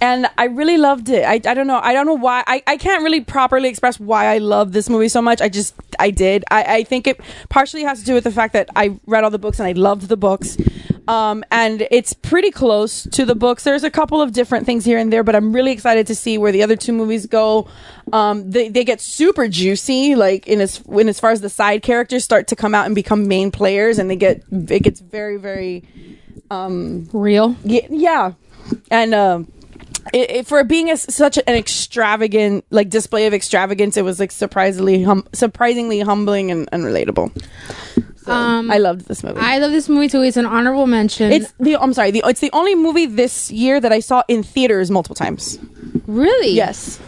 and 0.00 0.28
I 0.38 0.44
really 0.44 0.76
loved 0.76 1.08
it. 1.08 1.24
I, 1.24 1.34
I 1.34 1.54
don't 1.54 1.66
know. 1.66 1.80
I 1.82 1.92
don't 1.92 2.06
know 2.06 2.14
why. 2.14 2.44
I, 2.46 2.62
I 2.66 2.76
can't 2.76 3.02
really 3.02 3.20
properly 3.20 3.68
express 3.68 3.98
why 3.98 4.26
I 4.26 4.38
love 4.38 4.72
this 4.72 4.88
movie 4.88 5.08
so 5.08 5.20
much. 5.20 5.40
I 5.40 5.48
just 5.48 5.74
I 5.98 6.10
did. 6.10 6.44
I, 6.50 6.62
I 6.62 6.84
think 6.84 7.06
it 7.06 7.20
partially 7.48 7.82
has 7.82 8.00
to 8.00 8.06
do 8.06 8.14
with 8.14 8.24
the 8.24 8.30
fact 8.30 8.52
that 8.52 8.68
I 8.76 8.98
read 9.06 9.24
all 9.24 9.30
the 9.30 9.38
books 9.38 9.58
and 9.58 9.66
I 9.66 9.72
loved 9.72 10.08
the 10.08 10.16
books. 10.16 10.56
Um, 11.08 11.42
and 11.50 11.88
it's 11.90 12.12
pretty 12.12 12.50
close 12.50 13.04
to 13.04 13.24
the 13.24 13.34
books. 13.34 13.64
There's 13.64 13.82
a 13.82 13.90
couple 13.90 14.20
of 14.20 14.32
different 14.32 14.66
things 14.66 14.84
here 14.84 14.98
and 14.98 15.10
there, 15.10 15.24
but 15.24 15.34
I'm 15.34 15.54
really 15.54 15.72
excited 15.72 16.06
to 16.08 16.14
see 16.14 16.36
where 16.36 16.52
the 16.52 16.62
other 16.62 16.76
two 16.76 16.92
movies 16.92 17.24
go. 17.24 17.66
Um, 18.12 18.50
they, 18.50 18.68
they 18.68 18.84
get 18.84 19.00
super 19.00 19.48
juicy, 19.48 20.14
like 20.14 20.46
in 20.46 20.60
as 20.60 20.78
when 20.84 21.08
as 21.08 21.18
far 21.18 21.30
as 21.30 21.40
the 21.40 21.48
side 21.48 21.82
characters 21.82 22.24
start 22.24 22.46
to 22.48 22.56
come 22.56 22.74
out 22.74 22.84
and 22.84 22.94
become 22.94 23.26
main 23.26 23.50
players, 23.50 23.98
and 23.98 24.10
they 24.10 24.16
get 24.16 24.42
it 24.50 24.82
gets 24.82 25.00
very 25.00 25.38
very 25.38 25.88
um, 26.50 27.08
Real. 27.12 27.56
yeah, 27.64 27.86
yeah. 27.88 28.32
and 28.90 29.14
um, 29.14 29.50
it, 30.12 30.30
it, 30.30 30.46
for 30.46 30.62
being 30.64 30.90
a, 30.90 30.96
such 30.96 31.36
an 31.38 31.54
extravagant 31.54 32.64
like 32.70 32.88
display 32.90 33.26
of 33.26 33.34
extravagance, 33.34 33.96
it 33.96 34.02
was 34.02 34.18
like 34.20 34.30
surprisingly 34.30 35.02
hum- 35.02 35.26
surprisingly 35.32 36.00
humbling 36.00 36.50
and, 36.50 36.68
and 36.72 36.84
relatable. 36.84 37.30
So, 38.16 38.32
Um, 38.32 38.70
I 38.70 38.76
loved 38.78 39.06
this 39.08 39.22
movie. 39.24 39.38
I 39.40 39.58
love 39.58 39.72
this 39.72 39.88
movie 39.88 40.08
too. 40.08 40.22
It's 40.22 40.36
an 40.36 40.44
honorable 40.46 40.86
mention. 40.86 41.32
it's 41.32 41.52
the 41.58 41.76
I'm 41.76 41.92
sorry, 41.94 42.10
the, 42.10 42.22
it's 42.26 42.40
the 42.40 42.50
only 42.52 42.74
movie 42.74 43.06
this 43.06 43.50
year 43.50 43.80
that 43.80 43.92
I 43.92 44.00
saw 44.00 44.22
in 44.28 44.42
theaters 44.42 44.90
multiple 44.90 45.14
times. 45.16 45.58
really 46.06 46.50
Yes, 46.52 46.98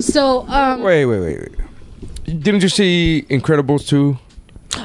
So, 0.00 0.46
um, 0.48 0.82
Wait, 0.82 1.04
wait, 1.06 1.20
wait, 1.20 1.38
wait. 1.40 2.40
Didn't 2.42 2.62
you 2.62 2.68
see 2.70 3.26
Incredibles 3.28 3.86
two? 3.86 4.18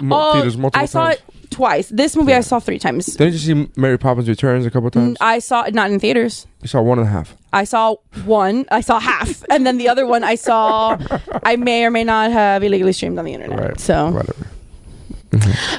Mo- 0.01 0.19
Oh, 0.21 0.33
theaters 0.33 0.57
multiple 0.57 0.83
I 0.83 0.85
saw 0.85 1.05
times? 1.05 1.15
it 1.15 1.23
twice. 1.59 1.89
This 1.89 2.15
movie 2.15 2.33
I 2.33 2.39
saw 2.39 2.59
three 2.61 2.79
times. 2.79 3.05
Didn't 3.05 3.33
you 3.33 3.39
see 3.39 3.69
Mary 3.75 3.97
Poppins 3.97 4.29
Returns 4.29 4.65
a 4.65 4.71
couple 4.71 4.89
times? 4.89 5.17
I 5.19 5.39
saw 5.39 5.63
it 5.63 5.73
not 5.73 5.91
in 5.91 5.99
theaters. 5.99 6.47
you 6.61 6.69
saw 6.69 6.81
one 6.81 6.99
and 6.99 7.07
a 7.07 7.11
half. 7.11 7.35
I 7.51 7.65
saw 7.65 7.95
one. 8.23 8.65
I 8.71 8.79
saw 8.79 8.99
half, 8.99 9.43
and 9.49 9.67
then 9.67 9.77
the 9.77 9.89
other 9.89 10.05
one 10.07 10.23
I 10.23 10.35
saw. 10.35 10.97
I 11.43 11.57
may 11.57 11.83
or 11.83 11.91
may 11.91 12.05
not 12.05 12.31
have 12.31 12.63
illegally 12.63 12.93
streamed 12.93 13.19
on 13.19 13.25
the 13.25 13.33
internet. 13.33 13.59
Right. 13.59 13.79
So 13.79 14.09
whatever. 14.11 14.47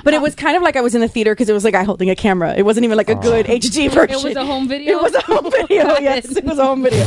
But 0.05 0.15
it 0.15 0.21
was 0.23 0.35
kind 0.35 0.57
of 0.57 0.63
like 0.63 0.77
I 0.77 0.81
was 0.81 0.95
in 0.95 1.01
the 1.01 1.09
theater 1.09 1.33
because 1.35 1.49
it 1.49 1.53
was 1.53 1.65
like 1.65 1.75
I 1.75 1.83
holding 1.83 2.09
a 2.11 2.17
camera. 2.17 2.55
It 2.57 2.63
wasn't 2.63 2.85
even 2.85 2.97
like 2.97 3.09
a 3.11 3.15
good 3.17 3.47
HD 3.47 3.91
version. 3.91 4.17
It 4.21 4.25
was 4.25 4.37
a 4.37 4.45
home 4.45 4.69
video. 4.69 4.99
It 4.99 5.03
was 5.03 5.15
a 5.15 5.21
home 5.23 5.51
video. 5.51 5.99
yes, 5.99 6.37
it 6.37 6.45
was 6.45 6.59
a 6.59 6.65
home 6.65 6.83
video. 6.83 7.05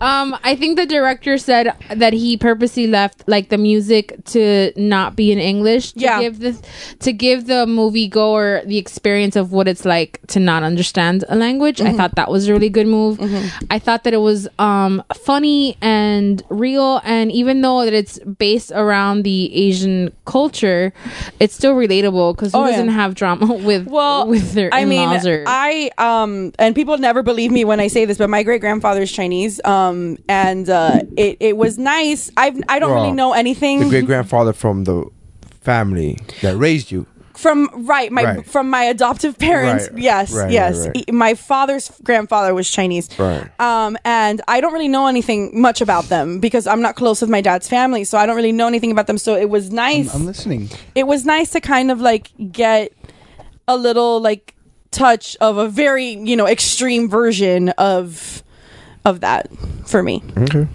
Um, 0.00 0.36
I 0.44 0.54
think 0.56 0.76
the 0.76 0.86
director 0.86 1.38
said 1.38 1.74
that 1.94 2.12
he 2.12 2.36
purposely 2.36 2.86
left 2.86 3.24
like 3.26 3.48
the 3.48 3.58
music 3.58 4.14
to 4.26 4.72
not 4.76 5.16
be 5.16 5.32
in 5.32 5.38
English. 5.38 5.92
To 5.92 6.00
Yeah. 6.00 6.20
give 6.20 6.38
the 6.40 6.56
to 7.00 7.12
give 7.12 7.46
the 7.46 7.66
movie 7.66 8.06
goer 8.08 8.62
the 8.66 8.78
experience 8.78 9.36
of 9.36 9.52
what 9.52 9.68
it's 9.68 9.84
like 9.84 10.20
to 10.28 10.40
not 10.40 10.62
understand 10.62 11.24
a 11.28 11.36
language. 11.36 11.80
I 11.80 11.92
thought 11.92 12.14
that 12.16 12.30
was 12.30 12.48
a 12.48 12.52
really 12.52 12.68
good 12.68 12.86
move. 12.86 13.18
I 13.70 13.78
thought 13.78 14.04
that 14.04 14.12
it 14.14 14.18
was 14.20 14.48
um 14.58 15.02
funny 15.14 15.76
and 15.80 16.42
real, 16.50 17.00
and 17.04 17.32
even 17.32 17.60
though 17.62 17.84
that 17.84 17.94
it's 17.94 18.18
based 18.20 18.72
around 18.74 19.22
the 19.22 19.54
Asian 19.54 20.05
culture, 20.24 20.92
it's 21.40 21.54
still 21.54 21.74
relatable 21.74 22.34
because 22.34 22.52
who 22.52 22.60
Oh, 22.60 22.66
doesn't 22.66 22.88
have 22.88 23.14
drama 23.14 23.52
with 23.70 23.86
Well, 23.86 24.26
with 24.28 24.52
their 24.52 24.72
I 24.72 24.84
mean, 24.84 25.08
or 25.08 25.44
I 25.46 25.90
um, 25.98 26.52
and 26.58 26.74
people 26.74 26.98
never 26.98 27.22
believe 27.22 27.50
me 27.50 27.64
when 27.64 27.80
I 27.80 27.88
say 27.88 28.04
this, 28.04 28.18
but 28.18 28.30
my 28.30 28.42
great 28.42 28.60
grandfather 28.60 29.02
is 29.02 29.12
Chinese. 29.12 29.60
Um, 29.64 30.18
and 30.28 30.68
uh, 30.68 31.00
it 31.16 31.36
it 31.40 31.56
was 31.56 31.78
nice. 31.78 32.30
I've 32.36 32.60
I 32.68 32.78
don't 32.78 32.94
really 32.94 33.12
know 33.12 33.32
anything 33.32 33.80
The 33.80 33.88
great 33.88 34.06
grandfather 34.06 34.52
from 34.52 34.84
the 34.84 35.04
family 35.60 36.18
that 36.42 36.56
raised 36.56 36.90
you. 36.90 37.06
From 37.36 37.68
right 37.86 38.10
my 38.10 38.24
Right. 38.24 38.46
from 38.46 38.70
my 38.70 38.84
adoptive 38.84 39.38
parents. 39.38 39.88
Right. 39.92 40.02
Yes, 40.02 40.32
Right, 40.32 40.50
yes. 40.50 40.78
right, 40.78 40.86
right. 40.96 41.04
He- 41.06 41.12
my 41.12 41.34
father's 41.34 41.90
grandfather 42.02 42.54
was 42.54 42.70
Chinese. 42.70 43.08
Right. 43.18 43.46
Um, 43.60 43.96
and 44.04 44.40
I 44.48 44.60
don't 44.60 44.72
really 44.72 44.88
know 44.88 45.06
anything 45.06 45.60
much 45.60 45.80
about 45.80 46.04
them 46.08 46.40
because 46.40 46.66
I'm 46.66 46.80
not 46.82 46.96
close 46.96 47.20
with 47.20 47.30
my 47.30 47.40
dad's 47.40 47.68
family, 47.68 48.04
so 48.04 48.18
I 48.18 48.26
don't 48.26 48.36
really 48.36 48.52
know 48.52 48.66
anything 48.66 48.90
about 48.90 49.06
them. 49.06 49.18
So 49.18 49.36
it 49.36 49.50
was 49.50 49.70
nice. 49.70 50.14
I'm 50.14 50.26
listening. 50.26 50.70
it 50.94 51.06
was 51.06 51.24
nice 51.24 51.50
to 51.50 51.60
kind 51.60 51.90
of 51.90 52.00
like 52.00 52.30
get 52.52 52.92
a 53.68 53.76
little 53.76 54.20
like 54.20 54.54
touch 54.92 55.36
of 55.40 55.58
a 55.58 55.68
very 55.68 56.06
you 56.14 56.36
know 56.36 56.46
extreme 56.46 57.08
version 57.10 57.68
of 57.70 58.42
of 59.04 59.20
that 59.20 59.48
for 59.86 60.02
me. 60.02 60.22
Okay. 60.38 60.66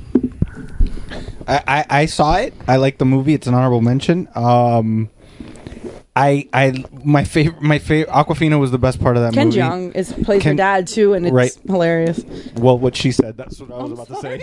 I, 1.48 1.64
I, 1.68 1.86
I 2.02 2.06
saw 2.06 2.36
it. 2.36 2.54
I 2.68 2.78
like 2.78 2.98
the 2.98 3.06
movie. 3.06 3.34
It's 3.34 3.48
an 3.48 3.54
honorable 3.54 3.82
mention. 3.82 4.28
Um, 4.36 5.10
I 6.16 6.48
I 6.54 6.84
my 7.06 7.24
favorite 7.24 7.62
my 7.62 7.80
favorite 7.80 8.12
Awkwafina 8.14 8.60
was 8.60 8.72
the 8.72 8.78
best 8.78 9.00
part 9.02 9.16
of 9.16 9.24
that 9.24 9.34
Ken 9.34 9.48
movie. 9.48 9.60
Jeong 9.60 9.96
is 9.96 10.12
plays 10.12 10.42
Ken- 10.42 10.52
your 10.52 10.58
dad 10.58 10.86
too, 10.88 11.14
and 11.14 11.26
it's 11.26 11.34
Right. 11.34 11.58
hilarious. 11.66 12.22
Well, 12.58 12.78
what 12.78 12.98
she 12.98 13.14
said. 13.14 13.38
That's 13.38 13.62
what 13.62 13.72
I 13.72 13.82
was 13.84 13.92
about 13.94 14.08
to 14.10 14.16
say. 14.20 14.42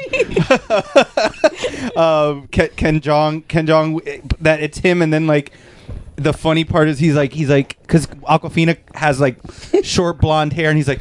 um, 1.97 2.49
Ken, 2.49 2.71
Ken 2.77 3.01
Jeong, 3.01 3.47
Ken 3.49 3.67
Jeong, 3.67 4.01
that 4.41 4.61
it's 4.61 4.79
him, 4.79 5.03
and 5.03 5.13
then 5.13 5.27
like 5.27 5.53
the 6.17 6.33
funny 6.33 6.65
part 6.65 6.89
is 6.89 6.99
he's 6.99 7.15
like 7.15 7.35
he's 7.35 7.51
like 7.51 7.77
because 7.83 8.07
Awkwafina 8.07 8.79
has 8.95 9.21
like 9.21 9.37
short 9.83 10.21
blonde 10.21 10.53
hair, 10.55 10.69
and 10.71 10.77
he's 10.77 10.89
like. 10.89 11.01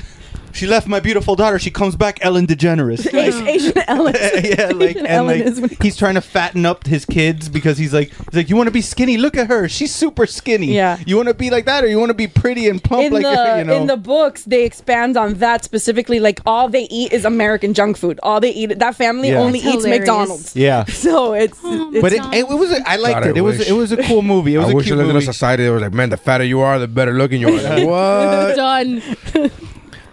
She 0.57 0.65
left 0.67 0.87
my 0.87 0.99
beautiful 0.99 1.35
daughter. 1.35 1.59
She 1.59 1.69
comes 1.71 1.95
back, 1.95 2.17
Ellen 2.21 2.47
DeGeneres. 2.47 3.13
Asian, 3.13 3.47
Asian 3.47 3.77
Ellen. 3.87 4.15
yeah, 4.15 4.71
like 4.73 4.89
Asian 4.95 5.05
and 5.05 5.07
Ellen 5.07 5.37
like 5.39 5.45
is 5.47 5.61
when- 5.61 5.69
he's 5.81 5.95
trying 5.95 6.15
to 6.15 6.21
fatten 6.21 6.65
up 6.65 6.85
his 6.87 7.05
kids 7.05 7.47
because 7.47 7.77
he's 7.77 7.93
like 7.93 8.09
he's 8.09 8.33
like 8.33 8.49
you 8.49 8.55
want 8.55 8.67
to 8.67 8.71
be 8.71 8.81
skinny. 8.81 9.17
Look 9.17 9.37
at 9.37 9.47
her, 9.47 9.69
she's 9.69 9.93
super 9.93 10.25
skinny. 10.25 10.73
Yeah. 10.73 10.97
you 11.05 11.15
want 11.15 11.27
to 11.27 11.35
be 11.35 11.49
like 11.51 11.65
that, 11.65 11.83
or 11.83 11.87
you 11.87 11.99
want 11.99 12.09
to 12.09 12.15
be 12.15 12.27
pretty 12.27 12.67
and 12.69 12.83
plump 12.83 13.03
in 13.05 13.13
like 13.13 13.23
the 13.23 13.55
you 13.59 13.63
know. 13.65 13.73
in 13.75 13.87
the 13.87 13.97
books 13.97 14.43
they 14.45 14.65
expand 14.65 15.15
on 15.15 15.35
that 15.35 15.63
specifically 15.63 16.19
like 16.19 16.39
all 16.45 16.67
they 16.69 16.83
eat 16.89 17.13
is 17.13 17.23
american 17.25 17.73
junk 17.73 17.95
food 17.97 18.19
all 18.23 18.39
they 18.39 18.49
eat 18.51 18.79
that 18.79 18.95
family 18.95 19.29
Yeah. 19.29 19.39
only 19.39 19.59
That's 19.59 19.75
eats 19.75 19.83
hilarious. 19.85 19.99
mcdonald's 20.07 20.55
yeah, 20.55 20.85
so 20.85 21.33
it's, 21.33 21.59
oh, 21.63 21.91
it's 21.93 22.01
but 22.01 22.13
it, 22.13 22.21
it, 22.33 22.47
was 22.47 22.71
a, 22.71 22.89
I 22.89 22.95
liked 22.95 23.15
God, 23.15 23.23
I 23.25 23.29
it. 23.29 23.37
It 23.37 23.41
was 23.41 23.59
it 23.69 23.73
was 23.73 23.91
a 23.91 23.97
cool 24.03 24.21
movie. 24.23 24.55
It 24.55 24.57
was 24.57 24.67
I 24.67 24.71
a 24.71 24.75
wish 24.75 24.85
I 24.85 24.89
cute 24.89 24.97
lived 24.97 25.09
in 25.11 25.15
a 25.17 25.21
society 25.21 25.65
that 25.65 25.71
was 25.71 25.81
like, 25.81 25.93
man, 25.93 26.09
the 26.09 26.17
fatter 26.17 26.43
you 26.43 26.61
are, 26.61 26.79
the 26.79 26.87
better 26.87 27.13
looking 27.13 27.41
you 27.41 27.49
are. 27.49 27.61
Like, 27.61 27.85
what? 27.87 28.55
done. 28.55 29.51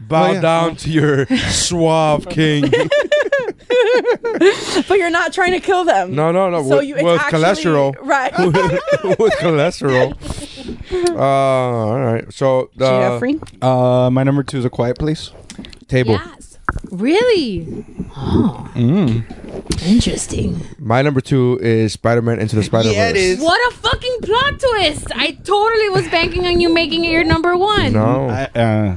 Bow 0.08 0.28
Oh, 0.28 0.32
yeah. 0.32 0.40
down 0.40 0.76
to 0.76 0.90
your 0.90 1.26
suave 1.50 2.28
king. 2.28 2.70
but 4.88 4.98
you're 4.98 5.10
not 5.10 5.32
trying 5.32 5.52
to 5.52 5.60
kill 5.60 5.84
them 5.84 6.14
No, 6.14 6.30
no, 6.32 6.50
no. 6.50 6.62
so 6.62 6.76
with, 6.78 6.86
you 6.86 6.94
with 6.96 7.20
actually- 7.20 7.42
cholesterol. 7.42 7.94
right 8.02 8.32
with 8.38 9.32
cholesterol. 9.40 10.14
Uh, 11.10 11.18
all 11.18 12.00
right. 12.00 12.32
So 12.32 12.70
the 12.76 12.86
Jeffrey 12.86 13.40
Uh, 13.62 14.10
my 14.10 14.22
number 14.22 14.42
two 14.42 14.58
is 14.58 14.64
a 14.64 14.70
Quiet 14.70 14.98
Place. 14.98 15.30
table. 15.88 16.12
Yes. 16.12 16.58
Really? 16.90 17.84
Oh. 18.16 18.70
Interesting. 19.86 20.60
My 20.78 21.02
number 21.02 21.20
two 21.20 21.58
is 21.62 21.92
Spider-Man 21.92 22.38
Into 22.40 22.56
the 22.56 22.62
Spider-Verse. 22.62 22.96
Yeah, 22.96 23.10
it 23.10 23.16
is. 23.16 23.40
What 23.40 23.60
a 23.72 23.76
fucking 23.76 24.16
plot 24.22 24.58
twist! 24.60 25.06
I 25.14 25.32
totally 25.32 25.88
was 25.90 26.08
banking 26.08 26.46
on 26.46 26.60
you 26.60 26.72
making 26.72 27.04
it 27.04 27.10
your 27.10 27.22
number 27.24 27.56
one. 27.56 27.92
No. 27.92 28.28
I, 28.28 28.44
uh, 28.58 28.94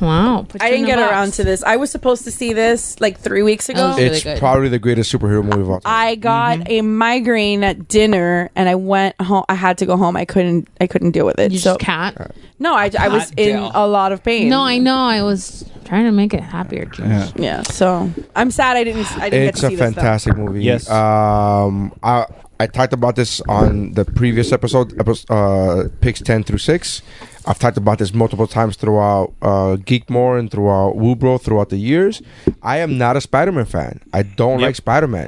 Wow. 0.00 0.46
i 0.60 0.70
didn't 0.70 0.86
get 0.86 0.96
box. 0.96 1.10
around 1.12 1.32
to 1.34 1.44
this 1.44 1.62
i 1.64 1.76
was 1.76 1.90
supposed 1.90 2.24
to 2.24 2.30
see 2.30 2.52
this 2.52 2.98
like 3.00 3.18
three 3.18 3.42
weeks 3.42 3.68
ago 3.68 3.90
really 3.90 4.04
it's 4.04 4.22
good. 4.24 4.38
probably 4.38 4.68
the 4.68 4.78
greatest 4.78 5.12
superhero 5.12 5.44
movie 5.44 5.60
of 5.60 5.70
all 5.70 5.80
time. 5.80 5.92
I 5.92 6.14
got 6.14 6.70
a 6.70 6.80
migraine 6.82 7.62
at 7.64 7.88
dinner, 7.88 8.50
and 8.56 8.68
I 8.68 8.74
went 8.74 9.20
home. 9.20 9.44
I 9.48 9.54
had 9.54 9.78
to 9.78 9.86
go 9.86 9.96
home. 9.96 10.16
I 10.16 10.24
couldn't. 10.24 10.68
I 10.80 10.86
couldn't 10.86 11.10
deal 11.12 11.26
with 11.26 11.38
it. 11.38 11.52
You 11.52 11.58
so 11.58 11.70
just 11.72 11.80
can't. 11.80 12.16
no, 12.58 12.74
I, 12.74 12.90
I 12.98 13.08
was 13.08 13.30
in 13.32 13.56
damn. 13.56 13.74
a 13.74 13.86
lot 13.86 14.12
of 14.12 14.22
pain. 14.22 14.48
No, 14.48 14.62
I 14.62 14.78
know. 14.78 14.96
I 14.96 15.22
was 15.22 15.64
trying 15.84 16.04
to 16.04 16.12
make 16.12 16.32
it 16.34 16.40
happier. 16.42 16.90
Yeah. 16.98 17.30
Yeah, 17.36 17.62
so 17.62 18.10
I'm 18.36 18.50
sad 18.50 18.76
I 18.76 18.84
didn't. 18.84 19.10
I 19.18 19.28
didn't 19.30 19.48
it's 19.48 19.60
get 19.60 19.60
to 19.60 19.66
a 19.66 19.70
see 19.70 19.76
this. 19.76 19.94
though. 19.94 19.94
fantastic 20.00 20.36
movie. 20.36 20.62
Yes. 20.64 20.88
Um, 20.90 21.92
I 22.02 22.26
I 22.58 22.66
talked 22.66 22.92
about 22.92 23.16
this 23.16 23.40
on 23.48 23.92
the 23.92 24.04
previous 24.04 24.52
episode, 24.52 24.98
episode 25.00 25.30
uh, 25.30 25.88
picks 26.00 26.20
ten 26.20 26.42
through 26.44 26.58
six. 26.58 27.02
I've 27.50 27.58
talked 27.58 27.76
about 27.84 27.98
this 27.98 28.14
multiple 28.14 28.46
times 28.46 28.76
throughout 28.76 29.32
uh, 29.42 29.74
Geekmore 29.88 30.38
and 30.38 30.48
throughout 30.52 30.94
Woobro 31.02 31.40
throughout 31.44 31.68
the 31.70 31.78
years. 31.78 32.22
I 32.62 32.76
am 32.78 32.96
not 32.96 33.16
a 33.16 33.20
Spider-Man 33.20 33.64
fan. 33.64 34.00
I 34.12 34.22
don't 34.22 34.60
Yep. 34.60 34.66
like 34.68 34.76
Spider-Man. 34.76 35.26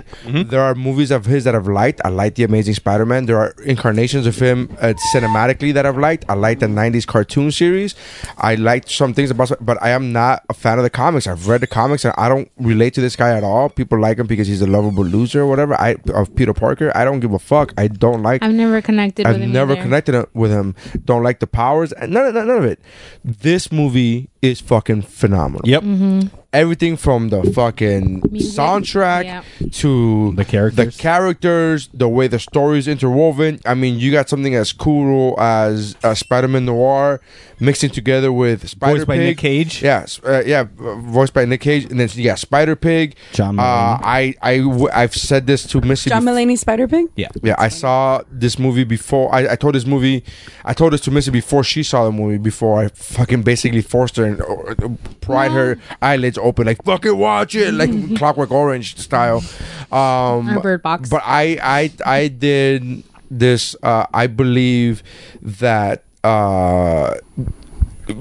There 0.53 0.61
are 0.61 0.75
movies 0.77 1.11
of 1.11 1.25
his 1.27 1.43
that 1.45 1.55
I've 1.57 1.67
liked. 1.67 2.01
I 2.05 2.11
like 2.11 2.37
the 2.37 2.45
Amazing 2.45 2.75
Spider-Man. 2.75 3.27
There 3.27 3.39
are 3.39 3.51
incarnations 3.65 4.27
of 4.27 4.37
him 4.39 4.59
uh, 4.81 4.95
cinematically 5.13 5.75
that 5.75 5.85
I've 5.85 5.99
liked. 5.99 6.25
I 6.29 6.35
like 6.35 6.61
the 6.61 6.67
'90s 6.67 7.07
cartoon 7.07 7.51
series. 7.51 7.95
I 8.39 8.55
liked 8.55 8.89
some 8.91 9.15
things 9.15 9.31
about, 9.33 9.51
but 9.61 9.83
I 9.83 9.91
am 9.91 10.13
not 10.13 10.45
a 10.49 10.55
fan 10.55 10.79
of 10.79 10.85
the 10.85 10.91
comics. 10.91 11.27
I've 11.27 11.49
read 11.49 11.61
the 11.61 11.67
comics 11.67 12.05
and 12.05 12.15
I 12.17 12.29
don't 12.29 12.49
relate 12.57 12.95
to 12.95 13.01
this 13.01 13.17
guy 13.17 13.31
at 13.37 13.43
all. 13.43 13.69
People 13.69 13.99
like 13.99 14.19
him 14.19 14.27
because 14.29 14.47
he's 14.47 14.63
a 14.63 14.67
lovable 14.69 15.05
loser 15.05 15.41
or 15.43 15.47
whatever. 15.49 15.75
I 15.81 15.97
of 16.15 16.35
Peter 16.37 16.55
Parker. 16.55 16.93
I 16.95 17.05
don't 17.05 17.21
give 17.21 17.33
a 17.33 17.39
fuck. 17.41 17.73
I 17.77 17.89
don't 17.89 18.23
like. 18.23 18.43
I've 18.45 18.53
never 18.55 18.81
connected 18.81 19.27
I've 19.27 19.35
with 19.35 19.43
him. 19.43 19.53
never 19.53 19.73
either. 19.73 19.83
connected 19.83 20.27
with 20.35 20.51
him. 20.53 20.75
Don't 21.05 21.23
like 21.25 21.41
the 21.41 21.47
powers. 21.49 21.93
and 21.93 22.12
None, 22.13 22.35
none, 22.35 22.47
none 22.47 22.59
of 22.59 22.65
it. 22.65 22.79
This 23.25 23.73
movie 23.73 24.29
is 24.43 24.61
fucking 24.61 25.03
phenomenal. 25.03 25.63
Yep. 25.69 25.83
Mm-hmm. 25.83 26.42
Everything 26.53 26.99
from 26.99 27.31
the 27.31 27.43
fucking 27.55 28.23
Music. 28.31 28.53
soundtrack 28.61 29.25
Yeah. 29.25 29.43
to 29.73 30.33
The 30.37 30.45
characters. 30.45 30.95
the 30.97 31.03
characters, 31.03 31.89
the 31.95 32.09
way 32.11 32.29
the 32.29 32.39
story 32.39 32.79
is 32.79 32.87
interwoven. 32.89 33.59
I 33.65 33.73
mean, 33.73 33.99
you 33.99 34.13
got 34.13 34.29
something 34.29 34.55
as 34.55 34.71
cool 34.73 35.41
as 35.41 35.97
uh, 36.05 36.13
Spider-Man 36.15 36.67
Noir 36.67 37.23
mixing 37.59 37.89
together 37.91 38.31
with 38.33 38.69
Spider 38.69 38.97
Voiced 38.99 39.07
by 39.07 39.17
Nick 39.17 39.39
Cage. 39.39 39.83
Yes, 39.83 40.21
uh, 40.27 40.43
yeah, 40.45 40.65
uh, 40.81 40.95
voiced 40.97 41.33
by 41.33 41.47
Nick 41.47 41.63
Cage, 41.63 41.85
and 41.91 41.99
then 41.99 42.09
you 42.13 42.25
got 42.25 42.39
Spider 42.39 42.77
Pig. 42.77 43.15
John 43.33 43.59
Uh, 43.59 43.63
Mulaney. 43.63 44.01
I 44.05 44.35
I 44.43 44.59
w- 44.59 44.89
I've 44.93 45.15
said 45.17 45.47
this 45.47 45.65
to 45.69 45.81
Missy. 45.81 46.11
John 46.11 46.23
bef- 46.25 46.29
Mulaney, 46.35 46.59
Spider 46.59 46.87
Pig. 46.87 47.07
Yeah. 47.17 47.29
yeah, 47.43 47.55
I 47.59 47.69
saw 47.69 48.21
this 48.31 48.59
movie 48.59 48.85
before. 48.85 49.35
I, 49.35 49.53
I 49.53 49.57
told 49.57 49.75
this 49.75 49.87
movie, 49.87 50.23
I 50.67 50.75
told 50.75 50.93
this 50.93 51.01
to 51.03 51.11
Missy 51.11 51.31
before 51.31 51.65
she 51.65 51.83
saw 51.83 52.05
the 52.05 52.13
movie. 52.13 52.37
Before 52.37 52.83
I 52.83 52.89
fucking 52.89 53.43
basically 53.43 53.81
forced 53.81 54.17
her 54.17 54.25
and 54.27 54.43
uh, 54.43 54.89
pried 55.23 55.53
her 55.53 55.79
eyelids 56.03 56.37
open, 56.43 56.67
like 56.67 56.83
fucking 56.85 57.17
watch 57.17 57.55
it, 57.55 57.73
like 57.75 57.91
Clockwork 58.19 58.51
Orange 58.51 58.97
style. 58.99 59.43
Um, 59.91 60.57
Or 60.57 60.61
Bird 60.61 60.83
Box. 60.83 61.09
But 61.09 61.23
I 61.25 61.59
I 61.63 61.93
I 62.05 62.29
did 62.29 63.03
this. 63.31 63.75
Uh, 63.83 64.07
I 64.13 64.27
believe 64.27 65.03
that. 65.41 66.05
Uh, 66.25 67.15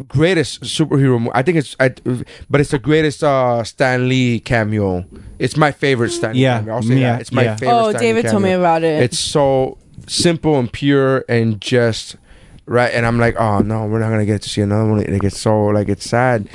greatest 0.07 0.61
superhero 0.61 1.19
mo- 1.22 1.31
I 1.34 1.41
think 1.41 1.57
it's 1.57 1.76
I, 1.80 1.89
but 2.49 2.61
it's 2.61 2.72
the 2.72 2.80
greatest 2.80 3.23
uh 3.23 3.64
Stan 3.64 4.07
Lee 4.07 4.39
cameo. 4.39 5.06
It's 5.39 5.57
my 5.57 5.72
favorite 5.72 6.11
Stan 6.11 6.34
Lee 6.34 6.41
Yeah, 6.41 6.60
cameo. 6.60 6.73
I'll 6.76 6.81
say 6.81 6.95
yeah, 6.99 7.11
that. 7.14 7.22
It's 7.22 7.31
my 7.31 7.43
yeah. 7.43 7.56
favorite 7.57 7.76
Oh, 7.76 7.89
Stan 7.89 8.02
Lee 8.02 8.07
David 8.07 8.26
told 8.31 8.43
me 8.43 8.52
about 8.52 8.84
it. 8.84 9.03
It's 9.03 9.19
so 9.19 9.77
simple 10.07 10.60
and 10.60 10.72
pure 10.72 11.26
and 11.27 11.60
just 11.61 12.15
right? 12.72 12.91
And 12.93 13.06
I'm 13.06 13.19
like, 13.19 13.35
oh 13.39 13.60
no, 13.60 13.85
we're 13.85 13.99
not 13.99 14.10
gonna 14.10 14.26
get 14.26 14.41
to 14.43 14.49
see 14.49 14.61
another 14.61 14.89
one. 14.89 14.99
Like 15.03 15.23
it's 15.23 15.39
so 15.39 15.65
like 15.68 15.89
it's 15.89 16.10
sad, 16.10 16.48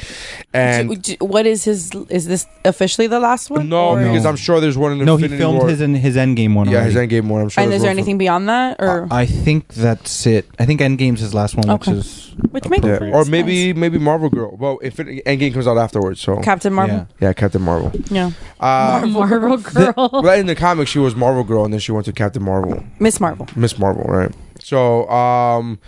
and 0.52 1.00
D- 1.02 1.16
what 1.20 1.46
is 1.46 1.64
his? 1.64 1.94
Is 2.08 2.26
this 2.26 2.46
officially 2.64 3.06
the 3.06 3.20
last 3.20 3.50
one? 3.50 3.68
no, 3.68 3.90
Or- 3.90 4.02
because 4.02 4.26
I'm 4.26 4.36
sure 4.36 4.60
there's 4.60 4.78
one 4.78 4.92
in 4.98 5.04
No, 5.04 5.16
he 5.16 5.28
filmed 5.28 5.58
War. 5.58 5.68
his 5.68 5.80
in 5.80 5.94
his 5.94 6.16
Endgame 6.16 6.54
one. 6.54 6.68
yeah, 6.68 6.82
his 6.84 6.96
already. 6.96 7.20
Endgame 7.20 7.28
one. 7.28 7.42
I'm 7.42 7.48
sure. 7.48 7.62
And 7.64 7.72
is 7.72 7.82
there 7.82 7.90
one 7.90 7.96
for- 7.96 8.00
anything 8.00 8.18
beyond 8.18 8.48
that, 8.48 8.76
or 8.80 9.06
I 9.10 9.26
think 9.26 9.68
that's 9.74 10.26
it. 10.26 10.46
I 10.58 10.66
think 10.66 10.80
Endgame's 10.80 11.20
his 11.20 11.34
last 11.34 11.54
one, 11.56 11.68
Okay. 11.70 11.92
which 11.92 11.98
is 12.00 12.34
which 12.50 12.68
makes 12.68 12.84
Yeah. 12.84 13.10
Or 13.12 13.20
it's 13.20 13.30
maybe 13.30 13.72
maybe 13.72 13.98
Marvel 13.98 14.28
Girl. 14.30 14.56
Well, 14.58 14.78
Infinity 14.78 15.22
Endgame 15.26 15.52
comes 15.52 15.66
out 15.66 15.78
afterwards, 15.78 16.20
so. 16.20 16.36
Captain 16.40 16.72
Marvel. 16.72 17.06
yeah, 17.20 17.32
Captain 17.32 17.62
Marvel. 17.62 17.92
Yeah, 18.10 18.30
Uh, 18.60 19.04
Marvel 19.08 19.56
girl. 19.58 20.10
well, 20.12 20.38
in 20.38 20.46
the 20.46 20.54
comics, 20.54 20.90
she 20.90 20.98
was 20.98 21.14
Marvel 21.14 21.44
Girl, 21.44 21.64
and 21.64 21.72
then 21.72 21.80
she 21.80 21.92
went 21.92 22.06
to 22.06 22.12
Captain 22.12 22.42
Marvel. 22.42 22.82
Miss 22.98 23.20
Marvel. 23.20 23.46
Miss 23.56 23.78
Marvel, 23.78 24.04
right? 24.04 24.32
So, 24.66 25.08
um, 25.08 25.78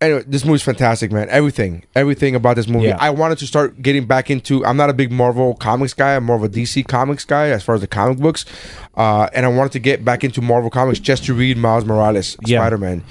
anyway, 0.00 0.24
this 0.26 0.44
movie's 0.44 0.62
fantastic, 0.62 1.12
man. 1.12 1.28
Everything, 1.30 1.84
everything 1.94 2.34
about 2.34 2.56
this 2.56 2.66
movie. 2.66 2.86
Yeah. 2.86 2.96
I 2.98 3.10
wanted 3.10 3.38
to 3.38 3.46
start 3.46 3.80
getting 3.80 4.06
back 4.06 4.28
into. 4.28 4.66
I'm 4.66 4.76
not 4.76 4.90
a 4.90 4.92
big 4.92 5.12
Marvel 5.12 5.54
comics 5.54 5.94
guy. 5.94 6.16
I'm 6.16 6.24
more 6.24 6.34
of 6.34 6.42
a 6.42 6.48
DC 6.48 6.88
comics 6.88 7.24
guy 7.24 7.50
as 7.50 7.62
far 7.62 7.76
as 7.76 7.80
the 7.80 7.86
comic 7.86 8.18
books, 8.18 8.44
uh, 8.96 9.28
and 9.34 9.46
I 9.46 9.48
wanted 9.50 9.70
to 9.74 9.78
get 9.78 10.04
back 10.04 10.24
into 10.24 10.42
Marvel 10.42 10.68
comics 10.68 10.98
just 10.98 11.24
to 11.26 11.34
read 11.34 11.56
Miles 11.58 11.84
Morales, 11.84 12.36
Yeah. 12.44 12.58
Spider 12.58 12.78
Man. 12.78 13.04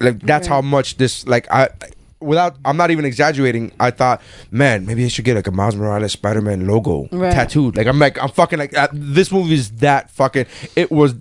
Like 0.00 0.20
that's 0.20 0.46
how 0.46 0.60
much 0.60 0.96
this 0.98 1.26
like 1.26 1.50
I. 1.50 1.68
Without, 2.20 2.56
I'm 2.64 2.76
not 2.76 2.90
even 2.90 3.04
exaggerating. 3.04 3.70
I 3.78 3.92
thought, 3.92 4.20
man, 4.50 4.86
maybe 4.86 5.04
I 5.04 5.08
should 5.08 5.24
get 5.24 5.36
like 5.36 5.46
a 5.46 5.52
Miles 5.52 5.76
Morales 5.76 6.10
Spider-Man 6.12 6.66
logo 6.66 7.08
Right. 7.12 7.32
tattooed. 7.32 7.76
Like 7.76 7.86
I'm 7.86 7.98
like 8.00 8.20
I'm 8.20 8.28
fucking 8.30 8.58
like 8.60 8.76
uh, 8.76 8.88
this 8.92 9.30
movie 9.32 9.54
is 9.54 9.70
that 9.86 10.10
fucking. 10.10 10.46
It 10.74 10.90
was 10.90 11.14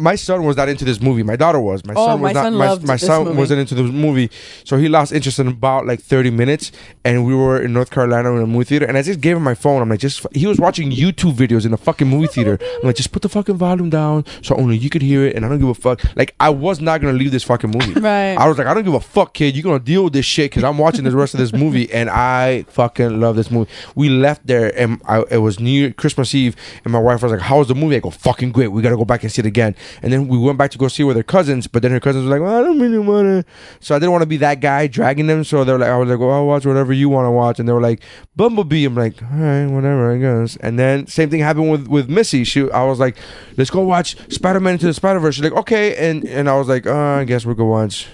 my 0.00 0.14
son 0.16 0.44
was 0.44 0.56
not 0.56 0.68
into 0.68 0.84
this 0.84 1.00
movie. 1.00 1.22
My 1.22 1.36
daughter 1.36 1.60
was. 1.60 1.84
My 1.84 1.94
Oh, 1.96 2.06
son 2.06 2.20
was 2.20 2.28
my 2.28 2.32
not. 2.32 2.44
son 2.44 2.54
my 2.54 2.86
my 2.86 2.96
son 2.96 3.24
movie. 3.24 3.36
wasn't 3.38 3.60
into 3.60 3.74
the 3.74 3.82
movie, 3.84 4.30
so 4.64 4.76
he 4.76 4.88
lost 4.88 5.12
interest 5.12 5.38
in 5.38 5.48
about 5.48 5.86
like 5.86 6.00
thirty 6.00 6.30
minutes. 6.30 6.72
And 7.04 7.24
we 7.26 7.34
were 7.34 7.60
in 7.62 7.72
North 7.72 7.90
Carolina 7.90 8.34
in 8.34 8.42
a 8.42 8.46
movie 8.46 8.64
theater, 8.64 8.86
and 8.86 8.96
I 8.98 9.02
just 9.02 9.20
gave 9.20 9.36
him 9.36 9.42
my 9.42 9.54
phone. 9.54 9.80
I'm 9.82 9.88
like, 9.88 10.00
just 10.00 10.26
he 10.34 10.46
was 10.46 10.58
watching 10.58 10.90
YouTube 10.90 11.34
videos 11.34 11.64
in 11.64 11.70
the 11.70 11.76
fucking 11.78 12.08
movie 12.08 12.26
theater. 12.26 12.58
I'm 12.60 12.86
like, 12.88 12.96
just 12.96 13.12
put 13.12 13.22
the 13.22 13.28
fucking 13.28 13.56
volume 13.56 13.90
down 13.90 14.24
so 14.42 14.54
only 14.56 14.76
you 14.76 14.90
could 14.90 15.02
hear 15.02 15.26
it, 15.26 15.36
and 15.36 15.44
I 15.44 15.48
don't 15.48 15.58
give 15.58 15.68
a 15.68 15.74
fuck. 15.74 16.00
Like 16.16 16.34
I 16.40 16.50
was 16.50 16.80
not 16.80 17.00
gonna 17.00 17.12
leave 17.16 17.30
this 17.32 17.44
fucking 17.44 17.70
movie. 17.70 17.94
Right. 18.00 18.34
I 18.36 18.48
was 18.48 18.56
like, 18.56 18.66
I 18.66 18.72
don't 18.74 18.84
give 18.84 18.94
a 18.94 19.00
fuck, 19.00 19.34
kid. 19.34 19.54
You're 19.54 19.62
gonna 19.62 19.78
deal 19.78 20.04
with 20.04 20.12
this 20.14 20.24
shit 20.24 20.50
because 20.50 20.64
I'm 20.64 20.78
watching 20.78 21.04
the 21.04 21.10
rest 21.14 21.34
of 21.34 21.38
this 21.40 21.52
movie, 21.52 21.92
and 21.92 22.08
I 22.08 22.64
fucking 22.68 23.20
love 23.20 23.36
this 23.36 23.50
movie. 23.50 23.70
We 23.94 24.08
left 24.08 24.46
there, 24.46 24.72
and 24.78 25.00
I, 25.06 25.22
it 25.30 25.38
was 25.38 25.60
New 25.60 25.70
Year, 25.70 25.92
Christmas 25.92 26.34
Eve, 26.34 26.56
and 26.84 26.92
my 26.92 26.98
wife 26.98 27.22
was 27.22 27.32
like, 27.32 27.40
"How 27.42 27.58
was 27.58 27.68
the 27.68 27.74
movie?" 27.74 27.96
I 27.96 28.00
go, 28.00 28.10
"Fucking 28.10 28.52
great. 28.52 28.68
We 28.68 28.80
gotta 28.82 28.96
go 28.96 29.04
back 29.04 29.22
and 29.22 29.30
see 29.30 29.40
it 29.40 29.46
again." 29.46 29.74
And 30.02 30.12
then 30.12 30.28
we 30.28 30.38
went 30.38 30.58
back 30.58 30.70
to 30.72 30.78
go 30.78 30.88
see 30.88 31.02
it 31.02 31.06
with 31.06 31.16
her 31.16 31.22
cousins, 31.22 31.66
but 31.66 31.82
then 31.82 31.90
her 31.90 32.00
cousins 32.00 32.24
were 32.24 32.30
like, 32.30 32.40
well, 32.40 32.60
"I 32.60 32.62
don't 32.62 32.78
really 32.80 32.98
wanna," 32.98 33.44
so 33.80 33.94
I 33.94 33.98
didn't 33.98 34.12
want 34.12 34.22
to 34.22 34.26
be 34.26 34.36
that 34.38 34.60
guy 34.60 34.86
dragging 34.86 35.26
them. 35.26 35.44
So 35.44 35.64
they're 35.64 35.78
like, 35.78 35.90
I 35.90 35.96
was 35.96 36.08
like, 36.08 36.18
"Well, 36.18 36.30
I'll 36.30 36.46
watch 36.46 36.66
whatever 36.66 36.92
you 36.92 37.08
want 37.08 37.26
to 37.26 37.30
watch," 37.30 37.58
and 37.58 37.68
they 37.68 37.72
were 37.72 37.80
like, 37.80 38.02
"Bumblebee." 38.36 38.84
I'm 38.84 38.94
like, 38.94 39.22
"All 39.22 39.38
right, 39.38 39.66
whatever, 39.66 40.12
I 40.12 40.18
guess." 40.18 40.56
And 40.56 40.78
then 40.78 41.06
same 41.06 41.30
thing 41.30 41.40
happened 41.40 41.70
with 41.70 41.88
with 41.88 42.08
Missy. 42.08 42.44
She, 42.44 42.70
I 42.70 42.84
was 42.84 42.98
like, 42.98 43.16
"Let's 43.56 43.70
go 43.70 43.82
watch 43.82 44.16
Spider 44.32 44.60
Man 44.60 44.74
into 44.74 44.86
the 44.86 44.94
Spider 44.94 45.18
Verse." 45.18 45.34
She's 45.34 45.44
like, 45.44 45.52
"Okay," 45.52 45.96
and 45.96 46.24
and 46.24 46.48
I 46.48 46.56
was 46.56 46.68
like, 46.68 46.86
uh, 46.86 46.94
"I 46.94 47.24
guess 47.24 47.44
we'll 47.44 47.54
go 47.54 47.66
watch." 47.66 48.08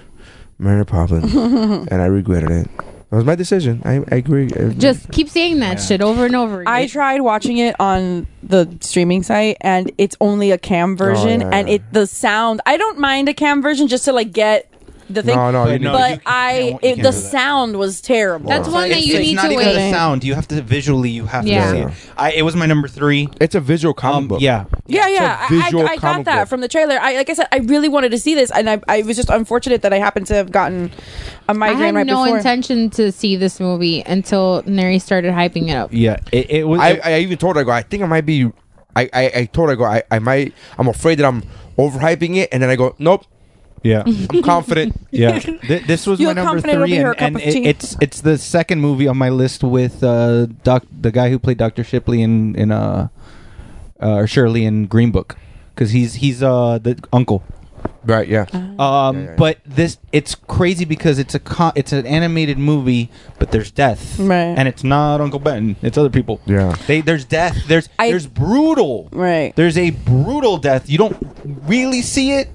Mary 0.59 0.87
Poppins, 0.87 1.35
and 1.35 2.01
I 2.01 2.07
regretted 2.07 2.51
it. 2.51 2.96
That 3.11 3.17
was 3.17 3.25
my 3.25 3.37
decision. 3.37 3.83
I, 3.85 4.03
I 4.11 4.17
agree. 4.17 4.51
Just 4.79 5.11
keep 5.13 5.29
saying 5.29 5.61
that 5.61 5.81
shit 5.81 6.03
over 6.03 6.27
and 6.27 6.35
over 6.35 6.63
again. 6.63 6.73
I 6.73 6.89
tried 6.89 7.21
watching 7.21 7.59
it 7.59 7.79
on 7.79 8.27
the 8.43 8.77
streaming 8.81 9.23
site, 9.23 9.59
and 9.61 9.93
it's 9.97 10.17
only 10.21 10.51
a 10.51 10.59
cam 10.59 10.93
oh, 10.93 10.97
version, 10.97 11.41
yeah, 11.41 11.51
and 11.53 11.69
yeah. 11.69 11.75
it 11.77 11.93
the 11.93 12.09
sound. 12.09 12.61
I 12.67 12.77
don't 12.77 12.99
mind 12.99 13.29
a 13.29 13.35
cam 13.35 13.63
version 13.63 13.87
just 13.87 14.07
to 14.07 14.13
like 14.13 14.33
get 14.33 14.69
the 15.09 15.23
thing. 15.23 15.37
no, 15.37 15.51
no, 15.51 15.65
But 15.67 15.73
you 15.73 15.79
no, 15.79 15.93
need- 15.93 15.99
but 15.99 16.11
you 16.11 16.17
can't- 16.17 16.23
I, 16.27 16.59
you 16.59 16.79
it, 16.83 17.03
the 17.03 17.13
sound 17.13 17.77
was 17.79 18.01
terrible. 18.01 18.49
That's 18.49 18.69
one 18.69 18.89
that 18.89 18.99
It's, 18.99 19.07
you 19.07 19.15
it's 19.17 19.27
need 19.29 19.35
not 19.37 19.43
to 19.43 19.53
even 19.53 19.67
wait. 19.67 19.73
the 19.75 19.91
sound. 19.93 20.25
You 20.25 20.35
have 20.35 20.49
to 20.49 20.61
visually. 20.63 21.11
You 21.11 21.27
have 21.27 21.47
Yeah. 21.47 21.65
to 21.65 21.71
see 21.71 21.79
it. 21.79 22.11
I, 22.17 22.33
it 22.33 22.43
was 22.43 22.57
my 22.57 22.67
number 22.67 22.89
three. 22.89 23.29
it's 23.41 23.55
a 23.55 23.61
visual 23.61 23.95
comic 23.95 24.17
Um, 24.17 24.29
book. 24.29 24.41
yeah, 24.41 24.65
Yeah, 24.87 25.07
yeah, 25.09 25.47
It's 25.51 25.73
a 25.75 25.79
I, 25.79 25.83
I, 25.83 25.87
I 25.93 25.97
got 25.97 26.25
that 26.25 26.41
book. 26.43 26.49
from 26.49 26.61
the 26.61 26.69
trailer. 26.69 26.99
I 27.01 27.15
like 27.17 27.31
I 27.31 27.35
said, 27.35 27.47
I 27.53 27.59
really 27.59 27.89
wanted 27.89 28.11
to 28.11 28.19
see 28.19 28.35
this, 28.35 28.51
and 28.51 28.69
I, 28.69 28.81
I 28.89 29.03
was 29.03 29.17
just 29.17 29.31
unfortunate 29.31 29.83
that 29.83 29.93
I 29.93 29.99
happened 29.99 30.27
to 30.29 30.35
have 30.35 30.51
gotten 30.51 30.91
a 31.49 31.55
migraine 31.55 31.83
I 31.83 31.87
had 31.87 31.95
right 31.95 32.07
no 32.07 32.25
before. 32.25 32.37
intention 32.39 32.91
to 32.91 33.13
see 33.13 33.37
this 33.37 33.61
movie 33.61 34.03
until 34.03 34.63
Neri 34.67 34.99
started 34.99 35.33
hyping 35.33 35.69
it 35.69 35.75
up. 35.77 35.91
yeah. 35.93 36.17
It, 36.33 36.51
it 36.51 36.65
was. 36.69 36.81
I, 36.81 37.01
I 37.05 37.19
even 37.21 37.39
told 37.39 37.57
her, 37.57 37.63
I 37.63 37.65
go, 37.65 37.71
I 37.71 37.83
think 37.83 38.03
I 38.03 38.07
might 38.07 38.27
be. 38.27 38.51
I, 38.97 39.11
I, 39.13 39.33
I 39.37 39.45
told 39.45 39.69
her, 39.69 39.73
I 39.75 39.77
go, 39.77 39.85
I, 39.85 40.03
I 40.11 40.19
might. 40.19 40.55
I'm 40.79 40.89
afraid 40.89 41.19
that 41.19 41.27
I'm 41.27 41.43
overhyping 41.77 42.37
it, 42.37 42.49
and 42.53 42.63
then 42.63 42.71
I 42.71 42.77
go, 42.77 42.95
nope. 42.99 43.25
Yeah. 43.87 44.03
I'm 44.33 44.43
confident. 44.43 44.95
Yeah, 45.11 45.39
Th- 45.39 45.87
this 45.87 46.07
was 46.07 46.21
You 46.21 46.27
my 46.27 46.31
look 46.33 46.37
number 46.37 46.51
confident 46.61 46.75
it'll 46.75 46.87
three, 46.87 46.97
be 46.99 47.03
her 47.03 47.11
and, 47.13 47.19
cup 47.19 47.27
and 47.27 47.37
of 47.37 47.43
it- 47.43 47.53
tea. 47.53 47.65
it's 47.65 47.97
it's 48.03 48.21
the 48.21 48.37
second 48.37 48.81
movie 48.81 49.09
on 49.09 49.17
my 49.17 49.31
list 49.31 49.63
with 49.65 50.03
uh, 50.05 50.47
doc, 50.63 50.85
the 51.01 51.11
guy 51.11 51.31
who 51.31 51.39
played 51.39 51.57
Doctor 51.59 51.83
Shipley 51.85 52.21
in 52.23 52.55
in 52.57 52.71
uh, 52.71 53.09
uh 54.01 54.27
Shirley 54.27 54.65
in 54.65 54.87
Green 54.87 55.11
Book, 55.11 55.37
because 55.75 55.91
he's 55.93 56.15
he's 56.17 56.43
uh 56.43 56.79
the 56.83 56.99
uncle. 57.13 57.43
Right? 58.05 58.29
Yeah. 58.29 58.47
Um, 58.53 58.69
Yeah, 58.79 59.13
yeah, 59.13 59.13
yeah. 59.31 59.35
but 59.37 59.59
this 59.67 59.99
it's 60.13 60.35
crazy 60.37 60.85
because 60.85 61.19
it's 61.19 61.35
a 61.35 61.41
con- 61.41 61.73
it's 61.75 61.93
an 61.93 62.07
animated 62.07 62.57
movie, 62.59 63.11
but 63.39 63.51
there's 63.51 63.71
death, 63.73 64.19
Right. 64.19 64.55
And 64.59 64.69
it's 64.69 64.85
not 64.85 65.21
Uncle 65.21 65.41
Ben; 65.41 65.75
it's 65.83 65.99
other 65.99 66.11
people. 66.11 66.41
Yeah. 66.47 66.77
they 66.87 67.01
there's 67.01 67.25
death. 67.25 67.57
There's 67.67 67.89
I- 67.99 68.11
there's 68.11 68.27
brutal. 68.27 69.09
Right. 69.13 69.55
There's 69.57 69.77
a 69.79 69.91
brutal 69.91 70.57
death. 70.59 70.89
You 70.89 70.99
don't 70.99 71.17
really 71.67 72.03
see 72.03 72.33
it, 72.33 72.49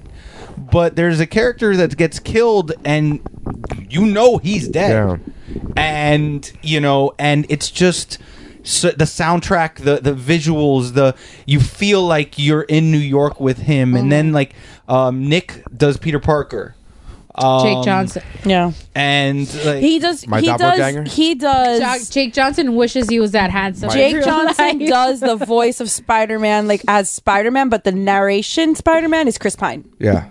but 0.72 0.96
there's 0.96 1.20
a 1.20 1.26
character 1.26 1.76
that 1.76 1.96
gets 1.96 2.18
killed, 2.18 2.72
and 2.84 3.20
you 3.88 4.06
know 4.06 4.38
he's 4.38 4.66
dead. 4.66 4.90
Yeah. 4.90 5.72
And 5.76 6.52
you 6.62 6.80
know, 6.80 7.12
and 7.18 7.46
it's 7.48 7.70
just. 7.70 8.18
So 8.64 8.92
the 8.92 9.06
soundtrack, 9.06 9.78
the 9.78 9.96
the 10.00 10.14
visuals, 10.14 10.94
the 10.94 11.16
you 11.46 11.58
feel 11.58 12.00
like 12.06 12.38
you're 12.38 12.62
in 12.62 12.92
New 12.92 12.98
York 12.98 13.40
with 13.40 13.58
him, 13.58 13.96
and 13.96 14.10
then 14.12 14.32
like 14.32 14.54
um, 14.88 15.28
Nick 15.28 15.64
does 15.76 15.96
Peter 15.96 16.20
Parker, 16.20 16.76
um, 17.34 17.64
Jake 17.66 17.84
Johnson. 17.84 18.22
yeah, 18.44 18.70
and 18.94 19.52
like, 19.64 19.80
he 19.80 19.98
does. 19.98 20.28
My 20.28 20.38
he 20.40 20.46
doppelganger? 20.46 21.02
does. 21.02 21.12
He 21.12 21.34
does. 21.34 21.80
Jo- 22.08 22.12
Jake 22.12 22.32
Johnson 22.34 22.76
wishes 22.76 23.08
he 23.08 23.18
was 23.18 23.32
that 23.32 23.50
handsome. 23.50 23.90
in 23.90 23.96
Jake 23.96 24.14
real 24.18 24.24
Johnson 24.26 24.78
life. 24.78 24.88
does 24.88 25.18
the 25.18 25.34
voice 25.34 25.80
of 25.80 25.90
Spider 25.90 26.38
Man, 26.38 26.68
like 26.68 26.82
as 26.86 27.10
Spider 27.10 27.50
Man, 27.50 27.68
but 27.68 27.82
the 27.82 27.90
narration 27.90 28.76
Spider 28.76 29.08
Man 29.08 29.26
is 29.26 29.38
Chris 29.38 29.56
Pine. 29.56 29.90
Yeah. 29.98 30.28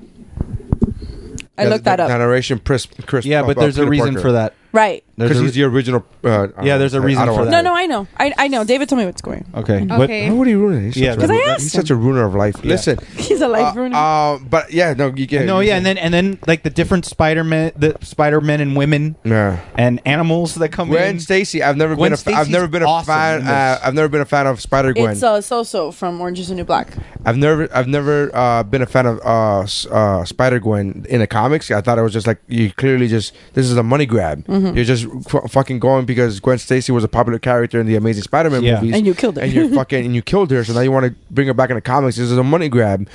I 1.61 1.69
looked 1.69 1.85
that 1.85 1.99
up. 1.99 2.09
Narration, 2.09 2.59
Chris. 2.59 2.87
Chris 3.05 3.25
yeah, 3.25 3.41
uh, 3.41 3.47
but 3.47 3.57
uh, 3.57 3.61
there's 3.61 3.77
a 3.77 3.87
reason 3.87 4.13
Parker. 4.15 4.21
for 4.21 4.31
that. 4.33 4.53
Right. 4.73 5.03
Because 5.17 5.39
he's 5.39 5.53
the 5.53 5.63
original. 5.63 6.03
Uh, 6.23 6.47
Yeah, 6.63 6.77
there's 6.77 6.93
a 6.95 7.01
reason 7.01 7.25
for 7.27 7.45
that. 7.45 7.51
No, 7.51 7.61
no, 7.61 7.75
I 7.75 7.85
know. 7.85 8.07
I, 8.17 8.33
I 8.37 8.47
know. 8.47 8.63
David 8.63 8.89
told 8.89 8.99
me 8.99 9.05
what's 9.05 9.21
going. 9.21 9.45
okay. 9.53 9.85
Okay. 9.89 10.29
Why 10.29 10.35
would 10.35 10.47
he 10.47 10.55
ruin 10.55 10.77
it? 10.87 10.93
He's 10.93 10.97
Yeah, 10.97 11.11
such 11.13 11.17
a 11.17 11.21
'Cause 11.21 11.29
I 11.31 11.35
asked 11.51 11.61
He's 11.63 11.75
him. 11.75 11.81
such 11.81 11.89
a 11.91 11.95
ruiner 11.95 12.25
of 12.25 12.33
life. 12.33 12.63
Listen. 12.63 12.97
He's 13.17 13.41
a 13.41 13.47
life 13.47 13.75
Uh, 13.75 13.79
ruiner. 13.79 13.95
uh, 13.95 14.39
but 14.49 14.71
yeah, 14.73 14.93
no, 14.93 15.13
you 15.13 15.27
get. 15.27 15.45
no, 15.45 15.59
yeah, 15.59 15.75
and 15.77 15.85
then 15.85 15.97
and 15.99 16.13
then 16.13 16.39
like 16.47 16.63
the 16.63 16.69
different 16.71 17.05
Spider 17.05 17.43
Man, 17.43 17.71
the 17.75 17.95
Spider 18.01 18.41
Men 18.41 18.61
and 18.61 18.75
women 18.75 19.15
Yeah. 19.23 19.57
and 19.75 20.01
animals 20.05 20.55
that 20.55 20.69
come 20.69 20.89
Gwen 20.89 21.15
in. 21.15 21.19
Stacy. 21.19 21.61
I've 21.61 21.77
never 21.77 21.95
Gwen 21.95 22.09
been. 22.11 22.13
A 22.13 22.17
fa- 22.17 22.33
I've 22.33 22.49
never 22.49 22.67
been 22.67 22.81
a 22.83 22.87
awesome 22.87 23.13
fan. 23.13 23.47
Uh. 23.47 23.79
I've 23.83 23.93
never 23.93 24.07
been 24.09 24.21
a 24.21 24.25
fan 24.25 24.47
of 24.47 24.59
Spider 24.61 24.93
Gwen. 24.93 25.11
it's 25.11 25.21
uh, 25.23 25.41
So-So 25.41 25.91
from 25.91 26.19
Orange 26.21 26.39
Is 26.39 26.47
the 26.47 26.55
New 26.55 26.63
Black. 26.65 26.93
I've 27.25 27.37
never. 27.37 27.67
I've 27.75 27.87
never 27.87 28.31
uh, 28.35 28.63
been 28.63 28.81
a 28.81 28.87
fan 28.87 29.05
of 29.05 29.19
uh, 29.23 29.67
uh, 29.91 30.25
Spider 30.25 30.59
Gwen 30.59 31.05
in 31.09 31.19
the 31.19 31.27
comics. 31.27 31.69
I 31.69 31.81
thought 31.81 31.99
it 31.99 32.01
was 32.01 32.13
just 32.13 32.25
like 32.25 32.39
you 32.47 32.71
clearly 32.71 33.07
just 33.07 33.33
this 33.53 33.69
is 33.69 33.77
a 33.77 33.83
money 33.83 34.05
grab. 34.07 34.45
Mm-hmm. 34.47 34.60
You're 34.75 34.85
just 34.85 35.05
f- 35.33 35.51
fucking 35.51 35.79
going 35.79 36.05
because 36.05 36.39
Gwen 36.39 36.57
Stacy 36.57 36.91
was 36.91 37.03
a 37.03 37.07
popular 37.07 37.39
character 37.39 37.79
in 37.79 37.85
the 37.87 37.95
Amazing 37.95 38.23
Spider-Man 38.23 38.63
Yeah. 38.63 38.75
movies, 38.81 38.95
And 38.95 39.05
you 39.07 39.13
killed 39.13 39.35
her. 39.37 39.41
and 39.41 39.51
you're 39.51 39.69
fucking 39.79 40.05
and 40.05 40.15
you 40.15 40.21
killed 40.21 40.51
her. 40.51 40.63
So 40.63 40.73
now 40.73 40.81
you 40.81 40.91
want 40.91 41.05
to 41.05 41.15
bring 41.29 41.47
her 41.47 41.53
back 41.53 41.69
in 41.69 41.75
the 41.75 41.81
comics. 41.81 42.17
This 42.17 42.29
is 42.31 42.37
a 42.37 42.43
money 42.43 42.69
grab. 42.69 43.07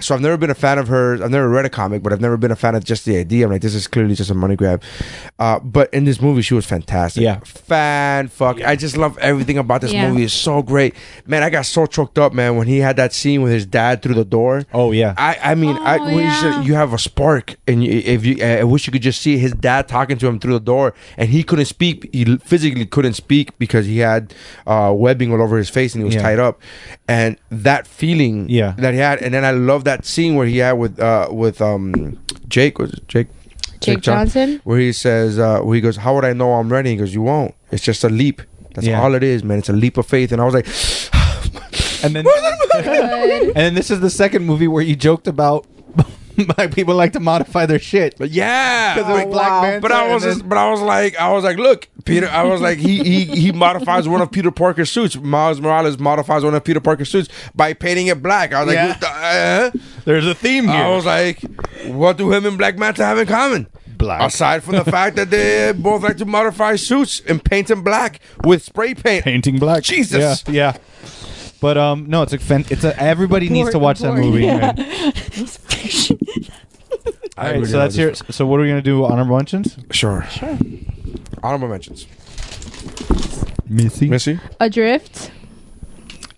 So 0.00 0.14
I've 0.14 0.20
never 0.20 0.36
been 0.36 0.50
a 0.50 0.54
fan 0.54 0.78
of 0.78 0.88
hers. 0.88 1.20
I've 1.20 1.30
never 1.30 1.48
read 1.48 1.64
a 1.64 1.70
comic, 1.70 2.02
but 2.02 2.12
I've 2.12 2.20
never 2.20 2.36
been 2.36 2.50
a 2.50 2.56
fan 2.56 2.74
of 2.74 2.84
just 2.84 3.04
the 3.04 3.16
idea. 3.16 3.44
I'm 3.46 3.52
like, 3.52 3.62
this 3.62 3.74
is 3.74 3.86
clearly 3.86 4.14
just 4.14 4.30
a 4.30 4.34
money 4.34 4.56
grab. 4.56 4.82
Uh, 5.38 5.58
but 5.60 5.92
in 5.92 6.04
this 6.04 6.20
movie, 6.20 6.42
she 6.42 6.54
was 6.54 6.64
fantastic. 6.66 7.22
Yeah. 7.22 7.38
fan 7.44 8.28
fuck. 8.28 8.62
I 8.62 8.76
just 8.76 8.96
love 8.96 9.18
everything 9.18 9.58
about 9.58 9.80
this 9.80 9.92
Yeah. 9.92 10.08
movie. 10.08 10.24
It's 10.24 10.32
so 10.34 10.62
great, 10.62 10.94
man. 11.26 11.42
I 11.42 11.50
got 11.50 11.66
so 11.66 11.86
choked 11.86 12.18
up, 12.18 12.32
man, 12.32 12.56
when 12.56 12.66
he 12.66 12.78
had 12.78 12.96
that 12.96 13.12
scene 13.12 13.42
with 13.42 13.52
his 13.52 13.66
dad 13.66 14.02
through 14.02 14.14
the 14.14 14.24
door. 14.24 14.64
Oh 14.72 14.92
yeah, 14.92 15.14
I, 15.16 15.38
I 15.42 15.54
mean, 15.54 15.76
I, 15.78 15.98
Oh, 15.98 16.04
when 16.04 16.14
you, 16.16 16.20
yeah. 16.22 16.40
said 16.40 16.66
you 16.66 16.74
have 16.74 16.92
a 16.92 16.98
spark, 16.98 17.56
and 17.66 17.84
you, 17.84 17.90
if 17.92 18.24
you, 18.24 18.42
I 18.44 18.64
wish 18.64 18.86
you 18.86 18.92
could 18.92 19.02
just 19.02 19.20
see 19.22 19.38
his 19.38 19.52
dad 19.52 19.88
talking 19.88 20.18
to 20.18 20.26
him 20.26 20.38
through 20.38 20.54
the 20.54 20.60
door, 20.60 20.93
and 21.16 21.28
he 21.30 21.42
couldn't 21.42 21.64
speak. 21.66 22.08
He 22.12 22.36
physically 22.38 22.86
couldn't 22.86 23.14
speak 23.14 23.56
because 23.58 23.86
he 23.86 23.98
had 23.98 24.34
uh, 24.66 24.92
webbing 24.96 25.32
all 25.32 25.42
over 25.42 25.56
his 25.56 25.68
face 25.70 25.94
and 25.94 26.00
he 26.02 26.04
was 26.04 26.14
Yeah. 26.14 26.22
tied 26.22 26.38
up. 26.38 26.60
And 27.08 27.36
that 27.50 27.86
feeling, 27.86 28.48
Yeah. 28.48 28.74
that 28.78 28.94
he 28.94 29.00
had, 29.00 29.20
and 29.22 29.32
then 29.34 29.44
I 29.44 29.50
love 29.52 29.84
that 29.84 30.04
scene 30.06 30.34
where 30.34 30.46
he 30.46 30.58
had 30.58 30.72
with 30.72 30.98
uh, 31.00 31.28
with 31.30 31.60
um, 31.62 32.18
Jake 32.48 32.78
was 32.78 32.92
it 32.92 33.06
Jake. 33.08 33.28
Jake 33.80 34.00
John- 34.00 34.26
Johnson? 34.26 34.60
where 34.64 34.78
he 34.78 34.92
says, 34.92 35.38
uh, 35.38 35.60
where 35.60 35.74
he 35.74 35.80
goes, 35.82 35.96
"How 35.96 36.14
would 36.14 36.24
I 36.24 36.32
know 36.32 36.54
I'm 36.54 36.72
ready?" 36.72 36.90
He 36.90 36.96
goes, 36.96 37.12
"You 37.12 37.20
won't. 37.22 37.54
It's 37.70 37.82
just 37.84 38.02
a 38.02 38.08
leap. 38.08 38.40
That's 38.74 38.86
Yeah. 38.86 39.02
all 39.02 39.14
it 39.14 39.22
is, 39.22 39.44
man. 39.44 39.58
It's 39.58 39.68
a 39.68 39.74
leap 39.74 39.98
of 39.98 40.06
faith." 40.06 40.32
And 40.32 40.40
I 40.40 40.44
was 40.46 40.54
like, 40.54 40.66
and 42.02 42.16
then 42.16 42.24
and 42.74 43.54
then 43.56 43.74
this 43.74 43.90
is 43.90 44.00
the 44.00 44.08
second 44.10 44.44
movie 44.46 44.68
where 44.68 44.82
you 44.82 44.96
joked 44.96 45.26
about 45.26 45.66
like 46.58 46.74
people 46.74 46.94
like 46.94 47.12
to 47.12 47.20
modify 47.20 47.66
their 47.66 47.78
shit. 47.78 48.16
But 48.18 48.30
yeah, 48.30 48.94
Because 48.94 49.10
of 49.10 49.16
like, 49.16 49.30
Black 49.30 49.62
Manta 49.62 49.80
But 49.80 49.92
I 49.92 50.04
and 50.04 50.14
was, 50.14 50.22
then- 50.22 50.32
just, 50.34 50.48
but 50.48 50.58
I 50.58 50.70
was 50.70 50.80
like, 50.80 51.16
I 51.16 51.32
was 51.32 51.44
like, 51.44 51.56
look, 51.58 51.88
Peter. 52.04 52.28
I 52.28 52.42
was 52.44 52.60
like, 52.60 52.78
he 52.78 53.02
he 53.02 53.24
he 53.24 53.52
modifies 53.52 54.08
one 54.08 54.20
of 54.20 54.30
Peter 54.30 54.50
Parker's 54.50 54.90
suits. 54.90 55.16
Miles 55.16 55.60
Morales 55.60 55.98
modifies 55.98 56.44
one 56.44 56.54
of 56.54 56.62
Peter 56.64 56.80
Parker's 56.80 57.10
suits 57.10 57.28
by 57.54 57.72
painting 57.72 58.08
it 58.08 58.22
black. 58.22 58.52
I 58.52 58.60
was 58.64 58.68
like, 58.68 58.74
Yeah. 58.74 58.88
what 58.88 59.00
the, 59.00 59.08
uh? 59.08 59.70
There's 60.04 60.26
a 60.26 60.34
theme 60.34 60.64
here. 60.68 60.74
I 60.84 60.94
was 60.94 61.06
like, 61.06 61.40
what 61.86 62.16
do 62.18 62.32
him 62.32 62.44
and 62.46 62.58
Black 62.58 62.76
Manta 62.76 63.04
have 63.04 63.18
in 63.18 63.26
common? 63.26 63.66
Black. 63.96 64.20
Aside 64.22 64.62
from 64.64 64.74
the 64.74 64.84
fact 64.84 65.16
that 65.16 65.30
they 65.30 65.72
both 65.72 66.02
like 66.02 66.16
to 66.18 66.24
modify 66.26 66.76
suits 66.76 67.22
and 67.26 67.42
paint 67.42 67.68
them 67.68 67.82
black 67.82 68.18
with 68.44 68.62
spray 68.62 68.92
paint. 68.94 69.24
painting 69.24 69.58
black. 69.58 69.82
Jesus. 69.82 70.44
Yeah. 70.48 70.72
yeah. 70.72 70.76
But 71.60 71.78
um, 71.78 72.10
no, 72.10 72.20
it's 72.22 72.34
a 72.34 72.38
fan- 72.38 72.66
it's 72.68 72.84
a 72.84 73.00
everybody 73.00 73.48
needs 73.48 73.70
to 73.70 73.78
watch 73.78 74.00
that 74.00 74.12
movie. 74.12 74.44
yeah. 74.44 74.72
man. 74.76 74.76
All 77.36 77.44
right, 77.50 77.66
so 77.66 77.78
that's 77.78 77.96
your. 77.96 78.14
So 78.14 78.46
what 78.46 78.60
are 78.60 78.62
we 78.62 78.68
gonna 78.68 78.82
do? 78.82 79.04
Honorable 79.04 79.36
mentions. 79.36 79.76
Sure. 79.90 80.24
Sure. 80.30 80.56
Honorable 81.42 81.68
mentions. 81.68 82.06
Missy. 83.68 84.08
Missy. 84.08 84.38
Adrift, 84.60 85.30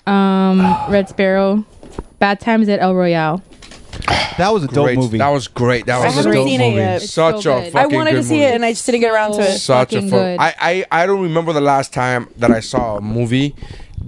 um, 0.07 0.61
Red 0.89 1.09
Sparrow, 1.09 1.65
Bad 2.19 2.41
Times 2.41 2.69
at 2.69 2.81
El 2.81 2.95
Royale. 2.95 3.43
That 4.39 4.53
was 4.53 4.65
a 4.65 4.69
dope 4.69 4.85
Great. 4.85 4.99
movie. 4.99 5.19
That 5.19 5.31
was 5.31 5.49
great. 5.49 5.87
That 5.87 6.01
I 6.01 6.07
was 6.07 6.15
a 6.15 6.17
haven't 6.19 6.33
dope 6.33 6.47
seen 6.49 6.61
it 6.61 6.65
movie. 6.69 6.77
yet. 6.77 7.03
It's 7.03 7.13
Such 7.13 7.43
so 7.43 7.57
a 7.57 7.61
good. 7.63 7.73
fucking 7.73 7.95
I 7.95 7.97
wanted 7.97 8.11
good 8.13 8.17
to 8.19 8.23
see 8.23 8.35
movie. 8.35 8.45
it 8.45 8.55
and 8.55 8.65
I 8.65 8.73
just 8.73 8.85
didn't 8.87 9.01
get 9.01 9.13
around 9.13 9.33
to 9.33 9.41
it. 9.41 9.59
such 9.59 9.93
a 9.93 9.97
fucking 9.97 10.11
fun. 10.11 10.19
good. 10.21 10.37
I, 10.41 10.55
I 10.61 11.03
I 11.03 11.07
don't 11.07 11.23
remember 11.23 11.53
the 11.55 11.61
last 11.63 11.93
time 11.95 12.29
that 12.37 12.51
I 12.51 12.61
saw 12.61 12.99
a 12.99 13.01
movie 13.01 13.55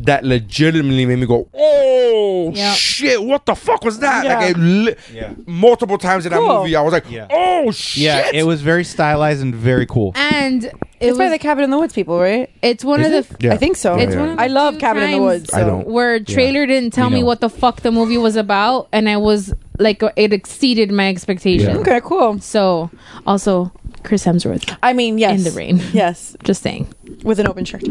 that 0.04 0.24
legitimately 0.24 1.06
made 1.06 1.18
me 1.18 1.26
go, 1.26 1.48
"Oh 1.54 2.52
Yep. 2.54 2.76
shit! 2.76 3.22
What 3.22 3.46
the 3.46 3.54
fuck 3.54 3.84
was 3.84 3.98
that?" 4.00 4.24
Yeah. 4.24 4.38
Like 4.38 4.50
it 4.50 4.58
li- 4.58 4.94
Yeah. 5.14 5.30
multiple 5.46 5.98
times 5.98 6.24
in 6.26 6.32
that 6.32 6.40
Cool. 6.40 6.60
movie, 6.60 6.76
I 6.76 6.82
was 6.82 6.92
like, 6.92 7.10
Yeah. 7.10 7.26
"Oh 7.30 7.70
shit!" 7.70 8.02
yeah, 8.02 8.30
it 8.32 8.44
was 8.44 8.62
very 8.62 8.84
stylized 8.84 9.42
and 9.42 9.54
very 9.54 9.86
cool. 9.86 10.12
And 10.14 10.64
it 10.64 10.72
It's 11.00 11.18
by 11.18 11.28
the 11.28 11.38
Cabin 11.38 11.64
in 11.64 11.70
the 11.70 11.78
Woods 11.78 11.92
people, 11.92 12.18
right? 12.18 12.48
it's 12.62 12.84
one 12.84 13.00
Is 13.00 13.06
of 13.06 13.28
the. 13.28 13.34
it? 13.34 13.44
Yeah. 13.44 13.52
I 13.54 13.56
think 13.56 13.76
so. 13.76 13.96
It's 13.96 14.14
Yeah, 14.14 14.20
one 14.20 14.28
of 14.30 14.36
the 14.36 14.42
I 14.42 14.46
love 14.48 14.74
few 14.74 14.80
Cabin 14.80 15.02
in 15.04 15.10
the 15.10 15.16
times 15.18 15.24
Woods. 15.24 15.50
I 15.54 15.60
so- 15.60 15.66
don't. 15.66 15.86
Where 15.88 16.20
trailer 16.20 16.66
didn't 16.66 16.92
tell 16.92 17.08
We 17.10 17.16
me 17.16 17.22
what 17.22 17.40
the 17.40 17.48
fuck 17.50 17.82
the 17.82 17.92
movie 17.92 18.18
was 18.18 18.36
about, 18.36 18.88
and 18.92 19.08
I 19.08 19.16
was 19.16 19.52
like, 19.78 20.02
it 20.16 20.32
exceeded 20.32 20.90
my 20.90 21.08
expectations. 21.08 21.68
Yeah. 21.74 21.78
Okay, 21.80 22.00
cool. 22.02 22.40
So, 22.40 22.90
also 23.26 23.70
Chris 24.08 24.24
Hemsworth. 24.24 24.74
I 24.82 24.94
mean, 24.94 25.18
yes. 25.18 25.36
In 25.38 25.44
the 25.44 25.50
rain. 25.50 25.80
Yes. 25.92 26.34
Just 26.42 26.62
saying, 26.62 26.88
With 27.24 27.38
an 27.38 27.46
open 27.46 27.66
shirt. 27.66 27.82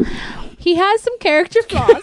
he 0.58 0.74
has 0.74 1.00
some 1.00 1.16
character 1.20 1.62
flaws. 1.62 1.88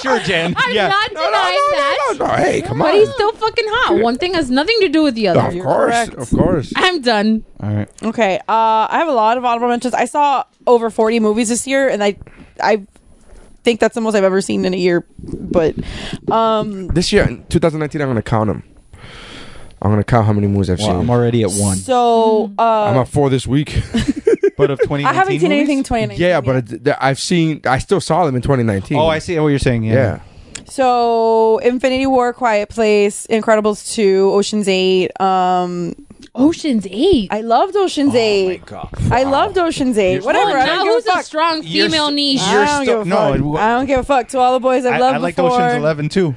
Sure, 0.00 0.18
Jen. 0.20 0.54
I'm 0.56 0.74
yeah. 0.74 0.88
not 0.88 1.10
denying 1.10 1.26
that. 1.28 2.06
No, 2.12 2.16
no, 2.16 2.26
no, 2.26 2.36
hey, 2.36 2.62
come 2.62 2.80
on, 2.80 2.88
But 2.88 2.94
on. 2.94 3.00
he's 3.00 3.12
still 3.12 3.32
fucking 3.32 3.64
hot. 3.68 4.00
One 4.02 4.16
thing 4.16 4.32
has 4.34 4.50
nothing 4.50 4.76
to 4.80 4.88
do 4.88 5.02
with 5.02 5.14
the 5.14 5.28
other. 5.28 5.54
You're 5.54 5.64
course, 5.64 5.92
correct. 5.92 6.14
of 6.14 6.30
course. 6.30 6.72
I'm 6.74 7.02
done. 7.02 7.44
All 7.60 7.74
right. 7.74 7.88
Okay. 8.02 8.38
Uh, 8.48 8.88
I 8.88 8.98
have 8.98 9.08
a 9.08 9.12
lot 9.12 9.36
of 9.36 9.44
honorable 9.44 9.68
mentions. 9.68 9.92
I 9.92 10.06
saw 10.06 10.44
over 10.66 10.88
40 10.88 11.20
movies 11.20 11.50
this 11.50 11.66
year, 11.66 11.88
and 11.88 12.02
I, 12.02 12.16
I 12.62 12.86
think 13.64 13.78
that's 13.80 13.94
the 13.94 14.00
most 14.00 14.14
I've 14.14 14.24
ever 14.24 14.40
seen 14.40 14.64
in 14.64 14.72
a 14.72 14.78
year. 14.78 15.04
But, 15.18 15.74
um, 16.30 16.86
This 16.88 17.12
year, 17.12 17.28
in 17.28 17.44
2019, 17.48 18.00
I'm 18.00 18.08
gonna 18.08 18.22
count 18.22 18.48
them. 18.48 18.62
I'm 19.82 19.90
gonna 19.90 20.04
count 20.04 20.26
how 20.26 20.32
many 20.32 20.46
movies 20.46 20.70
I've 20.70 20.78
Well, 20.78 20.88
seen. 20.88 20.96
I'm 21.00 21.10
already 21.10 21.42
at 21.42 21.50
one. 21.50 21.76
so 21.76 22.52
I'm 22.58 22.96
uh, 22.96 23.00
at 23.02 23.08
four 23.08 23.28
this 23.30 23.46
week. 23.46 23.82
But 24.54 24.70
of 24.70 24.78
2019 24.80 25.06
I 25.06 25.12
haven't 25.14 25.32
seen 25.40 25.48
movies? 25.48 25.58
anything 25.58 25.78
in 25.78 25.84
2019. 25.84 26.20
yeah, 26.28 26.40
but 26.42 26.70
yet. 26.70 26.84
th- 26.84 26.96
I've 27.00 27.18
seen. 27.18 27.62
I 27.64 27.78
still 27.78 28.00
saw 28.02 28.26
them 28.26 28.36
in 28.36 28.42
2019. 28.42 28.98
Oh, 28.98 29.06
I 29.08 29.18
see 29.18 29.36
what 29.40 29.48
you're 29.48 29.58
saying. 29.58 29.82
Yeah. 29.84 29.94
Yeah. 29.94 30.20
So 30.66 31.58
Infinity 31.58 32.06
War, 32.06 32.32
Quiet 32.32 32.68
Place, 32.68 33.26
Incredibles 33.28 33.92
2, 33.94 34.30
Ocean's 34.32 34.68
8. 34.68 35.20
Um, 35.20 35.94
Oh. 36.34 36.48
Ocean's 36.48 36.86
Eight. 36.90 37.28
I 37.30 37.42
loved 37.42 37.76
Ocean's 37.76 38.14
8. 38.14 38.64
God. 38.64 38.88
I 39.10 39.24
loved 39.24 39.58
Ocean's 39.58 39.98
8. 39.98 40.24
Whatever. 40.24 40.52
Oh, 40.52 40.54
I 40.62 40.64
now 40.66 40.76
don't 40.76 40.84
give 40.86 40.94
who's 40.94 41.06
a 41.06 41.10
a 41.10 41.12
fuck. 41.16 41.24
strong 41.24 41.62
You're 41.62 41.86
female 41.90 42.06
s- 42.06 42.12
niche? 42.14 42.40
you're 42.50 42.60
I 42.62 42.64
don't 42.64 42.82
still- 42.84 42.98
give 43.04 43.06
a 43.06 43.10
no, 43.10 43.16
fuck. 43.16 43.34
it- 43.36 43.58
I 43.64 43.68
don't 43.76 43.86
give 43.86 43.98
a 44.00 44.02
fuck. 44.02 44.28
To 44.28 44.38
all 44.38 44.52
the 44.54 44.60
boys 44.60 44.86
I've 44.86 44.94
I, 44.94 44.98
loved 44.98 45.14
I 45.14 45.18
liked 45.18 45.36
before. 45.36 45.52
Ocean's 45.60 45.76
11 45.76 46.08
too. 46.08 46.34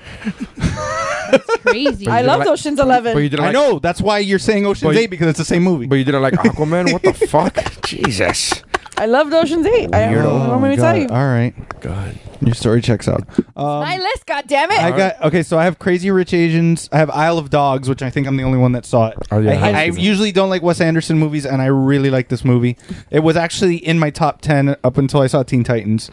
Crazy. 1.63 2.07
I 2.09 2.17
didn't 2.17 2.27
loved 2.27 2.39
like- 2.39 2.47
Ocean's 2.49 2.80
11. 2.81 3.13
But 3.13 3.19
you 3.19 3.30
didn't 3.30 3.43
I 3.45 3.47
like. 3.47 3.53
know. 3.53 3.80
That's 3.80 4.01
why 4.01 4.19
you're 4.19 4.38
saying 4.39 4.65
Ocean's 4.65 4.93
But- 4.93 4.97
8 4.97 5.09
because 5.09 5.27
it's 5.30 5.39
the 5.39 5.45
same 5.45 5.63
movie. 5.63 5.85
But 5.88 5.95
you 5.95 6.03
didn't 6.03 6.22
like 6.22 6.34
Aquaman. 6.43 6.91
what 6.91 7.01
the 7.01 7.13
fuck? 7.13 7.57
Jesus. 7.85 8.64
I 8.97 9.05
loved 9.07 9.34
Ocean's 9.34 9.65
8. 9.65 9.93
I 9.93 10.11
don't 10.13 10.23
know 10.23 10.34
what 10.39 10.49
I'm 10.49 10.59
going 10.59 10.72
to 10.72 10.77
God. 10.77 10.93
tell 10.93 10.97
you. 11.01 11.07
All 11.09 11.27
right. 11.27 11.53
God. 11.81 12.17
Your 12.41 12.53
story 12.53 12.81
checks 12.81 13.07
out. 13.07 13.22
Um, 13.55 13.80
My 13.81 13.97
list, 13.97 14.26
God 14.26 14.45
damn 14.47 14.69
goddammit. 14.69 14.77
I 14.77 14.91
got 14.97 15.22
okay. 15.26 15.41
So 15.41 15.57
I 15.57 15.63
have 15.63 15.80
Crazy 15.80 16.11
Rich 16.11 16.34
Asians. 16.34 16.89
I 16.91 16.97
have 16.97 17.09
Isle 17.09 17.38
of 17.38 17.49
Dogs, 17.49 17.88
which 17.89 18.01
I 18.01 18.09
think 18.09 18.27
I'm 18.27 18.35
the 18.38 18.43
only 18.43 18.57
one 18.59 18.73
that 18.73 18.85
saw 18.85 19.07
it. 19.07 19.17
Oh, 19.31 19.39
yeah, 19.39 19.51
I, 19.51 19.53
I 19.53 19.57
I 19.57 19.72
haven't 19.72 19.93
seen 19.95 20.03
it. 20.03 20.07
usually 20.07 20.31
don't 20.31 20.49
like 20.49 20.61
Wes 20.61 20.81
Anderson 20.81 21.17
movies, 21.17 21.45
and 21.45 21.61
I 21.61 21.67
really 21.67 22.09
like 22.09 22.27
this 22.27 22.43
movie. 22.43 22.77
It 23.09 23.22
was 23.22 23.35
actually 23.38 23.77
in 23.77 23.99
my 23.99 24.09
top 24.09 24.41
ten 24.41 24.76
up 24.84 24.97
until 24.97 25.22
I 25.22 25.27
saw 25.27 25.43
Teen 25.43 25.63
Titans. 25.63 26.11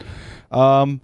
Um, 0.51 1.01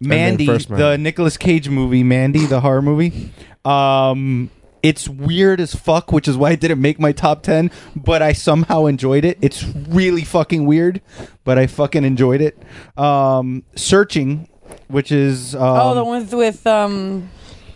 Mandy, 0.00 0.46
First 0.46 0.68
Man. 0.68 0.78
the 0.80 0.98
Nicolas 0.98 1.36
Cage 1.36 1.68
movie, 1.68 2.02
Mandy, 2.02 2.44
the 2.44 2.60
horror 2.60 2.82
movie. 2.82 3.32
Um, 3.64 4.50
it's 4.86 5.08
weird 5.08 5.60
as 5.60 5.74
fuck, 5.74 6.12
which 6.12 6.28
is 6.28 6.36
why 6.36 6.52
it 6.52 6.60
didn't 6.60 6.80
make 6.80 7.00
my 7.00 7.10
top 7.12 7.42
ten. 7.42 7.70
But 7.96 8.22
I 8.22 8.32
somehow 8.32 8.86
enjoyed 8.86 9.24
it. 9.24 9.36
It's 9.40 9.64
really 9.64 10.22
fucking 10.22 10.64
weird, 10.64 11.00
but 11.44 11.58
I 11.58 11.66
fucking 11.66 12.04
enjoyed 12.04 12.40
it. 12.40 12.56
Um, 12.96 13.64
Searching, 13.74 14.48
which 14.88 15.10
is 15.10 15.54
um, 15.54 15.62
oh, 15.62 15.94
the 15.94 16.04
ones 16.04 16.32
with, 16.32 16.34
with 16.56 16.66
um, 16.66 17.28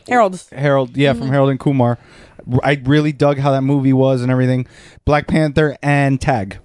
Harold. 0.09 0.43
Harold, 0.53 0.97
yeah, 0.97 1.11
Mm-hmm. 1.13 1.19
from 1.21 1.29
Harold 1.31 1.51
and 1.51 1.59
Kumar. 1.61 1.99
I 2.63 2.81
really 2.85 3.13
dug 3.13 3.39
how 3.39 3.51
that 3.53 3.63
movie 3.63 3.93
was 3.93 4.23
and 4.23 4.31
everything. 4.31 4.67
Black 5.05 5.27
Panther 5.27 5.77
and 5.83 6.21
Tag. 6.21 6.59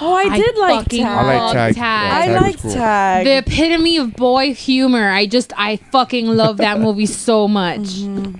Oh, 0.00 0.12
I 0.14 0.36
did 0.36 0.58
like 0.58 0.84
fucking 0.84 1.02
Tag. 1.04 1.18
I 1.18 1.22
like 1.24 1.38
love 1.40 1.52
Tag. 1.54 1.74
Tag. 1.74 2.12
I 2.12 2.26
Tag 2.26 2.32
was 2.34 2.42
liked 2.42 2.62
cool. 2.62 2.72
Tag. 2.74 3.24
the 3.24 3.36
epitome 3.38 3.96
of 3.96 4.14
boy 4.14 4.52
humor. 4.52 5.08
I 5.10 5.24
just, 5.26 5.52
I 5.56 5.76
fucking 5.76 6.26
love 6.26 6.58
that 6.58 6.78
movie 6.80 7.06
so 7.06 7.48
much. 7.48 7.80
Mm-hmm. 7.80 8.36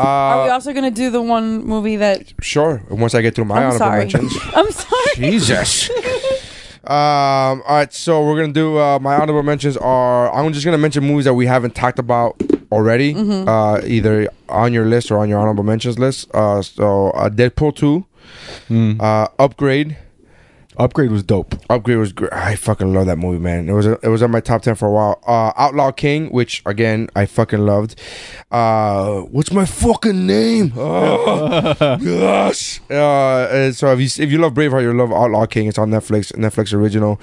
Are 0.00 0.44
we 0.44 0.50
Uh, 0.50 0.54
also 0.54 0.72
going 0.72 0.84
to 0.84 0.90
do 0.90 1.10
the 1.10 1.20
one 1.22 1.64
movie 1.64 1.96
that... 1.96 2.32
sure. 2.40 2.82
Once 2.90 3.14
I 3.14 3.22
get 3.22 3.34
through 3.34 3.46
my 3.46 3.56
I'm 3.56 3.62
honorable 3.62 3.78
sorry. 3.78 3.98
mentions. 4.00 4.32
I'm 4.54 4.70
sorry. 4.70 5.14
Jesus. 5.16 5.90
um. 6.84 7.62
All 7.66 7.76
right. 7.76 7.92
So 7.92 8.24
we're 8.24 8.40
gonna 8.40 8.52
do 8.52 8.78
uh, 8.78 8.98
my 9.00 9.14
honorable 9.16 9.42
mentions. 9.42 9.76
Are 9.76 10.32
I'm 10.32 10.52
just 10.52 10.64
gonna 10.64 10.78
mention 10.78 11.04
movies 11.04 11.26
that 11.26 11.34
we 11.34 11.46
haven't 11.46 11.74
talked 11.74 11.98
about 11.98 12.40
already, 12.72 13.14
Mm-hmm. 13.14 13.48
uh, 13.48 13.80
either 13.86 14.28
on 14.48 14.72
your 14.72 14.86
list 14.86 15.10
or 15.10 15.18
on 15.18 15.28
your 15.28 15.38
honorable 15.38 15.64
mentions 15.64 15.98
list. 15.98 16.30
Uh, 16.34 16.62
so 16.62 17.10
uh, 17.10 17.28
Deadpool 17.28 17.74
two, 17.76 18.06
uh, 19.00 19.26
Upgrade. 19.38 19.96
Upgrade 20.80 21.10
was 21.10 21.22
dope. 21.22 21.54
Upgrade 21.68 21.98
was 21.98 22.12
great. 22.12 22.32
I 22.32 22.56
fucking 22.56 22.94
love 22.94 23.04
that 23.06 23.18
movie, 23.18 23.38
man. 23.38 23.68
It 23.68 23.72
was 23.72 23.84
it 23.86 24.02
was 24.08 24.22
on 24.22 24.30
my 24.30 24.40
top 24.40 24.62
ten 24.62 24.74
for 24.74 24.88
a 24.88 24.90
while. 24.90 25.22
Uh, 25.26 25.52
Outlaw 25.56 25.92
King, 25.92 26.28
which 26.30 26.62
again 26.64 27.08
I 27.14 27.26
fucking 27.26 27.58
loved. 27.58 28.00
Uh, 28.50 29.20
what's 29.30 29.52
my 29.52 29.66
fucking 29.66 30.26
name? 30.26 30.72
Oh, 30.80 31.74
gosh. 31.98 32.80
Uh, 32.90 33.46
and 33.50 33.76
so 33.76 33.92
if 33.92 33.98
you 34.00 34.24
if 34.24 34.32
you 34.32 34.38
love 34.38 34.54
Braveheart, 34.54 34.82
you 34.82 34.92
love 34.94 35.12
Outlaw 35.12 35.44
King. 35.46 35.66
It's 35.68 35.78
on 35.78 35.90
Netflix, 35.90 36.32
Netflix 36.32 36.72
original. 36.72 37.20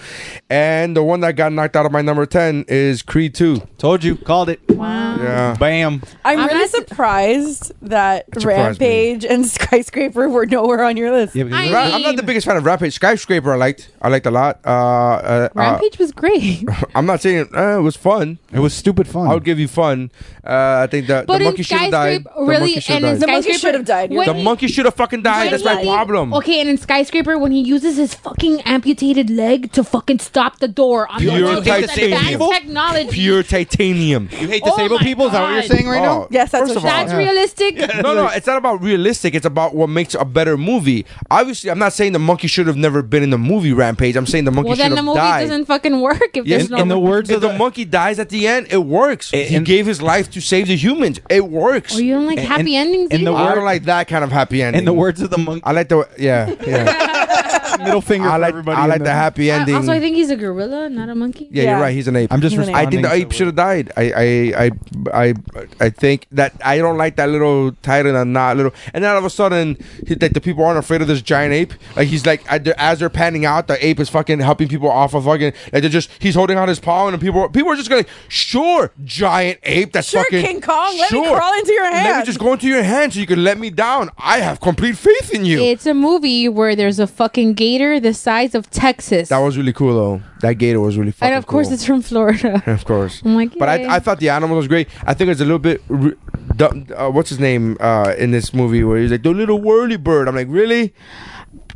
And 0.50 0.96
the 0.96 1.04
one 1.04 1.22
that 1.22 1.36
got 1.36 1.52
knocked 1.52 1.76
out 1.76 1.86
of 1.86 1.92
my 1.92 2.02
number 2.02 2.26
ten 2.28 2.64
is 2.68 3.02
Creed 3.02 3.34
two. 3.34 3.62
Told 3.80 4.04
you, 4.04 4.16
called 4.16 4.50
it. 4.50 4.60
Wow. 4.70 5.18
Yeah. 5.18 5.56
Bam. 5.60 6.04
I'm, 6.24 6.40
I'm 6.40 6.48
really 6.48 6.60
not- 6.60 6.70
surprised 6.70 7.72
that 7.82 8.26
surprised 8.34 8.80
me. 8.80 8.86
Rampage 8.88 9.26
and 9.26 9.46
Skyscraper 9.48 10.30
were 10.30 10.46
nowhere 10.46 10.84
on 10.84 10.96
your 10.96 11.12
list. 11.12 11.36
Yeah, 11.36 11.46
I- 11.52 11.74
Ra- 11.74 11.96
I'm 11.96 12.02
not 12.04 12.16
the 12.18 12.24
biggest 12.24 12.46
fan 12.46 12.56
of 12.58 12.66
Rampage. 12.66 12.94
Skyscraper, 12.94 13.47
I 13.54 13.58
liked. 13.58 13.90
I 14.02 14.10
liked 14.10 14.26
a 14.26 14.32
lot. 14.32 14.60
Uh, 14.66 14.70
uh, 14.70 15.50
Rampage 15.56 15.98
was 16.00 16.12
great. 16.12 16.64
uh, 16.70 16.82
I'm 16.96 17.06
not 17.06 17.22
saying 17.22 17.50
uh, 17.56 17.78
it 17.80 17.82
was 17.82 17.96
fun. 17.96 18.40
it 18.54 18.60
was 18.60 18.74
stupid 18.74 19.08
fun. 19.08 19.28
I 19.28 19.34
would 19.34 19.44
give 19.44 19.60
you 19.60 19.68
fun. 19.68 20.12
Uh, 20.46 20.82
I 20.84 20.88
think 20.88 21.08
that 21.08 21.28
But 21.28 21.40
the 21.40 21.44
monkey 21.46 21.64
should 21.64 21.78
have 21.80 21.92
died. 21.92 22.22
Skyscraper, 22.22 22.40
The 22.40 22.46
really, 22.48 22.60
monkey 22.60 22.80
should 22.80 22.96
and 22.96 23.06
in 23.06 23.10
have 23.12 23.20
The 23.20 23.26
died. 23.26 23.34
monkey 23.34 23.54
should 23.54 23.74
have 23.76 23.86
died. 23.86 24.12
You're 24.12 24.20
when 24.20 24.28
The 24.28 24.34
he- 24.36 24.44
monkey 24.44 24.68
should 24.68 24.86
have 24.86 24.94
fucking 24.96 25.22
died. 25.24 25.52
when 25.52 25.62
That's 25.62 25.64
my 25.66 25.84
problem. 25.84 26.34
Okay, 26.34 26.60
and 26.62 26.70
in 26.70 26.78
Skyscraper, 26.78 27.38
when 27.38 27.52
he 27.52 27.60
uses 27.62 27.98
his 27.98 28.14
fucking 28.14 28.62
amputated 28.62 29.30
leg 29.30 29.72
to 29.74 29.84
fucking 29.84 30.20
stop 30.20 30.60
the 30.60 30.68
door 30.68 31.08
on 31.12 31.20
Pure 31.20 31.34
the 31.36 31.42
most 31.42 31.66
titanium. 31.66 32.40
technology. 32.50 33.10
Pure 33.12 33.44
titanium. 33.44 34.30
you 34.32 34.48
hate 34.48 34.62
Oh 34.66 34.70
disabled 34.76 35.02
my 35.02 35.06
people? 35.08 35.26
Is 35.28 35.32
that 35.34 35.42
what 35.42 35.54
you're 35.54 35.64
saying 35.64 35.88
right 35.88 36.02
now? 36.02 36.22
Oh, 36.24 36.28
Yes, 36.32 36.52
that's 36.52 36.62
first 36.64 36.76
what 36.76 36.78
of 36.78 36.84
she 36.84 36.88
all, 36.90 36.94
That's 36.98 37.12
Yeah. 37.12 37.18
realistic. 37.18 37.78
no, 38.04 38.14
no, 38.14 38.28
it's 38.28 38.48
not 38.48 38.58
about 38.58 38.82
realistic. 38.82 39.36
It's 39.36 39.46
about 39.46 39.76
what 39.76 39.90
makes 39.90 40.16
a 40.16 40.26
better 40.26 40.58
movie. 40.58 41.06
Obviously, 41.30 41.70
I'm 41.70 41.80
not 41.80 41.94
saying 41.94 42.14
the 42.14 42.20
monkey 42.20 42.48
should 42.48 42.68
have 42.68 42.78
never 42.78 43.02
been 43.02 43.24
in 43.24 43.30
the 43.30 43.37
movie 43.38 43.74
Rampage. 43.74 44.16
I'm 44.16 44.26
saying 44.26 44.46
the 44.46 44.52
monkey 44.52 44.70
Well, 44.70 44.78
then 44.78 44.96
the 44.96 45.02
movie 45.04 45.18
died. 45.20 45.42
doesn't 45.48 45.66
fucking 45.66 46.00
work 46.02 46.36
if 46.36 46.46
Yes, 46.46 46.62
there's 46.62 46.70
no. 46.72 46.78
in 46.78 46.88
the 46.88 47.00
words 47.00 47.30
if 47.30 47.42
the, 47.42 47.50
the- 47.50 47.58
monkey 47.58 47.86
dies 47.86 48.20
at 48.20 48.30
the 48.30 48.48
end, 48.48 48.68
it 48.72 48.78
works. 48.84 49.34
In- 49.34 49.48
he 49.48 49.60
gave 49.62 49.86
his 49.86 50.02
life 50.02 50.30
to 50.32 50.42
save 50.42 50.68
the 50.68 50.76
humans. 50.76 51.20
It 51.30 51.48
works. 51.48 51.96
oh, 51.96 52.00
you 52.00 52.14
don't 52.14 52.26
like 52.28 52.40
And- 52.40 52.48
happy 52.48 52.76
and- 52.76 52.90
endings? 52.90 53.10
and 53.12 53.26
the 53.26 53.34
either? 53.34 53.52
I 53.52 53.56
don't 53.56 53.66
like 53.66 53.84
that 53.86 54.08
kind 54.08 54.24
of 54.24 54.32
happy 54.32 54.62
ending. 54.62 54.80
In 54.80 54.86
the 54.86 54.94
words 54.94 55.22
of 55.22 55.30
the 55.30 55.38
monkey. 55.38 55.62
I 55.66 55.72
like 55.72 55.90
the 55.90 56.08
yeah, 56.18 56.54
yeah. 56.66 56.86
Middle 57.80 58.02
finger 58.02 58.28
I 58.30 58.34
for 58.34 58.40
like 58.40 58.50
everybody. 58.50 58.78
I 58.78 58.84
in 58.86 58.90
like 58.90 59.00
the 59.00 59.04
there. 59.06 59.14
happy 59.16 59.52
ending. 59.52 59.76
also, 59.76 59.92
I 59.92 60.00
think 60.00 60.16
he's 60.16 60.30
a 60.30 60.36
gorilla, 60.36 60.90
not 60.90 61.10
a 61.10 61.16
monkey. 61.16 61.48
yeah, 61.52 61.64
Yeah. 61.64 61.72
you're 61.72 61.82
right. 61.82 61.94
He's 61.94 62.08
an 62.08 62.16
ape. 62.16 62.32
I'm 62.34 62.42
just 62.42 62.56
He's 62.56 62.68
an 62.68 62.74
ape. 62.74 62.76
I 62.76 62.80
think 62.86 62.92
the 62.92 62.98
responding 63.10 63.28
ape 63.28 63.32
should 63.34 63.48
have 63.48 63.56
died. 63.56 63.92
I, 63.98 64.02
I, 64.12 64.66
I, 64.66 64.72
I, 65.14 65.34
I 65.80 65.90
think 65.90 66.28
that 66.32 66.54
I 66.64 66.78
don't 66.80 66.98
like 66.98 67.16
that 67.18 67.30
little 67.30 67.72
titan 67.84 68.16
and 68.16 68.34
not 68.34 68.58
little. 68.58 68.74
And 68.94 69.04
then 69.04 69.12
all 69.12 69.18
of 69.18 69.26
a 69.26 69.30
sudden, 69.30 69.78
he, 70.08 70.16
like 70.16 70.34
the 70.34 70.42
people 70.42 70.66
aren't 70.66 70.80
afraid 70.80 71.02
of 71.02 71.08
this 71.08 71.22
giant 71.22 71.54
ape. 71.54 71.74
Like 71.96 72.08
he's 72.08 72.26
like 72.26 72.42
as 72.52 72.62
they're- 72.64 72.76
as 72.78 73.00
they're 73.00 73.10
panning 73.10 73.46
out, 73.46 73.68
the 73.68 73.86
ape 73.86 74.00
is 74.00 74.10
fucking 74.10 74.40
helping 74.40 74.68
people 74.68 74.90
off 74.90 75.14
of 75.14 75.26
fucking. 75.26 75.54
Like 75.74 75.82
they're 75.82 75.90
just 75.90 76.10
he's 76.20 76.36
holding 76.36 76.58
out 76.58 76.68
his 76.70 76.80
paw, 76.80 77.08
and 77.08 77.20
people 77.22 77.48
people 77.50 77.72
are 77.72 77.76
just 77.76 77.90
going, 77.90 78.06
sure, 78.28 78.92
giant 79.04 79.60
ape. 79.64 79.92
That's 79.94 80.08
Sure, 80.10 80.24
fucking 80.24 80.42
King 80.44 80.62
Kong, 80.62 80.98
let 80.98 81.12
me 81.12 81.18
sure. 81.24 81.36
crawl 81.38 81.54
into 81.58 81.74
your 81.74 81.84
hand. 81.84 81.96
Let 81.96 82.04
me 82.04 82.14
hand." 82.14 82.26
just 82.26 82.40
go 82.40 82.54
into 82.54 82.68
your 82.68 82.84
hand 82.84 83.14
so 83.14 83.20
you 83.20 83.28
can 83.28 83.44
let 83.44 83.58
me 83.58 83.70
down. 83.70 84.10
I 84.18 84.40
have 84.40 84.60
complete 84.60 84.98
faith 84.98 85.34
in 85.34 85.46
you. 85.46 85.60
It's 85.60 85.86
a 85.86 85.94
movie 85.94 86.48
where 86.50 86.76
there's 86.76 87.00
a 87.00 87.08
fucking 87.18 87.54
gator 87.54 88.00
the 88.00 88.14
size 88.14 88.54
of 88.56 88.70
Texas. 88.70 89.30
that 89.30 89.40
was 89.40 89.58
really 89.58 89.74
cool 89.74 89.94
though. 89.96 90.22
That 90.42 90.54
gator 90.54 90.80
was 90.80 90.98
really 90.98 91.12
fucking 91.12 91.34
and 91.34 91.38
of 91.38 91.48
course, 91.48 91.68
cool. 91.68 91.74
it's 91.74 91.86
from 91.86 92.02
Florida. 92.02 92.62
of 92.78 92.86
course. 92.86 93.22
I'm 93.26 93.36
like, 93.36 93.58
But 93.58 93.68
yay. 93.80 93.86
I, 93.88 93.96
I 93.96 94.00
thought 94.00 94.20
the 94.20 94.30
animal 94.30 94.56
was 94.56 94.68
great. 94.68 94.88
I 95.06 95.14
think 95.16 95.30
it's 95.32 95.42
a 95.42 95.46
little 95.46 95.60
bit. 95.70 95.82
r- 95.90 96.14
dumb- 96.56 96.88
Uh, 96.96 97.10
what's 97.10 97.30
his 97.30 97.40
name 97.40 97.76
uh, 97.80 98.14
in 98.18 98.32
this 98.32 98.54
movie 98.54 98.84
where 98.84 99.00
he's 99.02 99.12
like 99.12 99.24
the 99.24 99.32
little 99.32 99.60
whirly 99.60 99.98
bird? 99.98 100.28
I'm 100.28 100.36
like, 100.36 100.48
really? 100.50 100.94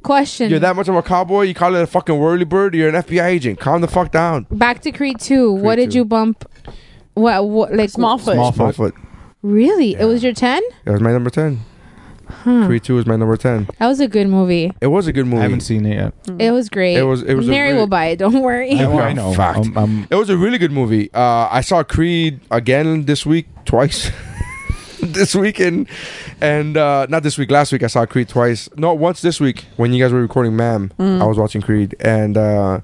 Question. 0.03 0.49
You're 0.49 0.59
that 0.59 0.75
much 0.75 0.87
of 0.87 0.95
a 0.95 1.01
cowboy? 1.03 1.43
You 1.43 1.53
call 1.53 1.75
it 1.75 1.81
a 1.81 1.87
fucking 1.87 2.17
whirly 2.17 2.45
bird? 2.45 2.73
You're 2.73 2.89
an 2.89 2.95
FBI 2.95 3.25
agent. 3.25 3.59
Calm 3.59 3.81
the 3.81 3.87
fuck 3.87 4.11
down. 4.11 4.47
Back 4.49 4.81
to 4.81 4.91
Creed 4.91 5.19
2. 5.19 5.51
what 5.51 5.75
did 5.75 5.91
2. 5.91 5.97
you 5.97 6.05
bump? 6.05 6.45
What, 7.13 7.47
what 7.47 7.73
like 7.75 7.89
Smallfoot. 7.91 8.33
Small 8.33 8.53
Small 8.53 8.71
foot. 8.71 8.95
foot. 8.95 8.95
Really? 9.43 9.95
It 9.95 10.05
was 10.05 10.23
your 10.23 10.33
10? 10.33 10.61
That 10.85 10.91
was 10.93 11.01
my 11.01 11.11
number 11.11 11.29
ten. 11.29 11.59
Creed 12.43 12.83
two 12.83 12.95
was 12.95 13.05
my 13.05 13.15
number 13.15 13.37
ten. 13.37 13.67
That 13.79 13.87
was 13.87 13.99
a 13.99 14.07
good 14.07 14.27
movie. 14.27 14.71
It 14.81 14.87
was 14.87 15.07
a 15.07 15.13
good 15.13 15.25
movie. 15.25 15.39
I 15.39 15.43
haven't 15.43 15.61
seen 15.61 15.85
it 15.85 15.95
yet. 15.95 16.13
It 16.39 16.51
was 16.51 16.69
great. 16.69 16.95
It 16.97 17.03
was- 17.03 17.23
it 17.23 17.35
was 17.35 17.47
Mary 17.47 17.69
really- 17.69 17.79
will 17.79 17.87
buy 17.87 18.05
it. 18.07 18.17
Don't 18.17 18.41
worry. 18.41 18.73
Yeah, 18.73 18.89
I 18.89 19.13
know. 19.19 19.33
fact. 19.33 19.59
I'm- 19.59 19.77
I'm- 19.77 20.07
It 20.09 20.15
was 20.15 20.29
a 20.29 20.37
really 20.37 20.57
good 20.57 20.71
movie. 20.71 21.09
Uh, 21.13 21.47
I 21.51 21.61
saw 21.61 21.83
Creed 21.83 22.39
again 22.51 23.05
this 23.05 23.25
week 23.25 23.47
twice. 23.65 24.11
this 25.01 25.33
weekend, 25.33 25.87
and 26.41 26.77
uh, 26.77 27.07
not 27.09 27.23
this 27.23 27.35
week. 27.37 27.49
Last 27.49 27.71
week 27.71 27.81
I 27.83 27.87
saw 27.87 28.05
Creed 28.05 28.29
twice. 28.29 28.69
No, 28.77 28.93
once 28.93 29.21
this 29.21 29.39
week 29.39 29.65
when 29.77 29.91
you 29.93 30.03
guys 30.03 30.13
were 30.13 30.21
recording, 30.21 30.55
ma'am. 30.55 30.91
I 30.99 31.25
was 31.25 31.37
watching 31.37 31.61
Creed, 31.61 31.95
and 31.99 32.37
uh, 32.37 32.81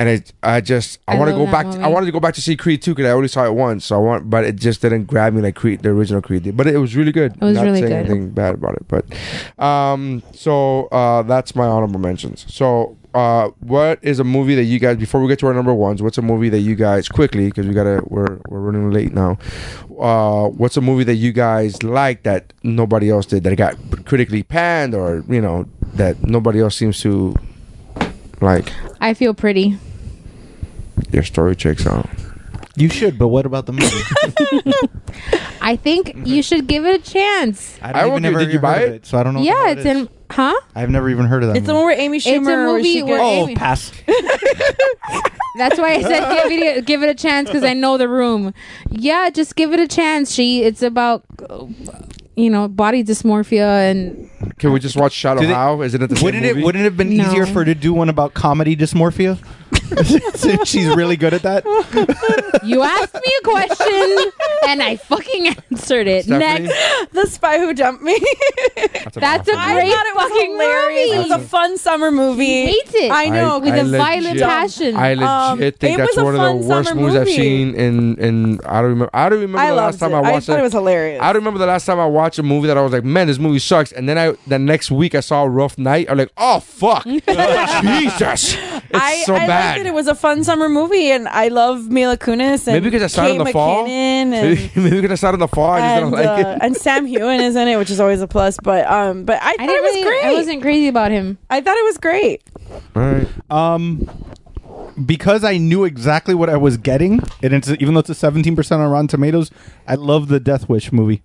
and 0.00 0.08
it, 0.08 0.32
I 0.42 0.62
just 0.62 0.98
I, 1.06 1.14
I 1.14 1.18
want 1.18 1.30
to 1.30 1.36
go 1.36 1.44
back. 1.44 1.70
To, 1.70 1.78
I 1.80 1.88
wanted 1.88 2.06
to 2.06 2.12
go 2.12 2.20
back 2.20 2.32
to 2.34 2.40
see 2.40 2.56
Creed 2.56 2.80
two 2.80 2.92
because 2.92 3.06
I 3.06 3.12
only 3.12 3.28
saw 3.28 3.44
it 3.44 3.52
once. 3.52 3.84
So 3.84 3.96
I 3.96 3.98
want, 3.98 4.30
but 4.30 4.44
it 4.44 4.56
just 4.56 4.80
didn't 4.80 5.04
grab 5.04 5.34
me 5.34 5.42
like 5.42 5.56
Creed, 5.56 5.82
the 5.82 5.90
original 5.90 6.22
Creed 6.22 6.44
did. 6.44 6.56
But 6.56 6.68
it 6.68 6.78
was 6.78 6.96
really 6.96 7.12
good. 7.12 7.34
It 7.34 7.40
was 7.42 7.54
not 7.54 7.64
really 7.64 7.80
saying 7.80 7.90
good. 7.90 8.10
Anything 8.10 8.30
bad 8.30 8.54
about 8.54 8.76
it, 8.76 8.86
but 8.88 9.62
um, 9.62 10.22
so 10.32 10.86
uh, 10.86 11.20
that's 11.22 11.54
my 11.54 11.66
honorable 11.66 12.00
mentions. 12.00 12.46
So 12.52 12.96
uh, 13.12 13.50
what 13.60 13.98
is 14.00 14.20
a 14.20 14.24
movie 14.24 14.54
that 14.54 14.64
you 14.64 14.78
guys 14.78 14.96
before 14.96 15.20
we 15.20 15.28
get 15.28 15.38
to 15.40 15.46
our 15.48 15.54
number 15.54 15.74
ones? 15.74 16.02
What's 16.02 16.16
a 16.16 16.22
movie 16.22 16.48
that 16.48 16.60
you 16.60 16.76
guys 16.76 17.06
quickly 17.06 17.46
because 17.46 17.66
we 17.66 17.74
gotta 17.74 18.00
we're 18.06 18.38
we're 18.48 18.60
running 18.60 18.90
late 18.90 19.12
now. 19.12 19.36
Uh, 19.98 20.48
what's 20.48 20.78
a 20.78 20.80
movie 20.80 21.04
that 21.04 21.16
you 21.16 21.32
guys 21.32 21.82
like 21.82 22.22
that 22.22 22.54
nobody 22.62 23.10
else 23.10 23.26
did 23.26 23.44
that 23.44 23.54
got 23.56 23.76
critically 24.06 24.42
panned 24.42 24.94
or 24.94 25.24
you 25.28 25.42
know 25.42 25.66
that 25.92 26.22
nobody 26.22 26.58
else 26.58 26.74
seems 26.74 27.00
to 27.00 27.34
like? 28.40 28.72
I 28.98 29.12
feel 29.12 29.34
pretty. 29.34 29.76
Your 31.12 31.22
story 31.22 31.56
checks 31.56 31.86
out. 31.86 32.08
You 32.76 32.88
should, 32.88 33.18
but 33.18 33.28
what 33.28 33.46
about 33.46 33.66
the 33.66 33.72
movie? 33.72 34.88
I 35.60 35.76
think 35.76 36.14
you 36.24 36.42
should 36.42 36.66
give 36.66 36.86
it 36.86 37.00
a 37.00 37.10
chance. 37.10 37.78
I 37.82 37.90
I 37.92 38.06
will 38.06 38.18
even 38.18 38.30
give- 38.32 38.38
did 38.38 38.52
you 38.52 38.58
buy 38.60 38.76
of 38.82 38.92
it? 38.94 39.06
So 39.06 39.18
I 39.18 39.22
don't 39.22 39.34
know. 39.34 39.42
yeah, 39.42 39.54
hell 39.54 39.66
it 39.68 39.78
it's 39.78 39.86
in. 39.86 40.08
Huh? 40.30 40.54
I've 40.76 40.90
never 40.90 41.10
even 41.10 41.26
heard 41.26 41.42
of 41.42 41.48
that. 41.48 41.56
It's 41.56 41.66
the 41.66 41.74
one 41.74 41.84
where 41.84 41.98
Amy 41.98 42.18
a 42.18 42.20
Schumer. 42.20 42.44
where 42.46 42.66
movie 42.72 42.84
she 42.92 43.02
where 43.02 43.18
gets- 43.18 43.22
Oh, 43.22 43.42
Amy- 43.44 43.56
pass. 43.56 43.92
That's 45.58 45.78
why 45.78 45.94
I 45.94 46.02
said 46.02 46.48
give 46.48 46.52
it, 46.62 46.86
give 46.86 47.02
it 47.02 47.08
a 47.08 47.14
chance 47.14 47.48
because 47.48 47.64
I 47.64 47.74
know 47.74 47.98
the 47.98 48.08
room. 48.08 48.54
Yeah, 48.90 49.28
just 49.30 49.56
give 49.56 49.72
it 49.72 49.80
a 49.80 49.88
chance. 49.88 50.32
She. 50.32 50.62
It's 50.62 50.80
about, 50.82 51.24
you 52.36 52.48
know, 52.48 52.68
body 52.68 53.02
dysmorphia 53.02 53.90
and 53.90 54.30
Can 54.58 54.72
we 54.72 54.78
just 54.78 54.96
watch 54.96 55.12
Shadow 55.12 55.40
Did 55.40 55.50
it- 55.50 55.54
How? 55.54 55.82
Is 55.82 55.94
it 55.94 56.02
at 56.02 56.08
the 56.08 56.16
same 56.16 56.24
Wouldn't 56.24 56.44
it 56.44 56.56
wouldn't 56.64 56.82
it 56.82 56.84
have 56.84 56.96
been 56.96 57.16
No. 57.16 57.24
easier 57.26 57.44
for 57.46 57.54
her 57.60 57.64
to 57.64 57.74
do 57.74 57.92
one 57.92 58.08
about 58.08 58.32
comedy 58.32 58.76
dysmorphia? 58.76 59.38
Since 60.34 60.68
she's 60.68 60.86
really 60.94 61.16
good 61.16 61.34
at 61.34 61.42
that. 61.42 61.64
you 62.64 62.82
asked 62.82 63.14
me 63.14 63.32
a 63.40 63.42
question 63.44 64.32
and 64.68 64.82
I 64.82 64.96
fucking 64.96 65.48
answered 65.70 66.06
it. 66.06 66.24
Stephanie? 66.24 66.68
Next, 66.68 67.12
The 67.12 67.26
Spy 67.26 67.58
Who 67.58 67.74
Dumped 67.74 68.02
Me. 68.02 68.16
That's, 68.76 69.16
an 69.16 69.20
That's 69.20 69.48
a 69.48 69.52
awful 69.52 69.58
I 69.58 69.74
great 69.74 69.92
thought 69.92 70.06
it 70.06 70.14
was 70.14 70.30
fucking 70.30 70.50
hilarious. 70.52 71.10
It 71.14 71.18
was 71.18 71.30
a 71.30 71.38
fun 71.46 71.78
summer 71.78 72.10
movie. 72.10 72.44
He 72.44 72.66
hates 72.66 72.94
it. 72.94 73.10
I 73.10 73.28
know. 73.28 73.58
With 73.58 73.74
a 73.74 73.96
violent 73.96 74.40
passion. 74.40 74.96
I 74.96 75.14
legit 75.14 75.24
Um, 75.24 75.58
think 75.58 75.82
it 75.82 75.96
that's 75.98 76.16
was 76.16 76.18
a 76.18 76.24
one 76.24 76.34
of 76.34 76.40
fun 76.40 76.60
the 76.60 76.66
worst 76.66 76.88
summer 76.88 77.00
movies 77.00 77.16
I've 77.16 77.20
movie. 77.26 77.36
seen. 77.36 77.74
In 77.74 78.16
in 78.18 78.60
I 78.64 78.80
don't 78.80 78.90
remember. 78.90 79.10
I 79.14 79.28
don't 79.28 79.40
remember 79.40 79.58
I 79.58 79.68
the 79.70 79.74
loved 79.74 79.86
last 79.86 80.00
time 80.00 80.12
it. 80.12 80.14
I 80.14 80.18
I 80.28 80.32
watched 80.32 80.46
thought 80.46 80.58
it 80.58 80.62
was 80.62 80.72
hilarious. 80.72 81.20
I 81.22 81.26
don't 81.32 81.40
remember 81.42 81.58
the 81.58 81.66
last 81.66 81.84
time 81.86 81.98
I 81.98 82.06
watched 82.06 82.38
a 82.38 82.42
movie 82.42 82.66
that 82.68 82.76
I 82.78 82.82
was 82.82 82.92
like, 82.92 83.04
man, 83.04 83.26
this 83.26 83.38
movie 83.38 83.58
sucks. 83.58 83.92
And 83.92 84.08
then 84.08 84.18
I 84.18 84.34
the 84.46 84.58
next 84.58 84.90
week 84.90 85.14
I 85.14 85.20
saw 85.20 85.44
Rough 85.44 85.78
Night. 85.78 86.06
I'm 86.10 86.18
like, 86.18 86.30
oh 86.36 86.60
fuck, 86.60 87.04
Jesus, 87.04 88.54
it's 88.54 88.90
I, 88.94 89.22
so 89.24 89.34
I 89.34 89.46
bad. 89.46 89.79
Liked 89.80 89.86
it. 89.86 89.90
It 89.90 89.94
was 89.94 90.06
a 90.08 90.14
fun 90.14 90.44
summer 90.44 90.68
movie, 90.68 91.10
and 91.10 91.26
I 91.28 91.48
love 91.48 91.88
Mila 91.88 92.16
Kunis 92.16 92.66
and 92.66 92.74
Maybe 92.76 92.90
because 92.90 93.02
I 93.02 93.06
saw 93.08 93.26
it 93.26 93.32
in 93.32 93.38
the 93.38 93.46
fall. 93.52 93.84
McKinnon 93.86 94.30
Maybe, 94.30 94.70
and, 94.74 94.76
maybe 94.84 95.00
because 95.00 95.12
I 95.12 95.14
saw 95.20 95.30
it 95.30 95.34
in 95.34 95.40
the 95.40 95.48
fall, 95.48 95.70
I 95.70 95.78
just 95.80 95.84
and, 96.02 96.10
didn't 96.12 96.26
like 96.26 96.46
uh, 96.46 96.48
it. 96.50 96.58
and 96.62 96.76
Sam 96.76 97.06
Heughan 97.06 97.40
is 97.40 97.56
in 97.56 97.68
it, 97.68 97.76
which 97.76 97.90
is 97.90 98.00
always 98.00 98.20
a 98.20 98.28
plus. 98.28 98.56
But 98.62 98.86
um, 98.90 99.24
but 99.24 99.38
I 99.42 99.52
thought 99.56 99.68
I 99.68 99.76
it 99.76 99.82
was 99.82 99.92
really. 99.94 100.02
great. 100.04 100.24
I 100.24 100.32
wasn't 100.32 100.62
crazy 100.62 100.88
about 100.88 101.10
him. 101.10 101.38
I 101.48 101.60
thought 101.60 101.76
it 101.76 101.84
was 101.84 101.98
great. 101.98 102.42
All 102.94 103.02
right. 103.02 103.28
Um, 103.50 104.08
because 105.04 105.44
I 105.44 105.56
knew 105.56 105.84
exactly 105.84 106.34
what 106.34 106.50
I 106.50 106.56
was 106.56 106.76
getting, 106.76 107.20
and 107.42 107.52
it's 107.52 107.68
even 107.68 107.94
though 107.94 108.00
it's 108.00 108.10
a 108.10 108.14
seventeen 108.14 108.56
percent 108.56 108.82
on 108.82 108.90
Rotten 108.90 109.08
Tomatoes, 109.08 109.50
I 109.86 109.94
love 109.94 110.28
the 110.28 110.40
Death 110.40 110.68
Wish 110.68 110.92
movie, 110.92 111.22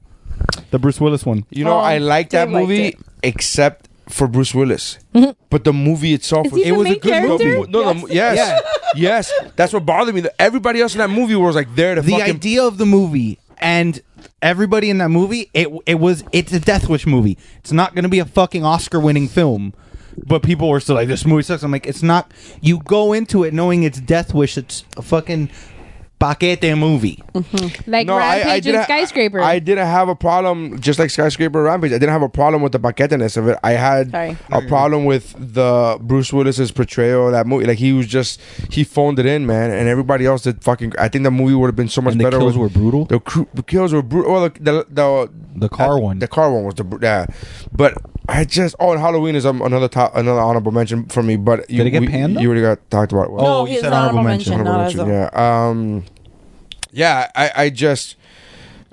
the 0.71 0.79
Bruce 0.79 1.01
Willis 1.01 1.25
one. 1.25 1.45
You 1.49 1.65
know, 1.65 1.73
Oh, 1.73 1.79
I 1.79 1.97
like 1.97 2.29
that 2.31 2.49
movie 2.49 2.97
except 3.23 3.89
for 4.09 4.27
Bruce 4.27 4.53
Willis. 4.53 4.99
Mm-hmm. 5.13 5.31
But 5.49 5.63
the 5.63 5.73
movie 5.73 6.13
itself 6.13 6.47
Is 6.47 6.51
was 6.53 6.61
he 6.63 6.69
it 6.69 6.71
the 6.71 6.77
was 6.77 6.87
a 6.87 6.95
good 6.95 7.01
character? 7.11 7.45
movie. 7.45 7.71
No, 7.71 7.93
no, 7.93 8.07
yes, 8.07 8.61
yes. 8.95 9.31
That's 9.55 9.73
what 9.73 9.85
bothered 9.85 10.13
me. 10.15 10.23
Everybody 10.39 10.81
else 10.81 10.93
in 10.93 10.99
that 10.99 11.09
movie 11.09 11.35
was 11.35 11.55
like 11.55 11.73
there 11.75 11.95
to 11.95 12.01
The 12.01 12.11
fucking. 12.11 12.35
idea 12.35 12.63
of 12.63 12.77
the 12.77 12.85
movie 12.85 13.39
and 13.57 14.01
everybody 14.41 14.89
in 14.89 14.97
that 14.99 15.09
movie, 15.09 15.49
it 15.53 15.69
it 15.85 15.95
was 15.95 16.23
it's 16.31 16.51
a 16.53 16.59
Death 16.59 16.87
Wish 16.89 17.07
movie. 17.07 17.37
It's 17.59 17.71
not 17.71 17.95
going 17.95 18.03
to 18.03 18.09
be 18.09 18.19
a 18.19 18.25
fucking 18.25 18.63
Oscar-winning 18.63 19.27
film. 19.27 19.73
But 20.25 20.43
people 20.43 20.69
were 20.69 20.79
still 20.79 20.95
like, 20.95 21.09
"This 21.09 21.25
movie 21.25 21.43
sucks." 21.43 21.61
I'm 21.63 21.71
like, 21.71 21.85
"It's 21.85 22.01
not." 22.01 22.31
You 22.61 22.79
go 22.79 23.11
into 23.11 23.43
it 23.43 23.53
knowing 23.53 23.83
it's 23.83 23.99
Death 23.99 24.33
Wish. 24.33 24.57
It's 24.57 24.85
a 24.95 25.01
fucking 25.01 25.49
paquete 26.19 26.77
movie. 26.77 27.21
Mm-hmm. 27.33 27.91
Like 27.91 28.07
No, 28.07 28.15
I, 28.15 28.37
Rampage 28.37 28.47
I 28.47 28.55
and 28.55 28.63
didn't. 28.63 28.83
Skyscraper. 28.83 29.39
I 29.41 29.59
didn't 29.59 29.85
have 29.87 30.07
a 30.09 30.15
problem, 30.15 30.79
just 30.79 30.97
like 30.99 31.09
Skyscraper 31.09 31.63
Rampage. 31.63 31.91
I 31.91 31.95
didn't 31.97 32.11
have 32.13 32.21
a 32.21 32.29
problem 32.29 32.61
with 32.61 32.71
the 32.71 32.79
paqueteness 32.79 33.37
of 33.37 33.47
it. 33.47 33.57
I 33.63 33.71
had 33.73 34.11
Sorry. 34.11 34.37
a 34.51 34.61
problem 34.61 35.05
with 35.05 35.35
the 35.37 35.97
Bruce 36.01 36.31
Willis's 36.31 36.71
portrayal 36.71 37.27
of 37.27 37.31
that 37.33 37.45
movie. 37.47 37.65
Like 37.65 37.77
he 37.79 37.91
was 37.93 38.07
just 38.07 38.39
he 38.71 38.83
phoned 38.83 39.19
it 39.19 39.25
in, 39.25 39.45
man, 39.45 39.71
and 39.71 39.87
everybody 39.89 40.25
else 40.25 40.43
did 40.43 40.63
fucking. 40.63 40.93
I 40.97 41.07
think 41.09 41.23
the 41.23 41.31
movie 41.31 41.53
would 41.55 41.67
have 41.67 41.75
been 41.75 41.89
so 41.89 42.01
much 42.01 42.13
And 42.13 42.21
the 42.21 42.25
better. 42.25 42.37
kills 42.39 42.57
with- 42.57 42.73
were 42.75 42.79
brutal. 42.79 43.05
The, 43.05 43.19
cru- 43.19 43.47
the 43.53 43.63
kills 43.63 43.93
were 43.93 44.01
brutal. 44.01 44.31
Well, 44.31 44.43
oh, 44.45 44.49
the 44.49 44.59
the, 44.59 44.85
the 44.89 45.31
The 45.55 45.69
car 45.69 45.97
uh, 45.97 45.99
one. 45.99 46.19
The 46.19 46.27
car 46.27 46.51
one 46.51 46.63
was 46.63 46.75
the 46.75 46.85
yeah, 47.01 47.25
but 47.71 47.93
I 48.27 48.43
just 48.45 48.75
oh, 48.79 48.91
and 48.91 48.99
Halloween 48.99 49.35
is 49.35 49.45
um, 49.45 49.61
another 49.61 49.87
top, 49.87 50.15
another 50.15 50.39
honorable 50.39 50.71
mention 50.71 51.05
for 51.07 51.21
me. 51.21 51.35
But 51.35 51.69
you, 51.69 51.77
Did 51.79 51.87
it 51.87 51.91
get 51.91 52.01
we- 52.01 52.07
panned, 52.07 52.35
though? 52.37 52.41
You 52.41 52.47
already 52.49 52.61
got 52.61 52.89
talked 52.89 53.11
about. 53.11 53.25
it. 53.25 53.31
Well, 53.31 53.45
Oh, 53.45 53.49
no, 53.59 53.65
you 53.65 53.71
he's 53.73 53.81
said 53.81 53.87
an 53.87 53.93
honorable 53.93 54.19
honorable 54.19 54.29
mention. 54.29 54.51
mention, 54.57 54.67
honorable 54.67 54.83
not 54.83 54.87
as 54.87 54.95
mention, 54.95 55.15
a. 55.15 55.31
yeah. 55.33 55.67
Um, 55.69 56.03
yeah, 56.91 57.31
I, 57.35 57.51
I 57.63 57.69
just, 57.69 58.15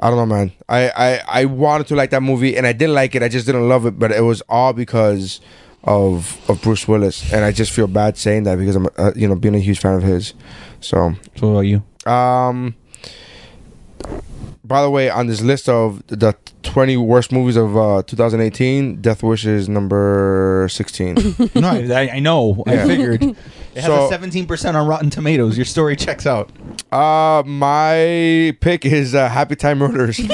I 0.01 0.11
don't 0.11 0.19
know, 0.19 0.27
man. 0.35 0.53
I, 0.69 0.91
I, 0.91 1.21
I 1.43 1.45
wanted 1.45 1.87
to 1.89 1.95
like 1.95 2.11
that 2.11 2.23
movie, 2.23 2.57
and 2.57 2.67
I 2.67 2.73
did 2.73 2.91
like 2.91 3.15
it. 3.15 3.23
I 3.23 3.29
just 3.29 3.47
didn't 3.47 3.69
love 3.69 3.87
it, 3.87 3.99
but 3.99 4.11
it 4.13 4.23
was 4.23 4.43
all 4.49 4.73
because 4.73 5.41
of 5.85 6.41
of 6.51 6.61
Bruce 6.63 6.87
Willis, 6.87 7.33
and 7.33 7.45
I 7.45 7.53
just 7.53 7.73
feel 7.73 7.87
bad 7.87 8.17
saying 8.19 8.43
that 8.45 8.59
because 8.59 8.77
I'm, 8.77 8.87
uh, 8.99 9.13
you 9.17 9.27
know, 9.29 9.35
being 9.35 9.55
a 9.55 9.59
huge 9.61 9.79
fan 9.81 9.95
of 9.95 10.03
his. 10.03 10.35
So, 10.81 11.15
So 11.37 11.47
what 11.49 11.53
about 11.53 11.61
you? 11.61 11.83
um, 12.13 12.75
by 14.65 14.83
the 14.83 14.91
way, 14.91 15.09
on 15.11 15.27
this 15.27 15.41
list 15.41 15.69
of 15.69 16.03
the 16.09 16.35
20 16.63 16.97
worst 16.97 17.33
movies 17.33 17.57
of 17.57 17.77
uh, 17.77 18.03
2018, 18.05 19.01
Death 19.01 19.23
Wish 19.23 19.45
is 19.47 19.69
number 19.69 20.67
16. 20.71 21.15
no, 21.55 21.69
I, 21.69 22.11
I 22.15 22.19
know. 22.21 22.63
Yeah. 22.67 22.73
I 22.85 22.87
figured. 22.87 23.23
It 23.23 23.37
has 23.77 23.85
So- 23.87 24.05
a 24.07 24.09
seventeen 24.11 24.47
percent 24.47 24.77
on 24.77 24.87
Rotten 24.87 25.09
Tomatoes. 25.09 25.57
Your 25.57 25.65
story 25.65 25.97
checks 25.97 26.27
out. 26.27 26.51
Uh, 26.93 27.43
my 27.47 28.55
pick 28.61 28.85
is 28.85 29.15
uh, 29.15 29.31
Happy 29.31 29.57
Time 29.57 29.79
Murders. 29.79 30.21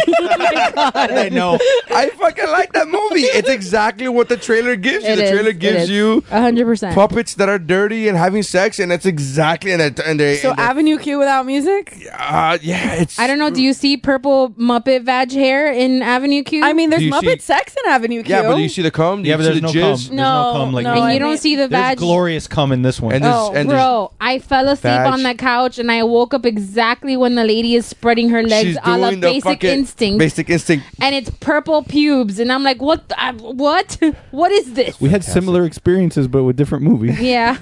I 0.76 1.28
know. 1.32 1.56
I 1.90 2.08
fucking 2.10 2.48
like 2.48 2.72
that 2.72 2.88
movie. 2.88 3.22
It's 3.22 3.48
exactly 3.48 4.08
what 4.08 4.28
the 4.28 4.36
trailer 4.36 4.74
gives 4.74 5.04
you. 5.04 5.12
It 5.12 5.16
the 5.16 5.24
is, 5.24 5.30
trailer 5.30 5.50
it 5.50 5.58
gives 5.60 5.82
is. 5.84 5.90
you 5.90 6.24
A 6.32 6.40
hundred 6.40 6.64
percent. 6.64 6.94
puppets 6.96 7.34
that 7.34 7.48
are 7.48 7.58
dirty 7.60 8.08
and 8.08 8.18
having 8.18 8.42
sex, 8.42 8.78
and 8.80 8.90
that's 8.90 9.06
exactly 9.06 9.70
and 9.72 9.82
it, 9.82 10.00
and 10.00 10.18
they 10.18 10.36
So 10.38 10.50
and 10.50 10.58
they- 10.58 10.62
Avenue 10.62 10.98
Q 10.98 11.18
without 11.20 11.46
music? 11.46 11.94
uh, 12.18 12.58
yeah, 12.60 12.94
it's 12.94 13.20
I 13.20 13.26
don't 13.28 13.38
know. 13.38 13.50
Do 13.50 13.62
you 13.62 13.72
see 13.72 13.96
purple 13.96 14.50
Muppet 14.50 15.04
vag 15.04 15.30
hair 15.32 15.72
in 15.72 16.02
Avenue 16.18 16.42
Q? 16.42 16.64
I 16.64 16.72
mean, 16.72 16.90
there's 16.90 17.00
Do 17.00 17.06
you 17.06 17.12
Muppet 17.12 17.34
see- 17.40 17.52
sex 17.52 17.74
in 17.84 17.90
Avenue 17.92 18.22
Q. 18.24 18.34
yeah, 18.34 18.42
but 18.42 18.56
do 18.56 18.62
you 18.62 18.68
see 18.68 18.82
the 18.82 18.90
cum? 18.90 19.22
Do 19.22 19.28
Yeah, 19.28 19.34
you 19.34 19.38
but 19.38 19.44
see 19.54 19.60
there's 19.60 19.72
the 19.72 19.78
no 19.78 19.78
jizz? 19.78 19.80
cum. 19.80 19.88
There's 19.88 20.10
no, 20.10 20.52
No, 20.52 20.58
cum 20.58 20.72
like 20.72 20.84
no, 20.84 20.92
and 20.94 21.00
I 21.04 21.12
you 21.12 21.18
don't 21.20 21.28
mean- 21.30 21.38
see 21.38 21.54
the 21.56 21.68
There's 21.68 21.80
vag. 21.82 21.98
glorious 21.98 22.46
cum 22.48 22.72
in 22.72 22.82
this 22.82 23.00
one. 23.00 23.14
And 23.14 23.22
there's 23.24 23.34
Oh, 23.34 23.52
and 23.54 23.70
there's, 23.70 23.80
Bro, 23.80 24.10
I 24.20 24.38
fell 24.40 24.66
asleep 24.68 24.82
Vag. 24.82 25.12
on 25.12 25.22
the 25.22 25.34
couch 25.34 25.78
and 25.78 25.90
I 25.92 26.02
woke 26.02 26.34
up 26.34 26.44
exactly 26.44 27.16
when 27.16 27.36
the 27.36 27.44
lady 27.44 27.74
is 27.76 27.86
spreading 27.86 28.28
her 28.30 28.42
legs 28.42 28.66
she's 28.68 28.78
a 28.82 28.98
la 28.98 29.10
doing 29.10 29.20
the 29.20 29.26
Basic 29.28 29.44
fucking 29.44 29.70
Instinct, 29.70 30.18
Basic 30.18 30.50
Instinct. 30.50 30.86
and 31.00 31.14
it's 31.14 31.30
purple 31.40 31.82
pubes, 31.84 32.38
and 32.40 32.50
I'm 32.52 32.62
like, 32.64 32.82
what? 32.82 33.08
The, 33.08 33.24
uh, 33.24 33.32
what? 33.34 33.96
what 34.32 34.50
is 34.52 34.74
this? 34.74 35.00
we 35.00 35.08
had 35.10 35.22
similar 35.24 35.64
experiences, 35.64 36.26
but 36.28 36.42
with 36.44 36.56
different 36.56 36.82
movies. 36.84 37.20
yeah. 37.32 37.56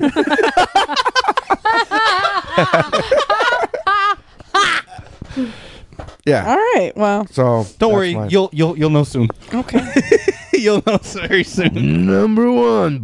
Yeah. 6.26 6.44
All 6.50 6.56
right. 6.56 6.92
Well, 6.96 7.26
So 7.28 7.64
Don't 7.78 7.92
worry, 7.94 8.14
mine. 8.14 8.30
you'll 8.30 8.50
you'll 8.52 8.76
you'll 8.76 8.90
know 8.90 9.04
soon. 9.04 9.28
okay. 9.54 9.80
you'll 10.52 10.82
know 10.86 10.98
very 10.98 11.44
soon. 11.44 12.04
number 12.06 12.50
one. 12.52 13.00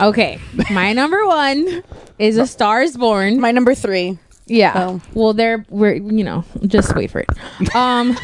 okay, 0.00 0.40
my 0.70 0.92
number 0.92 1.26
one 1.26 1.82
is 2.18 2.38
A 2.38 2.46
Star 2.46 2.82
Is 2.82 2.96
Born. 2.96 3.40
My 3.40 3.50
number 3.50 3.74
three. 3.74 4.18
Yeah. 4.46 4.72
Oh. 4.76 5.00
Well, 5.14 5.32
there 5.34 5.64
we're 5.70 5.94
you 5.94 6.24
know 6.24 6.44
just 6.66 6.94
wait 6.94 7.10
for 7.10 7.20
it. 7.20 7.74
Um, 7.74 8.16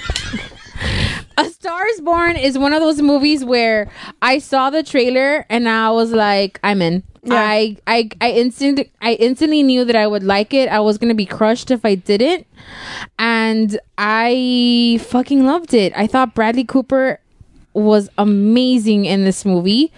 A 1.39 1.49
Star 1.50 1.86
Is 1.86 2.00
Born 2.00 2.34
is 2.36 2.58
one 2.58 2.73
of 2.73 2.81
those 2.81 3.00
movies 3.00 3.44
where 3.44 3.91
I 4.20 4.39
saw 4.39 4.70
the 4.70 4.83
trailer 4.83 5.47
and 5.49 5.68
I 5.68 5.91
was 5.91 6.10
like, 6.10 6.58
I'm 6.65 6.83
in. 6.83 7.05
Yeah. 7.23 7.34
I 7.36 7.76
I 7.86 8.10
I 8.20 8.31
instant 8.31 8.81
I 9.00 9.12
instantly 9.15 9.62
knew 9.62 9.84
that 9.84 9.94
I 9.94 10.07
would 10.07 10.25
like 10.25 10.52
it. 10.52 10.68
I 10.68 10.81
was 10.81 10.99
gonna 10.99 11.15
be 11.15 11.26
crushed 11.26 11.70
if 11.70 11.84
I 11.84 11.94
didn't, 11.94 12.47
and 13.18 13.78
I 13.99 14.99
fucking 15.02 15.44
loved 15.44 15.75
it. 15.75 15.92
I 15.97 16.07
thought 16.07 16.34
Bradley 16.34 16.65
Cooper 16.65 17.20
was 17.78 18.08
amazing 18.18 19.05
in 19.05 19.24
this 19.24 19.44
movie, 19.44 19.92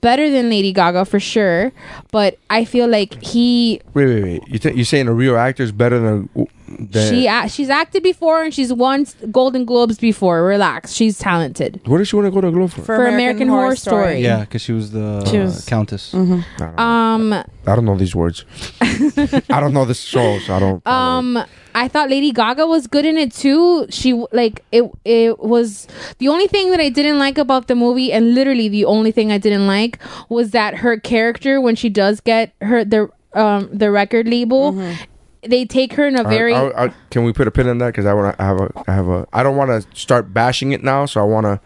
better 0.00 0.30
than 0.30 0.48
Lady 0.50 0.72
Gaga 0.72 1.04
for 1.04 1.20
sure. 1.20 1.72
But 2.12 2.38
I 2.50 2.64
feel 2.64 2.88
like 2.88 3.22
he 3.22 3.80
Wait, 3.94 4.06
wait, 4.06 4.22
wait. 4.22 4.48
You 4.48 4.58
think 4.58 4.76
you're 4.76 4.84
saying 4.84 5.08
a 5.08 5.12
real 5.14 5.36
actor 5.36 5.62
is 5.62 5.72
better 5.72 5.98
than, 5.98 6.28
than 6.68 7.12
she 7.12 7.26
a- 7.26 7.48
she's 7.48 7.68
acted 7.70 8.02
before 8.02 8.42
and 8.42 8.52
she's 8.54 8.72
won 8.72 9.06
Golden 9.30 9.64
Globes 9.64 9.98
before. 9.98 10.42
Relax, 10.44 10.92
she's 10.92 11.18
talented. 11.18 11.80
What 11.86 11.98
does 11.98 12.08
she 12.08 12.16
want 12.16 12.26
to 12.26 12.30
go 12.30 12.40
to 12.40 12.50
Globe 12.50 12.70
for? 12.70 12.82
For 12.82 13.06
American 13.06 13.48
Horror 13.48 13.76
Story. 13.76 14.20
Yeah, 14.20 14.40
because 14.40 14.62
she 14.62 14.72
was 14.72 14.90
the 14.92 15.24
She 15.26 15.38
was- 15.38 15.64
countess. 15.66 16.14
I 16.14 16.18
don't 16.18 16.44
know. 16.58 16.82
Um, 16.82 17.32
I 17.32 17.74
don't 17.74 17.84
know 17.84 17.96
these 17.96 18.14
words. 18.14 18.44
I 18.80 19.60
don't 19.60 19.72
know 19.74 19.84
this 19.84 20.00
show, 20.00 20.38
so 20.40 20.54
I 20.54 20.60
don't. 20.60 20.82
follow 20.84 21.18
it. 21.20 21.38
um, 21.38 21.44
I 21.84 21.88
thought 21.88 22.10
Lady 22.10 22.32
Gaga 22.32 22.66
was 22.66 22.86
good 22.86 23.04
in 23.04 23.16
it 23.16 23.32
too. 23.32 23.86
She 23.90 24.12
like 24.32 24.64
it. 24.72 24.84
It 25.04 25.38
was 25.38 25.86
the 26.18 26.28
only 26.28 26.46
thing 26.48 26.70
that 26.72 26.80
I 26.80 26.88
didn't 26.88 27.18
like 27.18 27.38
about 27.38 27.68
the 27.68 27.74
movie, 27.74 28.12
and 28.12 28.34
literally 28.34 28.68
the 28.68 28.84
only 28.84 29.12
thing 29.12 29.30
I 29.32 29.38
didn't 29.38 29.66
like 29.66 29.98
was 30.28 30.50
that 30.52 30.76
her 30.78 30.96
character 30.98 31.60
when 31.60 31.76
she 31.76 31.88
does 31.88 32.20
get 32.20 32.52
her 32.60 32.84
the 32.84 33.08
um 33.34 33.68
the 33.72 33.90
record 33.90 34.26
label. 34.28 34.72
They 35.46 35.64
take 35.66 35.92
her 35.92 36.06
in 36.08 36.16
a 36.16 36.18
All 36.18 36.24
right, 36.24 36.30
very 36.36 36.54
I'll- 36.54 36.72
I'll- 36.76 36.94
can 37.10 37.22
we 37.22 37.32
put 37.32 37.46
a 37.46 37.52
pin 37.52 37.68
in 37.68 37.78
that? 37.78 37.86
Because 37.94 38.06
I 38.06 38.12
want 38.12 38.36
to 38.36 38.42
have 38.42 38.60
a. 38.60 38.72
I 38.88 38.92
have 38.92 39.08
a. 39.08 39.26
I 39.32 39.44
don't 39.44 39.56
want 39.56 39.70
to 39.70 39.86
start 39.96 40.34
bashing 40.34 40.72
it 40.72 40.82
now, 40.82 41.06
so 41.06 41.20
I 41.20 41.24
want 41.24 41.44
to. 41.46 41.60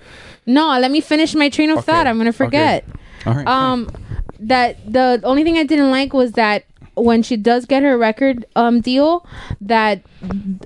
no. 0.44 0.78
Let 0.78 0.90
me 0.90 1.00
finish 1.00 1.34
my 1.34 1.48
train 1.48 1.70
of 1.70 1.78
Okay, 1.78 1.86
thought. 1.86 2.06
I'm 2.06 2.18
gonna 2.18 2.32
forget. 2.34 2.84
All 3.24 3.32
right. 3.34 3.46
um 3.46 3.88
that 4.40 4.76
the 4.92 5.20
only 5.22 5.44
thing 5.44 5.56
i 5.56 5.62
didn't 5.62 5.92
like 5.92 6.12
was 6.12 6.32
that 6.32 6.64
when 6.94 7.22
she 7.22 7.36
does 7.36 7.64
get 7.64 7.82
her 7.82 7.96
record 7.96 8.44
um 8.56 8.80
deal 8.80 9.26
that 9.60 10.02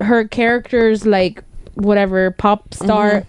her 0.00 0.26
character's 0.26 1.06
like 1.06 1.42
whatever 1.74 2.30
pop 2.30 2.74
star 2.74 3.24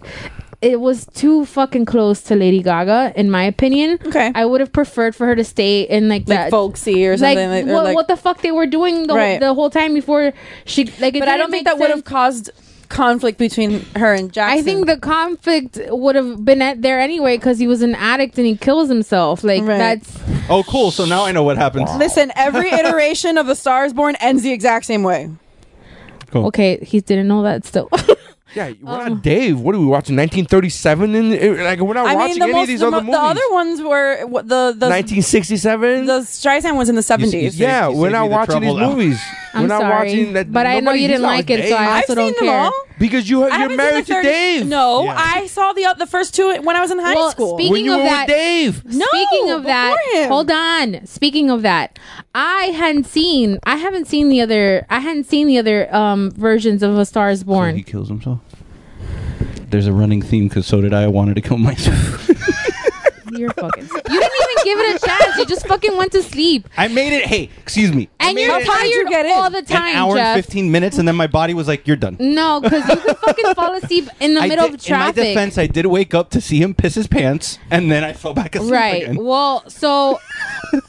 it 0.61 0.79
was 0.79 1.05
too 1.13 1.45
fucking 1.45 1.85
close 1.85 2.21
to 2.21 2.35
lady 2.35 2.63
gaga 2.63 3.13
in 3.15 3.29
my 3.29 3.43
opinion 3.43 3.99
Okay. 4.07 4.31
i 4.33 4.43
would 4.45 4.59
have 4.59 4.73
preferred 4.73 5.15
for 5.15 5.27
her 5.27 5.35
to 5.35 5.43
stay 5.43 5.81
in 5.83 6.09
like, 6.09 6.21
Like 6.21 6.37
that 6.37 6.49
folksy 6.51 7.05
or 7.05 7.11
like, 7.17 7.37
something. 7.37 7.49
Like, 7.49 7.65
or 7.67 7.73
what, 7.73 7.83
like- 7.83 7.95
what 7.95 8.07
the 8.07 8.17
fuck 8.17 8.41
they 8.41 8.51
were 8.51 8.65
doing 8.65 9.05
the, 9.07 9.13
Right. 9.13 9.39
the 9.39 9.53
whole 9.53 9.69
time 9.69 9.93
before 9.93 10.33
she 10.65 10.85
like 10.99 11.13
but 11.19 11.27
I 11.27 11.37
don't 11.37 11.51
think 11.51 11.65
that 11.65 11.77
would 11.77 11.91
have 11.91 12.05
caused 12.05 12.49
conflict 12.89 13.37
between 13.37 13.81
her 13.95 14.13
and 14.13 14.31
Jackson. 14.31 14.59
I 14.59 14.61
think 14.61 14.85
the 14.87 14.97
conflict 14.97 15.79
would 15.89 16.15
have 16.15 16.43
been 16.43 16.61
at 16.61 16.81
there 16.81 16.99
anyway 16.99 17.37
because 17.37 17.59
he 17.59 17.67
was 17.67 17.81
an 17.81 17.95
addict 17.95 18.37
and 18.37 18.47
he 18.47 18.55
kills 18.57 18.89
himself. 18.89 19.43
Like 19.43 19.61
Right. 19.63 19.77
that's 19.77 20.19
oh, 20.49 20.63
cool. 20.63 20.91
So 20.91 21.05
now 21.05 21.23
I 21.25 21.31
know 21.31 21.43
what 21.43 21.57
happens. 21.57 21.89
Listen, 21.95 22.31
every 22.35 22.69
iteration 22.71 23.37
of 23.37 23.47
The 23.47 23.55
Stars 23.55 23.93
Born 23.93 24.15
ends 24.19 24.43
the 24.43 24.51
exact 24.51 24.85
same 24.85 25.03
way. 25.03 25.29
okay. 26.33 26.77
He 26.83 26.99
didn't 27.01 27.27
know 27.27 27.43
that 27.43 27.65
still. 27.65 27.89
Yeah, 28.55 28.71
we're 28.81 29.09
not 29.09 29.21
Dave. 29.21 29.59
What 29.59 29.75
are 29.75 29.79
we 29.79 29.85
watching? 29.85 30.15
1937? 30.15 31.15
In 31.15 31.33
uh, 31.59 31.63
like 31.63 31.79
we're 31.79 31.93
not 31.93 32.07
I 32.07 32.15
watching 32.15 32.29
mean, 32.29 32.39
the 32.39 32.43
any 32.45 32.53
most 32.53 32.61
of 32.63 32.67
these 32.69 32.79
the, 32.79 32.87
other 32.87 33.01
mo- 33.01 33.11
movies. 33.11 33.13
the 33.15 33.25
other 33.25 33.53
ones 33.53 33.81
were 33.81 34.25
what, 34.27 34.47
the 34.47 34.73
the 34.77 34.87
1967. 34.87 36.05
the 36.05 36.19
Streisand 36.21 36.77
was 36.77 36.89
in 36.89 36.95
the 36.95 36.99
you 36.99 37.03
seventies. 37.03 37.59
yeah, 37.59 37.89
you 37.89 37.97
we're 37.97 38.09
not 38.09 38.23
me 38.23 38.29
the 38.29 38.35
watching 38.35 38.61
these 38.61 38.73
now. 38.75 38.89
movies. 38.89 39.19
I'm 39.53 39.61
we're 39.63 39.67
not 39.67 39.81
sorry, 39.81 40.07
watching 40.09 40.33
that. 40.33 40.51
but 40.51 40.65
I 40.65 40.79
know 40.79 40.91
you 40.93 41.07
didn't 41.07 41.23
like 41.23 41.49
it, 41.49 41.57
Dave. 41.57 41.69
so 41.69 41.75
I 41.75 41.83
I've 41.85 41.95
also 42.09 42.15
seen 42.15 42.33
don't 42.33 42.35
them 42.37 42.45
care. 42.45 42.71
All. 42.97 42.99
because 42.99 43.29
you 43.29 43.43
I 43.43 43.47
you're 43.47 43.51
haven't 43.57 43.69
seen 43.69 43.77
married 43.77 44.05
the 44.05 44.07
to 44.07 44.13
30 44.15 44.27
Dave. 44.27 44.65
No, 44.67 45.03
Yeah. 45.05 45.15
I 45.17 45.47
saw 45.47 45.73
the 45.73 45.95
the 45.97 46.05
first 46.07 46.33
two 46.35 46.59
when 46.61 46.75
I 46.75 46.81
was 46.81 46.91
in 46.91 46.99
high 46.99 47.13
Well, 47.15 47.31
school. 47.31 47.57
speaking 47.57 47.71
when 47.73 47.85
you 47.85 47.93
of 47.93 47.99
were 47.99 48.03
that- 48.05 48.27
with 48.27 48.35
Dave. 48.35 48.85
no, 48.85 49.05
Speaking 49.07 49.49
of 49.51 49.63
that, 49.63 49.97
before 50.05 50.21
him. 50.23 50.29
hold 50.29 50.51
on. 50.51 51.05
Speaking 51.05 51.49
of 51.49 51.61
that, 51.61 51.97
I 52.35 52.65
hadn't 52.75 53.05
seen. 53.05 53.59
I 53.63 53.75
haven't 53.77 54.07
seen 54.07 54.29
the 54.29 54.41
other. 54.41 54.85
I 54.89 54.99
hadn't 54.99 55.25
seen 55.25 55.47
the 55.47 55.57
other 55.57 55.93
um 55.95 56.31
versions 56.31 56.81
of 56.83 56.97
A 56.97 57.05
Star 57.05 57.29
Is 57.29 57.39
So 57.41 57.45
Born. 57.45 57.75
he 57.75 57.83
kills 57.83 58.07
himself. 58.09 58.39
There's 59.69 59.87
a 59.87 59.91
running 59.93 60.21
theme 60.21 60.47
because 60.47 60.65
so 60.65 60.79
did 60.81 60.93
I. 60.93 61.03
I 61.03 61.07
wanted 61.07 61.35
to 61.35 61.41
kill 61.41 61.57
myself. 61.57 62.29
You're 63.31 63.51
fucking. 63.51 63.83
You 63.83 64.19
didn't 64.19 64.35
even 64.41 64.46
give 64.67 64.79
it 64.79 64.95
a 65.03 65.05
chance. 65.05 65.37
You 65.37 65.45
just 65.45 65.65
fucking 65.67 65.95
went 65.95 66.11
to 66.13 66.21
sleep, 66.23 66.67
I 66.77 66.87
made 66.87 67.13
it. 67.13 67.25
Hey, 67.25 67.49
excuse 67.59 67.93
me. 67.93 68.09
I 68.19 68.27
and 68.29 68.35
made 68.35 68.45
you're 68.45 68.59
it 68.59 68.65
How 68.67 68.75
far 68.77 68.85
you 68.85 69.09
get 69.09 69.25
in? 69.25 69.31
all 69.31 69.49
the 69.49 69.61
time, 69.61 69.89
an 69.91 69.95
hour 69.95 70.15
Jeff. 70.15 70.35
and 70.37 70.45
15 70.45 70.71
minutes, 70.71 70.97
and 70.97 71.07
then 71.07 71.15
my 71.15 71.27
body 71.27 71.53
was 71.53 71.67
like, 71.67 71.87
"You're 71.87 71.95
done." 71.97 72.17
No, 72.19 72.59
because 72.61 72.87
you 72.89 72.95
could 72.97 73.17
fucking 73.17 73.53
fall 73.55 73.73
asleep 73.75 74.09
in 74.19 74.33
the 74.33 74.41
I 74.45 74.47
middle 74.47 74.65
did- 74.67 74.75
of 74.75 74.83
traffic. 74.83 75.17
In 75.17 75.23
my 75.23 75.29
defense, 75.29 75.57
I 75.57 75.67
did 75.67 75.85
wake 75.85 76.13
up 76.13 76.29
to 76.31 76.41
see 76.41 76.61
him 76.61 76.73
piss 76.73 76.95
his 76.95 77.07
pants, 77.07 77.59
and 77.71 77.91
then 77.91 78.03
I 78.03 78.13
fell 78.13 78.33
back 78.33 78.55
asleep 78.55 78.71
right 78.73 79.03
again. 79.03 79.23
well 79.23 79.63
so 79.69 80.19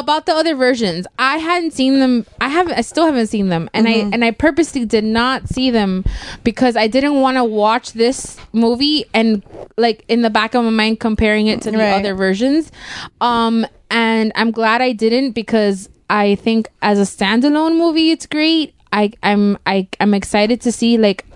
about 0.00 0.26
the 0.26 0.32
other 0.32 0.54
versions 0.54 1.06
i 1.18 1.36
hadn't 1.36 1.72
seen 1.72 1.98
them 2.00 2.24
i 2.40 2.48
haven't 2.48 2.74
i 2.74 2.80
still 2.80 3.04
haven't 3.04 3.26
seen 3.26 3.48
them 3.48 3.68
and 3.74 3.86
Mm-hmm. 3.86 4.08
i 4.08 4.14
and 4.14 4.24
i 4.24 4.30
purposely 4.30 4.84
did 4.84 5.04
not 5.04 5.48
see 5.48 5.70
them 5.70 6.04
because 6.44 6.76
i 6.76 6.86
didn't 6.86 7.20
want 7.20 7.36
to 7.36 7.44
watch 7.44 7.92
this 7.92 8.36
movie 8.52 9.04
and 9.12 9.42
like 9.76 10.04
in 10.08 10.22
the 10.22 10.30
back 10.30 10.54
of 10.54 10.64
my 10.64 10.70
mind 10.70 10.98
comparing 11.00 11.46
it 11.46 11.60
to 11.62 11.70
the 11.70 11.78
Right. 11.78 11.92
other 12.00 12.14
versions 12.14 12.72
um 13.20 13.66
and 13.90 14.32
i'm 14.34 14.50
glad 14.50 14.80
i 14.80 14.92
didn't 14.92 15.32
because 15.32 15.88
i 16.08 16.36
think 16.36 16.68
as 16.80 16.98
a 16.98 17.02
standalone 17.02 17.76
movie 17.76 18.10
it's 18.10 18.26
great 18.26 18.74
i 18.92 19.12
i'm 19.22 19.58
i 19.66 19.86
i'm 20.00 20.14
excited 20.14 20.60
to 20.62 20.72
see 20.72 20.96
like 20.96 21.26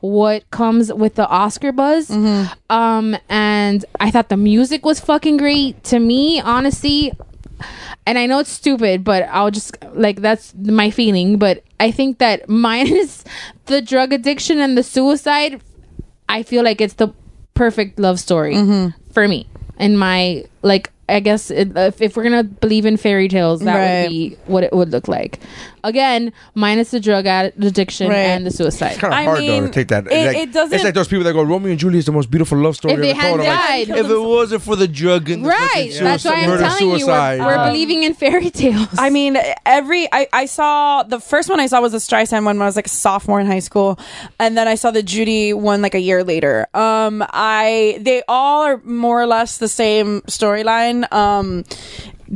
what 0.00 0.48
comes 0.52 0.92
with 0.92 1.16
the 1.16 1.26
Oscar 1.26 1.72
buzz. 1.72 2.08
Um, 2.08 3.16
and 3.28 3.84
I 3.98 4.12
thought 4.12 4.28
the 4.28 4.36
music 4.36 4.84
was 4.84 5.00
fucking 5.00 5.36
great 5.36 5.82
to 5.84 5.98
me, 5.98 6.40
honestly. 6.40 7.12
And 8.06 8.18
I 8.18 8.26
know 8.26 8.38
it's 8.38 8.50
stupid, 8.50 9.02
but 9.02 9.22
I'll 9.30 9.50
just 9.50 9.76
like 9.94 10.20
that's 10.20 10.54
my 10.54 10.90
feeling. 10.90 11.38
But 11.38 11.64
I 11.80 11.90
think 11.90 12.18
that 12.18 12.48
minus 12.48 13.24
the 13.66 13.80
drug 13.80 14.12
addiction 14.12 14.60
and 14.60 14.76
the 14.76 14.82
suicide, 14.82 15.60
I 16.28 16.42
feel 16.42 16.64
like 16.64 16.80
it's 16.80 16.94
the 16.94 17.12
perfect 17.54 17.98
love 17.98 18.20
story 18.20 18.54
mm-hmm. 18.54 19.12
for 19.12 19.26
me. 19.26 19.46
In 19.78 19.96
my 19.96 20.44
like, 20.62 20.92
I 21.08 21.20
guess 21.20 21.50
it, 21.50 21.76
if, 21.76 22.00
if 22.00 22.16
we're 22.16 22.22
gonna 22.24 22.44
believe 22.44 22.86
in 22.86 22.96
fairy 22.96 23.28
tales, 23.28 23.60
that 23.60 23.74
Right. 23.76 24.02
would 24.04 24.10
be 24.10 24.36
what 24.46 24.64
it 24.64 24.72
would 24.72 24.90
look 24.90 25.06
like. 25.08 25.38
Again, 25.82 26.32
minus 26.54 26.92
the 26.92 27.00
drug 27.00 27.26
addiction 27.26 28.08
Right. 28.08 28.16
and 28.16 28.46
the 28.46 28.50
suicide. 28.50 28.92
It's 28.92 29.00
kind 29.00 29.12
of 29.12 29.18
I 29.20 29.24
hard 29.24 29.40
though 29.42 29.60
to 29.66 29.68
take 29.68 29.88
that. 29.88 30.06
it- 30.10 30.26
like, 30.28 30.36
it 30.38 30.52
doesn't- 30.52 30.74
It's 30.74 30.82
like 30.84 30.94
those 30.94 31.08
people 31.08 31.24
that 31.24 31.34
go, 31.34 31.42
"Romeo 31.42 31.70
and 31.70 31.78
Juliet 31.78 31.98
is 31.98 32.06
the 32.06 32.12
most 32.12 32.30
beautiful 32.30 32.56
love 32.56 32.74
story 32.76 32.94
If 32.94 33.00
they 33.00 33.10
ever 33.10 33.20
told." 33.20 33.40
hadn't 33.40 33.52
I'm 33.52 33.88
like, 33.90 34.04
if 34.04 34.10
it 34.10 34.18
wasn't 34.20 34.62
for 34.62 34.76
the 34.76 34.88
drug 34.88 35.28
and 35.28 35.44
the 35.44 35.48
Right. 35.50 35.58
fucking 35.92 36.04
That's 36.04 36.22
suicide- 36.22 36.30
why 36.38 36.42
I'm 36.42 36.48
murder, 36.48 36.62
telling 36.62 36.98
you 37.00 37.06
we're, 37.06 37.38
we're 37.46 37.54
uh, 37.58 37.66
believing 37.68 38.02
in 38.04 38.14
fairy 38.14 38.48
tales. 38.50 38.88
I 38.98 39.10
mean, 39.10 39.36
every 39.66 40.08
I, 40.10 40.26
I 40.32 40.46
saw 40.46 41.02
the 41.02 41.20
first 41.20 41.50
one 41.50 41.60
I 41.60 41.66
saw 41.66 41.82
was 41.82 41.92
the 41.92 41.98
Streisand 41.98 42.44
one 42.46 42.56
when 42.56 42.62
I 42.62 42.66
was 42.66 42.76
like 42.76 42.86
a 42.86 42.90
sophomore 42.90 43.40
in 43.40 43.46
high 43.46 43.58
school, 43.58 43.98
and 44.40 44.56
then 44.56 44.66
I 44.66 44.76
saw 44.76 44.90
the 44.90 45.02
Judy 45.02 45.52
one 45.52 45.82
like 45.82 45.94
a 45.94 46.00
year 46.00 46.24
later. 46.24 46.66
Um, 46.72 47.22
I 47.28 47.98
they 48.00 48.22
all 48.26 48.62
are 48.62 48.80
more 48.84 49.20
or 49.20 49.26
less 49.26 49.58
the 49.58 49.68
same 49.68 50.22
storyline. 50.22 50.93
Um, 51.10 51.64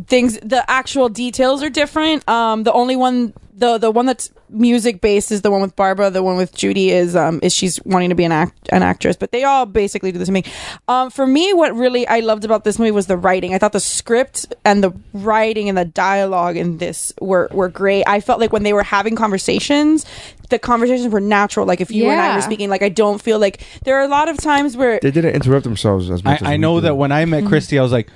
things 0.07 0.39
the 0.41 0.65
actual 0.69 1.09
details 1.09 1.63
are 1.63 1.71
different. 1.71 2.29
Um 2.29 2.63
the 2.65 2.73
only 2.73 2.97
one 2.97 3.33
the 3.55 3.77
the 3.79 3.91
one 3.91 4.07
that's 4.07 4.31
music 4.51 5.01
based 5.01 5.33
is 5.33 5.43
the 5.43 5.51
one 5.51 5.61
with 5.61 5.75
barbara. 5.77 6.11
The 6.11 6.23
one 6.23 6.37
with 6.37 6.55
judy 6.55 6.91
is 6.91 7.17
um 7.17 7.41
is 7.43 7.53
she's 7.55 7.83
wanting 7.85 8.11
to 8.11 8.15
be 8.15 8.25
an 8.25 8.31
act 8.33 8.69
an 8.71 8.83
actress 8.83 9.17
but 9.17 9.33
they 9.33 9.45
all 9.45 9.67
basically 9.67 10.13
do 10.13 10.19
the 10.19 10.27
same 10.27 10.35
thing. 10.43 10.53
Um 10.89 11.11
for 11.11 11.27
me 11.27 11.53
what 11.55 11.75
really 11.75 12.07
i 12.07 12.21
loved 12.21 12.45
about 12.45 12.65
this 12.65 12.79
movie 12.79 12.91
was 12.93 13.07
the 13.07 13.17
writing. 13.17 13.55
I 13.55 13.59
thought 13.59 13.73
the 13.73 13.81
script 13.81 14.55
and 14.65 14.85
the 14.85 14.93
writing 15.13 15.69
and 15.69 15.77
the 15.77 15.85
dialogue 15.87 16.57
in 16.57 16.79
this 16.79 17.13
were 17.21 17.49
were 17.51 17.69
great. 17.69 18.05
I 18.07 18.21
felt 18.21 18.39
like 18.41 18.53
when 18.53 18.63
they 18.63 18.73
were 18.75 18.85
having 18.85 19.17
conversations 19.17 20.05
the 20.51 20.59
conversations 20.59 21.13
were 21.13 21.21
natural. 21.21 21.67
Like 21.67 21.81
if 21.81 21.91
you 21.91 22.09
and 22.09 22.21
i 22.21 22.37
were 22.37 22.43
speaking 22.43 22.71
like 22.71 22.83
i 22.83 22.89
don't 22.91 23.21
feel 23.21 23.39
like 23.39 23.61
there 23.85 23.97
are 23.99 24.05
a 24.05 24.09
lot 24.09 24.29
of 24.29 24.37
times 24.37 24.77
where 24.77 25.01
They 25.03 25.11
didn't 25.11 25.35
interrupt 25.35 25.65
themselves 25.65 26.11
as 26.11 26.23
much. 26.23 26.43
as 26.43 26.47
I, 26.49 26.53
I 26.55 26.57
know 26.59 26.77
do. 26.79 26.83
that 26.83 26.95
when 26.95 27.11
I 27.11 27.25
met 27.25 27.45
Christy, 27.47 27.79
I 27.79 27.83
was 27.83 27.93
like, 27.93 28.09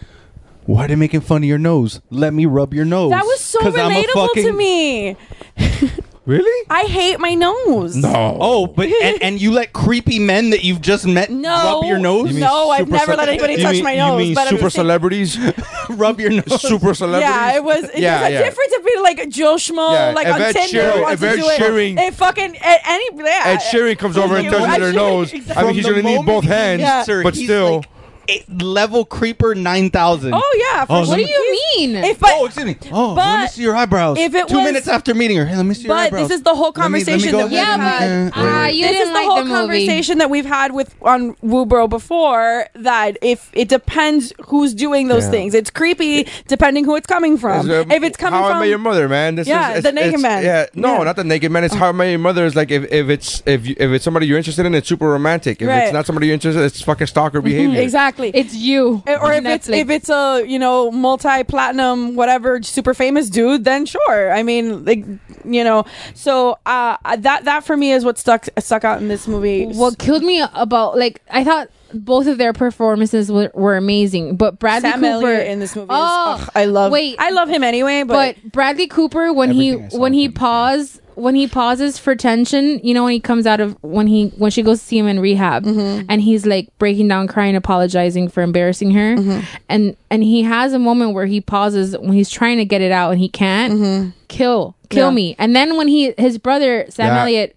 "Why 0.67 0.85
are 0.85 0.89
they 0.89 0.95
making 0.97 1.21
fun 1.23 1.39
of 1.43 1.49
your 1.49 1.59
nose? 1.59 2.01
Let 2.11 2.33
me 2.35 2.47
rub 2.47 2.73
your 2.75 2.85
nose." 2.85 3.11
that 3.11 3.25
was 3.25 3.41
so 3.41 3.59
'Cause 3.61 3.77
I'm 3.77 3.91
a 3.93 4.03
relatable 4.03 4.29
to 4.35 4.53
me 4.53 5.17
really. 6.25 6.67
i 6.71 6.83
hate 6.85 7.19
my 7.19 7.35
nose 7.35 7.97
No. 7.97 8.39
Oh, 8.41 8.67
but 8.69 8.87
and, 8.89 9.21
and 9.23 9.41
you 9.43 9.51
let 9.53 9.73
creepy 9.73 10.19
men 10.21 10.51
that 10.51 10.63
you've 10.65 10.81
just 10.81 11.05
met 11.07 11.31
No, 11.31 11.81
rub 11.81 11.85
your 11.85 11.99
nose? 11.99 12.29
You 12.29 12.35
mean 12.35 12.41
no, 12.41 12.71
I've 12.71 12.81
super 12.87 12.93
never 12.93 13.13
ce- 13.15 13.17
let 13.19 13.29
anybody 13.29 13.57
touch 13.63 13.75
mean- 13.75 13.85
my 13.85 13.93
You 13.93 14.17
mean 14.19 14.35
but 14.35 14.43
I'm 14.43 14.49
super 14.51 14.63
just 14.63 14.77
saying- 14.77 14.85
celebrities? 14.85 15.39
rub 15.91 16.21
your 16.21 16.31
nose. 16.31 16.63
super 16.63 16.95
celebrities. 16.95 17.29
Yeah, 17.35 17.57
it 17.57 17.65
was. 17.65 17.85
It 17.85 17.99
Yeah, 17.99 18.19
there's 18.21 18.31
a 18.31 18.33
yeah. 18.35 18.43
difference 18.45 18.75
between 18.77 19.03
like 19.03 19.29
Joe 19.29 19.55
Schmo, 19.57 19.93
Yeah, 19.93 20.13
like 20.15 20.27
if 20.29 20.35
on 20.35 20.43
Ed 20.43 20.53
Tinder, 20.53 20.79
Sheeran- 20.81 21.03
wants 21.03 21.13
if 21.15 21.21
to 21.21 21.27
Ed 21.29 21.37
do 21.37 21.49
it. 21.49 21.61
Sheeran- 21.61 22.15
fucking 22.15 22.57
Ed, 22.61 22.79
any, 22.87 23.05
yeah. 23.17 23.43
Ed 23.47 23.59
Sheeran 23.59 23.99
comes 23.99 24.17
over 24.17 24.37
and 24.37 24.45
You- 24.45 24.51
touches 24.53 24.69
Ed 24.75 24.79
their 24.81 24.93
Sheeran- 24.93 24.95
nose. 24.95 25.33
I 25.33 25.37
exactly. 25.37 25.65
mean, 25.67 25.75
he's 25.75 25.85
From 25.87 25.95
gonna 25.97 26.03
need 26.09 26.15
moment 26.17 26.27
both 26.29 26.45
he- 26.45 26.51
hands, 26.51 26.81
Yeah. 26.83 27.03
Sir, 27.03 27.23
but 27.25 27.35
he's 27.35 27.45
still. 27.47 27.77
like 27.79 27.87
a 28.33 28.65
level 28.65 29.05
creeper 29.05 29.55
nine 29.55 29.91
thousand. 29.91 30.33
Oh 30.35 30.59
yeah. 30.73 30.85
For 30.85 30.93
Oh, 30.93 31.05
sure. 31.05 31.11
What 31.11 31.17
do 31.19 31.23
you 31.23 31.59
mean? 31.77 31.97
If 31.97 32.21
but, 32.21 32.31
oh, 32.35 32.47
excuse 32.47 32.67
me. 32.67 32.77
Oh, 32.93 33.15
let 33.15 33.39
me 33.39 33.45
but 33.45 33.51
see 33.51 33.63
your 33.63 33.77
eyebrows. 33.77 34.19
if 34.19 34.35
it 34.35 34.49
Two 34.49 34.57
was- 34.57 34.65
minutes 34.65 34.89
after 34.89 35.15
meeting 35.15 35.37
her, 35.39 35.47
hey, 35.47 35.57
let 35.57 35.67
me 35.67 35.75
see 35.75 35.85
your 35.85 35.95
eyebrows. 35.95 36.11
but 36.11 36.17
eyebrows. 36.17 36.29
this 36.29 36.37
is 36.39 36.43
the 36.45 36.55
whole 36.55 36.73
Let 36.77 36.91
me- 36.91 36.99
let 36.99 37.01
me 37.01 37.05
conversation 37.05 37.33
go 37.33 37.39
that 37.39 37.45
we've 37.51 37.59
ahead 37.59 37.81
yeah, 37.81 38.03
and- 38.03 38.31
but 38.33 38.41
Uh, 38.41 38.43
uh, 38.63 38.67
you 38.67 38.83
this 38.83 38.91
didn't 38.93 39.03
is 39.03 39.09
the 39.09 39.15
like 39.15 39.25
whole 39.27 39.37
the 39.37 39.43
movie. 39.45 39.55
conversation 39.55 40.19
that 40.19 40.31
we've 40.31 40.47
had 40.47 40.73
with 40.73 40.95
on 41.03 41.35
Woobro 41.45 41.89
before. 41.89 42.67
That 42.75 43.19
if 43.23 43.51
it 43.53 43.69
depends 43.69 44.33
who's 44.47 44.75
doing 44.75 45.09
those 45.09 45.25
Yeah. 45.25 45.31
things, 45.31 45.55
it's 45.55 45.71
creepy 45.71 46.27
depending 46.49 46.85
who 46.85 46.97
it's 46.97 47.07
coming 47.07 47.37
from. 47.39 47.69
It's, 47.71 47.85
um, 47.87 47.91
if 47.91 48.03
it's 48.03 48.17
coming 48.17 48.39
How 48.41 48.49
from 48.49 48.57
I 48.59 48.61
Met 48.61 48.69
Your 48.69 48.79
Mother, 48.79 49.09
man. 49.09 49.35
This 49.37 49.49
Yeah, 49.49 49.71
is, 49.73 49.79
it's, 49.79 49.87
the 49.87 49.93
Naked 49.93 50.09
it's- 50.15 50.23
Man. 50.23 50.45
Yeah, 50.45 50.67
no, 50.75 50.99
Yeah. 50.99 51.05
not 51.05 51.17
the 51.17 51.25
Naked 51.25 51.51
Man. 51.51 51.65
It's 51.65 51.75
How 51.75 51.89
I 51.89 51.93
Met 51.93 52.11
Your 52.11 52.19
Mother. 52.19 52.45
Is 52.45 52.55
like 52.57 52.71
if, 52.71 52.91
if 52.93 53.09
it's 53.09 53.43
if 53.47 53.67
you, 53.67 53.75
if 53.79 53.91
it's 53.91 54.05
somebody 54.05 54.27
you're 54.27 54.39
interested 54.39 54.67
in, 54.67 54.75
it's 54.75 54.89
super 54.89 55.09
romantic. 55.09 55.61
If 55.63 55.69
Right. 55.69 55.85
it's 55.85 55.93
not 55.93 56.07
somebody 56.07 56.27
you're 56.29 56.35
interested, 56.35 56.61
in, 56.61 56.67
it's 56.67 56.81
fucking 56.83 57.07
stalker 57.07 57.41
behavior. 57.41 57.81
exactly. 57.81 58.22
It's 58.35 58.55
you. 58.55 59.03
or 59.07 59.33
if 59.33 59.45
it's 59.45 59.69
if 59.69 59.91
it's 59.91 60.09
a 60.09 60.45
you 60.47 60.59
know 60.59 60.91
multi 60.91 61.45
platinum 61.45 62.15
whatever 62.17 62.63
super 62.63 62.95
famous 62.95 63.29
dude, 63.29 63.65
then 63.65 63.87
sure. 63.87 64.33
I 64.33 64.43
mean, 64.43 64.85
like 64.85 65.05
you 65.45 65.65
know, 65.65 65.85
so 66.15 66.59
uh, 66.67 66.97
that 67.19 67.45
that 67.45 67.65
for 67.65 67.77
me 67.77 67.93
is 67.93 68.05
what 68.05 68.19
stuck 68.19 68.49
stuck 68.59 68.85
out 68.85 69.01
in 69.01 69.09
this 69.09 69.27
movie. 69.27 69.67
what 69.67 69.99
killed 69.99 70.23
me 70.23 70.43
about 70.55 70.97
like 70.97 71.23
I 71.31 71.45
thought 71.45 71.69
both 71.95 72.27
of 72.27 72.39
their 72.39 72.53
performances 72.53 73.31
were, 73.31 73.51
were 73.55 73.77
amazing, 73.77 74.37
but 74.37 74.59
Bradley 74.59 74.91
Sam 74.91 75.01
Cooper 75.01 75.27
Elliott 75.27 75.47
in 75.49 75.59
this 75.59 75.75
movie, 75.77 75.89
Oh, 75.91 76.35
is, 76.37 76.43
ugh, 76.43 76.51
I 76.55 76.65
love. 76.65 76.93
wait. 76.93 77.17
I 77.19 77.31
love 77.31 77.49
him 77.49 77.63
anyway, 77.63 78.03
but, 78.05 78.37
but 78.43 78.53
Bradley 78.53 78.87
Cooper 78.87 79.33
when 79.33 79.51
he 79.51 79.71
Everything 79.71 79.87
I 79.87 79.89
saw 79.91 79.99
when 79.99 80.13
he 80.13 80.25
him, 80.25 80.33
pause 80.33 80.99
when 81.15 81.35
he 81.35 81.47
pauses 81.47 81.99
for 81.99 82.17
tension, 82.17 82.81
you 82.83 82.95
know 82.95 83.05
when 83.05 83.13
he 83.13 83.21
comes 83.21 83.47
out 83.47 83.61
of 83.61 83.77
when 83.83 84.07
he 84.07 84.29
when 84.39 84.51
she 84.51 84.63
goes 84.63 84.81
to 84.81 84.87
see 84.87 84.97
him 84.99 85.07
in 85.07 85.21
rehab 85.21 85.65
Mm-hmm. 85.65 86.07
and 86.09 86.23
he's 86.23 86.47
like 86.47 86.69
breaking 86.79 87.09
down 87.09 87.27
crying 87.29 87.55
apologizing 87.55 88.29
for 88.29 88.43
embarrassing 88.43 88.93
her 88.93 89.17
Mm-hmm. 89.17 89.41
and 89.69 89.97
and 90.11 90.23
he 90.25 90.43
has 90.43 90.73
a 90.73 90.79
moment 90.79 91.13
where 91.13 91.27
he 91.27 91.43
pauses 91.43 91.97
when 91.99 92.13
he's 92.15 92.31
trying 92.31 92.57
to 92.57 92.65
get 92.65 92.81
it 92.81 92.93
out 92.93 93.11
and 93.11 93.21
he 93.21 93.29
can't 93.29 94.15
kill 94.29 94.75
kill 94.89 95.09
Mm-hmm. 95.11 95.17
Yeah. 95.19 95.23
me 95.25 95.37
and 95.39 95.55
then 95.55 95.77
when 95.77 95.89
he 95.89 96.15
his 96.17 96.39
brother 96.39 96.87
Sam 96.89 97.09
Yeah. 97.09 97.21
Elliott 97.21 97.57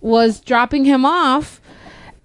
was 0.00 0.40
dropping 0.40 0.86
him 0.86 1.04
off 1.04 1.59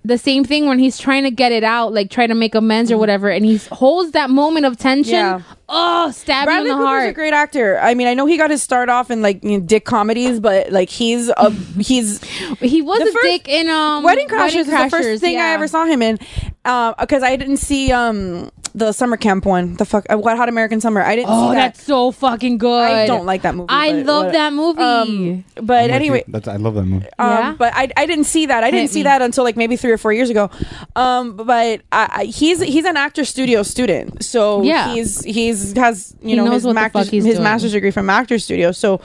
the 0.06 0.18
same 0.18 0.44
thing 0.44 0.68
when 0.68 0.78
he's 0.80 0.98
trying 0.98 1.24
to 1.24 1.32
get 1.32 1.52
it 1.52 1.64
out 1.64 1.92
like 1.94 2.10
try 2.12 2.28
to 2.28 2.36
make 2.36 2.54
amends 2.56 2.92
or 2.92 2.98
whatever 2.98 3.30
and 3.30 3.44
he 3.46 3.58
holds 3.72 4.12
that 4.12 4.30
moment 4.30 4.66
of 4.66 4.78
tension 4.78 5.16
Mm-hmm. 5.16 5.40
Yeah. 5.40 5.56
oh 5.68 6.12
stab 6.12 6.46
Bradley 6.46 6.70
in 6.70 6.78
the 6.78 6.84
Cooper's 6.84 7.10
a 7.10 7.14
great 7.14 7.34
actor. 7.34 7.80
I 7.80 7.96
mean, 7.96 8.08
I 8.08 8.14
know 8.14 8.26
he 8.28 8.38
got 8.38 8.52
his 8.52 8.62
start 8.62 8.88
off 8.88 9.10
in 9.10 9.22
like 9.24 9.44
you 9.44 9.58
know, 9.58 9.66
dick 9.66 9.84
comedies, 9.84 10.40
but 10.40 10.72
like 10.72 10.90
he's 10.90 11.30
a 11.30 11.50
he's 11.80 12.24
He 12.60 12.82
was 12.84 13.02
a 13.02 13.06
first- 13.12 13.18
dick 13.24 13.48
in 13.50 13.68
um 13.70 14.04
Wedding 14.04 14.28
Crashers 14.28 14.56
is 14.62 14.68
the 14.68 14.88
first 14.92 15.22
thing 15.22 15.38
I 15.38 15.54
ever 15.54 15.68
saw 15.68 15.86
him 15.86 16.02
in, 16.04 16.18
because 16.64 17.24
I 17.24 17.36
didn't 17.36 17.58
see 17.58 17.92
um 17.92 18.52
the 18.78 18.92
summer 18.92 19.16
camp 19.16 19.46
one, 19.46 19.76
the 19.76 19.86
fuck, 19.86 20.06
uh, 20.12 20.18
Wet 20.18 20.36
Hot 20.36 20.50
American 20.50 20.82
Summer. 20.82 21.02
I 21.02 21.16
didn't 21.16 21.30
Oh, 21.32 21.50
see 21.50 21.56
that. 21.56 21.76
that's 21.76 21.84
so 21.84 22.12
fucking 22.12 22.58
good. 22.58 22.84
I 22.84 23.08
don't 23.08 23.26
like 23.26 23.44
that 23.44 23.56
movie. 23.56 23.70
I 23.70 23.94
but 23.94 24.06
love 24.06 24.24
what- 24.26 24.34
that 24.34 24.52
movie. 24.54 24.82
Um, 24.82 25.46
but 25.66 25.90
anyway, 25.90 26.26
That's, 26.28 26.48
I 26.50 26.58
love 26.58 26.76
that 26.76 26.84
movie. 26.84 27.06
um, 27.18 27.30
Yeah? 27.30 27.56
but 27.58 27.72
I, 27.74 27.90
I 27.96 28.06
didn't 28.06 28.26
see 28.26 28.48
that. 28.48 28.64
I 28.66 28.72
didn't 28.72 28.84
Hit 28.84 28.92
see 28.92 29.00
me. 29.00 29.04
that 29.04 29.22
until 29.22 29.46
like 29.46 29.56
maybe 29.56 29.78
three 29.78 29.92
or 29.94 29.98
four 29.98 30.12
years 30.12 30.30
ago. 30.30 30.50
Um, 30.96 31.38
but 31.38 31.82
I, 31.92 32.10
I, 32.12 32.26
he's 32.26 32.62
he's 32.62 32.84
an 32.86 32.98
actor 32.98 33.24
studio 33.24 33.64
student, 33.64 34.24
so 34.26 34.62
Yeah. 34.64 34.94
he's 34.94 35.24
he's 35.24 35.72
has 35.78 36.14
you 36.22 36.30
He 36.32 36.36
know 36.36 36.44
knows 36.46 36.54
his 36.56 36.64
what 36.66 36.72
the 36.72 36.82
master's, 36.82 37.06
fuck 37.06 37.12
he's 37.12 37.24
his 37.26 37.36
doing. 37.36 37.44
master's 37.44 37.72
degree 37.72 37.92
from 37.92 38.10
actor 38.10 38.38
studio. 38.40 38.72
So 38.74 39.00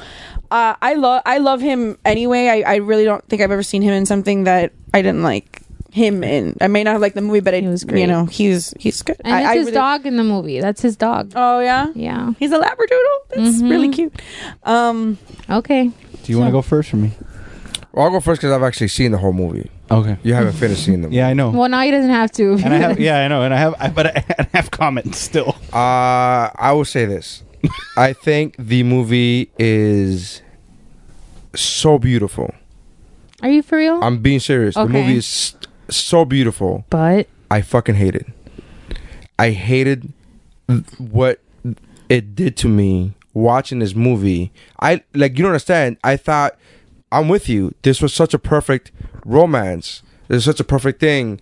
uh, 0.51 0.75
I 0.83 0.95
love 0.95 1.23
I 1.27 1.39
love 1.39 1.61
him 1.61 1.97
anyway. 2.05 2.49
I, 2.49 2.73
I 2.73 2.77
really 2.77 3.05
don't 3.05 3.25
think 3.29 3.41
I've 3.41 3.53
ever 3.53 3.63
seen 3.63 3.83
him 3.83 3.93
in 3.93 4.05
something 4.05 4.45
that 4.45 4.73
I 4.93 5.01
didn't 5.03 5.23
like 5.23 5.60
him 5.93 6.23
in. 6.25 6.57
I 6.61 6.67
may 6.69 6.85
not 6.85 6.93
have 6.93 7.01
liked 7.01 7.15
the 7.15 7.21
movie, 7.23 7.41
but 7.41 7.55
I, 7.55 7.61
He 7.61 7.67
was 7.67 7.85
You 7.85 8.07
know, 8.07 8.27
he's 8.27 8.73
he's 8.79 9.03
good. 9.03 9.17
and 9.25 9.35
I, 9.35 9.41
it's 9.41 9.49
I 9.51 9.55
his 9.57 9.65
really- 9.67 9.75
dog 9.75 10.07
in 10.07 10.17
the 10.17 10.25
movie. 10.25 10.61
That's 10.61 10.81
his 10.83 10.97
dog. 10.97 11.33
Oh 11.35 11.61
yeah, 11.61 11.89
Yeah. 11.95 12.33
he's 12.39 12.53
a 12.53 12.59
labradoodle. 12.59 13.19
That's 13.31 13.63
Mhm. 13.63 13.71
really 13.71 13.89
cute. 13.89 14.15
Um, 14.65 15.19
Okay. 15.49 15.91
Do 16.23 16.33
you 16.33 16.39
want 16.39 16.49
to 16.49 16.53
go 16.53 16.63
first 16.63 16.91
for 16.91 16.97
me? 16.97 17.11
Well, 17.93 18.05
I'll 18.05 18.11
go 18.13 18.21
first 18.21 18.41
because 18.41 18.53
I've 18.55 18.63
actually 18.63 18.89
seen 18.89 19.11
the 19.11 19.19
whole 19.19 19.33
movie. 19.33 19.69
Okay. 19.91 20.17
You 20.23 20.35
haven't 20.35 20.53
finished 20.53 20.85
seeing 20.85 21.03
them. 21.03 21.11
Yeah, 21.13 21.27
I 21.27 21.33
know. 21.35 21.51
Well, 21.51 21.69
now 21.69 21.81
he 21.81 21.91
doesn't 21.91 22.11
have 22.11 22.31
to. 22.33 22.53
and 22.53 22.73
I 22.73 22.77
have, 22.77 23.01
yeah, 23.09 23.25
I 23.25 23.27
know, 23.29 23.43
and 23.43 23.53
I 23.53 23.57
have, 23.57 23.75
I, 23.81 23.89
but 23.89 24.07
I, 24.07 24.25
I 24.39 24.47
have 24.55 24.71
comments 24.71 25.19
still. 25.19 25.57
Uh, 25.73 26.51
I 26.55 26.73
will 26.73 26.85
say 26.85 27.05
this. 27.07 27.43
I 27.97 28.13
think 28.13 28.55
the 28.59 28.85
movie 28.85 29.51
is 29.59 30.41
so 31.55 31.99
beautiful. 31.99 32.55
Are 33.43 33.49
you 33.51 33.63
for 33.63 33.79
real? 33.79 33.99
I'm 34.03 34.19
being 34.23 34.39
serious. 34.39 34.75
The 34.77 34.87
movie 34.87 35.17
is 35.17 35.25
s- 35.27 35.57
so 35.97 36.25
beautiful. 36.25 36.85
but 36.91 37.27
I 37.51 37.63
fucking 37.63 37.97
hated. 37.97 38.33
I 39.39 39.51
hated 39.51 40.13
what 40.99 41.41
it 42.09 42.35
did 42.35 42.57
to 42.59 42.69
me 42.69 43.15
watching 43.35 43.79
this 43.81 43.95
movie. 43.95 44.53
I 44.81 45.03
like 45.15 45.33
you 45.37 45.43
don't 45.43 45.53
understand. 45.53 45.97
I 46.05 46.17
thought 46.17 46.57
I'm 47.13 47.29
with 47.29 47.49
you. 47.49 47.75
This 47.83 48.01
was 48.03 48.13
such 48.15 48.35
a 48.35 48.39
perfect 48.39 48.93
romance. 49.25 50.03
This 50.29 50.39
is 50.39 50.45
such 50.45 50.61
a 50.61 50.65
perfect 50.65 51.01
thing. 51.01 51.41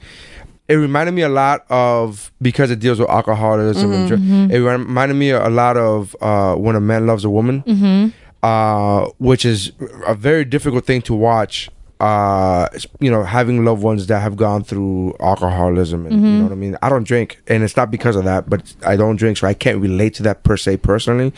It 0.68 0.74
reminded 0.76 1.12
me 1.12 1.22
a 1.22 1.28
lot 1.28 1.64
of 1.70 2.30
because 2.42 2.70
it 2.70 2.78
deals 2.78 2.98
with 3.00 3.08
alcoholism. 3.08 3.92
and 3.92 4.08
dr- 4.08 4.20
It 4.50 4.60
reminded 4.60 5.14
me 5.14 5.30
a 5.30 5.48
lot 5.48 5.76
of 5.76 6.14
uh, 6.20 6.54
when 6.56 6.76
a 6.76 6.80
man 6.80 7.06
loves 7.06 7.24
a 7.24 7.30
woman, 7.30 8.12
uh, 8.42 9.06
which 9.18 9.44
is 9.44 9.72
a 10.06 10.14
very 10.14 10.44
difficult 10.44 10.84
thing 10.86 11.02
to 11.02 11.14
watch. 11.14 11.70
Uh, 12.00 12.68
you 13.00 13.10
know, 13.10 13.24
having 13.24 13.64
loved 13.64 13.82
ones 13.82 14.06
that 14.06 14.20
have 14.20 14.36
gone 14.36 14.62
through 14.62 15.16
alcoholism, 15.18 16.06
and 16.06 16.14
you 16.22 16.28
know 16.38 16.42
what 16.44 16.52
I 16.52 16.54
mean. 16.54 16.76
I 16.80 16.88
don't 16.88 17.02
drink, 17.02 17.40
and 17.48 17.64
it's 17.64 17.76
not 17.76 17.90
because 17.90 18.14
of 18.14 18.24
that, 18.24 18.48
but 18.48 18.72
I 18.86 18.94
don't 18.96 19.16
drink, 19.16 19.36
so 19.36 19.48
I 19.48 19.54
can't 19.54 19.80
relate 19.80 20.14
to 20.14 20.22
that 20.22 20.44
per 20.44 20.56
se 20.56 20.76
personally. 20.76 21.32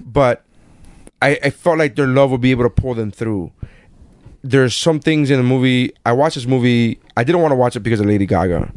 But 0.00 0.44
I, 1.20 1.38
I 1.42 1.50
felt 1.50 1.78
like 1.78 1.96
their 1.96 2.06
love 2.06 2.30
would 2.30 2.40
be 2.40 2.52
able 2.52 2.64
to 2.64 2.70
pull 2.70 2.94
them 2.94 3.10
through. 3.10 3.50
There's 4.42 4.74
some 4.74 5.00
things 5.00 5.30
in 5.30 5.36
the 5.38 5.42
movie. 5.42 5.92
I 6.06 6.12
watched 6.12 6.36
this 6.36 6.46
movie. 6.46 7.00
I 7.16 7.24
didn't 7.24 7.42
want 7.42 7.50
to 7.52 7.56
watch 7.56 7.74
it 7.74 7.80
because 7.80 7.98
of 7.98 8.06
Lady 8.06 8.24
Gaga. 8.24 8.72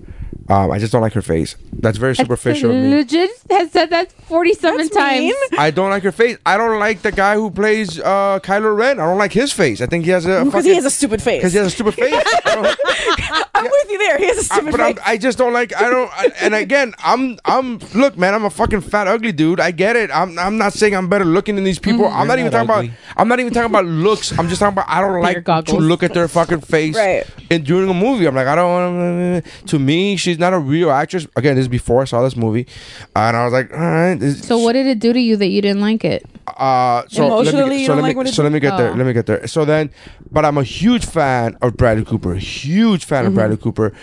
Um, 0.52 0.70
I 0.70 0.80
just 0.80 0.92
don't 0.92 1.02
like 1.02 1.14
her 1.14 1.22
face. 1.22 1.56
That's 1.72 1.98
very 1.98 2.14
superficial 2.16 2.72
of 2.72 2.76
me. 2.76 2.90
legit 2.96 3.30
has 3.50 3.72
said 3.72 3.90
that 3.92 4.12
47 4.12 4.78
That's 4.78 4.90
times. 4.90 5.20
mean. 5.20 5.34
I 5.58 5.72
don't 5.72 5.90
like 5.90 6.04
her 6.04 6.12
face. 6.12 6.38
I 6.46 6.58
don't 6.58 6.78
like 6.78 7.02
the 7.04 7.12
guy 7.14 7.36
who 7.36 7.50
plays 7.50 8.00
uh, 8.00 8.40
Kylo 8.44 8.76
Ren. 8.76 9.00
I 9.00 9.06
don't 9.06 9.18
like 9.18 9.32
his 9.32 9.54
face. 9.54 9.80
I 9.80 9.86
think 9.86 10.04
he 10.04 10.12
has 10.12 10.26
a 10.26 10.44
because 10.46 10.66
he 10.72 10.76
has 10.76 10.84
a 10.86 10.90
stupid 10.90 11.22
face. 11.22 11.40
because 11.40 11.54
he 11.54 11.60
has 11.60 11.68
a 11.68 11.72
stupid 11.72 11.94
face. 11.96 13.46
I 13.62 13.64
don't- 13.64 13.66
I'm 13.68 13.72
with 13.72 13.92
you 13.92 13.98
there. 14.00 14.18
He 14.18 14.26
has 14.26 14.38
a 14.38 14.40
I- 14.40 14.58
stupid 14.58 14.72
but 14.72 14.82
I'm, 14.82 14.96
face. 14.96 15.04
I 15.06 15.18
just 15.18 15.38
don't 15.38 15.54
like. 15.54 15.76
I 15.76 15.90
don't. 15.90 16.12
I, 16.14 16.32
and 16.42 16.56
again, 16.56 16.94
I'm. 17.00 17.38
I'm. 17.46 17.80
Look, 17.94 18.18
man. 18.18 18.34
I'm 18.34 18.46
a 18.46 18.50
fucking 18.50 18.82
fat, 18.82 19.08
ugly 19.08 19.32
dude. 19.32 19.60
I 19.60 19.72
get 19.72 19.96
it. 19.96 20.10
I'm. 20.14 20.38
I'm 20.40 20.58
not 20.58 20.74
saying 20.74 20.96
I'm 20.96 21.08
better 21.10 21.26
looking 21.26 21.56
than 21.56 21.64
these 21.64 21.80
people. 21.80 22.06
I'm 22.08 22.28
not 22.28 22.38
You're 22.40 22.48
even 22.48 22.52
not 22.54 22.66
talking 22.68 22.72
ugly. 22.72 22.88
about. 22.88 23.22
I'm 23.22 23.28
not 23.28 23.40
even 23.40 23.54
talking 23.54 23.70
about 23.70 23.86
looks. 23.86 24.38
I'm 24.38 24.48
just 24.50 24.60
talking 24.60 24.74
about. 24.74 24.86
I 24.90 25.02
don't 25.02 25.22
like 25.22 25.46
to 25.66 25.76
look 25.78 26.04
at 26.04 26.14
their 26.14 26.28
fucking 26.28 26.62
face. 26.62 26.96
Right. 26.96 27.26
And 27.50 27.66
during 27.66 27.90
a 27.90 27.94
movie, 27.94 28.26
I'm 28.26 28.36
like, 28.36 28.48
I 28.48 28.56
don't 28.56 28.72
want. 28.72 29.46
To 29.68 29.80
me, 29.80 30.16
she's 30.18 30.40
not 30.40 30.54
a 30.54 30.60
real 30.60 30.92
actress. 30.92 31.28
Again, 31.36 31.56
this 31.56 31.64
is 31.64 31.68
before 31.68 32.02
I 32.02 32.06
saw 32.06 32.22
this 32.24 32.36
movie, 32.36 32.68
and 33.16 33.36
I 33.38 33.44
was 33.44 33.54
like, 33.54 33.72
all 33.74 33.80
right. 33.80 34.16
this- 34.16 34.42
So 34.48 34.58
what 34.58 34.74
did 34.74 34.88
it 34.88 35.00
do 35.00 35.14
to 35.14 35.20
you 35.20 35.38
that 35.38 35.48
you 35.48 35.62
didn't 35.62 35.82
like 35.82 36.04
it? 36.06 36.26
uh, 36.58 37.04
so 37.08 37.26
Emotionally, 37.28 37.62
let 37.64 37.70
me, 37.70 37.80
you 37.82 37.86
so 37.86 37.94
don't 37.94 37.98
let 37.98 38.02
like 38.04 38.16
me, 38.16 38.18
what 38.18 38.28
it 38.28 38.34
so 38.34 38.44
let 38.44 38.52
me 38.52 38.60
get 38.60 38.76
there. 38.78 38.92
Oh. 38.92 38.96
Let 38.96 39.06
me 39.06 39.14
get 39.14 39.26
there. 39.26 39.48
So 39.48 39.64
then, 39.66 39.90
but 40.32 40.44
I'm 40.44 40.58
a 40.58 40.64
huge 40.64 41.06
fan 41.06 41.58
of 41.62 41.78
Bradley 41.78 42.04
Cooper. 42.04 42.36
Huge 42.36 43.06
fan 43.06 43.22
Mm-hmm. 43.22 43.28
of 43.28 43.34
Bradley 43.36 43.51
Cooper. 43.58 43.94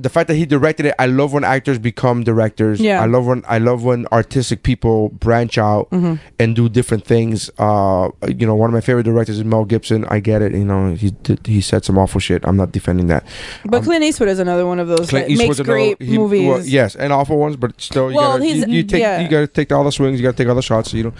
the 0.00 0.08
fact 0.08 0.28
that 0.28 0.36
he 0.36 0.46
directed 0.46 0.86
it, 0.86 0.94
I 0.96 1.06
love 1.06 1.32
when 1.32 1.42
actors 1.42 1.76
become 1.76 2.22
directors. 2.22 2.78
Yeah. 2.80 3.02
I 3.02 3.06
love 3.06 3.26
when 3.26 3.42
I 3.48 3.58
love 3.58 3.82
when 3.82 4.06
artistic 4.12 4.62
people 4.62 5.08
branch 5.08 5.58
out 5.58 5.90
Mm-hmm. 5.90 6.14
and 6.38 6.54
do 6.54 6.68
different 6.68 7.04
things. 7.04 7.50
Uh, 7.58 8.10
you 8.28 8.46
know, 8.46 8.54
one 8.54 8.70
of 8.70 8.74
my 8.74 8.80
favorite 8.80 9.02
directors 9.02 9.38
is 9.38 9.44
Mel 9.44 9.64
Gibson. 9.64 10.04
I 10.06 10.20
get 10.20 10.40
it. 10.40 10.52
You 10.52 10.64
know, 10.64 10.94
he 10.94 11.10
did, 11.10 11.44
he 11.44 11.60
said 11.60 11.84
some 11.84 11.98
awful 11.98 12.20
shit. 12.20 12.46
I'm 12.46 12.56
not 12.56 12.70
defending 12.70 13.08
that. 13.08 13.26
But 13.64 13.82
Clint 13.82 14.04
Eastwood 14.04 14.28
is 14.28 14.38
another 14.38 14.66
one 14.66 14.78
of 14.78 14.86
those 14.86 15.10
Clint 15.10 15.26
that 15.26 15.30
makes 15.30 15.40
Eastwood's 15.40 15.60
another- 15.60 15.72
great 15.72 16.00
he- 16.00 16.16
movies. 16.16 16.46
well, 16.48 16.64
yes, 16.64 16.94
and 16.94 17.12
awful 17.12 17.36
ones, 17.38 17.56
but 17.56 17.80
still, 17.80 18.08
you 18.10 18.16
Well, 18.18 18.32
gotta, 18.38 18.44
he's- 18.44 18.68
you, 18.68 18.74
you 18.74 18.82
take 18.84 19.00
yeah. 19.00 19.18
you 19.20 19.28
gotta 19.28 19.48
take 19.48 19.72
all 19.72 19.82
the 19.82 19.90
swings, 19.90 20.20
you 20.20 20.22
gotta 20.24 20.36
take 20.36 20.48
all 20.48 20.54
the 20.54 20.62
shots. 20.62 20.94
You 20.94 21.12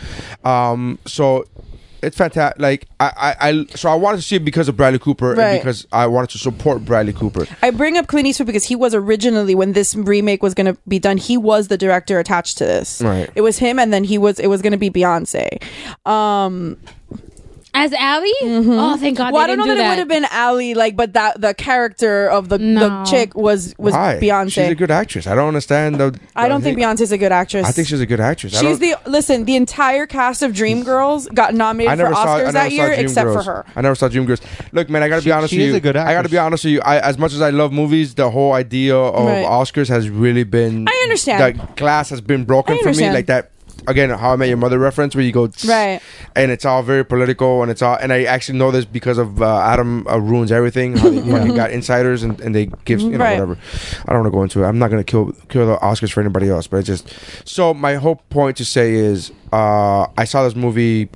know, 0.44 0.48
um, 0.48 1.00
so 1.04 1.44
it's 2.02 2.16
fantastic. 2.16 2.60
Like 2.60 2.86
I, 3.00 3.12
I, 3.40 3.48
I, 3.48 3.64
so 3.74 3.90
I 3.90 3.94
wanted 3.94 4.18
to 4.18 4.22
see 4.22 4.36
it 4.36 4.44
because 4.44 4.68
of 4.68 4.76
Bradley 4.76 4.98
Cooper 4.98 5.34
Right. 5.34 5.54
and 5.54 5.60
because 5.60 5.86
I 5.92 6.06
wanted 6.06 6.30
to 6.30 6.38
support 6.38 6.84
Bradley 6.84 7.12
Cooper. 7.12 7.46
I 7.62 7.70
bring 7.70 7.96
up 7.96 8.06
Clint 8.06 8.26
Eastwood 8.26 8.46
because 8.46 8.64
he 8.64 8.76
was 8.76 8.94
originally 8.94 9.54
when 9.54 9.72
this 9.72 9.94
remake 9.94 10.42
was 10.42 10.54
going 10.54 10.72
to 10.72 10.80
be 10.88 10.98
done, 10.98 11.16
he 11.16 11.36
was 11.36 11.68
the 11.68 11.78
director 11.78 12.18
attached 12.18 12.58
to 12.58 12.64
this. 12.64 13.00
Right. 13.02 13.30
It 13.34 13.40
was 13.40 13.58
him, 13.58 13.78
and 13.78 13.92
then 13.92 14.04
he 14.04 14.18
was 14.18 14.38
it 14.38 14.48
was 14.48 14.62
going 14.62 14.72
to 14.72 14.78
be 14.78 14.90
Beyonce. 14.90 15.62
Um, 16.06 16.76
As 17.74 17.92
Abby? 17.92 18.32
Mm-hmm. 18.42 18.70
Oh, 18.72 18.96
thank 18.96 19.18
God 19.18 19.32
well, 19.32 19.42
I 19.42 19.46
don't 19.46 19.58
know 19.58 19.64
didn't 19.64 19.78
that, 19.78 19.86
it 19.86 19.88
would 19.90 19.98
have 19.98 20.08
been 20.08 20.24
Ally, 20.30 20.72
like, 20.74 20.96
but 20.96 21.12
that 21.12 21.40
the 21.40 21.54
character 21.54 22.28
of 22.28 22.48
the 22.48 22.58
No. 22.58 22.88
the 22.88 23.04
chick 23.04 23.34
was 23.36 23.74
was 23.78 23.92
Why? 23.94 24.18
Beyonce. 24.20 24.50
She's 24.52 24.68
a 24.70 24.74
good 24.74 24.90
actress. 24.90 25.26
I 25.26 25.34
don't 25.34 25.48
understand. 25.48 25.96
The, 25.96 26.18
I 26.34 26.48
don't 26.48 26.62
think 26.62 26.78
Beyonce's 26.78 27.12
a 27.12 27.18
good 27.18 27.30
actress. 27.30 27.66
I 27.66 27.72
think 27.72 27.86
she's 27.88 28.00
a 28.00 28.06
good 28.06 28.20
actress. 28.20 28.58
She's 28.58 28.78
the 28.78 28.96
listen. 29.06 29.44
The 29.44 29.56
entire 29.56 30.06
cast 30.06 30.42
of 30.42 30.52
Dreamgirls 30.52 31.32
got 31.34 31.50
I 31.50 31.56
nominated 31.56 31.98
for 31.98 32.02
never 32.04 32.14
saw. 32.14 32.22
I 32.22 32.26
Oscars 32.26 32.38
never 32.44 32.52
that 32.52 32.72
year, 32.72 32.88
Dream 32.88 33.00
except 33.00 33.24
Girls. 33.26 33.44
for 33.44 33.52
her. 33.52 33.66
I 33.76 33.80
never 33.82 33.94
saw 33.94 34.08
Dreamgirls. 34.08 34.40
Look, 34.72 34.88
man, 34.88 35.02
I 35.02 35.08
gotta 35.08 35.20
She- 35.22 35.26
be 35.28 35.32
honest 35.32 35.52
with 35.52 35.60
is 35.60 35.66
you. 35.70 35.76
a 35.76 35.80
good 35.80 35.96
I 35.96 36.12
gotta 36.14 36.28
be 36.28 36.38
honest 36.38 36.64
with 36.64 36.72
you. 36.72 36.80
I, 36.80 36.98
as 37.00 37.18
much 37.18 37.32
as 37.34 37.40
I 37.42 37.50
love 37.50 37.72
movies, 37.72 38.14
the 38.14 38.30
whole 38.30 38.54
idea 38.54 38.96
of 38.96 39.26
Right. 39.26 39.44
Oscars 39.46 39.88
has 39.88 40.08
really 40.08 40.44
been. 40.44 40.86
I 40.88 41.00
understand. 41.04 41.58
The 41.60 41.66
glass 41.76 42.10
has 42.10 42.20
been 42.20 42.44
broken 42.44 42.78
for 42.78 42.92
me. 42.92 43.10
Like 43.10 43.26
that. 43.26 43.50
Again, 43.86 44.10
How 44.10 44.32
I 44.32 44.36
Met 44.36 44.48
Your 44.48 44.58
Mother 44.58 44.78
reference, 44.78 45.14
where 45.14 45.24
you 45.24 45.32
go, 45.32 45.48
Right. 45.66 46.00
and 46.36 46.50
it's 46.50 46.64
all 46.64 46.82
very 46.82 47.04
political, 47.04 47.62
and 47.62 47.70
it's 47.70 47.80
all, 47.80 47.96
and 47.96 48.12
I 48.12 48.24
actually 48.24 48.58
know 48.58 48.70
this 48.70 48.84
because 48.84 49.16
of 49.18 49.40
uh, 49.40 49.60
Adam 49.60 50.06
uh, 50.06 50.18
ruins 50.20 50.52
everything. 50.52 50.96
How 50.96 51.08
they 51.08 51.20
fucking 51.20 51.54
got 51.62 51.70
insiders, 51.70 52.22
and, 52.22 52.38
and 52.40 52.54
they 52.54 52.66
give 52.84 53.00
you 53.00 53.10
know 53.10 53.18
Right. 53.24 53.34
whatever. 53.34 53.56
I 54.06 54.12
don't 54.12 54.22
want 54.22 54.32
to 54.32 54.36
go 54.36 54.42
into 54.42 54.62
it. 54.64 54.66
I'm 54.66 54.78
not 54.78 54.90
gonna 54.90 55.04
kill 55.04 55.32
kill 55.48 55.66
the 55.66 55.76
Oscars 55.76 56.12
for 56.12 56.20
anybody 56.20 56.48
else, 56.50 56.66
but 56.66 56.78
it's 56.78 56.86
just. 56.88 57.48
So 57.48 57.72
my 57.72 57.94
whole 57.94 58.16
point 58.30 58.56
to 58.58 58.64
say 58.64 58.92
is, 58.94 59.30
uh, 59.52 60.06
I 60.18 60.24
saw 60.24 60.42
this 60.44 60.54
movie 60.56 61.08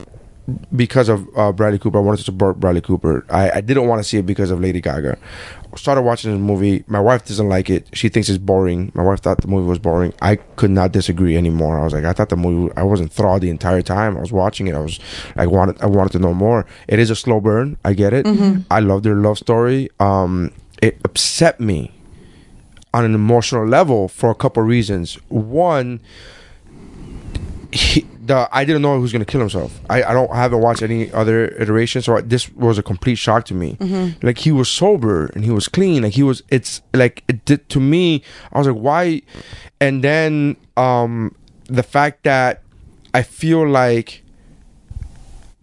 because 0.75 1.09
of 1.09 1.29
uh, 1.37 1.53
Bradley 1.53 1.79
Cooper. 1.79 1.99
I 1.99 2.01
wanted 2.01 2.19
to 2.19 2.25
support 2.25 2.61
Bradley 2.61 2.81
Cooper. 2.81 3.25
I, 3.31 3.51
I 3.51 3.61
didn't 3.61 3.87
want 3.89 4.03
to 4.03 4.09
see 4.09 4.19
it 4.19 4.27
because 4.27 4.51
of 4.51 4.61
Lady 4.61 4.81
Gaga. 4.81 5.19
Started 5.75 6.03
watching 6.03 6.33
the 6.33 6.39
movie. 6.39 6.85
My 6.87 7.01
wife 7.01 7.25
doesn't 7.25 7.49
like 7.49 7.71
it. 7.71 7.89
She 7.95 8.09
thinks 8.11 8.29
it's 8.29 8.39
boring. 8.39 8.93
My 8.95 9.03
wife 9.03 9.21
thought 9.21 9.41
the 9.41 9.49
movie 9.49 9.67
was 9.67 9.79
boring. 9.79 10.13
I 10.21 10.37
could 10.37 10.71
not 10.71 10.93
disagree 10.93 11.37
anymore. 11.37 11.81
I 11.81 11.85
was 11.85 11.95
like, 11.95 12.05
I 12.05 12.13
thought 12.13 12.29
the 12.29 12.37
movie. 12.37 12.73
I 12.77 12.83
wasn't 12.83 13.11
enthralled 13.11 13.41
the 13.43 13.49
entire 13.51 13.81
time. 13.83 14.17
I 14.17 14.21
was 14.21 14.33
watching 14.33 14.67
it. 14.67 14.75
I 14.75 14.81
was, 14.81 15.01
I 15.37 15.47
wanted, 15.47 15.81
I 15.81 15.87
wanted 15.87 16.13
to 16.13 16.19
know 16.19 16.35
more. 16.35 16.67
It 16.89 16.99
is 16.99 17.09
a 17.09 17.17
slow 17.17 17.41
burn. 17.41 17.79
I 17.85 17.95
get 17.95 18.13
it. 18.13 18.27
I 18.71 18.81
love 18.81 19.03
their 19.03 19.15
love 19.15 19.39
story. 19.39 19.89
Um, 19.99 20.53
it 20.83 21.01
upset 21.05 21.59
me 21.61 21.93
on 22.93 23.07
an 23.07 23.15
emotional 23.15 23.67
level 23.67 24.09
for 24.09 24.29
a 24.31 24.35
couple 24.35 24.63
reasons. 24.63 25.15
One, 25.31 26.01
he, 27.73 28.07
the 28.25 28.49
I 28.53 28.65
didn't 28.65 28.83
know 28.83 28.99
was 29.01 29.13
gonna 29.13 29.25
kill 29.25 29.41
himself. 29.41 29.81
I, 29.91 30.05
I 30.05 30.13
don't 30.15 30.31
I 30.31 30.37
haven't 30.37 30.61
watched 30.61 30.81
any 30.83 31.13
other 31.13 31.47
iterations, 31.61 32.05
so 32.05 32.17
I, 32.17 32.21
this 32.21 32.51
was 32.53 32.79
a 32.79 32.83
complete 32.83 33.17
shock 33.17 33.45
to 33.47 33.55
me. 33.55 33.77
Like 34.23 34.39
he 34.39 34.53
was 34.53 34.69
sober 34.71 35.27
and 35.35 35.45
he 35.45 35.51
was 35.51 35.67
clean. 35.69 36.05
Like 36.05 36.13
he 36.13 36.23
was. 36.23 36.43
It's 36.49 36.83
like 36.95 37.25
it 37.29 37.45
did 37.45 37.69
to 37.71 37.81
me. 37.81 38.23
I 38.53 38.59
was 38.59 38.69
like, 38.69 38.77
why? 38.77 39.23
And 39.81 40.05
then 40.05 40.57
um 40.77 41.35
the 41.67 41.83
fact 41.83 42.23
that 42.23 42.63
I 43.13 43.23
feel 43.23 43.67
like 43.67 44.23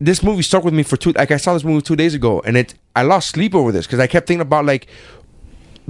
this 0.02 0.22
movie 0.24 0.42
stuck 0.42 0.64
with 0.64 0.74
me 0.74 0.84
for 0.84 0.98
two. 0.98 1.12
Like 1.14 1.32
I 1.32 1.38
saw 1.38 1.54
this 1.54 1.64
movie 1.64 1.82
two 1.82 1.96
days 1.96 2.14
ago, 2.14 2.42
and 2.46 2.58
it 2.58 2.74
I 2.96 3.04
lost 3.04 3.30
sleep 3.30 3.56
over 3.56 3.72
this 3.72 3.86
because 3.86 4.00
I 4.00 4.08
kept 4.08 4.28
thinking 4.28 4.42
about 4.42 4.66
like 4.66 4.88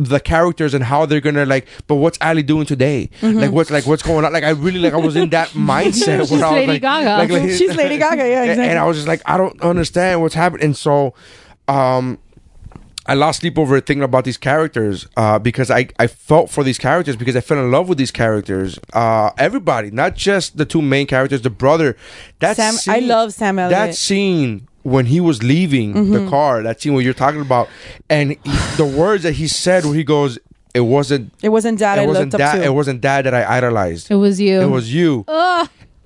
the 0.05 0.19
characters 0.19 0.73
and 0.73 0.83
how 0.83 1.05
they're 1.05 1.21
gonna 1.21 1.45
like. 1.45 1.67
But 1.87 1.95
what's 1.95 2.17
Ally 2.21 2.41
doing 2.41 2.65
today? 2.65 3.09
Like 3.21 3.51
what's 3.51 3.69
like 3.71 3.85
what's 3.85 4.03
going 4.03 4.25
on? 4.25 4.33
Like 4.33 4.43
I 4.43 4.49
really 4.51 4.79
like 4.79 4.93
I 4.93 4.97
was 4.97 5.15
in 5.15 5.29
that 5.29 5.47
mindset. 5.53 6.19
She's 6.21 6.31
where 6.31 6.43
I 6.45 6.49
was 6.49 6.55
Lady 6.55 6.71
like, 6.73 6.81
Gaga. 6.81 7.17
like- 7.17 7.29
like- 7.43 7.49
She's 7.51 7.75
Lady 7.75 7.97
Gaga, 7.97 8.27
yeah, 8.27 8.41
and- 8.41 8.49
exactly. 8.51 8.69
And 8.69 8.79
I 8.79 8.85
was 8.85 8.97
just 8.97 9.07
like, 9.07 9.21
I 9.25 9.37
don't 9.37 9.59
understand 9.61 10.21
what's 10.21 10.35
happening. 10.35 10.65
And 10.65 10.77
so, 10.77 11.13
um. 11.67 12.17
I 13.05 13.15
lost 13.15 13.39
sleep 13.39 13.57
over 13.57 13.79
thinking 13.79 14.03
about 14.03 14.23
these 14.23 14.37
characters 14.37 15.07
uh, 15.17 15.39
because 15.39 15.71
I, 15.71 15.87
I 15.97 16.05
felt 16.05 16.51
for 16.51 16.63
these 16.63 16.77
characters 16.77 17.15
because 17.15 17.35
I 17.35 17.41
fell 17.41 17.57
in 17.57 17.71
love 17.71 17.89
with 17.89 17.97
these 17.97 18.11
characters. 18.11 18.77
Uh, 18.93 19.31
everybody, 19.35 19.89
not 19.89 20.15
just 20.15 20.57
the 20.57 20.65
two 20.65 20.79
main 20.83 21.07
characters, 21.07 21.41
the 21.41 21.49
brother. 21.49 21.97
That 22.37 22.55
Sam- 22.55 22.73
scene, 22.75 22.93
I 22.93 22.99
love 22.99 23.33
Sam 23.33 23.55
That 23.55 23.95
scene 23.95 24.67
when 24.89 25.05
he 25.05 25.19
was 25.19 25.43
leaving 25.43 25.93
Mm-hmm. 25.93 26.13
the 26.13 26.29
car, 26.29 26.63
that 26.63 26.81
scene 26.81 26.93
where 26.93 27.03
you're 27.03 27.13
talking 27.25 27.41
about, 27.41 27.69
and 28.09 28.31
he, 28.31 28.37
the 28.77 28.85
words 28.85 29.23
that 29.23 29.33
he 29.33 29.47
said, 29.47 29.85
where 29.85 29.93
he 29.95 30.03
goes, 30.03 30.39
"It 30.73 30.81
wasn't, 30.81 31.31
It 31.41 31.49
wasn't 31.49 31.79
dad 31.79 31.97
it 31.99 32.03
I 32.03 32.05
wasn't 32.07 32.31
looked 32.33 32.41
up 32.41 32.53
that, 32.53 32.59
to. 32.59 32.63
it 32.65 32.73
wasn't 32.73 33.01
dad 33.01 33.25
that 33.25 33.33
I 33.33 33.57
idolized. 33.57 34.09
It 34.11 34.15
was 34.15 34.39
you. 34.39 34.61
It 34.61 34.69
was 34.69 34.93
you." 34.93 35.25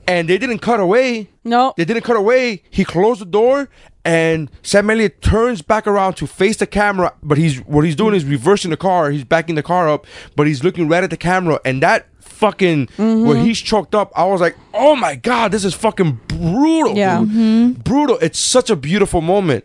And 0.05 0.27
they 0.27 0.37
didn't 0.37 0.59
cut 0.59 0.79
away. 0.81 1.29
no. 1.45 1.73
They 1.77 1.85
didn't 1.85 2.03
cut 2.03 2.17
away. 2.17 2.61
He 2.69 2.83
closed 2.83 3.21
the 3.21 3.25
door, 3.39 3.69
and 4.03 4.51
Sam 4.61 4.89
Elliott 4.89 5.21
turns 5.21 5.61
back 5.61 5.87
around 5.87 6.15
to 6.15 6.27
face 6.27 6.57
the 6.57 6.67
camera. 6.67 7.13
But 7.23 7.37
he's 7.37 7.59
what 7.65 7.85
he's 7.85 7.95
doing 7.95 8.13
is 8.13 8.25
reversing 8.25 8.69
the 8.71 8.77
car. 8.89 9.11
He's 9.11 9.23
backing 9.23 9.55
the 9.55 9.63
car 9.63 9.87
up, 9.87 10.05
but 10.35 10.45
he's 10.45 10.61
looking 10.61 10.89
right 10.89 11.05
at 11.05 11.09
the 11.09 11.15
camera. 11.17 11.59
And 11.63 11.81
that 11.81 12.07
fucking 12.33 12.87
Mm-hmm. 12.87 13.25
where 13.27 13.37
he's 13.37 13.59
choked 13.59 13.95
up, 13.95 14.11
I 14.15 14.25
was 14.25 14.41
like, 14.41 14.57
oh 14.73 14.95
my 14.95 15.15
god, 15.15 15.51
this 15.51 15.63
is 15.65 15.73
fucking 15.73 16.19
brutal. 16.27 16.95
Yeah. 16.97 17.19
dude. 17.23 17.83
brutal. 17.83 18.17
It's 18.21 18.39
such 18.39 18.69
a 18.69 18.75
beautiful 18.75 19.21
moment. 19.21 19.63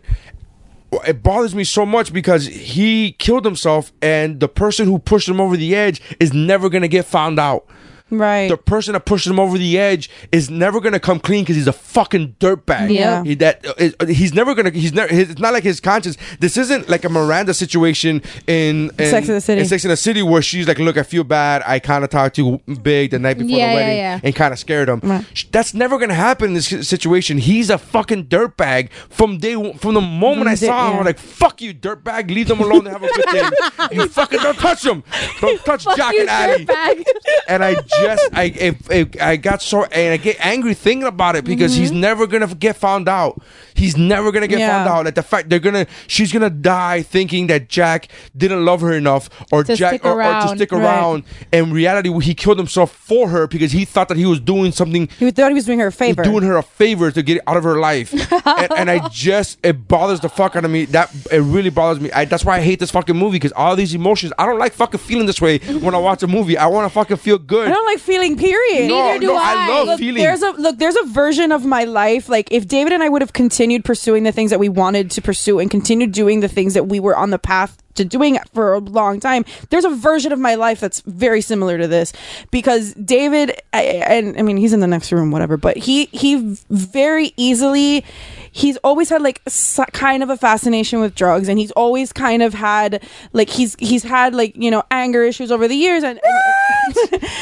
It 1.07 1.21
bothers 1.21 1.53
me 1.53 1.63
so 1.65 1.85
much 1.85 2.11
because 2.11 2.47
he 2.47 3.11
killed 3.19 3.45
himself, 3.45 3.91
and 4.01 4.39
the 4.39 4.47
person 4.47 4.87
who 4.87 4.97
pushed 4.97 5.29
him 5.29 5.39
over 5.39 5.55
the 5.55 5.75
edge 5.75 6.01
is 6.19 6.33
never 6.33 6.67
gonna 6.69 6.87
get 6.87 7.05
found 7.05 7.39
out 7.39 7.67
right. 8.09 8.47
the 8.49 8.57
person 8.57 8.93
that 8.93 9.01
pushes 9.05 9.31
him 9.31 9.39
over 9.39 9.57
the 9.57 9.77
edge 9.77 10.09
is 10.31 10.49
never 10.49 10.79
gonna 10.79 10.99
come 10.99 11.19
clean 11.19 11.43
because 11.43 11.55
he's 11.55 11.67
a 11.67 11.73
fucking 11.73 12.35
dirtbag. 12.39 12.91
Yeah. 12.93 13.23
he, 13.23 13.35
that 13.35 13.65
is, 13.77 13.95
uh, 13.99 14.05
he's 14.05 14.33
never 14.33 14.53
gonna. 14.55 14.71
He's 14.71 14.93
never. 14.93 15.13
His, 15.13 15.31
it's 15.31 15.39
not 15.41 15.53
like 15.53 15.63
his 15.63 15.79
conscience. 15.79 16.17
This 16.39 16.57
isn't 16.57 16.89
like 16.89 17.03
a 17.05 17.09
Miranda 17.09 17.53
situation 17.53 18.21
in, 18.47 18.91
in 18.99 19.09
Sex 19.09 19.27
and 19.27 19.37
the 19.37 19.41
City. 19.41 19.61
In 19.61 19.67
Sex 19.67 19.83
and 19.83 19.91
the 19.91 19.97
City, 19.97 20.21
where 20.23 20.41
she's 20.41 20.67
like, 20.67 20.79
"Look, 20.79 20.97
I 20.97 21.03
feel 21.03 21.23
bad. 21.23 21.63
I 21.65 21.79
kind 21.79 22.03
of 22.03 22.09
talked 22.09 22.35
to 22.35 22.59
you 22.67 22.75
big 22.75 23.11
the 23.11 23.19
night 23.19 23.37
before 23.37 23.57
Yeah, 23.57 23.69
the 23.69 23.75
wedding 23.75 23.97
yeah. 23.97 24.19
and 24.23 24.35
kind 24.35 24.53
of 24.53 24.59
scared 24.59 24.89
him." 24.89 25.25
Sh- 25.33 25.45
That's 25.51 25.73
never 25.73 25.97
gonna 25.97 26.13
happen 26.13 26.49
in 26.49 26.53
this 26.55 26.67
situation. 26.87 27.37
He's 27.37 27.69
a 27.69 27.77
fucking 27.77 28.25
dirtbag 28.25 28.91
from 29.09 29.37
day 29.37 29.55
from 29.77 29.93
the 29.93 30.01
moment 30.01 30.47
I 30.49 30.55
saw 30.55 30.87
him. 30.87 30.93
yeah. 30.93 30.99
I'm 30.99 31.05
like, 31.05 31.19
"Fuck 31.19 31.61
you, 31.61 31.73
dirtbag. 31.73 32.29
Leave 32.29 32.47
them 32.47 32.59
alone. 32.61 32.83
They 32.85 32.91
have 32.91 33.03
a 33.03 33.07
good 33.07 33.25
day. 33.31 33.49
you 33.91 34.07
fucking 34.07 34.39
don't 34.39 34.57
touch 34.57 34.81
them. 34.83 35.03
Don't 35.41 35.59
touch 35.65 35.83
Jack 35.95 36.13
you 36.13 36.21
and 36.21 36.29
Ally." 36.29 36.57
dirtbag. 36.63 37.03
and 37.47 37.63
I 37.63 37.75
just 38.01 38.29
I 38.33 38.43
if, 38.43 38.91
if 38.91 39.21
I 39.21 39.35
got 39.37 39.61
so 39.61 39.83
and 39.85 40.13
I 40.13 40.17
get 40.17 40.37
angry 40.39 40.73
thinking 40.73 41.07
about 41.07 41.35
it 41.35 41.45
because 41.45 41.75
he's 41.75 41.91
mm-hmm. 41.91 42.01
never 42.01 42.27
gonna 42.27 42.47
get 42.47 42.75
found 42.75 43.07
out. 43.07 43.41
He's 43.73 43.97
never 43.97 44.31
gonna 44.31 44.47
get 44.47 44.59
Yeah. 44.59 44.83
found 44.83 44.89
out. 44.89 45.05
Like 45.05 45.15
the 45.15 45.23
fact 45.23 45.49
they're 45.49 45.59
gonna 45.59 45.87
she's 46.07 46.31
gonna 46.31 46.49
die 46.49 47.01
thinking 47.01 47.47
that 47.47 47.69
Jack 47.69 48.07
didn't 48.35 48.65
love 48.65 48.81
her 48.81 48.93
enough 48.93 49.29
or 49.51 49.63
To 49.63 49.75
Jack 49.75 50.03
or, 50.05 50.11
or 50.11 50.13
to 50.13 50.19
around. 50.19 50.55
stick 50.55 50.71
Right. 50.71 50.81
around. 50.81 51.23
In 51.51 51.71
reality, 51.71 52.11
he 52.21 52.33
killed 52.33 52.57
himself 52.57 52.91
for 52.91 53.29
her 53.29 53.47
because 53.47 53.71
he 53.71 53.85
thought 53.85 54.09
that 54.09 54.17
he 54.17 54.25
was 54.25 54.39
doing 54.39 54.71
something 54.71 55.07
he 55.17 55.31
thought 55.31 55.49
he 55.49 55.55
was 55.55 55.65
doing 55.65 55.79
her 55.79 55.87
a 55.87 55.91
favor. 55.91 56.23
doing 56.23 56.43
her 56.43 56.57
a 56.57 56.63
favor 56.63 57.11
to 57.11 57.21
get 57.21 57.41
out 57.47 57.57
of 57.57 57.63
her 57.63 57.79
life, 57.79 58.13
and, 58.45 58.71
and 58.73 58.89
I 58.89 59.07
just 59.09 59.59
it 59.63 59.87
bothers 59.87 60.19
the 60.19 60.29
fuck 60.29 60.55
out 60.55 60.65
of 60.65 60.71
me. 60.71 60.85
That 60.85 61.13
it 61.31 61.39
really 61.39 61.69
bothers 61.69 62.01
me. 62.01 62.11
I, 62.11 62.25
that's 62.25 62.45
why 62.45 62.57
I 62.57 62.61
hate 62.61 62.79
this 62.79 62.91
fucking 62.91 63.15
movie 63.15 63.35
because 63.35 63.51
all 63.53 63.75
these 63.75 63.93
emotions. 63.93 64.33
I 64.37 64.45
don't 64.45 64.59
like 64.59 64.73
fucking 64.73 64.99
feeling 64.99 65.25
this 65.25 65.41
way 65.41 65.59
when 65.59 65.95
I 65.95 65.97
watch 65.97 66.23
a 66.23 66.27
movie. 66.27 66.57
I 66.57 66.67
want 66.67 66.85
to 66.85 66.93
fucking 66.93 67.17
feel 67.17 67.37
good. 67.37 67.69
I 67.89 67.95
don't 67.95 67.95
like 67.95 67.99
feeling. 68.05 68.37
Period. 68.37 68.89
No, 68.89 68.99
Neither 69.07 69.19
do 69.19 69.27
no, 69.27 69.35
I 69.35 69.55
I. 69.55 69.67
love 69.69 69.87
Look, 69.87 69.99
feeling. 69.99 70.21
there's 70.23 70.41
a 70.41 70.51
look. 70.51 70.77
There's 70.77 70.95
a 70.95 71.05
version 71.05 71.51
of 71.51 71.65
my 71.65 71.83
life. 71.85 72.29
Like 72.29 72.51
if 72.51 72.67
David 72.67 72.93
and 72.93 73.01
I 73.03 73.09
would 73.09 73.21
have 73.21 73.33
continued 73.33 73.83
pursuing 73.85 74.23
the 74.23 74.31
things 74.31 74.51
that 74.51 74.59
we 74.59 74.69
wanted 74.69 75.11
to 75.11 75.21
pursue 75.21 75.59
and 75.59 75.69
continued 75.71 76.11
doing 76.11 76.39
the 76.41 76.47
things 76.47 76.73
that 76.73 76.87
we 76.87 76.99
were 76.99 77.15
on 77.15 77.29
the 77.31 77.39
path 77.39 77.77
to 77.95 78.05
doing 78.05 78.37
for 78.53 78.73
a 78.75 78.79
long 78.79 79.19
time. 79.19 79.43
There's 79.71 79.83
a 79.85 79.89
version 79.89 80.31
of 80.31 80.39
my 80.39 80.55
life 80.55 80.79
that's 80.79 81.01
very 81.01 81.41
similar 81.41 81.77
to 81.77 81.87
this 81.87 82.13
because 82.51 82.93
David, 82.93 83.61
I, 83.73 83.81
and 83.83 84.37
I 84.37 84.41
mean 84.41 84.57
he's 84.57 84.71
in 84.73 84.79
the 84.79 84.87
next 84.87 85.11
room, 85.11 85.31
whatever. 85.31 85.57
But 85.57 85.77
he 85.77 86.05
he 86.05 86.57
very 86.69 87.33
easily. 87.37 88.05
He's 88.51 88.77
always 88.77 89.09
had 89.09 89.21
like 89.21 89.41
s- 89.47 89.79
kind 89.93 90.23
of 90.23 90.29
a 90.29 90.37
fascination 90.37 90.99
with 90.99 91.15
drugs, 91.15 91.47
and 91.49 91.59
he's 91.59 91.71
always 91.71 92.11
kind 92.13 92.41
of 92.41 92.53
had 92.53 93.03
like 93.33 93.49
he's 93.49 93.75
he's 93.79 94.03
had 94.03 94.33
like 94.35 94.55
you 94.55 94.71
know 94.71 94.83
anger 94.91 95.23
issues 95.23 95.51
over 95.51 95.67
the 95.67 95.75
years, 95.75 96.03
and, 96.03 96.19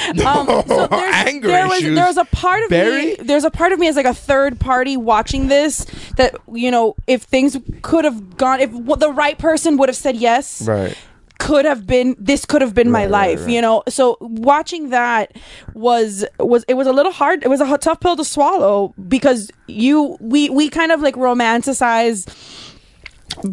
and 0.07 0.19
um, 0.21 0.45
so 0.67 0.87
there's, 0.87 1.15
Anger 1.15 1.47
there 1.47 1.67
was 1.67 1.79
issues. 1.79 1.95
there 1.95 2.05
was 2.07 2.17
a 2.17 2.25
part 2.25 2.63
of 2.63 2.69
Barry? 2.69 3.05
me 3.05 3.15
there's 3.19 3.43
a 3.43 3.51
part 3.51 3.71
of 3.71 3.79
me 3.79 3.87
as 3.87 3.95
like 3.95 4.05
a 4.05 4.13
third 4.13 4.59
party 4.59 4.97
watching 4.97 5.47
this 5.47 5.85
that 6.17 6.35
you 6.53 6.71
know 6.71 6.95
if 7.07 7.23
things 7.23 7.57
could 7.81 8.05
have 8.05 8.37
gone 8.37 8.59
if 8.59 8.71
w- 8.71 8.95
the 8.95 9.11
right 9.11 9.37
person 9.37 9.77
would 9.77 9.89
have 9.89 9.95
said 9.95 10.15
yes 10.15 10.67
right. 10.67 10.97
Could 11.39 11.65
have 11.65 11.85
been 11.85 12.15
this 12.19 12.45
could 12.45 12.61
have 12.61 12.73
been 12.73 12.91
my 12.91 13.05
life 13.05 13.47
you 13.47 13.61
know? 13.61 13.83
So 13.87 14.17
watching 14.19 14.89
that 14.89 15.35
was 15.73 16.25
was 16.39 16.63
it 16.67 16.73
was 16.75 16.87
a 16.87 16.93
little 16.93 17.11
hard 17.11 17.43
it 17.43 17.49
was 17.49 17.61
a 17.61 17.77
tough 17.77 17.99
pill 17.99 18.15
to 18.15 18.25
swallow 18.25 18.93
because 19.07 19.51
you 19.67 20.17
we 20.19 20.49
we 20.49 20.69
kind 20.69 20.91
of 20.91 21.01
like 21.01 21.15
romanticize 21.15 22.27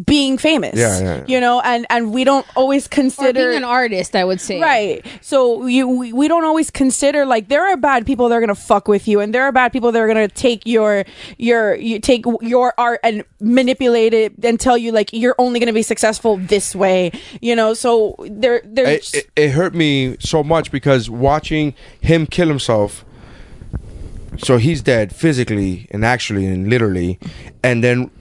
being 0.05 0.37
famous 0.37 0.75
Yeah, 0.75 0.99
yeah, 0.99 1.15
yeah. 1.17 1.23
you 1.27 1.39
know 1.39 1.61
and 1.61 1.85
and 1.89 2.11
we 2.11 2.23
don't 2.23 2.45
always 2.55 2.87
Or 2.87 2.89
consider 2.89 3.33
being 3.33 3.57
an 3.57 3.63
artist, 3.63 4.15
I 4.15 4.23
would 4.23 4.41
say. 4.41 4.59
Right. 4.59 5.05
So 5.21 5.65
you 5.67 5.87
we, 5.87 6.13
we 6.13 6.27
don't 6.27 6.43
always 6.45 6.71
consider 6.71 7.25
like 7.25 7.49
there 7.49 7.65
are 7.67 7.77
bad 7.77 8.05
people 8.05 8.29
that 8.29 8.35
are 8.35 8.39
gonna 8.39 8.55
fuck 8.55 8.87
with 8.87 9.07
you, 9.07 9.19
and 9.19 9.33
there 9.33 9.43
are 9.43 9.51
bad 9.51 9.71
people 9.71 9.91
that 9.91 9.99
are 9.99 10.07
gonna 10.07 10.27
take 10.27 10.65
your 10.65 11.05
your 11.37 11.75
you 11.75 11.99
take 11.99 12.25
your 12.41 12.73
art 12.77 12.99
and 13.03 13.23
manipulate 13.39 14.13
it 14.13 14.33
and 14.43 14.59
tell 14.59 14.77
you 14.77 14.91
like 14.91 15.11
you're 15.13 15.35
only 15.37 15.59
gonna 15.59 15.73
be 15.73 15.83
successful 15.83 16.37
this 16.37 16.75
way. 16.75 17.11
You 17.41 17.55
know. 17.55 17.73
So 17.73 18.15
there 18.29 18.61
there's 18.65 19.13
it, 19.13 19.25
it, 19.25 19.31
it 19.35 19.49
hurt 19.51 19.75
me 19.75 20.17
so 20.19 20.43
much 20.43 20.71
because 20.71 21.09
watching 21.09 21.75
him 22.01 22.25
kill 22.25 22.47
himself 22.47 23.05
so 24.37 24.57
he's 24.57 24.81
dead 24.81 25.15
physically 25.15 25.87
and 25.91 26.03
actually 26.03 26.45
and 26.45 26.69
literally 26.69 27.19
and 27.63 27.83
then 27.83 28.11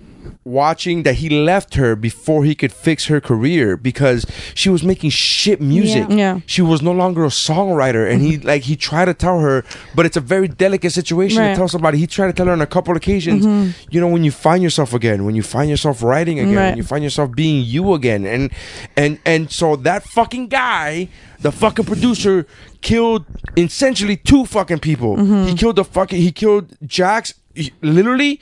watching 0.44 1.04
that 1.04 1.14
he 1.16 1.28
left 1.30 1.74
her 1.74 1.96
before 1.96 2.44
he 2.44 2.54
could 2.54 2.70
fix 2.72 3.06
her 3.06 3.20
career 3.20 3.76
because 3.76 4.26
she 4.54 4.68
was 4.68 4.82
making 4.82 5.08
shit 5.10 5.60
music 5.60 6.06
Yeah. 6.10 6.16
Yeah. 6.16 6.40
she 6.46 6.60
was 6.60 6.82
no 6.82 6.92
longer 6.92 7.24
a 7.24 7.28
songwriter 7.28 8.10
and 8.10 8.20
he 8.20 8.36
like 8.50 8.62
he 8.62 8.76
tried 8.76 9.06
to 9.06 9.14
tell 9.14 9.40
her 9.40 9.64
but 9.94 10.04
it's 10.04 10.16
a 10.18 10.20
very 10.20 10.46
delicate 10.48 10.90
situation 10.92 11.40
Right. 11.40 11.50
to 11.50 11.56
tell 11.56 11.68
somebody 11.68 11.96
he 11.98 12.06
tried 12.06 12.26
to 12.26 12.32
tell 12.34 12.46
her 12.46 12.52
on 12.52 12.60
a 12.60 12.66
couple 12.66 12.94
occasions 12.94 13.46
mm-hmm. 13.46 13.70
you 13.90 14.00
know 14.00 14.08
when 14.08 14.22
you 14.22 14.30
find 14.30 14.62
yourself 14.62 14.92
again 14.92 15.24
when 15.24 15.34
you 15.34 15.42
find 15.42 15.70
yourself 15.70 16.02
writing 16.02 16.38
again 16.38 16.54
Right. 16.54 16.68
when 16.70 16.76
you 16.76 16.84
find 16.84 17.02
yourself 17.02 17.32
being 17.32 17.64
you 17.64 17.94
again 17.94 18.26
and 18.26 18.50
and 18.96 19.18
and 19.24 19.50
so 19.50 19.76
that 19.76 20.04
fucking 20.04 20.48
guy 20.48 21.08
the 21.40 21.52
fucking 21.52 21.86
producer 21.86 22.46
killed 22.82 23.24
essentially 23.56 24.16
two 24.16 24.44
fucking 24.44 24.78
people 24.80 25.16
mm-hmm. 25.16 25.46
he 25.46 25.54
killed 25.54 25.76
the 25.76 25.84
fucking 25.84 26.20
he 26.20 26.30
killed 26.32 26.76
jax 26.86 27.32
he- 27.54 27.72
literally 27.80 28.40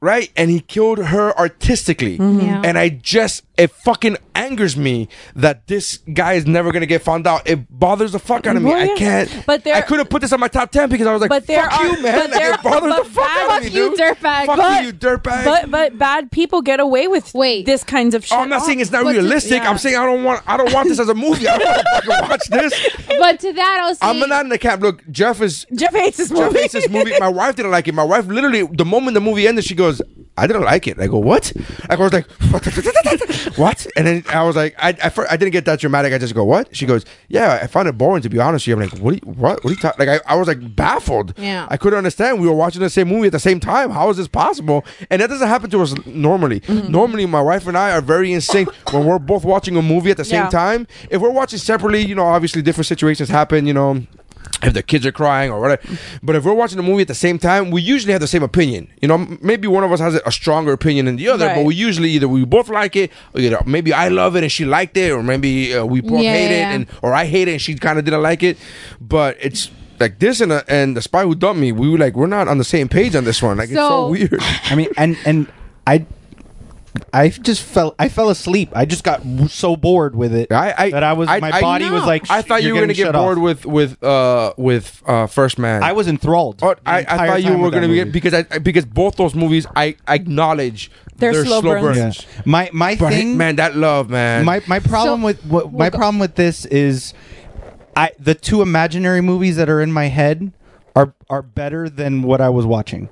right? 0.00 0.30
And 0.36 0.50
he 0.50 0.60
killed 0.60 0.98
her 0.98 1.36
artistically. 1.38 2.18
Mm-hmm. 2.18 2.40
Yeah. 2.40 2.62
and 2.64 2.78
i 2.78 2.88
just 2.88 3.44
it 3.56 3.70
fucking 3.70 4.16
angers 4.34 4.76
me 4.76 5.08
that 5.34 5.66
this 5.66 5.98
guy 6.12 6.34
is 6.34 6.46
never 6.46 6.72
gonna 6.72 6.84
get 6.86 7.02
found 7.02 7.26
out 7.26 7.48
it 7.48 7.58
bothers 7.70 8.12
the 8.12 8.18
fuck 8.18 8.46
out 8.46 8.54
of 8.56 8.62
me 8.62 8.70
Well, 8.70 8.90
i 8.90 8.94
can't 8.96 9.44
But 9.46 9.64
there- 9.64 9.74
i 9.74 9.80
could 9.80 9.98
have 9.98 10.10
put 10.10 10.20
this 10.22 10.32
on 10.32 10.40
my 10.40 10.48
top 10.48 10.70
10 10.70 10.88
because 10.90 11.06
i 11.06 11.12
was 11.12 11.20
like 11.22 11.30
But 11.30 11.46
there 11.46 11.62
fuck 11.68 11.80
are- 11.80 11.86
you 11.86 12.02
man 12.02 12.14
but 12.20 12.30
like, 12.30 12.40
there- 12.40 12.54
it 12.54 12.62
bothers 12.62 12.92
but 12.92 13.04
the 13.04 13.10
fuck 13.10 13.24
bad- 13.24 13.50
out 13.50 13.58
of 13.58 13.64
me 13.64 13.70
Fuck 13.70 13.74
you, 13.74 13.88
dude 13.90 13.98
dirtbag. 13.98 14.46
fuck 14.46 14.56
But- 14.56 14.84
you 14.84 14.92
dirtbag 14.92 15.44
but 15.44 15.70
but 15.70 15.98
bad 15.98 16.30
people 16.30 16.60
get 16.62 16.80
away 16.80 17.08
with 17.08 17.32
Wait. 17.34 17.64
this 17.66 17.82
kinds 17.82 18.14
of 18.14 18.24
shit. 18.24 18.36
Oh, 18.36 18.42
I'm 18.42 18.48
not 18.48 18.62
oh, 18.62 18.66
saying 18.66 18.80
it's 18.80 18.90
not 18.90 19.04
But 19.04 19.12
to- 19.12 19.20
realistic. 19.20 19.62
yeah. 19.62 19.70
I'm 19.70 19.78
saying 19.78 19.96
I 19.96 20.04
don't 20.04 20.22
want. 20.24 20.42
I 20.46 20.56
don't 20.56 20.72
want 20.72 20.88
this 20.88 20.98
as 20.98 21.08
a 21.08 21.14
movie. 21.14 21.48
I 21.48 21.56
don't 21.58 21.66
want 21.66 22.04
to 22.04 22.08
watch 22.30 22.46
this. 22.48 22.96
But 23.18 23.40
to 23.40 23.52
that, 23.52 23.80
I 23.84 23.88
was 23.88 23.98
I'm 24.02 24.18
not 24.28 24.44
in 24.44 24.48
the 24.50 24.58
camp. 24.58 24.82
Look, 24.82 25.02
Jeff 25.10 25.40
is. 25.40 25.66
Jeff 25.74 25.92
hates 25.92 26.16
this 26.18 26.30
movie. 26.30 26.44
Jeff 26.52 26.60
hates 26.62 26.72
this 26.74 26.88
movie. 26.88 27.12
My 27.18 27.28
wife 27.28 27.56
didn't 27.56 27.70
like 27.72 27.88
it. 27.88 27.94
My 27.94 28.04
wife 28.04 28.26
literally, 28.26 28.62
the 28.66 28.84
moment 28.84 29.14
the 29.14 29.20
movie 29.20 29.46
ended, 29.48 29.64
she 29.64 29.74
goes, 29.74 30.00
"I 30.36 30.46
didn't 30.46 30.62
like 30.64 30.86
it." 30.86 30.98
I 31.00 31.06
go, 31.06 31.18
"What?" 31.18 31.52
I 31.88 31.96
was 31.96 32.12
like, 32.12 32.26
"What?" 33.56 33.86
And 33.96 34.06
then 34.06 34.24
I 34.32 34.42
was 34.44 34.56
like, 34.56 34.74
I, 34.78 34.90
I, 35.02 35.10
I 35.30 35.36
didn't 35.36 35.52
get 35.52 35.64
that 35.66 35.80
dramatic. 35.80 36.12
I 36.12 36.18
just 36.18 36.34
go, 36.34 36.44
"What?" 36.44 36.74
She 36.76 36.86
goes, 36.86 37.04
"Yeah, 37.28 37.58
I 37.62 37.66
found 37.66 37.88
it 37.88 37.96
boring 37.98 38.22
to 38.22 38.28
be 38.28 38.38
honest." 38.38 38.66
with 38.66 38.68
you." 38.78 38.82
I'm 38.82 38.88
like, 38.90 38.98
"What? 39.00 39.12
Are 39.12 39.16
you, 39.16 39.32
what? 39.32 39.64
What 39.64 39.66
are 39.66 39.70
you 39.70 39.76
talking?" 39.80 40.06
Like 40.06 40.20
I, 40.26 40.32
I 40.32 40.36
was 40.36 40.48
like 40.48 40.74
baffled. 40.76 41.34
Yeah. 41.38 41.66
I 41.70 41.76
couldn't 41.76 41.96
understand. 41.98 42.40
We 42.40 42.48
were 42.48 42.54
watching 42.54 42.80
the 42.82 42.90
same 42.90 43.08
movie 43.08 43.26
at 43.26 43.32
the 43.32 43.38
same 43.38 43.60
time. 43.60 43.90
How 43.90 44.10
is 44.10 44.16
this 44.16 44.28
possible? 44.28 44.84
And 45.10 45.20
that 45.22 45.28
doesn't 45.28 45.48
happen 45.48 45.70
to 45.70 45.82
us 45.82 45.94
normally. 46.06 46.60
Mm-hmm. 46.60 46.90
Normally, 46.92 47.26
my 47.26 47.40
wife 47.40 47.66
and 47.66 47.76
I 47.76 47.90
are 47.92 48.00
very 48.00 48.32
in 48.32 48.40
sync 48.40 48.68
when 48.92 49.04
we're 49.06 49.18
both 49.18 49.44
watching 49.44 49.76
a 49.76 49.82
movie 49.82 50.10
at 50.10 50.16
the 50.16 50.24
same 50.24 50.44
Yeah. 50.44 50.50
time. 50.50 50.86
If 51.10 51.20
we're 51.20 51.30
watching 51.30 51.58
separately, 51.58 52.04
you 52.04 52.14
know, 52.14 52.24
obviously 52.26 52.62
different 52.62 52.86
situations 52.86 53.28
happen. 53.28 53.66
You 53.66 53.74
know 53.74 54.02
if 54.62 54.72
the 54.74 54.82
kids 54.82 55.04
are 55.06 55.12
crying 55.12 55.50
or 55.50 55.60
whatever. 55.60 55.82
But 56.22 56.36
if 56.36 56.44
we're 56.44 56.54
watching 56.54 56.76
the 56.76 56.82
movie 56.82 57.02
at 57.02 57.08
the 57.08 57.14
same 57.14 57.38
time, 57.38 57.70
we 57.70 57.82
usually 57.82 58.12
have 58.12 58.20
the 58.20 58.26
same 58.26 58.42
opinion. 58.42 58.88
You 59.02 59.08
know, 59.08 59.18
maybe 59.42 59.68
one 59.68 59.84
of 59.84 59.92
us 59.92 60.00
has 60.00 60.14
a, 60.14 60.20
a 60.26 60.32
stronger 60.32 60.72
opinion 60.72 61.06
than 61.06 61.16
the 61.16 61.28
other, 61.28 61.48
but 61.54 61.64
we 61.64 61.74
usually 61.74 62.10
either 62.10 62.28
we 62.28 62.44
both 62.44 62.68
like 62.68 62.96
it, 62.96 63.10
or 63.34 63.40
you 63.40 63.50
know, 63.50 63.62
maybe 63.66 63.92
I 63.92 64.08
love 64.08 64.36
it 64.36 64.42
and 64.42 64.50
she 64.52 64.64
liked 64.64 64.96
it, 64.96 65.10
or 65.12 65.22
maybe 65.22 65.74
uh, 65.74 65.84
we 65.84 66.00
both 66.00 66.22
Yeah, 66.22 66.32
hate 66.32 66.50
yeah. 66.56 66.70
it, 66.70 66.74
and 66.74 66.86
or 67.02 67.12
I 67.14 67.24
hate 67.26 67.48
it 67.48 67.52
and 67.52 67.60
she 67.62 67.74
kind 67.74 67.98
of 67.98 68.04
didn't 68.04 68.22
like 68.22 68.42
it. 68.42 68.56
But 69.00 69.36
it's 69.40 69.70
like 70.00 70.18
this 70.18 70.40
and, 70.40 70.52
uh, 70.52 70.62
and 70.68 70.96
the 70.96 71.02
spy 71.02 71.22
who 71.22 71.34
dumped 71.34 71.60
me, 71.60 71.72
we 71.72 71.88
were 71.88 71.98
like 71.98 72.14
we're 72.14 72.26
not 72.26 72.48
on 72.48 72.58
the 72.58 72.64
same 72.64 72.88
page 72.88 73.14
on 73.14 73.24
this 73.24 73.42
one. 73.42 73.56
Like 73.58 73.68
it's 73.70 73.78
so 73.78 73.88
So- 73.88 74.08
weird. 74.10 74.38
I 74.64 74.74
mean, 74.74 74.88
and 74.96 75.16
and 75.24 75.46
I, 75.86 76.04
I 77.12 77.28
just 77.28 77.62
fell. 77.62 77.94
I 77.98 78.08
fell 78.08 78.30
asleep. 78.30 78.70
I 78.74 78.84
just 78.84 79.04
got 79.04 79.22
so 79.48 79.76
bored 79.76 80.14
with 80.14 80.34
it 80.34 80.52
I- 80.52 80.74
I- 80.76 80.90
that 80.90 81.02
I 81.02 81.12
was. 81.14 81.28
I- 81.28 81.40
my 81.40 81.50
I- 81.52 81.60
body 81.60 81.90
was 81.90 82.02
No. 82.02 82.06
like. 82.06 82.30
I 82.30 82.42
thought 82.42 82.62
"You're 82.62 82.68
you 82.68 82.74
were 82.74 82.80
gonna 82.80 82.92
getting 82.94 83.04
get 83.12 83.14
shut 83.14 83.22
bored 83.22 83.38
off." 83.38 83.42
with 83.44 83.66
with 83.66 84.02
uh 84.02 84.52
with 84.56 85.02
uh 85.06 85.26
First 85.26 85.58
Man. 85.58 85.82
I 85.82 85.92
was 85.92 86.08
enthralled. 86.08 86.60
Oh, 86.62 86.74
the 86.74 86.80
I, 86.88 86.96
I 86.96 86.98
entire 87.00 87.26
thought 87.28 87.42
you 87.42 87.48
time 87.50 87.58
were 87.58 87.64
with 87.64 87.72
that 87.74 87.80
going 87.80 87.88
to 87.90 87.94
be 87.94 87.98
movie. 88.00 88.10
because 88.10 88.34
I 88.34 88.44
I- 88.50 88.58
because 88.58 88.84
both 88.84 89.16
those 89.16 89.34
movies 89.34 89.66
I 89.76 89.96
acknowledge 90.08 90.90
They're 91.16 91.32
their 91.32 91.44
slow 91.44 91.60
slow 91.60 91.80
burns. 91.80 91.96
burns. 91.98 92.26
Yeah. 92.36 92.42
My 92.44 92.70
my 92.72 92.96
But 92.96 93.10
thing, 93.10 93.36
man, 93.36 93.56
that 93.56 93.76
love, 93.76 94.10
man. 94.10 94.44
my 94.44 94.60
my 94.66 94.78
problem 94.80 95.20
So- 95.20 95.26
with 95.26 95.44
what, 95.46 95.72
my 95.72 95.78
Well, 95.78 95.90
go- 95.90 95.98
problem 95.98 96.18
with 96.18 96.34
this 96.34 96.64
is, 96.66 97.14
I 97.96 98.10
the 98.18 98.34
two 98.34 98.62
imaginary 98.62 99.20
movies 99.20 99.56
that 99.56 99.68
are 99.68 99.80
in 99.80 99.92
my 99.92 100.06
head 100.08 100.52
are 100.94 101.12
are 101.30 101.42
better 101.42 101.88
than 101.88 102.22
what 102.22 102.40
I 102.40 102.48
was 102.48 102.64
watching. 102.66 103.08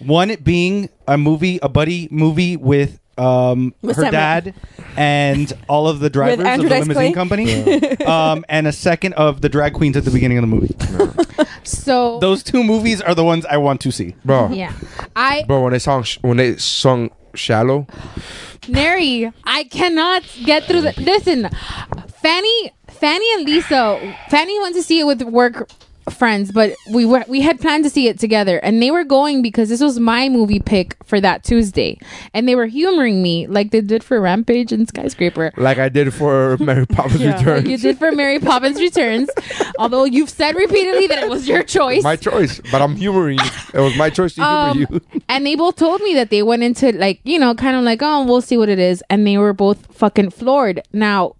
One 0.00 0.34
being 0.42 0.88
a 1.06 1.16
movie, 1.18 1.58
a 1.62 1.68
buddy 1.68 2.08
movie 2.10 2.56
with 2.56 2.98
um 3.18 3.74
With 3.82 3.96
her 3.96 4.02
Sam- 4.04 4.12
dad 4.12 4.54
and 4.96 5.52
all 5.68 5.86
of 5.88 6.00
the 6.00 6.08
drivers 6.08 6.40
of 6.40 6.46
Andrew 6.46 6.68
the 6.68 6.74
Dice 6.74 6.80
limousine 6.86 7.12
Clay? 7.12 7.12
company, 7.12 8.04
um, 8.06 8.44
and 8.48 8.66
a 8.66 8.72
second 8.72 9.12
of 9.14 9.40
the 9.42 9.48
drag 9.48 9.74
queens 9.74 9.96
at 9.96 10.04
the 10.04 10.10
beginning 10.10 10.38
of 10.38 10.42
the 10.42 10.46
movie. 10.46 10.74
so 11.64 12.18
Those 12.20 12.42
two 12.42 12.64
movies 12.64 13.00
are 13.02 13.14
the 13.14 13.24
ones 13.24 13.44
I 13.46 13.58
want 13.58 13.80
to 13.82 13.90
see. 13.90 14.14
bro, 14.24 14.50
yeah, 14.50 14.72
I 15.14 15.44
bro. 15.46 15.62
When 15.62 15.72
they 15.72 15.78
song 15.78 16.04
when 16.22 16.38
they 16.38 16.56
sung 16.56 17.10
"Shallow," 17.34 17.86
Neri, 18.68 19.30
I 19.44 19.64
cannot 19.64 20.22
get 20.44 20.64
through 20.64 20.82
the. 20.82 20.94
Listen, 20.96 21.48
Fanny, 22.22 22.72
Fanny 22.88 23.32
and 23.34 23.44
Lisa. 23.44 24.14
Fanny 24.30 24.58
went 24.60 24.74
to 24.76 24.82
see 24.82 25.00
it 25.00 25.04
with 25.06 25.22
work 25.22 25.68
friends, 26.10 26.52
but 26.52 26.74
we 26.92 27.04
were 27.06 27.24
we 27.28 27.40
had 27.40 27.60
planned 27.60 27.84
to 27.84 27.90
see 27.90 28.08
it 28.08 28.18
together, 28.18 28.58
and 28.58 28.82
they 28.82 28.90
were 28.90 29.04
going 29.04 29.42
because 29.42 29.68
this 29.68 29.80
was 29.80 29.98
my 29.98 30.28
movie 30.28 30.60
pick 30.60 30.96
for 31.04 31.20
that 31.20 31.44
Tuesday, 31.44 31.98
and 32.34 32.46
they 32.48 32.54
were 32.54 32.66
humoring 32.66 33.22
me 33.22 33.46
like 33.46 33.70
they 33.70 33.80
did 33.80 34.02
for 34.04 34.20
Rampage 34.20 34.72
and 34.72 34.86
Skyscraper. 34.88 35.52
like 35.56 35.78
I 35.78 35.88
did 35.88 36.12
for 36.14 36.56
Mary 36.60 36.86
Poppins 36.86 37.20
Yeah. 37.20 37.36
Return. 37.38 37.56
Like 37.58 37.66
you 37.66 37.78
did 37.78 37.98
for 37.98 38.12
Mary 38.12 38.38
Poppins 38.38 38.78
Returns, 38.80 39.28
although 39.78 40.04
you've 40.04 40.30
said 40.30 40.54
repeatedly 40.56 41.06
that 41.08 41.18
it 41.22 41.28
was 41.30 41.48
your 41.48 41.62
choice. 41.62 42.02
my 42.02 42.16
choice, 42.16 42.60
but 42.70 42.82
I'm 42.82 42.96
humoring 42.96 43.38
you. 43.38 43.50
It 43.74 43.80
was 43.80 43.96
my 43.96 44.10
choice 44.10 44.34
to 44.34 44.40
humor 44.42 44.50
Um, 44.50 44.78
you. 45.12 45.20
and 45.28 45.46
they 45.46 45.54
both 45.54 45.76
told 45.76 46.00
me 46.02 46.14
that 46.14 46.30
they 46.30 46.42
went 46.42 46.62
into 46.62 46.92
like 46.92 47.20
you 47.24 47.38
know 47.38 47.54
kind 47.54 47.76
of 47.76 47.82
like 47.82 48.00
oh 48.02 48.24
we'll 48.24 48.40
see 48.40 48.56
what 48.56 48.68
it 48.68 48.78
is 48.78 49.02
and 49.10 49.26
they 49.26 49.38
were 49.38 49.52
both 49.52 49.86
fucking 49.94 50.30
floored 50.30 50.82
now 50.92 51.34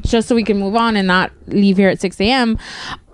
just 0.00 0.28
so 0.28 0.34
we 0.34 0.42
can 0.42 0.58
move 0.58 0.74
on 0.74 0.96
and 0.96 1.06
not 1.06 1.30
leave 1.46 1.76
here 1.76 1.88
at 1.90 2.00
6 2.00 2.18
a.m 2.20 2.58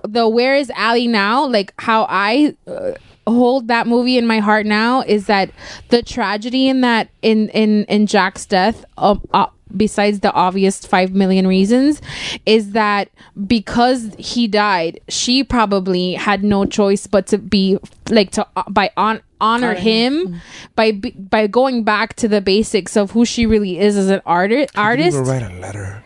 the 0.02 0.28
where 0.28 0.54
is 0.56 0.70
Ally 0.76 1.06
now? 1.06 1.46
Like 1.46 1.72
how 1.78 2.06
i 2.08 2.54
uh, 2.66 2.92
hold 3.26 3.68
that 3.68 3.86
movie 3.86 4.18
in 4.18 4.26
my 4.26 4.38
heart 4.38 4.66
now 4.66 5.02
is 5.02 5.26
that 5.26 5.50
the 5.88 6.02
tragedy 6.02 6.68
in 6.68 6.80
that 6.80 7.08
in 7.22 7.48
in 7.50 7.84
in 7.84 8.06
jack's 8.06 8.44
death 8.46 8.84
um, 8.98 9.20
uh, 9.32 9.46
besides 9.76 10.20
the 10.20 10.32
obvious 10.32 10.84
5 10.84 11.12
million 11.12 11.46
reasons 11.46 12.00
is 12.44 12.72
that 12.72 13.08
because 13.46 14.14
he 14.18 14.48
died 14.48 15.00
she 15.08 15.44
probably 15.44 16.14
had 16.14 16.42
no 16.42 16.64
choice 16.64 17.06
but 17.06 17.26
to 17.28 17.38
be 17.38 17.78
like 18.08 18.30
to 18.32 18.46
uh, 18.56 18.64
by 18.68 18.90
on 18.96 19.20
honor 19.40 19.74
him. 19.74 20.40
by 20.74 20.92
be- 20.92 21.12
by 21.12 21.46
going 21.46 21.84
back 21.84 22.14
to 22.14 22.28
the 22.28 22.40
basics 22.40 22.96
of 22.96 23.12
who 23.12 23.24
she 23.24 23.46
really 23.46 23.78
is 23.78 23.96
as 23.96 24.10
an 24.10 24.20
artist 24.26 24.76
artist. 24.76 25.16
write 25.16 25.42
a 25.42 25.60
letter. 25.60 26.02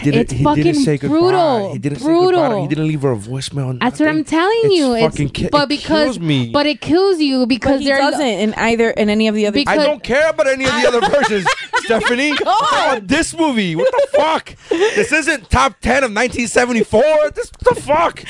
He 0.00 0.10
didn't- 0.10 0.20
It's 0.20 0.32
he 0.32 0.44
fucking 0.44 0.62
didn't 0.64 0.84
say 0.84 0.98
goodbye. 0.98 1.18
brutal. 1.18 1.72
He 1.72 1.78
didn't 1.78 1.98
say 1.98 2.04
Brutal. 2.04 2.42
goodbye. 2.42 2.60
He 2.60 2.68
didn't 2.68 2.88
leave 2.88 3.02
her 3.02 3.12
a 3.12 3.16
voicemail. 3.16 3.78
That's 3.80 3.98
what 4.00 4.08
I'm 4.08 4.18
nothing. 4.18 4.24
telling 4.24 4.60
It's 4.64 4.74
you. 4.74 4.98
fucking 5.00 5.26
It's 5.28 5.32
ki- 5.38 5.48
but 5.50 5.62
it 5.62 5.68
because 5.68 6.04
kills 6.04 6.20
me. 6.20 6.50
but 6.52 6.66
it 6.66 6.80
kills 6.80 7.20
you 7.20 7.46
because 7.46 7.72
But 7.76 7.80
he 7.80 7.86
they're 7.86 7.98
doesn't 7.98 8.26
in 8.26 8.54
either 8.54 8.90
in 8.90 9.08
any 9.08 9.28
of 9.28 9.34
the 9.34 9.46
other. 9.46 9.54
Because- 9.54 9.78
I 9.78 9.84
don't 9.84 10.02
care 10.02 10.28
about 10.30 10.46
any 10.48 10.64
of 10.66 10.72
the 10.72 10.86
other 10.88 11.00
versions, 11.00 11.46
oh 11.74 11.80
Stephanie. 11.84 12.34
Oh, 12.44 13.00
this 13.02 13.34
movie. 13.36 13.74
What 13.76 13.90
the 13.92 14.18
fuck? 14.18 14.54
This 14.68 15.10
isn't 15.12 15.48
top 15.50 15.80
ten 15.80 16.04
of 16.04 16.10
1974. 16.12 17.02
This 17.34 17.50
what 17.62 17.74
the 17.74 17.80
fuck? 17.80 18.24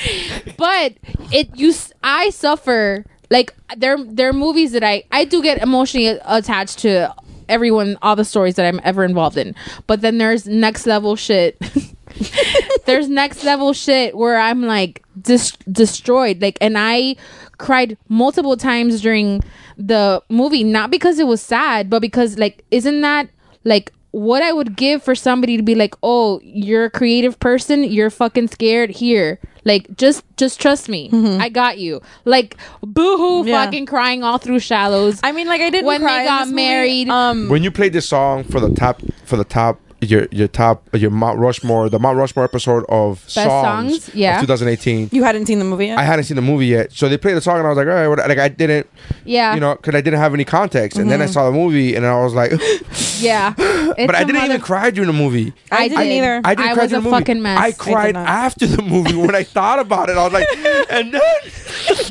but 0.57 0.93
it 1.31 1.49
you 1.55 1.73
I 2.03 2.29
suffer 2.29 3.05
like 3.29 3.53
there 3.77 3.97
there 4.05 4.29
are 4.29 4.33
movies 4.33 4.71
that 4.71 4.83
I 4.83 5.03
I 5.11 5.25
do 5.25 5.41
get 5.41 5.61
emotionally 5.61 6.17
attached 6.25 6.79
to 6.79 7.13
everyone 7.49 7.97
all 8.01 8.15
the 8.15 8.25
stories 8.25 8.55
that 8.55 8.65
I'm 8.65 8.81
ever 8.83 9.03
involved 9.03 9.37
in. 9.37 9.55
But 9.87 10.01
then 10.01 10.17
there's 10.17 10.47
next 10.47 10.85
level 10.85 11.15
shit. 11.15 11.57
there's 12.85 13.09
next 13.09 13.43
level 13.43 13.73
shit 13.73 14.15
where 14.15 14.39
I'm 14.39 14.63
like 14.63 15.03
dis- 15.21 15.57
destroyed 15.71 16.41
like 16.41 16.57
and 16.61 16.77
I 16.77 17.15
cried 17.57 17.97
multiple 18.07 18.55
times 18.55 19.01
during 19.01 19.41
the 19.77 20.21
movie 20.29 20.63
not 20.63 20.91
because 20.91 21.19
it 21.19 21.27
was 21.27 21.41
sad 21.41 21.89
but 21.89 22.01
because 22.01 22.37
like 22.37 22.63
isn't 22.71 23.01
that 23.01 23.29
like 23.65 23.91
what 24.15 24.41
I 24.41 24.53
would 24.53 24.77
give 24.77 25.03
for 25.03 25.13
somebody 25.13 25.57
to 25.57 25.63
be 25.63 25.75
like, 25.75 25.93
"Oh, 26.01 26.39
you're 26.41 26.85
a 26.85 26.89
creative 26.89 27.37
person. 27.39 27.83
You're 27.83 28.09
fucking 28.09 28.47
scared. 28.47 28.89
Here, 28.91 29.39
like, 29.65 29.97
just 29.97 30.23
just 30.37 30.61
trust 30.61 30.87
me. 30.87 31.09
I 31.41 31.49
got 31.49 31.77
you." 31.79 32.01
Like, 32.23 32.55
boohoo, 32.81 33.41
Mm-hmm. 33.43 33.47
Yeah. 33.49 33.65
fucking 33.65 33.85
crying 33.87 34.23
all 34.23 34.37
through 34.37 34.59
shallows. 34.59 35.19
I 35.21 35.33
mean, 35.33 35.47
like 35.47 35.59
I 35.59 35.69
didn't 35.69 35.85
When 35.87 35.99
they 36.01 36.07
cry 36.07 36.21
in 36.21 36.27
got 36.27 36.39
this 36.45 36.51
movie. 36.51 36.55
married. 36.63 37.09
Um, 37.09 37.49
When 37.49 37.61
you 37.63 37.71
played 37.71 37.91
this 37.91 38.07
song 38.07 38.43
for 38.45 38.59
the 38.61 38.69
top 38.73 39.01
for 39.25 39.35
the 39.35 39.43
top 39.43 39.79
your 40.09 40.27
your 40.31 40.47
top 40.47 40.87
your 40.93 41.11
Mount 41.11 41.39
Rushmore 41.39 41.89
the 41.89 41.99
Mount 41.99 42.17
Rushmore 42.17 42.45
episode 42.45 42.85
of 42.89 43.19
songs, 43.29 44.05
songs? 44.05 44.15
Yeah. 44.15 44.35
of 44.35 44.41
2018. 44.41 45.09
you 45.11 45.23
hadn't 45.23 45.45
seen 45.45 45.59
the 45.59 45.65
movie 45.65 45.87
yet. 45.87 45.99
I 45.99 46.03
hadn't 46.03 46.25
seen 46.25 46.35
the 46.35 46.41
movie 46.41 46.67
yet, 46.67 46.91
so 46.91 47.09
they 47.09 47.17
played 47.17 47.35
the 47.35 47.41
song 47.41 47.57
and 47.57 47.65
I 47.65 47.69
was 47.69 47.77
like, 47.77 47.87
all 47.87 47.93
right, 47.93 48.07
what, 48.07 48.19
like 48.19 48.37
I 48.37 48.47
didn't, 48.47 48.87
yeah, 49.25 49.53
you 49.53 49.59
know, 49.59 49.75
because 49.75 49.95
I 49.95 50.01
didn't 50.01 50.19
have 50.19 50.33
any 50.33 50.45
context, 50.45 50.97
and 50.97 51.11
then 51.11 51.21
I 51.21 51.25
mm-hmm. 51.25 51.33
saw 51.33 51.45
the 51.45 51.51
movie 51.51 51.95
and 51.95 52.05
I 52.05 52.21
was 52.23 52.33
like, 52.33 52.51
yeah. 53.19 53.53
It's 53.97 54.07
but 54.07 54.15
I 54.15 54.23
didn't 54.23 54.43
even 54.43 54.61
cry 54.61 54.89
during 54.89 55.07
the 55.07 55.13
movie. 55.13 55.53
I 55.71 55.87
didn't 55.87 56.07
either. 56.07 56.41
I 56.43 56.55
didn't 56.55 56.69
I 56.69 56.73
cry 56.73 56.83
was 56.83 56.91
during 56.91 57.01
a 57.01 57.03
the 57.03 57.09
movie. 57.11 57.21
fucking 57.21 57.41
mess. 57.41 57.59
I 57.59 57.65
I 57.65 57.71
cried 57.71 58.13
not. 58.13 58.27
after 58.27 58.67
the 58.67 58.81
movie 58.81 59.15
when 59.15 59.33
I 59.33 59.43
thought 59.43 59.79
about 59.79 60.09
it. 60.09 60.17
I 60.17 60.23
was 60.23 60.33
like, 60.33 60.47
and 60.89 61.13
then, 61.13 61.21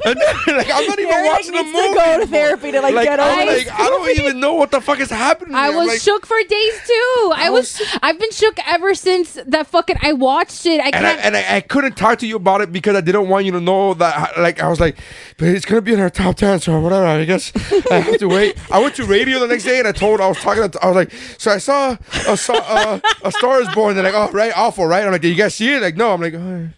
and 0.04 0.16
then 0.16 0.56
like 0.56 0.70
I'm 0.72 0.86
not 0.86 0.98
even 0.98 1.14
Eric 1.14 1.30
watching 1.30 1.52
the 1.52 1.62
needs 1.62 1.72
movie. 1.72 1.88
to 1.88 1.94
go 1.94 2.20
to 2.20 2.26
therapy 2.26 2.72
to 2.72 2.80
like, 2.80 2.94
Like, 2.94 3.06
get 3.06 3.20
I'm 3.20 3.48
over 3.48 3.56
like, 3.56 3.70
I 3.70 3.86
don't 3.88 4.10
even 4.18 4.40
know 4.40 4.54
what 4.54 4.70
the 4.70 4.80
fuck 4.80 4.98
is 5.00 5.10
happening. 5.10 5.54
I 5.54 5.70
was 5.70 6.02
shook 6.02 6.26
for 6.26 6.36
days 6.48 6.80
too. 6.86 7.32
I, 7.34 7.50
was, 7.50 7.80
I've 8.02 8.18
been 8.18 8.30
shook 8.30 8.58
ever 8.66 8.94
since 8.94 9.38
that 9.46 9.66
fucking. 9.66 9.96
I 10.02 10.12
watched 10.12 10.66
it. 10.66 10.80
I 10.80 10.86
and 10.88 10.94
I, 10.94 11.00
can't. 11.00 11.24
and 11.24 11.36
I, 11.36 11.56
I 11.56 11.60
couldn't 11.60 11.96
talk 11.96 12.18
to 12.20 12.26
you 12.26 12.36
about 12.36 12.60
it 12.60 12.72
because 12.72 12.96
I 12.96 13.00
didn't 13.00 13.28
want 13.28 13.46
you 13.46 13.52
to 13.52 13.60
know 13.60 13.94
that. 13.94 14.38
Like 14.38 14.60
I 14.60 14.68
was 14.68 14.80
like, 14.80 14.98
but 15.38 15.48
it's 15.48 15.64
gonna 15.64 15.82
be 15.82 15.92
in 15.92 16.00
our 16.00 16.10
top 16.10 16.36
ten, 16.36 16.60
so 16.60 16.78
whatever. 16.80 17.06
I 17.06 17.24
guess 17.24 17.52
I 17.90 18.00
have 18.00 18.18
to 18.18 18.28
wait. 18.28 18.56
I 18.70 18.80
went 18.80 18.94
to 18.96 19.04
radio 19.04 19.38
the 19.38 19.46
next 19.46 19.64
day 19.64 19.78
and 19.78 19.88
I 19.88 19.92
told 19.92 20.20
I 20.20 20.28
was 20.28 20.38
talking. 20.38 20.68
To, 20.68 20.84
I 20.84 20.86
was 20.86 20.96
like, 20.96 21.12
so 21.38 21.50
I 21.52 21.58
saw 21.58 21.96
a 22.28 22.36
saw 22.36 22.54
uh, 22.54 23.00
a 23.22 23.32
Star 23.32 23.60
is 23.60 23.68
Born. 23.74 23.94
They're 23.94 24.04
like, 24.04 24.14
oh 24.14 24.30
right, 24.32 24.52
awful, 24.56 24.86
right? 24.86 25.04
I'm 25.04 25.12
like, 25.12 25.20
did 25.20 25.28
you 25.28 25.36
guys 25.36 25.54
see 25.54 25.72
it? 25.74 25.82
Like, 25.82 25.96
no. 25.96 26.12
I'm 26.12 26.20
like, 26.20 26.34
oh, 26.34 26.70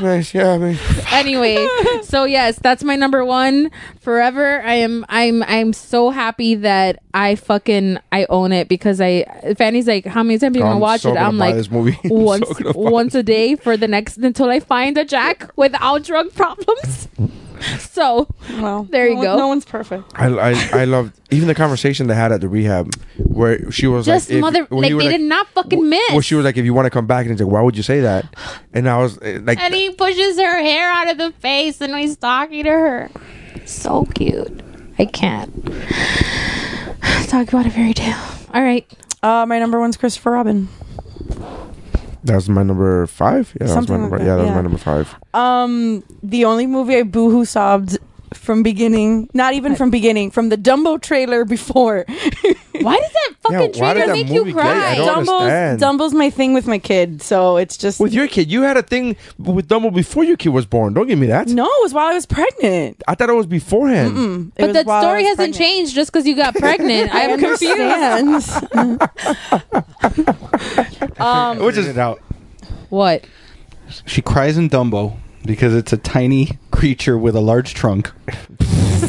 nice, 0.00 0.34
yeah. 0.34 0.52
I 0.52 0.58
mean, 0.58 0.78
anyway, 1.12 1.66
so 2.02 2.24
yes, 2.24 2.58
that's 2.58 2.82
my 2.82 2.96
number 2.96 3.24
one 3.24 3.70
forever. 4.00 4.62
I 4.62 4.74
am 4.74 5.04
I'm 5.08 5.42
I'm 5.44 5.72
so 5.72 6.10
happy 6.10 6.54
that 6.56 7.00
I 7.12 7.34
fucking 7.34 7.98
I 8.12 8.26
own 8.28 8.52
it 8.52 8.68
because 8.68 9.00
I 9.00 9.24
Fanny's 9.56 9.86
like, 9.86 10.06
how 10.06 10.22
many 10.22 10.38
times 10.38 10.56
are 10.56 10.58
you 10.58 10.64
gonna 10.64 10.76
I'm 10.76 10.80
watch 10.80 11.02
so 11.02 11.10
it? 11.10 11.14
gonna 11.14 11.28
I'm 11.28 11.38
like 11.38 11.54
this 11.54 11.70
movie. 11.70 11.98
I'm 12.04 12.10
so 12.10 12.14
once 12.14 12.52
gonna 12.58 12.78
once 12.78 13.14
a 13.14 13.22
day 13.22 13.56
for 13.56 13.76
the 13.76 13.88
next 13.88 14.16
until 14.18 14.48
I 14.50 14.60
find 14.60 14.96
a 14.96 15.04
Jack 15.04 15.50
without 15.56 16.04
drug 16.04 16.32
problems. 16.34 17.08
So 17.78 18.26
Well, 18.52 18.84
There 18.84 19.06
you 19.06 19.16
no, 19.16 19.22
go. 19.22 19.36
No 19.36 19.48
one's 19.48 19.66
perfect. 19.66 20.10
I 20.14 20.28
I, 20.28 20.70
I 20.72 20.84
loved 20.84 21.20
even 21.30 21.46
the 21.46 21.54
conversation 21.54 22.06
they 22.06 22.14
had 22.14 22.32
at 22.32 22.40
the 22.40 22.48
rehab 22.48 22.94
where 23.18 23.70
she 23.70 23.86
was 23.86 24.06
just 24.06 24.30
like, 24.30 24.40
mother 24.40 24.64
when 24.70 24.80
like 24.80 24.90
they 24.90 24.94
was 24.94 25.04
did 25.04 25.20
not 25.20 25.46
fucking 25.48 25.86
miss. 25.86 26.10
Well, 26.10 26.22
she 26.22 26.34
was 26.36 26.44
like, 26.46 26.56
if 26.56 26.64
you 26.64 26.72
want 26.72 26.86
to 26.86 26.90
come 26.90 27.06
back, 27.06 27.26
and 27.26 27.32
he's 27.32 27.42
like, 27.42 27.52
why 27.52 27.60
would 27.60 27.76
you 27.76 27.82
say 27.82 28.00
that? 28.00 28.24
And 28.72 28.88
I 28.88 28.96
was 28.96 29.18
eh, 29.20 29.40
like, 29.42 29.60
and 29.60 29.74
he 29.74 29.90
pushes 29.92 30.38
her 30.38 30.58
hair 30.62 30.90
out 30.90 31.10
of 31.10 31.18
the 31.18 31.32
face 31.32 31.82
and 31.82 31.94
he's 31.96 32.16
talking 32.16 32.64
to 32.64 32.70
her. 32.70 33.10
So 33.66 34.06
cute. 34.14 34.62
I 34.98 35.04
can't. 35.04 35.52
Talk 37.28 37.48
about 37.48 37.66
a 37.66 37.70
fairy 37.70 37.94
tale. 37.94 38.18
All 38.52 38.62
right. 38.62 38.84
Uh, 39.22 39.46
my 39.46 39.58
number 39.58 39.78
one's 39.80 39.96
Christopher 39.96 40.32
Robin. 40.32 40.68
that 42.24 42.34
was 42.34 42.48
my 42.48 42.62
number 42.62 43.06
five. 43.06 43.48
Yeah, 43.54 43.58
that 43.58 43.64
was 43.66 43.72
Something 43.72 43.94
my 43.96 44.02
like 44.02 44.10
number. 44.10 44.18
that, 44.18 44.24
yeah, 44.24 44.36
that 44.36 44.42
was 44.42 44.48
yeah. 44.48 44.54
my 44.56 44.60
number 44.62 44.78
five. 44.78 45.14
Um, 45.32 46.02
the 46.22 46.44
only 46.44 46.66
movie 46.66 46.96
I 46.96 47.02
boohoo 47.04 47.44
sobbed 47.44 47.98
from 48.34 48.62
beginning, 48.62 49.28
not 49.34 49.54
even 49.54 49.74
from 49.76 49.90
beginning, 49.90 50.30
from 50.30 50.48
the 50.50 50.56
Dumbo 50.56 51.00
trailer 51.00 51.44
before. 51.44 52.04
Why 52.80 52.96
does 52.98 53.12
that 53.12 53.32
fucking 53.42 53.58
Yeah, 53.58 53.66
why 53.66 53.92
trailer 53.92 53.94
did 53.94 54.08
that 54.08 54.12
make 54.14 54.28
you 54.28 54.40
movie 54.44 54.52
get? 54.54 54.60
I 54.64 54.94
cry? 54.94 54.94
don't 54.96 55.18
understand. 55.18 55.80
Dumbo's, 55.80 56.00
Dumbo's 56.12 56.14
my 56.14 56.30
thing 56.30 56.54
with 56.54 56.66
my 56.66 56.78
kid, 56.78 57.20
so 57.20 57.58
it's 57.58 57.76
just 57.76 58.00
With 58.00 58.14
your 58.14 58.26
kid, 58.26 58.50
you 58.50 58.62
had 58.62 58.78
a 58.78 58.82
thing 58.82 59.16
with 59.38 59.68
Dumbo 59.68 59.92
before 59.94 60.24
your 60.24 60.38
kid 60.38 60.48
was 60.50 60.64
born. 60.64 60.94
Don't 60.94 61.06
give 61.06 61.18
me 61.18 61.26
that. 61.26 61.48
no. 61.48 61.64
It 61.66 61.82
was 61.82 61.92
while 61.92 62.06
I 62.06 62.14
was 62.14 62.24
pregnant. 62.24 63.02
I 63.06 63.14
thought 63.14 63.28
it 63.28 63.34
was 63.34 63.44
beforehand. 63.46 64.16
Mm, 64.16 64.46
it 64.48 64.52
But 64.56 64.66
was 64.68 64.74
that 64.74 64.86
while 64.86 64.98
I 64.98 65.02
story 65.02 65.22
was 65.24 65.28
hasn't 65.36 65.54
pregnant. 65.56 65.56
changed 65.56 65.94
just 65.94 66.10
because 66.10 66.26
you 66.26 66.34
got 66.36 66.54
pregnant. 66.54 67.14
I 67.14 67.30
I'm 67.32 67.38
confused. 67.38 67.80
understand. 67.80 69.08
um, 71.20 71.58
Which 71.58 71.76
is 71.76 71.98
out. 71.98 72.20
What? 72.88 73.24
She 74.06 74.22
cries 74.22 74.56
in 74.56 74.70
Dumbo 74.70 75.16
because 75.44 75.74
it's 75.74 75.92
a 75.92 75.96
tiny 75.96 76.58
creature 76.70 77.16
with 77.18 77.34
a 77.36 77.40
large 77.40 77.74
trunk. 77.74 78.10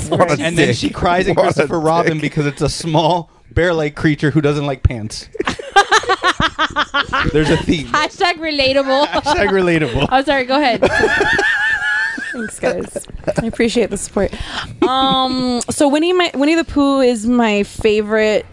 What 0.09 0.39
a 0.39 0.43
And 0.43 0.57
then 0.57 0.73
she 0.73 0.89
cries 0.89 1.27
in 1.27 1.35
What 1.35 1.43
a 1.43 1.53
Christopher 1.53 1.79
Robin 1.79 2.13
dick. 2.13 2.21
because 2.21 2.45
it's 2.45 2.61
a 2.61 2.67
small 2.69 3.29
bear-like 3.51 3.95
creature 3.95 4.29
who 4.31 4.41
doesn't 4.41 4.65
like 4.65 4.83
pants. 4.83 5.29
There's 7.33 7.49
a 7.49 7.57
theme. 7.57 7.87
Hashtag 7.87 8.35
relatable. 8.35 9.05
Hashtag 9.07 9.49
relatable. 9.49 10.07
I'm 10.09 10.25
sorry. 10.25 10.45
Go 10.45 10.57
ahead. 10.57 10.81
Thanks, 12.33 12.59
guys. 12.59 13.07
I 13.41 13.45
appreciate 13.45 13.89
the 13.89 13.97
support. 13.97 14.33
Um, 14.81 15.61
so 15.69 15.87
Winnie, 15.89 16.13
my, 16.13 16.31
Winnie 16.33 16.55
the 16.55 16.63
Pooh 16.63 17.01
is 17.01 17.25
my 17.27 17.63
favorite 17.63 18.45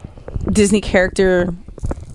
Disney 0.50 0.80
character, 0.80 1.54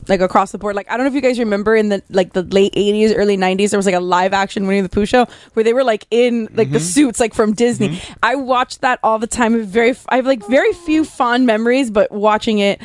like 0.08 0.22
across 0.22 0.52
the 0.52 0.58
board. 0.58 0.76
Like 0.76 0.90
I 0.90 0.98
don't 0.98 1.06
know 1.06 1.10
if 1.10 1.16
you 1.16 1.22
guys 1.22 1.40
remember 1.40 1.76
in 1.76 1.90
the 1.90 2.04
like 2.10 2.34
the 2.34 2.44
late 2.44 2.74
'80s, 2.74 3.14
early 3.16 3.38
'90s, 3.38 3.72
there 3.72 3.78
was 3.78 3.86
like 3.86 3.96
a 3.96 4.00
live 4.00 4.34
action 4.34 4.68
Winnie 4.68 4.82
the 4.82 4.90
Pooh 4.90 5.06
show 5.06 5.28
where 5.54 5.64
they 5.64 5.74
were 5.74 5.84
like 5.84 6.06
in 6.12 6.50
like 6.54 6.72
the 6.72 6.78
mm-hmm. 6.78 6.86
suits, 6.86 7.20
like 7.20 7.34
from 7.34 7.54
Disney. 7.54 7.90
Mm-hmm. 7.90 8.14
I 8.24 8.36
watched 8.36 8.82
that 8.82 9.00
all 9.04 9.20
the 9.20 9.28
time. 9.28 9.64
Very, 9.64 9.96
I 10.10 10.18
have 10.18 10.26
like 10.26 10.46
very 10.48 10.74
few 10.74 11.04
fond 11.04 11.46
memories, 11.46 11.92
but 11.92 12.12
watching 12.12 12.60
it. 12.60 12.82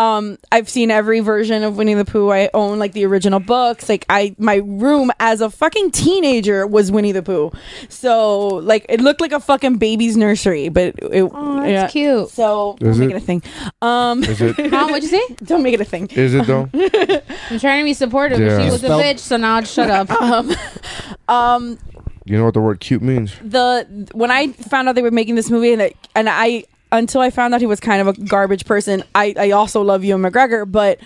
Um, 0.00 0.38
I've 0.50 0.68
seen 0.68 0.90
every 0.90 1.20
version 1.20 1.62
of 1.62 1.76
Winnie 1.76 1.92
the 1.94 2.04
Pooh. 2.06 2.30
I 2.30 2.48
own 2.54 2.78
like 2.78 2.92
the 2.92 3.04
original 3.04 3.38
books. 3.38 3.88
Like 3.88 4.06
I, 4.08 4.34
my 4.38 4.54
room 4.64 5.10
as 5.20 5.40
a 5.42 5.50
fucking 5.50 5.90
teenager 5.90 6.66
was 6.66 6.90
Winnie 6.90 7.12
the 7.12 7.22
Pooh. 7.22 7.52
So 7.90 8.46
like 8.46 8.86
it 8.88 9.00
looked 9.00 9.20
like 9.20 9.32
a 9.32 9.40
fucking 9.40 9.76
baby's 9.76 10.16
nursery, 10.16 10.70
but 10.70 10.94
it, 11.12 11.22
Oh, 11.34 11.56
that's 11.60 11.68
yeah. 11.70 11.88
cute. 11.88 12.30
So 12.30 12.78
Is 12.80 12.96
don't 12.96 12.98
make 12.98 13.10
it? 13.10 13.16
it 13.16 13.22
a 13.22 13.26
thing. 13.26 13.42
Um, 13.82 14.24
Is 14.24 14.40
it? 14.40 14.56
Huh? 14.70 14.86
What'd 14.88 15.02
you 15.02 15.08
say? 15.10 15.34
don't 15.44 15.62
make 15.62 15.74
it 15.74 15.80
a 15.80 15.84
thing. 15.84 16.06
Is 16.12 16.32
it 16.34 16.46
though? 16.46 16.68
I'm 16.72 17.58
trying 17.58 17.80
to 17.82 17.84
be 17.84 17.92
supportive. 17.94 18.40
Yeah. 18.40 18.64
She 18.64 18.70
was 18.70 18.82
a 18.84 18.88
bitch, 18.88 19.18
so 19.18 19.36
now 19.36 19.56
I'll 19.56 19.64
shut 19.64 19.90
up. 19.90 20.08
Um, 21.28 21.78
You 22.24 22.38
know 22.38 22.44
what 22.44 22.54
the 22.54 22.60
word 22.60 22.80
cute 22.80 23.02
means? 23.02 23.34
the 23.42 23.86
when 24.12 24.30
I 24.30 24.48
found 24.52 24.88
out 24.88 24.94
they 24.94 25.02
were 25.02 25.10
making 25.10 25.34
this 25.34 25.50
movie 25.50 25.72
and 25.72 25.80
that, 25.80 25.92
and 26.14 26.28
I 26.28 26.64
until 26.92 27.20
I 27.20 27.30
found 27.30 27.54
out 27.54 27.60
he 27.60 27.66
was 27.66 27.80
kind 27.80 28.00
of 28.00 28.08
a 28.08 28.20
garbage 28.20 28.64
person, 28.66 29.02
I 29.14 29.34
I 29.38 29.50
also 29.52 29.82
love 29.82 30.04
Ewan 30.04 30.22
McGregor, 30.22 30.70
but 30.70 30.98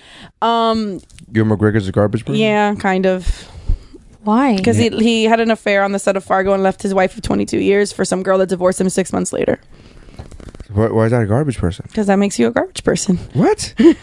um 0.42 1.00
Ewan 1.32 1.50
McGregor's 1.56 1.88
a 1.88 1.92
garbage 1.92 2.24
person. 2.24 2.36
yeah, 2.40 2.74
kind 2.76 3.06
of 3.06 3.48
Why? 4.22 4.56
because 4.56 4.76
he 4.76 4.88
he 4.90 5.24
had 5.24 5.40
an 5.40 5.50
affair 5.50 5.82
on 5.82 5.92
the 5.92 5.98
set 5.98 6.16
of 6.16 6.24
Fargo 6.24 6.52
and 6.52 6.62
left 6.62 6.82
his 6.82 6.94
wife 6.94 7.16
of 7.16 7.22
22 7.22 7.58
years 7.58 7.92
for 7.92 8.04
some 8.04 8.22
girl 8.22 8.38
that 8.38 8.48
divorced 8.48 8.80
him 8.80 8.88
six 8.88 9.12
months 9.12 9.32
later. 9.32 9.58
Why, 10.72 10.88
why 10.88 11.04
is 11.04 11.10
that 11.12 11.22
a 11.22 11.26
garbage 11.26 11.58
person? 11.58 11.84
Because 11.88 12.08
that 12.08 12.16
makes 12.16 12.36
you 12.38 12.48
a 12.48 12.50
garbage 12.50 12.82
person. 12.82 13.16
What? 13.32 13.74
Okay, 13.78 13.96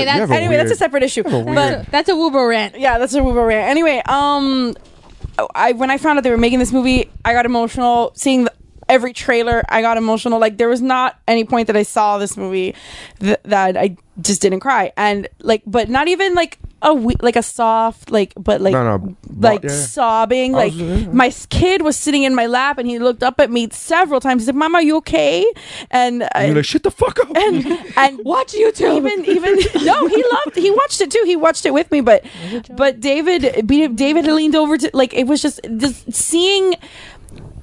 Yeah, 0.00 0.04
that's 0.04 0.20
have 0.20 0.30
a 0.30 0.34
Anyway, 0.34 0.56
that's 0.56 0.70
a 0.70 0.76
separate 0.76 1.02
issue. 1.02 1.22
a 1.22 1.24
But 1.30 1.44
weird- 1.46 1.86
that's 1.90 2.08
a 2.08 2.12
Woobro 2.12 2.48
rant. 2.48 2.78
yeah, 2.78 2.98
that's 2.98 3.14
a 3.14 3.20
Woobro 3.20 3.46
rant. 3.48 3.68
Anyway, 3.68 4.00
um, 4.06 4.74
I 5.54 5.72
when 5.72 5.90
I 5.90 5.98
found 5.98 6.18
out 6.18 6.22
they 6.22 6.30
were 6.30 6.36
making 6.38 6.58
this 6.60 6.70
movie, 6.72 7.10
I 7.24 7.32
got 7.32 7.44
emotional 7.46 8.12
seeing 8.14 8.44
the, 8.44 8.52
every 8.92 9.12
trailer. 9.12 9.62
I 9.68 9.80
got 9.82 9.96
emotional. 9.96 10.38
Like 10.38 10.56
there 10.58 10.68
was 10.68 10.82
not 10.82 11.18
any 11.26 11.44
point 11.44 11.66
that 11.68 11.76
I 11.76 11.82
saw 11.84 12.18
this 12.18 12.36
movie 12.36 12.74
th- 13.20 13.40
that 13.44 13.76
I 13.76 13.96
just 14.20 14.42
didn't 14.42 14.60
cry, 14.60 14.92
and 14.96 15.26
like, 15.40 15.62
but 15.66 15.88
not 15.88 16.06
even 16.08 16.34
like 16.34 16.58
a 16.82 16.92
we- 16.92 17.16
like 17.22 17.36
a 17.36 17.42
soft 17.42 18.10
like, 18.10 18.34
but 18.36 18.60
like 18.60 18.72
No, 18.72 18.82
no, 18.96 19.16
like 19.38 19.62
yeah. 19.62 19.70
sobbing. 19.70 20.54
Oh, 20.54 20.58
like 20.58 20.72
was- 20.72 20.80
yeah. 21.02 21.06
my 21.12 21.30
kid 21.48 21.80
was 21.82 21.96
sitting 21.96 22.22
in 22.24 22.34
my 22.34 22.46
lap, 22.46 22.76
and 22.78 22.86
he 22.88 22.98
looked 22.98 23.22
up 23.22 23.40
at 23.40 23.50
me 23.50 23.68
several 23.70 24.20
times. 24.20 24.42
He 24.42 24.46
said, 24.46 24.54
"Mama, 24.56 24.82
you 24.82 24.96
okay?" 24.98 25.46
And 25.90 26.24
uh, 26.24 26.28
I, 26.34 26.46
You're 26.46 26.56
like 26.56 26.64
shut 26.66 26.82
the 26.82 26.90
fuck 26.90 27.18
up. 27.20 27.34
and 27.36 27.64
and 27.96 28.20
watch 28.24 28.52
YouTube. 28.52 28.96
Even 28.98 29.24
even 29.24 29.52
no, 29.86 30.06
he 30.08 30.22
loved. 30.36 30.56
He 30.56 30.70
watched 30.70 31.00
it 31.00 31.10
too. 31.10 31.22
He 31.24 31.36
watched 31.36 31.64
it 31.64 31.72
with 31.72 31.90
me. 31.90 32.00
But 32.02 32.24
but 32.76 33.00
David 33.00 33.66
David 33.66 34.26
leaned 34.26 34.54
over 34.56 34.76
to 34.76 34.90
like 34.92 35.14
it 35.14 35.26
was 35.26 35.40
just 35.40 35.60
just 35.78 36.12
seeing 36.12 36.74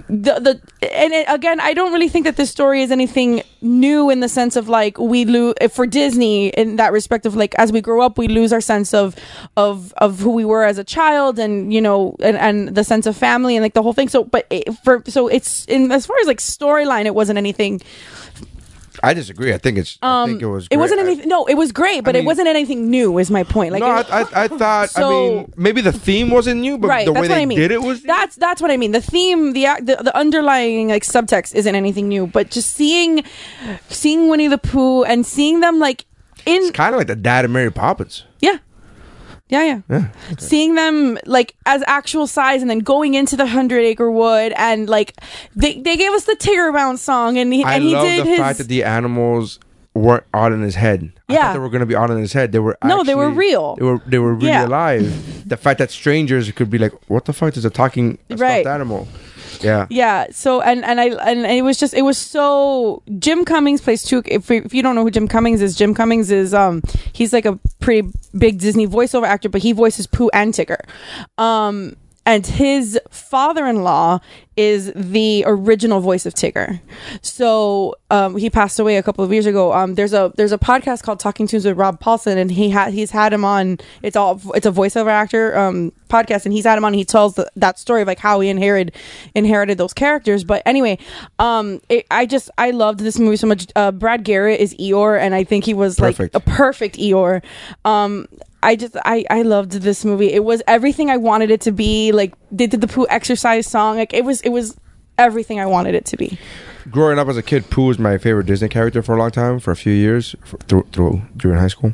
the 0.10 0.40
the 0.40 0.62
and 0.92 1.14
it, 1.14 1.26
again 1.30 1.60
I 1.60 1.74
don't 1.74 1.94
really 1.94 2.10
think 2.10 2.26
that 2.26 2.36
this 2.36 2.50
story 2.50 2.82
is 2.82 2.90
anything 2.90 3.44
new 3.62 4.10
in 4.10 4.22
the 4.22 4.28
sense 4.28 4.56
of 4.56 4.68
like 4.68 4.98
we 4.98 5.24
lose 5.24 5.54
for 5.72 5.86
Disney 5.86 6.50
in 6.50 6.78
that 6.78 6.92
respect 6.92 7.28
of 7.28 7.36
like 7.36 7.54
as 7.56 7.72
we 7.72 7.80
grow 7.80 8.02
up 8.02 8.18
we 8.18 8.28
lose 8.28 8.52
our 8.52 8.62
sense 8.62 8.92
of 8.94 9.16
of 9.56 9.94
of 9.98 10.20
who 10.20 10.32
we 10.32 10.46
were 10.46 10.64
as 10.64 10.80
a 10.80 10.84
child 10.84 11.38
and 11.38 11.72
you 11.72 11.80
know 11.80 12.16
and, 12.22 12.38
and 12.38 12.70
the 12.70 12.84
sense 12.84 13.06
of 13.06 13.16
family 13.16 13.56
and 13.56 13.64
like 13.64 13.76
the 13.76 13.84
whole 13.84 13.94
thing. 13.94 14.10
So 14.10 14.24
but 14.24 14.48
it, 14.50 14.74
for 14.84 15.04
so 15.08 15.28
it's 15.28 15.66
in 15.66 15.92
as 15.92 16.08
far 16.08 16.18
as 16.22 16.28
like 16.28 16.40
storyline 16.40 17.06
it 17.06 17.14
wasn't 17.14 17.38
anything 17.38 17.80
I 19.04 19.14
disagree. 19.14 19.54
I 19.54 19.58
think 19.58 19.78
it's. 19.78 19.98
I 20.02 20.24
um, 20.24 20.30
think 20.30 20.42
it 20.42 20.48
was. 20.48 20.68
It 20.70 20.78
wasn't 20.78 21.02
great. 21.02 21.12
Anything. 21.12 21.30
No, 21.30 21.46
it 21.46 21.56
was 21.56 21.72
great, 21.72 22.04
but 22.04 22.16
I 22.16 22.20
it 22.20 22.26
wasn't 22.26 22.48
anything 22.48 22.90
new. 22.90 23.18
Is 23.18 23.32
my 23.32 23.44
point? 23.44 23.72
Like, 23.72 23.82
no, 23.82 23.88
I, 23.88 24.22
I, 24.22 24.44
I 24.44 24.48
thought. 24.48 24.90
I 24.96 25.02
mean, 25.10 25.54
maybe 25.56 25.82
the 25.82 25.92
theme 25.92 26.30
wasn't 26.30 26.62
new, 26.62 26.78
but 26.78 26.88
right. 26.88 27.06
the 27.06 27.14
way 27.14 27.28
they 27.28 27.42
I 27.42 27.46
mean. 27.46 27.58
did 27.58 27.72
it 27.72 27.82
was. 27.82 28.04
That's 28.04 28.36
that's 28.36 28.62
what 28.62 28.72
I 28.72 28.78
mean. 28.78 28.92
The 28.92 29.02
theme, 29.02 29.54
the 29.54 29.68
the, 29.82 29.98
the 30.04 30.18
underlying 30.18 30.90
like 30.90 31.04
subtext 31.04 31.56
isn't 31.56 31.76
anything 31.76 32.08
new, 32.08 32.28
but 32.28 32.52
just 32.52 32.74
seeing 32.74 33.24
seeing 33.90 34.30
Winnie 34.30 34.48
the 34.48 34.58
Pooh 34.58 35.04
and 35.04 35.26
seeing 35.26 35.60
them 35.60 35.80
like 35.80 36.06
in 36.46 36.62
It's 36.64 36.72
kind 36.72 36.94
of 36.94 37.00
like 37.00 37.08
the 37.08 37.16
dad 37.16 37.46
of 37.46 37.52
Mary 37.52 37.72
Poppins. 37.72 38.26
Yeah. 39.50 39.64
Yeah, 39.64 39.82
yeah. 39.90 40.08
Seeing 40.38 40.76
them 40.76 41.18
like 41.26 41.56
as 41.66 41.84
actual 41.88 42.28
size 42.28 42.62
and 42.62 42.70
then 42.70 42.80
going 42.80 43.14
into 43.16 43.36
the 43.36 43.46
hundred 43.48 43.80
acre 43.82 44.10
wood 44.12 44.54
and 44.56 44.88
like 44.90 45.16
they, 45.56 45.80
they 45.82 45.98
gave 45.98 46.12
us 46.14 46.26
the 46.26 46.36
Tigger 46.36 46.72
Bounce 46.74 47.02
song 47.02 47.38
and 47.38 47.52
he 47.54 47.64
I 47.64 47.76
and 47.76 47.84
he 47.84 47.94
love 47.96 48.06
did 48.06 48.26
the 48.26 48.30
his 48.30 48.40
fact 48.40 48.58
that 48.60 48.68
the 48.68 48.84
animals 48.84 49.60
weren't 49.96 50.24
out 50.34 50.52
in 50.52 50.62
his 50.62 50.76
head. 50.76 51.12
I 51.28 51.34
Yeah. 51.34 51.42
thought 51.42 51.54
they 51.54 51.60
were 51.60 51.70
going 51.70 51.80
to 51.82 51.86
be 51.88 51.96
out 51.96 52.10
in 52.12 52.18
his 52.20 52.32
head. 52.32 52.52
They 52.52 52.60
were 52.60 52.78
No, 52.84 53.04
they 53.04 53.16
were 53.16 53.30
real. 53.32 53.76
They 53.76 53.86
were 53.86 54.02
they 54.06 54.20
were 54.20 54.34
really 54.36 54.48
Yeah. 54.50 54.68
alive. 54.68 55.50
The 55.50 55.58
fact 55.58 55.80
that 55.80 55.90
strangers 55.92 56.50
could 56.52 56.70
be 56.70 56.78
like, 56.78 56.94
"What 57.08 57.26
the 57.26 57.34
fuck 57.34 57.58
is 57.58 57.66
a 57.66 57.70
talking 57.72 58.20
a 58.30 58.36
Right. 58.36 58.62
stuffed 58.62 58.68
animal?" 58.76 59.08
Yeah. 59.62 59.88
Yeah. 59.90 60.28
So 60.32 60.62
and 60.62 60.84
and 60.86 61.00
I 61.00 61.10
and 61.30 61.46
it 61.46 61.64
was 61.64 61.78
just 61.78 61.94
it 61.94 62.04
was 62.04 62.18
so 62.18 63.04
Jim 63.20 63.46
Cummings 63.46 63.82
plays 63.82 64.04
two. 64.04 64.24
If 64.26 64.50
if 64.52 64.74
you 64.74 64.82
don't 64.82 64.96
know 64.96 65.04
who 65.04 65.12
Jim 65.12 65.28
Cummings 65.28 65.62
is, 65.62 65.76
Jim 65.76 65.94
Cummings 65.94 66.32
is 66.32 66.54
um 66.54 66.82
he's 67.14 67.34
like 67.34 67.46
a 67.46 67.60
pretty 67.80 68.10
big 68.38 68.60
Disney 68.60 68.88
voiceover 68.88 69.28
actor, 69.28 69.50
but 69.50 69.62
he 69.62 69.72
voices 69.72 70.08
Pooh 70.08 70.30
and 70.34 70.54
Tigger. 70.54 70.80
Um. 71.38 71.96
And 72.26 72.46
his 72.46 73.00
father-in-law 73.10 74.20
is 74.56 74.92
the 74.94 75.44
original 75.48 76.00
voice 76.00 76.28
of 76.28 76.36
Tigger. 76.36 76.80
So 77.24 77.96
um, 78.12 78.38
he 78.38 78.52
passed 78.52 78.78
away 78.78 78.98
a 78.98 79.04
couple 79.04 79.24
of 79.24 79.34
years 79.34 79.48
ago. 79.48 79.74
Um, 79.74 79.96
there's 79.96 80.14
a 80.14 80.32
there's 80.36 80.52
a 80.52 80.60
podcast 80.60 81.02
called 81.02 81.20
Talking 81.20 81.48
Toons 81.48 81.66
with 81.66 81.76
Rob 81.76 82.00
Paulsen, 82.00 82.38
and 82.38 82.52
he 82.52 82.70
had 82.70 82.94
he's 82.94 83.10
had 83.10 83.34
him 83.34 83.44
on. 83.44 83.80
It's 84.04 84.16
all 84.16 84.40
it's 84.54 84.68
a 84.68 84.72
voiceover 84.72 85.10
actor 85.10 85.58
um, 85.58 85.92
podcast, 86.10 86.46
and 86.46 86.54
he's 86.54 86.66
had 86.66 86.78
him 86.78 86.86
on. 86.86 86.90
And 86.90 87.00
he 87.00 87.06
tells 87.06 87.36
the, 87.36 87.50
that 87.56 87.80
story 87.80 88.02
of 88.02 88.08
like 88.08 88.20
how 88.20 88.40
he 88.40 88.50
inherited 88.50 88.94
inherited 89.36 89.78
those 89.78 89.94
characters. 89.94 90.44
But 90.44 90.64
anyway, 90.66 90.98
um, 91.38 91.82
it, 91.88 92.06
I 92.12 92.26
just 92.26 92.50
I 92.58 92.72
loved 92.72 93.00
this 93.00 93.20
movie 93.20 93.38
so 93.38 93.48
much. 93.48 93.68
Uh, 93.76 93.92
Brad 93.92 94.24
Garrett 94.24 94.60
is 94.60 94.74
Eeyore, 94.76 95.20
and 95.20 95.34
I 95.34 95.44
think 95.44 95.64
he 95.66 95.74
was 95.74 95.96
Perfect. 95.98 96.34
like 96.34 96.44
a 96.44 96.46
perfect 96.46 96.98
Eeyore. 96.98 97.44
Um, 97.86 98.28
I 98.62 98.76
just 98.76 98.98
I 99.06 99.26
I 99.30 99.44
loved 99.44 99.72
this 99.72 100.04
movie. 100.04 100.34
It 100.34 100.44
was 100.44 100.62
everything 100.68 101.10
I 101.10 101.18
wanted 101.18 101.52
it 101.52 101.62
to 101.62 101.72
be. 101.72 102.12
Like 102.12 102.34
they 102.52 102.68
did 102.68 102.82
the 102.82 102.88
Pooh 102.88 103.08
exercise 103.10 103.68
song. 103.68 103.98
Like 103.98 104.14
it 104.14 104.26
was 104.26 104.42
it 104.42 104.50
was 104.50 104.78
everything 105.18 105.60
I 105.60 105.66
wanted 105.66 105.96
it 105.96 106.06
to 106.06 106.18
be. 106.18 106.38
Growing 106.92 107.20
up 107.20 107.28
as 107.28 107.38
a 107.38 107.44
kid, 107.44 107.70
Pooh 107.70 107.88
was 107.88 108.00
my 108.00 108.18
favorite 108.18 108.46
Disney 108.46 108.68
character 108.70 109.02
for 109.04 109.16
a 109.16 109.20
long 109.20 109.32
time, 109.32 109.60
for 109.60 109.72
a 109.72 109.76
few 109.76 109.94
years, 109.94 110.36
for, 110.44 110.58
through, 110.60 110.88
through 110.92 111.22
during 111.38 111.60
high 111.60 111.68
school, 111.68 111.94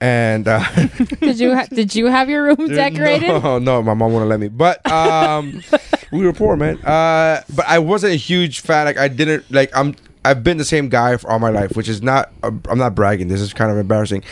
and. 0.00 0.46
Uh, 0.48 0.62
Did 1.20 1.38
you 1.40 1.54
ha- 1.54 1.66
did 1.72 1.94
you 1.94 2.06
have 2.06 2.28
your 2.28 2.44
room 2.44 2.68
decorated? 2.68 3.28
No, 3.28 3.58
no, 3.58 3.82
my 3.82 3.94
mom 3.94 4.12
wouldn't 4.12 4.28
let 4.28 4.40
me. 4.40 4.48
But 4.48 4.84
um, 4.90 5.62
we 6.12 6.24
were 6.24 6.32
poor, 6.32 6.56
man. 6.56 6.78
Uh, 6.84 7.42
but 7.54 7.66
I 7.66 7.78
wasn't 7.78 8.12
a 8.12 8.16
huge 8.16 8.60
fan. 8.60 8.86
Like 8.86 8.98
I 8.98 9.08
didn't 9.08 9.50
like. 9.50 9.70
I'm. 9.76 9.94
I've 10.24 10.42
been 10.42 10.56
the 10.58 10.64
same 10.64 10.88
guy 10.88 11.16
for 11.16 11.30
all 11.30 11.38
my 11.38 11.50
life, 11.50 11.76
which 11.76 11.88
is 11.88 12.02
not. 12.02 12.32
uh, 12.42 12.50
I'm 12.68 12.78
not 12.78 12.94
bragging. 12.94 13.28
This 13.28 13.40
is 13.40 13.52
kind 13.54 13.70
of 13.70 13.78
embarrassing. 13.78 14.24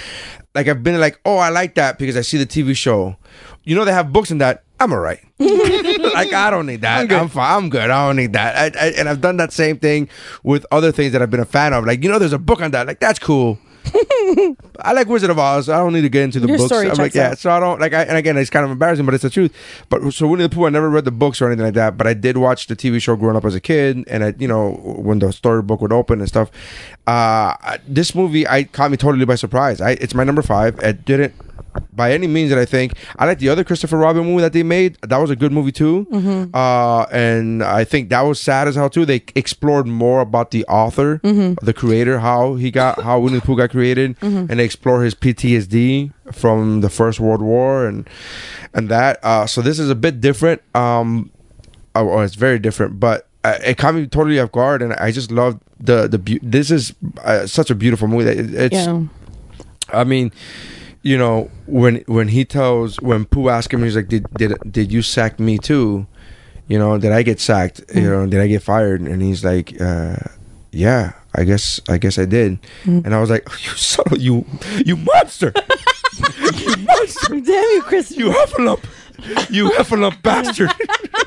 Like 0.54 0.68
I've 0.68 0.82
been 0.82 0.98
like, 1.00 1.20
oh, 1.24 1.36
I 1.38 1.48
like 1.50 1.74
that 1.76 1.98
because 1.98 2.16
I 2.16 2.20
see 2.22 2.36
the 2.36 2.46
TV 2.46 2.76
show. 2.76 3.16
You 3.64 3.74
know 3.76 3.84
they 3.84 3.92
have 3.92 4.12
books 4.12 4.30
in 4.30 4.38
that. 4.38 4.64
I'm 4.80 4.92
alright. 4.92 5.20
Like 6.12 6.32
I 6.32 6.50
don't 6.50 6.66
need 6.66 6.82
that. 6.82 7.10
I'm, 7.10 7.28
fine. 7.28 7.56
I'm 7.56 7.70
good. 7.70 7.90
I 7.90 8.06
don't 8.06 8.16
need 8.16 8.32
that. 8.34 8.76
I, 8.76 8.86
I, 8.86 8.88
and 8.90 9.08
I've 9.08 9.20
done 9.20 9.36
that 9.38 9.52
same 9.52 9.78
thing 9.78 10.08
with 10.42 10.66
other 10.70 10.92
things 10.92 11.12
that 11.12 11.22
I've 11.22 11.30
been 11.30 11.40
a 11.40 11.44
fan 11.44 11.72
of. 11.72 11.84
Like 11.84 12.02
you 12.02 12.10
know, 12.10 12.18
there's 12.18 12.32
a 12.32 12.38
book 12.38 12.60
on 12.60 12.70
that. 12.72 12.86
Like 12.86 13.00
that's 13.00 13.18
cool. 13.18 13.58
I 14.80 14.92
like 14.92 15.08
Wizard 15.08 15.30
of 15.30 15.38
Oz. 15.38 15.68
I 15.68 15.76
don't 15.78 15.92
need 15.92 16.02
to 16.02 16.08
get 16.08 16.22
into 16.22 16.40
the 16.40 16.48
Your 16.48 16.56
books. 16.56 16.68
story 16.68 16.90
I'm 16.90 16.96
like, 16.96 17.14
yeah. 17.14 17.30
out. 17.30 17.38
So 17.38 17.50
I 17.50 17.60
don't 17.60 17.80
like. 17.80 17.92
I, 17.92 18.02
and 18.02 18.16
again, 18.16 18.36
it's 18.36 18.50
kind 18.50 18.64
of 18.64 18.70
embarrassing, 18.70 19.04
but 19.04 19.14
it's 19.14 19.22
the 19.22 19.30
truth. 19.30 19.54
But 19.88 20.12
so 20.12 20.26
Winnie 20.26 20.44
the 20.44 20.48
Pooh, 20.48 20.66
I 20.66 20.70
never 20.70 20.88
read 20.88 21.04
the 21.04 21.10
books 21.10 21.40
or 21.40 21.46
anything 21.46 21.64
like 21.64 21.74
that. 21.74 21.96
But 21.96 22.06
I 22.06 22.14
did 22.14 22.36
watch 22.38 22.66
the 22.66 22.76
TV 22.76 23.00
show 23.00 23.14
growing 23.16 23.36
up 23.36 23.44
as 23.44 23.54
a 23.54 23.60
kid, 23.60 24.04
and 24.08 24.24
I, 24.24 24.34
you 24.38 24.48
know, 24.48 24.72
when 24.72 25.18
the 25.18 25.32
storybook 25.32 25.80
would 25.80 25.92
open 25.92 26.20
and 26.20 26.28
stuff. 26.28 26.50
Uh, 27.06 27.54
this 27.86 28.14
movie, 28.14 28.48
I 28.48 28.64
caught 28.64 28.90
me 28.90 28.96
totally 28.96 29.26
by 29.26 29.34
surprise. 29.34 29.80
I, 29.80 29.92
it's 29.92 30.14
my 30.14 30.24
number 30.24 30.42
five. 30.42 30.78
It 30.80 31.04
didn't. 31.04 31.34
By 31.92 32.12
any 32.12 32.26
means 32.26 32.50
that 32.50 32.58
I 32.58 32.64
think 32.64 32.94
I 33.18 33.26
like 33.26 33.38
the 33.38 33.48
other 33.48 33.64
Christopher 33.64 33.96
Robin 33.98 34.24
movie 34.24 34.42
that 34.42 34.52
they 34.52 34.62
made. 34.62 34.96
That 35.02 35.18
was 35.18 35.30
a 35.30 35.36
good 35.36 35.52
movie 35.52 35.72
too, 35.72 36.06
uh, 36.54 37.02
and 37.12 37.62
I 37.62 37.84
think 37.84 38.08
that 38.10 38.22
was 38.22 38.40
sad 38.40 38.68
as 38.68 38.74
hell 38.76 38.90
too. 38.90 39.04
They 39.04 39.22
explored 39.34 39.86
more 39.86 40.20
about 40.20 40.50
the 40.50 40.64
author, 40.66 41.20
the 41.22 41.72
creator, 41.74 42.18
how 42.20 42.54
he 42.56 42.70
got, 42.70 43.00
how 43.02 43.18
Winnie 43.20 43.38
the 43.38 43.42
Pooh 43.46 43.56
got 43.56 43.70
created, 43.70 44.16
and 44.22 44.48
they 44.50 44.64
explore 44.64 45.02
his 45.02 45.14
PTSD 45.14 46.12
from 46.32 46.80
the 46.80 46.90
First 46.90 47.18
World 47.20 47.42
War 47.42 47.86
and 47.86 48.08
and 48.72 48.88
that. 48.88 49.18
Uh, 49.24 49.46
so 49.46 49.60
this 49.62 49.78
is 49.78 49.90
a 49.90 49.94
bit 49.96 50.20
different. 50.20 50.62
Um, 50.74 51.30
oh, 51.94 52.08
oh, 52.10 52.20
it's 52.20 52.34
very 52.36 52.58
different, 52.58 52.98
but 53.00 53.26
uh, 53.44 53.58
it 53.64 53.78
caught 53.78 53.94
me 53.94 54.06
totally 54.06 54.38
off 54.40 54.50
guard, 54.52 54.82
and 54.82 54.92
I 54.94 55.10
just 55.12 55.30
love 55.30 55.60
the 55.80 56.08
the. 56.08 56.18
beau- 56.18 56.38
This 56.42 56.70
is 56.70 56.92
uh, 57.24 57.46
such 57.46 57.70
a 57.70 57.74
beautiful 57.74 58.08
movie. 58.08 58.30
it- 58.30 58.54
It's 58.54 58.74
Yeah. 58.86 59.02
I 59.92 60.02
mean, 60.04 60.32
you 61.04 61.18
know, 61.18 61.50
when 61.66 61.96
when 62.06 62.28
he 62.28 62.44
tells 62.46 62.96
when 63.00 63.26
Pooh 63.26 63.50
asks 63.50 63.72
him, 63.72 63.84
he's 63.84 63.94
like, 63.94 64.08
"Did 64.08 64.26
did 64.34 64.54
did 64.72 64.90
you 64.90 65.02
sack 65.02 65.38
me 65.38 65.58
too? 65.58 66.06
You 66.66 66.78
know, 66.78 66.96
did 66.98 67.12
I 67.12 67.22
get 67.22 67.38
sacked? 67.38 67.82
You 67.94 68.08
know, 68.08 68.26
did 68.26 68.40
I 68.40 68.48
get 68.48 68.62
fired?" 68.62 69.02
And 69.02 69.20
he's 69.22 69.44
like, 69.44 69.78
uh, 69.80 70.16
"Yeah, 70.72 71.12
I 71.34 71.44
guess 71.44 71.78
I 71.90 71.98
guess 71.98 72.18
I 72.18 72.24
did." 72.24 72.58
And 72.84 73.14
I 73.14 73.20
was 73.20 73.28
like, 73.28 73.46
"You 73.64 73.70
son 73.76 74.06
of 74.10 74.18
you, 74.20 74.46
you 74.84 74.96
monster! 74.96 75.52
you 76.56 76.76
monster! 76.78 77.28
Damn 77.40 77.70
you, 77.76 77.82
Chris! 77.84 78.10
You 78.16 78.30
hufflepuff! 78.30 79.50
You 79.50 79.70
hufflepuff 79.70 80.22
bastard!" 80.22 80.72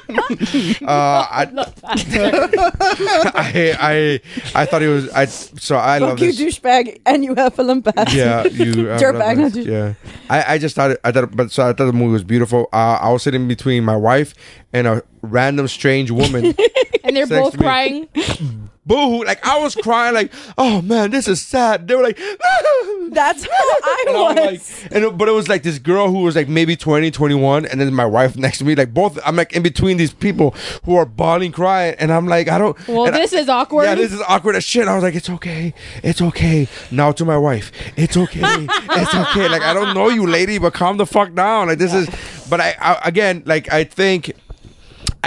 uh, 0.87 1.27
I, 1.31 1.47
I 3.35 3.75
I 3.79 4.21
I 4.61 4.65
thought 4.65 4.81
he 4.81 4.87
was 4.87 5.09
I 5.09 5.25
so 5.25 5.75
I 5.77 5.97
love 5.97 6.19
you, 6.19 6.31
this. 6.31 6.39
douchebag, 6.59 7.01
and 7.05 7.23
you 7.23 7.35
have 7.35 7.57
a 7.59 7.75
bastard. 7.81 8.13
Yeah, 8.13 8.45
you 8.45 8.89
uh, 8.89 8.99
Dirtbag, 8.99 9.37
not 9.37 9.51
douche- 9.53 9.65
Yeah, 9.67 9.93
I, 10.29 10.53
I 10.53 10.57
just 10.57 10.75
thought 10.75 10.91
it, 10.91 10.99
I 11.03 11.11
thought, 11.11 11.35
but 11.35 11.51
so 11.51 11.63
I 11.63 11.73
thought 11.73 11.85
the 11.85 11.93
movie 11.93 12.13
was 12.13 12.23
beautiful. 12.23 12.69
Uh, 12.71 12.99
I 13.01 13.11
was 13.11 13.23
sitting 13.23 13.47
between 13.47 13.83
my 13.83 13.95
wife 13.95 14.33
and 14.73 14.87
a 14.87 15.03
random 15.21 15.67
strange 15.67 16.11
woman. 16.11 16.55
And 17.03 17.15
they're 17.15 17.25
Sex 17.27 17.41
both 17.41 17.53
to 17.53 17.59
me. 17.59 17.63
crying. 17.65 18.66
Boo! 18.87 19.23
Like 19.25 19.45
I 19.45 19.59
was 19.59 19.75
crying, 19.75 20.13
like, 20.13 20.31
oh 20.57 20.81
man, 20.81 21.11
this 21.11 21.27
is 21.27 21.41
sad. 21.41 21.87
They 21.87 21.95
were 21.95 22.03
like, 22.03 22.17
That's 23.09 23.43
how 23.43 23.49
I 23.51 24.03
and 24.07 24.17
I 24.17 24.21
was. 24.21 24.35
was 24.35 24.83
like, 24.83 24.91
and 24.95 25.03
it, 25.05 25.17
but 25.17 25.27
it 25.27 25.31
was 25.31 25.47
like 25.49 25.63
this 25.63 25.79
girl 25.79 26.09
who 26.09 26.19
was 26.21 26.35
like 26.35 26.47
maybe 26.47 26.75
20, 26.75 27.11
21, 27.11 27.65
and 27.65 27.79
then 27.81 27.93
my 27.93 28.05
wife 28.05 28.35
next 28.37 28.59
to 28.59 28.65
me, 28.65 28.75
like 28.75 28.93
both. 28.93 29.19
I'm 29.25 29.35
like 29.35 29.53
in 29.53 29.63
between 29.63 29.97
these 29.97 30.13
people 30.13 30.51
who 30.85 30.95
are 30.95 31.05
bawling, 31.05 31.51
crying, 31.51 31.95
and 31.99 32.11
I'm 32.11 32.27
like, 32.27 32.47
I 32.47 32.57
don't. 32.57 32.87
Well, 32.87 33.05
and 33.07 33.15
I- 33.15 33.19
this 33.19 33.33
is 33.33 33.49
awkward. 33.49 33.83
Yeah, 33.83 33.95
this 33.95 34.13
is 34.13 34.21
awkward 34.27 34.55
as 34.55 34.63
shit. 34.63 34.87
I 34.87 34.95
was 34.95 35.03
like, 35.03 35.15
it's 35.15 35.29
okay, 35.29 35.73
it's 36.03 36.21
okay. 36.21 36.67
Now 36.91 37.11
to 37.11 37.25
my 37.25 37.37
wife, 37.37 37.71
it's 37.97 38.15
okay, 38.15 38.39
it's 38.43 39.13
okay. 39.15 39.47
Like 39.49 39.63
I 39.63 39.73
don't 39.73 39.93
know 39.95 40.09
you, 40.09 40.25
lady, 40.27 40.57
but 40.59 40.73
calm 40.73 40.97
the 40.97 41.05
fuck 41.05 41.33
down. 41.33 41.67
Like 41.67 41.77
this 41.79 41.93
is, 41.93 42.07
but 42.49 42.61
I, 42.61 42.75
I 42.79 43.01
again, 43.05 43.43
like 43.45 43.71
I 43.73 43.83
think. 43.83 44.31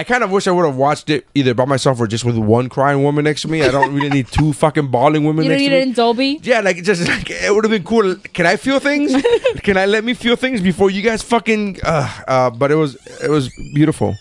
I 0.00 0.04
kind 0.04 0.24
of 0.24 0.30
wish 0.30 0.46
I 0.46 0.50
would 0.50 0.64
have 0.64 0.76
watched 0.76 1.10
it 1.10 1.26
either 1.34 1.52
by 1.52 1.66
myself 1.66 2.00
or 2.00 2.06
just 2.06 2.24
with 2.24 2.38
one 2.38 2.70
crying 2.70 3.02
woman 3.02 3.24
next 3.24 3.42
to 3.42 3.48
me. 3.48 3.62
I 3.62 3.70
don't 3.70 3.92
really 3.94 4.08
need 4.08 4.28
two 4.28 4.52
fucking 4.62 4.88
bawling 4.88 5.24
women 5.24 5.44
You 5.44 5.50
next 5.50 5.60
need 5.60 5.68
to 5.68 5.74
it 5.76 5.78
me. 5.78 5.82
in 5.90 5.92
Dolby. 5.92 6.40
Yeah, 6.42 6.60
like 6.60 6.82
just 6.82 7.06
like 7.06 7.28
it 7.30 7.54
would 7.54 7.64
have 7.64 7.70
been 7.70 7.84
cool. 7.84 8.16
Can 8.32 8.46
I 8.46 8.56
feel 8.56 8.78
things? 8.80 9.12
Can 9.62 9.76
I 9.76 9.84
let 9.84 10.02
me 10.02 10.14
feel 10.14 10.36
things 10.36 10.62
before 10.62 10.88
you 10.90 11.02
guys 11.02 11.22
fucking? 11.22 11.80
Uh, 11.84 12.08
uh, 12.26 12.48
but 12.48 12.70
it 12.70 12.76
was 12.76 12.94
it 13.22 13.28
was 13.28 13.50
beautiful. 13.74 14.16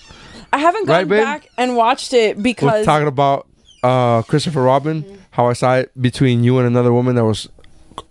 I 0.51 0.58
haven't 0.58 0.85
gone 0.85 1.08
Right, 1.08 1.24
back 1.24 1.49
and 1.58 1.77
watched 1.77 2.11
it 2.11 2.35
We're 2.35 2.43
because 2.43 2.85
talking 2.85 3.08
about 3.08 3.48
uh, 3.82 4.22
Christopher 4.24 4.64
Robin. 4.64 5.06
How 5.32 5.48
I 5.48 5.53
saw 5.53 5.75
it 5.77 5.91
between 6.01 6.43
you 6.43 6.58
and 6.58 6.67
another 6.67 6.91
woman 6.91 7.16
that 7.16 7.24
was 7.24 7.48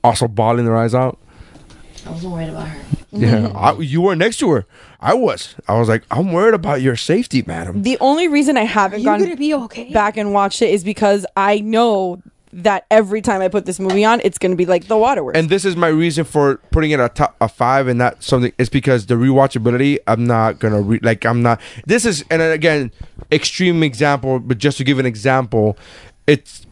also 0.02 0.26
bawling 0.26 0.64
their 0.64 0.76
eyes 0.76 0.94
out. 0.94 1.18
I 2.06 2.12
wasn't 2.12 2.32
worried 2.32 2.48
about 2.48 2.68
her. 2.68 2.80
Yeah, 3.12 3.48
I, 3.56 3.72
you 3.78 4.02
were 4.02 4.14
next 4.14 4.36
to 4.38 4.50
her. 4.50 4.66
I 5.00 5.14
was. 5.14 5.54
I 5.66 5.78
was 5.78 5.88
like, 5.88 6.04
I'm 6.10 6.30
worried 6.32 6.52
about 6.52 6.82
your 6.82 6.94
safety, 6.94 7.42
madam. 7.46 7.82
the 7.82 7.96
only 8.00 8.28
reason 8.28 8.58
I 8.58 8.64
haven't 8.64 9.02
gone 9.02 9.34
be 9.36 9.54
okay? 9.54 9.90
back 9.92 10.18
and 10.18 10.34
watched 10.34 10.60
it 10.60 10.70
is 10.70 10.84
because 10.84 11.24
I 11.34 11.60
know 11.60 12.22
that 12.52 12.86
every 12.90 13.20
time 13.20 13.40
I 13.40 13.48
put 13.48 13.66
this 13.66 13.78
movie 13.78 14.04
on, 14.04 14.20
it's 14.24 14.38
going 14.38 14.50
to 14.50 14.56
be 14.56 14.66
like 14.66 14.88
the 14.88 14.96
Waterworks. 14.96 15.38
And 15.38 15.48
this 15.48 15.64
is 15.64 15.76
my 15.76 15.88
reason 15.88 16.24
for 16.24 16.56
putting 16.70 16.90
it 16.90 17.00
a 17.00 17.08
top 17.08 17.36
a 17.40 17.48
five 17.48 17.88
and 17.88 17.98
not 17.98 18.22
something. 18.22 18.52
It's 18.58 18.68
because 18.70 19.06
the 19.06 19.14
rewatchability. 19.14 19.98
I'm 20.06 20.24
not 20.24 20.58
gonna 20.58 20.80
re, 20.80 20.98
like. 21.02 21.24
I'm 21.24 21.42
not. 21.42 21.60
This 21.86 22.04
is 22.04 22.24
and 22.30 22.42
again, 22.42 22.90
extreme 23.32 23.82
example. 23.82 24.38
But 24.38 24.58
just 24.58 24.78
to 24.78 24.84
give 24.84 24.98
an 24.98 25.06
example, 25.06 25.76
it's 26.26 26.66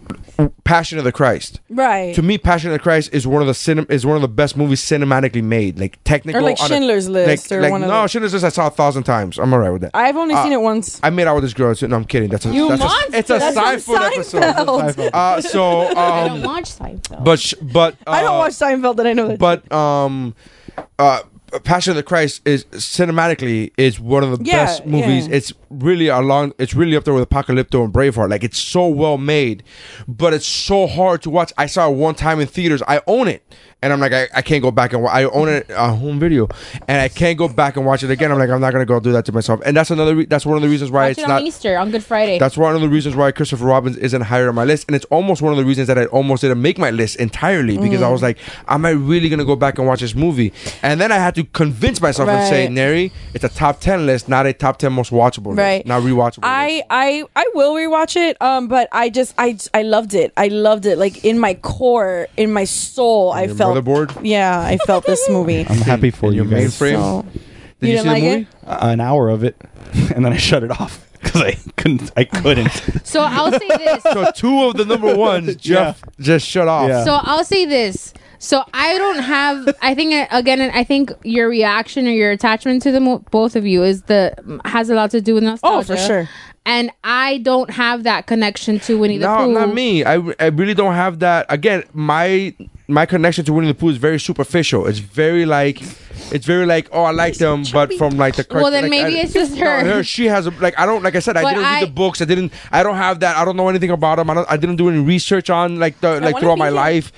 Passion 0.64 0.98
of 0.98 1.04
the 1.04 1.12
Christ. 1.12 1.60
right. 1.70 2.14
To 2.14 2.22
me, 2.22 2.36
Passion 2.38 2.70
of 2.70 2.74
the 2.74 2.78
Christ 2.82 3.10
is 3.12 3.26
one 3.26 3.40
of 3.40 3.46
the 3.46 3.54
cinem- 3.54 3.90
is 3.90 4.04
one 4.04 4.16
of 4.16 4.22
the 4.22 4.28
best 4.28 4.56
movies 4.56 4.80
cinematically 4.82 5.42
made. 5.42 5.78
Like 5.78 5.98
technical, 6.04 6.40
Or 6.42 6.44
like 6.44 6.60
on 6.60 6.66
a- 6.66 6.68
Schindler's 6.68 7.08
List 7.08 7.50
like, 7.50 7.58
or 7.58 7.62
like, 7.62 7.70
one 7.70 7.82
of 7.82 7.88
no 7.88 8.02
the- 8.02 8.08
Schindler's 8.08 8.32
List. 8.34 8.44
I 8.44 8.48
saw 8.50 8.66
a 8.66 8.70
thousand 8.70 9.04
times. 9.04 9.38
I'm 9.38 9.52
alright 9.52 9.72
with 9.72 9.82
that. 9.82 9.92
I've 9.94 10.16
only 10.16 10.34
Uh, 10.34 10.42
seen 10.42 10.52
it 10.52 10.60
once. 10.60 11.00
I 11.02 11.10
made 11.10 11.26
out 11.26 11.34
with 11.36 11.44
this 11.44 11.54
girl. 11.54 11.74
So, 11.74 11.86
no, 11.86 11.96
I'm 11.96 12.04
kidding. 12.04 12.28
That's 12.28 12.44
a 12.46 12.50
You 12.52 12.68
that's 12.68 12.80
monster. 12.82 13.14
A, 13.14 13.18
it's 13.18 13.30
a 13.30 13.38
That's 13.38 13.84
from 13.84 13.96
Seinfeld 13.96 14.82
episode. 14.88 15.10
Uh, 15.14 15.40
so 15.40 15.80
I 15.88 16.28
don't 16.28 16.30
um, 16.38 16.42
watch 16.42 16.64
Seinfeld. 16.64 17.24
but 17.24 17.38
sh- 17.40 17.54
but 17.62 17.94
uh, 18.06 18.10
I 18.10 18.22
don't 18.22 18.38
watch 18.38 18.52
Seinfeld, 18.52 18.98
and 18.98 19.08
I 19.08 19.12
know 19.14 19.28
that. 19.28 19.38
but 19.38 19.70
um 19.72 20.34
uh 20.98 21.20
Passion 21.64 21.90
of 21.92 21.96
the 21.96 22.02
Christ 22.02 22.42
is 22.46 22.64
cinematically 22.66 23.72
is 23.76 23.98
one 24.00 24.22
of 24.24 24.38
the 24.38 24.44
Yeah, 24.44 24.64
best 24.64 24.86
movies. 24.86 25.28
yeah. 25.28 25.34
It's 25.36 25.52
really 25.70 26.08
along 26.08 26.52
it's 26.58 26.74
really 26.74 26.96
up 26.96 27.04
there 27.04 27.14
with 27.14 27.28
Apocalypto 27.28 27.84
and 27.84 27.92
Braveheart. 27.92 28.30
Like 28.30 28.44
it's 28.44 28.58
so 28.58 28.86
well 28.88 29.18
made, 29.18 29.62
but 30.08 30.32
it's 30.34 30.46
so 30.46 30.86
hard 30.86 31.22
to 31.22 31.30
watch. 31.30 31.52
I 31.58 31.66
saw 31.66 31.88
it 31.90 31.94
one 31.96 32.14
time 32.14 32.40
in 32.40 32.46
theaters. 32.46 32.82
I 32.88 33.00
own 33.06 33.28
it. 33.28 33.42
And 33.82 33.92
I'm 33.92 34.00
like, 34.00 34.12
I, 34.12 34.26
I 34.34 34.42
can't 34.42 34.62
go 34.62 34.70
back 34.70 34.92
and 34.94 35.02
wa- 35.02 35.10
I 35.10 35.24
own 35.24 35.48
it 35.48 35.66
a 35.70 35.92
home 35.92 36.18
video, 36.18 36.48
and 36.88 37.00
I 37.00 37.08
can't 37.08 37.36
go 37.38 37.46
back 37.48 37.76
and 37.76 37.84
watch 37.84 38.02
it 38.02 38.10
again. 38.10 38.32
I'm 38.32 38.38
like, 38.38 38.48
I'm 38.50 38.60
not 38.60 38.72
gonna 38.72 38.86
go 38.86 38.98
do 39.00 39.12
that 39.12 39.24
to 39.26 39.32
myself, 39.32 39.60
and 39.66 39.76
that's 39.76 39.90
another. 39.90 40.16
Re- 40.16 40.24
that's 40.24 40.46
one 40.46 40.56
of 40.56 40.62
the 40.62 40.68
reasons 40.68 40.90
why 40.90 41.02
Watch 41.08 41.10
it's 41.12 41.18
it 41.20 41.24
on 41.24 41.28
not. 41.28 41.42
Easter 41.42 41.76
on 41.76 41.90
Good 41.90 42.02
Friday. 42.02 42.38
That's 42.38 42.56
one 42.56 42.74
of 42.74 42.80
the 42.80 42.88
reasons 42.88 43.14
why 43.16 43.30
Christopher 43.32 43.66
Robbins 43.66 43.96
isn't 43.98 44.22
higher 44.22 44.48
on 44.48 44.54
my 44.54 44.64
list, 44.64 44.86
and 44.88 44.96
it's 44.96 45.04
almost 45.06 45.42
one 45.42 45.52
of 45.52 45.58
the 45.58 45.64
reasons 45.64 45.88
that 45.88 45.98
I 45.98 46.06
almost 46.06 46.40
didn't 46.40 46.62
make 46.62 46.78
my 46.78 46.90
list 46.90 47.16
entirely 47.16 47.76
because 47.76 48.00
I 48.02 48.08
was 48.08 48.22
like, 48.22 48.38
"Am 48.66 48.84
I 48.86 48.90
really 48.90 49.28
gonna 49.28 49.44
go 49.44 49.56
back 49.56 49.78
and 49.78 49.86
watch 49.86 50.00
this 50.00 50.14
movie?" 50.14 50.52
And 50.82 51.00
then 51.00 51.12
I 51.12 51.16
had 51.16 51.34
to 51.34 51.44
convince 51.44 52.00
myself 52.00 52.28
and 52.30 52.48
say, 52.48 52.64
Right. 52.64 52.72
"Neri, 52.72 53.12
it's 53.34 53.44
a 53.44 53.48
top 53.50 53.80
ten 53.80 54.06
list, 54.06 54.28
not 54.28 54.46
a 54.46 54.52
top 54.54 54.78
ten 54.78 54.92
most 54.94 55.10
watchable 55.12 55.48
list, 55.48 55.58
Right. 55.58 55.86
not 55.86 56.02
rewatchable." 56.02 56.40
I, 56.44 56.66
list. 56.76 56.84
I 56.90 57.24
I 57.36 57.50
will 57.54 57.74
rewatch 57.74 58.16
it, 58.16 58.40
um, 58.40 58.68
but 58.68 58.88
I 58.90 59.10
just 59.10 59.34
I 59.36 59.56
I 59.74 59.82
loved 59.82 60.14
it. 60.14 60.32
I 60.36 60.48
loved 60.48 60.86
it. 60.86 60.96
Like 60.98 61.24
in 61.24 61.38
my 61.38 61.54
core, 61.54 62.26
in 62.38 62.50
my 62.52 62.64
soul, 62.64 63.32
I 63.32 63.42
your 63.44 63.54
felt. 63.74 63.84
motherboard? 63.84 64.20
Yeah, 64.24 64.58
I 64.60 64.76
felt 64.78 65.06
this 65.06 65.28
movie. 65.28 65.60
I'm 65.68 65.78
happy 65.78 66.10
for 66.10 66.30
you 66.30 66.44
your 66.44 66.46
guys. 66.46 66.78
mainframe. 66.78 66.94
So, 66.96 67.22
Did 67.22 67.32
you 67.80 67.88
you, 67.88 67.94
didn't 67.96 68.02
see 68.04 68.08
like 68.08 68.22
the 68.22 68.28
it? 68.28 68.32
movie? 68.38 68.48
Uh, 68.66 68.88
an 68.88 69.00
hour 69.00 69.28
of 69.28 69.44
it, 69.44 69.56
and 70.14 70.24
then 70.24 70.32
I 70.32 70.36
shut 70.36 70.62
it 70.62 70.70
off 70.70 71.06
because 71.22 71.42
I 71.42 71.52
couldn't. 71.76 72.10
I 72.16 72.24
couldn't. 72.24 72.70
so 73.04 73.20
I'll 73.20 73.50
say 73.52 73.68
this. 73.68 74.02
So 74.02 74.30
two 74.34 74.64
of 74.64 74.76
the 74.76 74.84
number 74.84 75.14
ones, 75.16 75.56
Jeff 75.70 76.02
just 76.20 76.46
shut 76.46 76.68
off. 76.68 76.88
Yeah. 76.88 77.04
So 77.04 77.18
I'll 77.22 77.44
say 77.44 77.64
this. 77.66 78.12
So 78.38 78.62
I 78.74 78.98
don't 78.98 79.20
have. 79.20 79.74
I 79.80 79.94
think 79.94 80.12
uh, 80.14 80.26
again. 80.36 80.60
I 80.60 80.84
think 80.84 81.10
your 81.24 81.48
reaction 81.48 82.06
or 82.06 82.10
your 82.10 82.30
attachment 82.30 82.82
to 82.82 82.92
the 82.92 83.00
mo- 83.00 83.24
both 83.30 83.56
of 83.56 83.66
you 83.66 83.82
is 83.82 84.02
the 84.02 84.34
has 84.64 84.90
a 84.90 84.94
lot 84.94 85.10
to 85.12 85.20
do 85.20 85.34
with 85.34 85.42
nostalgia. 85.44 85.92
Oh, 85.92 85.96
for 85.96 86.02
sure. 86.02 86.28
And 86.66 86.90
I 87.04 87.38
don't 87.38 87.70
have 87.70 88.02
that 88.02 88.26
connection 88.26 88.80
to 88.80 88.98
Winnie 88.98 89.18
the 89.18 89.26
No, 89.26 89.36
Pooh. 89.46 89.52
No, 89.52 89.66
not 89.66 89.72
me. 89.74 90.04
I, 90.04 90.14
I 90.40 90.46
really 90.46 90.74
don't 90.74 90.94
have 90.94 91.20
that. 91.20 91.46
Again, 91.48 91.84
my 91.92 92.54
my 92.88 93.06
connection 93.06 93.44
to 93.44 93.52
Winnie 93.52 93.68
the 93.68 93.74
Pooh 93.74 93.88
is 93.88 93.98
very 93.98 94.18
superficial. 94.18 94.84
It's 94.88 94.98
very 94.98 95.46
like, 95.46 95.80
it's 96.32 96.44
very 96.44 96.66
like, 96.66 96.88
oh, 96.90 97.04
I 97.04 97.12
like 97.12 97.38
them, 97.38 97.62
but 97.72 97.92
from 97.94 98.16
like 98.16 98.34
the. 98.34 98.44
Well, 98.50 98.72
then 98.72 98.82
like, 98.84 98.90
maybe 98.90 99.16
I- 99.16 99.22
it's 99.22 99.32
just 99.32 99.54
No, 99.56 99.64
her. 99.64 100.02
She 100.02 100.26
has 100.26 100.48
a 100.48 100.50
like. 100.50 100.76
I 100.76 100.86
don't 100.86 101.04
like 101.04 101.14
I 101.14 101.20
said. 101.20 101.36
I 101.36 101.42
But 101.42 101.50
didn't 101.50 101.64
read 101.64 101.82
the 101.84 101.92
books. 101.92 102.20
I 102.20 102.24
didn't. 102.24 102.52
I 102.72 102.82
don't 102.82 102.96
have 102.96 103.20
that. 103.20 103.36
I 103.36 103.44
don't 103.44 103.56
know 103.56 103.68
anything 103.68 103.90
about 103.90 104.16
them. 104.16 104.28
I. 104.28 104.44
I 104.48 104.56
didn't 104.56 104.76
do 104.76 104.88
any 104.88 104.98
research 104.98 105.48
on 105.50 105.78
like 105.78 106.00
the 106.00 106.20
like 106.20 106.38
throughout 106.40 106.58
my 106.58 106.70
life. 106.70 107.12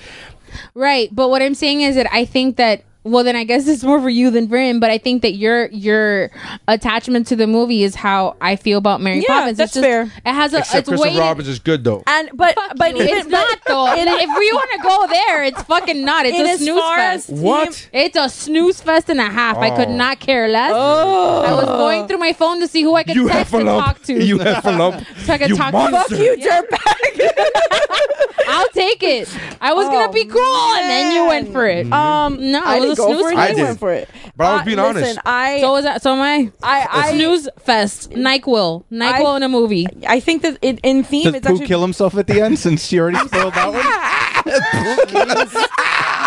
Right, 0.75 1.09
but 1.11 1.29
what 1.29 1.41
I'm 1.41 1.55
saying 1.55 1.81
is 1.81 1.95
that 1.95 2.07
I 2.13 2.23
think 2.25 2.57
that 2.57 2.83
well 3.05 3.23
then 3.23 3.35
I 3.35 3.43
guess 3.45 3.67
it's 3.67 3.83
more 3.83 3.99
for 4.01 4.09
you 4.09 4.29
than 4.29 4.47
for 4.49 4.57
him, 4.57 4.79
but 4.79 4.89
I 4.91 4.97
think 4.97 5.21
that 5.21 5.33
your 5.35 5.67
your 5.67 6.29
attachment 6.67 7.27
to 7.27 7.35
the 7.35 7.47
movie 7.47 7.83
is 7.83 7.95
how 7.95 8.35
I 8.41 8.55
feel 8.57 8.77
about 8.77 8.99
Mary 9.01 9.19
Yeah, 9.21 9.27
Poppins. 9.39 9.57
that's 9.57 9.69
it's 9.75 9.75
just, 9.75 9.83
fair. 9.85 10.01
It 10.25 10.33
has 10.33 10.53
a 10.53 10.59
Except 10.59 10.79
it's 10.79 10.89
Christopher 10.89 11.01
weighted- 11.09 11.19
Robbins 11.19 11.47
is 11.47 11.59
good 11.59 11.83
though. 11.83 12.03
and 12.07 12.29
but 12.33 12.55
Fuck 12.55 12.75
but 12.77 12.95
you. 12.97 13.03
it's 13.03 13.27
not 13.27 13.59
though. 13.65 13.87
if 13.95 14.29
we 14.37 14.51
want 14.51 14.69
to 14.73 14.79
go 14.83 15.07
there, 15.07 15.43
it's 15.45 15.61
fucking 15.63 16.03
not. 16.03 16.25
It's 16.25 16.37
in 16.37 16.45
a 16.45 16.57
snooze 16.57 16.79
far 16.79 16.97
as 16.97 17.25
fest. 17.27 17.39
What? 17.41 17.89
It's 17.93 18.17
a 18.17 18.27
snooze 18.29 18.81
fest 18.81 19.09
and 19.09 19.19
a 19.19 19.29
half. 19.29 19.57
I 19.57 19.69
could 19.75 19.89
Oh. 19.89 19.95
not 19.95 20.19
care 20.19 20.47
less. 20.49 20.71
Oh. 20.75 21.41
I 21.43 21.53
was 21.53 21.65
going 21.65 22.07
through 22.07 22.17
my 22.19 22.33
phone 22.33 22.59
to 22.59 22.67
see 22.67 22.81
who 22.83 22.95
I 22.95 23.03
could 23.03 23.15
You 23.15 23.27
text 23.29 23.51
have 23.51 23.59
and 23.61 23.69
lump. 23.69 23.85
talk 23.85 24.03
to. 24.03 24.23
You 24.23 24.39
have 24.39 24.65
a 24.65 24.71
lump. 24.71 25.05
so 25.23 25.33
I 25.33 25.37
could 25.37 25.49
You 25.49 25.55
talk 25.55 25.73
monster. 25.73 26.15
to 26.17 26.35
Fuck 26.35 26.39
you, 26.39 26.47
dirtbag. 26.49 27.29
I'll 28.51 28.69
take 28.69 29.03
it. 29.03 29.29
I 29.61 29.73
was 29.73 29.85
gonna 29.87 30.09
Oh, 30.09 30.11
be 30.11 30.25
cool, 30.25 30.73
and 30.75 30.89
then 30.89 31.13
you 31.15 31.25
went 31.27 31.51
for 31.51 31.67
it. 31.67 31.91
Um, 31.91 32.51
No, 32.51 32.63
I 32.89 32.91
was 32.91 32.97
didn't 32.97 33.11
a 33.11 33.13
go 33.13 33.13
snooze 33.13 33.21
for 33.21 33.31
it. 33.31 33.37
I 33.37 33.43
I 33.43 33.53
did. 33.53 33.63
went 33.63 33.79
for 33.79 33.93
it. 33.93 34.09
But 34.35 34.43
I 34.45 34.53
was 34.55 34.63
being 34.65 34.77
listen, 34.77 34.97
honest. 34.97 35.19
I 35.25 35.59
so 35.61 35.71
was 35.73 35.83
that? 35.83 36.01
So 36.01 36.13
am 36.13 36.21
I. 36.21 36.51
I 36.63 36.87
I, 36.89 37.11
snooze 37.13 37.47
fest. 37.59 38.11
Nyquil. 38.11 38.83
Nyquil 38.91 39.25
I- 39.33 39.37
in 39.37 39.43
a 39.43 39.49
movie. 39.49 39.87
I 40.07 40.19
think 40.19 40.41
that 40.43 40.57
it, 40.61 40.79
in 40.83 41.03
theme 41.03 41.25
Does 41.25 41.35
it's 41.35 41.45
Pooh 41.47 41.53
actually 41.53 41.67
kill 41.67 41.81
himself 41.81 42.15
at 42.17 42.27
the 42.27 42.41
end 42.41 42.57
since 42.59 42.85
she 42.85 42.99
already 42.99 43.17
spoiled 43.27 43.53
that 43.53 43.67
one? 43.73 43.85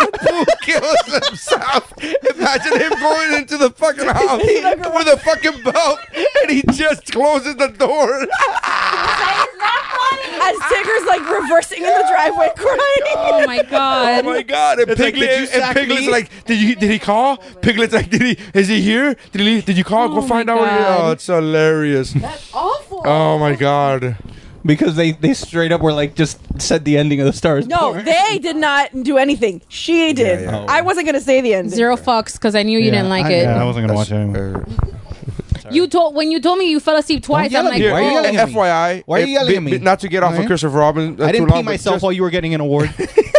Pooh 0.06 0.44
kills 0.62 1.26
himself. 1.26 1.92
Imagine 2.02 2.80
him 2.80 2.90
going 3.00 3.34
into 3.34 3.56
the 3.58 3.70
fucking 3.70 4.06
house 4.08 4.42
with 4.42 5.08
a 5.08 5.20
fucking 5.22 5.62
belt, 5.62 5.98
and 6.42 6.50
he 6.50 6.62
just 6.72 7.10
closes 7.12 7.56
the 7.56 7.68
door. 7.68 8.26
as 10.42 10.56
Tigger's 10.68 11.04
like 11.06 11.28
reversing 11.28 11.78
in 11.78 11.88
the 11.88 12.06
driveway 12.08 12.50
crying. 12.56 12.78
Oh 13.14 13.44
my 13.46 13.62
god. 13.62 14.24
Oh 14.24 14.28
my 14.28 14.42
god! 14.42 14.80
And 14.80 14.90
It's 14.90 15.00
like, 15.00 15.14
Piglet, 15.14 15.28
did 15.30 15.36
you 15.36 15.42
and 15.42 15.62
sack 15.62 15.76
Piglet's 15.76 16.06
me? 16.06 16.10
like, 16.10 16.44
did 16.46 16.60
you 16.60 16.74
did 16.74 16.90
he 16.90 16.98
call? 16.98 17.36
Piglet's 17.36 17.92
like, 17.94 18.10
did 18.10 18.22
he 18.22 18.38
is 18.54 18.68
he 18.68 18.80
here? 18.80 19.16
Did 19.32 19.40
he 19.40 19.60
did 19.60 19.76
you 19.78 19.84
call? 19.84 20.10
Oh 20.10 20.20
Go 20.20 20.22
find 20.26 20.46
my 20.46 20.54
out. 20.54 20.60
Where 20.60 20.70
he, 20.72 20.78
God. 20.78 21.08
oh, 21.08 21.12
it's 21.12 21.26
hilarious. 21.26 22.12
That's 22.12 22.52
awful. 22.54 23.02
Oh 23.04 23.38
my 23.38 23.54
god! 23.54 24.16
Because 24.64 24.96
they 24.96 25.12
they 25.12 25.34
straight 25.34 25.72
up 25.72 25.80
were 25.80 25.92
like 25.92 26.14
just 26.14 26.38
said 26.60 26.84
the 26.84 26.96
ending 26.96 27.20
of 27.20 27.26
the 27.26 27.32
stars. 27.32 27.66
No, 27.66 27.92
Born. 27.92 28.04
they 28.04 28.38
did 28.38 28.56
not 28.56 28.90
do 29.02 29.18
anything. 29.18 29.62
She 29.68 30.12
did. 30.12 30.40
Yeah, 30.40 30.50
yeah. 30.50 30.66
I 30.68 30.82
wasn't 30.82 31.06
gonna 31.06 31.20
say 31.20 31.40
the 31.40 31.54
end. 31.54 31.70
Zero 31.70 31.96
fucks 31.96 32.34
because 32.34 32.54
I 32.54 32.62
knew 32.62 32.78
you 32.78 32.86
Yeah, 32.86 32.92
didn't 32.92 33.08
like 33.08 33.26
I, 33.26 33.32
it. 33.32 33.42
Yeah, 33.42 33.62
I 33.62 33.64
wasn't 33.64 33.86
gonna 33.86 33.98
watch 33.98 34.10
it. 34.10 34.14
Anyway. 34.14 34.64
You 35.70 35.86
told 35.88 36.14
when 36.14 36.30
you 36.30 36.40
told 36.40 36.58
me 36.58 36.70
you 36.70 36.80
fell 36.80 36.96
asleep 36.96 37.22
twice. 37.22 37.54
I'm 37.54 37.66
at 37.66 37.70
like, 37.70 37.80
me. 37.80 37.90
Why 37.90 37.92
are 37.92 38.02
you 38.02 38.08
oh. 38.08 38.12
yelling 38.12 38.36
at 38.36 38.48
me? 38.48 38.54
FYI, 38.54 39.02
Why 39.06 39.16
are 39.16 39.20
you 39.20 39.24
if- 39.24 39.30
yelling 39.30 39.56
at 39.56 39.62
me? 39.62 39.78
Not 39.78 40.00
to 40.00 40.08
get 40.08 40.22
off 40.22 40.38
of 40.38 40.46
Christopher 40.46 40.78
Robin. 40.78 41.20
Uh, 41.20 41.24
I 41.24 41.26
too 41.28 41.32
didn't 41.32 41.48
long, 41.48 41.60
pee 41.60 41.64
but 41.64 41.70
myself 41.72 41.94
just 41.94 42.02
while 42.02 42.12
you 42.12 42.22
were 42.22 42.30
getting 42.30 42.54
an 42.54 42.60
award. 42.60 42.92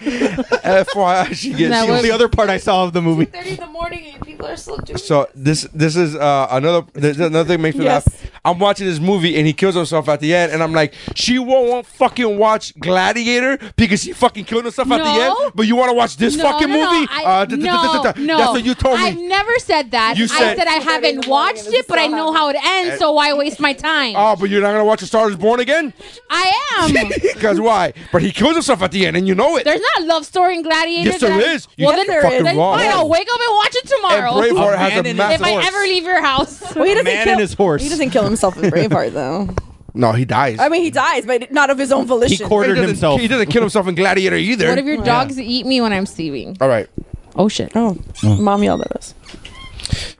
FYI, 0.00 1.34
she 1.34 1.50
gets. 1.54 1.70
That 1.70 1.84
she 1.84 1.90
was- 1.90 2.02
the 2.02 2.10
other 2.10 2.28
part 2.28 2.50
I 2.50 2.58
saw 2.58 2.84
of 2.84 2.92
the 2.92 3.02
movie. 3.02 3.24
30 3.26 3.50
in 3.50 3.56
the 3.56 3.66
morning 3.66 4.12
and 4.14 4.22
people 4.24 4.46
are 4.46 4.56
still 4.56 4.76
doing 4.78 4.98
So 4.98 5.28
this 5.34 5.62
this 5.74 5.96
is 5.96 6.14
uh, 6.14 6.48
another 6.50 6.86
there's 6.94 7.18
another 7.20 7.44
thing 7.48 7.62
makes 7.62 7.76
me 7.76 7.84
Yes. 7.84 8.06
laugh. 8.06 8.30
I'm 8.44 8.58
watching 8.58 8.86
this 8.86 9.00
movie 9.00 9.36
and 9.36 9.46
he 9.46 9.52
kills 9.52 9.74
himself 9.74 10.08
at 10.08 10.20
the 10.20 10.34
end, 10.34 10.52
and 10.52 10.62
I'm 10.62 10.72
like, 10.72 10.94
she 11.14 11.38
won't, 11.38 11.68
won't 11.68 11.86
fucking 11.86 12.38
watch 12.38 12.78
Gladiator 12.78 13.58
because 13.76 14.02
he 14.02 14.12
fucking 14.12 14.44
killed 14.44 14.64
himself 14.64 14.90
at 14.90 14.98
the 14.98 15.04
No. 15.04 15.44
end, 15.44 15.52
but 15.54 15.66
you 15.66 15.76
want 15.76 15.90
to 15.90 15.94
watch 15.94 16.16
this 16.16 16.36
No, 16.36 16.44
fucking 16.44 16.68
no, 16.70 16.76
no, 16.76 16.92
movie? 17.00 17.08
I- 17.12 17.24
Uh, 17.24 17.44
da- 17.44 17.56
da- 17.56 17.62
da- 17.62 17.64
da- 17.82 17.82
no, 17.96 18.02
da- 18.02 18.12
da. 18.12 18.20
no. 18.22 18.38
That's 18.38 18.50
what 18.52 18.64
you 18.64 18.74
told 18.74 18.98
me. 18.98 19.04
I've 19.06 19.16
me. 19.16 19.26
never 19.26 19.58
said 19.58 19.90
that. 19.90 20.16
You 20.16 20.24
I 20.24 20.28
said- 20.28 20.56
said 20.58 20.66
I 20.68 20.74
haven't 20.74 21.26
watched 21.26 21.66
it, 21.66 21.86
but 21.88 21.98
I 21.98 22.06
know 22.06 22.32
how 22.32 22.48
it 22.48 22.56
ends, 22.64 22.98
so 22.98 23.12
why 23.12 23.32
waste 23.34 23.60
my 23.60 23.72
time? 23.72 24.14
Oh, 24.16 24.36
but 24.36 24.48
you're 24.48 24.62
not 24.62 24.72
gonna 24.72 24.84
watch 24.84 25.02
A 25.02 25.06
Star 25.06 25.28
Is 25.28 25.36
Born 25.36 25.60
again? 25.60 25.92
I 26.30 26.52
am. 26.80 27.08
Because 27.38 27.60
why? 27.60 27.92
But 28.12 28.22
he 28.22 28.32
kills 28.32 28.54
himself 28.54 28.82
at 28.82 28.92
the 28.92 29.06
end, 29.06 29.16
and 29.16 29.26
you 29.28 29.34
know 29.34 29.56
it. 29.56 29.64
There's 29.64 29.80
not 29.96 30.04
a 30.04 30.06
love 30.06 30.24
story 30.26 30.56
in 30.56 30.62
Gladiator. 30.62 31.10
Yes, 31.10 31.20
there 31.20 31.30
that 31.30 31.48
I- 31.48 31.52
is. 31.54 31.68
You 31.76 31.86
Well, 31.86 31.96
then, 31.96 32.08
it 32.10 32.22
fucking 32.22 32.44
then 32.44 32.56
wrong. 32.56 32.78
fine. 32.78 32.88
I'll 32.90 33.08
wake 33.08 33.28
up 33.32 33.40
and 33.40 33.54
watch 33.56 33.74
it 33.76 33.82
and 33.82 33.90
tomorrow. 33.90 34.32
Braveheart 34.32 34.74
A 34.74 34.78
has 34.78 34.92
man 34.94 35.06
a 35.06 35.08
in 35.10 35.16
massive 35.16 35.40
if 35.40 35.46
I 35.46 35.66
ever 35.66 35.78
leave 35.82 36.04
your 36.04 36.22
house. 36.22 36.60
Well, 36.74 36.84
he 36.84 36.90
doesn't 36.94 37.04
Man 37.04 37.24
kill, 37.24 37.32
and 37.32 37.40
his 37.40 37.54
horse. 37.54 37.82
He 37.82 37.88
doesn't 37.88 38.10
kill 38.10 38.24
himself 38.24 38.56
in 38.62 38.70
Braveheart 38.70 39.12
though. 39.12 39.48
No, 39.94 40.12
he 40.12 40.24
dies. 40.24 40.58
I 40.60 40.68
mean, 40.68 40.82
he 40.82 40.90
dies, 40.90 41.26
but 41.26 41.50
not 41.50 41.70
of 41.70 41.78
his 41.78 41.90
own 41.90 42.06
volition. 42.06 42.44
he 42.44 42.48
quartered 42.48 42.76
doesn't, 42.76 42.88
himself. 42.90 43.20
he 43.20 43.26
doesn't 43.26 43.50
kill 43.50 43.62
himself 43.62 43.88
in 43.88 43.96
Gladiator 43.96 44.36
either. 44.36 44.68
What 44.68 44.78
if 44.78 44.84
your 44.84 44.98
dogs 45.02 45.40
eat 45.40 45.66
me 45.66 45.80
when 45.80 45.92
I'm 45.92 46.06
sleeping? 46.06 46.56
All 46.60 46.68
right, 46.68 46.88
Oh 47.34 47.48
shit. 47.48 47.72
oh, 47.74 47.96
mom 48.22 48.62
yelled 48.62 48.82
at 48.82 48.92
us. 48.92 49.14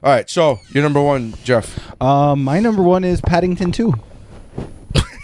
all 0.03 0.11
right. 0.11 0.29
So 0.29 0.59
you're 0.73 0.83
number 0.83 1.01
one, 1.03 1.35
Jeff. 1.45 1.79
Uh, 2.03 2.35
my 2.35 2.59
number 2.59 2.83
one 2.83 3.05
is 3.05 3.21
Paddington 3.21 3.71
2. 3.71 3.93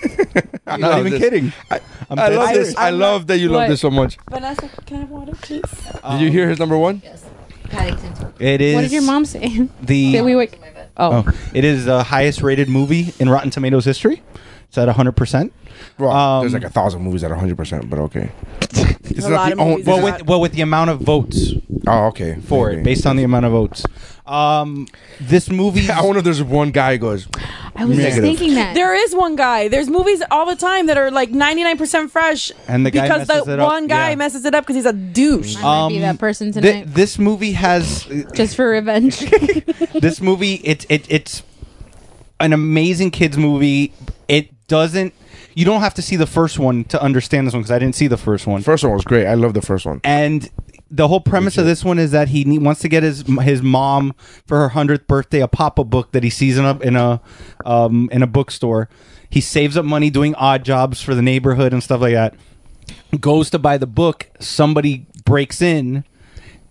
I'm 0.67 0.81
not 0.81 0.99
even 1.01 1.13
this. 1.13 1.21
kidding. 1.21 1.53
I, 1.71 1.81
I'm 2.11 2.19
I 2.19 2.29
dead 2.31 2.39
love 2.39 2.49
serious. 2.49 2.69
this. 2.69 2.77
I 2.77 2.89
I'm 2.89 2.99
love 2.99 3.27
that 3.29 3.39
you 3.39 3.49
love 3.49 3.63
What? 3.63 3.69
this 3.69 3.81
so 3.81 3.91
much. 3.91 4.19
Vanessa, 4.31 4.69
can 4.87 4.97
I 4.97 5.01
have 5.01 5.11
water, 5.11 5.33
please? 5.43 5.63
Did 6.11 6.21
you 6.21 6.31
hear 6.31 6.49
his 6.49 6.59
number 6.59 6.77
one? 6.79 7.01
Yes. 7.05 7.25
Paddington. 7.65 8.33
It 8.39 8.61
is 8.61 8.75
What 8.75 8.83
did 8.83 8.93
your 8.93 9.03
mom 9.03 9.25
say? 9.25 9.69
the 9.83 10.13
Did 10.13 10.25
we 10.25 10.37
wake? 10.37 10.59
Oh. 10.97 11.25
Oh, 11.27 11.33
it 11.53 11.65
is 11.65 11.87
the 11.87 12.05
highest 12.05 12.41
rated 12.43 12.69
movie 12.69 13.13
in 13.19 13.29
Rotten 13.29 13.51
Tomatoes 13.51 13.85
history. 13.85 14.23
It's 14.69 14.79
at 14.79 14.89
100%. 14.89 15.51
Bro, 15.99 16.11
Um, 16.11 16.43
there's 16.43 16.53
like 16.55 16.65
a 16.65 16.71
thousand 16.71 17.03
movies 17.03 17.25
at 17.25 17.31
100, 17.31 17.57
percent 17.57 17.91
but 17.91 17.99
okay. 18.01 18.31
This 19.03 19.25
a 19.27 19.31
lot 19.31 19.53
of 19.53 19.59
movies 19.59 19.87
Well, 19.87 19.97
that- 19.99 20.21
with 20.21 20.27
well 20.29 20.41
with 20.41 20.53
the 20.53 20.63
amount 20.63 20.91
of 20.91 21.01
votes 21.01 21.53
oh, 21.87 22.07
okay. 22.07 22.37
for 22.47 22.69
Maybe. 22.71 22.81
it, 22.81 22.85
based 22.85 23.07
on 23.07 23.17
the 23.17 23.23
amount 23.25 23.45
of 23.47 23.53
votes. 23.53 23.85
Um, 24.27 24.87
this 25.21 25.51
movie. 25.51 25.91
I 25.91 26.01
wonder 26.03 26.19
if 26.19 26.25
there's 26.25 26.43
one 26.43 26.71
guy 26.71 26.93
who 26.93 26.99
goes. 26.99 27.29
I 27.77 27.85
was 27.85 27.97
just 27.97 28.17
Negative. 28.17 28.25
thinking 28.25 28.55
that. 28.55 28.75
There 28.75 28.95
is 28.95 29.15
one 29.15 29.37
guy. 29.37 29.69
There's 29.69 29.91
movies 29.91 30.23
all 30.31 30.47
the 30.47 30.57
time 30.57 30.87
that 30.87 30.97
are 30.97 31.11
like 31.11 31.31
99% 31.31 32.09
fresh, 32.11 32.53
And 32.69 32.87
the 32.87 32.91
guy 32.91 33.03
because 33.09 33.29
messes 33.29 33.45
the 33.47 33.53
it 33.55 33.59
up, 33.61 33.67
one 33.69 33.87
guy 33.89 34.11
yeah. 34.11 34.15
messes 34.17 34.45
it 34.45 34.55
up 34.55 34.65
because 34.65 34.77
he's 34.77 34.87
a 34.87 34.93
douche. 34.93 35.57
I 35.57 35.63
might 35.63 35.89
be 35.89 35.97
Um, 35.97 36.03
that 36.03 36.19
person 36.19 36.53
thi- 36.53 36.61
tonight. 36.61 36.95
this 36.95 37.19
movie 37.19 37.53
has 37.53 38.05
just 38.35 38.55
for 38.57 38.69
revenge. 38.71 39.19
this 40.01 40.21
movie. 40.21 40.55
It's 40.65 40.87
it, 40.89 41.07
it's 41.11 41.43
an 42.41 42.53
amazing 42.53 43.11
kids 43.11 43.37
movie. 43.37 43.93
It 44.29 44.51
doesn't. 44.69 45.13
You 45.57 45.65
don't 45.65 45.81
have 45.81 45.95
to 45.95 46.03
see 46.03 46.17
the 46.17 46.27
first 46.27 46.59
one 46.59 46.85
to 46.85 47.01
understand 47.03 47.47
this 47.47 47.55
one 47.55 47.63
because 47.63 47.71
I 47.73 47.79
didn't 47.79 47.95
see 47.97 48.07
the 48.07 48.17
first 48.17 48.47
one. 48.47 48.63
First 48.63 48.85
one 48.85 48.93
was 48.95 49.05
great. 49.05 49.27
I 49.27 49.35
love 49.35 49.53
the 49.55 49.63
first 49.63 49.85
one. 49.85 50.01
and 50.05 50.49
the 50.91 51.09
whole 51.09 51.21
premise 51.21 51.59
of 51.59 51.67
this 51.67 51.85
one 51.85 51.99
is 51.99 52.11
that 52.13 52.29
he 52.29 52.45
ne- 52.45 52.59
wants 52.59 52.81
to 52.83 52.89
get 52.89 53.03
his 53.03 53.25
his 53.43 53.63
mom 53.63 54.15
for 54.47 54.59
her 54.59 54.69
hundredth 54.71 55.07
birthday 55.07 55.41
a 55.41 55.49
pop-up 55.49 55.89
book 55.89 56.13
that 56.13 56.23
he 56.23 56.31
sees 56.31 56.59
in 56.59 56.65
a 56.65 56.79
in 56.81 56.97
a 56.97 57.21
um, 57.65 58.09
in 58.13 58.23
a 58.23 58.27
bookstore. 58.27 58.89
He 59.29 59.41
saves 59.41 59.77
up 59.77 59.85
money 59.85 60.11
doing 60.11 60.35
odd 60.37 60.65
jobs 60.65 61.01
for 61.01 61.15
the 61.15 61.23
neighborhood 61.23 61.73
and 61.73 61.83
stuff 61.83 62.01
like 62.01 62.15
that. 62.15 62.35
Goes 63.19 63.51
to 63.51 63.59
buy 63.59 63.79
the 63.79 63.87
book. 63.87 64.29
Somebody 64.39 65.07
breaks 65.25 65.61
in 65.61 66.05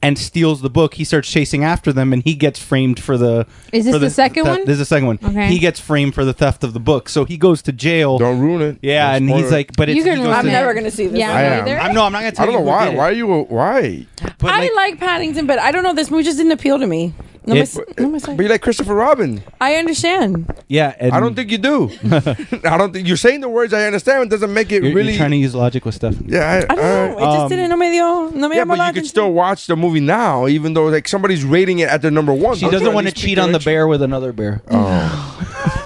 and 0.04 0.20
steals 0.20 0.62
the 0.62 0.70
book. 0.70 0.94
He 0.96 1.04
starts 1.04 1.30
chasing 1.32 1.64
after 1.64 1.92
them, 1.92 2.14
and 2.14 2.22
he 2.24 2.36
gets 2.36 2.60
framed 2.60 3.00
for 3.00 3.18
the. 3.18 3.48
Is 3.72 3.86
this 3.86 3.94
for 3.96 4.00
the 4.00 4.10
second 4.10 4.44
theft- 4.46 4.58
one? 4.60 4.66
This 4.68 4.74
is 4.74 4.80
the 4.80 4.86
second 4.86 5.08
one. 5.08 5.20
Okay. 5.24 5.48
He 5.48 5.58
gets 5.60 5.80
framed 5.80 6.14
for 6.14 6.24
the 6.26 6.34
theft 6.34 6.64
of 6.64 6.74
the 6.74 6.80
book, 6.80 7.10
so 7.10 7.26
he 7.26 7.38
goes 7.38 7.62
to 7.64 7.72
jail. 7.72 8.18
Don't 8.20 8.40
ruin 8.40 8.62
it. 8.62 8.78
yeah, 8.82 9.08
Don't 9.14 9.30
and 9.30 9.40
he's 9.40 9.50
it. 9.52 9.56
like, 9.56 9.72
but 9.78 9.90
it's 9.90 9.98
You 9.98 10.04
can 10.04 10.18
he 10.18 10.24
goes 10.24 10.36
I'm 10.36 10.46
to- 10.46 10.52
never 10.52 10.74
gonna 10.74 10.92
see 10.92 11.08
this. 11.08 11.18
Yeah, 11.18 11.34
I 11.34 11.42
am. 11.42 11.68
I'm 11.90 11.96
no, 11.96 12.04
I'm 12.06 12.12
not 12.12 12.20
gonna 12.20 12.28
I 12.28 12.32
tell 12.32 12.46
don't 12.46 12.54
you 12.56 12.60
know 12.60 12.66
why. 12.66 12.90
Why 12.90 13.04
are 13.06 13.12
you? 13.14 13.28
Why? 13.44 14.06
But 14.38 14.52
I 14.52 14.60
like, 14.62 14.72
like 14.76 15.00
Paddington, 15.00 15.48
but 15.48 15.58
I 15.60 15.72
don't 15.72 15.84
know. 15.84 15.94
This 15.94 16.12
movie 16.12 16.24
just 16.24 16.38
didn't 16.38 16.52
appeal 16.52 16.78
to 16.80 16.86
me. 16.88 17.14
No, 17.46 17.56
But, 17.56 17.76
my, 18.00 18.04
no, 18.04 18.10
my 18.10 18.20
but 18.20 18.40
you 18.44 18.48
like 18.48 18.62
Christopher 18.62 18.96
Robin. 18.96 19.44
I 19.60 19.76
understand. 19.76 20.54
yeah, 20.68 20.96
and 21.00 21.12
I 21.14 21.20
don't 21.20 21.36
think 21.36 21.52
you 21.52 21.58
do. 21.58 21.90
I 22.12 22.78
don't 22.78 22.94
think 22.94 23.08
you're 23.08 23.18
saying 23.18 23.42
the 23.42 23.50
words 23.50 23.74
I 23.74 23.86
understand. 23.86 24.24
It 24.24 24.30
doesn't 24.30 24.54
make 24.54 24.72
it 24.72 24.82
you're, 24.84 24.94
really. 24.94 25.10
you're 25.12 25.18
trying 25.18 25.32
to 25.32 25.38
use 25.38 25.54
logic 25.54 25.84
with 25.86 25.96
stuff. 25.96 26.16
yeah, 26.26 26.64
I, 26.70 26.74
I 26.74 26.76
don't 26.76 26.78
know. 26.78 27.18
It 27.18 27.22
just 27.22 27.40
Um, 27.40 27.50
didn't. 27.50 27.70
No 27.70 27.76
me 27.76 27.90
dio. 27.90 28.30
No 28.30 28.48
me 28.48 28.56
Yeah, 28.56 28.64
but 28.66 28.78
you 28.88 28.94
could 28.94 29.06
still 29.08 29.34
watch 29.34 29.68
the 29.68 29.76
movie 29.76 30.00
now, 30.00 30.48
even 30.48 30.74
though 30.74 30.86
like 30.88 31.08
somebody's 31.08 31.44
rating 31.44 31.80
it 31.80 31.90
at 31.90 32.02
their 32.02 32.12
number 32.12 32.34
one. 32.34 32.56
She 32.56 32.62
Don't 32.62 32.72
doesn't 32.72 32.94
want 32.94 33.08
to 33.08 33.14
cheat 33.14 33.38
on 33.38 33.52
the 33.52 33.60
bear 33.60 33.88
with 33.88 34.02
another 34.02 34.32
bear 34.32 34.62
Oh. 34.72 35.40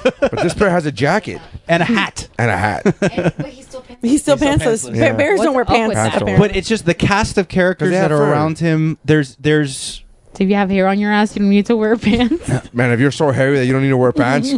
But 0.20 0.40
this 0.42 0.54
bear 0.54 0.70
has 0.70 0.86
a 0.86 0.92
jacket 0.92 1.42
and 1.68 1.82
a 1.84 1.86
hat. 1.86 2.30
and 2.38 2.50
a 2.50 2.58
hat. 2.58 2.84
but 3.00 3.46
he's 3.48 3.68
still 3.68 3.82
pants. 3.82 4.02
He's 4.02 4.22
still 4.22 4.38
still 4.38 4.50
pantsless. 4.58 4.90
pantsless. 4.90 4.96
Yeah. 4.96 5.14
Bears 5.14 5.42
don't 5.42 5.54
wear 5.54 5.66
pants. 5.66 5.90
with 5.90 5.96
that? 5.98 6.22
apparently. 6.22 6.48
But 6.48 6.56
it's 6.56 6.68
just 6.70 6.86
the 6.86 6.94
cast 6.94 7.38
of 7.38 7.48
characters 7.50 7.92
that 7.92 8.12
are 8.12 8.22
around 8.32 8.60
him. 8.60 8.98
There's 9.04 9.36
there's 9.38 10.04
So 10.38 10.44
if 10.44 10.52
you 10.52 10.56
have 10.56 10.70
hair 10.70 10.88
on 10.88 11.00
your 11.00 11.12
ass, 11.12 11.36
you 11.36 11.40
don't 11.40 11.50
need 11.50 11.66
to 11.66 11.76
wear 11.76 11.96
pants. 11.98 12.72
Man, 12.72 12.92
if 12.92 13.00
you're 13.00 13.10
so 13.10 13.32
hairy 13.32 13.58
that 13.58 13.66
you 13.66 13.74
don't 13.74 13.82
need 13.82 13.90
to 13.90 13.98
wear 13.98 14.12
pants, 14.14 14.52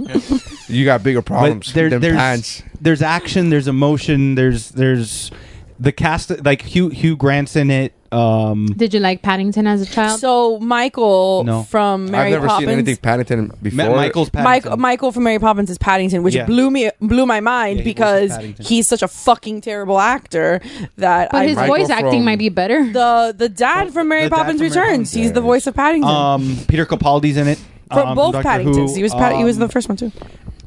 you 0.70 0.84
got 0.84 1.04
bigger 1.04 1.22
problems 1.22 1.72
there, 1.72 1.90
than 1.90 2.02
there's 2.02 2.18
pants. 2.18 2.64
there's 2.82 3.02
action, 3.02 3.50
there's 3.50 3.70
emotion, 3.70 4.36
there's 4.36 4.72
there's 4.72 5.32
the 5.80 5.94
cast 5.94 6.44
like 6.44 6.64
Hugh 6.64 6.90
Hugh 6.90 7.16
Grant's 7.16 7.56
in 7.56 7.72
it. 7.72 7.94
Um, 8.12 8.66
Did 8.68 8.94
you 8.94 9.00
like 9.00 9.22
Paddington 9.22 9.68
as 9.68 9.82
a 9.82 9.86
child? 9.86 10.20
So 10.20 10.60
Michael 10.60 11.44
No. 11.44 11.64
from 11.64 12.10
Mary 12.10 12.12
Poppins. 12.12 12.26
I've 12.26 12.32
never 12.32 12.48
Poppins. 12.48 12.68
seen 12.68 12.74
anything 12.74 12.96
Paddington 12.98 13.52
before. 13.62 13.86
Ma- 13.90 13.96
Michael's 13.96 14.34
Mike, 14.34 14.44
Paddington. 14.64 14.82
Michael 14.82 15.12
from 15.12 15.24
Mary 15.24 15.40
Poppins 15.40 15.70
is 15.70 15.78
Paddington, 15.78 16.24
which 16.24 16.36
Yeah. 16.36 16.46
blew 16.46 16.72
me 16.72 16.90
blew 17.00 17.26
my 17.26 17.40
mind 17.40 17.80
Yeah, 17.80 17.84
he 17.84 17.94
voices 17.94 17.96
because 17.96 18.32
Paddington. 18.32 18.66
he's 18.66 18.88
such 18.88 19.04
a 19.04 19.08
fucking 19.08 19.62
terrible 19.62 20.00
actor 20.00 20.60
that 20.98 21.30
but 21.32 21.38
I 21.38 21.46
his 21.48 21.56
Michael 21.56 21.76
voice 21.76 21.90
acting 21.90 22.10
from- 22.22 22.26
might 22.26 22.40
be 22.40 22.50
better. 22.50 22.84
the 22.92 23.36
the 23.38 23.50
dad 23.50 23.92
from 23.94 24.08
Mary 24.08 24.24
The 24.24 24.30
dad 24.30 24.36
Poppins 24.36 24.60
from 24.60 24.60
Mary 24.60 24.70
Returns. 24.70 24.90
Poppins, 25.10 25.14
He's 25.14 25.26
yeah. 25.28 25.32
the 25.34 25.42
voice 25.42 25.68
of 25.68 25.76
Paddington. 25.76 26.10
um, 26.10 26.58
Peter 26.68 26.86
Capaldi's 26.86 27.38
in 27.38 27.48
it. 27.48 27.60
For 27.94 28.00
um, 28.06 28.16
both 28.16 28.34
Doctor 28.34 28.48
Paddingtons, 28.50 28.96
he 28.96 29.02
was 29.04 29.14
Pat- 29.14 29.36
he 29.36 29.44
was 29.44 29.58
the 29.58 29.64
Um, 29.66 29.70
first 29.70 29.90
one 29.90 29.98
too. 29.98 30.12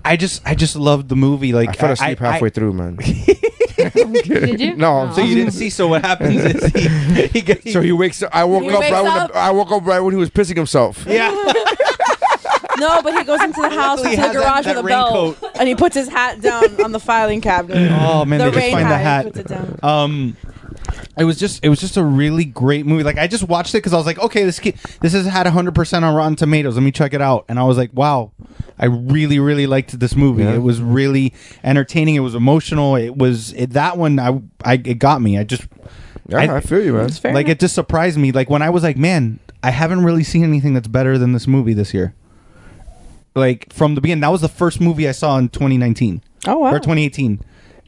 I 0.05 0.17
just 0.17 0.43
I 0.45 0.55
just 0.57 0.75
loved 0.77 1.09
the 1.09 1.17
movie. 1.17 1.53
Like 1.53 1.71
I 1.71 1.73
fell 1.73 1.91
asleep 1.93 2.21
I- 2.21 2.27
I- 2.29 2.33
halfway 2.33 2.51
through, 2.51 2.73
man. 2.73 2.99
Did 3.95 4.61
you? 4.61 4.77
No, 4.77 4.99
I'm 4.99 5.15
So 5.15 5.21
you 5.23 5.35
didn't 5.35 5.53
see. 5.61 5.71
So 5.71 5.89
what 5.89 6.05
happens 6.05 6.45
is 6.45 6.73
he, 6.73 7.27
he, 7.29 7.41
gets- 7.43 7.73
So 7.73 7.81
he 7.81 7.93
wakes 7.93 8.23
up. 8.23 8.31
I 8.35 8.45
woke 8.45 8.63
He 8.65 8.71
up 8.71 8.81
wakes 8.81 8.93
right 8.93 9.03
when 9.03 9.13
up. 9.13 9.33
the, 9.33 9.39
I 9.39 9.51
woke 9.51 9.71
up 9.73 9.85
right 9.87 10.01
when 10.01 10.13
he 10.15 10.19
was 10.19 10.31
pissing 10.31 10.57
himself. 10.57 11.05
yeah. 11.09 11.31
No, 12.79 13.01
but 13.03 13.17
he 13.17 13.23
goes 13.25 13.41
into 13.43 13.61
the 13.61 13.69
house 13.71 13.99
Luckily 14.01 14.15
into 14.15 14.17
the 14.17 14.23
has 14.23 14.33
that- 14.33 14.43
garage 14.43 14.65
that 14.65 14.77
with 14.77 14.85
a 14.87 14.89
belt, 14.89 15.39
raincoat. 15.43 15.57
and 15.61 15.69
he 15.69 15.75
puts 15.75 15.95
his 15.95 16.09
hat 16.09 16.41
down 16.41 16.83
on 16.83 16.91
the 16.93 16.99
filing 16.99 17.41
cabinet. 17.41 17.93
Oh 18.01 18.25
man, 18.25 18.39
the 18.39 18.45
they 18.47 18.51
just 18.51 18.57
rain 18.63 18.73
find 18.73 18.91
the 18.91 18.99
hat, 18.99 19.05
hat. 19.05 19.25
He 19.27 19.31
puts 19.31 19.39
it 19.41 19.49
down. 19.49 19.79
Um, 19.83 20.37
it 21.19 21.25
was 21.25 21.39
just 21.39 21.65
it 21.65 21.69
was 21.69 21.81
just 21.81 21.97
a 21.97 22.03
really 22.05 22.45
great 22.45 22.87
movie. 22.87 23.03
Like 23.03 23.19
I 23.19 23.27
just 23.27 23.45
watched 23.45 23.75
it 23.75 23.79
because 23.79 23.93
I 23.93 23.97
was 23.97 24.07
like, 24.07 24.19
okay, 24.19 24.45
this 24.45 24.59
kid, 24.59 24.77
this 25.01 25.13
has 25.13 25.27
had 25.27 25.47
hundred 25.47 25.75
percent 25.75 26.05
on 26.05 26.15
Rotten 26.15 26.37
Tomatoes. 26.37 26.75
Let 26.75 26.83
me 26.83 26.93
check 26.93 27.15
it 27.15 27.21
out. 27.21 27.45
And 27.49 27.59
I 27.59 27.65
was 27.65 27.77
like, 27.77 27.91
wow, 27.93 28.33
I 28.79 28.87
really 28.87 29.39
really 29.39 29.67
liked 29.67 29.99
this 29.99 30.15
movie. 30.17 30.43
Yeah. 30.45 30.55
It 30.55 30.63
was 30.63 30.81
really 30.81 31.33
entertaining. 31.65 32.15
It 32.15 32.21
was 32.21 32.35
emotional. 32.35 32.97
It 32.97 33.17
was 33.17 33.53
it, 33.53 33.71
that 33.71 33.99
one. 33.99 34.19
I 34.19 34.41
I 34.65 34.75
it 34.75 34.99
got 34.99 35.21
me. 35.23 35.39
I 35.39 35.45
just 35.45 35.67
Yeah, 36.29 36.39
I- 36.39 36.57
I, 36.57 36.61
feel 36.61 36.83
you, 36.83 36.95
man. 36.95 37.11
Fair 37.11 37.33
like 37.35 37.47
enough. 37.47 37.53
it 37.57 37.61
just 37.61 37.75
surprised 37.75 38.19
me. 38.19 38.33
Like 38.33 38.49
when 38.51 38.63
I 38.63 38.71
was 38.71 38.83
like, 38.83 38.97
man, 38.97 39.39
I 39.63 39.71
haven't 39.71 40.05
really 40.05 40.25
seen 40.25 40.45
anything 40.45 40.75
that's 40.75 40.89
better 40.89 41.19
than 41.19 41.33
this 41.33 41.47
movie 41.47 41.75
this 41.75 41.93
year. 41.95 42.15
Like 43.35 43.73
from 43.73 43.95
the 43.95 44.01
beginning, 44.01 44.21
that 44.21 44.29
was 44.33 44.43
the 44.43 44.49
first 44.49 44.81
movie 44.81 45.09
I 45.09 45.13
saw 45.13 45.39
in 45.39 45.49
2019 45.49 46.23
Oh 46.47 46.59
wow! 46.59 46.69
or 46.71 46.79
2018. 46.79 47.41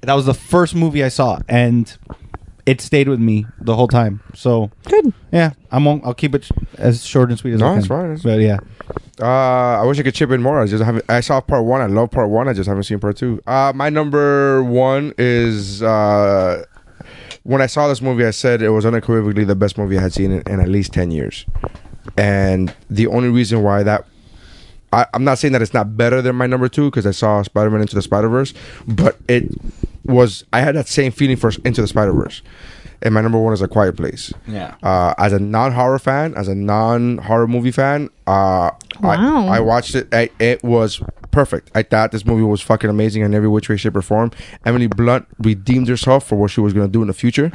That 0.02 0.15
was 0.15 0.26
the 0.26 0.34
first 0.34 0.75
movie 0.75 1.02
I 1.05 1.09
saw, 1.09 1.41
and 1.49 1.94
it 2.67 2.81
stayed 2.81 3.09
with 3.09 3.20
me 3.20 3.47
the 3.60 3.75
whole 3.76 3.89
time. 3.89 4.20
So 4.34 4.70
Good. 4.86 5.12
yeah, 5.33 5.52
I'm 5.70 5.86
on, 5.86 6.01
I'll 6.05 6.15
keep 6.15 6.34
it 6.34 6.44
sh- 6.44 6.51
as 6.78 7.05
short 7.05 7.28
and 7.31 7.39
sweet 7.39 7.55
as 7.55 7.60
No, 7.60 7.67
I 7.67 7.68
can. 7.70 7.76
that's 7.76 7.86
fine, 7.89 8.02
that's- 8.15 8.23
But 8.23 8.41
yeah, 8.41 8.59
Uh, 9.20 9.81
I 9.81 9.84
wish 9.84 9.99
I 9.99 10.02
could 10.02 10.15
chip 10.15 10.31
in 10.33 10.43
more. 10.43 10.60
I 10.60 10.67
just 10.67 10.83
haven't. 10.83 11.05
I 11.09 11.20
saw 11.20 11.41
part 11.41 11.65
one. 11.65 11.81
I 11.81 11.86
love 11.86 12.10
part 12.10 12.31
one. 12.31 12.49
I 12.49 12.52
just 12.52 12.68
haven't 12.68 12.83
seen 12.83 12.99
part 12.99 13.17
two. 13.17 13.41
Uh, 13.47 13.73
my 13.75 13.89
number 13.89 14.60
one 14.65 15.12
is 15.18 15.83
uh, 15.84 16.65
when 17.44 17.62
I 17.62 17.67
saw 17.67 17.86
this 17.86 18.02
movie. 18.02 18.25
I 18.26 18.33
said 18.33 18.60
it 18.60 18.70
was 18.70 18.84
unequivocally 18.84 19.44
the 19.44 19.55
best 19.55 19.78
movie 19.78 19.97
I 19.99 20.01
had 20.02 20.12
seen 20.12 20.33
in, 20.33 20.43
in 20.52 20.59
at 20.59 20.68
least 20.68 20.93
ten 20.93 21.12
years, 21.12 21.47
and 22.18 22.75
the 22.91 23.07
only 23.07 23.28
reason 23.28 23.62
why 23.62 23.84
that. 23.84 24.05
I, 24.93 25.07
I'm 25.15 25.23
not 25.25 25.39
saying 25.39 25.52
that 25.52 25.62
it's 25.62 25.75
not 25.75 25.97
better 25.97 26.20
than 26.23 26.34
my 26.36 26.47
number 26.47 26.68
two 26.68 26.89
because 26.91 27.07
I 27.07 27.10
saw 27.12 27.43
Spider-Man 27.43 27.81
Into 27.83 27.94
the 27.97 28.02
Spider-Verse, 28.02 28.55
but 28.86 29.17
it 29.28 29.49
was. 30.05 30.44
I 30.52 30.60
had 30.60 30.74
that 30.76 30.89
same 30.89 31.12
feeling 31.12 31.36
for 31.36 31.50
Into 31.65 31.81
the 31.81 31.86
Spider-Verse, 31.89 32.42
and 33.02 33.15
my 33.15 33.20
number 33.20 33.39
one 33.39 33.52
is 33.52 33.62
A 33.62 33.68
Quiet 33.68 33.97
Place. 33.97 34.33
yeah. 34.47 34.74
Uh, 34.83 35.15
as 35.18 35.33
a 35.33 35.39
non-horror 35.39 35.99
fan, 35.99 36.34
as 36.34 36.49
a 36.49 36.55
non-horror 36.55 37.47
movie 37.49 37.70
fan, 37.70 38.10
uh, 38.26 38.70
Wow. 39.00 39.49
I, 39.49 39.57
I 39.57 39.60
watched 39.60 39.94
it. 39.97 40.08
I, 40.15 40.31
it 40.39 40.62
was 40.62 41.02
perfect. 41.33 41.70
I 41.74 41.83
thought 41.83 42.12
this 42.12 42.24
movie 42.24 42.44
was 42.44 42.60
fucking 42.60 42.89
amazing 42.89 43.23
in 43.23 43.34
every 43.34 43.49
which 43.49 43.68
way, 43.68 43.76
shape, 43.76 43.97
or 43.97 44.02
form. 44.02 44.31
Emily 44.65 44.86
Blunt 44.86 45.26
redeemed 45.41 45.89
herself 45.89 46.28
for 46.28 46.36
what 46.36 46.52
she 46.52 46.60
was 46.60 46.73
going 46.73 46.86
to 46.86 46.92
do 46.92 47.02
in 47.02 47.08
the 47.08 47.15
future, 47.15 47.50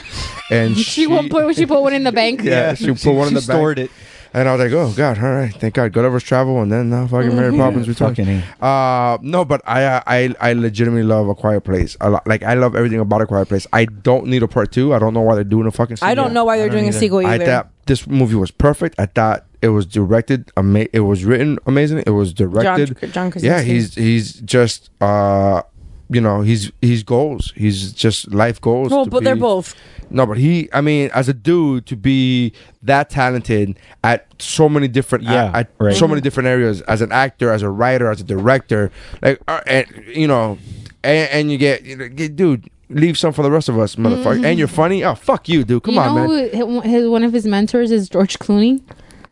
and 0.51 0.77
She 0.89 1.07
won't 1.07 1.31
put. 1.31 1.55
She 1.55 1.65
put 1.65 1.81
one 1.81 1.93
in 1.93 2.03
the 2.03 2.11
bank. 2.11 2.41
Yeah, 2.43 2.73
she 2.73 2.93
put 2.93 3.13
one 3.13 3.29
in 3.29 3.33
the 3.35 3.41
stored 3.41 3.77
bank. 3.77 3.89
it. 3.89 3.95
And 4.33 4.47
I 4.47 4.55
was 4.55 4.63
like, 4.63 4.71
oh 4.73 4.93
god, 4.95 5.17
all 5.17 5.31
right, 5.31 5.53
thank 5.53 5.73
God, 5.73 5.91
Gulliver's 5.91 6.23
Travel, 6.23 6.61
and 6.61 6.71
then 6.71 6.89
now 6.91 7.07
fucking 7.07 7.35
Mary 7.35 7.55
Poppins 7.57 7.87
returns. 7.87 8.17
Fucking 8.17 8.43
A. 8.61 8.63
Uh, 8.65 9.17
no, 9.21 9.43
but 9.43 9.61
I, 9.65 9.83
uh, 9.85 10.01
I, 10.05 10.35
I 10.39 10.53
legitimately 10.53 11.03
love 11.03 11.27
A 11.29 11.33
Quiet 11.35 11.61
Place. 11.61 11.97
I 11.99 12.09
lo- 12.09 12.19
like, 12.27 12.43
I 12.43 12.53
love 12.53 12.75
everything 12.75 12.99
about 12.99 13.21
A 13.21 13.25
Quiet 13.25 13.47
Place. 13.47 13.65
I 13.73 13.85
don't 13.85 14.27
need 14.27 14.43
a 14.43 14.47
part 14.47 14.71
two. 14.71 14.93
I 14.93 14.99
don't 14.99 15.13
know 15.15 15.21
why 15.21 15.33
they're 15.35 15.43
doing 15.43 15.65
a 15.67 15.71
fucking. 15.71 15.97
I 16.01 16.13
don't 16.13 16.31
know 16.33 16.45
why 16.45 16.57
they're 16.57 16.65
I 16.65 16.69
don't 16.69 16.75
doing 16.77 16.85
a 16.85 16.89
either. 16.89 16.99
sequel 16.99 17.25
I 17.25 17.35
either. 17.35 17.45
thought 17.45 17.69
this 17.87 18.05
movie 18.05 18.35
was 18.35 18.51
perfect. 18.51 18.95
I 18.99 19.07
thought 19.07 19.45
it 19.61 19.69
was 19.69 19.85
directed, 19.87 20.51
ama- 20.55 20.87
it 20.93 20.99
was 21.01 21.25
written 21.25 21.57
amazing. 21.65 22.03
It 22.05 22.11
was 22.11 22.31
directed. 22.33 22.97
John, 23.11 23.31
John 23.31 23.41
yeah, 23.43 23.61
he's 23.61 23.95
he's 23.95 24.33
just 24.41 24.89
uh, 25.01 25.63
you 26.09 26.21
know, 26.21 26.41
he's 26.41 26.71
he's 26.81 27.03
goals. 27.03 27.53
He's 27.55 27.93
just 27.93 28.33
life 28.33 28.59
goals. 28.59 28.91
Well, 28.91 29.05
to 29.05 29.11
but 29.11 29.23
they're 29.23 29.35
both. 29.35 29.75
No, 30.09 30.25
but 30.25 30.37
he. 30.37 30.69
I 30.73 30.81
mean, 30.81 31.11
as 31.13 31.29
a 31.29 31.33
dude, 31.33 31.85
to 31.85 31.95
be 31.95 32.51
that 32.81 33.09
talented 33.09 33.79
at 34.03 34.25
so 34.39 34.67
many 34.67 34.87
different 34.87 35.23
Yeah, 35.25 35.51
at, 35.53 35.69
right. 35.79 35.95
so 35.95 36.07
many 36.07 36.21
different 36.21 36.47
areas, 36.47 36.81
as 36.81 37.01
an 37.01 37.11
actor, 37.11 37.51
as 37.51 37.61
a 37.61 37.69
writer, 37.69 38.09
as 38.09 38.19
a 38.21 38.23
director, 38.23 38.91
like, 39.21 39.39
uh, 39.47 39.61
and 39.67 39.85
you 40.07 40.27
know, 40.27 40.57
and, 41.03 41.29
and 41.29 41.51
you 41.51 41.57
get, 41.57 41.83
you 41.83 41.95
know, 41.95 42.07
get, 42.09 42.35
dude. 42.35 42.69
Leave 42.91 43.19
some 43.19 43.31
for 43.31 43.43
the 43.43 43.51
rest 43.51 43.69
of 43.69 43.77
us, 43.77 43.97
motherfucker. 43.97 44.43
And 44.43 44.57
you're 44.57 44.67
funny. 44.67 45.03
Oh, 45.03 45.13
fuck 45.13 45.47
you, 45.47 45.63
dude. 45.63 45.83
Come 45.83 45.93
you 45.93 45.99
on, 45.99 46.15
know 46.15 46.27
man. 46.27 46.55
who 46.55 46.81
his, 46.81 47.07
one 47.07 47.23
of 47.23 47.33
his 47.33 47.45
mentors 47.45 47.91
is 47.91 48.09
George 48.09 48.39
Clooney 48.39 48.81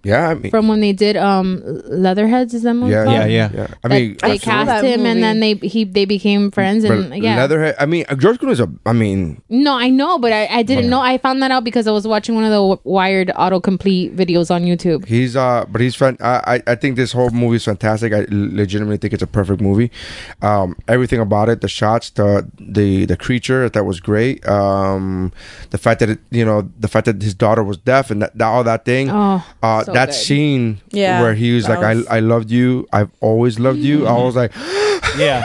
Yeah, 0.03 0.30
I 0.30 0.34
mean, 0.35 0.51
from 0.51 0.67
when 0.67 0.80
they 0.80 0.93
did 0.93 1.17
um 1.17 1.61
Leatherheads. 1.85 2.53
Is 2.53 2.64
that 2.64 2.74
movie? 2.76 2.92
yeah. 2.93 3.03
Yeah, 3.06 3.26
yeah. 3.26 3.50
yeah. 3.53 3.67
I 3.84 3.88
That 3.88 3.90
mean, 3.90 4.09
they 4.09 4.14
absolutely. 4.14 4.40
cast 4.40 4.67
that 4.67 4.84
him, 4.85 5.06
and 5.06 5.22
then 5.24 5.40
they 5.40 5.56
he 5.56 5.84
they 5.84 6.06
became 6.06 6.50
friends, 6.51 6.84
and 6.84 7.09
But 7.09 7.22
yeah. 7.22 7.35
Leatherhead. 7.38 7.76
I 7.80 7.85
mean, 7.85 8.06
George 8.17 8.38
Clooney 8.38 8.51
is 8.51 8.59
a. 8.59 8.72
I 8.85 8.93
mean, 8.93 9.42
No, 9.50 9.74
I 9.77 9.90
know, 9.90 10.17
but 10.17 10.32
I, 10.32 10.48
I 10.48 10.64
didn't 10.64 10.90
know. 10.90 11.01
I 11.01 11.17
found 11.17 11.42
that 11.43 11.51
out 11.51 11.64
because 11.64 11.88
I 11.88 11.92
was 11.92 12.08
watching 12.08 12.35
one 12.35 12.45
of 12.45 12.51
the 12.51 12.77
Wired 12.84 13.30
autocomplete 13.30 14.16
videos 14.16 14.50
on 14.53 14.64
YouTube. 14.64 15.06
he's 15.06 15.35
uh, 15.35 15.66
but 15.67 15.82
he's 15.82 15.95
fan. 15.95 16.16
I 16.22 16.56
I 16.56 16.72
I 16.72 16.76
think 16.76 16.95
this 16.95 17.11
whole 17.11 17.30
movie 17.32 17.58
is 17.58 17.66
fantastic. 17.66 18.14
I 18.14 18.26
legitimately 18.30 18.98
think 18.98 19.14
it's 19.14 19.24
a 19.24 19.27
perfect 19.27 19.61
movie. 19.61 19.92
Um, 20.42 20.77
everything 20.88 21.19
about 21.19 21.50
it, 21.50 21.61
the 21.61 21.67
shots, 21.67 22.11
the 22.11 22.48
the 22.59 23.06
the 23.06 23.17
creature, 23.17 23.67
that 23.69 23.84
was 23.84 24.00
great. 24.00 24.48
Um, 24.48 25.34
the 25.72 25.77
fact 25.77 26.00
that 26.00 26.09
it, 26.09 26.19
you 26.32 26.45
know, 26.45 26.69
the 26.80 26.88
fact 26.88 27.06
that 27.06 27.22
his 27.22 27.34
daughter 27.34 27.64
was 27.64 27.77
deaf 27.77 28.09
and 28.11 28.22
that, 28.22 28.38
that 28.38 28.45
all 28.45 28.64
that 28.64 28.85
thing. 28.85 29.09
Oh, 29.09 29.43
uh, 29.64 29.84
so 29.88 29.93
that 29.93 30.07
good. 30.07 30.16
scene 30.16 30.80
Yeah, 30.91 31.22
where 31.22 31.33
he 31.33 31.56
was 31.56 31.66
that 31.67 31.80
like, 31.82 31.95
was- 31.98 32.07
I 32.07 32.17
I 32.17 32.19
loved 32.19 32.51
you. 32.51 32.88
I've 32.93 33.09
always 33.22 33.59
loved 33.59 33.80
you. 33.80 34.06
I 34.07 34.14
was 34.14 34.35
like, 34.35 34.51
Yeah, 35.17 35.43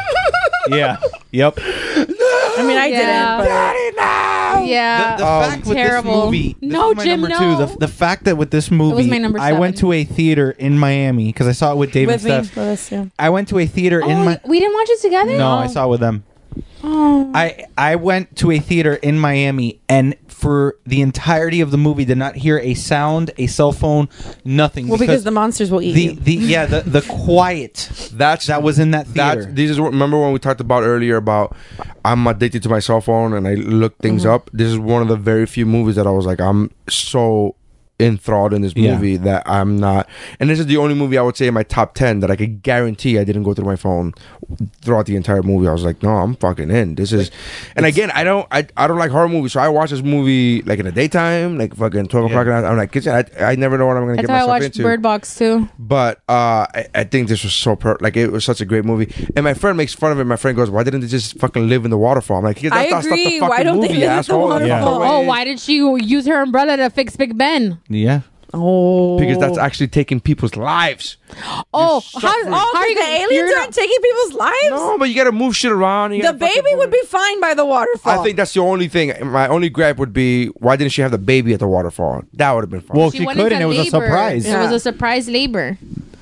yeah, 0.69 0.99
yep. 1.31 1.55
I 1.59 2.63
mean, 2.67 2.77
I 2.77 2.87
Yeah. 2.87 3.43
didn't. 3.43 3.97
But 3.97 4.67
Yeah, 4.69 5.17
the, 5.17 5.23
the 5.25 5.29
oh, 5.29 5.41
fact 5.41 5.67
with 5.67 5.77
terrible. 5.77 6.13
this 6.13 6.25
movie, 6.27 6.57
this 6.61 6.73
No, 6.73 6.93
my 6.95 7.05
Jim, 7.05 7.21
number 7.23 7.29
no. 7.35 7.39
two. 7.39 7.67
The, 7.67 7.79
the 7.87 7.89
fact 7.89 8.25
that 8.25 8.37
with 8.37 8.51
this 8.51 8.71
movie, 8.71 9.09
my 9.09 9.19
number 9.19 9.39
I 9.41 9.53
went 9.53 9.79
to 9.79 9.93
a 9.93 10.05
theater 10.05 10.51
in 10.53 10.79
Miami 10.79 11.27
because 11.27 11.49
I 11.49 11.53
saw 11.53 11.73
it 11.73 11.77
with 11.79 11.93
David 11.93 12.13
with 12.13 12.25
me, 12.25 12.31
Steph. 12.31 12.57
with 12.57 12.67
us, 12.69 12.93
yeah. 12.93 13.07
I 13.19 13.31
went 13.31 13.49
to 13.49 13.59
a 13.59 13.67
theater 13.67 14.01
in 14.01 14.11
Oh, 14.19 14.25
my. 14.25 14.41
we 14.45 14.61
didn't 14.61 14.75
watch 14.75 14.91
it 14.91 15.01
together. 15.01 15.37
No, 15.37 15.49
I 15.49 15.65
oh. 15.65 15.69
saw 15.69 15.87
it 15.87 15.91
with 15.91 16.01
them. 16.01 16.25
Oh. 16.85 17.31
I 17.35 17.65
I 17.79 17.97
went 17.97 18.37
to 18.37 18.51
a 18.51 18.59
theater 18.59 18.95
in 18.95 19.19
Miami 19.19 19.81
and 19.89 20.17
for 20.27 20.77
the 20.85 21.01
entirety 21.01 21.61
of 21.61 21.71
the 21.71 21.79
movie 21.79 22.05
did 22.05 22.19
not 22.19 22.35
hear 22.35 22.59
a 22.59 22.75
sound, 22.75 23.31
a 23.39 23.47
cell 23.47 23.71
phone, 23.71 24.09
nothing. 24.45 24.89
Well, 24.89 24.99
because 24.99 25.23
the 25.23 25.31
monsters 25.31 25.71
will 25.71 25.81
eat 25.81 25.93
the 25.93 26.03
you. 26.03 26.15
the 26.17 26.35
yeah 26.35 26.67
the 26.67 26.81
the 26.81 27.01
quiet 27.09 27.89
that's 28.13 28.47
that 28.49 28.63
was 28.63 28.79
in 28.81 28.91
that 28.91 29.07
theater. 29.07 29.45
That, 29.45 29.55
this 29.55 29.71
is 29.71 29.81
what, 29.81 29.93
remember 29.93 30.21
when 30.21 30.33
we 30.33 30.41
talked 30.41 30.61
about 30.61 30.83
earlier 30.83 31.17
about 31.17 31.57
I'm 32.05 32.27
addicted 32.27 32.63
to 32.65 32.69
my 32.69 32.81
cell 32.81 33.01
phone 33.01 33.33
and 33.33 33.47
I 33.47 33.55
look 33.55 33.97
things 33.99 34.23
Mm-hmm. 34.25 34.33
up. 34.33 34.51
This 34.53 34.69
is 34.69 34.79
one 34.79 35.01
of 35.03 35.09
the 35.09 35.17
very 35.17 35.47
few 35.47 35.65
movies 35.65 35.95
that 35.95 36.07
I 36.09 36.11
was 36.11 36.27
like, 36.27 36.41
I'm 36.41 36.71
so 36.89 37.55
enthralled 38.07 38.53
in 38.53 38.63
this 38.63 38.73
Yeah. 38.77 38.95
movie 38.95 39.17
that 39.19 39.43
I'm 39.49 39.79
not. 39.79 40.09
And 40.41 40.51
this 40.51 40.59
is 40.59 40.67
the 40.67 40.77
only 40.77 40.95
movie 40.95 41.19
I 41.19 41.23
would 41.23 41.37
say 41.37 41.47
in 41.47 41.55
my 41.55 41.63
top 41.63 41.95
ten 41.95 42.21
that 42.21 42.31
I 42.31 42.37
could 42.37 42.63
guarantee 42.63 43.19
I 43.19 43.25
didn't 43.25 43.43
go 43.45 43.55
through 43.55 43.67
my 43.67 43.77
phone 43.77 44.13
throughout 44.83 45.07
the 45.07 45.17
entire 45.17 45.43
movie. 45.43 45.69
I 45.69 45.73
was 45.73 45.85
like, 45.85 46.03
no, 46.03 46.11
I'm 46.11 46.35
fucking 46.37 46.71
in. 46.71 46.95
This 46.97 47.13
is. 47.13 47.31
And 47.77 47.87
again, 47.87 48.11
I 48.11 48.25
don't, 48.25 48.47
I, 48.51 48.67
I 48.77 48.87
don't 48.87 48.99
like 48.99 49.11
horror 49.11 49.29
movies, 49.29 49.53
so 49.53 49.61
I 49.61 49.69
watch 49.69 49.91
this 49.91 50.03
movie 50.03 50.63
like 50.63 50.79
in 50.79 50.85
the 50.87 50.93
daytime, 50.93 51.59
like 51.59 51.75
fucking 51.77 52.07
twelve 52.09 52.27
o'clock. 52.27 52.47
And 52.47 52.67
I'm 52.67 52.77
like, 52.77 52.95
I, 53.07 53.25
I 53.41 53.55
never 53.57 53.79
know 53.79 53.87
what 53.87 53.97
I'm 53.97 54.05
gonna 54.05 54.17
That's 54.17 54.27
get 54.29 54.37
how 54.37 54.45
I 54.45 54.47
watched 54.49 54.65
into. 54.67 54.83
Bird 54.83 55.03
Box 55.03 55.37
too. 55.37 55.69
But 55.79 56.19
uh, 56.29 56.67
I, 56.75 56.87
I 56.95 57.05
think 57.05 57.29
this 57.29 57.43
was 57.45 57.55
so 57.55 57.77
per 57.77 57.97
like 58.01 58.17
it 58.17 58.31
was 58.31 58.45
such 58.45 58.61
a 58.61 58.65
great 58.65 58.85
movie. 58.85 59.13
And 59.37 59.45
my 59.45 59.55
friend 59.55 59.77
makes 59.77 59.95
fun 59.95 60.13
of 60.13 60.19
it. 60.19 60.25
My 60.25 60.37
friend 60.37 60.57
goes, 60.57 60.71
"Why 60.71 60.83
didn't 60.83 61.01
they 61.01 61.07
just 61.07 61.39
fucking 61.39 61.69
live 61.69 61.85
in 61.85 61.91
the 61.91 61.99
waterfall?" 61.99 62.39
I'm 62.39 62.45
like, 62.45 62.61
"That's, 62.61 62.75
I 62.75 62.91
that's 62.91 63.07
not 63.07 63.15
the 63.15 63.23
agree. 63.23 63.41
fucking 63.41 63.49
Why 63.49 63.63
don't 63.63 63.81
they 63.81 63.89
movie, 63.89 64.01
live 64.01 64.03
in 64.03 64.09
the 64.09 64.15
asshole." 64.19 64.49
Waterfall? 64.49 64.99
the 65.01 65.07
Oh, 65.07 65.21
why 65.23 65.45
did 65.45 65.59
she 65.61 65.77
use 65.77 66.27
her 66.27 66.43
umbrella 66.43 66.77
to 66.77 66.91
fix 66.91 67.17
Big 67.17 67.37
Ben? 67.37 67.79
Yeah. 67.95 68.21
Oh, 68.55 69.19
Because 69.19 69.39
that's 69.39 69.57
actually 69.57 69.89
taking 69.89 70.21
people's 70.21 70.57
lives. 70.57 71.17
Oh, 71.75 72.03
how, 72.21 72.35
Oh, 72.35 72.51
how 72.75 72.81
are 72.81 72.87
you 72.87 72.95
the 72.95 73.01
aliens 73.03 73.33
you're 73.33 73.59
aren't 73.59 73.73
taking 73.73 73.97
people's 74.03 74.35
lives. 74.35 74.69
No, 74.71 74.99
but 74.99 75.09
you 75.09 75.15
gotta 75.15 75.33
move 75.33 75.57
shit 75.57 75.73
around. 75.73 76.13
you 76.13 76.19
the 76.19 76.25
gotta 76.25 76.39
fucking 76.39 76.63
baby 76.63 76.71
move 76.73 76.79
would 76.81 76.89
it. 76.95 77.01
be 77.01 77.07
fine 77.07 77.41
by 77.41 77.55
the 77.55 77.65
waterfall. 77.65 78.21
I 78.21 78.23
think 78.23 78.37
that's 78.37 78.53
the 78.53 78.61
only 78.61 78.89
thing. 78.89 79.15
My 79.27 79.49
only 79.49 79.71
gripe 79.71 79.97
would 79.97 80.13
be 80.13 80.49
why 80.49 80.77
didn't 80.77 80.93
she 80.93 81.01
have 81.01 81.11
the 81.13 81.17
baby 81.19 81.55
at 81.55 81.61
the 81.61 81.67
waterfall? 81.69 82.25
That 82.35 82.53
would 82.53 82.65
have 82.65 82.71
been 82.71 82.83
fun. 82.83 82.99
Well, 82.99 83.11
she, 83.11 83.25
went 83.25 83.39
could, 83.39 83.53
into 83.53 83.55
and 83.55 83.63
it 83.65 83.67
was 83.67 83.79
a 83.79 83.83
labor. 83.85 84.07
surprise. 84.07 84.45
It 84.45 84.51
Yeah. 84.51 84.63
was 84.63 84.73
a 84.73 84.81
surprise 84.81 85.29
labor. 85.31 85.79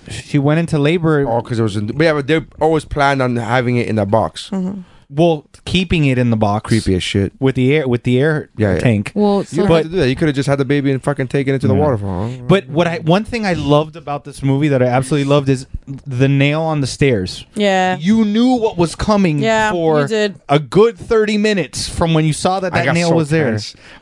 She 0.08 0.38
went 0.38 0.60
into 0.60 0.78
labor. 0.78 1.26
oh, 1.28 1.42
because 1.42 1.58
it 1.58 1.62
was. 1.64 1.74
In, 1.76 1.86
but 1.88 2.04
yeah, 2.04 2.12
but 2.12 2.26
they 2.28 2.40
always 2.60 2.84
planned 2.84 3.20
on 3.22 3.34
having 3.36 3.76
it 3.76 3.88
in 3.88 3.96
that 3.96 4.10
box. 4.10 4.50
Mm-hmm. 4.50 4.82
Well, 5.12 5.46
keeping 5.64 6.04
it 6.04 6.18
in 6.18 6.30
the 6.30 6.36
box, 6.36 6.68
Creepy 6.68 6.94
as 6.94 7.02
shit. 7.02 7.32
with 7.40 7.56
the 7.56 7.74
air 7.74 7.88
with 7.88 8.04
the 8.04 8.18
air 8.20 8.48
Yeah, 8.56 8.74
yeah. 8.74 8.78
tank. 8.80 9.10
Well, 9.14 9.38
You 9.38 9.44
so 9.44 9.56
don't 9.56 9.68
But- 9.68 9.74
have 9.74 9.84
to 9.86 9.90
do 9.90 9.96
that. 9.98 10.08
You 10.08 10.14
could 10.16 10.28
have 10.28 10.34
just 10.36 10.48
had 10.48 10.58
the 10.58 10.64
baby 10.64 10.90
and 10.92 11.02
fucking 11.02 11.26
taken 11.28 11.54
it 11.54 11.60
to 11.62 11.66
the 11.68 11.74
Yeah. 11.74 11.80
waterfall. 11.80 12.30
But 12.46 12.68
what 12.68 12.86
I 12.86 12.98
one 12.98 13.24
thing 13.24 13.44
I 13.44 13.54
loved 13.54 13.96
about 13.96 14.24
this 14.24 14.42
movie 14.42 14.68
that 14.68 14.82
I 14.82 14.86
absolutely 14.86 15.28
loved 15.28 15.48
is 15.48 15.66
the 16.06 16.28
nail 16.28 16.62
on 16.62 16.80
the 16.80 16.86
stairs. 16.86 17.44
yeah. 17.56 17.96
You 17.98 18.24
knew 18.24 18.54
what 18.54 18.78
was 18.78 18.94
coming 18.94 19.40
Yeah, 19.40 19.72
for 19.72 20.02
you 20.02 20.06
did. 20.08 20.36
a 20.48 20.58
good 20.60 20.96
thirty 20.96 21.36
minutes 21.38 21.88
from 21.88 22.14
when 22.14 22.24
you 22.24 22.32
saw 22.32 22.60
that 22.60 22.72
that 22.72 22.94
nail 22.94 23.08
so 23.08 23.14
was 23.16 23.30
there. 23.30 23.48
I 23.48 23.52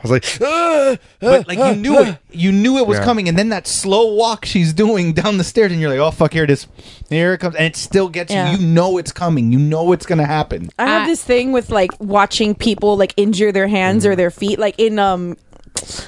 was 0.02 0.10
like, 0.10 0.24
"Ah, 0.42 0.96
But 1.20 1.48
like 1.48 1.58
you 1.58 1.74
knew 1.76 1.96
ah." 1.98 2.02
it, 2.27 2.27
you 2.30 2.52
knew 2.52 2.76
it 2.78 2.86
was 2.86 2.98
Yeah. 2.98 3.04
coming, 3.04 3.28
and 3.28 3.38
then 3.38 3.48
that 3.50 3.66
slow 3.66 4.12
walk 4.14 4.44
she's 4.44 4.72
doing 4.72 5.12
down 5.14 5.38
the 5.38 5.44
stairs, 5.44 5.72
and 5.72 5.80
you're 5.80 5.90
like, 5.90 5.98
"Oh 5.98 6.10
fuck, 6.10 6.32
here 6.32 6.44
it 6.44 6.50
is, 6.50 6.66
here 7.08 7.32
it 7.32 7.38
comes," 7.38 7.54
and 7.56 7.64
it 7.64 7.76
still 7.76 8.08
gets 8.08 8.32
Yeah. 8.32 8.52
you. 8.52 8.58
You 8.58 8.66
know 8.66 8.98
it's 8.98 9.12
coming. 9.12 9.50
You 9.52 9.58
know 9.58 9.92
it's 9.92 10.04
gonna 10.06 10.26
happen. 10.26 10.68
I 10.78 10.86
have 10.86 11.02
I- 11.02 11.06
this 11.06 11.22
thing 11.22 11.52
with 11.52 11.70
like 11.70 11.90
watching 12.00 12.54
people 12.54 12.96
like 12.96 13.14
injure 13.16 13.50
their 13.52 13.68
hands 13.68 14.04
Mm. 14.04 14.08
or 14.10 14.16
their 14.16 14.30
feet, 14.30 14.58
like 14.58 14.74
in 14.78 14.98
um 14.98 15.36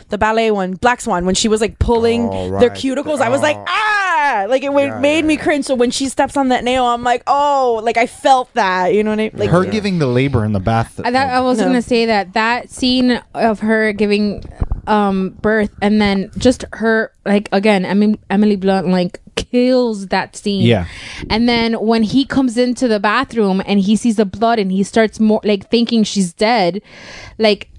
the 0.08 0.18
ballet 0.18 0.50
one, 0.50 0.74
Black 0.74 1.00
Swan, 1.00 1.24
when 1.24 1.34
she 1.34 1.48
was 1.48 1.60
like 1.60 1.78
pulling 1.78 2.28
Oh, 2.30 2.58
their 2.58 2.68
right. 2.70 2.78
cuticles. 2.78 3.20
I 3.20 3.28
was 3.28 3.40
like, 3.42 3.56
Oh. 3.56 3.64
ah, 3.68 4.46
like 4.48 4.62
it 4.62 4.72
Yeah, 4.72 4.98
made 5.00 5.18
yeah, 5.20 5.22
me 5.26 5.36
cringe. 5.36 5.64
So 5.66 5.74
when 5.74 5.90
she 5.90 6.08
steps 6.08 6.36
on 6.36 6.48
that 6.48 6.64
nail, 6.64 6.84
I'm 6.84 7.02
like, 7.02 7.22
oh, 7.26 7.80
like 7.82 7.96
I 7.96 8.06
felt 8.06 8.52
that. 8.54 8.94
You 8.94 9.02
know 9.04 9.10
what 9.10 9.20
I 9.20 9.22
mean? 9.24 9.32
Like 9.34 9.50
Her 9.50 9.64
giving 9.64 9.98
the 9.98 10.06
labor 10.06 10.44
in 10.44 10.52
the 10.52 10.60
bath. 10.60 11.00
I, 11.04 11.10
that, 11.10 11.28
I 11.34 11.40
was 11.40 11.58
No. 11.58 11.64
gonna 11.64 11.82
say 11.82 12.06
that 12.06 12.32
that 12.34 12.70
scene 12.70 13.20
of 13.34 13.60
her 13.60 13.92
giving 13.92 14.42
um 14.86 15.30
birth 15.42 15.70
and 15.82 16.00
then 16.00 16.30
just 16.38 16.64
her 16.72 17.12
like 17.26 17.48
again 17.52 17.84
Emily, 17.84 18.18
Emily 18.30 18.56
Blunt 18.56 18.88
like 18.88 19.20
kills 19.36 20.08
that 20.08 20.36
scene 20.36 20.62
Yeah. 20.62 20.86
and 21.28 21.48
then 21.48 21.74
when 21.74 22.02
he 22.02 22.24
comes 22.24 22.56
into 22.58 22.88
the 22.88 22.98
bathroom 22.98 23.62
and 23.66 23.80
he 23.80 23.94
sees 23.96 24.16
the 24.16 24.24
blood 24.24 24.58
and 24.58 24.72
he 24.72 24.82
starts 24.82 25.20
more 25.20 25.40
like 25.44 25.70
thinking 25.70 26.02
she's 26.02 26.32
dead 26.32 26.82
like 27.38 27.69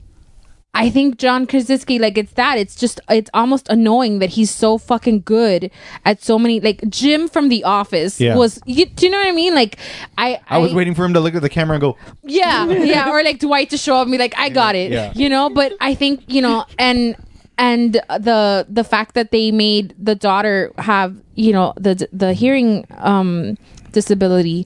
I 0.74 0.90
think 0.90 1.18
John 1.18 1.48
Krasinski, 1.48 2.00
like 2.00 2.18
it's 2.18 2.32
that. 2.34 2.58
It's 2.58 2.76
just 2.76 3.02
it's 3.10 3.30
almost 3.34 3.68
annoying 3.70 4.20
that 4.20 4.30
he's 4.32 4.50
so 4.50 4.78
fucking 4.78 5.22
good 5.26 5.70
at 6.06 6.24
so 6.24 6.40
many. 6.40 6.62
Like 6.62 6.82
Jim 6.90 7.28
from 7.28 7.50
The 7.50 7.64
Office 7.66 8.22
Yeah. 8.22 8.38
was. 8.38 8.60
You, 8.66 8.86
do 8.86 9.06
you 9.06 9.12
know 9.12 9.18
what 9.18 9.28
I 9.28 9.32
mean? 9.34 9.54
Like 9.54 9.78
I, 10.18 10.40
I 10.50 10.60
was 10.60 10.74
waiting 10.74 10.96
for 10.96 11.04
him 11.04 11.14
to 11.14 11.20
look 11.20 11.36
at 11.36 11.42
the 11.42 11.50
camera 11.50 11.76
and 11.76 11.82
go, 11.82 11.98
yeah, 12.24 12.66
yeah, 12.70 13.10
or 13.12 13.22
like 13.22 13.40
Dwight 13.40 13.70
to 13.72 13.78
show 13.78 13.98
up 13.98 14.04
and 14.04 14.12
be 14.12 14.18
like, 14.18 14.34
"I 14.38 14.48
got 14.50 14.76
it," 14.76 14.92
Yeah. 14.92 15.12
you 15.14 15.28
know. 15.28 15.50
But 15.50 15.74
I 15.82 15.94
think 15.94 16.24
you 16.28 16.42
know, 16.42 16.66
and 16.80 17.18
and 17.58 17.96
the 17.96 18.66
the 18.70 18.86
fact 18.86 19.14
that 19.16 19.32
they 19.32 19.52
made 19.52 19.94
the 20.00 20.16
daughter 20.16 20.72
have 20.78 21.18
you 21.36 21.52
know 21.52 21.74
the 21.76 22.08
the 22.14 22.34
hearing 22.34 22.86
um 23.00 23.58
disability, 23.92 24.66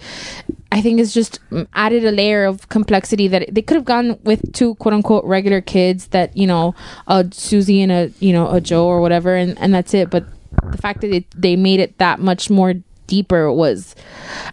I 0.71 0.81
think 0.81 0.99
is 0.99 1.13
just 1.13 1.39
added 1.73 2.05
a 2.05 2.11
layer 2.11 2.45
of 2.45 2.69
complexity 2.69 3.27
that 3.29 3.53
they 3.53 3.61
could 3.61 3.75
have 3.75 3.85
gone 3.85 4.19
with 4.23 4.51
two 4.53 4.75
quote 4.75 4.93
unquote 4.93 5.25
regular 5.25 5.61
kids 5.61 6.07
that 6.07 6.35
you 6.35 6.47
know, 6.47 6.75
a 7.07 7.25
Susie 7.31 7.81
and 7.81 7.91
a 7.91 8.11
you 8.19 8.33
know 8.33 8.49
a 8.49 8.59
Joe 8.61 8.85
or 8.85 9.01
whatever, 9.01 9.35
and 9.35 9.57
and 9.59 9.73
that's 9.73 9.93
it. 9.93 10.09
But 10.09 10.25
the 10.71 10.77
fact 10.77 11.01
that 11.01 11.11
it, 11.13 11.25
they 11.35 11.55
made 11.55 11.79
it 11.79 11.97
that 11.97 12.19
much 12.19 12.49
more 12.49 12.73
deeper 13.07 13.51
was 13.53 13.93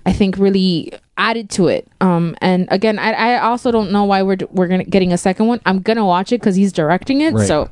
i 0.04 0.12
think 0.12 0.36
really 0.36 0.92
added 1.16 1.48
to 1.48 1.68
it 1.68 1.88
um 2.02 2.36
and 2.42 2.68
again 2.70 2.98
i, 2.98 3.12
I 3.12 3.38
also 3.38 3.70
don't 3.70 3.90
know 3.90 4.04
why 4.04 4.22
we're 4.22 4.36
we're 4.50 4.68
gonna 4.68 4.84
getting 4.84 5.10
a 5.10 5.16
second 5.16 5.46
one 5.46 5.58
i'm 5.64 5.80
gonna 5.80 6.04
watch 6.04 6.32
it 6.32 6.40
because 6.42 6.54
he's 6.54 6.70
directing 6.70 7.22
it 7.22 7.32
Right. 7.32 7.46
so 7.46 7.70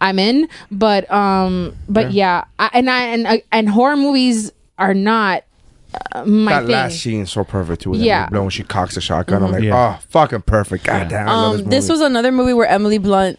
i'm 0.00 0.18
in 0.18 0.48
but 0.72 1.08
um 1.12 1.76
but 1.88 2.10
yeah, 2.10 2.46
I, 2.58 2.70
and 2.72 2.90
i 2.90 3.02
and 3.04 3.26
uh, 3.28 3.36
and 3.52 3.68
horror 3.68 3.96
movies 3.96 4.50
are 4.76 4.92
not 4.92 5.44
uh, 6.12 6.24
my 6.24 6.52
that 6.52 6.60
thing 6.66 6.72
last 6.72 6.98
scene 7.00 7.26
so 7.26 7.44
perfect 7.44 7.82
too. 7.82 7.92
Yeah. 7.96 8.16
Emily 8.22 8.30
Blunt 8.30 8.42
when 8.44 8.50
she 8.50 8.62
cocks 8.64 8.94
the 8.94 9.00
shotgun. 9.00 9.42
I'm 9.42 9.52
like, 9.52 9.62
Yeah. 9.62 9.96
oh, 9.98 10.02
fucking 10.10 10.42
perfect. 10.42 10.84
God 10.84 11.08
damn. 11.08 11.28
I 11.28 11.32
love 11.34 11.60
Um, 11.60 11.64
this 11.66 11.88
was 11.88 12.00
another 12.00 12.32
movie 12.32 12.52
where 12.54 12.66
Emily 12.66 12.98
Blunt 12.98 13.38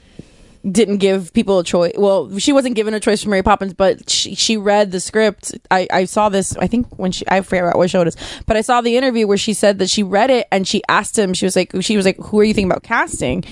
didn't 0.69 0.97
give 0.97 1.31
people 1.31 1.57
a 1.59 1.63
choice. 1.63 1.93
Well, 1.97 2.38
she 2.38 2.51
wasn't 2.51 2.75
given 2.75 2.93
a 2.93 2.99
choice 2.99 3.23
for 3.23 3.29
Mary 3.29 3.41
Poppins, 3.43 3.73
but 3.73 4.09
she, 4.09 4.35
she 4.35 4.57
read 4.57 4.91
the 4.91 4.99
script. 4.99 5.57
I, 5.71 5.88
I 5.89 6.03
saw 6.03 6.27
this, 6.27 6.55
I 6.57 6.67
think 6.67 6.99
when 6.99 7.13
she, 7.13 7.23
I 7.29 7.39
forget 7.41 7.77
what 7.77 7.89
show 7.89 8.01
it 8.01 8.09
is, 8.09 8.17
but 8.45 8.57
I 8.57 8.61
saw 8.61 8.81
the 8.81 8.97
interview 8.97 9.25
where 9.25 9.38
she 9.38 9.53
said 9.53 9.79
that 9.79 9.89
she 9.89 10.03
read 10.03 10.29
it 10.29 10.47
and 10.51 10.67
she 10.67 10.81
asked 10.89 11.17
him, 11.17 11.33
she 11.33 11.45
was 11.45 11.55
like, 11.55 11.71
she 11.79 11.95
was 11.95 12.05
like, 12.05 12.17
who 12.17 12.41
are 12.41 12.43
you 12.43 12.53
thinking 12.53 12.69
about 12.69 12.83
casting? 12.83 13.45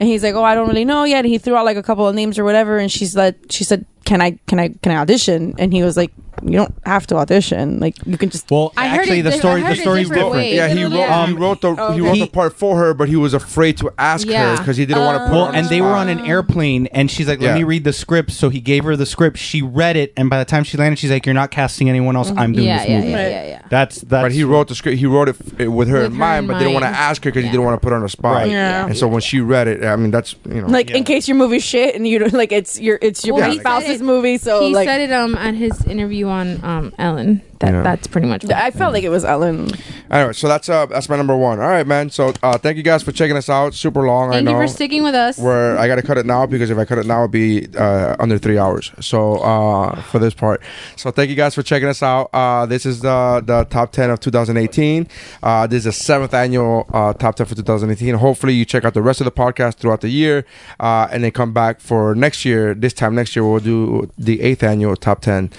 And 0.00 0.08
he's 0.08 0.22
like, 0.22 0.34
oh, 0.34 0.42
I 0.42 0.54
don't 0.54 0.66
really 0.66 0.86
know 0.86 1.04
yet. 1.04 1.18
And 1.26 1.28
he 1.28 1.36
threw 1.36 1.54
out 1.54 1.66
like 1.66 1.76
a 1.76 1.82
couple 1.82 2.08
of 2.08 2.14
names 2.14 2.38
or 2.38 2.44
whatever. 2.44 2.78
And 2.78 2.90
she 2.90 3.04
said, 3.04 3.36
she 3.52 3.62
said, 3.62 3.84
can 4.04 4.20
I, 4.20 4.38
can 4.46 4.58
I, 4.58 4.68
can 4.68 4.92
I 4.92 4.96
audition? 4.96 5.54
And 5.58 5.72
he 5.72 5.82
was 5.82 5.96
like, 5.96 6.12
you 6.42 6.52
don't 6.52 6.74
have 6.84 7.06
to 7.06 7.16
audition. 7.16 7.80
Like 7.80 7.96
you 8.04 8.18
can 8.18 8.28
just, 8.28 8.50
"Well, 8.50 8.72
I 8.76 8.88
heard 8.88 9.00
actually, 9.00 9.20
it 9.20 9.22
the 9.22 9.32
story, 9.32 9.62
the 9.62 9.70
it 9.70 9.78
story's 9.78 10.08
different 10.08 10.32
different." 10.32 10.52
yeah, 10.52 10.68
he 10.68 10.82
wrote, 10.82 10.92
Yeah. 10.92 11.26
he 11.26 11.32
wrote 11.32 11.60
the 11.60 11.74
he 11.92 12.00
wrote 12.00 12.18
the 12.18 12.26
part 12.26 12.52
for 12.54 12.76
her, 12.76 12.92
but 12.92 13.08
he 13.08 13.16
was 13.16 13.34
afraid 13.34 13.76
to 13.78 13.92
ask 13.98 14.26
her 14.28 14.56
because 14.58 14.76
he 14.76 14.84
didn't 14.84 15.04
want 15.04 15.18
to 15.18 15.24
put 15.26 15.32
Well, 15.32 15.44
her 15.44 15.48
on 15.50 15.54
and 15.54 15.66
the 15.66 15.70
they 15.70 15.80
were 15.80 15.88
on 15.94 16.08
an 16.08 16.20
airplane, 16.20 16.86
and 16.88 17.10
she's 17.10 17.28
like, 17.28 17.40
"Let 17.40 17.50
Yeah. 17.50 17.54
me 17.54 17.64
read 17.64 17.84
the 17.84 17.92
script." 17.92 18.32
So 18.32 18.48
he 18.48 18.60
gave 18.60 18.84
her 18.84 18.96
the 18.96 19.06
script. 19.06 19.38
She 19.38 19.62
read 19.62 19.96
it, 19.96 20.12
and 20.16 20.28
by 20.28 20.38
the 20.38 20.44
time 20.44 20.64
she 20.64 20.76
landed, 20.76 20.98
she's 20.98 21.10
like, 21.10 21.24
"You're 21.24 21.34
not 21.34 21.50
casting 21.50 21.88
anyone 21.88 22.16
else. 22.16 22.30
I'm 22.30 22.36
mm-hmm. 22.36 22.52
doing 22.54 22.66
yeah 22.66 22.78
this 22.78 22.88
yeah, 22.88 22.98
movie." 22.98 23.10
yeah 23.10 23.28
yeah 23.28 23.46
yeah 23.46 23.62
That's 23.68 24.00
that's. 24.00 24.24
But 24.24 24.32
he 24.32 24.44
wrote 24.44 24.68
the 24.68 24.74
script. 24.74 24.98
He 24.98 25.06
wrote 25.06 25.28
it 25.28 25.36
f- 25.40 25.68
with 25.68 25.88
her 25.88 25.94
With 26.02 26.06
in 26.06 26.12
her 26.12 26.18
mind, 26.18 26.44
in 26.44 26.46
but 26.48 26.58
didn't 26.58 26.74
want 26.74 26.84
to 26.84 26.88
ask 26.88 27.22
her 27.24 27.30
because 27.30 27.44
he 27.44 27.50
didn't 27.50 27.64
want 27.64 27.80
to 27.80 27.84
put 27.84 27.90
her 27.90 27.96
on 27.96 28.02
the 28.02 28.08
spot. 28.08 28.34
Right. 28.34 28.50
Yeah. 28.50 28.86
And 28.86 28.96
so 28.96 29.06
when 29.06 29.20
she 29.20 29.40
read 29.40 29.68
it, 29.68 29.84
I 29.84 29.94
mean, 29.96 30.10
that's 30.10 30.34
you 30.48 30.62
know, 30.62 30.66
like 30.66 30.90
in 30.90 31.04
case 31.04 31.28
your 31.28 31.36
movie's 31.36 31.62
shit 31.62 31.94
and 31.94 32.08
you 32.08 32.18
don't 32.18 32.32
like 32.32 32.50
it's 32.50 32.80
your 32.80 32.98
it's 33.00 33.24
your 33.24 33.36
Well, 33.36 33.50
he 33.50 33.60
spouse's 33.60 33.93
it- 34.00 34.04
movie. 34.04 34.38
So 34.38 34.60
he 34.66 34.74
like 34.74 34.86
said 34.88 35.00
it 35.00 35.12
um 35.12 35.34
at 35.34 35.54
his 35.54 35.84
interview 35.86 36.26
on 36.26 36.62
um 36.64 36.92
ellen 36.98 37.42
that 37.64 37.72
Yeah. 37.72 37.82
that's 37.82 38.06
pretty 38.06 38.28
much 38.28 38.44
what 38.44 38.54
I 38.54 38.70
felt 38.70 38.92
like 38.92 39.04
it 39.04 39.08
was 39.08 39.24
Ellen. 39.24 39.70
Anyway, 40.10 40.32
so 40.32 40.48
that's 40.48 40.68
uh 40.68 40.86
that's 40.86 41.08
my 41.08 41.16
number 41.16 41.36
one. 41.36 41.58
All 41.60 41.68
right, 41.68 41.86
man. 41.86 42.10
So 42.10 42.32
uh 42.42 42.58
thank 42.58 42.76
you 42.76 42.82
guys 42.82 43.02
for 43.02 43.12
checking 43.12 43.36
us 43.36 43.48
out. 43.48 43.74
Super 43.74 44.02
long, 44.06 44.30
I 44.30 44.34
thank 44.34 44.44
know. 44.46 44.52
you 44.52 44.56
for 44.58 44.68
sticking 44.68 45.02
with 45.02 45.14
us 45.14 45.38
where 45.38 45.78
I 45.78 45.86
got 45.88 45.96
to 45.96 46.02
cut 46.02 46.18
it 46.18 46.26
now 46.26 46.46
because 46.46 46.70
if 46.70 46.78
I 46.78 46.84
cut 46.84 46.98
it 46.98 47.06
now, 47.06 47.20
it'd 47.20 47.30
be 47.30 47.66
uh, 47.76 48.16
under 48.18 48.38
three 48.38 48.58
hours. 48.58 48.92
So 49.00 49.36
uh, 49.38 50.00
for 50.02 50.18
this 50.18 50.34
part, 50.34 50.62
so 50.96 51.10
thank 51.10 51.30
you 51.30 51.36
guys 51.36 51.54
for 51.54 51.62
checking 51.62 51.88
us 51.88 52.02
out. 52.02 52.30
Uh, 52.32 52.66
this 52.66 52.84
is 52.86 53.00
the 53.00 53.42
the 53.44 53.64
top 53.64 53.92
ten 53.92 54.10
of 54.10 54.20
2018. 54.20 55.08
Uh, 55.42 55.66
this 55.66 55.78
is 55.78 55.84
the 55.84 55.92
seventh 55.92 56.34
annual 56.34 56.86
uh, 56.92 57.12
top 57.14 57.34
ten 57.36 57.46
for 57.46 57.54
2018. 57.54 58.14
Hopefully, 58.16 58.52
you 58.54 58.64
check 58.64 58.84
out 58.84 58.94
the 58.94 59.02
rest 59.02 59.20
of 59.20 59.24
the 59.24 59.32
podcast 59.32 59.76
throughout 59.76 60.00
the 60.02 60.08
year, 60.10 60.44
uh, 60.80 61.08
and 61.10 61.24
then 61.24 61.30
come 61.30 61.52
back 61.52 61.80
for 61.80 62.14
next 62.14 62.44
year. 62.44 62.74
This 62.74 62.92
time 62.92 63.14
next 63.14 63.34
year, 63.36 63.44
we'll 63.48 63.60
do 63.60 64.10
the 64.18 64.40
eighth 64.42 64.62
annual 64.62 64.96
top 64.96 65.20
ten 65.22 65.50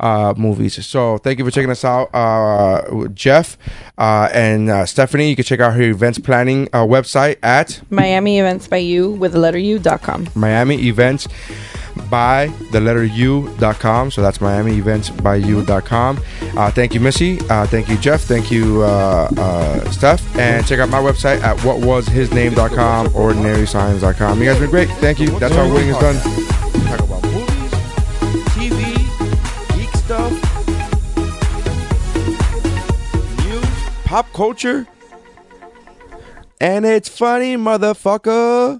uh, 0.00 0.34
movies. 0.36 0.84
So 0.86 1.18
thank 1.18 1.38
you 1.38 1.44
for 1.44 1.47
checking 1.50 1.70
us 1.70 1.84
out, 1.84 2.10
uh, 2.14 3.08
Jeff 3.08 3.56
uh, 3.96 4.28
and 4.32 4.70
uh, 4.70 4.86
Stephanie. 4.86 5.28
You 5.30 5.36
can 5.36 5.44
check 5.44 5.60
out 5.60 5.74
her 5.74 5.82
events 5.82 6.18
planning 6.18 6.68
uh, 6.72 6.84
website 6.84 7.36
at 7.42 7.80
Miami 7.90 8.38
Events 8.38 8.68
by 8.68 8.78
You 8.78 9.10
with 9.10 9.32
the 9.32 9.38
letter 9.38 9.58
U 9.58 9.78
dot 9.78 10.02
com. 10.02 10.28
Miami 10.34 10.86
Events 10.88 11.28
by 12.10 12.46
the 12.70 12.80
letter 12.80 13.04
U.com. 13.04 14.10
So 14.10 14.22
that's 14.22 14.40
Miami 14.40 14.76
Events 14.76 15.10
by 15.10 15.36
You.com. 15.36 16.20
Uh, 16.56 16.70
thank 16.70 16.94
you, 16.94 17.00
Missy. 17.00 17.38
Uh, 17.50 17.66
thank 17.66 17.88
you, 17.88 17.96
Jeff. 17.98 18.22
Thank 18.22 18.50
you, 18.50 18.82
uh, 18.82 19.28
uh, 19.36 19.90
Steph. 19.90 20.36
And 20.38 20.66
check 20.66 20.78
out 20.78 20.88
my 20.88 21.00
website 21.00 21.40
at 21.42 21.56
whatwashisname.com, 21.58 23.08
ordinarysigns.com. 23.08 24.38
You 24.38 24.44
guys 24.44 24.58
have 24.58 24.60
been 24.60 24.70
great. 24.70 24.88
Thank 24.98 25.18
you. 25.20 25.38
That's 25.38 25.54
how 25.54 25.72
winning 25.72 25.88
is 25.90 25.98
done. 25.98 26.67
Pop 34.08 34.32
culture. 34.32 34.86
And 36.58 36.86
it's 36.86 37.10
funny, 37.10 37.58
motherfucker. 37.58 38.76